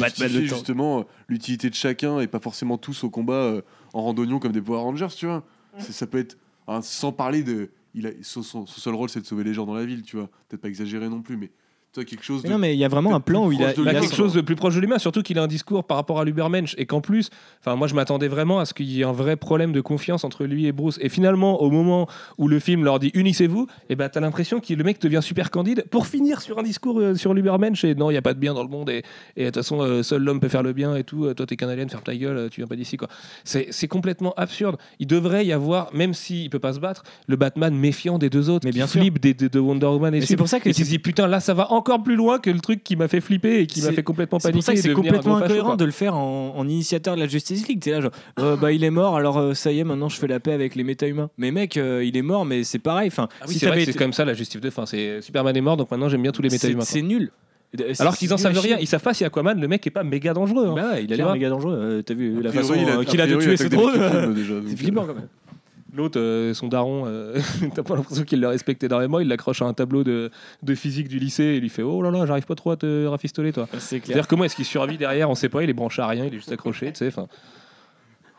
justement 0.48 1.02
euh, 1.02 1.04
l'utilité 1.30 1.70
de 1.70 1.76
chacun 1.76 2.20
et 2.22 2.28
pas 2.28 2.40
forcément 2.40 2.80
tous 2.80 3.04
au 3.04 3.12
combat 3.12 3.34
euh, 3.34 3.62
en 3.94 4.02
randonnion 4.02 4.40
comme 4.40 4.52
des 4.52 4.62
Power 4.62 4.80
Rangers 4.80 5.08
tu 5.16 5.28
vois 5.28 5.44
C'est- 5.78 5.92
ça 5.92 6.08
peut 6.08 6.18
être 6.18 6.38
sans 6.82 7.12
parler 7.12 7.44
de 7.44 7.70
il 7.94 8.08
a 8.08 8.12
son, 8.24 8.42
son- 8.42 8.66
son 8.66 8.80
seul 8.82 8.96
rôle 8.96 9.10
c'est 9.10 9.22
de 9.22 9.26
sauver 9.28 9.44
les 9.44 9.54
gens 9.54 9.66
dans 9.68 9.76
la 9.76 9.86
ville 9.86 10.02
tu 10.02 10.16
vois 10.16 10.30
peut-être 10.50 10.62
pas 10.62 10.70
exagéré 10.70 11.08
non 11.10 11.22
plus 11.22 11.38
mais 11.38 11.52
tu 11.94 12.06
quelque 12.06 12.24
chose 12.24 12.42
Mais 12.44 12.50
de 12.50 12.54
non 12.54 12.60
mais 12.60 12.74
il 12.74 12.80
y 12.80 12.86
a 12.86 12.88
vraiment 12.88 13.14
un 13.14 13.20
plan 13.20 13.46
où 13.48 13.52
il 13.52 13.62
a, 13.64 13.72
il 13.72 13.84
quelque 13.84 14.16
chose 14.16 14.34
de 14.34 14.40
plus 14.42 14.56
proche 14.56 14.76
de 14.76 14.80
l'humain, 14.80 14.98
surtout 14.98 15.22
qu'il 15.24 15.38
a 15.38 15.44
un 15.44 15.48
discours 15.48 15.84
par 15.84 15.98
rapport 15.98 16.20
à 16.22 16.24
l'Ubermensch 16.26 16.74
et 16.78 16.86
qu'en 16.86 17.02
plus, 17.02 17.30
enfin 17.60 17.76
moi 17.76 17.88
je 17.88 17.96
m'attendais 17.96 18.30
vraiment 18.30 18.60
à 18.60 18.66
ce 18.66 18.74
qu'il 18.74 18.90
y 18.90 19.02
ait 19.02 19.04
un 19.04 19.12
vrai 19.12 19.36
problème 19.36 19.74
de 19.74 19.82
confiance 19.82 20.24
entre 20.24 20.46
lui 20.46 20.68
et 20.68 20.72
Bruce. 20.72 20.98
Et 21.02 21.10
finalement, 21.10 21.62
au 21.62 21.70
moment 21.70 22.08
où 22.38 22.48
le 22.48 22.60
film 22.60 22.86
leur 22.86 23.00
dit 23.00 23.12
unissez-vous, 23.14 23.68
et 23.90 23.96
ben 23.98 24.08
t'as 24.08 24.22
l'impression 24.22 24.62
que 24.62 24.74
le 24.74 24.84
mec 24.86 25.02
devient 25.02 25.20
super 25.22 25.52
candide 25.52 25.84
pour 25.92 26.08
finir 26.08 26.42
sur 26.42 26.58
un 26.60 26.64
discours 26.64 26.98
euh, 27.00 27.16
sur 27.16 27.34
l'Ubermensch 27.34 27.84
et 27.84 27.94
non, 27.94 28.10
il 28.10 28.14
y 28.14 28.18
a 28.18 28.22
pas 28.22 28.34
de 28.34 28.40
bien 28.40 28.54
dans 28.54 28.64
le 28.64 28.70
monde 28.70 28.90
et 28.90 29.04
et 29.36 29.42
de 29.42 29.46
toute 29.48 29.56
façon 29.56 29.82
euh, 29.82 30.02
seul 30.02 30.22
l'homme 30.24 30.40
peut 30.40 30.48
faire 30.50 30.64
le 30.64 30.72
bien 30.72 30.96
et 30.96 31.04
tout. 31.04 31.26
euh, 31.26 31.34
Toi 31.34 31.46
t'es 31.46 31.58
qu'un 31.58 31.68
alien, 31.68 31.90
ferme 31.90 32.04
ta 32.04 32.16
gueule, 32.16 32.38
euh, 32.38 32.50
tu 32.50 32.62
viens 32.62 32.68
pas 32.68 32.78
d'ici 32.78 32.96
quoi. 32.96 33.10
C'est 33.44 33.68
c'est 33.72 33.90
complètement 33.90 34.34
absurde. 34.38 34.78
Il 35.00 35.08
devrait 35.08 35.46
y 35.46 35.52
avoir, 35.52 35.94
même 35.94 36.14
s'il 36.14 36.50
peut 36.50 36.60
pas 36.60 36.72
se 36.72 36.80
battre, 36.80 37.04
le 37.28 37.36
Batman 37.36 37.76
méfiant 37.76 38.18
des 38.18 38.30
deux 38.30 38.50
autres, 38.50 38.66
Mais 38.66 38.72
qui 38.72 38.78
bien 38.78 38.88
sûr. 38.88 39.02
flippe 39.02 39.20
des, 39.20 39.34
des- 39.34 39.50
de 39.50 39.60
Wonder 39.60 39.88
Woman 39.88 40.16
et, 40.16 40.22
c'est 40.22 40.38
pour 40.38 40.48
ça 40.48 40.62
que 40.62 40.70
qui 40.70 40.86
se 40.86 40.90
dit 40.90 41.00
putain 41.00 41.28
là 41.28 41.42
ça 41.42 41.54
va 41.54 41.70
encore 41.72 41.81
plus 42.04 42.16
loin 42.16 42.40
que 42.40 42.50
le 42.50 42.60
truc 42.60 42.84
qui 42.84 42.96
m'a 42.96 43.08
fait 43.08 43.22
flipper 43.22 43.60
et 43.60 43.68
qui 43.68 43.82
m'a 43.82 43.88
C'est- 43.88 43.94
fait 43.94 44.04
complètement 44.04 44.40
C'est 44.40 44.50
paniquer. 44.50 44.58
pour 44.60 44.64
ça 44.66 44.74
que 44.74 44.80
c'est 44.82 44.94
complètement 44.94 45.38
incohérent 45.38 45.68
quoi. 45.70 45.76
de 45.78 45.86
le 45.86 45.92
faire 45.92 46.16
en, 46.16 46.54
en 46.56 46.68
initiateur 46.68 47.16
de 47.16 47.20
la 47.22 47.28
Justice 47.28 47.68
League. 47.68 47.80
T'es 47.82 47.92
là 47.92 48.02
genre, 48.02 48.12
euh, 48.40 48.56
bah 48.56 48.72
il 48.72 48.84
est 48.84 48.90
mort, 48.90 49.16
alors 49.18 49.38
euh, 49.38 49.54
ça 49.54 49.72
y 49.72 49.80
est, 49.80 49.84
maintenant 49.84 50.10
je 50.10 50.18
fais 50.18 50.28
la 50.28 50.40
paix 50.40 50.54
avec 50.54 50.76
les 50.76 50.84
méta-humains. 50.84 51.30
Mais 51.38 51.52
mec, 51.52 51.78
euh, 51.78 52.04
il 52.04 52.16
est 52.18 52.22
mort, 52.22 52.46
mais 52.46 52.64
c'est 52.64 52.80
pareil. 52.80 53.08
Enfin, 53.08 53.28
Ah 53.42 53.46
oui, 53.48 53.54
si 53.54 53.60
c'est 53.60 53.72
c'est 53.72 53.82
été- 53.84 54.00
même 54.00 54.14
ça 54.14 54.26
la 54.26 54.34
justif 54.34 54.62
de 54.62 54.70
fin. 54.70 54.86
C'est 54.86 55.22
Superman 55.22 55.56
est 55.56 55.62
mort, 55.62 55.78
donc 55.78 55.90
maintenant 55.92 56.10
j'aime 56.10 56.22
bien 56.22 56.32
tous 56.32 56.42
les 56.42 56.50
c'est 56.50 56.68
méta-humains. 56.68 56.84
c'est 56.86 57.02
nul. 57.02 57.32
C'est- 57.74 58.02
Alors 58.02 58.18
qu'ils 58.18 58.34
en 58.34 58.38
c'est 58.38 58.44
savent 58.44 58.60
rien, 58.60 58.76
ils 58.82 58.86
savent 58.88 59.02
pas 59.02 59.14
si 59.14 59.24
Aquaman, 59.24 59.58
le 59.58 59.66
mec 59.70 59.88
est 59.88 59.92
pas 59.92 60.04
méga 60.04 60.34
dangereux. 60.34 60.68
hein. 60.68 60.74
Bah, 60.76 61.00
il 61.00 61.12
a 61.14 61.16
l'air 61.16 61.32
méga 61.32 61.48
dangereux. 61.48 61.74
Euh, 61.80 62.02
T'as 62.02 62.14
vu 62.14 62.38
A 62.40 62.42
la 62.42 62.52
façon 62.52 62.74
il 62.76 62.90
a- 62.90 63.00
a 63.00 63.06
qu'il 63.06 63.22
a 63.22 63.28
de 63.28 63.36
tuer 63.38 63.56
déjà, 63.56 63.70
donc, 64.26 64.36
C'est 64.68 64.76
flippant 64.76 65.06
quand 65.06 65.14
même. 65.14 65.28
L'autre, 65.94 66.20
euh, 66.20 66.54
son 66.54 66.68
daron, 66.68 67.04
euh, 67.06 67.38
t'as 67.76 67.84
pas 67.84 67.96
l'impression 67.96 68.24
qu'il 68.24 68.40
le 68.40 68.48
respecte 68.48 68.84
énormément. 68.84 69.20
Il 69.20 69.28
l'accroche 69.28 69.62
à 69.62 69.66
un 69.66 69.74
tableau 69.74 70.04
de, 70.04 70.32
de 70.64 70.76
physique 70.76 71.08
du 71.08 71.20
lycée 71.20 71.44
et 71.44 71.56
il 71.56 71.62
lui 71.62 71.70
fait 71.70 71.84
Oh 71.84 72.02
là 72.02 72.12
là, 72.12 72.26
j'arrive 72.26 72.46
pas 72.46 72.56
trop 72.56 72.72
à 72.72 72.78
te 72.78 73.06
rafistoler, 73.06 73.52
toi. 73.52 73.68
C'est 73.74 74.00
clair. 74.00 74.08
C'est-à-dire, 74.08 74.28
comment 74.28 74.46
est-ce 74.46 74.56
qu'il 74.56 74.66
survit 74.66 74.98
derrière 74.98 75.30
On 75.30 75.36
sait 75.36 75.50
pas, 75.50 75.64
il 75.64 75.70
est 75.70 75.74
branché 75.74 76.02
à 76.02 76.08
rien, 76.08 76.26
il 76.26 76.34
est 76.34 76.38
juste 76.38 76.52
accroché, 76.52 76.92
tu 76.94 77.10
sais. 77.10 77.12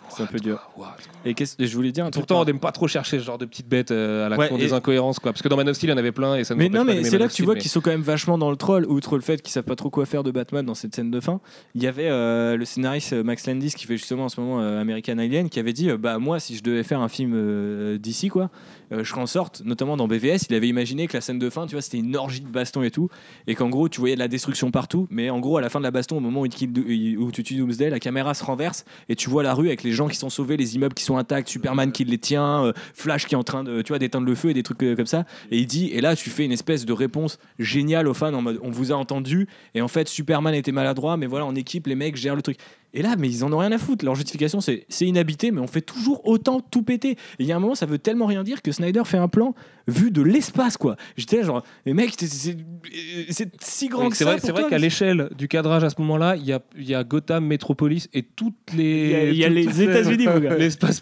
C'est 0.08 0.22
un 0.22 0.26
peu 0.26 0.38
dur. 0.38 0.70
Et 1.24 1.32
qu'est-ce 1.34 1.56
je 1.58 1.74
voulais 1.76 1.92
dire 1.92 2.04
un 2.04 2.10
truc. 2.10 2.26
Pourtant, 2.26 2.42
on 2.42 2.44
n'aime 2.44 2.58
pas 2.58 2.72
trop 2.72 2.86
chercher 2.86 3.18
ce 3.18 3.24
genre 3.24 3.38
de 3.38 3.46
petites 3.46 3.68
bêtes 3.68 3.90
euh, 3.90 4.26
à 4.26 4.28
la 4.28 4.36
Ouais, 4.36 4.48
con 4.48 4.56
et- 4.56 4.60
des 4.60 4.72
incohérences, 4.74 5.18
quoi. 5.18 5.32
Parce 5.32 5.40
que 5.42 5.48
dans 5.48 5.56
Man 5.56 5.68
of 5.68 5.76
Steel, 5.76 5.88
il 5.88 5.92
y 5.92 5.94
en 5.94 5.98
avait 5.98 6.12
plein 6.12 6.36
et 6.36 6.44
ça 6.44 6.54
nous 6.54 6.58
Mais 6.60 6.68
non, 6.68 6.84
mais 6.84 7.02
c'est 7.04 7.12
Man 7.12 7.20
là 7.20 7.24
of 7.26 7.30
que 7.30 7.32
tu 7.32 7.32
Steel, 7.34 7.44
vois 7.46 7.54
mais- 7.54 7.60
qu'ils 7.60 7.70
sont 7.70 7.80
quand 7.80 7.90
même 7.90 8.02
vachement 8.02 8.36
dans 8.36 8.50
le 8.50 8.56
troll, 8.56 8.84
outre 8.86 9.16
le 9.16 9.22
fait 9.22 9.40
qu'ils 9.40 9.52
savent 9.52 9.64
pas 9.64 9.76
trop 9.76 9.88
quoi 9.90 10.04
faire 10.04 10.22
de 10.22 10.30
Batman 10.30 10.66
dans 10.66 10.74
cette 10.74 10.94
scène 10.94 11.10
de 11.10 11.20
fin. 11.20 11.40
Il 11.74 11.82
y 11.82 11.86
avait 11.86 12.08
euh, 12.10 12.56
le 12.56 12.64
scénariste 12.64 13.14
euh, 13.14 13.22
Max 13.24 13.46
Landis 13.46 13.72
qui 13.74 13.86
fait 13.86 13.96
justement 13.96 14.24
en 14.24 14.28
ce 14.28 14.40
moment 14.40 14.60
euh, 14.60 14.80
American 14.80 15.16
Alien 15.18 15.48
qui 15.48 15.58
avait 15.58 15.72
dit 15.72 15.88
euh, 15.90 15.96
bah 15.96 16.18
moi 16.18 16.38
si 16.40 16.56
je 16.56 16.62
devais 16.62 16.82
faire 16.82 17.00
un 17.00 17.08
film 17.08 17.32
euh, 17.34 17.96
d'ici 17.98 18.28
quoi, 18.28 18.50
je 18.98 19.04
ferais 19.04 19.22
en 19.22 19.26
sorte, 19.26 19.62
notamment 19.64 19.96
dans 19.96 20.06
BVS, 20.06 20.46
il 20.50 20.54
avait 20.54 20.68
imaginé 20.68 21.06
que 21.06 21.14
la 21.14 21.20
scène 21.20 21.38
de 21.38 21.48
fin, 21.48 21.66
tu 21.66 21.74
vois, 21.74 21.82
c'était 21.82 21.98
une 21.98 22.14
orgie 22.16 22.40
de 22.40 22.48
baston 22.48 22.82
et 22.82 22.90
tout, 22.90 23.08
et 23.46 23.54
qu'en 23.54 23.68
gros 23.70 23.88
tu 23.88 24.00
voyais 24.00 24.14
de 24.14 24.20
la 24.20 24.28
destruction 24.28 24.70
partout, 24.70 25.06
mais 25.10 25.30
en 25.30 25.40
gros 25.40 25.56
à 25.56 25.60
la 25.60 25.70
fin 25.70 25.78
de 25.78 25.84
la 25.84 25.90
baston, 25.90 26.18
au 26.18 26.20
moment 26.20 26.42
où, 26.42 26.48
tu 26.48 27.42
tues 27.42 27.56
Doomsday, 27.56 27.90
la 27.90 28.00
caméra 28.00 28.34
se 28.34 28.44
renverse 28.44 28.84
et 29.08 29.16
tu 29.16 29.30
vois 29.30 29.42
la 29.42 29.54
rue 29.54 29.68
avec 29.68 29.82
les 29.82 29.92
gens 29.92 30.02
gens 30.02 30.08
qui 30.08 30.16
sont 30.16 30.30
sauvés, 30.30 30.56
les 30.56 30.74
immeubles 30.74 30.94
qui 30.94 31.04
sont 31.04 31.16
intacts, 31.16 31.48
Superman 31.48 31.92
qui 31.92 32.04
les 32.04 32.18
tient, 32.18 32.64
euh, 32.64 32.72
Flash 32.94 33.26
qui 33.26 33.34
est 33.34 33.38
en 33.38 33.44
train 33.44 33.64
de, 33.64 33.82
tu 33.82 33.88
vois, 33.88 33.98
d'éteindre 33.98 34.26
le 34.26 34.34
feu 34.34 34.50
et 34.50 34.54
des 34.54 34.62
trucs 34.62 34.82
euh, 34.82 34.96
comme 34.96 35.06
ça. 35.06 35.24
Et 35.50 35.58
il 35.58 35.66
dit, 35.66 35.90
et 35.92 36.00
là, 36.00 36.16
tu 36.16 36.30
fais 36.30 36.44
une 36.44 36.52
espèce 36.52 36.84
de 36.84 36.92
réponse 36.92 37.38
géniale 37.58 38.08
aux 38.08 38.14
fans 38.14 38.34
en 38.34 38.42
mode, 38.42 38.58
on 38.62 38.70
vous 38.70 38.92
a 38.92 38.96
entendu, 38.96 39.48
et 39.74 39.82
en 39.82 39.88
fait, 39.88 40.08
Superman 40.08 40.54
était 40.54 40.72
maladroit, 40.72 41.16
mais 41.16 41.26
voilà, 41.26 41.46
en 41.46 41.54
équipe, 41.54 41.86
les 41.86 41.94
mecs 41.94 42.16
gèrent 42.16 42.36
le 42.36 42.42
truc. 42.42 42.58
Et 42.94 43.00
là, 43.02 43.16
mais 43.18 43.28
ils 43.30 43.42
en 43.44 43.52
ont 43.52 43.58
rien 43.58 43.72
à 43.72 43.78
foutre. 43.78 44.04
Leur 44.04 44.14
justification, 44.14 44.60
c'est 44.60 44.84
c'est 44.88 45.06
inhabité, 45.06 45.50
mais 45.50 45.60
on 45.60 45.66
fait 45.66 45.80
toujours 45.80 46.26
autant 46.28 46.60
tout 46.60 46.82
péter. 46.82 47.12
Et 47.12 47.16
il 47.40 47.46
y 47.46 47.52
a 47.52 47.56
un 47.56 47.58
moment, 47.58 47.74
ça 47.74 47.86
veut 47.86 47.98
tellement 47.98 48.26
rien 48.26 48.42
dire 48.42 48.60
que 48.62 48.70
Snyder 48.70 49.02
fait 49.06 49.16
un 49.16 49.28
plan 49.28 49.54
vu 49.88 50.10
de 50.10 50.20
l'espace, 50.22 50.76
quoi. 50.76 50.96
J'étais 51.16 51.38
là, 51.38 51.42
genre, 51.44 51.62
mais 51.86 51.94
mec, 51.94 52.14
c'est- 52.18 52.56
si 53.60 53.88
grand 53.88 54.04
Oui, 54.04 54.10
que 54.10 54.16
C'est 54.16 54.24
ça. 54.24 54.30
vrai, 54.32 54.40
c'est 54.40 54.52
vrai 54.52 54.62
qu'à 54.64 54.70
mais- 54.70 54.78
l'échelle 54.78 55.30
du 55.36 55.48
cadrage 55.48 55.84
à 55.84 55.90
ce 55.90 56.00
moment-là, 56.00 56.36
il 56.36 56.44
y 56.44 56.52
a, 56.52 56.60
il 56.76 56.84
y 56.88 56.94
a 56.94 57.02
Gotham, 57.04 57.46
Metropolis 57.46 58.08
et 58.12 58.22
toutes 58.22 58.54
les. 58.76 59.30
Il 59.30 59.36
y 59.36 59.44
a- 59.44 59.48
y 59.48 59.54
les 59.54 59.82
États-Unis. 59.82 60.26
L'espace 60.58 61.00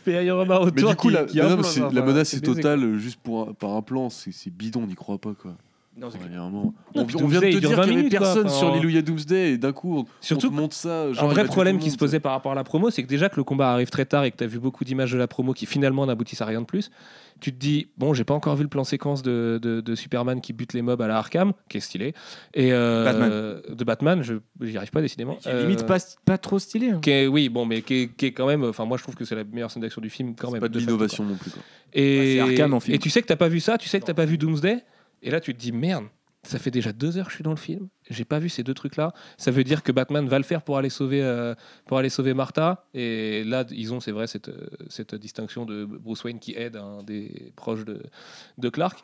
Mais 0.61 0.67
autour. 0.69 0.91
du 0.91 0.97
coup, 0.97 1.09
qui- 1.09 1.15
la, 1.15 1.25
qui 1.25 1.37
mais 1.39 1.43
non, 1.49 1.59
enfin, 1.61 1.89
la 1.93 2.03
menace 2.03 2.35
est 2.35 2.41
totale 2.41 2.85
euh, 2.85 2.99
juste 2.99 3.19
pour 3.23 3.49
un- 3.49 3.53
par 3.53 3.71
un 3.73 3.83
plan. 3.83 4.11
C'est 4.11 4.33
c'est 4.33 4.51
bidon, 4.55 4.83
on 4.85 4.87
n'y 4.87 4.95
croit 4.95 5.19
pas 5.19 5.35
quoi. 5.35 5.57
Non, 6.01 6.09
c'est 6.11 6.19
clair. 6.19 6.41
on, 6.43 6.73
vient 7.05 7.05
de 7.05 7.13
Doomsday, 7.13 7.51
te 7.53 7.59
dire 7.59 7.71
20 7.71 7.75
qu'il 7.77 7.77
n'y 7.77 7.81
avait 7.81 7.95
minutes, 7.97 8.11
quoi. 8.17 8.19
personne 8.21 8.47
Enfin, 8.47 8.55
sur 8.59 8.75
l'Illuia 8.75 9.03
Doomsday 9.03 9.53
et 9.53 9.59
d'un 9.59 9.73
coup 9.73 9.99
on, 9.99 10.05
Surtout 10.21 10.47
on 10.47 10.51
te 10.51 10.55
montre 10.55 10.75
ça. 10.75 11.13
genre, 11.13 11.25
Un 11.25 11.33
vrai 11.33 11.45
problème 11.45 11.79
qui 11.79 11.91
se 11.91 11.99
posait 11.99 12.21
par 12.21 12.33
rapport 12.33 12.53
à 12.53 12.55
la 12.55 12.65
promo, 12.65 12.91
c'est 12.91 13.03
que 13.03 13.09
déjà 13.09 13.29
que 13.29 13.37
le 13.37 13.45
combat 13.45 13.71
arrive 13.73 13.91
très 13.91 14.07
tard 14.07 14.25
et 14.25 14.31
que 14.31 14.37
tu 14.39 14.45
as 14.45 14.47
vu 14.47 14.59
beaucoup 14.59 14.85
d'images 14.85 15.13
de 15.13 15.19
la 15.19 15.29
promo 15.29 15.53
qui 15.53 15.67
finalement 15.67 16.07
n'aboutissent 16.07 16.41
à 16.41 16.47
rien 16.47 16.63
de 16.63 16.67
plus, 16.67 16.91
tu 17.39 17.53
te 17.53 17.59
dis, 17.59 17.89
bon, 17.99 18.15
j'ai 18.15 18.25
pas 18.25 18.33
encore 18.35 18.57
vu 18.57 18.63
le 18.63 18.69
plan 18.69 18.85
séquence 18.85 19.23
de, 19.23 19.59
de- 19.63 19.81
de 19.83 19.95
Superman 19.95 20.41
qui 20.41 20.53
bute 20.55 20.73
les 20.73 20.83
mobs 20.83 21.01
à 21.03 21.07
la 21.09 21.19
Arkham, 21.19 21.53
qui 21.69 21.77
est 21.77 21.81
stylé, 21.81 22.15
et 22.55 22.73
euh, 22.73 23.05
Batman. 23.05 23.77
de 23.77 23.85
Batman, 23.85 24.23
je 24.23 24.35
j'y 24.63 24.77
arrive 24.79 24.91
pas 24.91 25.01
décidément. 25.03 25.35
Qui 25.37 25.49
est 25.49 25.61
limite 25.63 25.83
Euh, 25.83 25.87
pas, 25.87 25.99
pas 26.25 26.39
trop 26.39 26.59
stylé. 26.59 26.91
hein. 26.91 26.99
qui 27.03 27.11
est- 27.11 27.27
oui, 27.27 27.49
bon, 27.51 27.67
mais 27.67 27.83
qui 27.83 27.95
est, 27.95 28.09
qui 28.17 28.27
est 28.27 28.33
quand 28.33 28.47
même, 28.47 28.65
enfin 28.65 28.85
moi 28.87 28.97
je 28.97 29.03
trouve 29.03 29.15
que 29.17 29.25
c'est 29.25 29.35
la 29.37 29.45
meilleure 29.45 29.71
scène 29.71 29.83
d'action 29.83 30.01
du 30.03 30.11
film 30.11 30.35
quand 30.35 30.47
C'est 30.49 30.53
même. 30.55 30.61
pas 30.61 30.69
de 30.69 30.73
quoi. 30.75 30.81
l'innovation 30.81 31.25
non 31.25 31.35
plus. 31.37 31.51
Quoi. 31.51 31.63
Et, 31.93 32.41
Ouais, 32.43 32.51
Arkham 32.51 32.75
en 32.75 32.81
film. 32.81 32.95
et 32.95 32.99
tu 32.99 33.11
sais 33.11 33.21
que 33.23 33.27
t'as 33.27 33.37
pas 33.37 33.49
vu 33.49 33.61
ça, 33.61 33.77
tu 33.79 33.89
sais 33.89 34.01
que 34.01 34.05
t'as 34.07 34.15
pas 34.15 34.25
vu 34.27 34.37
Doomsday, 34.39 34.83
et 35.23 35.31
là 35.31 35.41
tu 35.41 35.55
te 35.55 35.59
dis 35.59 35.73
merde, 35.73 36.07
ça 36.43 36.59
fait 36.59 36.71
déjà 36.71 36.93
deux 36.93 37.19
heures 37.19 37.27
que 37.27 37.31
je 37.31 37.37
suis 37.37 37.45
dans 37.45 37.51
le 37.51 37.57
film, 37.57 37.89
j'ai 38.09 38.25
pas 38.25 38.39
vu 38.39 38.49
ces 38.49 38.63
deux 38.63 38.73
trucs 38.73 38.97
là. 38.97 39.13
Ça 39.37 39.51
veut 39.51 39.63
dire 39.63 39.83
que 39.83 39.93
Batman 39.93 40.27
va 40.27 40.39
le 40.39 40.45
faire 40.45 40.63
pour 40.63 40.79
aller 40.79 40.89
sauver, 40.89 41.23
euh, 41.23 41.55
pour 41.87 41.99
aller 41.99 42.09
sauver 42.09 42.33
Martha. 42.33 42.87
Et 42.95 43.45
là 43.45 43.65
ils 43.71 43.93
ont, 43.93 44.01
c'est 44.01 44.13
vrai, 44.13 44.27
cette, 44.27 44.49
euh, 44.49 44.69
cette 44.89 45.15
distinction 45.15 45.67
de 45.67 45.85
Bruce 45.85 46.25
Wayne 46.25 46.39
qui 46.39 46.55
aide 46.55 46.77
un 46.77 47.03
des 47.03 47.53
proches 47.57 47.85
de, 47.85 48.03
de 48.57 48.69
Clark. 48.71 49.03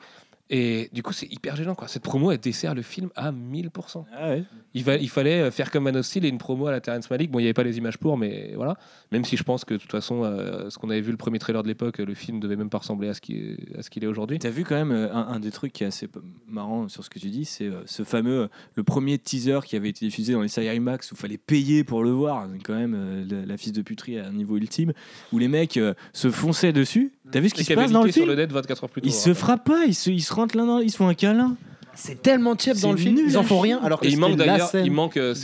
Et 0.49 0.91
du 0.93 1.03
coup, 1.03 1.13
c'est 1.13 1.31
hyper 1.31 1.57
gênant. 1.57 1.75
Quoi. 1.75 1.89
Cette 1.89 2.03
promo, 2.03 2.31
elle 2.31 2.39
dessert 2.39 2.75
le 2.75 2.83
film 2.83 3.11
à 3.17 3.33
1000%. 3.33 4.05
Ah 4.13 4.29
ouais. 4.29 4.45
Il, 4.75 4.85
va, 4.85 4.97
il 4.97 5.09
fallait 5.09 5.41
euh, 5.41 5.51
faire 5.51 5.71
comme 5.71 5.85
Man 5.85 5.97
of 5.97 6.07
Steel 6.07 6.25
et 6.25 6.29
une 6.29 6.39
promo 6.39 6.67
à 6.67 6.71
la 6.71 6.81
Terrence 6.81 7.11
Malick. 7.11 7.31
Bon, 7.31 7.41
il 7.41 7.43
n'y 7.43 7.49
avait 7.49 7.55
pas 7.55 7.65
les 7.65 7.79
images 7.79 7.99
pour, 7.99 8.17
mais 8.17 8.53
voilà. 8.55 8.77
Même 9.13 9.25
si 9.25 9.37
je 9.37 9.43
pense 9.43 9.65
que 9.65 9.75
de 9.75 9.79
toute 9.79 9.91
façon, 9.91 10.25
euh, 10.25 10.71
ce 10.71 10.79
qu'on 10.79 10.91
avait 10.91 11.01
vu 11.01 11.11
le 11.11 11.17
premier 11.17 11.39
trailer 11.39 11.63
de 11.63 11.69
l'époque, 11.69 11.99
le 11.99 12.15
film 12.15 12.41
devait 12.41 12.57
même 12.57 12.71
pas 12.71 12.79
ressembler 12.79 13.09
à 13.09 13.15
ce 13.15 13.21
qu'il 13.21 13.37
est, 13.77 13.89
qu'il 13.89 14.05
est 14.05 14.07
aujourd'hui. 14.07 14.39
T'as 14.39 14.51
vu 14.51 14.65
quand 14.65 14.75
même 14.75 14.93
euh, 14.93 15.13
un, 15.13 15.29
un 15.29 15.41
des 15.41 15.51
trucs 15.51 15.73
qui 15.73 15.85
est 15.85 15.87
assez 15.87 16.09
marrant 16.49 16.89
sur 16.89 17.05
ce 17.05 17.11
que 17.11 17.19
tu 17.19 17.29
dis, 17.29 17.45
c'est 17.45 17.67
euh, 17.67 17.83
ce 17.87 18.03
fameux, 18.03 18.49
le 18.75 18.83
premier 18.85 19.19
teaser 19.19 19.61
qui 19.65 19.77
avait 19.77 19.89
été 19.89 20.07
diffusé 20.07 20.33
dans 20.33 20.43
les 20.43 20.49
séries 20.49 20.75
IMAX 20.77 21.13
où 21.13 21.15
il 21.15 21.19
fallait 21.19 21.39
payer 21.39 21.85
pour 21.85 22.05
le 22.05 22.11
voir, 22.11 22.49
quand 22.65 22.75
même 22.75 23.27
la, 23.29 23.47
la 23.47 23.57
fille 23.57 23.73
de 23.73 23.83
puterie 23.83 24.19
à 24.19 24.27
un 24.27 24.33
niveau 24.33 24.57
ultime, 24.57 24.93
où 25.33 25.39
les 25.39 25.49
mecs 25.49 25.79
se 26.13 26.31
fonçaient 26.31 26.73
dessus. 26.73 27.13
T'as 27.31 27.41
vu 27.41 27.49
ce 27.49 27.55
qui 27.55 27.65
se 27.65 27.75
passe 27.75 27.91
dans 27.91 28.03
le 28.03 28.13
sur 28.13 28.23
film 28.23 28.35
le 28.35 28.37
net 28.37 28.53
24 28.53 28.85
heures 28.85 28.91
plus 28.91 29.03
tôt. 29.03 29.09
Ils 29.09 29.13
se 29.13 29.31
hein. 29.31 29.35
frappent 29.35 29.65
pas, 29.65 29.85
ils 29.87 29.95
se, 29.95 30.11
ils 30.11 30.23
se 30.23 30.33
rentrent 30.37 30.57
l'un 30.57 30.67
dans 30.67 30.79
ils 30.79 30.91
se 30.91 30.97
font 30.97 31.09
un 31.09 31.15
câlin. 31.15 31.57
C'est 31.99 32.21
tellement 32.21 32.55
tiep 32.57 32.75
dans 32.83 32.91
le 32.93 32.99
film, 32.99 33.15
nul. 33.15 33.25
ils 33.27 33.39
en 33.39 33.43
font 33.43 33.59
rien 33.59 33.81
alors 33.83 34.01
que 34.01 34.07
il 34.07 34.19
manque 34.19 34.37
d'ailleurs, 34.37 34.71
il 34.75 34.93
manque, 34.93 35.17
euh, 35.17 35.35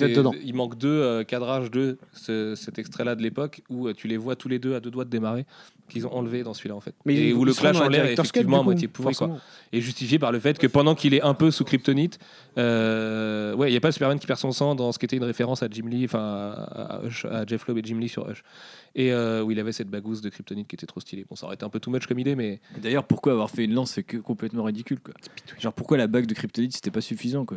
il 0.45 0.55
manque 0.55 0.77
deux 0.77 0.89
euh, 0.89 1.25
cadrages 1.25 1.71
de 1.71 1.97
ce- 2.13 2.55
cet 2.55 2.79
extrait-là 2.79 3.15
de 3.15 3.23
l'époque 3.23 3.63
où 3.71 3.89
euh, 3.89 3.95
tu 3.95 4.07
les 4.07 4.19
vois 4.19 4.37
tous 4.37 4.49
les 4.49 4.59
deux 4.59 4.75
à 4.75 4.81
deux 4.81 4.91
doigts 4.91 5.07
de 5.07 5.11
démarrer, 5.11 5.47
qu'ils 5.93 6.07
ont 6.07 6.13
enlevé 6.15 6.43
dans 6.43 6.55
celui-là 6.55 6.75
en 6.75 6.81
fait. 6.81 6.95
Mais 7.05 7.15
et 7.15 7.33
où 7.33 7.45
le 7.45 7.53
clash 7.55 7.77
en 7.77 7.85
la 7.85 7.89
l'air 7.89 8.05
est 8.07 8.13
effectivement 8.15 8.61
à 8.61 8.63
moitié 8.65 8.89
quoi. 8.89 9.05
forcément. 9.13 9.41
Et 9.73 9.81
justifié 9.81 10.19
par 10.19 10.33
le 10.33 10.39
fait 10.41 10.59
que 10.59 10.67
pendant 10.67 10.95
qu'il 10.95 11.15
est 11.15 11.23
un 11.23 11.35
peu 11.35 11.51
sous 11.51 11.65
kryptonite, 11.65 12.19
euh, 12.59 13.55
ouais, 13.55 13.69
il 13.69 13.71
n'y 13.71 13.77
a 13.77 13.81
pas 13.81 13.93
Superman 13.93 14.19
qui 14.19 14.27
perd 14.27 14.39
son 14.39 14.53
sang 14.53 14.75
dans 14.75 14.93
ce 14.93 14.99
qui 14.99 15.05
était 15.07 15.17
une 15.17 15.25
référence 15.25 15.63
à 15.63 15.69
Jim 15.71 15.87
Lee, 15.89 16.05
enfin 16.05 16.55
à, 16.57 16.97
à 16.97 17.03
Hush- 17.07 17.27
à 17.27 17.47
Jeff 17.47 17.67
Loeb 17.67 17.79
et 17.79 17.83
Jim 17.85 17.99
Lee 17.99 18.09
sur 18.09 18.29
Hush. 18.29 18.43
Et 18.95 19.13
euh, 19.13 19.43
où 19.43 19.51
il 19.51 19.59
avait 19.59 19.73
cette 19.73 19.89
bagousse 19.89 20.21
de 20.21 20.29
kryptonite 20.29 20.69
qui 20.69 20.77
était 20.77 20.87
trop 20.87 21.01
stylée. 21.01 21.25
Bon, 21.29 21.37
ça 21.37 21.47
aurait 21.47 21.55
été 21.55 21.65
un 21.65 21.71
peu 21.71 21.81
too 21.81 21.91
much 21.91 22.07
comme 22.07 22.19
idée, 22.19 22.35
mais 22.37 22.61
D'ailleurs, 22.83 23.05
pourquoi 23.05 23.33
avoir 23.33 23.51
fait 23.51 23.65
une 23.65 23.73
lance, 23.75 23.93
c'est 23.93 24.03
que 24.03 24.19
complètement 24.19 24.65
ridicule. 24.65 25.01
Quoi. 25.01 25.15
Genre, 25.59 25.73
pourquoi 25.73 25.97
la 25.97 26.07
bague 26.07 26.27
de 26.27 26.35
kryptonite, 26.35 26.75
c'était 26.75 26.91
pas 26.91 27.01
suffisant 27.01 27.45
quoi. 27.47 27.57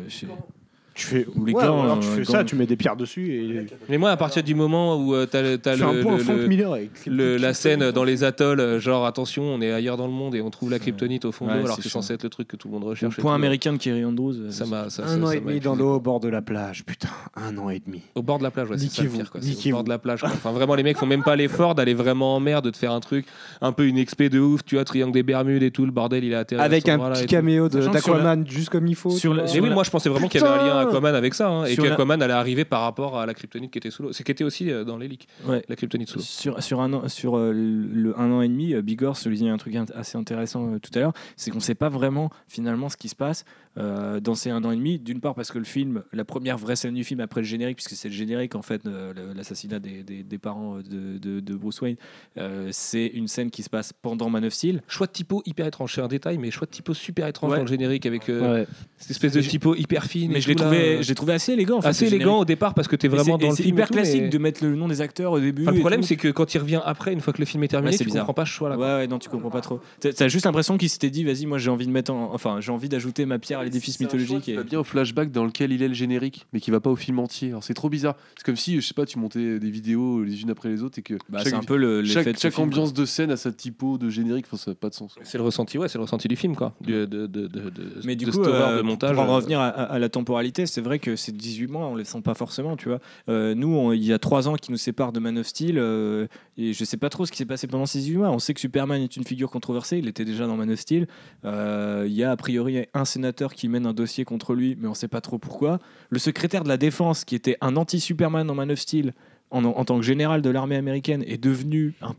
Tu 0.95 1.05
fais, 1.07 1.25
Ou 1.35 1.43
les 1.43 1.51
ouais, 1.51 1.61
gants, 1.61 1.83
alors 1.83 1.99
tu 1.99 2.07
euh, 2.07 2.11
fais 2.15 2.23
gants. 2.23 2.31
ça, 2.31 2.43
tu 2.45 2.55
mets 2.55 2.65
des 2.65 2.77
pierres 2.77 2.95
dessus 2.95 3.33
et 3.33 3.65
mais 3.89 3.97
moi 3.97 4.11
à 4.11 4.15
partir 4.17 4.41
du 4.43 4.55
moment 4.55 4.95
où 4.95 5.13
euh, 5.13 5.25
t'as 5.25 5.41
le- 5.41 5.57
t'as 5.57 5.73
tu 5.73 5.79
fais 5.79 5.91
le- 5.93 5.99
un 5.99 6.01
point 6.01 6.15
le- 6.15 6.23
Frank 6.23 6.37
le- 6.37 6.47
Miller 6.47 6.71
avec 6.71 6.91
le- 7.05 7.35
la 7.35 7.53
scène 7.53 7.91
dans 7.91 8.05
les 8.05 8.23
atolls, 8.23 8.61
euh, 8.61 8.79
genre 8.79 9.05
attention, 9.05 9.43
on 9.43 9.59
est 9.59 9.71
ailleurs 9.73 9.97
dans 9.97 10.07
le 10.07 10.13
monde 10.13 10.35
et 10.35 10.41
on 10.41 10.49
trouve 10.49 10.71
la 10.71 10.79
kryptonite 10.79 11.25
au 11.25 11.33
fond 11.33 11.47
de 11.47 11.51
Ouais, 11.51 11.57
l'eau, 11.57 11.63
alors 11.65 11.75
c'est 11.75 11.81
que 11.81 11.83
c'est 11.83 11.89
chiant. 11.89 12.01
censé 12.01 12.13
être 12.13 12.23
le 12.23 12.29
truc 12.29 12.47
que 12.47 12.55
tout 12.55 12.69
le 12.69 12.75
monde 12.75 12.83
Le 12.83 12.89
recherche. 12.91 13.19
et 13.19 13.21
point 13.21 13.31
tout. 13.31 13.35
américain 13.35 13.73
de 13.73 13.77
Kerry 13.77 14.05
Andrews. 14.05 14.35
euh, 14.39 14.51
Ça 14.51 14.65
m'a, 14.65 14.89
ça, 14.89 15.03
un 15.03 15.07
ça- 15.07 15.17
an 15.21 15.25
ça 15.27 15.35
et 15.35 15.41
m'a 15.41 15.49
demi 15.51 15.59
dans 15.59 15.73
épuisé. 15.73 15.75
l'eau 15.89 15.95
au 15.95 15.99
bord 15.99 16.21
de 16.21 16.29
la 16.29 16.41
plage, 16.41 16.85
putain, 16.85 17.09
un 17.35 17.57
an 17.57 17.69
et 17.69 17.81
demi. 17.85 18.01
Au 18.15 18.21
bord 18.21 18.37
de 18.37 18.43
la 18.43 18.51
plage, 18.51 18.69
ouais, 18.69 18.77
c'est 18.77 18.85
ça 18.89 19.01
le 19.01 19.07
Niquez-vous, 19.09 19.17
pire. 19.21 19.31
quoi. 19.31 19.41
C'est 19.41 19.47
au 19.47 19.49
niquez-vous. 19.49 19.75
bord 19.75 19.83
de 19.83 19.89
la 19.89 19.97
plage. 19.97 20.21
quoi. 20.21 20.29
Enfin, 20.29 20.53
vraiment, 20.53 20.75
les 20.75 20.83
mecs 20.83 20.97
font 20.97 21.05
même 21.05 21.23
pas 21.23 21.35
l'effort 21.35 21.75
d'aller 21.75 21.93
vraiment 21.93 22.37
en 22.37 22.39
mer, 22.39 22.61
de 22.61 22.69
te 22.69 22.77
faire 22.77 22.93
un 22.93 23.01
truc, 23.01 23.25
un 23.59 23.73
peu 23.73 23.85
une 23.85 23.97
expé 23.97 24.29
de 24.29 24.39
ouf, 24.39 24.63
tu 24.63 24.75
vois, 24.75 24.85
triangle 24.85 25.11
des 25.11 25.23
Bermudes 25.23 25.61
et 25.63 25.71
tout, 25.71 25.85
le 25.85 25.91
bordel, 25.91 26.23
il 26.23 26.33
a 26.33 26.39
atterri. 26.39 26.61
à 26.61 26.63
Avec 26.63 26.83
cet 26.83 26.89
un 26.91 26.93
endroit-là 26.93 27.15
petit 27.15 27.25
tout. 27.25 27.31
caméo 27.31 27.67
de- 27.67 27.81
Sachant 27.81 27.91
que 27.91 27.99
sur 28.01 28.13
la- 28.13 28.19
d'Aquaman 28.23 28.47
juste 28.47 28.69
comme 28.69 28.87
il 28.87 28.95
faut. 28.95 29.09
sur 29.09 29.33
tu 29.33 29.37
la- 29.37 29.43
vois. 29.43 29.53
Mais 29.55 29.59
oui, 29.59 29.69
moi 29.71 29.83
je 29.83 29.89
pensais 29.89 30.07
vraiment 30.07 30.29
qu'il 30.29 30.39
y 30.39 30.43
avait 30.45 30.57
un 30.61 30.65
lien 30.65 30.84
Aquaman 30.89 31.15
avec 31.15 31.33
ça, 31.33 31.49
hein, 31.49 31.65
et 31.65 31.73
Sur 31.73 31.83
la- 31.83 31.91
qu'Aquaman 31.91 32.21
allait 32.21 32.33
arriver 32.33 32.65
par 32.65 32.81
rapport 32.81 33.17
à 33.19 33.25
la 33.25 33.33
kryptonite 33.33 33.71
qui 33.71 33.77
était 33.77 33.91
sous 33.91 34.03
l'eau. 34.03 34.13
C'est 34.13 34.23
qui 34.23 34.31
était 34.31 34.43
aussi 34.43 34.71
euh, 34.71 34.83
dans 34.83 34.97
les 34.97 35.07
leaks, 35.07 35.27
Ouais. 35.45 35.63
la 35.67 35.75
kryptonite 35.75 36.09
sous 36.09 36.17
l'eau. 36.19 36.23
Sur, 36.23 36.61
sur, 36.63 36.81
un, 36.81 36.93
an- 36.93 37.07
sur 37.09 37.37
euh, 37.37 37.51
le 37.53 38.17
un 38.19 38.31
an 38.31 38.41
et 38.41 38.47
demi, 38.47 38.73
euh, 38.73 38.81
Bigor 38.81 39.17
soulignait 39.17 39.49
un 39.49 39.57
truc 39.57 39.75
assez 39.95 40.17
intéressant 40.17 40.77
tout 40.79 40.91
à 40.95 40.99
l'heure, 40.99 41.13
c'est 41.35 41.51
qu'on 41.51 41.57
ne 41.57 41.61
sait 41.63 41.75
pas 41.75 41.89
vraiment 41.89 42.29
finalement 42.47 42.89
ce 42.89 42.97
qui 42.97 43.09
se 43.09 43.15
passe 43.15 43.45
euh, 43.77 44.19
dans 44.19 44.35
ces 44.35 44.49
un 44.49 44.63
an 44.63 44.71
et 44.71 44.75
demi. 44.75 44.99
D'une 44.99 45.19
part 45.19 45.35
parce 45.35 45.51
que 45.51 45.57
le 45.57 45.65
film, 45.65 46.03
la 46.13 46.23
première 46.25 46.57
vraie 46.57 46.75
scène 46.75 46.93
du 46.93 47.03
film 47.03 47.19
après 47.19 47.41
le 47.41 47.45
générique, 47.47 47.77
puisque 47.77 47.91
c'est 47.95 48.07
le 48.09 48.13
générique 48.13 48.55
en 48.55 48.61
fait, 48.61 48.85
euh, 48.85 49.13
l'assassinat 49.35 49.79
des, 49.79 50.03
des- 50.03 50.23
des 50.23 50.37
parents 50.37 50.77
de, 50.77 51.17
de- 51.17 51.39
de 51.39 51.55
Bruce 51.55 51.81
Wayne, 51.81 51.97
euh, 52.37 52.69
c'est 52.71 53.05
une 53.07 53.27
scène 53.27 53.51
qui 53.51 53.63
se 53.63 53.69
passe 53.69 53.93
pendant 53.93 54.29
Man 54.29 54.45
of 54.45 54.53
Steel. 54.53 54.81
Choix 54.87 55.07
de 55.07 55.11
typo 55.11 55.41
hyper 55.45 55.67
étrange, 55.67 55.93
c'est 55.93 56.01
un 56.01 56.07
détail, 56.07 56.37
mais 56.37 56.51
choix 56.51 56.65
de 56.67 56.71
typo 56.71 56.93
super 56.93 57.27
étrange 57.27 57.51
Ouais. 57.51 57.57
dans 57.57 57.63
le 57.63 57.69
générique 57.69 58.05
avec 58.05 58.29
euh, 58.29 58.59
Ouais. 58.61 58.67
cette 58.97 59.11
espèce 59.11 59.33
de 59.33 59.41
typo 59.41 59.75
hyper 59.75 60.05
fine. 60.05 60.31
Mais 60.31 60.41
je 60.41 60.47
l'ai 60.47 60.53
là, 60.55 60.61
trouvé, 60.61 60.97
euh, 60.97 61.01
l'ai 61.01 61.15
trouvé 61.15 61.33
assez 61.33 61.53
élégant. 61.53 61.77
En 61.77 61.81
fait, 61.81 61.87
assez 61.89 62.07
élégant 62.07 62.39
au 62.39 62.45
départ 62.45 62.73
parce 62.73 62.87
que 62.87 62.95
t'es 62.95 63.07
vraiment 63.07 63.23
Et 63.23 63.25
c'est- 63.25 63.31
dans 63.31 63.47
et 63.47 63.49
le 63.49 63.55
c'est 63.55 63.63
film. 63.63 63.75
et 63.75 63.77
hyper 63.79 63.87
tout, 63.87 63.93
classique 63.93 64.21
mais- 64.23 64.29
de 64.29 64.37
mettre 64.37 64.63
le 64.65 64.75
nom 64.75 64.87
des 64.87 65.01
acteurs 65.01 65.31
au 65.33 65.39
début. 65.39 65.63
Enfin, 65.63 65.71
le 65.73 65.79
problème, 65.79 66.03
c'est 66.03 66.15
que 66.15 66.29
quand 66.29 66.53
il 66.53 66.59
revient 66.59 66.81
après, 66.85 67.13
une 67.13 67.19
fois 67.21 67.33
que 67.33 67.39
le 67.39 67.45
film 67.45 67.63
est 67.63 67.67
terminé, 67.67 67.91
Ouais, 67.91 67.97
c'est 67.97 68.03
tu 68.03 68.09
bizarre. 68.09 68.21
comprends 68.25 68.33
pas 68.41 68.45
ce 68.45 68.51
choix-là. 68.51 68.77
Ouais, 68.77 68.83
ouais, 68.85 69.07
non, 69.07 69.19
tu 69.19 69.29
comprends 69.29 69.49
pas 69.49 69.61
trop. 69.61 69.79
T'as 69.99 70.27
juste 70.27 70.45
l'impression 70.45 70.77
qu'il 70.77 70.89
s'était 70.89 71.09
dit, 71.09 71.23
vas-y, 71.23 71.45
moi 71.45 71.57
j'ai 71.57 71.69
envie 71.69 71.85
de 71.87 71.91
mettre, 71.91 72.11
en- 72.13 72.33
enfin, 72.33 72.59
j'ai 72.61 72.71
envie 72.71 72.89
d'ajouter 72.89 73.25
ma 73.25 73.39
pierre 73.39 73.59
l'édifice 73.65 73.99
mythologique. 73.99 74.47
Et... 74.49 74.55
va 74.55 74.63
bien 74.63 74.79
au 74.79 74.83
flashback 74.83 75.31
dans 75.31 75.43
lequel 75.45 75.71
il 75.73 75.81
est 75.83 75.87
le 75.87 75.93
générique, 75.93 76.45
mais 76.53 76.59
qui 76.59 76.71
va 76.71 76.79
pas 76.79 76.89
au 76.89 76.95
film 76.95 77.19
entier. 77.19 77.49
Alors 77.49 77.63
c'est 77.63 77.73
trop 77.73 77.89
bizarre. 77.89 78.15
C'est 78.37 78.45
comme 78.45 78.55
si, 78.55 78.75
je 78.75 78.81
sais 78.87 78.93
pas, 78.93 79.05
tu 79.05 79.19
montais 79.19 79.59
des 79.59 79.69
vidéos 79.69 80.23
les 80.23 80.41
unes 80.41 80.49
après 80.51 80.69
les 80.69 80.81
autres 80.83 80.99
et 80.99 81.01
que 81.01 81.15
Bah, 81.29 81.39
chaque, 81.39 81.47
c'est 81.49 81.53
un 81.55 81.59
peu 81.61 81.75
le, 81.77 82.03
chaque, 82.05 82.25
de 82.27 82.33
ce 82.35 82.39
chaque 82.41 82.53
film, 82.53 82.67
ambiance 82.67 82.93
de 82.93 83.05
scène 83.05 83.31
a 83.31 83.37
sa 83.37 83.51
typo 83.51 83.97
de 83.97 84.09
générique. 84.09 84.45
Enfin, 84.47 84.57
ça 84.57 84.71
n'a 84.71 84.75
pas 84.75 84.89
de 84.89 84.93
sens. 84.95 85.15
C'est 85.23 85.37
le 85.37 85.43
ressenti, 85.43 85.77
ouais, 85.77 85.87
c'est 85.89 85.97
le 85.97 86.03
ressenti 86.03 86.27
du 86.27 86.35
film, 86.35 86.55
quoi. 86.55 86.73
Du- 86.81 86.91
de, 86.93 87.05
de, 87.05 87.27
de, 87.27 87.47
de, 87.47 87.71
Mais 88.05 88.15
du 88.15 88.25
de 88.25 88.31
coup, 88.31 88.43
euh, 88.43 88.77
de 88.77 88.81
montage. 88.81 89.13
pour 89.15 89.23
en 89.23 89.27
euh, 89.29 89.35
revenir 89.35 89.59
à, 89.59 89.67
à- 89.67 89.83
à 89.83 89.99
la 89.99 90.09
temporalité, 90.09 90.65
c'est 90.65 90.81
vrai 90.81 90.99
que 90.99 91.15
ces 91.15 91.31
18 91.31 91.67
mois, 91.67 91.87
on 91.87 91.95
les 91.95 92.05
sent 92.05 92.21
pas 92.21 92.33
forcément, 92.33 92.75
tu 92.77 92.89
vois. 92.89 92.99
Euh, 93.29 93.55
nous, 93.55 93.93
il 93.93 94.03
y 94.03 94.13
a 94.13 94.19
3 94.19 94.47
ans 94.47 94.55
qui 94.55 94.71
nous 94.71 94.77
séparent 94.77 95.11
de 95.11 95.19
Man 95.19 95.37
of 95.37 95.47
Steel, 95.47 95.77
euh, 95.77 96.27
et 96.57 96.73
je 96.73 96.83
sais 96.85 96.97
pas 96.97 97.09
trop 97.09 97.25
ce 97.25 97.31
qui 97.31 97.37
s'est 97.37 97.45
passé 97.45 97.67
pendant 97.67 97.85
ces 97.85 97.99
18 97.99 98.17
mois. 98.17 98.29
On 98.31 98.39
sait 98.39 98.53
que 98.53 98.59
Superman 98.59 99.01
est 99.01 99.15
une 99.17 99.23
figure 99.23 99.49
controversée, 99.49 99.97
il 99.97 100.07
était 100.07 100.25
déjà 100.25 100.47
dans 100.47 100.55
Man 100.55 100.69
of 100.71 100.79
Steel. 100.79 101.07
Euh, 101.43 102.05
Il 102.07 102.13
y 102.13 102.23
a 102.23 102.31
a 102.31 102.35
priori 102.37 102.85
un 102.93 103.05
sénateur 103.05 103.53
qui 103.55 103.67
mène 103.69 103.85
un 103.87 103.93
dossier 103.93 104.23
contre 104.25 104.53
lui, 104.53 104.77
mais 104.79 104.87
on 104.87 104.93
sait 104.93 105.07
pas 105.07 105.21
trop 105.21 105.37
pourquoi. 105.39 105.79
Le 106.09 106.19
secrétaire 106.19 106.63
de 106.63 106.69
la 106.69 106.77
défense, 106.77 107.25
qui 107.25 107.35
était 107.35 107.57
un 107.61 107.75
anti-Superman 107.75 108.45
dans 108.45 108.53
Man 108.55 108.69
of 108.71 108.79
Steel, 108.79 109.13
en, 109.51 109.63
en 109.63 109.85
tant 109.85 109.97
que 109.97 110.03
général 110.03 110.41
de 110.41 110.49
l'armée 110.49 110.75
américaine, 110.75 111.23
est 111.27 111.37
devenu 111.41 111.93
un 112.01 112.13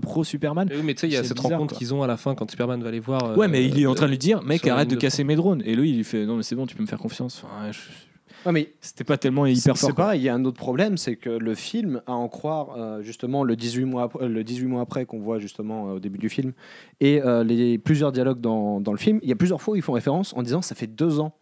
pro-Superman. 0.00 0.66
mais 0.68 0.76
oui, 0.76 0.82
mais 0.84 0.94
tu 0.94 1.00
sais, 1.02 1.08
il 1.08 1.12
y 1.14 1.16
a 1.16 1.24
cette 1.24 1.36
bizarre, 1.36 1.52
rencontre 1.52 1.76
qu'ils 1.76 1.94
ont 1.94 2.02
à 2.02 2.06
la 2.06 2.16
fin 2.16 2.34
quand 2.34 2.50
Superman 2.50 2.82
va 2.82 2.90
les 2.90 3.00
voir. 3.00 3.24
euh, 3.24 3.36
Ouais, 3.36 3.48
mais 3.48 3.64
il 3.64 3.80
est 3.80 3.86
en 3.86 3.92
euh, 3.92 3.94
train 3.94 4.06
de 4.06 4.10
lui 4.10 4.18
dire, 4.18 4.42
mec, 4.42 4.66
arrête 4.66 4.88
de 4.88 4.96
casser 4.96 5.24
mes 5.24 5.36
drones. 5.36 5.62
Et 5.64 5.74
lui, 5.74 5.90
il 5.96 6.04
fait, 6.04 6.26
non, 6.26 6.36
mais 6.36 6.42
c'est 6.42 6.56
bon, 6.56 6.66
tu 6.66 6.74
peux 6.74 6.82
me 6.82 6.88
faire 6.88 6.98
confiance. 6.98 7.42
Enfin, 7.44 7.70
je- 7.72 7.78
Ouais, 8.48 8.52
mais 8.54 8.72
C'était 8.80 9.04
pas 9.04 9.18
tellement 9.18 9.44
hyper 9.44 9.76
fort. 9.76 9.90
c'est 9.90 9.94
pareil, 9.94 10.20
il 10.20 10.24
y 10.24 10.28
a 10.30 10.34
un 10.34 10.44
autre 10.46 10.56
problème, 10.56 10.96
c'est 10.96 11.16
que 11.16 11.28
le 11.28 11.54
film, 11.54 12.00
à 12.06 12.12
en 12.14 12.28
croire 12.28 12.68
euh, 12.78 13.02
justement 13.02 13.44
le 13.44 13.56
18 13.56 13.84
mois 13.84 14.04
après, 14.04 14.26
le 14.26 14.42
18 14.42 14.64
mois 14.66 14.80
après 14.80 15.04
qu'on 15.04 15.20
voit 15.20 15.38
justement 15.38 15.88
euh, 15.90 15.92
au 15.96 16.00
début 16.00 16.16
du 16.18 16.30
film, 16.30 16.52
et 17.00 17.20
euh, 17.22 17.44
les 17.44 17.76
plusieurs 17.76 18.10
dialogues 18.10 18.40
dans, 18.40 18.80
dans 18.80 18.92
le 18.92 18.98
film, 18.98 19.20
il 19.22 19.28
y 19.28 19.32
a 19.32 19.36
plusieurs 19.36 19.60
fois 19.60 19.74
où 19.74 19.76
ils 19.76 19.82
font 19.82 19.92
référence 19.92 20.32
en 20.34 20.42
disant 20.42 20.62
ça 20.62 20.74
fait 20.74 20.86
deux 20.86 21.20
ans. 21.20 21.34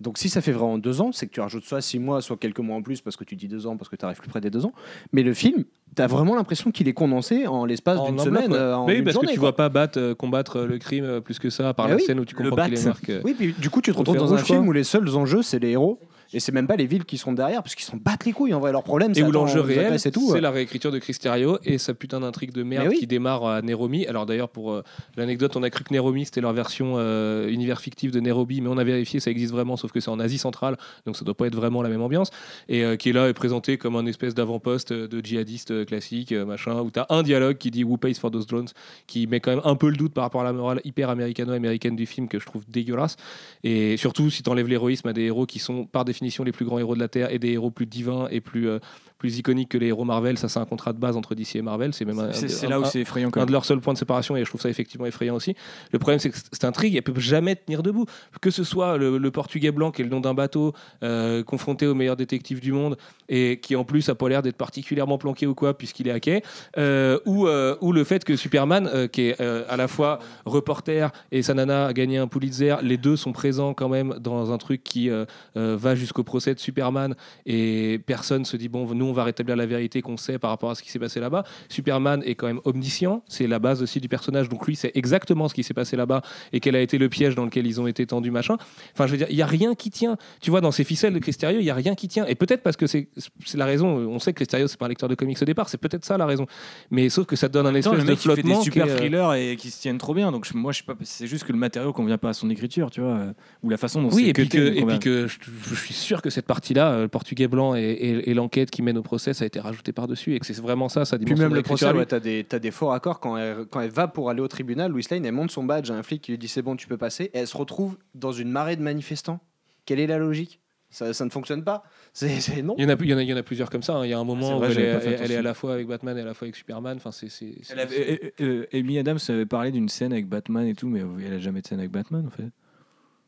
Donc 0.00 0.16
si 0.16 0.30
ça 0.30 0.40
fait 0.40 0.52
vraiment 0.52 0.78
deux 0.78 1.02
ans, 1.02 1.12
c'est 1.12 1.26
que 1.26 1.32
tu 1.32 1.40
rajoutes 1.40 1.62
soit 1.64 1.82
six 1.82 1.98
mois, 1.98 2.22
soit 2.22 2.38
quelques 2.38 2.60
mois 2.60 2.74
en 2.74 2.80
plus 2.82 3.02
parce 3.02 3.16
que 3.16 3.24
tu 3.24 3.36
dis 3.36 3.48
deux 3.48 3.66
ans, 3.66 3.76
parce 3.76 3.90
que 3.90 3.96
tu 3.96 4.04
arrives 4.06 4.16
plus 4.18 4.30
près 4.30 4.40
des 4.40 4.48
deux 4.48 4.64
ans. 4.64 4.72
Mais 5.12 5.22
le 5.22 5.34
film, 5.34 5.64
tu 5.94 6.00
as 6.00 6.06
vraiment 6.06 6.34
l'impression 6.34 6.70
qu'il 6.70 6.88
est 6.88 6.94
condensé 6.94 7.46
en 7.46 7.66
l'espace 7.66 8.02
d'une 8.04 8.18
un 8.18 8.24
semaine. 8.24 8.50
euh, 8.50 8.74
en 8.76 8.86
Mais 8.86 8.94
oui, 8.94 8.98
une 9.00 9.04
parce 9.04 9.12
journée, 9.14 9.28
que 9.28 9.32
tu 9.34 9.40
quoi. 9.40 9.50
vois 9.50 9.56
pas 9.56 9.68
Bat 9.68 9.90
euh, 9.98 10.14
combattre 10.14 10.60
le 10.62 10.78
crime 10.78 11.04
euh, 11.04 11.20
plus 11.20 11.38
que 11.38 11.50
ça 11.50 11.74
par 11.74 11.84
Mais 11.84 11.90
la 11.92 11.96
oui, 11.98 12.04
scène 12.04 12.18
où 12.18 12.24
tu 12.24 12.34
le 12.34 12.48
comprends 12.48 12.64
qu'il 12.64 12.78
est 12.78 12.84
marqué. 12.86 13.20
Oui, 13.24 13.34
puis 13.36 13.52
du 13.52 13.68
coup, 13.68 13.82
tu 13.82 13.92
te 13.92 13.98
retrouves 13.98 14.16
dans 14.16 14.32
un 14.32 14.36
rouge, 14.38 14.46
film 14.46 14.60
quoi. 14.60 14.68
où 14.68 14.72
les 14.72 14.84
seuls 14.84 15.14
enjeux, 15.16 15.42
c'est 15.42 15.58
les 15.58 15.72
héros. 15.72 16.00
Et 16.32 16.40
c'est 16.40 16.52
même 16.52 16.66
pas 16.66 16.76
les 16.76 16.86
villes 16.86 17.04
qui 17.04 17.18
sont 17.18 17.32
derrière, 17.32 17.62
parce 17.62 17.74
qu'ils 17.74 17.84
s'en 17.84 17.96
battent 17.96 18.24
les 18.24 18.32
couilles. 18.32 18.54
En 18.54 18.60
vrai, 18.60 18.70
leur 18.70 18.84
problème, 18.84 19.10
Et 19.10 19.14
c'est 19.14 19.30
l'enjeu 19.30 19.60
réel, 19.60 19.98
c'est 19.98 20.16
ouais. 20.16 20.40
la 20.40 20.50
réécriture 20.50 20.92
de 20.92 20.98
Cristerio 20.98 21.58
et 21.64 21.78
sa 21.78 21.92
putain 21.92 22.20
d'intrigue 22.20 22.52
de 22.52 22.62
merde 22.62 22.88
oui. 22.90 22.98
qui 22.98 23.06
démarre 23.06 23.44
à 23.44 23.62
Nairobi. 23.62 24.06
Alors 24.06 24.26
d'ailleurs, 24.26 24.48
pour 24.48 24.72
euh, 24.72 24.84
l'anecdote, 25.16 25.56
on 25.56 25.62
a 25.64 25.70
cru 25.70 25.82
que 25.82 25.92
Nairobi 25.92 26.24
c'était 26.24 26.40
leur 26.40 26.52
version 26.52 26.94
euh, 26.98 27.48
univers 27.48 27.80
fictif 27.80 28.12
de 28.12 28.20
Nairobi, 28.20 28.60
mais 28.60 28.68
on 28.68 28.78
a 28.78 28.84
vérifié, 28.84 29.18
ça 29.18 29.30
existe 29.30 29.52
vraiment, 29.52 29.76
sauf 29.76 29.90
que 29.90 29.98
c'est 29.98 30.10
en 30.10 30.20
Asie 30.20 30.38
centrale, 30.38 30.76
donc 31.04 31.16
ça 31.16 31.24
doit 31.24 31.34
pas 31.34 31.46
être 31.46 31.56
vraiment 31.56 31.82
la 31.82 31.88
même 31.88 32.02
ambiance. 32.02 32.30
Et 32.68 32.84
euh, 32.84 32.96
qui 32.96 33.10
est 33.10 33.12
là 33.12 33.28
est 33.28 33.34
présenté 33.34 33.76
comme 33.76 33.96
un 33.96 34.06
espèce 34.06 34.34
d'avant-poste 34.34 34.92
de 34.92 35.24
djihadiste 35.24 35.84
classique, 35.86 36.32
machin, 36.32 36.80
où 36.80 36.90
t'as 36.90 37.06
un 37.08 37.24
dialogue 37.24 37.58
qui 37.58 37.72
dit 37.72 37.82
Who 37.82 37.96
pays 37.96 38.14
for 38.14 38.30
those 38.30 38.46
drones, 38.46 38.68
qui 39.08 39.26
met 39.26 39.40
quand 39.40 39.50
même 39.50 39.62
un 39.64 39.74
peu 39.74 39.90
le 39.90 39.96
doute 39.96 40.14
par 40.14 40.22
rapport 40.22 40.42
à 40.42 40.44
la 40.44 40.52
morale 40.52 40.80
hyper 40.84 41.10
américano-américaine 41.10 41.96
du 41.96 42.06
film 42.06 42.28
que 42.28 42.38
je 42.38 42.46
trouve 42.46 42.62
dégueulasse. 42.68 43.16
Et 43.64 43.96
surtout 43.96 44.30
si 44.30 44.44
t'enlèves 44.44 44.68
l'héroïsme 44.68 45.08
à 45.08 45.12
des 45.12 45.22
héros 45.22 45.46
qui 45.46 45.58
sont 45.58 45.86
par 45.86 46.04
définition 46.04 46.19
les 46.44 46.52
plus 46.52 46.64
grands 46.64 46.78
héros 46.78 46.94
de 46.94 47.00
la 47.00 47.08
Terre 47.08 47.30
et 47.30 47.38
des 47.38 47.50
héros 47.50 47.70
plus 47.70 47.86
divins 47.86 48.28
et 48.30 48.40
plus, 48.40 48.68
euh, 48.68 48.78
plus 49.20 49.38
iconiques 49.38 49.68
que 49.68 49.78
les 49.78 49.88
héros 49.88 50.04
Marvel, 50.04 50.36
ça 50.38 50.48
c'est 50.48 50.58
un 50.58 50.64
contrat 50.64 50.92
de 50.94 50.98
base 50.98 51.14
entre 51.16 51.34
DC 51.36 51.56
et 51.56 51.62
Marvel. 51.62 51.92
C'est 51.94 52.04
même 52.06 52.18
un, 52.18 52.32
C'est 52.32 52.48
c'est 52.48 52.66
un- 52.66 52.70
là 52.70 52.80
où 52.80 52.84
un- 52.84 52.86
c'est 52.86 53.00
effrayant 53.00 53.30
quand 53.30 53.38
un 53.40 53.42
même. 53.42 53.48
de 53.48 53.52
leurs 53.52 53.66
seuls 53.66 53.80
points 53.80 53.92
de 53.92 53.98
séparation 53.98 54.34
et 54.36 54.40
je 54.44 54.48
trouve 54.48 54.60
ça 54.62 54.70
effectivement 54.70 55.06
effrayant 55.06 55.34
aussi. 55.36 55.54
Le 55.92 55.98
problème 55.98 56.18
c'est 56.18 56.30
que 56.30 56.36
cette 56.38 56.64
intrigue 56.64 56.96
elle 56.96 57.02
peut 57.02 57.20
jamais 57.20 57.54
tenir 57.54 57.82
debout. 57.82 58.06
Que 58.40 58.50
ce 58.50 58.64
soit 58.64 58.96
le, 58.96 59.18
le 59.18 59.30
portugais 59.30 59.70
blanc 59.72 59.90
qui 59.92 60.00
est 60.00 60.04
le 60.06 60.10
nom 60.10 60.20
d'un 60.20 60.32
bateau 60.34 60.72
euh, 61.02 61.44
confronté 61.44 61.86
au 61.86 61.94
meilleur 61.94 62.16
détective 62.16 62.60
du 62.60 62.72
monde 62.72 62.96
et 63.28 63.60
qui 63.62 63.76
en 63.76 63.84
plus 63.84 64.08
a 64.08 64.14
pas 64.14 64.28
l'air 64.28 64.40
d'être 64.42 64.56
particulièrement 64.56 65.18
planqué 65.18 65.46
ou 65.46 65.54
quoi 65.54 65.76
puisqu'il 65.76 66.08
est 66.08 66.12
hacké, 66.12 66.42
euh, 66.78 67.18
ou, 67.26 67.46
euh, 67.46 67.76
ou 67.82 67.92
le 67.92 68.02
fait 68.04 68.24
que 68.24 68.34
Superman 68.36 68.88
euh, 68.92 69.06
qui 69.06 69.22
est 69.28 69.40
à 69.40 69.76
la 69.76 69.86
fois 69.86 70.18
reporter 70.46 71.12
et 71.30 71.42
sa 71.42 71.54
nana 71.54 71.86
a 71.86 71.92
gagné 71.92 72.18
un 72.18 72.26
Pulitzer, 72.26 72.76
les 72.82 72.96
deux 72.96 73.16
sont 73.16 73.32
présents 73.32 73.74
quand 73.74 73.88
même 73.88 74.14
dans 74.20 74.50
un 74.52 74.58
truc 74.58 74.82
qui 74.82 75.10
va 75.54 75.94
jusqu'au 75.94 76.22
procès 76.24 76.54
de 76.54 76.58
Superman 76.60 77.14
et 77.46 78.00
personne 78.06 78.44
se 78.44 78.56
dit 78.56 78.68
bon 78.68 78.86
nous 78.94 79.09
on 79.10 79.14
va 79.14 79.24
rétablir 79.24 79.56
la 79.56 79.66
vérité 79.66 80.02
qu'on 80.02 80.16
sait 80.16 80.38
par 80.38 80.50
rapport 80.50 80.70
à 80.70 80.74
ce 80.74 80.82
qui 80.82 80.90
s'est 80.90 80.98
passé 80.98 81.20
là-bas. 81.20 81.44
Superman 81.68 82.22
est 82.24 82.34
quand 82.34 82.46
même 82.46 82.60
omniscient, 82.64 83.22
c'est 83.28 83.46
la 83.46 83.58
base 83.58 83.82
aussi 83.82 84.00
du 84.00 84.08
personnage, 84.08 84.48
donc 84.48 84.66
lui 84.66 84.76
c'est 84.76 84.92
exactement 84.94 85.48
ce 85.48 85.54
qui 85.54 85.62
s'est 85.62 85.74
passé 85.74 85.96
là-bas 85.96 86.22
et 86.52 86.60
quel 86.60 86.76
a 86.76 86.80
été 86.80 86.98
le 86.98 87.08
piège 87.08 87.34
dans 87.34 87.44
lequel 87.44 87.66
ils 87.66 87.80
ont 87.80 87.86
été 87.86 88.06
tendus 88.06 88.30
machin. 88.30 88.56
Enfin 88.94 89.06
je 89.06 89.12
veux 89.12 89.18
dire 89.18 89.26
il 89.30 89.36
y 89.36 89.42
a 89.42 89.46
rien 89.46 89.74
qui 89.74 89.90
tient. 89.90 90.16
Tu 90.40 90.50
vois 90.50 90.60
dans 90.60 90.70
ces 90.72 90.84
ficelles 90.84 91.12
de 91.14 91.18
Cristerio 91.18 91.58
il 91.60 91.64
y 91.64 91.70
a 91.70 91.74
rien 91.74 91.94
qui 91.94 92.08
tient 92.08 92.26
et 92.26 92.34
peut-être 92.34 92.62
parce 92.62 92.76
que 92.76 92.86
c'est 92.86 93.08
la 93.54 93.66
raison. 93.66 93.88
On 93.88 94.18
sait 94.18 94.32
que 94.32 94.36
Cristerio 94.36 94.66
c'est 94.68 94.78
pas 94.78 94.86
un 94.86 94.90
lecteur 94.90 95.08
de 95.08 95.14
comics 95.14 95.38
au 95.40 95.44
départ, 95.44 95.68
c'est 95.68 95.78
peut-être 95.78 96.04
ça 96.04 96.16
la 96.18 96.26
raison. 96.26 96.46
Mais 96.90 97.08
sauf 97.08 97.26
que 97.26 97.36
ça 97.36 97.48
donne 97.48 97.66
un 97.66 97.74
espèce 97.74 97.92
le 97.94 97.98
de 98.04 98.04
mec 98.04 98.12
il 98.12 98.16
fait 98.16 98.22
flottement 98.22 98.58
des 98.58 98.64
super 98.64 98.84
qui 98.84 98.90
est, 98.90 98.92
euh, 98.92 98.96
thrillers 98.96 99.34
et 99.52 99.56
qui 99.56 99.70
se 99.70 99.80
tiennent 99.80 99.98
trop 99.98 100.14
bien. 100.14 100.30
Donc 100.32 100.46
je- 100.46 100.56
moi, 100.56 100.72
je 100.72 100.78
sais 100.78 100.84
pas, 100.84 100.94
c'est 101.02 101.26
juste 101.26 101.44
que 101.44 101.52
le 101.52 101.58
matériau 101.58 101.92
convient 101.92 102.18
pas 102.18 102.30
à 102.30 102.32
son 102.32 102.50
écriture, 102.50 102.90
tu 102.90 103.00
vois, 103.00 103.10
euh, 103.14 103.32
ou 103.62 103.70
la 103.70 103.76
façon 103.76 104.02
dont 104.02 104.08
Oui, 104.10 104.24
c'est 104.24 104.28
et 104.30 104.32
puis, 104.32 104.44
cuté 104.44 104.58
que, 104.58 104.62
ne 104.64 104.74
et 104.76 104.84
puis 104.86 104.98
que 104.98 105.26
je, 105.26 105.38
je 105.68 105.74
suis 105.74 105.94
sûr 105.94 106.22
que 106.22 106.30
cette 106.30 106.46
partie-là, 106.46 106.90
euh, 106.92 107.02
le 107.02 107.08
portugais 107.08 107.48
blanc 107.48 107.74
et, 107.74 107.80
et- 107.80 108.30
et 108.30 108.34
l'enquête 108.34 108.70
qui 108.70 108.82
mène 108.82 108.99
au 109.00 109.02
procès, 109.02 109.34
ça 109.34 109.44
a 109.44 109.46
été 109.46 109.58
rajouté 109.58 109.92
par-dessus 109.92 110.34
et 110.34 110.38
que 110.40 110.46
c'est 110.46 110.56
vraiment 110.60 110.88
ça, 110.88 111.04
sa 111.04 111.18
Puis 111.18 111.34
même 111.34 111.54
le 111.54 111.62
procès, 111.62 111.90
ouais, 111.92 112.06
t'as 112.06 112.20
des, 112.20 112.44
t'as 112.44 112.58
des 112.58 112.70
faux 112.70 112.88
raccords 112.88 113.18
quand 113.20 113.36
elle, 113.36 113.66
quand 113.70 113.80
elle 113.80 113.90
va 113.90 114.06
pour 114.08 114.30
aller 114.30 114.40
au 114.40 114.48
tribunal. 114.48 114.92
Louis 114.92 115.04
Lane, 115.10 115.24
elle 115.26 115.32
monte 115.32 115.50
son 115.50 115.64
badge 115.64 115.90
à 115.90 115.94
un 115.94 116.02
flic 116.02 116.22
qui 116.22 116.32
lui 116.32 116.38
dit 116.38 116.48
c'est 116.48 116.62
bon, 116.62 116.76
tu 116.76 116.86
peux 116.86 116.96
passer. 116.96 117.24
Et 117.34 117.38
elle 117.38 117.46
se 117.46 117.56
retrouve 117.56 117.98
dans 118.14 118.32
une 118.32 118.50
marée 118.50 118.76
de 118.76 118.82
manifestants. 118.82 119.40
Quelle 119.84 119.98
est 120.00 120.06
la 120.06 120.18
logique? 120.18 120.60
Ça, 120.92 121.14
ça 121.14 121.24
ne 121.24 121.30
fonctionne 121.30 121.62
pas. 121.62 121.84
C'est 122.12 122.62
non. 122.62 122.74
Il 122.76 122.82
y, 122.82 122.86
en 122.86 122.90
a, 122.90 122.96
il, 122.98 123.08
y 123.08 123.14
en 123.14 123.18
a, 123.18 123.22
il 123.22 123.28
y 123.28 123.32
en 123.32 123.36
a 123.36 123.42
plusieurs 123.44 123.70
comme 123.70 123.82
ça. 123.82 123.94
hein. 123.94 124.04
Il 124.04 124.10
y 124.10 124.12
a 124.12 124.18
un 124.18 124.24
moment 124.24 124.60
c'est 124.60 124.72
vrai, 124.72 124.96
où 124.96 125.00
elle, 125.08 125.20
elle 125.22 125.30
est 125.32 125.36
à 125.36 125.42
la 125.42 125.54
fois 125.54 125.74
avec 125.74 125.86
Batman 125.86 126.18
et 126.18 126.22
à 126.22 126.24
la 126.24 126.34
fois 126.34 126.46
avec 126.46 126.56
Superman. 126.56 126.96
Enfin, 126.96 127.12
c'est, 127.12 127.28
euh, 127.76 128.16
euh, 128.40 128.66
Amy 128.72 128.98
Adams 128.98 129.18
avait 129.28 129.46
parlé 129.46 129.70
d'une 129.70 129.88
scène 129.88 130.12
avec 130.12 130.28
Batman 130.28 130.66
et 130.66 130.74
tout, 130.74 130.88
mais 130.88 131.02
elle 131.24 131.34
a 131.34 131.38
jamais 131.38 131.62
de 131.62 131.66
scène 131.68 131.78
avec 131.78 131.92
Batman 131.92 132.26
en 132.26 132.30
fait. 132.30 132.50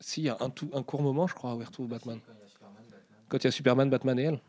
Si, 0.00 0.22
il 0.22 0.24
y 0.24 0.28
a 0.28 0.36
un, 0.40 0.50
tout, 0.50 0.68
un 0.74 0.82
court 0.82 1.02
moment, 1.02 1.28
je 1.28 1.34
crois, 1.34 1.54
où 1.54 1.60
elle 1.60 1.66
retrouve 1.66 1.86
Batman. 1.86 2.18
Quand 3.28 3.38
il 3.38 3.44
y 3.44 3.46
a 3.46 3.50
Superman, 3.52 3.88
Batman 3.88 4.18
et 4.18 4.22
elle. 4.24 4.40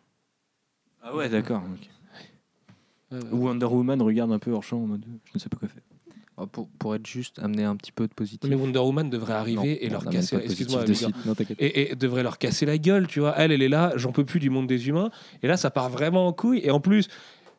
Ah 1.04 1.16
ouais, 1.16 1.30
d'accord. 1.30 1.62
ok. 1.74 1.90
Euh, 3.14 3.22
Ou 3.32 3.46
Wonder 3.48 3.66
Woman 3.68 4.02
regarde 4.02 4.32
un 4.32 4.40
peu 4.40 4.52
hors 4.52 4.64
champ 4.64 4.78
en 4.78 4.88
mode 4.88 5.06
je 5.26 5.32
ne 5.36 5.40
sais 5.40 5.50
pas 5.50 5.58
quoi 5.58 5.68
faire. 5.68 5.84
Oh, 6.36 6.48
Pour, 6.48 6.68
pour 6.80 6.96
être 6.96 7.06
juste, 7.06 7.38
amener 7.38 7.64
un 7.64 7.76
petit 7.76 7.92
peu 7.92 8.08
de 8.08 8.14
positif. 8.14 8.50
mais 8.50 8.56
Wonder 8.56 8.80
Woman 8.80 9.08
devrait 9.10 9.34
arriver 9.34 9.56
Non, 9.58 9.64
et 9.66 9.88
on 9.88 9.92
leur 9.92 10.04
n'amène 10.06 10.20
casser. 10.22 10.36
pas 10.38 10.42
de 10.42 10.48
positif 10.48 10.68
Excuse-moi, 10.68 11.12
de. 11.22 11.28
Non, 11.28 11.36
t'inquiète. 11.36 11.58
et, 11.62 11.92
et 11.92 11.96
devrait 11.96 12.24
leur 12.24 12.40
casser 12.40 12.66
la 12.66 12.80
gueule, 12.80 13.06
tu 13.06 13.20
vois. 13.20 13.36
Elle, 13.38 13.52
elle 13.52 13.62
est 13.62 13.70
là, 13.70 13.94
j'en 13.98 14.12
peux 14.12 14.26
plus 14.26 14.40
du 14.40 14.50
monde 14.50 14.66
des 14.66 14.88
humains. 14.88 15.12
Et 15.44 15.48
là, 15.48 15.58
ça 15.58 15.70
part 15.70 15.90
vraiment 15.90 16.26
en 16.28 16.34
couille. 16.34 16.62
Et 16.64 16.72
en 16.72 16.80
plus, 16.80 17.08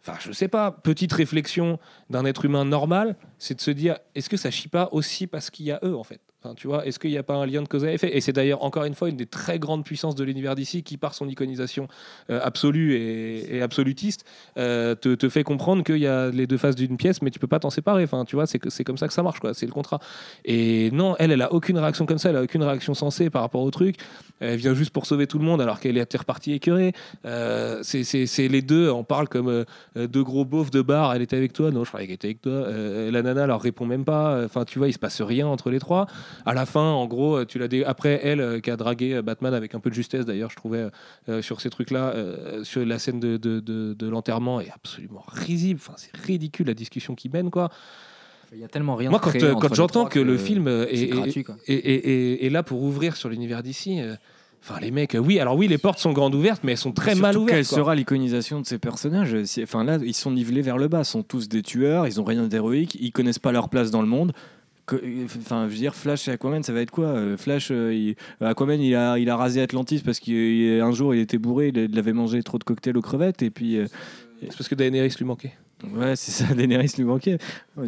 enfin, 0.00 0.18
je 0.20 0.32
sais 0.32 0.48
pas, 0.48 0.72
petite 0.72 1.12
réflexion 1.12 1.78
d'un 2.10 2.24
être 2.24 2.44
humain 2.46 2.64
normal, 2.64 3.16
c'est 3.38 3.54
de 3.54 3.60
se 3.60 3.70
dire, 3.70 3.98
est-ce 4.16 4.28
que 4.28 4.36
ça 4.36 4.50
chie 4.50 4.68
pas 4.68 4.88
aussi 4.90 5.28
parce 5.28 5.50
qu'il 5.50 5.66
y 5.66 5.70
a 5.70 5.78
eux, 5.84 5.94
en 5.96 6.02
fait? 6.02 6.20
Enfin, 6.44 6.54
tu 6.54 6.66
vois, 6.66 6.84
est-ce 6.86 6.98
qu'il 6.98 7.10
n'y 7.10 7.16
a 7.16 7.22
pas 7.22 7.36
un 7.36 7.46
lien 7.46 7.62
de 7.62 7.68
cause 7.68 7.86
à 7.86 7.92
effet? 7.92 8.14
Et 8.14 8.20
c'est 8.20 8.34
d'ailleurs 8.34 8.62
encore 8.64 8.84
une 8.84 8.94
fois 8.94 9.08
une 9.08 9.16
des 9.16 9.24
très 9.24 9.58
grandes 9.58 9.82
puissances 9.82 10.14
de 10.14 10.24
l'univers 10.24 10.54
d'ici 10.54 10.82
qui, 10.82 10.98
par 10.98 11.14
son 11.14 11.26
iconisation 11.26 11.88
euh, 12.28 12.38
absolue 12.42 12.96
et, 12.96 13.62
absolutiste, 13.62 14.26
euh, 14.58 14.94
te, 14.94 15.14
te 15.14 15.30
fait 15.30 15.42
comprendre 15.42 15.82
qu'il 15.82 15.96
y 15.96 16.06
a 16.06 16.28
les 16.28 16.46
deux 16.46 16.58
faces 16.58 16.76
d'une 16.76 16.98
pièce, 16.98 17.22
mais 17.22 17.30
tu 17.30 17.38
peux 17.38 17.46
pas 17.46 17.60
t'en 17.60 17.70
séparer. 17.70 18.04
Enfin, 18.04 18.26
tu 18.26 18.36
vois, 18.36 18.46
c'est 18.46 18.84
comme 18.84 18.98
ça 18.98 19.08
que 19.08 19.14
ça 19.14 19.22
marche, 19.22 19.40
quoi. 19.40 19.54
C'est 19.54 19.64
le 19.64 19.72
contrat. 19.72 20.00
Et 20.44 20.90
non, 20.90 21.16
elle, 21.18 21.30
elle 21.30 21.40
a 21.40 21.50
aucune 21.50 21.78
réaction 21.78 22.04
comme 22.04 22.18
ça. 22.18 22.28
Elle 22.28 22.36
a 22.36 22.42
aucune 22.42 22.62
réaction 22.62 22.92
sensée 22.92 23.30
par 23.30 23.40
rapport 23.40 23.62
au 23.62 23.70
truc. 23.70 23.96
Elle 24.40 24.58
vient 24.58 24.74
juste 24.74 24.90
pour 24.90 25.06
sauver 25.06 25.26
tout 25.26 25.38
le 25.38 25.46
monde, 25.46 25.62
alors 25.62 25.80
qu'elle 25.80 25.96
est 25.96 26.14
repartie 26.14 26.52
écœurée. 26.52 26.92
Euh, 27.24 27.80
c'est- 27.82 28.04
c'est 28.04 28.48
les 28.48 28.60
deux. 28.60 28.90
On 28.90 29.02
parle 29.02 29.30
comme 29.30 29.64
deux 29.96 30.22
gros 30.24 30.44
beaufs 30.44 30.70
de 30.70 30.82
bar. 30.82 31.14
Elle 31.14 31.22
était 31.22 31.36
avec 31.38 31.54
toi? 31.54 31.70
Non, 31.70 31.84
je 31.84 31.88
croyais 31.88 32.06
qu'elle 32.06 32.16
était 32.16 32.28
avec 32.28 32.42
toi. 32.42 32.66
La 33.10 33.22
nana 33.22 33.46
leur 33.46 33.62
répond 33.62 33.86
même 33.86 34.04
pas. 34.04 34.44
Enfin, 34.44 34.66
tu 34.66 34.78
vois, 34.78 34.88
il 34.88 34.92
se 34.92 34.98
passe 34.98 35.22
rien 35.22 35.46
entre 35.46 35.70
les 35.70 35.78
trois. 35.78 36.06
À 36.46 36.54
la 36.54 36.66
fin, 36.66 36.80
en 36.82 37.06
gros, 37.06 37.44
tu 37.44 37.58
l'as 37.58 37.68
dé- 37.68 37.84
après 37.84 38.20
elle 38.22 38.40
euh, 38.40 38.60
qui 38.60 38.70
a 38.70 38.76
dragué 38.76 39.14
euh, 39.14 39.22
Batman 39.22 39.54
avec 39.54 39.74
un 39.74 39.80
peu 39.80 39.90
de 39.90 39.94
justesse 39.94 40.24
d'ailleurs, 40.26 40.50
je 40.50 40.56
trouvais 40.56 40.86
euh, 41.28 41.42
sur 41.42 41.60
ces 41.60 41.70
trucs-là, 41.70 42.10
euh, 42.14 42.64
sur 42.64 42.84
la 42.84 42.98
scène 42.98 43.20
de, 43.20 43.36
de, 43.36 43.60
de- 43.60 43.94
de 43.94 44.08
l'enterrement 44.08 44.60
est 44.60 44.70
absolument 44.74 45.24
risible. 45.28 45.80
Enfin, 45.82 45.94
c'est 45.96 46.14
ridicule 46.16 46.66
la 46.66 46.74
discussion 46.74 47.14
qui 47.14 47.28
mène 47.28 47.50
quoi. 47.50 47.70
Il 48.52 48.60
y 48.60 48.64
a 48.64 48.68
tellement 48.68 48.94
rien 48.94 49.10
Moi, 49.10 49.18
de 49.18 49.24
quand, 49.24 49.34
euh, 49.42 49.54
quand 49.54 49.74
j'entends 49.74 50.04
que 50.04 50.20
le 50.20 50.36
film 50.38 50.68
euh, 50.68 50.86
est, 50.88 51.06
gratuit, 51.08 51.44
là 52.50 52.62
pour 52.62 52.82
ouvrir 52.82 53.16
sur 53.16 53.28
l'univers 53.28 53.62
d'ici. 53.62 54.00
euh, 54.00 54.14
Enfin, 54.66 54.80
les 54.80 54.90
mecs, 54.90 55.14
euh, 55.14 55.18
oui, 55.18 55.38
alors 55.40 55.56
oui, 55.56 55.68
les 55.68 55.76
portes 55.76 55.98
sont 55.98 56.12
grandes 56.12 56.34
ouvertes, 56.34 56.62
mais 56.64 56.72
elles 56.72 56.78
sont 56.78 56.92
très 56.92 57.14
mal 57.14 57.34
Quelle 57.34 57.42
ouvertes. 57.42 57.68
quoi. 57.68 57.76
sera 57.78 57.94
l'iconisation 57.94 58.62
de 58.62 58.66
ces 58.66 58.78
personnages 58.78 59.36
Enfin 59.62 59.84
là, 59.84 59.98
ils 60.02 60.14
sont 60.14 60.30
nivelés 60.30 60.62
vers 60.62 60.78
le 60.78 60.88
bas. 60.88 61.00
Ils 61.00 61.04
sont 61.04 61.22
tous 61.22 61.50
des 61.50 61.60
tueurs. 61.62 62.06
Ils 62.06 62.18
ont 62.18 62.24
rien 62.24 62.44
d'héroïque. 62.46 62.96
Ils 62.98 63.12
connaissent 63.12 63.38
pas 63.38 63.52
leur 63.52 63.68
place 63.68 63.90
dans 63.90 64.00
le 64.00 64.08
monde. 64.08 64.32
Enfin, 64.90 65.66
je 65.68 65.72
veux 65.72 65.78
dire, 65.78 65.94
Flash 65.94 66.28
et 66.28 66.32
Aquaman, 66.32 66.62
ça 66.62 66.72
va 66.72 66.80
être 66.80 66.90
quoi 66.90 67.06
Euh, 67.06 67.36
Flash, 67.36 67.68
euh, 67.70 67.94
il- 67.94 68.16
Aquaman, 68.44 68.80
il 68.80 68.94
a, 68.94 69.18
il 69.18 69.30
a 69.30 69.36
rasé 69.36 69.60
Atlantis 69.62 70.00
parce 70.04 70.20
qu'un 70.20 70.90
jour 70.92 71.14
il 71.14 71.20
était 71.20 71.38
bourré, 71.38 71.72
il 71.74 71.98
avait 71.98 72.12
mangé 72.12 72.42
trop 72.42 72.58
de 72.58 72.64
cocktails 72.64 72.96
aux 72.96 73.02
crevettes 73.02 73.42
et 73.42 73.50
puis. 73.50 73.78
euh, 73.78 73.86
C'est 74.40 74.48
parce 74.58 74.68
que 74.68 74.74
Daenerys 74.74 75.14
lui 75.18 75.24
manquait. 75.24 75.54
Ouais, 75.94 76.16
c'est 76.16 76.30
ça, 76.32 76.54
Daenerys 76.54 76.92
lui 76.98 77.04
manquait. 77.04 77.38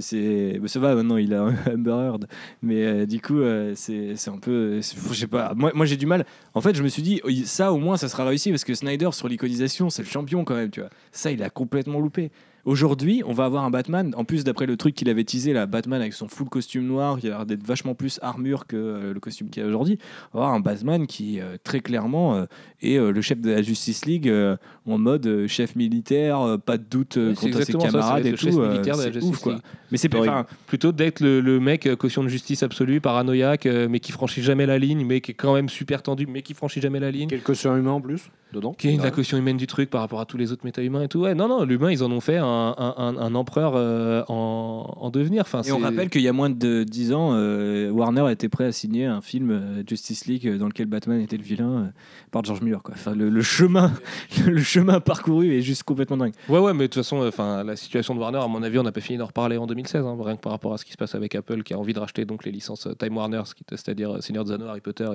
C'est... 0.01 0.59
mais 0.61 0.69
ça 0.69 0.81
va, 0.81 0.95
maintenant 0.95 1.17
il 1.19 1.33
a 1.35 1.43
un 1.43 1.55
Amber 1.75 1.91
Heard. 1.91 2.27
Mais 2.63 2.85
euh, 2.85 3.07
du 3.07 3.21
coup, 3.21 3.41
euh, 3.41 3.73
c'est, 3.75 4.17
c'est 4.17 4.31
un 4.31 4.39
peu. 4.39 4.77
Je 4.81 5.15
sais 5.15 5.27
pas, 5.27 5.53
moi, 5.55 5.73
moi 5.75 5.87
j'ai 5.87 5.97
du 5.97 6.07
mal. 6.07 6.25
En 6.55 6.61
fait, 6.61 6.75
je 6.75 6.83
me 6.83 6.89
suis 6.89 7.03
dit, 7.03 7.21
ça 7.45 7.73
au 7.73 7.79
moins 7.79 7.97
ça 7.97 8.09
sera 8.09 8.25
réussi 8.25 8.51
parce 8.51 8.65
que 8.65 8.75
Snyder 8.75 9.11
sur 9.13 9.29
l'iconisation, 9.29 9.91
c'est 9.91 10.03
le 10.03 10.09
champion 10.09 10.45
quand 10.45 10.55
même, 10.57 10.71
tu 10.71 10.81
vois. 10.81 10.91
Ça, 11.13 11.31
il 11.31 11.43
a 11.43 11.51
complètement 11.51 12.01
loupé. 12.01 12.31
Aujourd'hui, 12.67 13.23
on 13.25 13.33
va 13.33 13.45
avoir 13.45 13.65
un 13.65 13.71
Batman, 13.71 14.13
en 14.17 14.25
plus 14.25 14.43
d'après 14.43 14.67
le 14.67 14.77
truc 14.77 14.97
qu'il 14.97 15.09
avait 15.09 15.23
teasé, 15.23 15.53
là, 15.53 15.67
Batman 15.67 16.01
avec 16.01 16.13
son 16.13 16.27
full 16.27 16.49
costume 16.49 16.85
noir, 16.85 17.19
qui 17.21 17.29
a 17.29 17.31
l'air 17.31 17.47
d'être 17.47 17.65
vachement 17.65 17.95
plus 17.95 18.19
armure 18.23 18.67
que 18.67 18.77
euh, 18.77 19.15
le 19.15 19.21
costume 19.21 19.51
qu'il 19.51 19.63
y 19.63 19.65
a 19.65 19.69
aujourd'hui. 19.69 19.99
On 20.35 20.39
va 20.39 20.45
avoir 20.47 20.57
un 20.57 20.61
Batman 20.61 21.07
qui, 21.07 21.41
euh, 21.41 21.57
très 21.63 21.79
clairement, 21.79 22.35
euh, 22.35 22.45
est 22.83 22.99
euh, 22.99 23.13
le 23.13 23.21
chef 23.21 23.41
de 23.41 23.51
la 23.53 23.63
Justice 23.63 24.05
League 24.05 24.29
euh, 24.29 24.57
en 24.85 24.99
mode 24.99 25.25
euh, 25.29 25.47
chef 25.47 25.77
militaire, 25.77 26.41
euh, 26.41 26.59
pas 26.59 26.77
de 26.77 26.83
doute 26.91 27.19
euh, 27.19 27.35
contre 27.35 27.63
ses 27.63 27.73
ça, 27.73 27.79
camarades 27.79 28.23
c'est 28.25 28.29
et 28.29 28.33
le 28.33 28.37
chef 28.37 28.55
tout. 28.55 28.61
euh, 28.61 28.71
militaire 28.73 28.97
de 28.97 29.03
la 29.03 29.07
c'est 29.07 29.13
Justice 29.13 29.31
ouf, 29.31 29.41
quoi. 29.43 29.53
League. 29.53 29.63
Mais 29.93 29.99
c'est 29.99 30.09
pas. 30.09 30.45
Plutôt 30.67 30.91
d'être 30.91 31.21
le, 31.21 31.41
le 31.41 31.61
mec 31.61 31.89
caution 31.95 32.25
de 32.25 32.29
justice 32.29 32.65
absolue, 32.65 33.01
paranoïaque, 33.01 33.67
euh, 33.67 33.87
mais 33.89 34.01
qui 34.01 34.11
franchit 34.11 34.43
jamais 34.43 34.67
la 34.67 34.79
ligne, 34.81 35.07
mais 35.07 35.21
qui 35.21 35.31
est 35.31 35.35
quand 35.35 35.55
même 35.55 35.69
super 35.69 36.03
tendu, 36.03 36.27
mais 36.27 36.43
qui 36.43 36.53
franchit 36.55 36.81
jamais 36.81 36.99
la 36.99 37.13
ligne. 37.13 37.29
Quelques 37.29 37.55
sur 37.55 37.77
humain 37.77 37.93
en 37.93 38.01
plus 38.01 38.33
dedans. 38.53 38.73
Qui 38.73 38.89
est 38.89 38.97
la 39.03 39.11
caution 39.11 39.39
humaine 39.39 39.57
du 39.57 39.67
truc 39.67 39.91
par 39.91 40.01
rapport 40.01 40.21
à 40.21 40.25
tous 40.25 40.37
les 40.37 40.51
autres 40.51 40.65
méta-humains 40.65 41.03
et 41.03 41.09
tout. 41.09 41.21
Ouais, 41.21 41.35
non, 41.35 41.47
non, 41.47 41.65
l'humain, 41.65 41.91
ils 41.93 42.03
en 42.03 42.11
ont 42.11 42.21
fait 42.21 42.37
un, 42.39 42.47
un- 42.79 42.95
un- 42.97 43.17
un 43.19 43.35
empereur 43.35 43.73
euh, 43.77 44.23
en, 44.29 44.95
en 45.01 45.11
devenir. 45.11 45.43
Enfin, 45.43 45.63
Et 45.63 45.73
on 45.73 45.79
rappelle 45.79 46.11
qu'il 46.11 46.23
y 46.23 46.29
a 46.29 46.33
moins 46.33 46.51
de 46.51 46.85
10 46.85 47.13
ans, 47.13 47.31
euh, 47.35 47.91
Warner 47.91 48.31
était 48.33 48.49
prêt 48.49 48.65
à 48.65 48.73
signer 48.73 49.07
un 49.07 49.21
film 49.21 49.51
euh, 49.51 49.83
Justice 49.87 50.27
League 50.27 50.57
dans 50.59 50.67
lequel 50.67 50.87
Batman 50.87 51.21
était 51.21 51.37
le 51.37 51.43
vilain 51.43 51.71
euh, 51.71 51.85
par 52.31 52.45
George 52.45 52.61
Miller. 52.63 52.83
Quoi. 52.83 52.95
Enfin, 52.97 53.15
le, 53.15 53.29
le 53.29 53.43
chemin, 53.43 53.93
le 54.47 54.63
chemin 54.63 55.01
parcouru 55.01 55.53
est 55.55 55.63
juste 55.63 55.83
complètement 55.83 56.17
dingue. 56.17 56.33
Ouais, 56.49 56.59
ouais, 56.59 56.73
mais 56.73 56.85
de 56.85 56.87
toute 56.93 57.03
façon, 57.03 57.23
euh, 57.23 57.29
enfin, 57.29 57.65
la 57.65 57.77
situation 57.77 58.15
de 58.15 58.21
Warner, 58.21 58.39
à 58.39 58.49
mon 58.49 58.63
avis, 58.63 58.79
on 58.79 58.83
n'a 58.83 58.93
pas 58.93 59.01
fini 59.01 59.19
d'en 59.19 59.27
reparler 59.27 59.57
en 59.57 59.67
2016, 59.67 60.05
hein, 60.05 60.17
rien 60.21 60.37
que 60.37 60.41
par 60.41 60.53
rapport 60.53 60.73
à 60.73 60.79
ce 60.79 60.85
qui 60.85 60.93
se 60.93 60.97
passe 60.97 61.15
avec 61.15 61.35
Apple, 61.35 61.63
qui 61.63 61.75
a 61.75 61.79
envie 61.79 61.93
de 61.93 61.99
racheter 62.01 62.25
donc 62.25 62.45
les 62.45 62.53
licences 62.53 62.89
Time 62.99 63.17
Warner, 63.17 63.43
c'est-à-dire 63.71 64.17
euh, 64.17 64.21
Seigneur 64.21 64.45
des 64.45 64.53
Anneaux, 64.53 64.67
Harry 64.67 64.81
Potter 64.81 65.09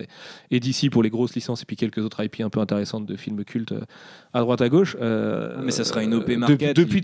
et, 0.50 0.56
et 0.56 0.60
DC 0.60 0.90
pour 0.92 1.04
les 1.04 1.10
grosses 1.10 1.36
licences, 1.36 1.62
et 1.62 1.66
puis 1.66 1.76
quelques 1.76 2.00
autres 2.00 2.24
IP 2.24 2.42
un 2.42 2.50
peu 2.50 2.60
intéressantes 2.60 3.06
de 3.06 3.16
films 3.16 3.44
cultes 3.44 3.72
euh, 3.72 3.82
à 4.34 4.40
droite 4.42 4.62
à 4.62 4.70
gauche. 4.70 4.96
euh, 5.02 5.62
Mais 5.64 5.72
ça 5.72 5.84
sera 5.84 6.04
une 6.04 6.14
OP 6.14 6.30
euh, 6.30 6.38
market, 6.38 6.60
Depuis, 6.76 6.84
depuis 6.86 7.02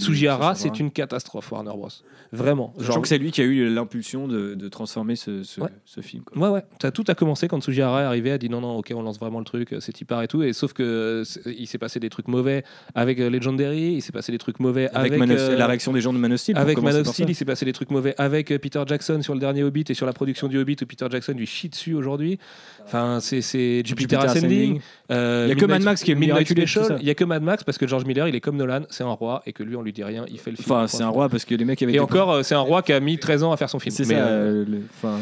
C'est 0.56 0.80
une 0.80 0.91
catastrophe, 0.91 1.52
Warner 1.52 1.72
Bros. 1.72 1.90
Vraiment. 2.34 2.74
Je 2.78 2.90
trouve 2.90 3.04
que 3.04 3.08
c'est 3.08 3.18
lui 3.18 3.32
qui 3.32 3.40
a 3.41 3.45
eu 3.45 3.74
l'impulsion 3.74 4.28
de, 4.28 4.54
de 4.54 4.68
transformer 4.68 5.16
ce, 5.16 5.44
ce, 5.44 5.62
Ouais. 5.62 5.70
ce 5.86 6.02
film. 6.02 6.24
quoi. 6.24 6.38
Ouais, 6.38 6.49
ouais. 6.56 6.64
Ça, 6.82 6.91
tout 6.91 7.06
a 7.08 7.16
commencé 7.16 7.48
quand 7.48 7.62
Sujihara 7.64 8.02
est 8.02 8.06
arrivé, 8.06 8.32
a 8.32 8.38
dit 8.38 8.49
non, 8.49 8.60
non, 8.60 8.78
ok, 8.78 8.91
on 8.95 9.02
lance 9.02 9.18
vraiment 9.20 9.40
le 9.40 9.45
truc, 9.45 9.76
c'est 9.80 9.94
Tipar 9.94 10.22
et 10.24 10.28
tout. 10.28 10.44
Et 10.44 10.52
sauf 10.54 10.74
que 10.74 11.24
il 11.45 11.68
s'est 11.68 11.78
passé 11.78 11.99
des 12.02 12.10
trucs 12.10 12.28
mauvais 12.28 12.64
avec 12.95 13.20
euh, 13.20 13.30
Legendary, 13.30 13.94
il 13.94 14.02
s'est 14.02 14.12
passé 14.12 14.32
des 14.34 14.38
trucs 14.38 14.60
mauvais 14.60 14.90
Avec, 14.94 15.14
euh, 15.14 15.56
la 15.58 15.68
réaction 15.68 15.94
des 15.94 16.02
gens 16.02 16.12
de 16.12 16.18
Man 16.18 16.34
of 16.34 16.40
Steel. 16.40 16.58
Avec 16.58 16.82
Man 16.82 16.95
of 16.98 17.08
Steel, 17.08 17.30
il 17.30 17.36
s'est 17.36 17.45
passé 17.45 17.64
des 17.66 17.74
trucs 17.74 17.91
mauvais 17.91 18.14
avec 18.18 18.52
euh, 18.52 18.60
Peter 18.60 18.84
Jackson 18.86 19.22
sur 19.22 19.34
le 19.34 19.40
dernier 19.40 19.64
Hobbit 19.64 19.86
et 19.90 19.94
sur 19.94 20.06
la 20.06 20.14
production 20.14 20.48
du 20.48 20.58
Hobbit 20.58 20.76
où 20.82 20.86
Peter 20.86 21.08
Jackson 21.10 21.34
lui 21.34 21.45
chie 21.45 21.70
dessus 21.70 21.94
aujourd'hui. 21.94 22.40
Enfin, 22.88 23.19
c'est 23.22 23.41
Jupiter, 23.85 24.22
Jupiter 24.22 24.22
Ascending. 24.22 24.80
Euh, 25.11 25.43
Il 25.45 25.49
y 25.49 25.51
a 25.51 25.55
que 25.55 25.65
Mad 25.65 25.84
Max 25.84 26.03
qui 26.03 26.11
est 26.11 26.65
ça. 26.68 26.95
Il 27.01 27.05
y 27.05 27.09
a 27.09 27.15
que 27.15 27.23
Mad 27.26 27.43
Max 27.43 27.64
parce 27.64 27.77
que 27.77 27.85
George 27.85 28.05
Miller, 28.05 28.27
il 28.27 28.35
est 28.35 28.39
comme 28.41 28.55
Nolan, 28.57 28.81
c'est 28.89 29.03
un 29.03 29.11
roi 29.11 29.43
et 29.45 29.53
que 29.53 29.64
lui, 29.64 29.76
on 29.76 29.81
lui 29.81 29.91
dit 29.93 30.03
rien, 30.03 30.26
il 30.30 30.39
fait 30.39 30.51
le 30.51 30.57
film. 30.57 30.72
Enfin, 30.72 30.88
c'est 30.88 31.03
un 31.03 31.09
roi 31.09 31.27
parce 31.30 31.43
que 31.45 31.53
les 31.55 31.65
mecs 31.65 31.81
avaient 31.84 31.93
Et 31.93 31.99
encore, 31.99 32.31
euh, 32.31 32.43
c'est 32.43 32.55
un 32.55 32.59
roi 32.59 32.81
qui 32.81 32.93
a 32.93 32.99
mis 32.99 33.18
13 33.18 33.43
ans 33.43 33.51
à 33.51 33.57
faire 33.57 33.69
son 33.69 33.80
film. 33.80 33.93
C'est 33.95 34.05
ça. 34.05 34.14
euh, 34.14 34.61
euh, 34.61 34.65
le- 34.68 34.81
enfin, 34.97 35.19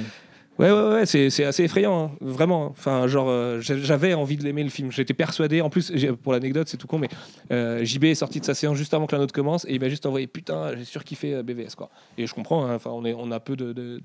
Ouais, 0.58 0.72
ouais, 0.72 0.88
ouais, 0.94 1.06
c'est, 1.06 1.30
c'est 1.30 1.44
assez 1.44 1.64
effrayant, 1.64 2.06
hein, 2.06 2.12
vraiment. 2.22 2.68
Enfin, 2.68 3.08
genre, 3.08 3.28
euh, 3.30 3.60
j'a- 3.60 3.78
j'avais 3.78 4.14
envie 4.14 4.38
de 4.38 4.44
l'aimer 4.44 4.64
le 4.64 4.70
film. 4.70 4.90
J'étais 4.92 5.14
persuadé. 5.14 5.60
En 5.60 5.70
plus, 5.70 5.92
pour 6.24 6.32
l'anecdote, 6.32 6.70
c'est 6.70 6.78
tout 6.78 6.88
con, 6.88 6.98
mais 6.98 7.10
euh, 7.52 7.84
JB 7.84 8.06
est 8.06 8.16
sorti 8.16 8.40
de 8.40 8.46
sa 8.46 8.54
séance 8.54 8.78
juste 8.78 8.94
avant 8.94 9.06
que 9.06 9.14
la 9.16 9.20
nôtre 9.20 9.34
commence 9.34 9.66
et 9.66 9.74
il 9.74 9.82
m'a 9.82 9.90
juste 9.90 10.06
envoyé 10.06 10.28
Putain, 10.28 10.76
j'ai 10.78 10.86
surkiffé 10.86 11.34
euh, 11.34 11.44
BVS, 11.44 11.76
quoi. 11.76 11.90
Et 12.18 12.26
je 12.26 12.34
comprends, 12.34 12.66
hein, 12.66 12.76
enfin, 12.76 12.92
on, 12.94 13.04
est, 13.04 13.14
on 13.14 13.32
a 13.32 13.40
peu 13.42 13.56
de, 13.58 13.74
de, 13.74 14.00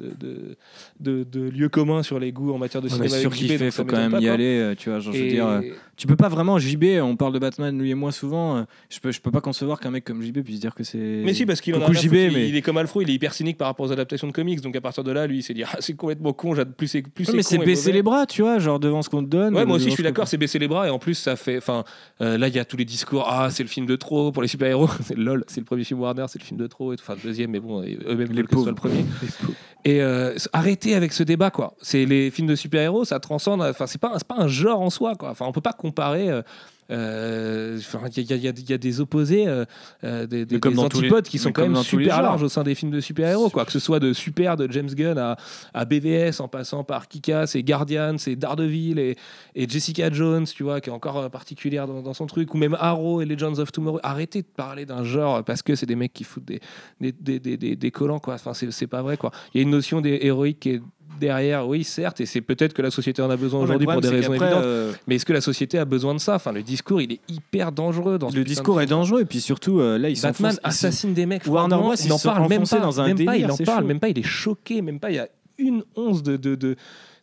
de, 0.98 1.24
de, 1.24 1.40
lieux 1.50 1.68
communs 1.68 2.02
sur 2.02 2.18
les 2.18 2.32
goûts 2.32 2.52
en 2.52 2.58
matière 2.58 2.82
de 2.82 2.88
on 2.88 2.90
cinéma. 2.90 3.22
donc 3.22 3.34
ça 3.34 3.70
faut 3.70 3.84
quand 3.84 3.96
même 3.96 4.10
pas, 4.10 4.18
y 4.20 4.24
quoi. 4.24 4.32
aller. 4.32 4.74
Tu 4.76 4.90
vois, 4.90 4.98
genre, 4.98 5.12
je 5.14 5.22
veux 5.22 5.28
dire, 5.28 5.46
euh, 5.46 5.60
tu 5.96 6.06
peux 6.06 6.16
pas 6.16 6.28
vraiment 6.28 6.58
JB. 6.58 6.84
On 7.02 7.14
parle 7.14 7.32
de 7.32 7.38
Batman, 7.38 7.78
lui 7.78 7.90
et 7.90 7.94
moi 7.94 8.10
souvent. 8.12 8.66
Je 8.88 8.98
peux, 8.98 9.12
je 9.12 9.20
peux 9.20 9.30
pas 9.30 9.40
concevoir 9.40 9.78
qu'un 9.78 9.90
mec 9.90 10.04
comme 10.04 10.20
JB 10.22 10.40
puisse 10.40 10.58
dire 10.60 10.74
que 10.74 10.82
c'est. 10.82 10.98
Mais 10.98 11.32
si, 11.34 11.46
parce 11.46 11.60
qu'il 11.60 11.74
en 11.76 11.82
a 11.82 11.92
JB, 11.92 12.12
il- 12.14 12.32
mais- 12.32 12.48
il 12.48 12.56
est 12.56 12.62
comme 12.62 12.76
Alfro, 12.76 13.02
il 13.02 13.10
est 13.10 13.14
hyper 13.14 13.34
cynique 13.34 13.56
par 13.56 13.68
rapport 13.68 13.86
aux 13.86 13.92
adaptations 13.92 14.26
de 14.26 14.32
comics. 14.32 14.60
Donc 14.60 14.74
à 14.74 14.80
partir 14.80 15.04
de 15.04 15.12
là, 15.12 15.26
lui, 15.26 15.38
il 15.38 15.42
s'est 15.42 15.54
dit 15.54 15.62
ah, 15.72 15.76
c'est 15.80 15.94
complètement 15.94 16.32
con, 16.40 16.54
j'ad- 16.54 16.72
plus 16.74 16.88
c'est 16.88 17.02
plus 17.02 17.28
Ouais, 17.28 17.34
mais 17.36 17.42
c'est 17.42 17.58
baisser 17.58 17.92
les 17.92 18.02
bras, 18.02 18.26
tu 18.26 18.42
vois, 18.42 18.58
genre 18.58 18.80
devant 18.80 19.02
ce 19.02 19.10
qu'on 19.10 19.22
te 19.22 19.28
donne. 19.28 19.54
Ouais, 19.54 19.64
moi 19.66 19.76
aussi 19.76 19.88
je 19.90 19.94
suis 19.94 20.02
d'accord, 20.02 20.26
c'est 20.26 20.36
baisser 20.38 20.58
les 20.58 20.68
bras 20.68 20.86
et 20.86 20.90
en 20.90 20.98
plus 20.98 21.14
ça 21.14 21.36
fait. 21.36 21.58
Enfin, 21.58 21.84
euh, 22.22 22.38
là 22.38 22.48
il 22.48 22.54
y 22.54 22.58
a 22.58 22.64
tous 22.64 22.76
les 22.76 22.84
discours. 22.84 23.26
Ah, 23.28 23.48
c'est 23.50 23.62
le 23.62 23.68
film 23.68 23.86
de 23.86 23.96
trop 23.96 24.32
pour 24.32 24.42
les 24.42 24.48
super-héros. 24.48 24.88
c'est 25.04 25.16
lol, 25.16 25.44
c'est 25.48 25.60
le 25.60 25.66
premier 25.66 25.84
film 25.84 26.00
Warner, 26.00 26.24
c'est 26.28 26.40
le 26.40 26.44
film 26.44 26.58
de 26.58 26.66
trop. 26.66 26.92
Et 26.92 26.96
tout. 26.96 27.02
Enfin, 27.06 27.14
le 27.22 27.28
deuxième, 27.28 27.50
mais 27.50 27.60
bon, 27.60 27.82
eux-mêmes 27.82 28.32
Les 28.32 28.42
que 28.44 28.56
soit 28.56 28.66
le 28.70 28.74
premier. 28.74 29.04
Et 29.84 30.02
euh, 30.02 30.34
arrêtez 30.52 30.94
avec 30.94 31.12
ce 31.14 31.22
débat, 31.22 31.50
quoi. 31.50 31.74
C'est 31.80 32.04
les 32.04 32.30
films 32.30 32.48
de 32.48 32.54
super-héros, 32.54 33.04
ça 33.06 33.18
transcende. 33.18 33.62
Enfin, 33.62 33.86
c'est 33.86 34.00
pas, 34.00 34.08
un- 34.14 34.18
c'est 34.18 34.26
pas 34.26 34.36
un 34.36 34.46
genre 34.48 34.80
en 34.80 34.90
soi, 34.90 35.14
quoi. 35.14 35.30
Enfin, 35.30 35.46
on 35.48 35.52
peut 35.52 35.62
pas 35.62 35.72
comparer. 35.72 36.28
Enfin, 36.90 38.00
il 38.16 38.22
y, 38.30 38.32
a- 38.32 38.36
y 38.52 38.72
y 38.72 38.78
des 38.78 39.00
opposés, 39.00 39.46
euh, 39.46 39.64
euh, 40.04 40.26
des, 40.26 40.44
les- 40.44 40.78
antipodes 40.78 41.24
qui 41.26 41.38
sont 41.38 41.52
quand 41.52 41.62
même 41.62 41.76
super 41.82 42.22
larges 42.22 42.42
au 42.42 42.48
sein 42.48 42.62
des 42.62 42.74
films 42.74 42.90
de 42.90 43.00
super-héros, 43.00 43.50
quoi. 43.50 43.64
Que 43.64 43.72
ce 43.72 43.78
soit 43.78 44.00
de 44.00 44.12
Super 44.12 44.56
de 44.56 44.70
James 44.70 44.88
Gunn 44.88 45.18
à, 45.18 45.36
à 45.74 45.84
BVS 45.84 46.40
en 46.40 46.48
passant 46.48 46.84
par 46.84 47.08
Kikas 47.08 47.52
et 47.54 47.62
Guardians 47.62 48.16
et 48.26 48.36
Daredevil 48.36 48.98
et, 48.98 49.16
et 49.54 49.68
Jessica 49.68 50.10
Jones, 50.10 50.46
tu 50.46 50.62
vois, 50.62 50.80
qui 50.80 50.90
est 50.90 50.92
encore 50.92 51.18
euh, 51.18 51.28
particulière 51.28 51.86
dans, 51.86 52.02
dans 52.02 52.14
son 52.14 52.26
truc, 52.26 52.54
ou 52.54 52.58
même 52.58 52.76
Arrow 52.78 53.20
et 53.20 53.24
Legends 53.24 53.58
of 53.58 53.72
Tomorrow. 53.72 54.00
Arrêtez 54.02 54.42
de 54.42 54.46
parler 54.48 54.86
d'un 54.86 55.04
genre 55.04 55.44
parce 55.44 55.62
que 55.62 55.74
c'est 55.74 55.86
des 55.86 55.96
mecs 55.96 56.12
qui 56.12 56.24
foutent 56.24 56.44
des, 56.44 56.60
des, 57.00 57.38
des, 57.38 57.56
des, 57.76 57.90
collants, 57.90 58.18
quoi. 58.20 58.34
Enfin, 58.34 58.54
c'est 58.54 58.70
c'est 58.72 58.86
pas 58.86 59.02
vrai, 59.02 59.16
quoi. 59.16 59.30
Il 59.54 59.58
y 59.58 59.60
a 59.60 59.62
une 59.62 59.70
notion 59.70 60.00
des 60.00 60.18
héroïques 60.22 60.60
qui 60.60 60.70
est 60.70 60.82
derrière, 61.20 61.68
oui, 61.68 61.84
certes, 61.84 62.20
et 62.20 62.26
c'est 62.26 62.40
peut-être 62.40 62.72
que 62.72 62.82
la 62.82 62.90
société 62.90 63.22
en 63.22 63.30
a 63.30 63.36
besoin 63.36 63.60
aujourd'hui 63.60 63.86
pour 63.86 64.00
des 64.00 64.08
raisons 64.08 64.32
évidentes. 64.32 64.64
euh, 64.64 64.92
Mais 65.06 65.14
est-ce 65.16 65.24
que 65.26 65.32
la 65.32 65.40
société 65.40 65.78
a 65.78 65.84
besoin 65.84 66.14
de 66.14 66.18
ça? 66.20 66.34
Enfin, 66.34 66.50
le 66.52 66.62
discours, 66.62 67.00
il 67.00 67.12
est 67.12 67.20
hyper 67.28 67.70
dangereux 67.70 68.18
dans 68.18 68.30
ce 68.30 68.36
Le 68.36 68.42
de 68.42 68.48
discours 68.48 68.80
est 68.80 68.86
dangereux 68.86 69.20
et 69.20 69.24
puis 69.26 69.40
surtout 69.40 69.78
euh, 69.80 69.98
là 69.98 70.08
ils 70.08 70.20
Batman 70.20 70.58
assassine 70.64 71.14
des 71.14 71.26
mecs. 71.26 71.46
Warner 71.46 71.76
Bros, 71.76 71.94
il 71.94 72.06
ils 72.06 72.12
en 72.12 72.16
se 72.18 72.22
sont 72.24 72.28
parle 72.30 72.48
même 72.48 72.66
pas. 72.66 72.78
dans 72.80 73.00
un 73.00 73.06
même 73.14 73.24
pas, 73.24 73.36
il 73.36 73.50
en 73.50 73.56
parle 73.56 73.82
chaud. 73.82 73.86
même 73.86 74.00
pas. 74.00 74.08
Il 74.08 74.18
est 74.18 74.22
choqué, 74.22 74.82
même 74.82 74.98
pas. 74.98 75.10
Il 75.10 75.16
y 75.16 75.20
a 75.20 75.28
une 75.58 75.84
once 75.94 76.22
de 76.22 76.36
de 76.36 76.54
de 76.56 76.76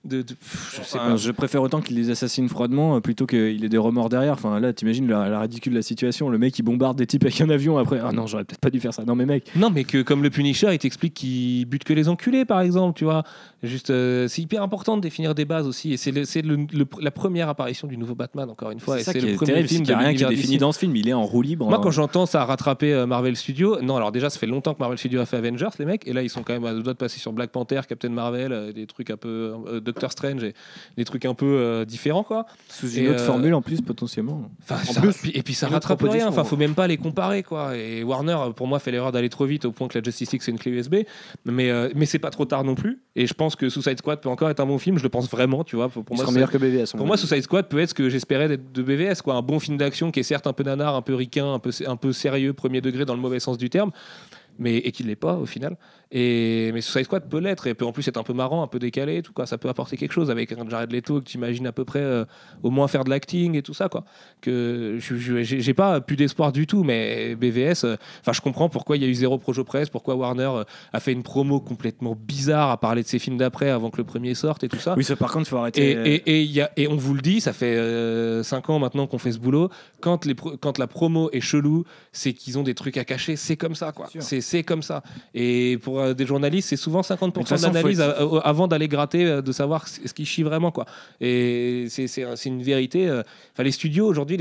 de, 0.07 0.21
de- 0.21 0.33
pff, 0.33 0.71
je 0.77 0.83
sais 0.83 0.97
Enfin, 0.97 1.09
pas. 1.11 1.15
je 1.17 1.31
préfère 1.31 1.61
autant 1.61 1.81
qu'il 1.81 1.95
les 1.97 2.09
assassine 2.09 2.49
froidement 2.49 2.95
euh, 2.95 2.99
plutôt 2.99 3.25
qu'il 3.25 3.63
ait 3.63 3.69
des 3.69 3.77
remords 3.77 4.09
derrière. 4.09 4.33
Enfin 4.33 4.59
là, 4.59 4.73
t'imagines 4.73 5.07
la, 5.07 5.29
la 5.29 5.39
ridicule 5.41 5.73
de 5.73 5.77
la 5.77 5.81
situation. 5.83 6.29
Le 6.29 6.37
mec 6.37 6.57
il 6.57 6.63
bombarde 6.63 6.97
des 6.97 7.05
types 7.05 7.23
avec 7.23 7.39
un 7.41 7.49
avion 7.49 7.77
après. 7.77 7.99
Ah 8.03 8.11
non, 8.11 8.27
j'aurais 8.27 8.43
peut-être 8.45 8.59
pas 8.61 8.69
dû 8.69 8.79
faire 8.79 8.93
ça. 8.93 9.03
Non 9.05 9.15
mais 9.15 9.25
mec, 9.25 9.51
Non, 9.55 9.69
mais 9.69 9.83
que 9.83 10.01
comme 10.01 10.23
le 10.23 10.29
Punisher, 10.29 10.69
il 10.73 10.79
t'explique 10.79 11.13
qu'il 11.13 11.65
bute 11.65 11.83
que 11.83 11.93
les 11.93 12.09
enculés, 12.09 12.45
par 12.45 12.61
exemple, 12.61 12.97
tu 12.97 13.03
vois. 13.03 13.23
Juste, 13.63 13.89
euh, 13.89 14.27
c'est 14.27 14.41
hyper 14.43 14.61
important 14.61 14.97
de 14.97 15.01
définir 15.01 15.33
des 15.35 15.45
bases 15.45 15.67
aussi. 15.67 15.91
Et 15.93 15.97
c'est 15.97 16.11
le- 16.11 16.23
le- 16.43 16.67
le- 16.73 16.85
la 17.01 17.11
première 17.11 17.49
apparition 17.49 17.87
du 17.87 17.97
nouveau 17.97 18.13
Batman, 18.15 18.49
encore 18.49 18.71
une 18.71 18.79
fois. 18.79 18.97
c'est 18.99 19.03
ça 19.05 19.13
qui 19.13 19.21
le 19.21 19.29
est 19.29 19.33
premier 19.35 19.53
terrible, 19.53 19.67
c'est 19.69 19.73
film 19.75 19.85
qu'il 19.85 19.95
n'y 19.95 20.01
a 20.01 20.07
rien 20.07 20.15
qui 20.15 20.23
est 20.23 20.27
défini 20.29 20.57
dans 20.57 20.71
ce 20.71 20.79
film. 20.79 20.95
Il 20.95 21.09
est 21.09 21.13
en 21.13 21.23
roue 21.25 21.41
libre. 21.41 21.67
Moi, 21.67 21.77
hein. 21.77 21.81
quand 21.83 21.91
j'entends 21.91 22.25
ça 22.25 22.41
a 22.41 22.45
rattrapé 22.45 22.93
euh, 22.93 23.05
Marvel 23.07 23.35
Studios, 23.35 23.81
non, 23.81 23.95
alors 23.97 24.11
déjà, 24.11 24.29
ça 24.29 24.37
fait 24.39 24.45
longtemps 24.47 24.73
que 24.73 24.79
Marvel 24.79 24.97
Studios 24.97 25.19
a 25.21 25.25
fait 25.25 25.37
Avengers, 25.37 25.69
les 25.79 25.85
mecs, 25.85 26.07
et 26.07 26.13
là, 26.13 26.21
ils 26.21 26.29
sont 26.29 26.43
quand 26.43 26.53
même 26.53 26.65
à 26.65 26.73
deux 26.73 26.83
doigts 26.83 26.93
de 26.93 26.97
passer 26.97 27.19
sur 27.19 27.33
Black 27.33 27.49
Panther, 27.51 27.81
Captain 27.89 28.09
Marvel, 28.09 28.51
euh, 28.51 28.71
des 28.71 28.85
trucs 28.85 29.09
un 29.09 29.17
peu. 29.17 29.53
euh, 29.67 29.79
Doctor 29.97 30.11
Strange, 30.11 30.43
et 30.43 30.53
des 30.95 31.05
trucs 31.05 31.25
un 31.25 31.33
peu 31.33 31.45
euh, 31.45 31.85
différents, 31.85 32.23
quoi. 32.23 32.45
sous 32.69 32.97
et, 32.97 33.01
une 33.01 33.07
autre 33.09 33.21
euh, 33.21 33.25
formule 33.25 33.53
en 33.55 33.61
plus 33.61 33.81
potentiellement. 33.81 34.49
Enfin, 34.61 34.75
En 34.89 34.93
ça- 34.93 35.01
plus, 35.01 35.15
et 35.33 35.41
puis 35.41 35.53
ça 35.55 35.67
rattrape 35.67 36.01
rien. 36.03 36.27
Enfin, 36.27 36.43
faut 36.43 36.55
même 36.57 36.75
pas 36.75 36.87
les 36.87 36.97
comparer, 36.97 37.43
quoi. 37.43 37.75
Et 37.75 38.03
Warner, 38.03 38.37
euh, 38.39 38.49
pour 38.51 38.67
moi, 38.67 38.79
fait 38.79 38.91
l'erreur 38.91 39.11
d'aller 39.11 39.29
trop 39.29 39.45
vite 39.45 39.65
au 39.65 39.71
point 39.71 39.87
que 39.87 39.97
la 39.97 40.03
Justice 40.03 40.31
League 40.31 40.41
c'est 40.43 40.51
une 40.51 40.59
clé 40.59 40.71
USB. 40.71 40.95
Mais 41.45 41.71
euh, 41.71 41.89
mais 41.95 42.05
c'est 42.05 42.19
pas 42.19 42.29
trop 42.29 42.45
tard 42.45 42.63
non 42.63 42.75
plus. 42.75 43.01
Et 43.15 43.25
je 43.25 43.33
pense 43.33 43.55
que 43.55 43.69
Suicide 43.69 43.97
Squad 43.97 44.21
peut 44.21 44.29
encore 44.29 44.49
être 44.49 44.59
un 44.59 44.65
bon 44.65 44.77
film. 44.77 44.97
Je 44.97 45.03
le 45.03 45.09
pense 45.09 45.29
vraiment, 45.29 45.63
tu 45.63 45.75
vois. 45.75 45.89
Pour 45.89 46.03
moi, 46.15 46.31
meilleur 46.31 46.51
que 46.51 46.57
BVS. 46.57 46.91
pour 46.95 47.05
moi. 47.07 47.17
Suicide 47.17 47.41
Squad 47.43 47.67
peut 47.67 47.79
être 47.79 47.89
ce 47.89 47.93
que 47.95 48.09
j'espérais 48.09 48.47
d'être 48.47 48.71
de 48.71 48.83
BVS, 48.83 49.21
quoi. 49.23 49.35
Un 49.35 49.41
bon 49.41 49.59
film 49.59 49.77
d'action 49.77 50.11
qui 50.11 50.19
est 50.19 50.23
certes 50.23 50.47
un 50.47 50.53
peu 50.53 50.63
nanar, 50.63 50.95
un 50.95 51.01
peu 51.01 51.15
ricain, 51.15 51.53
un 51.53 51.59
peu, 51.59 51.71
un 51.85 51.95
peu 51.95 52.11
sérieux, 52.13 52.53
premier 52.53 52.81
degré 52.81 53.05
dans 53.05 53.15
le 53.15 53.21
mauvais 53.21 53.39
sens 53.39 53.57
du 53.57 53.69
terme, 53.69 53.91
mais 54.59 54.77
et 54.77 54.91
qui 54.91 55.03
l'est 55.03 55.15
pas 55.15 55.35
au 55.35 55.45
final. 55.45 55.77
Et 56.11 56.71
mais 56.73 56.81
Suicide 56.81 57.03
Squad 57.05 57.27
peut 57.29 57.39
l'être? 57.39 57.67
Et 57.67 57.73
peut 57.73 57.85
en 57.85 57.91
plus 57.91 58.07
être 58.07 58.17
un 58.17 58.23
peu 58.23 58.33
marrant, 58.33 58.63
un 58.63 58.67
peu 58.67 58.79
décalé, 58.79 59.21
tout 59.21 59.33
quoi. 59.33 59.45
Ça 59.45 59.57
peut 59.57 59.67
apporter 59.69 59.97
quelque 59.97 60.13
chose 60.13 60.31
avec 60.31 60.51
un 60.53 60.67
Jared 60.69 60.91
Leto 60.91 61.19
que 61.19 61.25
tu 61.25 61.37
imagines 61.37 61.67
à 61.67 61.71
peu 61.71 61.83
près 61.85 61.99
euh, 61.99 62.23
au 62.63 62.69
moins 62.69 62.87
faire 62.87 63.03
de 63.03 63.09
l'acting 63.09 63.55
et 63.55 63.61
tout 63.61 63.73
ça, 63.73 63.89
quoi. 63.89 64.05
Que 64.41 64.97
j'ai 64.99 65.73
pas 65.73 65.99
plus 66.01 66.15
d'espoir 66.15 66.51
du 66.51 66.67
tout, 66.67 66.83
mais 66.83 67.35
BVS. 67.35 67.83
euh, 67.83 67.95
Enfin, 68.21 68.31
je 68.33 68.41
comprends 68.41 68.69
pourquoi 68.69 68.95
il 68.97 69.03
y 69.03 69.05
a 69.05 69.09
eu 69.09 69.13
zéro 69.13 69.37
projet 69.37 69.63
presse, 69.63 69.89
pourquoi 69.89 70.15
Warner 70.15 70.43
euh, 70.53 70.63
a 70.93 70.99
fait 70.99 71.11
une 71.11 71.23
promo 71.23 71.59
complètement 71.59 72.15
bizarre 72.17 72.69
à 72.69 72.77
parler 72.79 73.03
de 73.03 73.07
ses 73.07 73.19
films 73.19 73.37
d'après 73.37 73.69
avant 73.69 73.89
que 73.89 73.97
le 73.97 74.03
premier 74.03 74.33
sorte 74.35 74.63
et 74.63 74.69
tout 74.69 74.77
ça. 74.79 74.93
Oui, 74.97 75.03
ça 75.03 75.15
par 75.15 75.31
contre, 75.31 75.49
faut 75.49 75.57
Et, 75.57 75.59
arrêter. 75.59 75.91
et, 75.91 76.39
et, 76.39 76.43
y 76.43 76.61
a- 76.61 76.71
et 76.77 76.87
on 76.87 76.95
vous 76.95 77.13
le 77.13 77.21
dit, 77.21 77.41
ça 77.41 77.53
fait 77.53 77.77
5 78.43 78.69
ans 78.69 78.79
maintenant 78.79 79.07
qu'on 79.07 79.17
fait 79.17 79.31
ce 79.31 79.39
boulot. 79.39 79.69
Quand, 79.99 80.25
les 80.25 80.35
pro- 80.35 80.55
quand 80.57 80.77
la 80.77 80.87
promo 80.87 81.29
est 81.31 81.41
chelou, 81.41 81.83
c'est 82.11 82.33
qu'ils 82.33 82.57
ont 82.57 82.63
des 82.63 82.75
trucs 82.75 82.97
à 82.97 83.03
cacher. 83.03 83.35
C'est 83.35 83.57
comme 83.57 83.75
ça, 83.75 83.91
quoi. 83.91 84.07
C'est 84.19 84.41
c'est 84.41 84.63
comme 84.63 84.81
ça. 84.83 85.03
Et 85.33 85.77
pour 85.81 85.96
euh, 85.99 86.13
des 86.13 86.25
journalistes, 86.25 86.69
c'est 86.69 86.75
souvent 86.77 87.01
50% 87.01 87.25
Mais 87.25 87.29
de 87.29 87.31
toute 87.39 87.47
façon, 87.47 87.67
d'analyse 87.71 88.01
à- 88.01 88.15
avant 88.43 88.67
d'aller 88.67 88.87
gratter, 88.87 89.25
euh, 89.25 89.41
de 89.41 89.51
savoir 89.51 89.87
ce 89.87 90.13
qui 90.13 90.25
chie 90.25 90.43
vraiment, 90.43 90.71
quoi. 90.71 90.85
Et 91.21 91.87
c'est- 91.89 92.07
c'est 92.07 92.23
un- 92.23 92.35
c'est 92.35 92.49
une 92.49 92.61
vérité. 92.63 93.07
euh. 93.07 93.21
Enfin, 93.53 93.63
les 93.63 93.71
studios 93.71 94.05
aujourd'hui, 94.07 94.37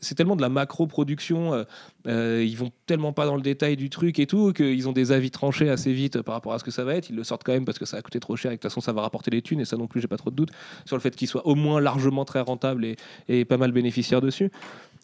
c'est 0.00 0.14
tellement 0.14 0.36
de 0.36 0.42
la 0.42 0.48
macro-production. 0.48 1.54
euh, 1.54 1.64
euh, 2.06 2.44
ils 2.46 2.56
vont 2.56 2.70
tellement 2.86 3.12
pas 3.12 3.26
dans 3.26 3.34
le 3.36 3.42
détail 3.42 3.76
du 3.76 3.90
truc 3.90 4.18
et 4.20 4.26
tout 4.26 4.52
qu'ils 4.52 4.88
ont 4.88 4.92
des 4.92 5.10
avis 5.12 5.30
tranchés 5.30 5.68
assez 5.68 5.92
vite 5.92 6.22
par 6.22 6.34
rapport 6.34 6.52
à 6.52 6.58
ce 6.58 6.64
que 6.64 6.70
ça 6.70 6.84
va 6.84 6.94
être. 6.94 7.10
Ils 7.10 7.16
le 7.16 7.24
sortent 7.24 7.42
quand 7.44 7.52
même 7.52 7.64
parce 7.64 7.78
que 7.78 7.84
ça 7.84 7.96
a 7.96 8.02
coûté 8.02 8.20
trop 8.20 8.36
cher 8.36 8.52
et 8.52 8.54
que 8.54 8.58
de 8.58 8.62
toute 8.62 8.70
façon 8.70 8.80
ça 8.80 8.92
va 8.92 9.02
rapporter 9.02 9.30
des 9.30 9.42
thunes 9.42 9.60
et 9.60 9.64
ça 9.64 9.76
non 9.76 9.86
plus 9.88 10.00
j'ai 10.00 10.06
pas 10.08 10.16
trop 10.16 10.30
de 10.30 10.36
doute 10.36 10.50
sur 10.84 10.96
le 10.96 11.00
fait 11.00 11.14
qu'il 11.16 11.26
soit 11.28 11.44
au 11.46 11.54
moins 11.56 11.80
largement 11.80 12.24
très 12.24 12.40
rentable 12.40 12.84
et, 12.84 12.96
et 13.28 13.44
pas 13.44 13.56
mal 13.56 13.72
bénéficiaire 13.72 14.20
dessus. 14.20 14.50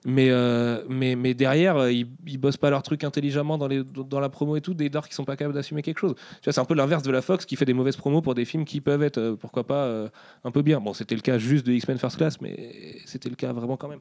Mais, 0.04 0.30
euh, 0.30 0.82
mais, 0.88 1.14
mais 1.14 1.32
derrière, 1.32 1.76
euh, 1.76 1.92
ils, 1.92 2.08
ils 2.26 2.36
bossent 2.38 2.56
pas 2.56 2.70
leur 2.70 2.82
truc 2.82 3.04
intelligemment 3.04 3.56
dans, 3.56 3.68
les, 3.68 3.84
dans 3.84 4.18
la 4.18 4.28
promo 4.28 4.56
et 4.56 4.60
tout, 4.60 4.74
des 4.74 4.88
darks 4.90 5.08
qui 5.10 5.14
sont 5.14 5.24
pas 5.24 5.36
capables 5.36 5.54
d'assumer 5.54 5.80
quelque 5.82 6.00
chose. 6.00 6.14
Tu 6.16 6.44
vois, 6.44 6.52
c'est 6.52 6.60
un 6.60 6.64
peu 6.64 6.74
l'inverse 6.74 7.04
de 7.04 7.12
la 7.12 7.22
Fox 7.22 7.44
qui 7.46 7.54
fait 7.54 7.64
des 7.64 7.72
mauvaises 7.72 7.96
promos 7.96 8.20
pour 8.20 8.34
des 8.34 8.44
films 8.44 8.64
qui 8.64 8.80
peuvent 8.80 9.02
être, 9.04 9.18
euh, 9.18 9.36
pourquoi 9.36 9.64
pas, 9.64 9.84
euh, 9.84 10.08
un 10.42 10.50
peu 10.50 10.62
bien. 10.62 10.80
Bon, 10.80 10.92
c'était 10.92 11.14
le 11.14 11.20
cas 11.20 11.38
juste 11.38 11.64
de 11.66 11.72
X-Men 11.72 11.98
First 11.98 12.16
Class, 12.16 12.40
mais 12.40 12.96
c'était 13.06 13.28
le 13.28 13.36
cas 13.36 13.52
vraiment 13.52 13.76
quand 13.76 13.86
même. 13.88 14.00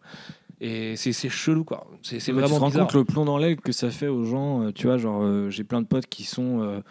Et 0.59 0.95
c'est 0.95 1.11
c'est 1.13 1.29
chelou, 1.29 1.63
quoi. 1.63 1.85
C'est 2.01 2.19
c'est 2.19 2.31
Mais 2.33 2.39
tu 2.39 2.43
te 2.45 2.49
vraiment 2.49 2.59
rends 2.65 2.71
bizarre. 2.71 2.87
compte 2.87 2.95
le 2.95 3.03
plomb 3.05 3.25
dans 3.25 3.37
l'aile 3.37 3.57
que 3.57 3.71
ça 3.71 3.91
fait 3.91 4.07
aux 4.07 4.23
gens. 4.23 4.71
tu 4.71 4.87
vois, 4.87 4.97
genre, 4.97 5.49
j'ai 5.51 5.63
plein 5.63 5.81
de 5.83 5.87
potes 5.87 6.07
qui 6.07 6.23
sont 6.23 6.81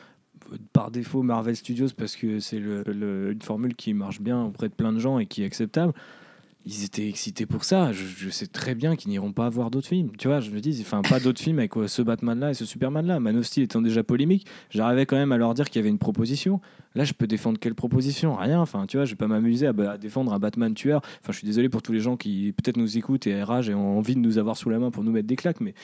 par 0.73 0.91
défaut 0.91 1.23
Marvel 1.23 1.55
Studios 1.57 1.89
parce 1.97 2.17
que 2.17 2.41
c'est 2.41 2.59
le- 2.59 2.83
le- 2.87 3.33
une 3.33 3.43
formule 3.43 3.75
qui 3.77 3.95
marche 3.95 4.21
bien 4.21 4.45
auprès 4.45 4.69
de 4.69 4.75
plein 4.75 4.93
de 4.93 4.99
gens 4.99 5.19
et 5.19 5.27
qui 5.27 5.43
est 5.43 5.47
acceptable. 5.47 5.93
Ils 6.73 6.85
étaient 6.85 7.09
excités 7.09 7.47
pour 7.47 7.65
ça. 7.65 7.93
Je, 7.93 8.05
je 8.05 8.31
sais 8.31 8.47
très 8.47 8.77
bien 8.77 8.95
qu'ils 8.95 9.11
n'iront 9.11 9.33
pas 9.33 9.49
voir 9.49 9.73
d'autres 9.73 9.89
films. 9.89 10.11
Tu 10.17 10.29
vois, 10.29 10.39
je 10.39 10.51
me 10.53 10.61
dis, 10.61 10.79
enfin, 10.83 11.03
pas 11.03 11.19
d'autres 11.21 11.41
films 11.41 11.59
avec 11.59 11.77
euh, 11.77 11.89
ce 11.89 12.01
Batman-là 12.01 12.51
et 12.51 12.55
ce 12.55 12.65
Superman-là. 12.65 13.19
Man 13.19 13.37
of 13.37 13.45
Steel 13.45 13.65
étant 13.65 13.83
déjà 13.83 14.05
polémique, 14.05 14.47
j'arrivais 14.71 15.05
quand 15.05 15.17
même 15.17 15.33
à 15.33 15.37
leur 15.37 15.53
dire 15.55 15.69
qu'il 15.69 15.81
y 15.81 15.83
avait 15.83 15.89
une 15.89 15.99
proposition. 15.99 16.61
Là, 16.95 17.03
je 17.03 17.13
peux 17.13 17.27
défendre 17.27 17.59
quelle 17.59 17.75
proposition? 17.75 18.37
Rien. 18.37 18.61
Enfin, 18.61 18.87
tu 18.87 18.99
vois, 18.99 19.05
je 19.05 19.11
vais 19.11 19.17
pas 19.17 19.27
m'amuser 19.27 19.67
à, 19.67 19.71
à 19.91 19.99
défendre 19.99 20.33
un 20.33 20.39
Batman 20.39 20.73
tueur. 20.73 21.01
Enfin, 21.23 21.33
je 21.33 21.39
suis 21.39 21.47
désolé 21.47 21.69
pour 21.69 21.83
tous 21.83 21.93
les 21.93 22.01
gens 22.01 22.17
qui 22.17 22.53
peut-être 22.57 22.77
nous 22.77 22.97
écoutent 22.97 23.27
et 23.27 23.43
rage 23.43 23.69
et 23.69 23.75
ont 23.75 23.99
envie 23.99 24.15
de 24.15 24.21
nous 24.21 24.39
avoir 24.39 24.57
sous 24.57 24.71
la 24.71 24.79
main 24.79 24.93
pour 24.93 25.03
nous 25.03 25.11
mettre 25.11 25.27
des 25.27 25.37
claques, 25.37 25.61
mais 25.61 25.75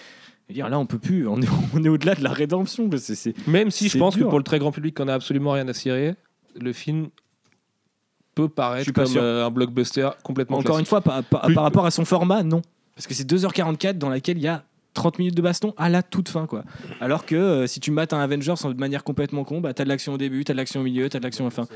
dire, 0.51 0.69
là, 0.69 0.79
on 0.79 0.87
peut 0.87 1.01
plus. 1.01 1.27
On 1.27 1.41
est, 1.43 1.49
on 1.75 1.83
est 1.83 1.89
au-delà 1.89 2.15
de 2.15 2.23
la 2.23 2.33
rédemption. 2.33 2.89
C'est, 2.97 3.35
Même 3.49 3.73
si 3.73 3.89
je 3.89 3.99
pense 3.99 4.15
dur. 4.15 4.27
que 4.27 4.31
pour 4.31 4.39
le 4.39 4.45
très 4.45 4.61
grand 4.61 4.71
public 4.71 4.95
qu'on 4.95 5.09
a 5.09 5.15
absolument 5.15 5.51
rien 5.51 5.67
à 5.67 5.73
cirer, 5.75 6.15
le 6.61 6.73
film 6.73 7.09
peut 8.37 8.45
Je 8.45 8.49
paraître 8.49 8.93
comme 8.93 9.07
sûr. 9.07 9.21
euh, 9.23 9.47
un 9.47 9.51
blockbuster 9.51 10.09
complètement 10.23 10.59
Encore 10.59 10.79
une 10.79 10.87
fois, 10.87 11.01
par, 11.01 11.25
par- 11.25 11.43
Plus- 11.43 11.55
par 11.55 11.65
rapport 11.65 11.87
à 11.87 11.91
son 11.91 12.05
format, 12.05 12.45
non. 12.45 12.63
Parce 12.95 13.09
que 13.09 13.15
c'est 13.15 13.29
2h44 13.29 13.99
dans 13.99 14.09
laquelle 14.09 14.37
il 14.39 14.43
y 14.45 14.49
a 14.49 14.63
30 14.95 15.19
minutes 15.19 15.35
de 15.37 15.43
baston 15.43 15.75
à 15.77 15.89
la 15.91 16.03
toute 16.03 16.29
fin, 16.31 16.47
quoi. 16.47 16.63
Alors 17.01 17.27
que 17.27 17.35
euh, 17.35 17.67
si 17.67 17.81
tu 17.81 17.91
mates 17.91 18.13
un 18.15 18.21
Avengers 18.21 18.55
de 18.65 18.73
manière 18.81 19.05
complètement 19.05 19.45
con, 19.45 19.61
bah, 19.61 19.75
t'as 19.75 19.85
de 19.85 19.89
l'action 19.91 20.15
au 20.15 20.19
début, 20.19 20.45
t'as 20.45 20.53
de 20.55 20.59
l'action 20.59 20.81
au 20.81 20.85
milieu, 20.85 21.09
t'as 21.11 21.19
de 21.19 21.25
l'action 21.25 21.45
à 21.45 21.49
la 21.49 21.51
fin. 21.51 21.67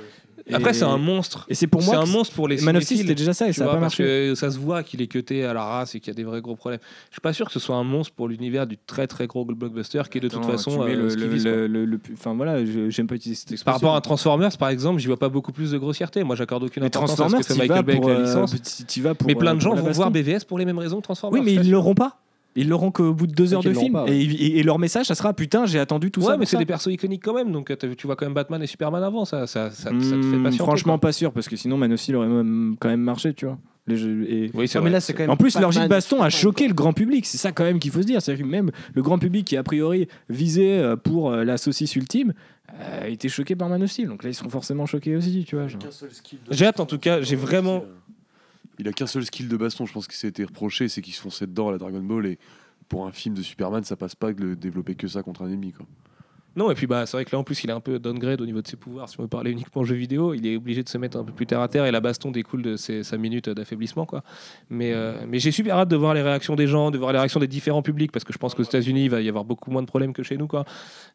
Après, 0.52 0.72
c'est 0.74 0.84
un 0.84 0.98
monstre. 0.98 1.46
Et 1.48 1.54
c'est 1.54 1.66
pour 1.66 1.82
C'est 1.82 1.92
moi. 1.92 1.98
un 1.98 2.04
que 2.04 2.08
monstre 2.08 2.34
pour 2.34 2.48
les 2.48 2.60
Man 2.60 2.76
of 2.76 2.82
c'était 2.82 3.14
déjà 3.14 3.32
ça 3.32 3.48
et 3.48 3.52
ça 3.52 3.62
a 3.62 3.64
vois, 3.64 3.74
pas 3.74 3.80
parce 3.80 3.98
marché. 3.98 4.04
que 4.04 4.34
ça 4.34 4.50
se 4.50 4.58
voit 4.58 4.82
qu'il 4.82 5.00
est 5.02 5.06
cuté 5.06 5.44
à 5.44 5.52
la 5.52 5.64
race 5.64 5.94
et 5.94 6.00
qu'il 6.00 6.08
y 6.12 6.14
a 6.14 6.16
des 6.16 6.24
vrais 6.24 6.40
gros 6.40 6.56
problèmes. 6.56 6.80
Je 7.10 7.14
suis 7.14 7.20
pas 7.20 7.32
sûr 7.32 7.46
que 7.46 7.52
ce 7.52 7.60
soit 7.60 7.76
un 7.76 7.84
monstre 7.84 8.14
pour 8.14 8.28
l'univers 8.28 8.66
du 8.66 8.78
très 8.78 9.06
très 9.06 9.26
gros 9.26 9.44
blockbuster 9.44 10.02
qui 10.10 10.18
est 10.18 10.20
de 10.20 10.28
toute 10.28 10.44
façon 10.44 10.82
euh, 10.82 11.68
le, 11.68 12.00
enfin 12.12 12.34
voilà, 12.34 12.64
j'aime 12.88 13.06
pas 13.06 13.14
utiliser 13.14 13.40
cette 13.40 13.52
expression. 13.52 13.64
Par 13.64 13.74
rapport 13.74 13.96
à 13.96 14.00
Transformers, 14.00 14.56
par 14.58 14.68
exemple, 14.68 15.00
j'y 15.00 15.06
vois 15.06 15.18
pas 15.18 15.28
beaucoup 15.28 15.52
plus 15.52 15.72
de 15.72 15.78
grossièreté. 15.78 16.22
Moi, 16.24 16.36
j'accorde 16.36 16.64
aucune 16.64 16.82
mais 16.82 16.86
importance 16.88 17.10
à 17.10 17.14
ce 17.14 17.20
Transformers, 17.20 17.46
que 17.46 17.54
fait 17.54 17.58
Michael 17.58 17.84
Bay 17.84 17.92
avec 17.92 18.02
pour, 18.02 18.10
la 18.10 18.16
euh, 18.16 18.24
licence. 18.24 18.62
t'y 18.86 19.00
vas 19.00 19.14
pour, 19.14 19.26
mais 19.26 19.34
plein 19.34 19.52
euh, 19.52 19.56
de 19.56 19.60
gens 19.60 19.74
vont 19.74 19.90
voir. 19.90 20.10
BVS 20.10 20.44
pour 20.46 20.58
les 20.58 20.64
mêmes 20.64 20.78
raisons 20.78 21.00
Transformers. 21.00 21.40
Oui, 21.40 21.44
mais 21.44 21.54
ils 21.54 21.70
l'auront 21.70 21.94
pas. 21.94 22.18
Ils 22.56 22.68
l'auront 22.68 22.90
qu'au 22.90 23.12
bout 23.14 23.26
de 23.28 23.32
deux 23.32 23.54
heures 23.54 23.62
de 23.62 23.72
film. 23.72 23.92
pas, 23.92 24.04
ouais. 24.04 24.16
et, 24.16 24.22
et- 24.22 24.58
et 24.58 24.62
leur 24.64 24.78
message, 24.80 25.06
ça 25.06 25.14
sera 25.14 25.32
putain, 25.32 25.66
j'ai 25.66 25.78
attendu 25.78 26.10
tout 26.10 26.20
ouais, 26.20 26.26
ça. 26.26 26.32
mais 26.32 26.38
pour 26.38 26.48
c'est 26.48 26.56
des 26.58 26.66
persos 26.66 26.88
iconiques 26.92 27.22
quand 27.24 27.34
même. 27.34 27.52
Donc, 27.52 27.70
euh, 27.70 27.76
tu 27.96 28.06
vois 28.06 28.16
quand 28.16 28.26
même 28.26 28.34
Batman 28.34 28.60
et 28.62 28.66
Superman 28.66 29.02
avant. 29.04 29.24
Ça, 29.24 29.46
ça, 29.46 29.70
ça, 29.70 29.84
ça 29.84 29.90
te 29.90 30.00
fait 30.02 30.16
Hmm, 30.16 30.42
patienter. 30.42 30.64
franchement, 30.64 30.94
quoi. 30.94 31.00
pas 31.08 31.12
sûr, 31.12 31.32
parce 31.32 31.48
que 31.48 31.54
sinon 31.56 31.76
Man 31.76 31.92
of 31.92 32.00
Steel 32.00 32.16
aurait 32.16 32.26
même, 32.26 32.74
quand 32.80 32.88
même 32.88 33.00
marché, 33.02 33.34
tu 33.34 33.46
vois. 33.46 33.58
Les 33.86 33.96
jeux- 33.96 34.26
et- 34.28 34.50
Oui, 34.54 34.68
c'est 34.68 34.78
Ouais, 34.78 34.80
vrai. 34.82 34.90
mais 34.90 34.90
là, 34.90 35.00
c'est 35.00 35.12
quand 35.14 35.22
même 35.22 35.30
En 35.30 35.36
plus, 35.36 35.58
l'orgie 35.58 35.78
de 35.78 35.84
Batman, 35.84 35.96
baston 35.98 36.22
a 36.22 36.28
choqué 36.30 36.64
quoi. 36.64 36.68
le 36.68 36.74
grand 36.74 36.92
public. 36.92 37.24
C'est 37.24 37.38
ça 37.38 37.52
quand 37.52 37.64
même 37.64 37.78
qu'il 37.78 37.90
faut 37.92 38.02
se 38.02 38.06
dire. 38.06 38.20
C'est-à-dire 38.20 38.44
que 38.44 38.50
même 38.50 38.70
le 38.94 39.02
grand 39.02 39.18
public 39.18 39.46
qui 39.46 39.56
a 39.56 39.62
priori 39.62 40.06
visé 40.28 40.78
euh, 40.78 40.96
pour 40.96 41.30
euh, 41.30 41.44
la 41.44 41.56
saucisse 41.56 41.94
ultime 41.96 42.32
euh, 42.78 43.04
a 43.04 43.08
été 43.08 43.28
choqué 43.28 43.56
par 43.56 43.68
Man 43.68 43.82
of 43.82 43.90
Steel. 43.90 44.08
Donc 44.08 44.22
là, 44.22 44.30
ils 44.30 44.34
seront 44.34 44.50
forcément 44.50 44.86
choqués 44.86 45.16
aussi, 45.16 45.44
tu 45.46 45.56
vois. 45.56 45.66
J'ai 46.50 46.66
hâte 46.66 46.80
en 46.80 46.86
tout 46.86 46.98
cas. 46.98 47.20
J'ai 47.22 47.36
vraiment. 47.36 47.84
Il 48.78 48.88
a 48.88 48.92
qu'un 48.92 49.06
seul 49.06 49.24
skill 49.24 49.48
de 49.48 49.56
baston, 49.56 49.86
je 49.86 49.92
pense 49.92 50.06
que 50.06 50.26
été 50.26 50.44
reproché, 50.44 50.88
c'est 50.88 51.02
qu'il 51.02 51.12
se 51.12 51.20
fonçait 51.20 51.46
dedans 51.46 51.68
à 51.68 51.72
la 51.72 51.78
Dragon 51.78 52.02
Ball 52.02 52.26
et 52.26 52.38
pour 52.88 53.06
un 53.06 53.12
film 53.12 53.34
de 53.34 53.42
Superman, 53.42 53.84
ça 53.84 53.96
passe 53.96 54.14
pas 54.14 54.32
de 54.32 54.54
développer 54.54 54.94
que 54.94 55.06
ça 55.06 55.22
contre 55.22 55.42
un 55.42 55.48
ennemi. 55.48 55.72
Quoi. 55.72 55.86
Non, 56.56 56.70
et 56.70 56.74
puis 56.74 56.86
bah, 56.86 57.06
c'est 57.06 57.16
vrai 57.16 57.24
que 57.24 57.30
là 57.30 57.38
en 57.38 57.44
plus 57.44 57.62
il 57.62 57.70
est 57.70 57.72
un 57.72 57.80
peu 57.80 57.98
downgrade 57.98 58.40
au 58.40 58.46
niveau 58.46 58.60
de 58.60 58.66
ses 58.66 58.76
pouvoirs. 58.76 59.08
Si 59.08 59.18
on 59.18 59.22
veut 59.22 59.28
parler 59.28 59.50
uniquement 59.50 59.84
jeux 59.84 59.94
vidéo, 59.94 60.34
il 60.34 60.46
est 60.46 60.56
obligé 60.56 60.82
de 60.82 60.88
se 60.88 60.98
mettre 60.98 61.16
un 61.16 61.24
peu 61.24 61.32
plus 61.32 61.46
terre 61.46 61.60
à 61.60 61.68
terre 61.68 61.84
et 61.86 61.90
la 61.90 62.00
baston 62.00 62.30
découle 62.30 62.62
de 62.62 62.76
ses, 62.76 63.02
sa 63.02 63.16
minute 63.16 63.48
d'affaiblissement. 63.48 64.06
quoi. 64.06 64.22
Mais, 64.68 64.92
euh, 64.92 65.14
mais 65.28 65.38
j'ai 65.38 65.52
super 65.52 65.76
hâte 65.76 65.88
de 65.88 65.96
voir 65.96 66.14
les 66.14 66.22
réactions 66.22 66.56
des 66.56 66.66
gens, 66.66 66.90
de 66.90 66.98
voir 66.98 67.12
les 67.12 67.18
réactions 67.18 67.40
des 67.40 67.48
différents 67.48 67.82
publics 67.82 68.12
parce 68.12 68.24
que 68.24 68.32
je 68.32 68.38
pense 68.38 68.54
qu'aux 68.54 68.62
États-Unis 68.62 69.04
il 69.04 69.10
va 69.10 69.20
y 69.20 69.28
avoir 69.28 69.44
beaucoup 69.44 69.70
moins 69.70 69.82
de 69.82 69.86
problèmes 69.86 70.12
que 70.12 70.22
chez 70.22 70.36
nous. 70.36 70.46
Quoi. 70.46 70.64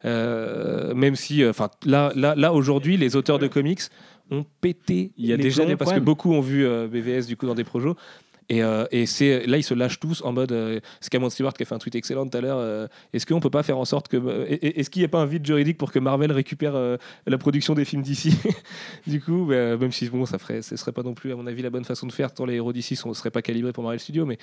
Euh, 0.06 0.94
même 0.94 1.16
si, 1.16 1.46
enfin 1.46 1.70
là, 1.86 2.12
là, 2.16 2.36
là 2.36 2.54
aujourd'hui, 2.54 2.98
les 2.98 3.16
auteurs 3.16 3.40
de 3.40 3.48
comics 3.48 3.82
ont 4.32 4.46
pété. 4.62 5.12
Il 5.18 5.26
y 5.26 5.34
a 5.34 5.38
les 5.38 5.44
déjà 5.44 5.66
des 5.66 5.76
parce 5.76 5.94
que 5.94 6.00
beaucoup 6.00 6.34
ont 6.34 6.42
vu 6.42 6.66
euh, 6.66 6.88
BVS 6.88 7.28
du 7.28 7.38
coup 7.38 7.46
dans 7.46 7.56
des 7.56 7.64
projets. 7.64 7.90
Et, 8.50 8.62
euh, 8.62 8.86
et 8.92 9.06
là 9.48 9.58
ils 9.58 9.64
se 9.64 9.74
lâchent 9.74 10.00
tous 10.00 10.22
en 10.24 10.32
mode 10.32 10.52
euh, 10.52 10.80
c'est 11.02 11.10
Cameron 11.10 11.32
Stewart 11.32 11.54
qui 11.54 11.64
a 11.64 11.66
fait 11.66 11.74
un 11.74 11.80
tweet 11.80 11.96
excellent 11.96 12.28
tout 12.28 12.38
à 12.38 12.42
l'heure 12.42 12.60
euh, 12.60 12.88
est-ce 13.12 13.26
qu'on 13.26 13.40
peut 13.40 13.50
pas 13.50 13.64
faire 13.64 13.80
en 13.80 13.86
sorte 13.86 14.08
que 14.08 14.18
est- 14.48 14.80
est-ce 14.80 14.92
qu'il 14.92 15.02
n'y 15.02 15.06
a 15.06 15.10
pas 15.10 15.20
un 15.20 15.26
vide 15.26 15.44
juridique 15.44 15.80
pour 15.80 15.92
que 15.92 15.98
Marvel 15.98 16.32
récupère 16.32 16.76
la 17.26 17.38
production 17.40 17.74
des 17.74 17.86
films 17.86 18.04
d'ici 18.04 18.38
du 19.08 19.20
coup 19.20 19.46
bah, 19.50 19.78
même 19.78 19.92
si 19.92 20.08
bon 20.10 20.28
ça 20.28 20.38
ferait 20.38 20.62
ce 20.62 20.76
serait 20.76 20.92
pas 20.92 21.02
non 21.02 21.16
plus 21.16 21.32
à 21.32 21.36
mon 21.36 21.48
avis 21.48 21.64
la 21.64 21.72
bonne 21.72 21.86
façon 21.86 22.06
de 22.06 22.12
faire 22.12 22.32
tant 22.34 22.46
les 22.46 22.56
héros 22.56 22.72
d'ici 22.72 22.96
ne 23.10 23.14
seraient 23.16 23.32
pas 23.32 23.42
calibrés 23.42 23.74
pour 23.74 23.84
Marvel 23.84 24.00
Studios 24.00 24.26
mais 24.28 24.38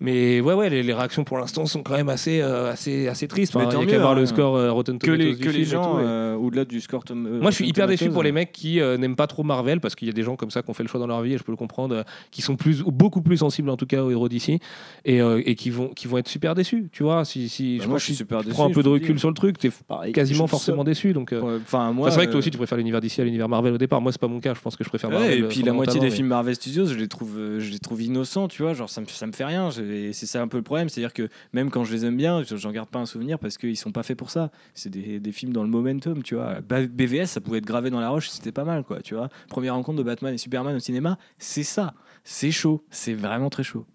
mais 0.00 0.40
ouais 0.40 0.54
ouais 0.54 0.70
les, 0.70 0.82
les 0.82 0.92
réactions 0.94 1.24
pour 1.24 1.38
l'instant 1.38 1.66
sont 1.66 1.82
quand 1.82 1.94
même 1.94 2.08
assez 2.08 2.40
euh, 2.40 2.70
assez 2.72 3.06
assez 3.08 3.28
tristes 3.28 3.52
tant 3.52 3.60
il 3.60 3.64
y 3.64 3.82
a 3.82 3.86
qu'à 3.86 3.98
voir 3.98 4.14
le 4.14 4.22
hein. 4.22 4.26
score 4.26 4.56
euh, 4.56 4.72
Rotten 4.72 4.98
Que 4.98 5.06
Tomatoes 5.06 5.22
les, 5.24 5.34
du 5.36 5.38
que 5.42 5.48
les 5.48 5.52
film 5.52 5.62
et 5.62 5.64
gens, 5.66 5.98
euh, 5.98 6.34
au-delà 6.36 6.64
du 6.64 6.80
score. 6.80 7.04
tom- 7.04 7.38
moi, 7.40 7.50
je 7.50 7.56
suis 7.56 7.68
hyper 7.68 7.86
déçu 7.86 8.08
pour 8.10 8.22
les 8.22 8.30
euh, 8.30 8.34
mecs 8.34 8.52
qui 8.52 8.76
n'aiment 8.80 9.16
pas 9.16 9.26
trop 9.26 9.42
Marvel, 9.42 9.80
parce 9.80 9.94
qu'il 9.94 10.08
y 10.08 10.10
a 10.10 10.14
des 10.14 10.22
gens 10.22 10.36
comme 10.36 10.50
ça 10.50 10.62
qui 10.62 10.70
ont 10.70 10.74
fait 10.74 10.82
le 10.82 10.88
choix 10.88 10.98
dans 11.00 11.06
leur 11.06 11.20
vie, 11.22 11.34
et 11.34 11.38
je 11.38 11.42
peux 11.42 11.52
le 11.52 11.56
comprendre, 11.56 12.04
qui 12.30 12.42
sont 12.42 12.56
plus, 12.56 12.82
ou 12.82 12.90
beaucoup 12.90 13.20
plus 13.22 13.38
sensibles 13.38 13.68
en 13.70 13.76
tout 13.76 13.86
cas 13.86 14.02
aux 14.02 14.10
héros 14.10 14.28
d'ici, 14.28 14.58
et, 15.04 15.18
et 15.18 15.54
qui, 15.54 15.70
vont, 15.70 15.88
qui 15.88 16.08
vont 16.08 16.18
être 16.18 16.28
super 16.28 16.54
déçus. 16.54 16.88
Tu 16.92 17.02
vois, 17.02 17.24
si, 17.24 17.48
si 17.48 17.76
Bah, 17.78 17.84
je 17.84 17.88
moi, 17.88 17.98
je 17.98 18.04
suis 18.04 18.12
que 18.14 18.18
super 18.18 18.38
tu 18.40 18.46
déçu, 18.46 18.54
prends 18.54 18.66
un 18.66 18.72
peu 18.72 18.82
de 18.82 18.88
recul 18.88 19.18
sur 19.18 19.28
le 19.28 19.34
truc, 19.34 19.58
t'es 19.58 19.70
Pareil. 19.86 20.12
quasiment 20.12 20.46
forcément 20.46 20.84
déçu. 20.84 21.12
Donc, 21.12 21.34
Enfin, 21.62 21.92
moi. 21.92 22.10
c'est 22.10 22.16
vrai 22.16 22.26
que 22.26 22.32
toi 22.32 22.38
aussi, 22.38 22.50
tu 22.50 22.58
préfères 22.58 22.78
l'univers 22.78 23.00
d'ici 23.00 23.20
à 23.20 23.24
l'univers 23.24 23.48
Marvel 23.48 23.74
au 23.74 23.78
départ. 23.78 24.00
Moi, 24.00 24.12
c'est 24.12 24.20
pas 24.20 24.28
mon 24.28 24.40
cas. 24.40 24.54
Je 24.54 24.60
pense 24.60 24.76
que 24.76 24.84
je 24.84 24.88
préfère 24.88 25.10
Marvel. 25.10 25.38
et 25.38 25.42
puis 25.42 25.62
la 25.62 25.72
moitié 25.72 26.00
des 26.00 26.10
films 26.10 26.28
Marvel 26.28 26.54
Studios, 26.54 26.86
je 26.86 26.94
les 26.94 27.08
trouve, 27.08 27.38
les 27.38 28.04
innocents, 28.06 28.48
tu 28.48 28.62
vois. 28.62 28.72
Genre, 28.74 28.88
ça 28.88 29.00
me 29.00 29.32
fait 29.32 29.44
rien. 29.44 29.70
C'est 30.12 30.26
ça 30.26 30.40
un 30.42 30.48
peu 30.48 30.56
le 30.56 30.62
problème. 30.62 30.88
C'est-à-dire 30.88 31.12
que 31.12 31.28
même 31.52 31.70
quand 31.70 31.84
je 31.84 31.92
les 31.92 32.04
aime 32.04 32.16
bien, 32.16 32.42
je- 32.42 32.56
j'en 32.56 32.70
garde 32.72 32.88
pas 32.88 32.98
un 32.98 33.06
souvenir 33.06 33.38
parce 33.38 33.58
qu'ils 33.58 33.76
sont 33.76 33.92
pas 33.92 34.02
faits 34.02 34.16
pour 34.16 34.30
ça. 34.30 34.50
C'est 34.74 34.90
des, 34.90 35.20
des 35.20 35.32
films 35.32 35.52
dans 35.52 35.62
le 35.62 35.68
momentum, 35.68 36.22
tu 36.22 36.34
vois. 36.34 36.60
BVS, 36.60 37.26
ça 37.26 37.40
pouvait 37.40 37.58
être 37.58 37.66
gravé 37.66 37.90
dans 37.90 38.00
la 38.00 38.08
roche, 38.10 38.28
c'était 38.28 38.52
pas 38.52 38.64
mal, 38.64 38.84
quoi, 38.84 39.00
tu 39.02 39.14
vois. 39.14 39.28
Première 39.48 39.74
rencontre 39.74 39.98
de 39.98 40.02
Batman 40.02 40.34
et 40.34 40.38
Superman 40.38 40.74
au 40.76 40.80
cinéma, 40.80 41.18
c'est 41.38 41.62
ça. 41.62 41.94
C'est 42.24 42.50
chaud. 42.50 42.84
C'est 42.90 43.14
vraiment 43.14 43.50
très 43.50 43.62
chaud. 43.62 43.86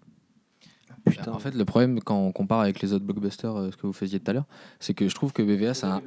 En 1.28 1.38
fait, 1.38 1.54
le 1.54 1.64
problème 1.64 2.00
quand 2.00 2.18
on 2.18 2.32
compare 2.32 2.58
avec 2.60 2.80
les 2.80 2.92
autres 2.92 3.04
blockbusters, 3.04 3.54
euh, 3.56 3.70
ce 3.70 3.76
que 3.76 3.86
vous 3.86 3.92
faisiez 3.92 4.18
tout 4.18 4.28
à 4.30 4.34
l'heure, 4.34 4.46
c'est 4.80 4.92
que 4.92 5.08
je 5.08 5.14
trouve 5.14 5.32
que 5.32 5.40
BVS 5.42 5.84
a. 5.84 6.00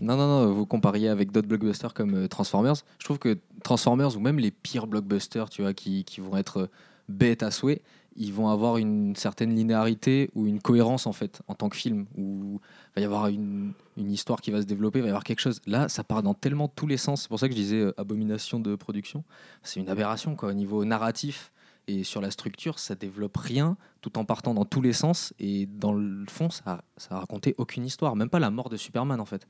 Non, 0.00 0.16
non, 0.16 0.26
non, 0.46 0.52
vous 0.54 0.64
compariez 0.64 1.08
avec 1.10 1.30
d'autres 1.32 1.48
blockbusters 1.48 1.92
comme 1.92 2.14
euh, 2.14 2.28
Transformers. 2.28 2.76
Je 2.98 3.04
trouve 3.04 3.18
que 3.18 3.38
Transformers 3.62 4.16
ou 4.16 4.20
même 4.20 4.38
les 4.38 4.50
pires 4.50 4.86
blockbusters, 4.86 5.50
tu 5.50 5.60
vois, 5.60 5.74
qui, 5.74 6.04
qui 6.04 6.22
vont 6.22 6.36
être 6.38 6.60
euh, 6.62 6.66
bêtes 7.10 7.42
à 7.42 7.50
souhait, 7.50 7.82
ils 8.16 8.32
vont 8.32 8.48
avoir 8.48 8.76
une 8.76 9.16
certaine 9.16 9.54
linéarité 9.54 10.30
ou 10.34 10.46
une 10.46 10.60
cohérence 10.60 11.06
en 11.06 11.12
fait 11.12 11.40
en 11.48 11.54
tant 11.54 11.68
que 11.68 11.76
film 11.76 12.06
où 12.16 12.60
il 12.90 12.94
va 12.96 13.02
y 13.02 13.04
avoir 13.04 13.28
une, 13.28 13.72
une 13.96 14.10
histoire 14.12 14.40
qui 14.40 14.50
va 14.50 14.60
se 14.60 14.66
développer, 14.66 14.98
il 14.98 15.02
va 15.02 15.08
y 15.08 15.10
avoir 15.10 15.24
quelque 15.24 15.40
chose. 15.40 15.60
Là, 15.66 15.88
ça 15.88 16.04
part 16.04 16.22
dans 16.22 16.34
tellement 16.34 16.68
tous 16.68 16.86
les 16.86 16.96
sens. 16.98 17.22
C'est 17.22 17.28
pour 17.28 17.38
ça 17.40 17.48
que 17.48 17.54
je 17.54 17.58
disais 17.60 17.80
euh, 17.80 17.94
abomination 18.00 18.60
de 18.60 18.74
production. 18.76 19.24
C'est 19.62 19.80
une 19.80 19.88
aberration 19.88 20.36
quoi 20.36 20.50
au 20.50 20.52
niveau 20.52 20.84
narratif 20.84 21.52
et 21.88 22.04
sur 22.04 22.20
la 22.20 22.30
structure, 22.30 22.78
ça 22.78 22.94
développe 22.94 23.36
rien 23.36 23.76
tout 24.02 24.16
en 24.16 24.24
partant 24.24 24.54
dans 24.54 24.64
tous 24.64 24.80
les 24.82 24.92
sens 24.92 25.34
et 25.40 25.66
dans 25.66 25.92
le 25.92 26.24
fond, 26.28 26.48
ça 26.48 26.84
ça 26.96 27.16
a 27.16 27.18
raconté 27.20 27.54
aucune 27.58 27.84
histoire, 27.84 28.14
même 28.14 28.28
pas 28.30 28.38
la 28.38 28.50
mort 28.50 28.68
de 28.68 28.76
Superman 28.76 29.20
en 29.20 29.24
fait. 29.24 29.48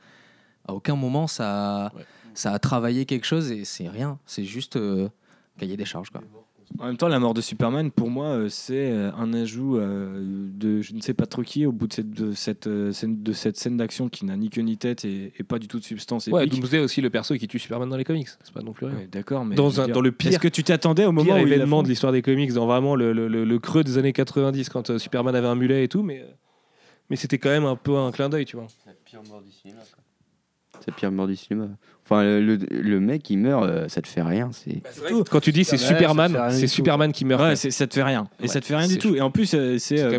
À 0.67 0.73
aucun 0.73 0.97
moment 0.97 1.27
ça 1.27 1.93
Ouais. 1.95 2.07
ça 2.35 2.53
a 2.53 2.59
travaillé 2.59 3.05
quelque 3.05 3.27
chose 3.27 3.51
et 3.51 3.65
c'est 3.67 3.89
rien, 3.89 4.19
c'est 4.25 4.45
juste 4.45 4.77
euh, 4.77 5.09
cahier 5.59 5.77
des 5.77 5.85
charges 5.85 6.09
quoi. 6.11 6.23
En 6.79 6.87
même 6.87 6.97
temps, 6.97 7.09
la 7.09 7.19
mort 7.21 7.35
de 7.35 7.41
Superman, 7.41 7.91
pour 7.91 8.11
moi, 8.11 8.27
euh, 8.29 8.49
c'est 8.49 8.91
euh, 8.91 9.13
un 9.13 9.33
ajout 9.35 9.77
euh, 9.79 10.21
de 10.55 10.81
je 10.81 10.95
ne 10.95 11.01
sais 11.01 11.15
pas 11.15 11.27
trop 11.27 11.43
qui 11.43 11.65
au 11.67 11.73
bout 11.73 11.87
de 11.87 11.93
cette, 11.93 12.11
de 12.11 12.33
cette, 12.33 12.69
scène, 12.93 13.23
de 13.23 13.33
cette 13.33 13.57
scène 13.57 13.77
d'action 13.77 14.09
qui 14.09 14.25
n'a 14.25 14.37
ni 14.37 14.51
queue 14.51 14.63
ni 14.63 14.77
tête 14.77 15.05
et, 15.05 15.33
et 15.39 15.43
pas 15.45 15.59
du 15.59 15.69
tout 15.69 15.79
de 15.79 15.85
substance 15.85 16.27
Ouais, 16.29 16.47
épique. 16.47 16.61
Doomsday 16.61 16.79
aussi, 16.81 17.01
le 17.01 17.11
perso 17.11 17.35
qui 17.37 17.47
tue 17.47 17.59
Superman 17.59 17.89
dans 17.89 17.97
les 17.97 18.05
comics. 18.05 18.29
C'est 18.43 18.53
pas 18.55 18.63
non 18.63 18.73
plus 18.73 18.87
rien. 18.87 18.97
Ouais, 18.97 19.09
D'accord, 19.11 19.45
mais 19.45 19.55
Dans 19.55 19.71
je 19.71 19.77
veux 19.77 19.83
un- 19.83 19.87
dire, 19.87 19.95
dans 19.95 20.01
le 20.01 20.13
pire- 20.13 20.31
Est-ce 20.31 20.39
que 20.39 20.49
tu 20.49 20.65
t'attendais 20.65 21.05
au 21.05 21.13
moment 21.13 21.35
où 21.35 21.39
il 21.47 21.53
événement 21.53 21.83
de 21.83 21.89
l'histoire 21.89 22.13
des 22.13 22.23
comics, 22.23 22.53
dans 22.53 22.67
vraiment 22.67 22.97
le, 22.97 23.13
le- 23.13 23.29
le- 23.29 23.45
le 23.45 23.59
creux 23.59 23.85
des 23.85 23.99
années 23.99 24.13
90, 24.13 24.69
quand 24.69 24.91
euh, 24.91 24.99
Superman 24.99 25.35
avait 25.37 25.47
un 25.49 25.55
mulet 25.55 25.85
et 25.85 25.89
tout, 25.89 26.03
mais, 26.03 26.25
mais 27.11 27.17
c'était 27.17 27.39
quand 27.39 27.51
même 27.51 27.65
un 27.67 27.77
peu 27.77 27.97
un 27.97 28.11
clin 28.13 28.29
d'œil, 28.29 28.45
tu 28.45 28.57
vois. 28.57 28.67
C'est 28.83 28.91
la 28.91 28.97
pire 29.05 29.21
mort 29.29 29.43
du 29.43 29.51
cinéma. 29.51 29.81
C'est 30.81 30.89
la 30.91 30.97
pire 30.97 31.13
mort 31.13 31.27
du 31.29 31.37
cinéma. 31.37 31.69
Enfin, 32.05 32.25
le, 32.25 32.41
le- 32.57 32.57
le 32.57 33.01
mec, 33.01 33.31
il 33.31 33.39
meurt, 33.39 33.65
euh, 33.65 33.89
ça 33.89 34.03
te 34.03 34.09
fait 34.09 34.23
rien. 34.23 34.51
C'est 34.53 34.83
Quand 35.31 35.41
tu 35.41 35.53
dis 35.53 35.65
c'est 35.65 35.77
Superman, 35.79 36.33
c'est 36.51 36.63
tout, 36.63 36.73
Superman 36.73 37.13
qui 37.13 37.25
meurt. 37.25 37.41
Ouais, 37.43 37.57
ça 37.57 37.87
te 37.87 37.95
fait 37.95 38.03
rien. 38.03 38.29
Et 38.41 38.43
Ouais, 38.43 38.49
ça 38.49 38.61
te 38.61 38.67
fait 38.67 38.77
rien 38.77 38.89
du 38.89 38.99
tout. 38.99 39.15
Et 39.15 39.21
en 39.21 39.31
plus, 39.31 39.55
euh, 39.55 39.79
c'est 39.79 40.01
euh, 40.01 40.11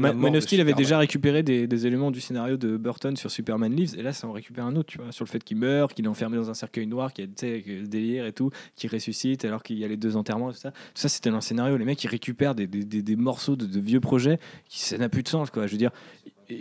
avait 0.62 0.72
déjà 0.78 0.98
récupéré 0.98 1.44
des, 1.44 1.68
des 1.68 1.86
éléments 1.88 2.10
du 2.10 2.22
scénario 2.22 2.56
de 2.58 2.78
Burton 2.78 3.16
sur 3.18 3.30
Superman 3.30 3.76
Lives. 3.76 3.96
Et 3.98 4.02
là, 4.02 4.14
ça 4.14 4.28
en 4.28 4.32
récupère 4.32 4.66
un 4.66 4.76
autre, 4.78 4.90
tu 4.90 4.98
vois, 4.98 5.12
sur 5.12 5.26
le 5.26 5.30
fait 5.30 5.44
qu'il 5.44 5.58
meurt, 5.58 5.94
qu'il 5.94 6.06
est 6.06 6.08
enfermé 6.08 6.38
dans 6.38 6.50
un 6.50 6.54
cercueil 6.54 6.88
noir, 6.88 7.12
qu'il 7.14 7.26
y 7.26 7.28
a 7.28 7.32
ce 7.38 7.86
délire 7.86 8.26
et 8.26 8.32
tout, 8.32 8.50
qu'il 8.76 8.90
ressuscite 8.90 9.44
alors 9.46 9.62
qu'il 9.62 9.78
y 9.78 9.84
a 9.84 9.88
les 9.90 9.98
deux 9.98 10.16
enterrements 10.16 10.50
et 10.52 10.54
tout 10.54 10.60
ça. 10.60 10.72
Tout 10.72 10.78
ça, 10.96 11.10
c'était 11.10 11.30
dans 11.30 11.36
le 11.38 11.42
scénario. 11.42 11.76
Les 11.78 11.86
mecs, 11.86 12.02
ils 12.04 12.08
récupèrent 12.08 12.56
des, 12.56 12.66
des- 12.66 12.86
des- 12.86 13.02
des 13.02 13.16
morceaux 13.18 13.56
de, 13.58 13.66
de 13.66 13.80
vieux 13.80 14.00
projets 14.00 14.40
qui 14.70 14.80
ça 14.80 14.98
n'a 14.98 15.10
plus 15.10 15.22
de 15.24 15.28
sens, 15.28 15.50
quoi. 15.52 15.68
Je 15.68 15.74
veux 15.74 15.78
dire, 15.78 15.92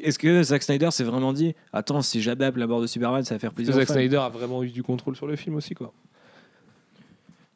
est-ce 0.05 0.19
que 0.19 0.43
Zack 0.43 0.63
Snyder 0.63 0.91
s'est 0.91 1.05
vraiment 1.05 1.33
dit, 1.33 1.55
attends, 1.73 2.03
si 2.03 2.21
j'adapte 2.23 2.57
la 2.59 2.67
mort 2.67 2.81
de 2.81 2.87
Superman, 2.87 3.23
ça 3.25 3.35
va 3.35 3.39
faire 3.39 3.53
plaisir 3.53 3.75
Zack 3.75 3.87
fans 3.89 3.95
Snyder 3.95 4.17
a 4.17 4.29
vraiment 4.29 4.63
eu 4.63 4.71
du 4.71 4.83
contrôle 4.83 5.17
sur 5.17 5.27
le 5.27 5.37
film 5.37 5.57
aussi, 5.57 5.75
quoi. 5.75 5.93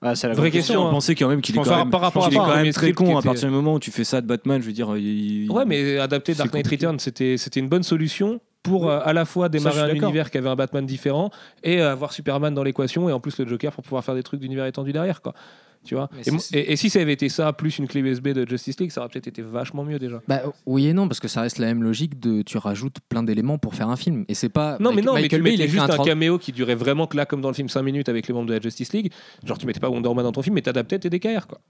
Ah, 0.03 0.15
c'est 0.15 0.29
la 0.29 0.35
Vraie 0.35 0.51
question, 0.51 0.83
On 0.85 0.89
hein. 0.89 0.91
pensait 0.91 1.15
quand 1.15 1.27
même 1.29 1.41
qu'il 1.41 1.57
est 1.59 1.63
quand 1.63 1.77
même, 1.79 1.91
par 1.91 2.03
rapport 2.03 2.27
à 2.27 2.29
il 2.29 2.35
est 2.35 2.37
quand 2.37 2.45
un 2.45 2.63
même 2.63 2.73
très 2.73 2.93
con 2.93 3.17
à 3.17 3.23
partir 3.23 3.49
du 3.49 3.55
moment 3.55 3.75
où 3.75 3.81
tu 3.81 3.91
fais 3.91 4.05
ça 4.05 4.21
de 4.21 4.27
Batman. 4.27 4.61
Je 4.61 4.67
veux 4.67 4.73
dire, 4.73 4.95
il- 4.97 5.51
Ouais, 5.51 5.65
mais 5.65 5.99
adapter 5.99 6.35
Dark 6.35 6.53
Knight. 6.53 6.67
Returns, 6.69 6.99
c'était 7.01 7.39
c'était 7.39 7.61
une 7.61 7.69
bonne 7.69 7.83
solution 7.83 8.41
pour 8.63 8.91
euh, 8.91 9.01
à 9.05 9.13
la 9.15 9.25
fois 9.25 9.49
démarrer 9.49 9.81
un 9.81 9.89
univers 9.95 10.31
qui 10.31 10.37
avait 10.39 10.49
un 10.51 10.55
Batman 10.57 10.85
différent 10.85 11.31
et 11.65 11.81
euh, 11.81 11.93
avoir 11.93 12.13
Superman 12.13 12.53
dans 12.55 12.63
l'équation 12.63 13.09
et 13.09 13.13
en 13.13 13.21
plus 13.21 13.39
le 13.39 13.47
Joker 13.49 13.73
pour 13.73 13.83
pouvoir 13.85 14.05
faire 14.05 14.15
des 14.15 14.23
trucs 14.23 14.41
d'univers 14.41 14.67
étendu 14.67 14.93
derrière, 14.93 15.23
quoi. 15.23 15.35
Tu 15.85 15.95
vois 15.95 16.09
et, 16.53 16.75
si 16.77 16.91
ça 16.91 17.01
avait 17.01 17.13
été 17.13 17.29
ça 17.29 17.53
plus 17.53 17.79
une 17.79 17.87
clé 17.87 18.01
USB 18.01 18.29
de 18.29 18.49
Justice 18.49 18.81
League, 18.81 18.91
ça 18.91 19.01
aurait 19.01 19.09
peut-être 19.11 19.29
été 19.29 19.43
vachement 19.43 19.85
mieux 19.85 19.99
déjà. 19.99 20.21
Bah, 20.27 20.43
oui 20.67 20.89
et 20.89 20.93
non, 20.93 21.07
parce 21.07 21.21
que 21.21 21.29
ça 21.29 21.41
reste 21.43 21.59
la 21.59 21.67
même 21.69 21.83
logique 21.83 22.19
de 22.19 22.43
tu 22.43 22.59
rajoutes 22.59 22.99
plein 23.09 23.23
d'éléments 23.23 23.59
pour 23.59 23.75
faire 23.75 23.89
un 23.89 23.97
film. 23.97 24.25
Et 24.29 24.35
c'est 24.35 24.49
pas. 24.49 24.77
Non, 24.81 24.93
mais 24.93 25.03
non, 25.03 25.15
mais 25.15 25.29
tu 25.29 25.41
Bay, 25.41 25.55
il 25.55 25.69
juste 25.69 25.79
un, 25.83 25.87
tra- 25.87 26.05
caméo 26.05 26.39
qui 26.39 26.53
durait 26.53 26.75
vraiment 26.75 27.07
que 27.07 27.17
là, 27.17 27.27
comme 27.27 27.41
dans 27.41 27.49
le 27.51 27.55
film 27.55 27.69
5 27.69 27.83
minutes 27.83 28.09
avec 28.09 28.27
les 28.27 28.35
membres 28.35 28.49
de 28.49 28.55
la 28.55 28.61
Justice 28.61 28.93
League. 28.93 29.13
Genre, 29.45 29.59
tu 29.59 29.67
mettais 29.67 29.81
pas 29.81 29.89
Wonder 29.89 30.09
Woman 30.09 30.25
dans 30.25 30.33
ton 30.33 30.43
film, 30.43 30.55
mais 30.55 30.63
t'adaptais 30.63 30.99
tes 30.99 31.11
DKR, 31.11 31.47
quoi. 31.47 31.61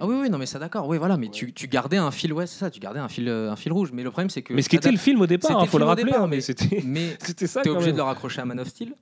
Ah 0.00 0.06
oui, 0.06 0.16
oui, 0.22 0.28
non, 0.28 0.38
mais 0.38 0.46
ça 0.46 0.58
d'accord. 0.58 0.88
Oui, 0.88 0.98
voilà, 0.98 1.16
mais 1.16 1.28
tu, 1.28 1.52
tu 1.52 1.68
gardais 1.68 1.98
un 1.98 2.10
fil, 2.10 2.32
ouais, 2.32 2.48
c'est 2.48 2.58
ça, 2.58 2.68
tu 2.68 2.80
gardais 2.80 2.98
un 2.98 3.08
fil, 3.08 3.28
euh, 3.28 3.52
un 3.52 3.56
fil 3.56 3.72
rouge. 3.72 3.90
Mais 3.92 4.02
le 4.02 4.10
problème, 4.10 4.28
c'est 4.28 4.42
que. 4.42 4.52
Mais 4.52 4.60
ce 4.62 4.68
qui 4.68 4.74
était 4.76 4.90
le 4.90 4.98
film 4.98 5.20
au 5.20 5.26
départ, 5.28 5.52
C'était 5.52 5.62
hein, 5.62 5.66
faut 5.66 5.78
le 5.78 5.84
rappeler, 5.84 6.04
départ, 6.06 6.24
hein, 6.24 6.26
mais 6.28 6.36
mais- 6.36 6.40
c'était 6.42 6.82
Mais 6.84 7.16
c'était 7.20 7.46
ça. 7.46 7.62
t'es 7.62 7.70
obligé 7.70 7.86
même. 7.86 7.92
de 7.96 8.00
le 8.00 8.02
raccrocher 8.02 8.40
à 8.40 8.44
Man 8.44 8.58
of 8.58 8.66
Steel. 8.68 8.92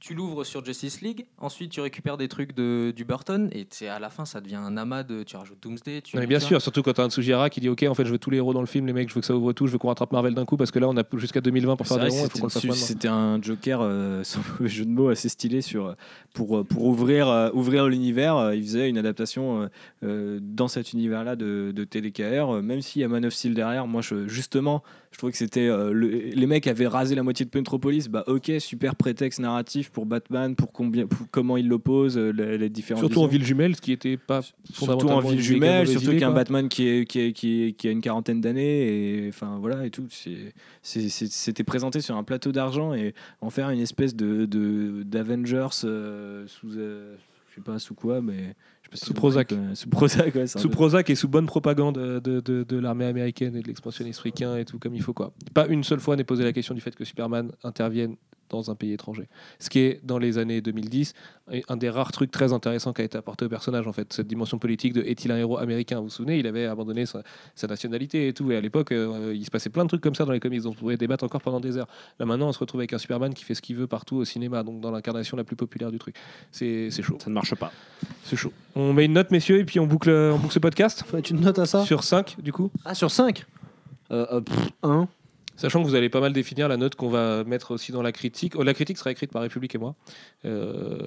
Tu 0.00 0.14
l'ouvres 0.14 0.44
sur 0.44 0.64
Justice 0.64 1.00
League, 1.00 1.26
ensuite 1.38 1.72
tu 1.72 1.80
récupères 1.80 2.16
des 2.16 2.28
trucs 2.28 2.54
de, 2.54 2.92
du 2.94 3.04
Burton, 3.04 3.48
et 3.52 3.66
c'est 3.70 3.88
à 3.88 3.98
la 3.98 4.10
fin, 4.10 4.24
ça 4.24 4.40
devient 4.40 4.54
un 4.56 4.76
amas 4.76 5.02
de. 5.02 5.22
Tu 5.22 5.36
rajoutes 5.36 5.58
Doomsday. 5.62 6.02
Tu 6.02 6.16
Non, 6.16 6.20
mais 6.22 6.26
bien 6.26 6.38
tu 6.38 6.46
sûr, 6.46 6.62
surtout 6.62 6.82
quand 6.82 6.92
t'as 6.92 7.04
un 7.04 7.10
Tsujihara 7.10 7.50
qui 7.50 7.60
dit 7.60 7.68
Ok, 7.68 7.84
en 7.88 7.94
fait, 7.94 8.04
je 8.04 8.12
veux 8.12 8.18
tous 8.18 8.30
les 8.30 8.36
héros 8.36 8.52
dans 8.54 8.60
le 8.60 8.66
film, 8.66 8.86
les 8.86 8.92
mecs, 8.92 9.08
je 9.08 9.14
veux 9.14 9.20
que 9.20 9.26
ça 9.26 9.34
ouvre 9.34 9.52
tout, 9.52 9.66
je 9.66 9.72
veux 9.72 9.78
qu'on 9.78 9.88
rattrape 9.88 10.12
Marvel 10.12 10.34
d'un 10.34 10.44
coup, 10.44 10.56
parce 10.56 10.70
que 10.70 10.78
là, 10.78 10.88
on 10.88 10.96
a 10.96 11.02
jusqu'à 11.16 11.40
2020 11.40 11.76
pour 11.76 11.86
faire 11.86 11.98
des 11.98 12.08
ronds, 12.10 12.24
il 12.24 12.30
faut 12.30 12.38
qu'on 12.38 12.44
le 12.46 12.50
fasse 12.50 12.76
c'était- 12.78 13.08
un 13.08 13.40
Joker, 13.42 13.80
euh, 13.82 14.22
sans 14.24 14.40
mauvais 14.58 14.68
jeu 14.68 14.84
de 14.84 14.90
mots, 14.90 15.08
assez 15.08 15.28
stylé 15.28 15.60
sur, 15.62 15.94
pour, 16.34 16.64
pour 16.66 16.84
ouvrir, 16.84 17.28
euh, 17.28 17.50
ouvrir 17.52 17.86
l'univers. 17.88 18.36
euh, 18.36 18.54
il 18.54 18.62
faisait 18.62 18.88
une 18.88 18.98
adaptation 18.98 19.62
euh, 19.62 19.68
euh, 20.04 20.38
dans 20.42 20.68
cet 20.68 20.92
univers-là 20.92 21.36
de, 21.36 21.72
de 21.74 21.84
TDKR. 21.84 22.54
euh, 22.56 22.62
même 22.62 22.82
s'il 22.82 23.02
y 23.02 23.04
a 23.04 23.08
Man 23.08 23.24
of 23.26 23.32
Steel 23.34 23.54
derrière, 23.54 23.86
moi, 23.86 24.02
je, 24.02 24.28
justement, 24.28 24.82
je 25.10 25.18
trouvais 25.18 25.32
que 25.32 25.38
c'était. 25.38 25.66
euh, 25.68 25.92
le- 25.92 26.08
les 26.08 26.46
mecs 26.46 26.66
avaient 26.66 26.86
rasé 26.86 27.14
la 27.14 27.22
moitié 27.22 27.44
de 27.46 27.50
Metropolis. 27.56 28.08
Bah, 28.08 28.24
ok, 28.26 28.52
super 28.60 28.94
prétexte 28.94 29.40
narratif 29.40 29.90
pour 29.90 30.06
Batman, 30.06 30.54
pour, 30.54 30.70
combien, 30.72 31.06
pour 31.06 31.26
comment 31.30 31.56
il 31.56 31.66
l'oppose, 31.68 32.16
euh, 32.18 32.30
les, 32.30 32.58
les 32.58 32.68
différentes. 32.68 33.00
Surtout 33.02 33.20
en 33.22 33.26
ville 33.26 33.44
jumelle, 33.44 33.74
ce 33.76 33.80
qui 33.80 33.92
était 33.92 34.16
pas 34.16 34.42
Surtout 34.72 35.08
en 35.08 35.20
ville 35.20 35.40
jumelle, 35.40 35.88
surtout 35.88 36.16
qu'un. 36.18 36.30
Batman 36.32 36.68
qui, 36.68 36.86
est, 36.88 37.04
qui, 37.06 37.20
est- 37.20 37.32
qui, 37.32 37.62
est- 37.64 37.72
qui 37.72 37.88
a 37.88 37.90
une 37.90 38.00
quarantaine 38.00 38.40
d'années, 38.40 39.24
et 39.24 39.28
enfin 39.28 39.58
voilà, 39.60 39.84
et 39.86 39.90
tout. 39.90 40.06
C'était 40.82 41.64
présenté 41.64 42.00
sur 42.00 42.16
un 42.16 42.22
plateau 42.24 42.52
d'argent 42.52 42.94
et 42.94 43.14
en 43.40 43.50
faire 43.50 43.70
une 43.70 43.80
espèce 43.80 44.14
de 44.14 44.44
de- 44.46 45.02
d'Avengers 45.04 45.68
euh, 45.84 46.44
sous. 46.46 46.70
euh, 46.76 47.16
je 47.50 47.54
sais 47.56 47.60
pas 47.62 47.78
sous 47.78 47.94
quoi, 47.94 48.20
mais. 48.20 48.54
Si 48.92 49.06
Sous 49.06 49.14
Prozac. 49.14 49.50
Sous 49.74 49.88
ouais. 50.36 50.46
Sous 50.46 51.10
et 51.10 51.14
sous 51.14 51.28
bonne 51.28 51.46
propagande 51.46 51.96
de, 51.96 52.40
de, 52.40 52.64
de 52.64 52.78
l'armée 52.78 53.06
américaine 53.06 53.56
et 53.56 53.62
de 53.62 53.66
l'expansionnisme 53.66 54.22
ricain 54.22 54.56
et 54.56 54.64
tout 54.64 54.78
comme 54.78 54.94
il 54.94 55.02
faut 55.02 55.12
quoi. 55.12 55.32
Pas 55.54 55.66
une 55.66 55.84
seule 55.84 56.00
fois 56.00 56.16
n'est 56.16 56.24
posé 56.24 56.44
la 56.44 56.52
question 56.52 56.74
du 56.74 56.80
fait 56.80 56.94
que 56.94 57.04
Superman 57.04 57.52
intervienne 57.62 58.16
dans 58.50 58.70
un 58.70 58.74
pays 58.74 58.92
étranger. 58.92 59.28
Ce 59.58 59.70
qui 59.70 59.80
est 59.80 60.00
dans 60.04 60.18
les 60.18 60.38
années 60.38 60.60
2010 60.60 61.14
un 61.68 61.76
des 61.76 61.90
rares 61.90 62.12
trucs 62.12 62.30
très 62.30 62.52
intéressants 62.52 62.92
qui 62.92 63.02
a 63.02 63.04
été 63.04 63.16
apporté 63.16 63.44
au 63.44 63.48
personnage 63.48 63.86
en 63.86 63.92
fait, 63.92 64.12
cette 64.12 64.26
dimension 64.26 64.58
politique 64.58 64.92
de 64.92 65.02
est-il 65.02 65.32
un 65.32 65.38
héros 65.38 65.58
américain 65.58 65.96
Vous 65.98 66.04
vous 66.04 66.10
souvenez, 66.10 66.38
il 66.38 66.46
avait 66.46 66.66
abandonné 66.66 67.06
sa, 67.06 67.22
sa 67.54 67.66
nationalité 67.66 68.28
et 68.28 68.32
tout 68.32 68.50
et 68.52 68.56
à 68.56 68.60
l'époque 68.60 68.92
euh, 68.92 69.32
il 69.34 69.44
se 69.44 69.50
passait 69.50 69.70
plein 69.70 69.84
de 69.84 69.88
trucs 69.88 70.00
comme 70.00 70.14
ça 70.14 70.24
dans 70.24 70.32
les 70.32 70.40
comics 70.40 70.62
dont 70.62 70.70
on 70.70 70.74
pouvait 70.74 70.96
débattre 70.96 71.24
encore 71.24 71.40
pendant 71.40 71.60
des 71.60 71.76
heures. 71.76 71.88
Là 72.18 72.26
maintenant 72.26 72.48
on 72.48 72.52
se 72.52 72.58
retrouve 72.58 72.80
avec 72.80 72.92
un 72.92 72.98
Superman 72.98 73.32
qui 73.34 73.44
fait 73.44 73.54
ce 73.54 73.62
qu'il 73.62 73.76
veut 73.76 73.86
partout 73.86 74.16
au 74.16 74.24
cinéma 74.24 74.62
donc 74.62 74.80
dans 74.80 74.90
l'incarnation 74.90 75.36
la 75.36 75.44
plus 75.44 75.56
populaire 75.56 75.90
du 75.90 75.98
truc. 75.98 76.16
C'est 76.52 76.90
c'est 76.90 77.02
chaud. 77.02 77.16
Ça 77.18 77.30
ne 77.30 77.34
marche 77.34 77.54
pas. 77.54 77.72
C'est 78.24 78.36
chaud. 78.36 78.52
On 78.74 78.92
met 78.92 79.04
une 79.04 79.14
note 79.14 79.30
messieurs 79.30 79.58
et 79.58 79.64
puis 79.64 79.80
on 79.80 79.86
boucle 79.86 80.10
on 80.10 80.38
boucle 80.38 80.52
ce 80.52 80.58
podcast 80.58 81.04
Faut 81.06 81.16
mettre 81.16 81.32
une 81.32 81.40
note 81.40 81.58
à 81.58 81.66
ça 81.66 81.84
sur 81.84 82.04
5 82.04 82.36
du 82.42 82.52
coup. 82.52 82.70
Ah, 82.84 82.94
sur 82.94 83.10
5 83.10 83.44
euh, 84.10 84.26
euh, 84.32 84.40
pff, 84.40 84.70
1. 84.82 85.08
Sachant 85.58 85.82
que 85.82 85.86
vous 85.88 85.94
allez 85.94 86.08
pas 86.08 86.20
mal 86.20 86.32
définir 86.32 86.68
la 86.68 86.76
note 86.78 86.94
qu'on 86.94 87.10
va 87.10 87.44
mettre 87.44 87.72
aussi 87.72 87.92
dans 87.92 88.00
la 88.00 88.12
critique. 88.12 88.54
Oh, 88.56 88.62
la 88.62 88.72
critique 88.72 88.96
sera 88.96 89.10
écrite 89.10 89.30
par 89.30 89.42
République 89.42 89.74
et 89.74 89.78
moi. 89.78 89.94
Euh, 90.46 91.02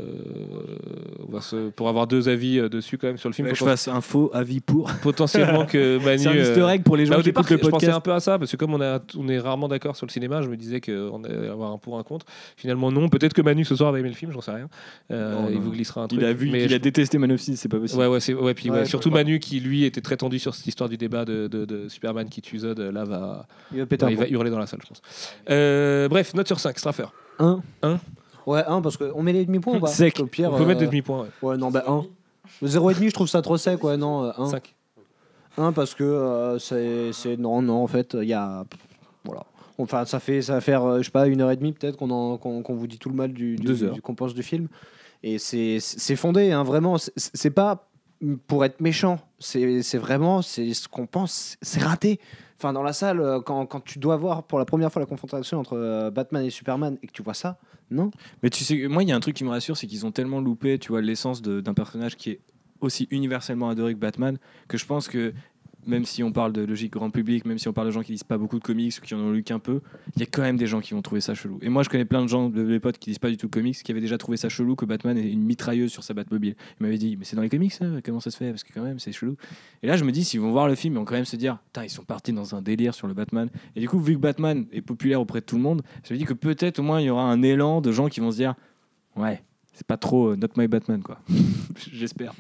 on 1.28 1.32
va 1.32 1.42
se- 1.42 1.70
pour 1.70 1.90
avoir 1.90 2.08
deux 2.08 2.30
avis 2.30 2.60
euh, 2.60 2.70
dessus 2.70 2.98
quand 2.98 3.08
même 3.08 3.18
sur 3.18 3.30
le 3.30 3.34
film. 3.34 3.48
Que 3.48 3.56
je 3.56 3.64
fasse 3.64 3.88
un 3.88 4.02
faux 4.02 4.30
avis 4.34 4.60
pour. 4.60 4.92
Potentiellement 5.02 5.66
que 5.66 5.98
Manu. 6.06 6.20
C'est 6.20 6.28
un 6.30 6.34
easter 6.36 6.68
egg 6.70 6.84
pour 6.84 6.98
les 6.98 7.06
gens 7.06 7.12
bah, 7.14 7.18
au 7.18 7.22
qui 7.22 7.26
départ, 7.26 7.44
écoutent 7.44 7.52
le 7.52 7.58
je 7.58 7.62
pensais 7.70 7.72
podcast. 7.88 7.98
un 7.98 8.02
peu 8.02 8.14
à 8.14 8.20
ça 8.20 8.38
parce 8.40 8.52
que 8.52 8.58
comme 8.58 8.74
on, 8.74 8.82
a, 8.82 9.00
on 9.18 9.28
est 9.28 9.40
rarement 9.40 9.68
d'accord 9.68 9.96
sur 9.96 10.06
le 10.06 10.12
cinéma, 10.12 10.42
je 10.42 10.50
me 10.50 10.58
disais 10.58 10.82
qu'on 10.82 11.24
allait 11.24 11.48
avoir 11.48 11.72
un 11.72 11.78
pour 11.78 11.98
un 11.98 12.04
contre. 12.04 12.26
Finalement, 12.58 12.92
non. 12.92 13.10
Peut-être 13.10 13.34
que 13.34 13.42
Manu 13.42 13.66
ce 13.66 13.76
soir 13.76 13.92
va 13.92 14.00
aimer 14.00 14.10
le 14.10 14.16
film, 14.16 14.32
j'en 14.32 14.42
sais 14.42 14.52
rien. 14.52 14.68
Euh, 15.12 15.34
Non, 15.34 15.48
il 15.50 15.56
non. 15.56 15.62
vous 15.62 15.72
glissera 15.72 16.02
un 16.04 16.08
truc. 16.08 16.20
Il 16.22 16.26
a 16.26 16.34
vu, 16.34 16.50
mais 16.52 16.64
il 16.64 16.70
je- 16.70 16.76
a 16.76 16.80
détesté 16.80 17.18
Man 17.18 17.32
of 17.32 17.40
Steel, 17.40 17.58
c'est 17.58 17.70
pas 17.70 17.80
possible. 17.80 18.02
Ouais, 18.02 18.08
ouais, 18.08 18.20
c'est, 18.20 18.34
ouais, 18.34 18.54
puis, 18.54 18.70
ouais, 18.70 18.80
Ouais, 18.80 18.86
surtout 18.86 19.12
Manu 19.12 19.40
qui 19.40 19.60
lui 19.60 19.84
était 19.86 20.02
très 20.02 20.18
tendu 20.18 20.40
sur 20.40 20.56
cette 20.56 20.68
histoire 20.68 20.90
du 20.90 20.98
débat 20.98 21.26
de, 21.26 21.48
de- 21.48 21.66
de 21.66 21.88
Superman 21.90 22.28
qui 22.30 22.42
tue 22.42 22.60
Zod, 22.60 22.80
là 22.80 23.04
va, 23.06 23.48
Il 23.72 23.80
va 23.80 23.86
péter 23.86 24.06
un 24.06 24.16
va 24.16 24.28
hurler 24.42 24.52
dans 24.52 24.60
la 24.60 24.68
salle, 24.68 24.80
je 24.84 24.88
pense. 24.90 25.02
Euh, 25.50 26.08
bref, 26.10 26.34
note 26.34 26.48
sur 26.48 26.60
5, 26.60 26.78
Straffer. 26.80 27.06
1. 27.40 27.62
Un. 27.84 28.00
Ouais, 28.48 28.64
1 28.66 28.82
parce 28.82 28.98
qu'on 28.98 29.22
met 29.24 29.34
les 29.34 29.46
demi-points 29.46 29.78
ou 29.78 29.80
pas 29.82 29.88
Sec. 29.88 30.20
Au 30.20 30.26
pire, 30.26 30.52
On 30.54 30.58
peut 30.58 30.66
mettre 30.66 30.80
des 30.80 30.86
euh, 30.86 30.90
demi-points. 30.90 31.28
Ouais. 31.42 31.50
Ouais, 31.50 31.58
non, 31.58 31.70
bah 31.72 31.84
1. 31.88 32.04
Le 32.62 32.68
0,5, 32.68 33.08
je 33.08 33.14
trouve 33.14 33.28
ça 33.28 33.42
trop 33.42 33.58
sec, 33.58 33.84
ouais, 33.84 33.98
non, 33.98 34.32
1. 34.38 34.48
5. 34.50 34.76
1 35.58 35.72
parce 35.74 35.94
que 35.94 36.04
euh, 36.04 36.60
c'est, 36.60 37.12
c'est. 37.14 37.38
Non, 37.38 37.62
non, 37.62 37.84
en 37.84 37.88
fait, 37.88 38.16
il 38.20 38.28
y 38.28 38.34
a. 38.34 38.66
Voilà. 39.24 39.44
Enfin, 39.78 40.06
ça 40.06 40.20
fait, 40.20 40.42
ça 40.42 40.54
va 40.54 40.62
faire, 40.62 40.84
euh, 40.84 40.98
je 41.00 41.04
sais 41.06 41.12
pas, 41.12 41.28
une 41.28 41.42
heure 41.42 41.50
et 41.52 41.56
demie 41.56 41.72
peut-être 41.72 41.98
qu'on, 41.98 42.10
en- 42.12 42.38
qu'on, 42.38 42.62
qu'on 42.62 42.76
vous 42.76 42.88
dit 42.88 43.00
tout 43.00 43.10
le 43.10 43.16
mal 43.16 43.34
du, 43.34 43.56
du, 43.56 43.74
du- 43.74 44.02
qu'on 44.02 44.16
pense 44.16 44.34
du 44.34 44.44
film. 44.44 44.68
Et 45.24 45.38
c'est, 45.40 45.78
c'est 45.80 46.16
fondé, 46.16 46.52
hein, 46.52 46.64
vraiment. 46.64 46.98
C'est, 46.98 47.12
c'est 47.16 47.50
pas 47.52 47.88
pour 48.48 48.64
être 48.66 48.80
méchant. 48.82 49.20
C'est, 49.40 49.82
c'est 49.82 49.98
vraiment 49.98 50.42
c'est 50.42 50.74
ce 50.74 50.88
qu'on 50.88 51.06
pense. 51.08 51.58
C'est 51.62 51.82
raté. 51.82 52.20
Enfin, 52.62 52.74
dans 52.74 52.84
la 52.84 52.94
salle, 52.94 53.20
euh, 53.22 53.42
quand, 53.42 53.66
quand 53.66 53.80
tu 53.80 53.98
dois 53.98 54.18
voir 54.18 54.44
pour 54.44 54.60
la 54.60 54.66
première 54.66 54.92
fois 54.92 55.00
la 55.00 55.08
confrontation 55.08 55.58
entre 55.58 55.76
euh, 55.76 56.12
Batman 56.12 56.46
et 56.46 56.52
Superman 56.52 56.96
et 57.02 57.08
que 57.08 57.12
tu 57.12 57.24
vois 57.24 57.34
ça, 57.34 57.58
non. 57.90 58.12
Mais 58.44 58.52
tu 58.52 58.64
sais, 58.64 58.88
moi, 58.88 59.02
il 59.02 59.10
y 59.10 59.12
a 59.12 59.16
un 59.16 59.20
truc 59.20 59.36
qui 59.36 59.44
me 59.44 59.50
rassure, 59.50 59.76
c'est 59.76 59.88
qu'ils 59.88 60.06
ont 60.06 60.12
tellement 60.12 60.40
loupé, 60.40 60.78
tu 60.78 60.90
vois, 60.90 61.02
l'essence 61.02 61.42
d'un 61.42 61.74
personnage 61.74 62.18
qui 62.18 62.30
est 62.30 62.40
aussi 62.80 63.08
universellement 63.10 63.68
adoré 63.70 63.96
que 63.96 64.00
Batman, 64.00 64.38
que 64.68 64.78
je 64.78 64.86
pense 64.86 65.08
que 65.08 65.34
même 65.86 66.06
si 66.06 66.24
on 66.24 66.32
parle 66.32 66.54
de 66.54 66.62
logique 66.62 66.94
grand 66.94 67.10
public, 67.10 67.46
même 67.46 67.58
si 67.58 67.68
on 67.68 67.74
parle 67.74 67.88
de 67.88 67.92
gens 67.92 68.02
qui 68.02 68.12
lisent 68.12 68.24
pas 68.24 68.38
beaucoup 68.38 68.60
de 68.60 68.64
comics 68.64 68.94
ou 68.98 69.06
qui 69.06 69.14
en 69.16 69.20
ont 69.20 69.32
lu 69.32 69.44
qu'un 69.44 69.60
peu, 69.60 69.82
il 70.16 70.20
y 70.20 70.24
a 70.24 70.26
quand 70.26 70.42
même 70.42 70.58
des 70.58 70.68
gens 70.68 70.82
qui 70.82 70.94
vont 70.94 71.02
trouver 71.02 71.22
ça 71.22 71.34
chelou. 71.34 71.60
Et 71.62 71.70
moi, 71.70 71.84
je 71.84 71.90
connais 71.90 72.06
plein 72.06 72.22
de 72.22 72.28
gens, 72.28 72.50
de 72.50 72.64
mes 72.64 72.80
potes 72.80 72.98
qui 72.98 73.10
lisent 73.10 73.20
pas 73.20 73.30
du 73.30 73.38
tout 73.38 73.48
de 73.48 73.52
comics, 73.52 73.76
qui 73.82 73.92
avaient 73.92 74.02
déjà 74.02 74.18
trouvé 74.18 74.38
ça 74.38 74.50
chelou 74.50 74.76
que 74.76 74.86
Batman 74.86 75.18
ait 75.18 75.32
une 75.32 75.44
mitrailleuse 75.44 75.92
sur 75.92 76.04
sa 76.04 76.14
Batmobile. 76.14 76.56
Ils 76.80 76.84
m'avaient 76.84 76.98
dit, 76.98 77.18
mais 77.18 77.26
c'est 77.26 77.36
dans 77.36 77.42
les 77.42 77.50
comics, 77.50 77.72
ça 77.72 77.86
Comment 78.04 78.20
ça 78.20 78.32
se 78.32 78.38
fait? 78.38 78.50
Parce 78.50 78.64
que 78.64 78.74
quand 78.74 78.84
même, 78.84 79.00
c'est 79.00 79.12
chelou. 79.12 79.36
Et 79.84 79.88
là, 79.88 79.98
je 79.98 80.04
me 80.04 80.12
dis, 80.12 80.24
s'ils 80.24 80.40
vont 80.40 80.52
voir 80.52 80.68
le 80.68 80.76
film, 80.76 80.96
ils 80.96 80.98
vont 80.98 81.06
quand 81.06 81.16
même 81.16 81.26
se 81.26 81.36
dire, 81.36 81.58
putain, 81.68 81.84
ils 81.84 81.90
sont 81.90 82.04
partis 82.04 82.34
dans 82.34 82.56
un 82.56 82.62
délire 82.62 82.94
sur 82.94 83.08
le 83.08 83.14
Batman. 83.14 83.50
Et 83.76 83.80
du 83.80 83.90
coup, 83.90 84.00
vu 84.00 84.14
que 84.16 84.20
Batman 84.20 84.66
est 84.72 84.82
populaire 84.82 85.22
auprès 85.22 85.42
de 85.42 85.46
tout 85.46 85.56
le 85.56 85.62
monde, 85.62 85.82
je 86.08 86.14
me 86.14 86.20
dis 86.20 86.26
que 86.26 86.34
peut-être 86.34 86.80
au 86.80 86.84
moins 86.84 87.00
il 87.02 87.06
y 87.06 87.10
aura 87.10 87.24
un 87.24 87.42
élan 87.42 87.82
de 87.82 87.92
gens 87.92 88.08
qui 88.08 88.20
vont 88.20 88.32
se 88.32 88.38
dire, 88.38 88.56
ouais, 89.16 89.44
c'est 89.74 89.88
pas 89.88 89.98
trop 89.98 90.32
euh, 90.32 90.36
not 90.36 90.50
my 90.58 90.68
Batman, 90.68 91.02
quoi. 91.02 91.20
J'espère. 91.92 92.34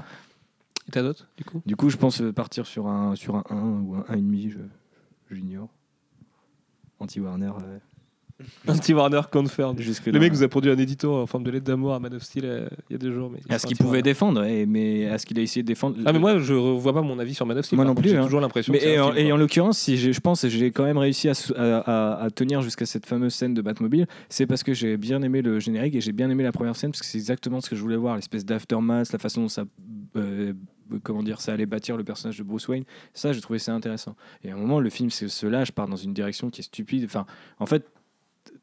Et 0.91 0.93
ta 0.93 1.01
note, 1.03 1.27
du 1.38 1.43
coup? 1.45 1.61
Du 1.65 1.76
coup, 1.77 1.89
je 1.89 1.97
pense 1.97 2.22
euh, 2.22 2.34
partir 2.34 2.65
sur 2.65 2.88
un, 2.88 3.15
sur 3.15 3.35
un 3.35 3.43
1 3.49 3.55
ou 3.81 3.95
un 3.95 4.01
1,5, 4.15 4.49
je, 5.30 5.35
j'ignore. 5.35 5.69
Anti-Warner. 6.99 7.51
euh, 7.63 7.77
Anti-Warner 8.68 9.22
confirmed. 9.31 9.80
jusque 9.80 10.07
Le 10.07 10.19
mec 10.19 10.34
vous 10.34 10.41
a 10.43 10.47
produit 10.47 10.72
un 10.72 10.77
édito 10.77 11.13
en 11.15 11.27
forme 11.27 11.43
de 11.43 11.51
lettre 11.51 11.65
d'amour 11.65 11.93
à 11.93 11.99
Man 11.99 12.13
of 12.15 12.23
Steel 12.23 12.43
euh, 12.45 12.68
il 12.89 12.93
y 12.93 12.95
a 12.95 12.97
deux 12.97 13.11
jours. 13.13 13.30
Mais 13.31 13.39
À 13.53 13.59
ce 13.59 13.68
qu'il 13.68 13.77
pouvait 13.77 14.01
défendre, 14.01 14.41
ouais, 14.41 14.65
mais 14.65 15.07
à 15.07 15.18
ce 15.19 15.26
qu'il 15.27 15.38
a 15.38 15.43
essayé 15.43 15.61
de 15.61 15.68
défendre. 15.68 15.97
Ah, 16.05 16.11
mais 16.11 16.18
moi, 16.19 16.39
je 16.39 16.53
revois 16.55 16.91
pas 16.93 17.01
mon 17.03 17.19
avis 17.19 17.35
sur 17.35 17.45
Man 17.45 17.57
of 17.59 17.65
Steel. 17.65 17.77
Moi 17.77 17.85
non 17.85 17.93
plus, 17.95 18.09
J'ai 18.09 18.18
hein. 18.18 18.23
toujours 18.23 18.41
l'impression 18.41 18.73
Mais 18.73 18.80
que 18.80 18.84
c'est 18.85 18.93
et 18.93 18.97
un 18.97 19.03
en, 19.03 19.11
film, 19.11 19.18
et 19.19 19.23
quoi. 19.30 19.34
en 19.34 19.38
l'occurrence, 19.38 19.77
si 19.77 19.97
je 19.97 20.19
pense 20.19 20.41
que 20.41 20.49
j'ai 20.49 20.72
quand 20.72 20.84
même 20.84 20.97
réussi 20.97 21.30
à, 21.30 21.34
sou- 21.35 21.53
à- 21.55 21.77
à- 22.18 22.23
à 22.23 22.30
tenir 22.31 22.61
jusqu'à 22.61 22.85
cette 22.88 23.05
fameuse 23.05 23.34
scène 23.35 23.53
de 23.53 23.61
Batmobile, 23.61 24.07
c'est 24.30 24.47
parce 24.47 24.63
que 24.63 24.73
j'ai 24.73 24.97
bien 24.97 25.22
aimé 25.22 25.41
le 25.43 25.59
générique 25.59 25.93
et 25.95 26.01
j'ai 26.01 26.11
bien 26.11 26.30
aimé 26.31 26.43
la 26.43 26.51
première 26.51 26.76
scène 26.76 26.91
parce 26.91 27.01
que 27.01 27.07
c'est 27.07 27.19
exactement 27.19 27.61
ce 27.61 27.69
que 27.69 27.76
je 27.76 27.81
voulais 27.81 27.95
voir, 27.97 28.15
l'espèce 28.15 28.43
d'aftermath, 28.45 29.11
la 29.13 29.19
façon 29.19 29.41
dont 29.41 29.49
ça, 29.49 29.65
euh, 30.15 30.53
comment 30.99 31.23
dire, 31.23 31.41
ça 31.41 31.53
allait 31.53 31.65
bâtir 31.65 31.97
le 31.97 32.03
personnage 32.03 32.38
de 32.38 32.43
Bruce 32.43 32.68
Wayne. 32.68 32.84
Ça, 33.13 33.34
j'ai 33.34 33.41
trouvé 33.41 33.59
ça 33.59 33.73
intéressant. 33.73 34.15
Et 34.43 34.51
à 34.51 34.55
un 34.55 34.57
moment, 34.57 34.80
le 34.80 34.89
film 34.89 35.09
se, 35.09 35.45
lâche, 35.47 35.72
part 35.72 35.88
dans 35.88 35.95
une 35.95 36.13
direction 36.13 36.49
qui 36.49 36.61
est 36.61 36.63
stupide. 36.63 37.05
Enfin, 37.05 37.26
en 37.59 37.65
fait. 37.65 37.85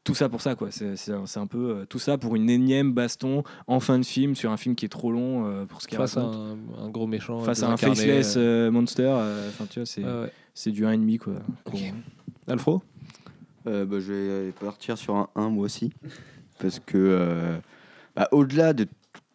Tout 0.04 0.14
ça 0.14 0.28
pour 0.30 0.40
ça, 0.40 0.54
quoi. 0.54 0.70
C'est 0.70 1.10
un, 1.36 1.46
peu 1.46 1.70
euh, 1.70 1.84
tout 1.84 1.98
ça 1.98 2.16
pour 2.16 2.34
une 2.34 2.48
énième 2.48 2.92
baston 2.94 3.42
en 3.66 3.78
fin 3.78 3.98
de 3.98 4.04
film 4.04 4.34
sur 4.34 4.50
un 4.50 4.56
film 4.56 4.74
qui 4.74 4.86
est 4.86 4.88
trop 4.88 5.12
long 5.12 5.44
euh, 5.46 5.66
pour 5.66 5.82
ce 5.82 5.88
qu'il 5.88 5.98
Face 5.98 6.16
à 6.16 6.22
raconte. 6.22 6.58
un, 6.78 6.84
un 6.84 6.88
gros 6.88 7.06
méchant. 7.06 7.40
Face 7.40 7.62
à 7.62 7.70
un 7.70 7.76
faceless 7.76 8.36
euh, 8.36 8.68
euh, 8.68 8.70
monster. 8.70 9.02
euh, 9.06 9.48
Enfin, 9.50 9.66
tu 9.68 9.80
vois, 9.80 9.86
c'est 9.86 10.02
ouais, 10.02 10.72
du 10.72 10.84
1,5 10.84 11.18
quoi. 11.18 11.34
Ok. 11.66 11.92
Alfro? 12.46 12.82
Euh, 13.66 13.84
bah, 13.84 14.00
je 14.00 14.12
vais 14.12 14.52
partir 14.52 14.96
sur 14.96 15.14
un 15.14 15.28
1 15.34 15.50
moi 15.50 15.64
aussi. 15.66 15.92
Parce 16.58 16.80
que, 16.80 16.96
euh, 16.96 17.58
bah, 18.16 18.28
au-delà 18.32 18.72
de. 18.72 18.86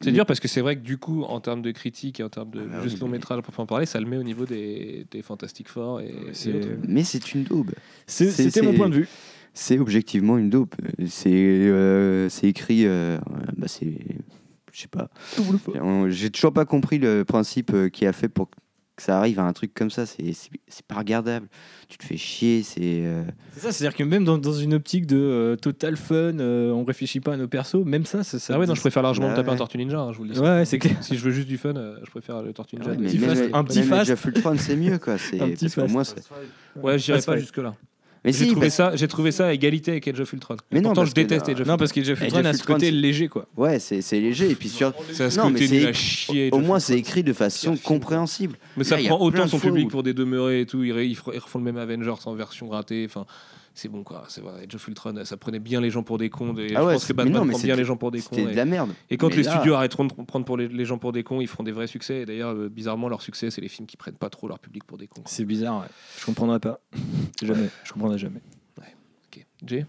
C'est 0.04 0.12
dur 0.12 0.26
parce 0.26 0.40
que 0.40 0.48
c'est 0.48 0.62
vrai 0.62 0.76
que 0.76 0.82
du 0.82 0.98
coup, 0.98 1.24
en 1.24 1.40
termes 1.40 1.62
de 1.62 1.72
critique 1.72 2.20
et 2.20 2.24
en 2.24 2.30
termes 2.30 2.52
de 2.52 2.68
Ah 2.74 2.82
juste 2.84 2.96
oui, 2.96 3.02
long 3.02 3.08
métrage, 3.08 3.42
pour 3.42 3.58
en 3.60 3.66
parler, 3.66 3.86
ça 3.86 4.00
le 4.00 4.06
met 4.06 4.18
au 4.18 4.24
niveau 4.24 4.46
des, 4.46 5.06
des 5.12 5.22
Fantastic 5.22 5.70
Four 5.70 6.02
et. 6.02 6.14
Mais 6.88 7.04
c'est 7.04 7.34
une 7.34 7.44
daube. 7.44 7.72
C'était 8.08 8.62
mon 8.62 8.74
point 8.74 8.90
de 8.90 8.96
vue. 8.96 9.08
C'est 9.54 9.78
objectivement 9.78 10.38
une 10.38 10.50
dope. 10.50 10.76
C'est 11.08 11.30
euh, 11.32 12.28
écrit. 12.42 12.86
euh, 12.86 13.20
bah, 13.56 13.68
c'est. 13.68 13.98
Je 14.72 14.82
sais 14.82 14.88
pas. 14.88 15.10
J'ai 16.10 16.32
toujours 16.32 16.54
pas 16.54 16.66
compris 16.66 16.98
le 16.98 17.24
principe 17.24 17.72
euh, 17.74 17.90
qui 17.90 18.08
a 18.08 18.14
fait 18.14 18.30
pour 18.30 18.50
que 18.96 19.02
ça 19.04 19.18
arrive 19.18 19.40
à 19.40 19.44
un 19.44 19.54
truc 19.54 19.74
comme 19.74 19.90
ça. 19.90 20.06
C'est 20.06 20.34
c'est- 20.34 20.50
c'est 20.68 20.86
pas 20.86 20.96
regardable. 20.96 21.48
Tu 21.90 21.98
te 21.98 22.04
fais 22.06 22.18
chier. 22.18 22.62
C'est. 22.64 22.80
euh, 23.04 23.24
C'est 23.54 23.62
ça, 23.62 23.72
c'est-à-dire 23.72 23.98
que 23.98 24.04
même 24.04 24.24
dans, 24.24 24.38
dans 24.38 24.54
une 24.54 24.74
optique 24.74 25.06
de 25.08 25.18
euh, 25.18 25.56
total 25.56 25.98
fun, 25.98 26.16
euh, 26.40 26.72
on 26.72 26.84
réfléchit 26.84 27.20
pas 27.20 27.34
à 27.34 27.38
nos 27.38 27.48
persos, 27.48 27.84
même 27.86 28.06
ça, 28.06 28.24
ça. 28.24 28.38
ça 28.40 28.54
Ah 28.56 28.60
ouais, 28.60 28.66
non, 28.68 28.76
je 28.76 28.82
préfère 28.82 29.02
largement 29.04 29.28
Bah 29.28 29.32
me 29.34 29.38
taper 29.38 29.52
un 29.52 29.56
Tortue 29.56 29.78
Ninja, 29.78 30.00
hein, 30.00 30.12
je 30.12 30.18
vous 30.18 30.24
le 30.26 30.32
dis. 30.32 30.40
Ouais, 30.40 30.46
ouais, 30.48 30.66
c'est 30.66 30.80
clair. 30.80 30.96
Si 31.02 31.18
je 31.18 31.24
veux 31.24 31.32
juste 31.32 31.48
du 31.48 31.58
fun, 31.58 31.76
euh, 31.76 31.98
je 32.06 32.10
préfère 32.12 32.42
le 32.42 32.54
Tortue 32.54 32.76
Ninja. 32.78 32.92
ouais, 32.92 32.98
de- 32.98 33.02
mais 33.02 33.08
petit 33.10 33.20
même- 33.20 33.30
fast, 33.36 33.50
un 33.54 33.64
petit 33.64 33.80
même 33.80 33.88
fast. 33.90 34.58
C'est 34.58 34.76
mieux 34.76 34.98
quoi. 35.00 35.18
C'est 35.18 35.42
Un 35.42 35.50
petit 35.50 35.70
fast. 35.70 35.92
moi, 35.92 36.04
Ouais, 36.82 37.00
j'irai 37.00 37.22
pas 37.22 37.38
Five. 37.38 37.72
Mais 38.26 38.32
J'ai 38.32 38.46
si, 38.46 38.48
trouvé 38.52 38.68
parce- 38.68 38.76
ça, 38.76 38.96
j'ai 38.96 39.08
trouvé 39.08 39.32
ça 39.32 39.48
à 39.48 39.54
égalité 39.54 39.92
avec 39.92 40.08
Age 40.08 40.20
of 40.20 40.32
Ultron. 40.34 40.56
Mais 40.72 40.80
non, 40.80 40.90
pourtant, 40.90 41.02
parce 41.02 41.10
je 41.10 41.16
que 41.16 41.20
déteste 41.22 41.50
Age 41.50 41.54
of 41.54 41.60
Non, 41.60 41.64
Ultron. 41.64 41.78
parce 41.78 41.92
que 41.92 42.04
Jeff 42.04 42.22
Age 42.22 42.28
Ultron 42.28 42.40
of 42.42 42.46
a 42.46 42.54
ce 42.54 42.64
côté 42.64 42.92
léger, 42.92 43.28
quoi. 43.28 43.48
Ouais, 43.58 43.80
c'est 43.80 44.02
c'est 44.02 44.20
léger. 44.20 44.50
Et 44.50 44.56
puis 44.56 44.70
sur. 44.70 44.94
Ça 45.12 45.26
a 45.26 45.30
ce 45.30 45.38
Non, 45.40 45.48
mais 45.50 45.54
côté 45.60 45.68
c'est 45.68 45.76
écrit- 45.84 45.94
chier. 45.94 46.50
Au 46.52 46.58
of 46.58 46.66
moins, 46.66 46.80
c'est 46.80 46.98
écrit 46.98 47.24
de 47.24 47.34
façon 47.34 47.76
compréhensible. 47.78 48.58
Mais 48.78 48.84
ça 48.84 48.98
prend 48.98 49.20
autant 49.20 49.48
son 49.48 49.60
public 49.60 49.90
pour 49.90 50.04
des 50.04 50.14
demeurés 50.14 50.62
et 50.62 50.66
tout. 50.66 50.84
Ils 50.84 51.18
refont 51.18 51.60
le 51.60 51.66
même 51.66 51.78
Avengers 51.78 52.14
en 52.26 52.34
version 52.34 52.70
ratée. 52.70 53.04
Enfin, 53.06 53.26
c'est 53.74 53.90
bon 53.90 54.04
quoi. 54.04 54.24
C'est 54.28 54.42
vrai. 54.42 54.64
Age 54.64 54.76
of 54.76 54.88
Ultron, 54.88 55.26
ça 55.26 55.38
prenait 55.38 55.60
bien 55.60 55.82
les 55.82 55.90
gens 55.90 56.04
pour 56.04 56.18
des 56.18 56.30
cons. 56.30 56.56
Et 56.58 56.76
Ah 56.76 56.82
je 56.82 56.86
ouais, 56.86 56.94
pense 56.94 57.06
que 57.06 57.14
Batman 57.14 57.44
non, 57.46 57.50
prend 57.50 57.60
bien 57.60 57.76
les 57.76 57.84
gens 57.86 57.98
pour 57.98 58.12
des 58.12 58.22
cons. 58.22 58.36
C'était 58.36 58.52
de 58.52 58.56
la 58.56 58.66
merde. 58.66 58.92
et 59.10 59.18
quand 59.18 59.30
Mais 59.30 59.38
les 59.38 59.44
là- 59.44 59.56
studios 59.56 59.74
arrêteront 59.74 60.06
de 60.06 60.14
prendre 60.14 60.46
pour 60.46 60.58
les, 60.58 60.68
les 60.68 60.86
gens 60.86 60.98
pour 60.98 61.12
des 61.12 61.24
cons, 61.24 61.42
ils 61.42 61.48
feront 61.48 61.64
des 61.64 61.72
vrais 61.72 61.88
succès. 61.88 62.22
Et 62.22 62.26
d'ailleurs, 62.26 62.54
euh, 62.54 62.70
bizarrement, 62.70 63.10
leur 63.10 63.22
succès, 63.22 63.50
c'est 63.52 63.62
les 63.62 63.70
films 63.70 63.88
qui 63.88 63.98
prennent 63.98 64.16
pas 64.18 64.30
trop 64.30 64.48
leur 64.48 64.60
public 64.60 64.84
pour 64.84 64.98
des 64.98 65.08
cons. 65.08 65.24
C'est 65.26 65.46
bizarre, 65.46 65.82
ouais. 65.82 65.88
Je 66.20 66.26
comprendrais 66.26 66.60
pas. 66.60 66.80
jamais. 67.42 67.70
Je 67.84 67.94
comprendrais 67.94 68.18
jamais. 68.20 68.42
Ok. 68.78 69.46
Jay? 69.66 69.86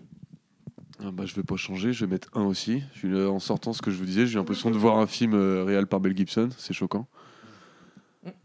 Ah 1.01 1.11
bah, 1.11 1.27
je 1.27 1.35
vais 1.35 1.43
pas 1.43 1.57
changer, 1.57 1.93
je 1.93 2.05
vais 2.07 2.11
mettre 2.13 2.29
un 2.35 2.45
aussi. 2.45 2.83
J'ai 2.95 3.09
eu- 3.09 3.27
en 3.27 3.41
sortant 3.41 3.73
ce 3.73 3.83
que 3.83 3.91
je 3.91 3.97
vous 3.99 4.07
disais, 4.07 4.27
j'ai 4.27 4.39
l'impression 4.39 4.71
de 4.71 4.77
voir 4.79 4.97
un 4.99 5.07
film 5.07 5.35
euh, 5.35 5.65
réel 5.65 5.87
par 5.87 6.01
Mel 6.01 6.17
Gibson, 6.17 6.49
c'est 6.57 6.73
choquant. 6.73 7.07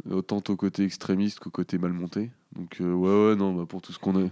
Autant 0.10 0.44
au 0.50 0.56
côté 0.58 0.84
extrémiste 0.84 1.40
qu'au 1.40 1.52
côté 1.52 1.78
mal 1.78 1.94
monté. 1.94 2.32
Donc 2.54 2.82
euh, 2.82 2.92
ouais 2.92 3.30
ouais 3.30 3.36
non 3.38 3.54
bah, 3.54 3.66
pour 3.66 3.82
tout 3.82 3.94
ce 3.94 4.00
qu'on 4.00 4.18
a. 4.26 4.28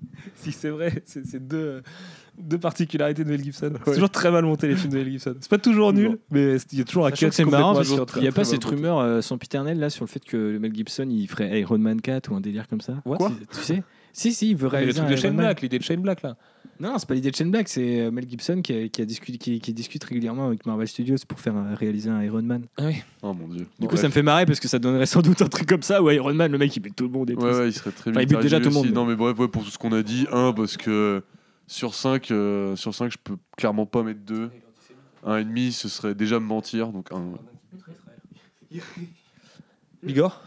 Si 0.36 0.52
c'est 0.52 0.70
vrai, 0.70 1.02
c'est 1.04 1.46
deux, 1.46 1.82
deux 2.38 2.58
particularités 2.58 3.24
de 3.24 3.28
Mel 3.28 3.42
Gibson. 3.42 3.72
C'est 3.84 3.92
toujours 3.94 4.10
très 4.10 4.30
mal 4.30 4.44
monté 4.44 4.66
les 4.68 4.76
films 4.76 4.92
de 4.92 4.98
Mel 4.98 5.10
Gibson. 5.10 5.34
C'est 5.40 5.50
pas 5.50 5.58
toujours 5.58 5.92
nul, 5.92 6.10
Non. 6.10 6.18
mais 6.30 6.56
il 6.72 6.78
y 6.78 6.80
a 6.80 6.84
toujours 6.84 7.06
un 7.06 7.10
cut 7.10 7.28
c'est 7.32 7.44
marrant 7.44 7.74
parce 7.74 7.88
qu'il 7.88 8.22
n'y 8.22 8.28
a 8.28 8.32
pas 8.32 8.44
cette 8.44 8.64
rumeur 8.64 8.98
euh, 8.98 9.20
sempiternelle 9.20 9.78
là 9.78 9.90
sur 9.90 10.04
le 10.04 10.08
fait 10.08 10.20
que 10.24 10.36
le 10.36 10.58
Mel 10.58 10.74
Gibson 10.74 11.06
il 11.10 11.26
ferait 11.28 11.60
Iron 11.60 11.78
Man 11.78 12.00
4 12.00 12.30
ou 12.30 12.36
un 12.36 12.40
délire 12.40 12.68
comme 12.68 12.80
ça? 12.80 12.94
What 13.04 13.18
Tu- 13.18 13.46
Tu 13.46 13.60
sais 13.62 13.82
Si, 14.18 14.32
si, 14.32 14.50
il 14.50 14.56
veut 14.56 14.68
Mais 14.68 14.70
le 14.70 14.76
réaliser 14.78 14.98
truc 15.00 15.10
de 15.10 15.16
Shane. 15.16 15.36
Black, 15.36 15.60
l'idée 15.60 15.78
de 15.78 15.84
Shane 15.84 16.00
Black 16.00 16.22
là. 16.22 16.36
Non, 16.80 16.92
non, 16.92 16.98
c'est 16.98 17.06
pas 17.06 17.14
l'idée 17.14 17.30
de 17.30 17.36
Shane 17.36 17.50
Black, 17.50 17.68
c'est 17.68 18.00
euh, 18.00 18.10
Mel 18.10 18.26
Gibson 18.26 18.62
qui, 18.62 18.72
a- 18.72 18.88
qui, 18.88 19.02
a 19.02 19.04
discuté, 19.04 19.36
qui, 19.36 19.60
qui 19.60 19.74
discute 19.74 20.02
régulièrement 20.04 20.46
avec 20.46 20.64
Marvel 20.64 20.88
Studios 20.88 21.16
pour 21.28 21.38
faire 21.38 21.54
euh, 21.54 21.74
réaliser 21.74 22.08
un 22.08 22.22
Iron 22.22 22.40
Man. 22.40 22.64
Oh 23.22 23.34
mon 23.34 23.46
dieu. 23.48 23.66
Du 23.78 23.86
coup, 23.88 23.96
ça 23.98 24.08
me 24.08 24.12
fait 24.12 24.22
marrer 24.22 24.46
parce 24.46 24.58
que 24.58 24.68
ça 24.68 24.78
donnerait 24.78 25.04
sans 25.04 25.20
doute 25.20 25.42
un 25.42 25.48
truc 25.48 25.68
comme 25.68 25.82
ça 25.82 26.02
où 26.02 26.10
Iron 26.10 26.32
Man, 26.32 26.50
le 26.50 26.56
mec 26.56 26.74
il 26.74 26.80
bute 26.80 26.96
tout 26.96 27.04
le 27.04 27.10
monde 27.10 27.28
et 27.28 27.34
tout. 27.34 27.42
Ouais 27.42 27.52
ouais 27.58 27.68
il 27.68 27.72
serait 27.74 27.90
très 27.92 28.10
Enfin, 28.10 28.20
il 28.22 28.26
bute 28.26 28.40
déjà 28.40 28.58
tout 28.58 28.70
le 28.70 28.74
monde, 28.74 28.86
Non 28.90 29.04
mais 29.04 29.16
bref 29.16 29.38
ouais, 29.38 29.48
pour 29.48 29.64
tout 29.64 29.70
ce 29.70 29.76
qu'on 29.78 29.92
a 29.92 30.02
dit, 30.02 30.26
un 30.32 30.54
parce 30.54 30.78
que 30.78 31.22
sur 31.66 31.94
5 31.94 32.24
sur 32.74 32.94
5 32.94 33.12
je 33.12 33.18
peux 33.22 33.36
clairement 33.58 33.84
pas 33.84 34.02
mettre 34.02 34.20
2. 34.20 34.50
Un 35.24 35.36
et 35.36 35.44
demi 35.44 35.72
ce 35.72 35.88
serait 35.90 36.14
déjà 36.14 36.40
me 36.40 36.46
mentir 36.46 36.88
donc 36.88 37.08
un. 37.12 37.22
Bigor 40.02 40.40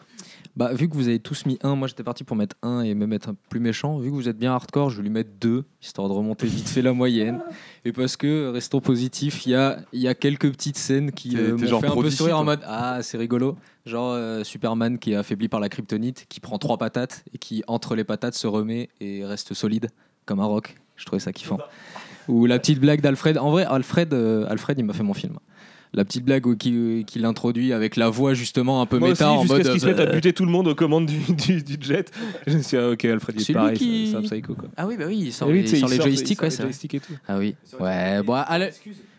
Bah, 0.60 0.74
vu 0.74 0.90
que 0.90 0.94
vous 0.94 1.08
avez 1.08 1.20
tous 1.20 1.46
mis 1.46 1.58
un, 1.64 1.78
moi 1.78 1.88
j'étais 1.88 2.04
parti 2.04 2.26
pour 2.26 2.36
mettre 2.36 2.58
un 2.64 2.82
et 2.82 2.94
même 2.94 3.14
être 3.14 3.30
un 3.30 3.36
plus 3.48 3.62
méchant. 3.62 3.98
Vu 3.98 4.10
que 4.10 4.16
vous 4.16 4.28
êtes 4.28 4.38
bien 4.38 4.52
hardcore, 4.52 4.90
je 4.90 4.98
vais 4.98 5.04
lui 5.04 5.10
mettre 5.10 5.30
deux, 5.40 5.64
histoire 5.82 6.10
de 6.10 6.14
remonter 6.14 6.48
vite 6.48 6.68
fait 6.68 6.82
la 6.82 6.92
moyenne. 6.92 7.40
Et 7.86 7.94
parce 7.94 8.18
que, 8.18 8.50
restons 8.50 8.82
positifs, 8.82 9.46
il 9.46 9.54
y 9.54 9.56
a, 9.56 9.80
il 9.94 10.02
y 10.02 10.10
a 10.10 10.16
quelques 10.16 10.52
petites 10.52 10.78
scènes 10.78 11.14
qui 11.14 11.38
euh, 11.38 11.56
m'ont 11.56 11.80
fait 11.80 11.88
un 11.88 11.96
peu 11.96 12.10
sourire 12.10 12.36
en 12.36 12.44
toi. 12.44 12.56
mode 12.58 12.66
Ah, 12.66 13.00
c'est 13.02 13.18
rigolo. 13.18 13.56
Genre 13.86 14.12
euh, 14.12 14.44
Superman 14.44 15.00
qui 15.00 15.14
est 15.14 15.16
affaibli 15.16 15.48
par 15.48 15.62
la 15.62 15.70
kryptonite, 15.70 16.26
qui 16.28 16.42
prend 16.42 16.58
trois 16.58 16.78
patates 16.78 17.24
et 17.34 17.38
qui, 17.38 17.64
entre 17.68 17.96
les 17.96 18.04
patates, 18.04 18.36
se 18.36 18.46
remet 18.46 18.90
et 19.00 19.24
reste 19.24 19.54
solide 19.54 19.88
comme 20.26 20.42
un 20.42 20.46
roc. 20.46 20.76
Je 20.98 21.06
trouvais 21.06 21.22
ça 21.22 21.32
kiffant. 21.32 21.60
Ou 22.28 22.48
la 22.48 22.60
petite 22.60 22.82
blague 22.82 23.00
d'Alfred. 23.00 23.38
En 23.38 23.52
vrai, 23.52 23.64
Alfred, 23.64 24.14
euh, 24.14 24.46
Alfred 24.50 24.78
il 24.78 24.84
m'a 24.84 24.92
fait 24.92 25.04
mon 25.04 25.14
film. 25.14 25.40
La 25.94 26.06
petite 26.06 26.24
blague 26.24 26.56
qui, 26.58 27.04
qui 27.08 27.18
l'introduit 27.18 27.74
avec 27.74 27.96
la 27.96 28.10
voix 28.10 28.36
justement 28.36 28.82
un 28.82 28.86
peu 28.86 29.00
Moi 29.00 29.10
méta 29.10 29.32
aussi, 29.32 29.38
en 29.38 29.42
jusqu'à 29.42 29.58
mode. 29.58 29.66
ce 29.66 29.72
qu'il 29.72 29.82
se 29.82 29.86
mette 29.88 30.00
à 30.00 30.04
euh, 30.04 30.12
buter 30.14 30.34
tout 30.34 30.46
le 30.46 30.52
monde 30.52 30.68
aux 30.68 30.76
commandes 30.76 31.08
du, 31.08 31.18
du, 31.34 31.64
du 31.64 31.78
jet. 31.82 32.12
Je 32.46 32.58
me 32.58 32.62
suis 32.62 32.78
dit, 32.78 32.84
ah, 32.84 32.90
ok, 32.92 33.06
Alfred, 33.06 33.42
il 33.42 33.50
est 33.50 33.54
pareil, 33.54 33.78
qui- 33.78 34.08
c'est 34.12 34.18
un 34.18 34.22
psycho 34.22 34.54
quoi. 34.54 34.70
Ah 34.78 34.86
oui, 34.88 34.98
bah 34.98 35.06
oui, 35.08 35.18
il 35.20 35.34
sort, 35.34 35.50
Et 35.50 35.54
lui, 35.54 35.60
les, 35.62 35.66
tu 35.66 35.72
sais, 35.72 35.78
il 35.78 35.80
sort 35.82 35.90
il 35.90 35.92
les 35.94 35.98
sort- 35.98 36.08
il 36.08 36.12
joysticks, 36.12 36.38
sort 36.38 36.44
ouais, 36.44 36.50
les 36.50 36.56
c'est 36.56 36.62
vrai. 36.62 36.72
joysticks 36.72 36.94
et 36.94 37.00
tout. 37.00 37.14
Ah 37.28 37.38
oui, 37.40 37.56
ouais, 37.80 38.22
bon, 38.24 38.36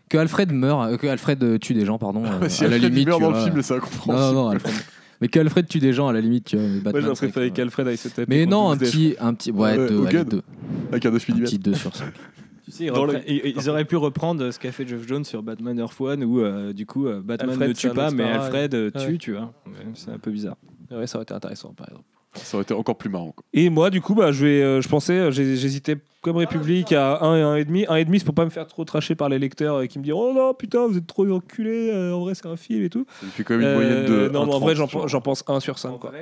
que 0.09 0.19
Alfred 0.19 0.53
meurt, 0.53 0.93
euh, 0.93 0.97
que 0.97 1.07
Alfred 1.09 1.43
euh, 1.43 1.59
tue 1.59 1.75
des 1.75 1.85
gens, 1.87 1.99
pardon. 1.99 2.23
euh, 2.25 2.49
si 2.49 2.65
à 2.65 2.69
la 2.69 2.75
Alfred 2.77 2.93
limite, 2.93 3.09
meurt 3.09 3.19
tu 3.19 3.23
dans 3.25 3.31
le 3.31 3.37
vois. 3.37 3.45
film 3.51 3.63
c'est 3.63 3.75
Non, 3.75 3.79
incompréhensible. 3.79 4.17
non, 4.19 4.33
non, 4.45 4.49
Alfred. 4.49 4.75
Mais 5.21 5.29
que 5.29 5.39
Alfred 5.41 5.67
tue 5.69 5.79
des 5.81 5.93
gens, 5.93 6.09
à 6.09 6.13
la 6.13 6.21
limite, 6.21 6.45
tu 6.47 6.57
vois. 6.57 6.67
mais 6.95 7.01
Moi, 7.03 7.15
préféré 7.15 7.51
qu'Alfred 7.51 7.87
aille 7.89 7.97
se 7.97 8.09
taper. 8.09 8.47
Non, 8.47 8.71
un 8.71 8.77
petit, 8.77 9.15
un 9.21 9.35
petit, 9.35 9.51
ouais, 9.51 9.77
Ouais, 9.77 9.77
deux, 9.77 9.85
allez, 10.07 10.19
Hogan. 10.19 10.25
deux. 10.29 10.43
Avec 10.93 11.05
un 11.07 11.11
9 11.11 11.27
Un 11.31 11.35
petit 11.41 11.59
2 11.59 11.75
sur 11.75 11.95
5. 11.95 12.07
Tu 12.65 12.73
sais, 12.73 12.85
ils, 12.85 13.71
auraient 13.71 13.85
pu 13.85 13.97
reprendre 13.97 14.51
ce 14.51 14.59
qu'a 14.59 14.73
fait 14.73 14.87
Jeff 14.87 15.07
Jones 15.07 15.25
sur 15.25 15.43
Batman 15.43 15.79
Earth 15.79 16.01
One 16.01 16.25
où 16.25 16.41
euh, 16.41 16.73
du 16.73 16.87
coup 16.87 17.07
euh, 17.07 17.21
Batman 17.23 17.51
Alfred, 17.51 17.69
ne 17.69 17.75
tue 17.75 17.91
pas 17.91 18.11
mais 18.11 18.25
Alfred 18.25 18.75
euh, 18.75 18.91
tue, 18.91 18.99
ouais. 18.99 19.19
tu 19.19 19.33
vois. 19.33 19.53
Ouais, 19.67 19.87
C'est 19.95 20.11
un 20.11 20.19
peu 20.19 20.31
bizarre. 20.31 20.57
Ouais, 20.91 21.07
ça 21.07 21.19
aurait 21.19 21.23
été 21.25 21.35
intéressant 21.35 21.73
par 21.73 21.89
exemple. 21.89 22.05
Ça 22.35 22.57
aurait 22.57 22.63
été 22.63 22.75
encore 22.75 22.97
plus 22.97 23.11
marrant. 23.11 23.33
quoi. 23.33 23.45
Et 23.53 23.71
moi, 23.71 23.91
du 23.91 24.01
coup, 24.01 24.15
bah, 24.15 24.33
je, 24.33 24.45
vais, 24.45 24.63
euh, 24.63 24.81
je 24.81 24.89
pensais, 24.89 25.15
euh, 25.15 25.31
j'hésitais 25.31 25.97
comme 26.23 26.37
République 26.37 26.93
à 26.93 27.25
1 27.25 27.57
et 27.57 27.65
1,5. 27.65 27.87
1,5, 27.87 28.19
c'est 28.19 28.25
pour 28.25 28.35
pas 28.35 28.45
me 28.45 28.51
faire 28.51 28.67
trop 28.67 28.85
tracher 28.85 29.15
par 29.15 29.29
les 29.29 29.39
lecteurs 29.39 29.77
euh, 29.77 29.87
qui 29.87 29.99
me 29.99 30.05
disent 30.05 30.13
Oh 30.15 30.33
non, 30.35 30.53
putain, 30.55 30.87
vous 30.87 30.99
êtes 30.99 31.07
trop 31.07 31.29
enculés, 31.31 31.91
euh, 31.91 32.15
en 32.15 32.21
vrai, 32.21 32.35
c'est 32.35 32.47
un 32.47 32.57
film 32.57 32.85
et 32.85 32.91
tout. 32.91 33.07
Ça 33.21 33.27
fait 33.29 33.43
quand 33.43 33.57
même 33.57 33.67
une 33.67 33.75
moyenne 33.75 34.07
de. 34.07 34.29
non, 34.29 34.47
mais 34.47 34.53
en 34.53 34.59
1,30, 34.59 34.61
vrai, 34.61 35.09
j'en 35.09 35.21
pense 35.21 35.45
1 35.47 35.61
sur 35.61 35.79
5. 35.79 35.99
Quoi. 35.99 36.13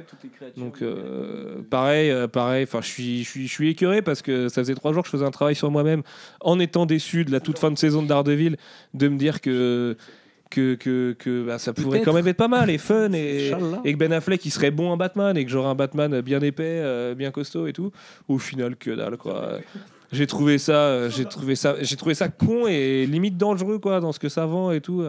Donc, 0.57 0.83
euh, 0.83 1.63
pareil, 1.69 2.11
euh, 2.11 2.29
pareil. 2.29 2.65
Enfin, 2.65 2.81
je 2.81 2.89
suis, 2.89 3.25
je 3.25 3.29
suis, 3.29 3.49
je 3.49 3.53
suis 3.53 3.71
écœuré 3.71 4.03
parce 4.03 4.23
que 4.23 4.49
ça 4.49 4.63
faisait 4.63 4.75
trois 4.75 4.93
jours 4.93 5.03
que 5.03 5.09
je 5.09 5.13
faisais 5.13 5.27
un 5.27 5.31
travail 5.31 5.57
sur 5.57 5.71
moi-même, 5.71 6.03
en 6.41 6.61
étant 6.61 6.87
déçu 6.87 7.25
de 7.25 7.33
la 7.33 7.41
toute 7.41 7.59
fin 7.59 7.71
de 7.71 7.79
saison 7.79 8.03
de 8.03 8.09
Daredevil, 8.09 8.57
de 8.95 9.09
me 9.09 9.19
dire 9.19 9.41
que 9.41 9.97
que, 10.51 10.75
que, 10.75 11.15
que 11.19 11.45
bah, 11.45 11.59
ça 11.59 11.73
pourrait 11.73 12.03
quand 12.03 12.13
même 12.13 12.27
être 12.27 12.37
pas 12.37 12.49
mal 12.49 12.71
et 12.71 12.79
fun 12.79 13.13
et, 13.13 13.53
et 13.85 13.93
que 13.93 13.99
Ben 13.99 14.13
Affleck 14.13 14.45
il 14.45 14.51
serait 14.51 14.71
bon 14.71 14.91
en 14.91 14.97
Batman 14.97 15.37
et 15.37 15.45
que 15.45 15.51
j'aurais 15.51 15.69
un 15.69 15.75
Batman 15.75 16.21
bien 16.21 16.41
épais, 16.41 16.81
euh, 16.83 17.15
bien 17.15 17.31
costaud 17.31 17.67
et 17.67 17.73
tout. 17.73 17.93
Au 18.29 18.39
final, 18.39 18.77
que 18.77 18.91
dalle 18.91 19.17
quoi. 19.17 19.59
J'ai 20.11 20.27
trouvé 20.27 20.57
ça, 20.57 20.73
euh, 20.73 21.11
j'ai 21.11 21.27
trouvé 21.27 21.55
ça, 21.55 21.77
j'ai 21.81 21.97
trouvé 21.97 22.15
ça 22.15 22.29
con 22.29 22.67
et 22.67 23.07
limite 23.07 23.37
dangereux 23.37 23.79
quoi 23.79 24.01
dans 24.01 24.13
ce 24.13 24.19
que 24.19 24.29
ça 24.29 24.47
vend 24.47 24.73
et 24.73 24.81
tout. 24.81 25.05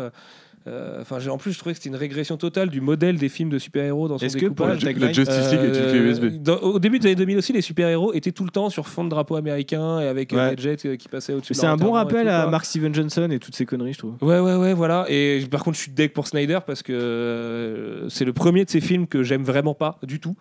Euh. 0.67 0.97
Euh, 0.97 1.01
Enfin, 1.01 1.17
en 1.29 1.37
plus 1.37 1.51
je 1.53 1.59
trouvais 1.59 1.73
que 1.73 1.79
c'était 1.79 1.89
une 1.89 1.95
régression 1.95 2.37
totale 2.37 2.69
du 2.69 2.81
modèle 2.81 3.17
des 3.17 3.29
films 3.29 3.49
de 3.49 3.57
super-héros 3.59 4.07
dans 4.07 4.17
son 4.17 4.25
Est-ce 4.25 4.37
que 4.37 4.45
pour 4.47 4.67
découpage. 4.67 4.83
la 4.83 5.07
La 5.07 5.13
Justice 5.13 5.51
League 5.51 5.61
est 5.61 5.67
une 5.67 5.71
clé 5.73 5.99
Euh, 5.99 6.09
USB. 6.11 6.25
dans- 6.43 6.57
au 6.57 6.79
début 6.79 6.99
des 6.99 7.07
années 7.07 7.15
2000 7.15 7.37
aussi, 7.37 7.53
les 7.53 7.61
super-héros 7.61 8.13
étaient 8.13 8.31
tout 8.31 8.43
le 8.43 8.49
temps 8.51 8.69
sur 8.69 8.87
fond 8.87 9.03
de 9.03 9.09
drapeau 9.09 9.35
américain 9.35 9.99
et 9.99 10.07
avec 10.07 10.33
euh, 10.33 10.37
Ouais. 10.49 10.55
des 10.55 10.61
jets 10.61 10.97
qui 10.97 11.07
passaient 11.07 11.33
au-dessus. 11.33 11.53
de 11.53 11.57
C'est 11.57 11.65
un 11.67 11.77
bon 11.77 11.91
rappel 11.91 12.23
tout, 12.25 12.29
à 12.31 12.41
quoi. 12.43 12.51
Mark 12.51 12.65
Steven 12.65 12.93
Johnson 12.93 13.29
et 13.31 13.39
toutes 13.39 13.55
ces 13.55 13.65
conneries, 13.65 13.93
je 13.93 13.99
trouve. 13.99 14.15
Ouais, 14.21 14.39
ouais, 14.39 14.55
ouais, 14.55 14.73
voilà. 14.73 15.05
Et 15.09 15.43
par 15.49 15.63
contre, 15.63 15.77
je 15.77 15.83
suis 15.83 15.91
deck 15.91 16.13
pour 16.13 16.27
Snyder 16.27 16.59
parce 16.65 16.83
que 16.83 18.05
c'est 18.09 18.25
le 18.25 18.33
premier 18.33 18.65
de 18.65 18.69
ces 18.69 18.81
films 18.81 19.07
que 19.07 19.23
j'aime 19.23 19.43
vraiment 19.43 19.73
pas 19.73 19.97
du 20.03 20.19
tout. 20.19 20.35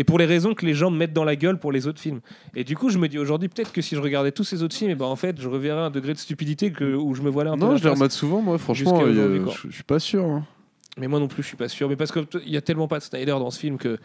Et 0.00 0.04
pour 0.04 0.18
les 0.18 0.24
raisons 0.24 0.54
que 0.54 0.64
les 0.64 0.72
gens 0.72 0.90
me 0.90 0.96
mettent 0.96 1.12
dans 1.12 1.24
la 1.24 1.36
gueule 1.36 1.58
pour 1.58 1.72
les 1.72 1.86
autres 1.86 2.00
films. 2.00 2.20
Et 2.56 2.64
du 2.64 2.74
coup, 2.74 2.88
je 2.88 2.96
me 2.96 3.06
dis 3.06 3.18
aujourd'hui, 3.18 3.48
peut-être 3.50 3.70
que 3.70 3.82
si 3.82 3.94
je 3.96 4.00
regardais 4.00 4.32
tous 4.32 4.44
ces 4.44 4.62
autres 4.62 4.74
films, 4.74 4.90
et 4.90 4.94
ben 4.94 5.04
en 5.04 5.14
fait, 5.16 5.38
je 5.38 5.46
reverrais 5.46 5.82
un 5.82 5.90
degré 5.90 6.14
de 6.14 6.18
stupidité 6.18 6.72
que, 6.72 6.94
où 6.94 7.14
je 7.14 7.20
me 7.20 7.28
voilais 7.28 7.50
un 7.50 7.58
peu. 7.58 7.66
Non, 7.66 7.76
je 7.76 7.84
les 7.84 7.90
remate 7.90 8.10
souvent, 8.12 8.40
moi, 8.40 8.56
franchement. 8.56 8.98
Quoi. 8.98 9.12
Je 9.12 9.70
suis 9.70 9.82
pas 9.84 9.98
sûr. 9.98 10.24
hein. 10.24 10.46
Mais 10.96 11.06
moi 11.06 11.20
non 11.20 11.28
plus, 11.28 11.42
je 11.42 11.48
suis 11.48 11.56
pas 11.56 11.68
sûr. 11.68 11.86
Mais 11.88 11.96
parce 11.96 12.12
qu'il 12.12 12.26
y 12.48 12.56
a 12.56 12.62
tellement 12.62 12.88
pas 12.88 12.98
de 12.98 13.04
Snyder 13.04 13.32
dans 13.32 13.50
ce 13.50 13.58
film 13.60 13.76
que 13.78 13.98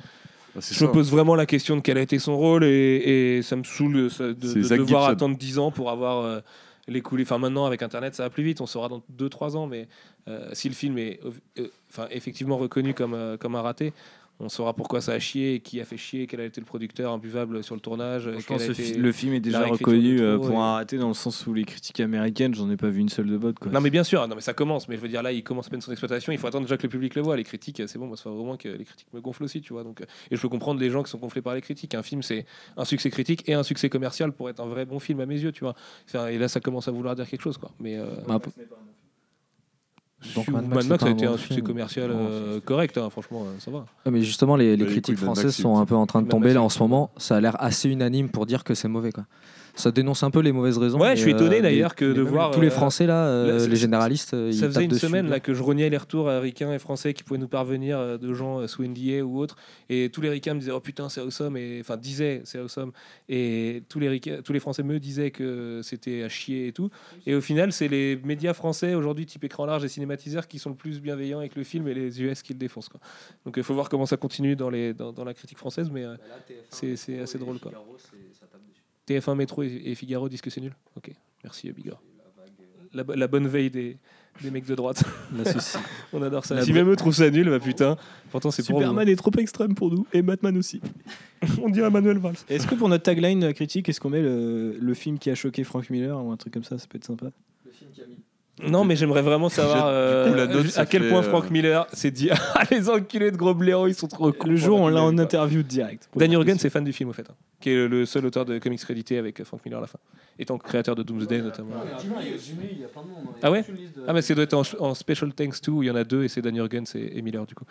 Ah, 0.55 0.59
je 0.59 0.73
ça. 0.73 0.85
me 0.85 0.91
pose 0.91 1.09
vraiment 1.09 1.35
la 1.35 1.45
question 1.45 1.75
de 1.77 1.81
quel 1.81 1.97
a 1.97 2.01
été 2.01 2.19
son 2.19 2.37
rôle 2.37 2.63
et, 2.65 3.37
et 3.37 3.41
ça 3.41 3.55
me 3.55 3.63
saoule 3.63 3.95
euh, 3.95 4.09
ça, 4.09 4.27
de, 4.27 4.33
devoir 4.33 4.77
Gibson. 4.85 5.03
attendre 5.05 5.37
10 5.37 5.59
ans 5.59 5.71
pour 5.71 5.89
avoir 5.89 6.23
euh, 6.25 6.39
les 6.87 7.01
coulisses. 7.01 7.27
Enfin, 7.27 7.39
maintenant, 7.39 7.65
avec 7.65 7.81
Internet, 7.81 8.15
ça 8.15 8.23
va 8.23 8.29
plus 8.29 8.43
vite. 8.43 8.59
On 8.61 8.65
saura 8.67 8.87
dans 8.89 9.01
2-3 9.17 9.55
ans. 9.57 9.65
Mais 9.67 9.87
euh, 10.27 10.49
si 10.53 10.69
le 10.69 10.75
film 10.75 10.97
est 10.97 11.19
euh, 11.57 11.67
effectivement 12.11 12.57
reconnu 12.57 12.93
comme, 12.93 13.13
euh, 13.13 13.37
comme 13.37 13.55
un 13.55 13.61
raté, 13.61 13.93
on 14.39 14.49
saura 14.49 14.73
pourquoi 14.73 14.99
ça 14.99 15.13
a 15.13 15.19
chié, 15.19 15.61
qui 15.61 15.79
a 15.79 15.85
fait 15.85 15.95
chier, 15.97 16.27
quel 16.27 16.41
a 16.41 16.45
été 16.45 16.59
le 16.59 16.65
producteur 16.65 17.11
imbuvable 17.13 17.63
sur 17.63 17.73
le 17.73 17.79
tournage. 17.81 18.23
Je 18.23 18.45
pense 18.45 18.63
que 18.67 18.97
le 18.99 19.11
film 19.13 19.33
est 19.33 19.39
déjà 19.39 19.65
reconnu 19.65 20.19
euh, 20.19 20.35
trop, 20.37 20.47
pour 20.47 20.55
et- 20.55 20.59
un 20.59 20.73
raté 20.73 20.97
dans 20.97 21.07
le 21.07 21.13
sens 21.13 21.47
où 21.47 21.53
les 21.53 21.63
critiques 21.63 21.99
américaines, 22.01 22.53
j'en 22.53 22.69
ai 22.69 22.75
pas 22.77 22.89
vu 22.89 22.99
une 22.99 23.07
seule 23.09 23.27
de 23.27 23.37
bonne. 23.37 23.53
Quoi. 23.53 23.71
Non 23.71 23.79
mais 23.79 23.89
bien 23.89 24.03
sûr, 24.03 24.27
non 24.27 24.35
mais 24.35 24.41
ça 24.41 24.53
commence, 24.53 24.89
mais 24.89 24.97
je 24.97 25.01
veux 25.01 25.07
dire 25.07 25.23
là 25.23 25.31
il 25.31 25.43
commence 25.43 25.67
à 25.67 25.69
peine 25.69 25.79
son 25.81 25.91
exploitation, 25.91 26.33
il 26.33 26.37
faut 26.37 26.47
attendre 26.47 26.65
déjà 26.65 26.75
que 26.77 26.83
le 26.83 26.89
public 26.89 27.15
le 27.15 27.21
voit, 27.21 27.37
les 27.37 27.43
critiques 27.45 27.81
c'est 27.87 27.97
bon, 27.97 28.07
moi 28.07 28.17
ça 28.17 28.23
fait 28.23 28.29
vraiment 28.29 28.57
que 28.57 28.67
les 28.67 28.83
critiques 28.83 29.07
me 29.13 29.21
gonflent 29.21 29.43
aussi, 29.43 29.61
tu 29.61 29.71
vois. 29.73 29.83
Donc, 29.83 30.01
euh, 30.01 30.05
et 30.31 30.35
je 30.35 30.41
peux 30.41 30.49
comprendre 30.49 30.79
les 30.81 30.89
gens 30.89 31.01
qui 31.03 31.09
sont 31.11 31.17
gonflés 31.19 31.41
par 31.41 31.55
les 31.55 31.61
critiques. 31.61 31.95
Un 31.95 32.03
film 32.03 32.21
c'est 32.21 32.45
un 32.75 32.83
succès 32.85 33.09
critique 33.09 33.47
et 33.47 33.53
un 33.53 33.63
succès 33.63 33.89
commercial 33.89 34.31
pour 34.33 34.49
être 34.49 34.59
un 34.59 34.67
vrai 34.67 34.85
bon 34.85 34.99
film 34.99 35.21
à 35.21 35.25
mes 35.25 35.39
yeux, 35.39 35.53
tu 35.53 35.63
vois. 35.63 35.75
Et 36.29 36.37
là 36.37 36.47
ça 36.49 36.59
commence 36.59 36.87
à 36.87 36.91
vouloir 36.91 37.15
dire 37.15 37.27
quelque 37.29 37.41
chose 37.41 37.57
quoi. 37.57 37.71
Mais 37.79 37.95
euh, 37.97 38.05
Bah, 38.27 38.39
Donc, 40.33 40.47
Mad 40.47 40.67
Mad 40.67 40.87
Max, 40.87 41.03
a 41.03 41.09
été 41.09 41.25
un 41.25 41.33
un 41.33 41.37
succès 41.37 41.55
film. 41.55 41.67
commercial 41.67 42.09
Non, 42.09 42.17
euh, 42.19 42.59
correct, 42.63 42.97
hein, 42.97 43.09
franchement 43.09 43.43
euh, 43.45 43.55
ça 43.59 43.71
va. 43.71 43.85
Ouais, 44.05 44.11
mais 44.11 44.21
justement, 44.21 44.55
les, 44.55 44.75
les 44.75 44.85
Bah, 44.85 44.91
critiques 44.91 45.17
françaises 45.17 45.55
sont 45.55 45.77
un 45.77 45.85
peu 45.85 45.95
en 45.95 46.05
train 46.05 46.21
de 46.21 46.27
tomber 46.27 46.53
là 46.53 46.61
en 46.61 46.69
ce 46.69 46.79
moment. 46.79 47.11
Ça 47.17 47.35
a 47.37 47.41
l'air 47.41 47.55
assez 47.61 47.89
unanime 47.89 48.29
pour 48.29 48.45
dire 48.45 48.63
que 48.63 48.73
c'est 48.73 48.87
mauvais. 48.87 49.11
Quoi. 49.11 49.25
Ça 49.75 49.91
dénonce 49.91 50.23
un 50.23 50.31
peu 50.31 50.39
les 50.39 50.51
mauvaises 50.51 50.77
raisons. 50.77 50.99
Ouais, 50.99 51.15
je 51.15 51.21
suis 51.21 51.31
étonné 51.31 51.57
euh, 51.57 51.61
d'ailleurs 51.61 51.95
que 51.95 52.05
de 52.13 52.21
voir, 52.21 52.51
tous 52.51 52.61
les 52.61 52.67
euh, 52.67 52.71
Français 52.71 53.05
là, 53.05 53.25
euh, 53.27 53.59
là, 53.59 53.67
les 53.67 53.75
généralistes, 53.75 54.31
ils 54.33 54.53
Ça 54.53 54.67
faisait 54.67 54.83
une 54.85 54.89
dessus, 54.91 55.05
semaine 55.07 55.25
quoi. 55.25 55.35
là 55.35 55.39
que 55.41 55.53
je 55.53 55.61
reniais 55.61 55.89
les 55.89 55.97
retours 55.97 56.29
euh, 56.29 56.39
ricains 56.39 56.71
et 56.73 56.79
français 56.79 57.13
qui 57.13 57.23
pouvaient 57.23 57.39
nous 57.39 57.47
parvenir 57.49 58.17
de 58.17 58.33
gens 58.33 58.59
euh, 58.61 58.67
sous 58.67 58.83
NDA 58.83 59.23
ou 59.25 59.37
autres 59.39 59.55
et 59.89 60.09
tous 60.11 60.21
les 60.21 60.29
ricains 60.29 60.53
me 60.53 60.59
disaient 60.59 60.71
oh 60.71 60.79
putain 60.79 61.09
c'est 61.09 61.19
awesome 61.21 61.57
et 61.57 61.79
enfin 61.81 61.97
disaient 61.97 62.41
c'est 62.45 62.59
awesome 62.59 62.91
et 63.27 63.83
tous 63.89 63.99
les 63.99 64.07
Ricains- 64.09 64.41
tous 64.41 64.53
les 64.53 64.59
français 64.59 64.81
me 64.83 64.97
disaient 64.99 65.31
que 65.31 65.81
c'était 65.83 66.23
à 66.23 66.29
chier 66.29 66.67
et 66.67 66.71
tout 66.71 66.89
et 67.27 67.35
au 67.35 67.41
final 67.41 67.71
c'est 67.73 67.87
les 67.89 68.15
médias 68.23 68.53
français 68.53 68.95
aujourd'hui 68.95 69.25
type 69.25 69.43
écran 69.43 69.65
large 69.65 69.83
et 69.83 69.89
cinématiseurs 69.89 70.47
qui 70.47 70.57
sont 70.57 70.69
le 70.69 70.75
plus 70.75 71.01
bienveillants 71.01 71.39
avec 71.39 71.55
le 71.55 71.63
film 71.63 71.87
et 71.89 71.93
les 71.93 72.21
US 72.21 72.41
qui 72.43 72.53
le 72.53 72.59
défoncent 72.59 72.87
quoi. 72.89 72.99
Donc 73.45 73.55
il 73.57 73.63
faut 73.63 73.73
voir 73.73 73.89
comment 73.89 74.05
ça 74.05 74.15
continue 74.17 74.55
dans 74.55 74.69
les 74.69 74.93
dans, 74.93 75.11
dans 75.11 75.25
la 75.25 75.33
critique 75.33 75.57
française 75.57 75.89
mais 75.91 76.05
euh, 76.05 76.15
c'est 76.69 76.95
c'est 76.95 77.19
assez 77.19 77.37
drôle 77.37 77.59
quoi. 77.59 77.71
TF1 79.07 79.35
Métro 79.35 79.63
et, 79.63 79.81
et 79.85 79.95
Figaro 79.95 80.29
disent 80.29 80.41
que 80.41 80.49
c'est 80.49 80.61
nul. 80.61 80.73
Ok, 80.97 81.11
merci 81.43 81.71
Bigor. 81.71 82.01
la, 82.93 83.03
la 83.15 83.27
bonne 83.27 83.47
veille 83.47 83.69
des, 83.69 83.97
des 84.41 84.51
mecs 84.51 84.65
de 84.65 84.75
droite. 84.75 85.03
On 86.13 86.21
adore 86.21 86.45
ça. 86.45 86.55
La 86.55 86.63
si 86.63 86.73
même 86.73 86.89
eux 86.89 86.95
trouvent 86.95 87.13
ça 87.15 87.29
nul, 87.29 87.49
bah 87.49 87.59
putain. 87.59 87.97
Pourtant, 88.31 88.51
c'est 88.51 88.65
pour 88.65 88.79
Superman 88.79 89.07
est 89.07 89.15
trop 89.15 89.31
extrême 89.37 89.75
pour 89.75 89.91
nous 89.91 90.05
et 90.13 90.21
Batman 90.21 90.57
aussi. 90.57 90.81
On 91.61 91.69
dirait 91.69 91.89
Manuel 91.89 92.17
Valls. 92.17 92.35
Est-ce 92.49 92.67
que 92.67 92.75
pour 92.75 92.89
notre 92.89 93.03
tagline 93.03 93.53
critique, 93.53 93.89
est-ce 93.89 93.99
qu'on 93.99 94.09
met 94.09 94.21
le, 94.21 94.77
le 94.79 94.93
film 94.93 95.19
qui 95.19 95.29
a 95.29 95.35
choqué 95.35 95.63
Frank 95.63 95.89
Miller 95.89 96.23
ou 96.23 96.31
un 96.31 96.37
truc 96.37 96.53
comme 96.53 96.63
ça 96.63 96.77
Ça 96.77 96.87
peut 96.87 96.97
être 96.97 97.05
sympa. 97.05 97.27
Non, 98.63 98.85
mais 98.85 98.95
j'aimerais 98.95 99.21
vraiment 99.21 99.49
savoir 99.49 99.83
coup, 99.83 99.89
euh, 99.89 100.35
la 100.35 100.47
note, 100.47 100.77
à 100.77 100.85
quel 100.85 101.09
point 101.09 101.19
euh, 101.19 101.23
Frank 101.23 101.49
Miller 101.51 101.87
s'est 101.91 102.11
dit 102.11 102.29
Ah, 102.55 102.63
les 102.71 102.89
enculés 102.89 103.31
de 103.31 103.35
gros 103.35 103.53
blaireaux, 103.53 103.87
ils 103.87 103.95
sont 103.95 104.07
trop 104.07 104.31
cons. 104.31 104.47
Le 104.47 104.55
jour, 104.55 104.79
on 104.79 104.87
l'a 104.87 105.03
en 105.03 105.17
interview 105.17 105.61
direct. 105.61 106.09
Danny 106.15 106.35
Urgen, 106.35 106.57
c'est 106.57 106.69
fan 106.69 106.83
du 106.83 106.93
film, 106.93 107.09
au 107.09 107.13
fait, 107.13 107.29
hein, 107.29 107.35
qui 107.59 107.71
est 107.71 107.87
le 107.87 108.05
seul 108.05 108.25
auteur 108.25 108.45
de 108.45 108.57
comics 108.59 108.79
crédité 108.79 109.17
avec 109.17 109.43
Frank 109.43 109.63
Miller 109.65 109.79
à 109.79 109.81
la 109.81 109.87
fin, 109.87 109.99
étant 110.39 110.57
créateur 110.57 110.95
de 110.95 111.03
Doomsday 111.03 111.41
notamment. 111.41 111.75
Ah 113.41 113.51
ouais? 113.51 113.65
Ah, 114.07 114.13
mais 114.13 114.21
ça 114.21 114.33
doit 114.33 114.45
être 114.45 114.53
en, 114.53 114.63
en 114.79 114.93
Special 114.93 115.33
Thanks 115.33 115.61
2 115.61 115.71
où 115.71 115.83
il 115.83 115.87
y 115.87 115.91
en 115.91 115.95
a 115.95 116.03
deux 116.03 116.23
et 116.23 116.29
c'est 116.29 116.41
Danny 116.41 116.59
Urgen 116.59 116.85
et, 116.95 117.17
et 117.17 117.21
Miller 117.21 117.45
du 117.45 117.55
coup. 117.55 117.65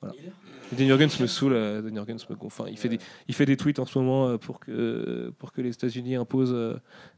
Voilà. 0.00 0.14
Et 0.72 0.76
Danny 0.76 0.90
Urgen 0.90 1.08
me 1.20 1.26
saoule, 1.26 1.52
euh, 1.52 1.82
Danny 1.82 1.96
Urgen 1.98 2.16
me 2.28 2.36
enfin, 2.40 2.64
il, 2.68 2.78
fait 2.78 2.88
des, 2.88 2.98
il 3.28 3.34
fait 3.34 3.46
des 3.46 3.56
tweets 3.56 3.78
en 3.78 3.84
ce 3.84 3.98
moment 3.98 4.28
euh, 4.28 4.38
pour 4.38 4.58
que, 4.58 5.32
pour 5.38 5.52
que 5.52 5.60
les 5.60 5.70
États-Unis 5.70 6.16
imposent 6.16 6.54
euh, 6.54 6.74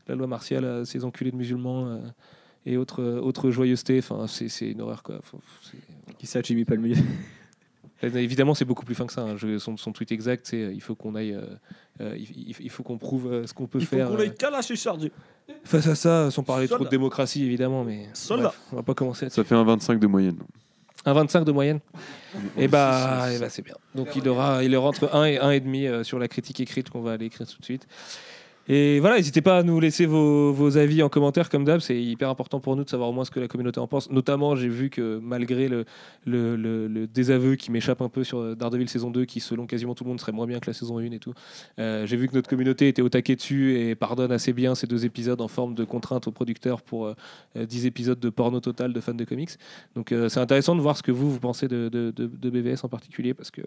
la 0.08 0.14
loi 0.16 0.26
martiale 0.26 0.64
à 0.64 0.84
ces 0.84 1.04
enculés 1.04 1.30
de 1.30 1.36
musulmans 1.36 1.86
euh, 1.86 1.98
et 2.66 2.76
autres, 2.76 3.02
euh, 3.02 3.20
autres 3.20 3.50
joyeusetés. 3.50 3.98
Enfin, 3.98 4.26
c'est 4.26 4.70
une 4.70 4.80
horreur 4.80 5.02
quoi. 5.02 5.20
Faut- 5.22 5.40
Qui 6.18 6.26
ça, 6.26 6.40
Jimmy 6.42 6.64
Palmier? 6.64 6.94
Euh, 8.02 8.12
Évidemment, 8.16 8.54
c'est 8.54 8.64
beaucoup 8.64 8.84
plus 8.84 8.94
fin 8.94 9.06
que 9.06 9.12
ça. 9.12 9.22
hein. 9.22 9.36
Je- 9.36 9.58
son, 9.58 9.76
son 9.76 9.92
tweet 9.92 10.12
exact, 10.12 10.46
c'est 10.46 10.62
euh, 10.62 10.72
il 10.72 10.80
faut 10.80 10.94
qu'on 10.94 11.14
aille, 11.14 11.32
euh, 11.32 11.42
euh, 12.00 12.14
il, 12.18 12.48
il- 12.50 12.56
il 12.60 12.70
faut 12.70 12.82
qu'on 12.82 12.98
prouve 12.98 13.32
euh, 13.32 13.46
ce 13.46 13.54
qu'on 13.54 13.66
peut 13.66 13.80
faire. 13.80 14.10
euh, 14.12 14.74
chargé. 14.76 15.12
face 15.64 15.86
à 15.86 15.94
ça, 15.94 16.30
sans 16.30 16.42
parler 16.42 16.66
trop 16.66 16.76
de 16.76 16.82
Soldat. 16.84 16.90
démocratie 16.90 17.44
évidemment, 17.44 17.84
mais 17.84 18.08
Soldat. 18.12 18.44
bref, 18.48 18.60
on 18.72 18.76
va 18.76 18.82
pas 18.82 18.94
commencer. 18.94 19.30
Ça 19.30 19.44
fait 19.44 19.54
un 19.54 19.64
25 19.64 19.98
de 20.00 20.06
moyenne. 20.06 20.36
Un 21.06 21.12
25 21.12 21.44
de 21.44 21.52
moyenne. 21.52 21.80
Et 22.58 22.66
bah, 22.66 23.26
eh 23.34 23.38
bah, 23.38 23.48
c'est 23.50 23.62
bien. 23.62 23.74
Donc 23.94 24.16
il 24.16 24.26
aura, 24.28 24.64
il 24.64 24.74
aura 24.74 24.88
entre 24.88 25.14
1 25.14 25.24
et 25.26 25.38
1,5 25.38 25.86
euh, 25.86 26.02
sur 26.04 26.18
la 26.18 26.28
critique 26.28 26.60
écrite 26.60 26.90
qu'on 26.90 27.02
va 27.02 27.12
aller 27.12 27.26
écrire 27.26 27.46
tout 27.46 27.58
de 27.58 27.64
suite. 27.64 27.86
Et 28.66 28.98
voilà, 29.00 29.16
n'hésitez 29.16 29.42
pas 29.42 29.58
à 29.58 29.62
nous 29.62 29.78
laisser 29.78 30.06
vos, 30.06 30.52
vos 30.52 30.78
avis 30.78 31.02
en 31.02 31.10
commentaire, 31.10 31.50
comme 31.50 31.64
d'hab. 31.64 31.80
C'est 31.80 32.00
hyper 32.02 32.30
important 32.30 32.60
pour 32.60 32.76
nous 32.76 32.84
de 32.84 32.88
savoir 32.88 33.10
au 33.10 33.12
moins 33.12 33.26
ce 33.26 33.30
que 33.30 33.38
la 33.38 33.46
communauté 33.48 33.78
en 33.78 33.86
pense. 33.86 34.10
Notamment, 34.10 34.56
j'ai 34.56 34.68
vu 34.68 34.88
que 34.88 35.18
malgré 35.22 35.68
le, 35.68 35.84
le, 36.24 36.56
le- 36.56 37.06
désaveu 37.06 37.56
qui 37.56 37.70
m'échappe 37.70 38.00
un 38.00 38.08
peu 38.08 38.24
sur 38.24 38.56
Daredevil 38.56 38.88
saison 38.88 39.10
2, 39.10 39.26
qui 39.26 39.40
selon 39.40 39.66
quasiment 39.66 39.94
tout 39.94 40.04
le 40.04 40.08
monde 40.08 40.20
serait 40.20 40.32
moins 40.32 40.46
bien 40.46 40.60
que 40.60 40.66
la 40.70 40.72
saison 40.72 40.98
1 40.98 41.10
et 41.12 41.18
tout, 41.18 41.34
euh, 41.78 42.06
j'ai 42.06 42.16
vu 42.16 42.26
que 42.26 42.34
notre 42.34 42.48
communauté 42.48 42.88
était 42.88 43.02
au 43.02 43.10
taquet 43.10 43.36
dessus 43.36 43.78
et 43.78 43.94
pardonne 43.94 44.32
assez 44.32 44.54
bien 44.54 44.74
ces 44.74 44.86
deux 44.86 45.04
épisodes 45.04 45.40
en 45.42 45.48
forme 45.48 45.74
de 45.74 45.84
contrainte 45.84 46.26
aux 46.26 46.32
producteurs 46.32 46.80
pour 46.80 47.06
euh, 47.06 47.14
euh, 47.58 47.66
10 47.66 47.84
épisodes 47.84 48.18
de 48.18 48.30
porno 48.30 48.60
total 48.60 48.94
de 48.94 49.00
fans 49.00 49.12
de 49.12 49.24
comics. 49.24 49.50
Donc 49.94 50.10
euh, 50.10 50.30
c'est 50.30 50.40
intéressant 50.40 50.74
de 50.74 50.80
voir 50.80 50.96
ce 50.96 51.02
que 51.02 51.12
vous, 51.12 51.30
vous 51.30 51.38
pensez 51.40 51.68
de, 51.68 51.90
de, 51.90 52.10
de- 52.10 52.50
BVS 52.50 52.84
en 52.84 52.88
particulier, 52.88 53.34
parce 53.34 53.50
que 53.50 53.60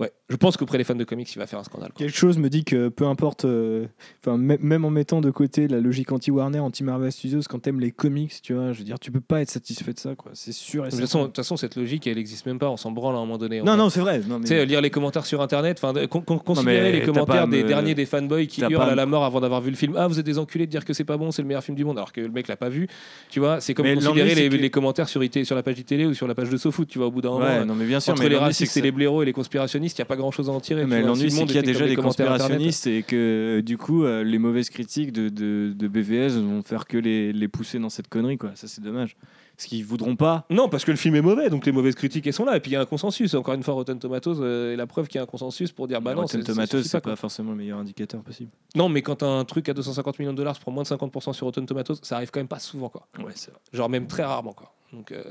ouais, 0.00 0.12
je 0.28 0.36
pense 0.36 0.56
qu'auprès 0.58 0.76
des 0.76 0.84
fans 0.84 0.94
de 0.94 1.04
comics, 1.04 1.32
il 1.34 1.38
va 1.38 1.46
faire 1.46 1.58
un 1.60 1.64
scandale. 1.64 1.92
Quelque 1.94 2.16
chose 2.16 2.36
me 2.36 2.50
dit 2.50 2.64
que 2.64 2.88
peu 2.88 3.06
importe, 3.06 3.44
euh, 3.46 3.86
enfin 4.24 4.38
mê- 4.38 4.58
même 4.60 4.84
en 4.84 4.90
mettant 4.90 5.20
de 5.20 5.30
côté 5.30 5.68
la 5.68 5.80
logique 5.80 6.12
anti-Warner, 6.12 6.58
anti-Marvel 6.60 7.10
Studios, 7.12 7.40
quand 7.48 7.58
t'aimes 7.60 7.80
les 7.80 7.90
comics, 7.90 8.32
tu 8.42 8.54
vois, 8.54 8.72
je 8.72 8.78
veux 8.78 8.84
dire, 8.84 8.98
tu 8.98 9.10
peux 9.10 9.20
pas 9.20 9.40
être 9.42 9.50
satisfait 9.50 9.92
de 9.92 9.98
ça, 9.98 10.14
quoi. 10.14 10.32
C'est 10.34 10.52
sûr 10.52 10.86
et 10.86 10.90
De 10.90 10.96
toute 11.06 11.36
façon, 11.36 11.56
cette 11.56 11.76
logique, 11.76 12.06
elle 12.06 12.16
n'existe 12.16 12.46
même 12.46 12.58
pas. 12.58 12.70
On 12.70 12.76
s'en 12.76 12.90
branle 12.90 13.14
à 13.14 13.18
un 13.18 13.20
moment 13.22 13.38
donné. 13.38 13.60
On 13.60 13.64
Non, 13.64 13.72
va- 13.72 13.76
non, 13.78 13.90
c'est 13.90 14.00
vrai. 14.00 14.20
Non, 14.28 14.38
mais... 14.38 14.42
Tu 14.44 14.48
sais, 14.48 14.66
lire 14.66 14.80
les 14.80 14.90
commentaires 14.90 15.26
sur 15.26 15.40
internet, 15.42 15.78
enfin, 15.82 15.92
de- 15.92 16.06
con- 16.06 16.20
con- 16.22 16.38
considérer 16.38 16.92
les 16.92 17.02
commentaires 17.02 17.48
des 17.48 17.62
me- 17.62 17.68
derniers 17.68 17.94
des 17.94 18.06
fanboys 18.06 18.46
qui 18.46 18.60
hurlent 18.62 18.82
à 18.90 18.94
la 18.94 19.06
mort 19.06 19.24
avant 19.24 19.40
d'avoir 19.40 19.60
vu 19.60 19.70
le 19.70 19.76
film. 19.76 19.94
Ah, 19.96 20.06
vous 20.08 20.18
êtes 20.18 20.26
des 20.26 20.38
enculés 20.38 20.66
de 20.66 20.70
dire 20.70 20.84
que 20.84 20.92
c'est 20.92 21.04
pas 21.04 21.16
bon, 21.16 21.30
c'est 21.30 21.42
le 21.42 21.48
meilleur 21.48 21.62
film 21.64 21.76
du 21.76 21.84
monde, 21.84 21.98
alors 21.98 22.12
que 22.12 22.20
le 22.20 22.28
mec 22.30 22.48
l'a 22.48 22.56
pas 22.56 22.68
vu. 22.68 22.88
Tu 23.30 23.40
vois, 23.40 23.60
c'est 23.60 23.74
comme 23.74 23.86
Mais 23.86 23.94
considérer 23.94 24.34
les, 24.34 24.42
c'est 24.42 24.48
que- 24.48 24.54
les 24.56 24.70
commentaires 24.70 25.08
sur, 25.08 25.22
IT 25.22 25.44
sur 25.44 25.54
la 25.56 25.62
page 25.62 25.84
télé 25.84 26.06
ou 26.06 26.14
sur 26.14 26.26
la 26.26 26.34
page 26.34 26.48
de 26.50 26.56
SoFoot. 26.56 26.86
Tu 26.88 26.98
vois, 26.98 27.08
au 27.08 27.10
bout 27.10 27.20
d'un 27.20 27.30
moment, 27.30 27.44
Ouais, 27.44 27.58
euh, 27.58 27.64
non, 27.64 27.74
mais 27.74 27.86
bien 27.86 28.00
sûr, 28.00 28.12
entre 28.12 28.22
mais 28.22 28.28
les 28.28 28.36
racistes 28.36 28.76
et 28.76 28.80
les 28.82 28.92
blaireaux 28.92 29.22
et 29.22 29.26
les 29.26 29.32
conspirationnistes, 29.32 29.98
il 29.98 30.00
n'y 30.00 30.04
a 30.04 30.06
pas 30.06 30.16
grand 30.16 30.30
chose 30.30 30.48
à 30.48 30.52
en 30.52 30.60
tirer. 30.60 30.86
Mais 30.86 31.02
l'ennui, 31.02 31.24
le 31.24 31.30
c'est 31.30 31.36
monde 31.36 31.46
qu'il 31.48 31.56
y 31.56 31.58
a 31.58 31.62
déjà 31.62 31.86
des 31.86 31.96
conspirationnistes 31.96 32.86
et 32.86 33.02
que 33.02 33.60
du 33.64 33.76
coup, 33.78 33.91
euh, 34.00 34.24
les 34.24 34.38
mauvaises 34.38 34.70
critiques 34.70 35.12
de, 35.12 35.28
de, 35.28 35.72
de 35.76 35.88
BVS 35.88 36.38
vont 36.40 36.62
faire 36.62 36.86
que 36.86 36.96
les, 36.96 37.32
les 37.32 37.48
pousser 37.48 37.78
dans 37.78 37.90
cette 37.90 38.08
connerie, 38.08 38.38
quoi. 38.38 38.52
Ça, 38.54 38.66
c'est 38.66 38.80
dommage. 38.80 39.16
Parce 39.56 39.66
qu'ils 39.66 39.84
voudront 39.84 40.16
pas. 40.16 40.46
Non, 40.50 40.68
parce 40.68 40.84
que 40.84 40.90
le 40.90 40.96
film 40.96 41.14
est 41.14 41.20
mauvais, 41.20 41.50
donc 41.50 41.66
les 41.66 41.72
mauvaises 41.72 41.94
critiques 41.94 42.26
elles 42.26 42.32
sont 42.32 42.44
là. 42.44 42.56
Et 42.56 42.60
puis 42.60 42.70
il 42.70 42.74
y 42.74 42.76
a 42.76 42.80
un 42.80 42.86
consensus. 42.86 43.34
Encore 43.34 43.54
une 43.54 43.62
fois, 43.62 43.74
Rotten 43.74 43.98
Tomatoes 43.98 44.40
euh, 44.40 44.72
est 44.72 44.76
la 44.76 44.86
preuve 44.86 45.08
qu'il 45.08 45.16
y 45.16 45.20
a 45.20 45.22
un 45.22 45.26
consensus 45.26 45.70
pour 45.72 45.86
dire 45.86 46.00
bah 46.00 46.14
non, 46.14 46.22
Rotten 46.22 46.42
Tomatoes, 46.42 46.82
c'est 46.82 47.00
pas, 47.00 47.10
pas 47.10 47.16
forcément 47.16 47.50
le 47.50 47.58
meilleur 47.58 47.78
indicateur 47.78 48.22
possible. 48.22 48.50
Non, 48.74 48.88
mais 48.88 49.02
quand 49.02 49.22
un 49.22 49.44
truc 49.44 49.68
à 49.68 49.74
250 49.74 50.18
millions 50.18 50.32
de 50.32 50.38
dollars 50.38 50.56
se 50.56 50.60
prend 50.60 50.72
moins 50.72 50.84
de 50.84 50.88
50% 50.88 51.34
sur 51.34 51.46
Rotten 51.46 51.66
Tomatoes, 51.66 51.96
ça 52.02 52.16
arrive 52.16 52.30
quand 52.30 52.40
même 52.40 52.48
pas 52.48 52.58
souvent, 52.58 52.88
quoi. 52.88 53.06
Ouais, 53.18 53.32
c'est 53.34 53.50
vrai. 53.50 53.60
Genre 53.72 53.88
même 53.90 54.06
très 54.06 54.24
rarement, 54.24 54.54
quoi. 54.54 54.72
Donc, 54.92 55.12
euh, 55.12 55.22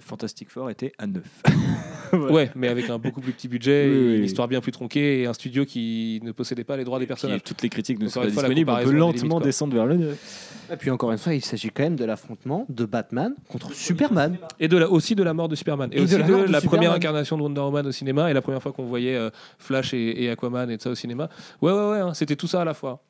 Fantastic 0.00 0.50
Four 0.50 0.70
était 0.70 0.92
à 0.98 1.06
9. 1.06 1.22
ouais, 2.30 2.50
mais 2.54 2.68
avec 2.68 2.88
un 2.90 2.98
beaucoup 2.98 3.20
plus 3.20 3.32
petit 3.32 3.48
budget, 3.48 3.86
Oui, 3.88 3.96
et 3.96 4.08
oui. 4.12 4.16
une 4.18 4.24
histoire 4.24 4.48
bien 4.48 4.60
plus 4.60 4.72
tronquée 4.72 5.20
et 5.22 5.26
un 5.26 5.32
studio 5.32 5.64
qui 5.64 6.20
ne 6.22 6.32
possédait 6.32 6.64
pas 6.64 6.76
les 6.76 6.84
droits 6.84 6.98
des 6.98 7.06
personnages. 7.06 7.42
toutes 7.42 7.62
les 7.62 7.68
critiques 7.68 7.98
ne 8.00 8.08
sont 8.08 8.20
pas 8.20 8.26
disponibles. 8.26 8.70
On 8.70 8.82
peut 8.84 8.92
lentement 8.92 9.34
limites, 9.36 9.44
descendre 9.44 9.74
vers 9.74 9.86
le 9.86 9.96
9. 9.96 10.68
Et 10.72 10.76
puis 10.76 10.90
encore 10.90 11.12
une 11.12 11.18
fois, 11.18 11.34
il 11.34 11.44
s'agit 11.44 11.70
quand 11.70 11.82
même 11.82 11.96
de 11.96 12.04
l'affrontement 12.04 12.66
de 12.68 12.84
Batman 12.84 13.34
contre 13.48 13.72
Superman. 13.72 14.38
Et 14.60 14.68
de 14.68 14.76
la, 14.76 14.90
aussi 14.90 15.14
de 15.14 15.22
la 15.22 15.34
mort 15.34 15.48
de 15.48 15.54
Superman. 15.56 15.90
Et, 15.92 15.96
Et 15.96 16.00
de 16.00 16.04
aussi 16.04 16.18
la 16.18 16.24
de 16.26 16.52
la, 16.52 16.60
de 16.60 16.66
première 16.66 16.92
incarnation 16.92 17.36
de 17.36 17.42
Wonder 17.42 17.60
Woman 17.60 17.86
au 17.86 17.92
cinéma 17.92 18.30
et 18.30 18.34
la 18.34 18.42
première 18.42 18.62
fois 18.62 18.72
qu'on 18.72 18.84
voyait 18.84 19.16
euh, 19.16 19.30
Flash 19.58 19.94
et, 19.94 20.24
et 20.24 20.30
Aquaman 20.30 20.70
et 20.70 20.76
de 20.76 20.82
ça 20.82 20.90
au 20.90 20.94
cinéma. 20.94 21.28
Ouais, 21.62 21.72
ouais, 21.72 21.90
ouais, 21.90 21.98
hein, 22.00 22.14
c'était 22.14 22.36
tout 22.36 22.46
ça 22.46 22.62
à 22.62 22.64
la 22.64 22.74
fois. 22.74 23.02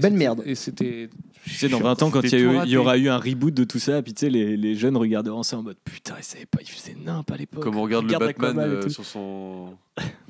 Belle 0.00 0.14
merde. 0.14 0.42
Et 0.46 0.54
c'était. 0.54 1.10
Tu 1.44 1.50
sais, 1.50 1.68
dans 1.68 1.80
20 1.80 2.02
ans, 2.02 2.10
quand 2.10 2.22
il 2.22 2.30
y, 2.30 2.34
a 2.34 2.38
eu- 2.66 2.76
aura 2.76 2.96
eu 2.96 3.08
un 3.08 3.18
reboot 3.18 3.52
de 3.52 3.64
tout 3.64 3.80
ça, 3.80 4.00
puis 4.02 4.14
tu 4.14 4.20
sais, 4.20 4.30
les, 4.30 4.56
les 4.56 4.74
jeunes 4.76 4.96
regarderont 4.96 5.42
ça 5.42 5.58
en 5.58 5.62
mode 5.62 5.76
putain, 5.84 6.14
ils 6.18 6.22
savaient 6.22 6.46
pas, 6.46 6.58
ils 6.62 6.68
faisaient 6.68 6.94
nimp 7.04 7.28
à 7.32 7.36
l'époque. 7.36 7.62
Comme 7.64 7.76
on 7.76 7.82
regarde 7.82 8.08
le 8.10 8.16
Batman 8.16 8.58
euh, 8.58 8.88
sur 8.88 9.04
son. 9.04 9.74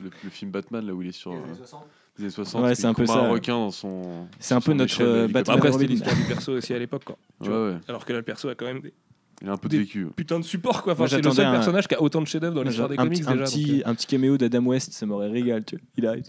Le, 0.03 0.11
le 0.25 0.31
film 0.31 0.51
Batman, 0.51 0.85
là 0.87 0.95
où 0.95 1.03
il 1.03 1.09
est 1.09 1.13
sur. 1.13 1.33
euh, 1.33 1.37
les 2.19 2.25
années 2.25 2.31
60. 2.31 2.63
Ouais, 2.65 2.75
c'est 2.75 2.87
un 2.87 2.95
peu 2.95 3.05
ça. 3.07 3.25
un 3.27 3.29
requin 3.29 3.53
dans 3.55 3.71
son. 3.71 4.27
C'est 4.41 4.55
un 4.55 4.61
peu 4.61 4.73
notre, 4.73 5.03
euh. 5.03 5.29
Batman 5.29 5.57
Après, 5.59 5.73
c'était 5.73 5.87
l'histoire 5.87 6.17
du 6.17 6.23
perso 6.25 6.53
aussi 6.53 6.73
à 6.73 6.79
l'époque, 6.79 7.05
quoi. 7.05 7.19
Ouais, 7.41 7.49
ouais. 7.49 7.77
Alors 7.89 8.05
que 8.07 8.13
là, 8.13 8.19
le 8.21 8.25
perso 8.25 8.49
a 8.49 8.55
quand 8.55 8.65
même 8.67 8.81
des 8.81 8.93
Il 9.43 9.49
a 9.49 9.53
un 9.53 9.57
peu 9.59 9.69
de 9.69 9.77
vécu. 9.77 10.07
putains 10.17 10.39
de 10.41 10.45
supports, 10.45 10.83
quoi. 10.83 10.95
Enfin, 10.95 11.07
c'est 11.09 11.17
le 11.17 11.23
j'attendais 11.25 11.37
seul 11.43 11.47
un- 11.47 11.53
personnage 11.53 11.89
qui 11.89 11.95
a 11.95 12.01
autant 12.03 12.21
de 12.23 12.27
chefs-d'œuvre 12.27 12.55
dans 12.55 12.63
l'histoire 12.63 12.89
des 12.89 12.95
un, 12.99 13.05
comics 13.05 13.23
un, 13.27 13.37
petit, 13.37 13.65
donc, 13.67 13.81
euh, 13.87 13.91
un 13.91 13.95
petit 13.95 14.07
caméo 14.07 14.39
d'Adam 14.39 14.65
West, 14.65 14.93
ça 14.95 15.05
m'aurait 15.05 15.29
régalé, 15.31 15.63
tu 15.65 15.77
vois. 15.77 15.85
Il 15.99 16.07
arrive. 16.07 16.25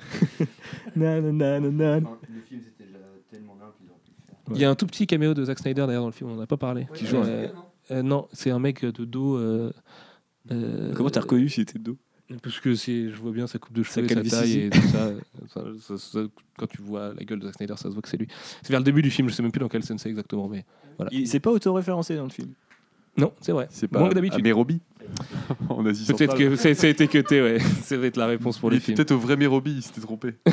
Nanana. 0.96 1.58
Le 1.58 1.66
film, 2.48 2.60
c'était 2.64 2.84
déjà 2.86 2.98
tellement 3.30 3.54
bien 3.56 3.66
qu'ils 3.78 3.88
auraient 3.90 4.00
pu 4.04 4.10
le 4.10 4.34
faire. 4.46 4.56
Il 4.56 4.60
y 4.60 4.64
a 4.64 4.70
un 4.70 4.74
tout 4.74 4.86
petit 4.86 5.06
caméo 5.06 5.34
de 5.34 5.44
Zack 5.44 5.58
Snyder 5.58 5.86
d'ailleurs 5.86 6.02
dans 6.02 6.08
le 6.08 6.12
film, 6.12 6.30
on 6.30 6.34
n'en 6.36 6.42
a 6.42 6.46
pas 6.46 6.56
parlé. 6.56 6.86
Qui 6.94 7.06
joue 7.06 7.18
un- 7.18 7.26
Euh, 7.26 7.48
euh, 7.90 8.02
Non, 8.02 8.28
c'est 8.32 8.50
un 8.50 8.58
mec 8.58 8.84
de 8.84 9.04
dos. 9.04 9.36
euh, 9.36 9.72
euh, 10.50 10.92
Comment 10.94 11.10
t'as 11.10 11.20
reconnu 11.20 11.48
si 11.48 11.60
était 11.60 11.78
de 11.78 11.84
dos 11.84 11.96
Parce 12.42 12.60
que 12.60 12.74
c'est, 12.74 13.10
je 13.10 13.16
vois 13.16 13.32
bien 13.32 13.46
sa 13.46 13.58
coupe 13.58 13.72
de 13.74 13.82
Sa 13.82 13.94
cheveux, 13.96 14.08
sa 14.08 14.14
calvitie. 14.14 14.36
taille 14.36 14.56
et 14.58 14.70
tout 14.70 14.80
ça. 14.88 15.10
Ça- 15.48 15.64
ça- 15.80 15.98
ça- 15.98 16.20
Quand 16.58 16.66
tu 16.66 16.82
vois 16.82 17.14
la 17.14 17.24
gueule 17.24 17.40
de 17.40 17.46
Zack 17.46 17.54
Snyder, 17.56 17.74
ça 17.76 17.84
se 17.84 17.88
voit 17.88 18.02
que 18.02 18.08
c'est 18.08 18.16
lui. 18.16 18.28
C'est 18.62 18.70
vers 18.70 18.80
le 18.80 18.84
début 18.84 19.02
du 19.02 19.10
film, 19.10 19.28
je 19.28 19.34
sais 19.34 19.42
même 19.42 19.52
plus 19.52 19.60
dans 19.60 19.68
quelle 19.68 19.82
scène 19.84 19.98
c'est 19.98 20.08
exactement, 20.10 20.48
mais 20.48 20.64
voilà. 20.96 21.10
Il 21.12 21.26
s'est 21.26 21.40
pas 21.40 21.50
auto-référencé 21.50 22.16
dans 22.16 22.24
le 22.24 22.30
film. 22.30 22.52
Non, 23.16 23.32
c'est 23.40 23.52
vrai. 23.52 23.66
C'est 23.70 23.88
pas 23.88 23.98
Moins 23.98 24.08
que 24.08 24.14
d'habitude. 24.14 24.40
Amérobi 24.40 24.80
en 25.68 25.84
Asie 25.86 26.06
Peut-être 26.12 26.36
que 26.36 26.54
ça 26.56 26.68
a 26.68 26.90
été 26.90 27.08
cuté, 27.08 27.42
ouais. 27.42 27.58
Ça 27.82 27.96
va 27.96 28.06
être 28.06 28.16
la 28.16 28.26
réponse 28.26 28.58
pour 28.58 28.70
Il 28.70 28.72
le 28.72 28.76
était 28.76 28.86
film. 28.86 28.96
peut-être 28.96 29.10
au 29.10 29.18
vrai 29.18 29.36
Mérobi, 29.36 29.72
il 29.72 29.82
s'était 29.82 30.00
trompé. 30.00 30.34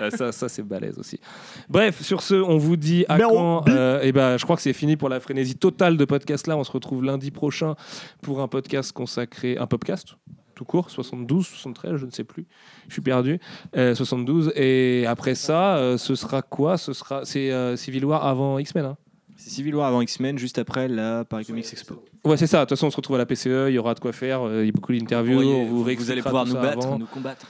Ah, 0.00 0.10
ça, 0.10 0.30
ça 0.30 0.48
c'est 0.48 0.62
balèze 0.62 0.98
aussi. 0.98 1.20
Bref, 1.68 2.00
sur 2.00 2.22
ce, 2.22 2.36
on 2.36 2.56
vous 2.56 2.76
dit 2.76 3.04
à 3.08 3.18
quand 3.18 3.68
euh, 3.68 4.00
Et 4.02 4.12
ben, 4.12 4.38
je 4.38 4.44
crois 4.44 4.54
que 4.54 4.62
c'est 4.62 4.72
fini 4.72 4.96
pour 4.96 5.08
la 5.08 5.18
frénésie 5.18 5.56
totale 5.56 5.96
de 5.96 6.04
podcast 6.04 6.46
là. 6.46 6.56
On 6.56 6.64
se 6.64 6.70
retrouve 6.70 7.04
lundi 7.04 7.30
prochain 7.32 7.74
pour 8.22 8.40
un 8.40 8.48
podcast 8.48 8.92
consacré, 8.92 9.58
un 9.58 9.66
podcast 9.66 10.14
tout 10.60 10.66
court, 10.66 10.90
72, 10.90 11.46
73, 11.46 11.96
je 11.96 12.04
ne 12.04 12.10
sais 12.10 12.22
plus. 12.22 12.46
Je 12.88 12.92
suis 12.92 13.02
perdu. 13.02 13.40
Euh, 13.76 13.94
72. 13.94 14.52
Et 14.56 15.06
après 15.08 15.34
ça, 15.34 15.76
euh, 15.78 15.96
ce 15.96 16.14
sera 16.14 16.42
quoi? 16.42 16.76
Ce 16.76 16.92
sera 16.92 17.24
c'est 17.24 17.50
euh, 17.50 17.76
Civil 17.76 18.04
War 18.04 18.26
avant 18.26 18.58
X-Men. 18.58 18.84
hein 18.84 18.96
C'est 19.42 19.50
Civil 19.50 19.74
War 19.74 19.88
avant 19.88 20.02
X-Men, 20.02 20.38
juste 20.38 20.58
après 20.58 20.86
la 20.86 21.24
Paris 21.24 21.46
Comics 21.46 21.64
Expo. 21.72 22.04
Ouais, 22.24 22.36
c'est 22.36 22.46
ça. 22.46 22.58
De 22.58 22.62
toute 22.64 22.70
façon, 22.76 22.88
on 22.88 22.90
se 22.90 22.96
retrouve 22.96 23.16
à 23.16 23.18
la 23.18 23.24
PCE. 23.26 23.68
Il 23.68 23.72
y 23.74 23.78
aura 23.78 23.94
de 23.94 24.00
quoi 24.00 24.12
faire. 24.12 24.42
euh, 24.42 24.62
Il 24.62 24.66
y 24.66 24.68
a 24.68 24.72
beaucoup 24.72 24.92
d'interviews. 24.92 25.40
vous, 25.40 25.66
vous, 25.78 25.82
réexpliquera 25.82 26.12
allez 26.12 26.22
pouvoir 26.22 26.44
nous 26.46 26.54
battre, 26.54 26.86
avant. 26.86 26.98
nous 26.98 27.06
combattre. 27.06 27.46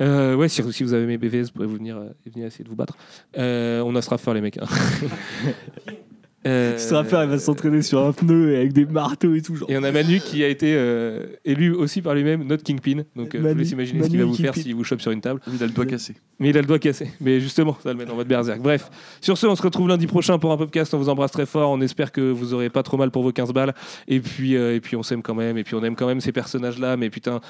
Euh, 0.00 0.34
ouais, 0.34 0.48
si, 0.48 0.62
si 0.72 0.82
vous 0.82 0.94
avez 0.94 1.06
mes 1.06 1.18
BVS, 1.18 1.52
vous 1.54 1.68
vous 1.68 1.76
venir, 1.76 1.96
euh, 1.96 2.08
venir 2.26 2.46
essayer 2.46 2.64
de 2.64 2.68
vous 2.68 2.74
battre. 2.76 2.96
Euh, 3.38 3.82
on 3.82 3.94
a 3.94 4.02
Straffer, 4.02 4.34
les 4.34 4.40
mecs. 4.40 4.58
hein. 4.58 4.66
Euh, 6.46 6.76
Straffer, 6.76 7.20
il 7.22 7.28
va 7.28 7.38
s'entraîner 7.38 7.82
sur 7.82 8.04
un 8.04 8.12
pneu 8.12 8.52
et 8.52 8.56
avec 8.56 8.72
des 8.72 8.84
marteaux 8.84 9.34
et 9.34 9.42
tout. 9.42 9.54
Genre. 9.54 9.70
Et 9.70 9.78
on 9.78 9.82
a 9.84 9.92
Manu 9.92 10.18
qui 10.18 10.42
a 10.42 10.48
été 10.48 10.74
euh, 10.76 11.26
élu 11.44 11.72
aussi 11.72 12.02
par 12.02 12.14
lui-même 12.14 12.44
notre 12.44 12.64
Kingpin. 12.64 13.02
Donc 13.14 13.34
euh, 13.34 13.38
je 13.38 13.38
vous 13.38 13.44
Manu- 13.44 13.58
laisse 13.60 13.70
imaginer 13.70 14.02
ce 14.02 14.08
qu'il 14.08 14.18
va 14.18 14.24
vous 14.24 14.34
faire 14.34 14.54
s'il 14.54 14.74
vous 14.74 14.82
chope 14.84 15.00
sur 15.00 15.12
une 15.12 15.20
table. 15.20 15.40
Il 15.52 15.62
a 15.62 15.66
le 15.66 15.72
doigt 15.72 15.86
cassé. 15.86 16.14
Mais 16.40 16.48
il 16.50 16.58
a 16.58 16.60
le 16.60 16.66
doigt 16.66 16.80
cassé. 16.80 17.10
Mais 17.20 17.38
justement, 17.38 17.74
ça 17.74 17.90
va 17.90 17.92
le 17.92 17.98
mettre 17.98 18.12
en 18.12 18.16
mode 18.16 18.26
berserk. 18.26 18.60
Bref, 18.60 18.90
sur 19.20 19.38
ce, 19.38 19.46
on 19.46 19.54
se 19.54 19.62
retrouve 19.62 19.88
lundi 19.88 20.06
prochain 20.08 20.38
pour 20.38 20.50
un 20.50 20.56
podcast. 20.56 20.92
On 20.94 20.98
vous 20.98 21.08
embrasse 21.08 21.30
très 21.30 21.46
fort. 21.46 21.70
On 21.70 21.80
espère 21.80 22.10
que 22.10 22.20
vous 22.20 22.54
aurez 22.54 22.70
pas 22.70 22.82
trop 22.82 22.96
mal 22.96 23.10
pour 23.12 23.22
vos 23.22 23.30
15 23.32 23.52
balles. 23.52 23.74
Et 24.08 24.18
puis, 24.20 24.56
euh, 24.56 24.74
et 24.74 24.80
puis 24.80 24.96
on 24.96 25.02
s'aime 25.04 25.22
quand 25.22 25.34
même. 25.34 25.56
Et 25.58 25.62
puis 25.64 25.76
on 25.76 25.84
aime 25.84 25.94
quand 25.94 26.06
même 26.08 26.20
ces 26.20 26.32
personnages-là. 26.32 26.96
Mais 26.96 27.08
putain. 27.10 27.40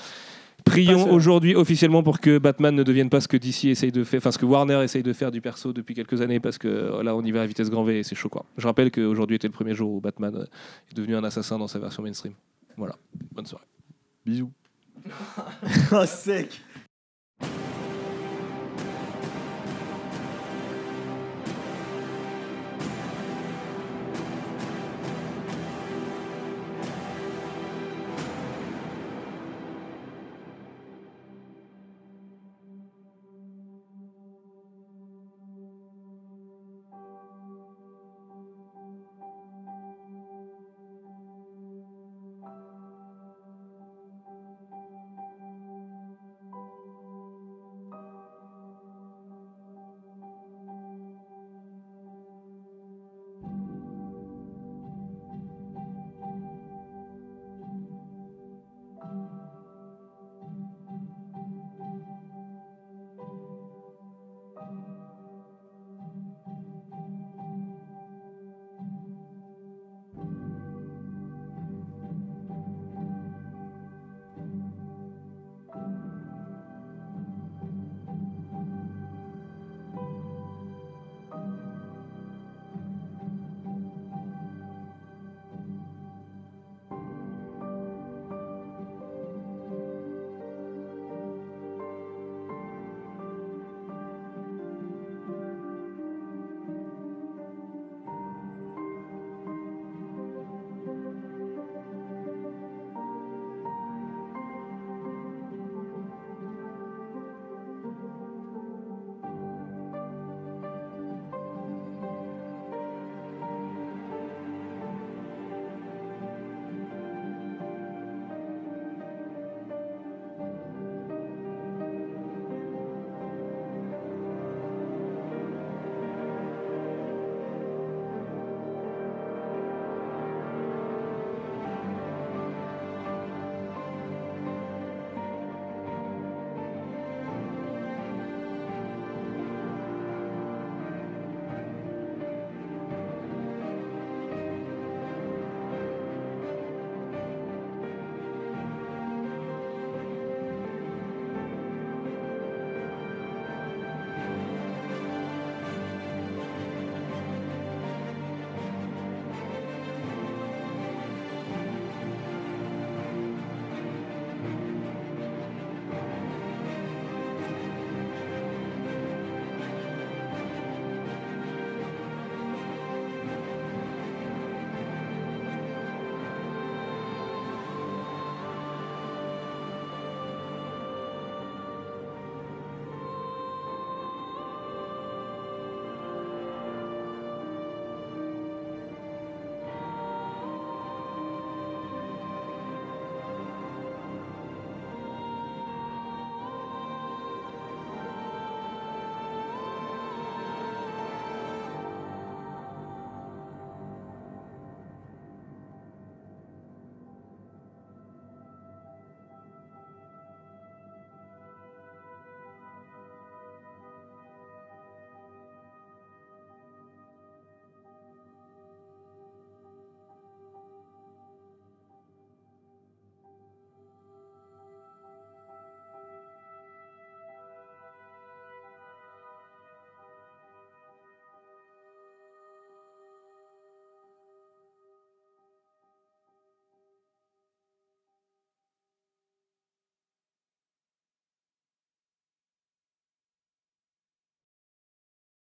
Prions 0.64 1.12
aujourd'hui 1.12 1.54
officiellement 1.54 2.02
pour 2.02 2.20
que 2.20 2.38
Batman 2.38 2.74
ne 2.74 2.82
devienne 2.82 3.10
pas 3.10 3.20
ce 3.20 3.28
que 3.28 3.36
DC 3.36 3.66
essaye 3.66 3.92
de 3.92 4.04
faire, 4.04 4.18
enfin 4.18 4.30
ce 4.30 4.38
que 4.38 4.46
Warner 4.46 4.82
essaye 4.82 5.02
de 5.02 5.12
faire 5.12 5.30
du 5.30 5.40
perso 5.40 5.72
depuis 5.72 5.94
quelques 5.94 6.20
années, 6.20 6.40
parce 6.40 6.58
que 6.58 6.68
euh, 6.68 7.02
là 7.02 7.16
on 7.16 7.22
y 7.22 7.30
va 7.32 7.42
à 7.42 7.46
vitesse 7.46 7.70
grand 7.70 7.84
V 7.84 7.98
et 7.98 8.02
c'est 8.02 8.14
chaud 8.14 8.28
quoi. 8.28 8.44
Je 8.56 8.66
rappelle 8.66 8.90
qu'aujourd'hui 8.90 9.36
était 9.36 9.48
le 9.48 9.52
premier 9.52 9.74
jour 9.74 9.92
où 9.92 10.00
Batman 10.00 10.34
euh, 10.36 10.44
est 10.90 10.94
devenu 10.94 11.16
un 11.16 11.24
assassin 11.24 11.58
dans 11.58 11.68
sa 11.68 11.78
version 11.78 12.02
mainstream. 12.02 12.34
Voilà, 12.76 12.96
bonne 13.32 13.46
soirée. 13.46 13.66
Bisous. 14.24 14.50
Oh, 15.92 16.04
sec 16.06 16.60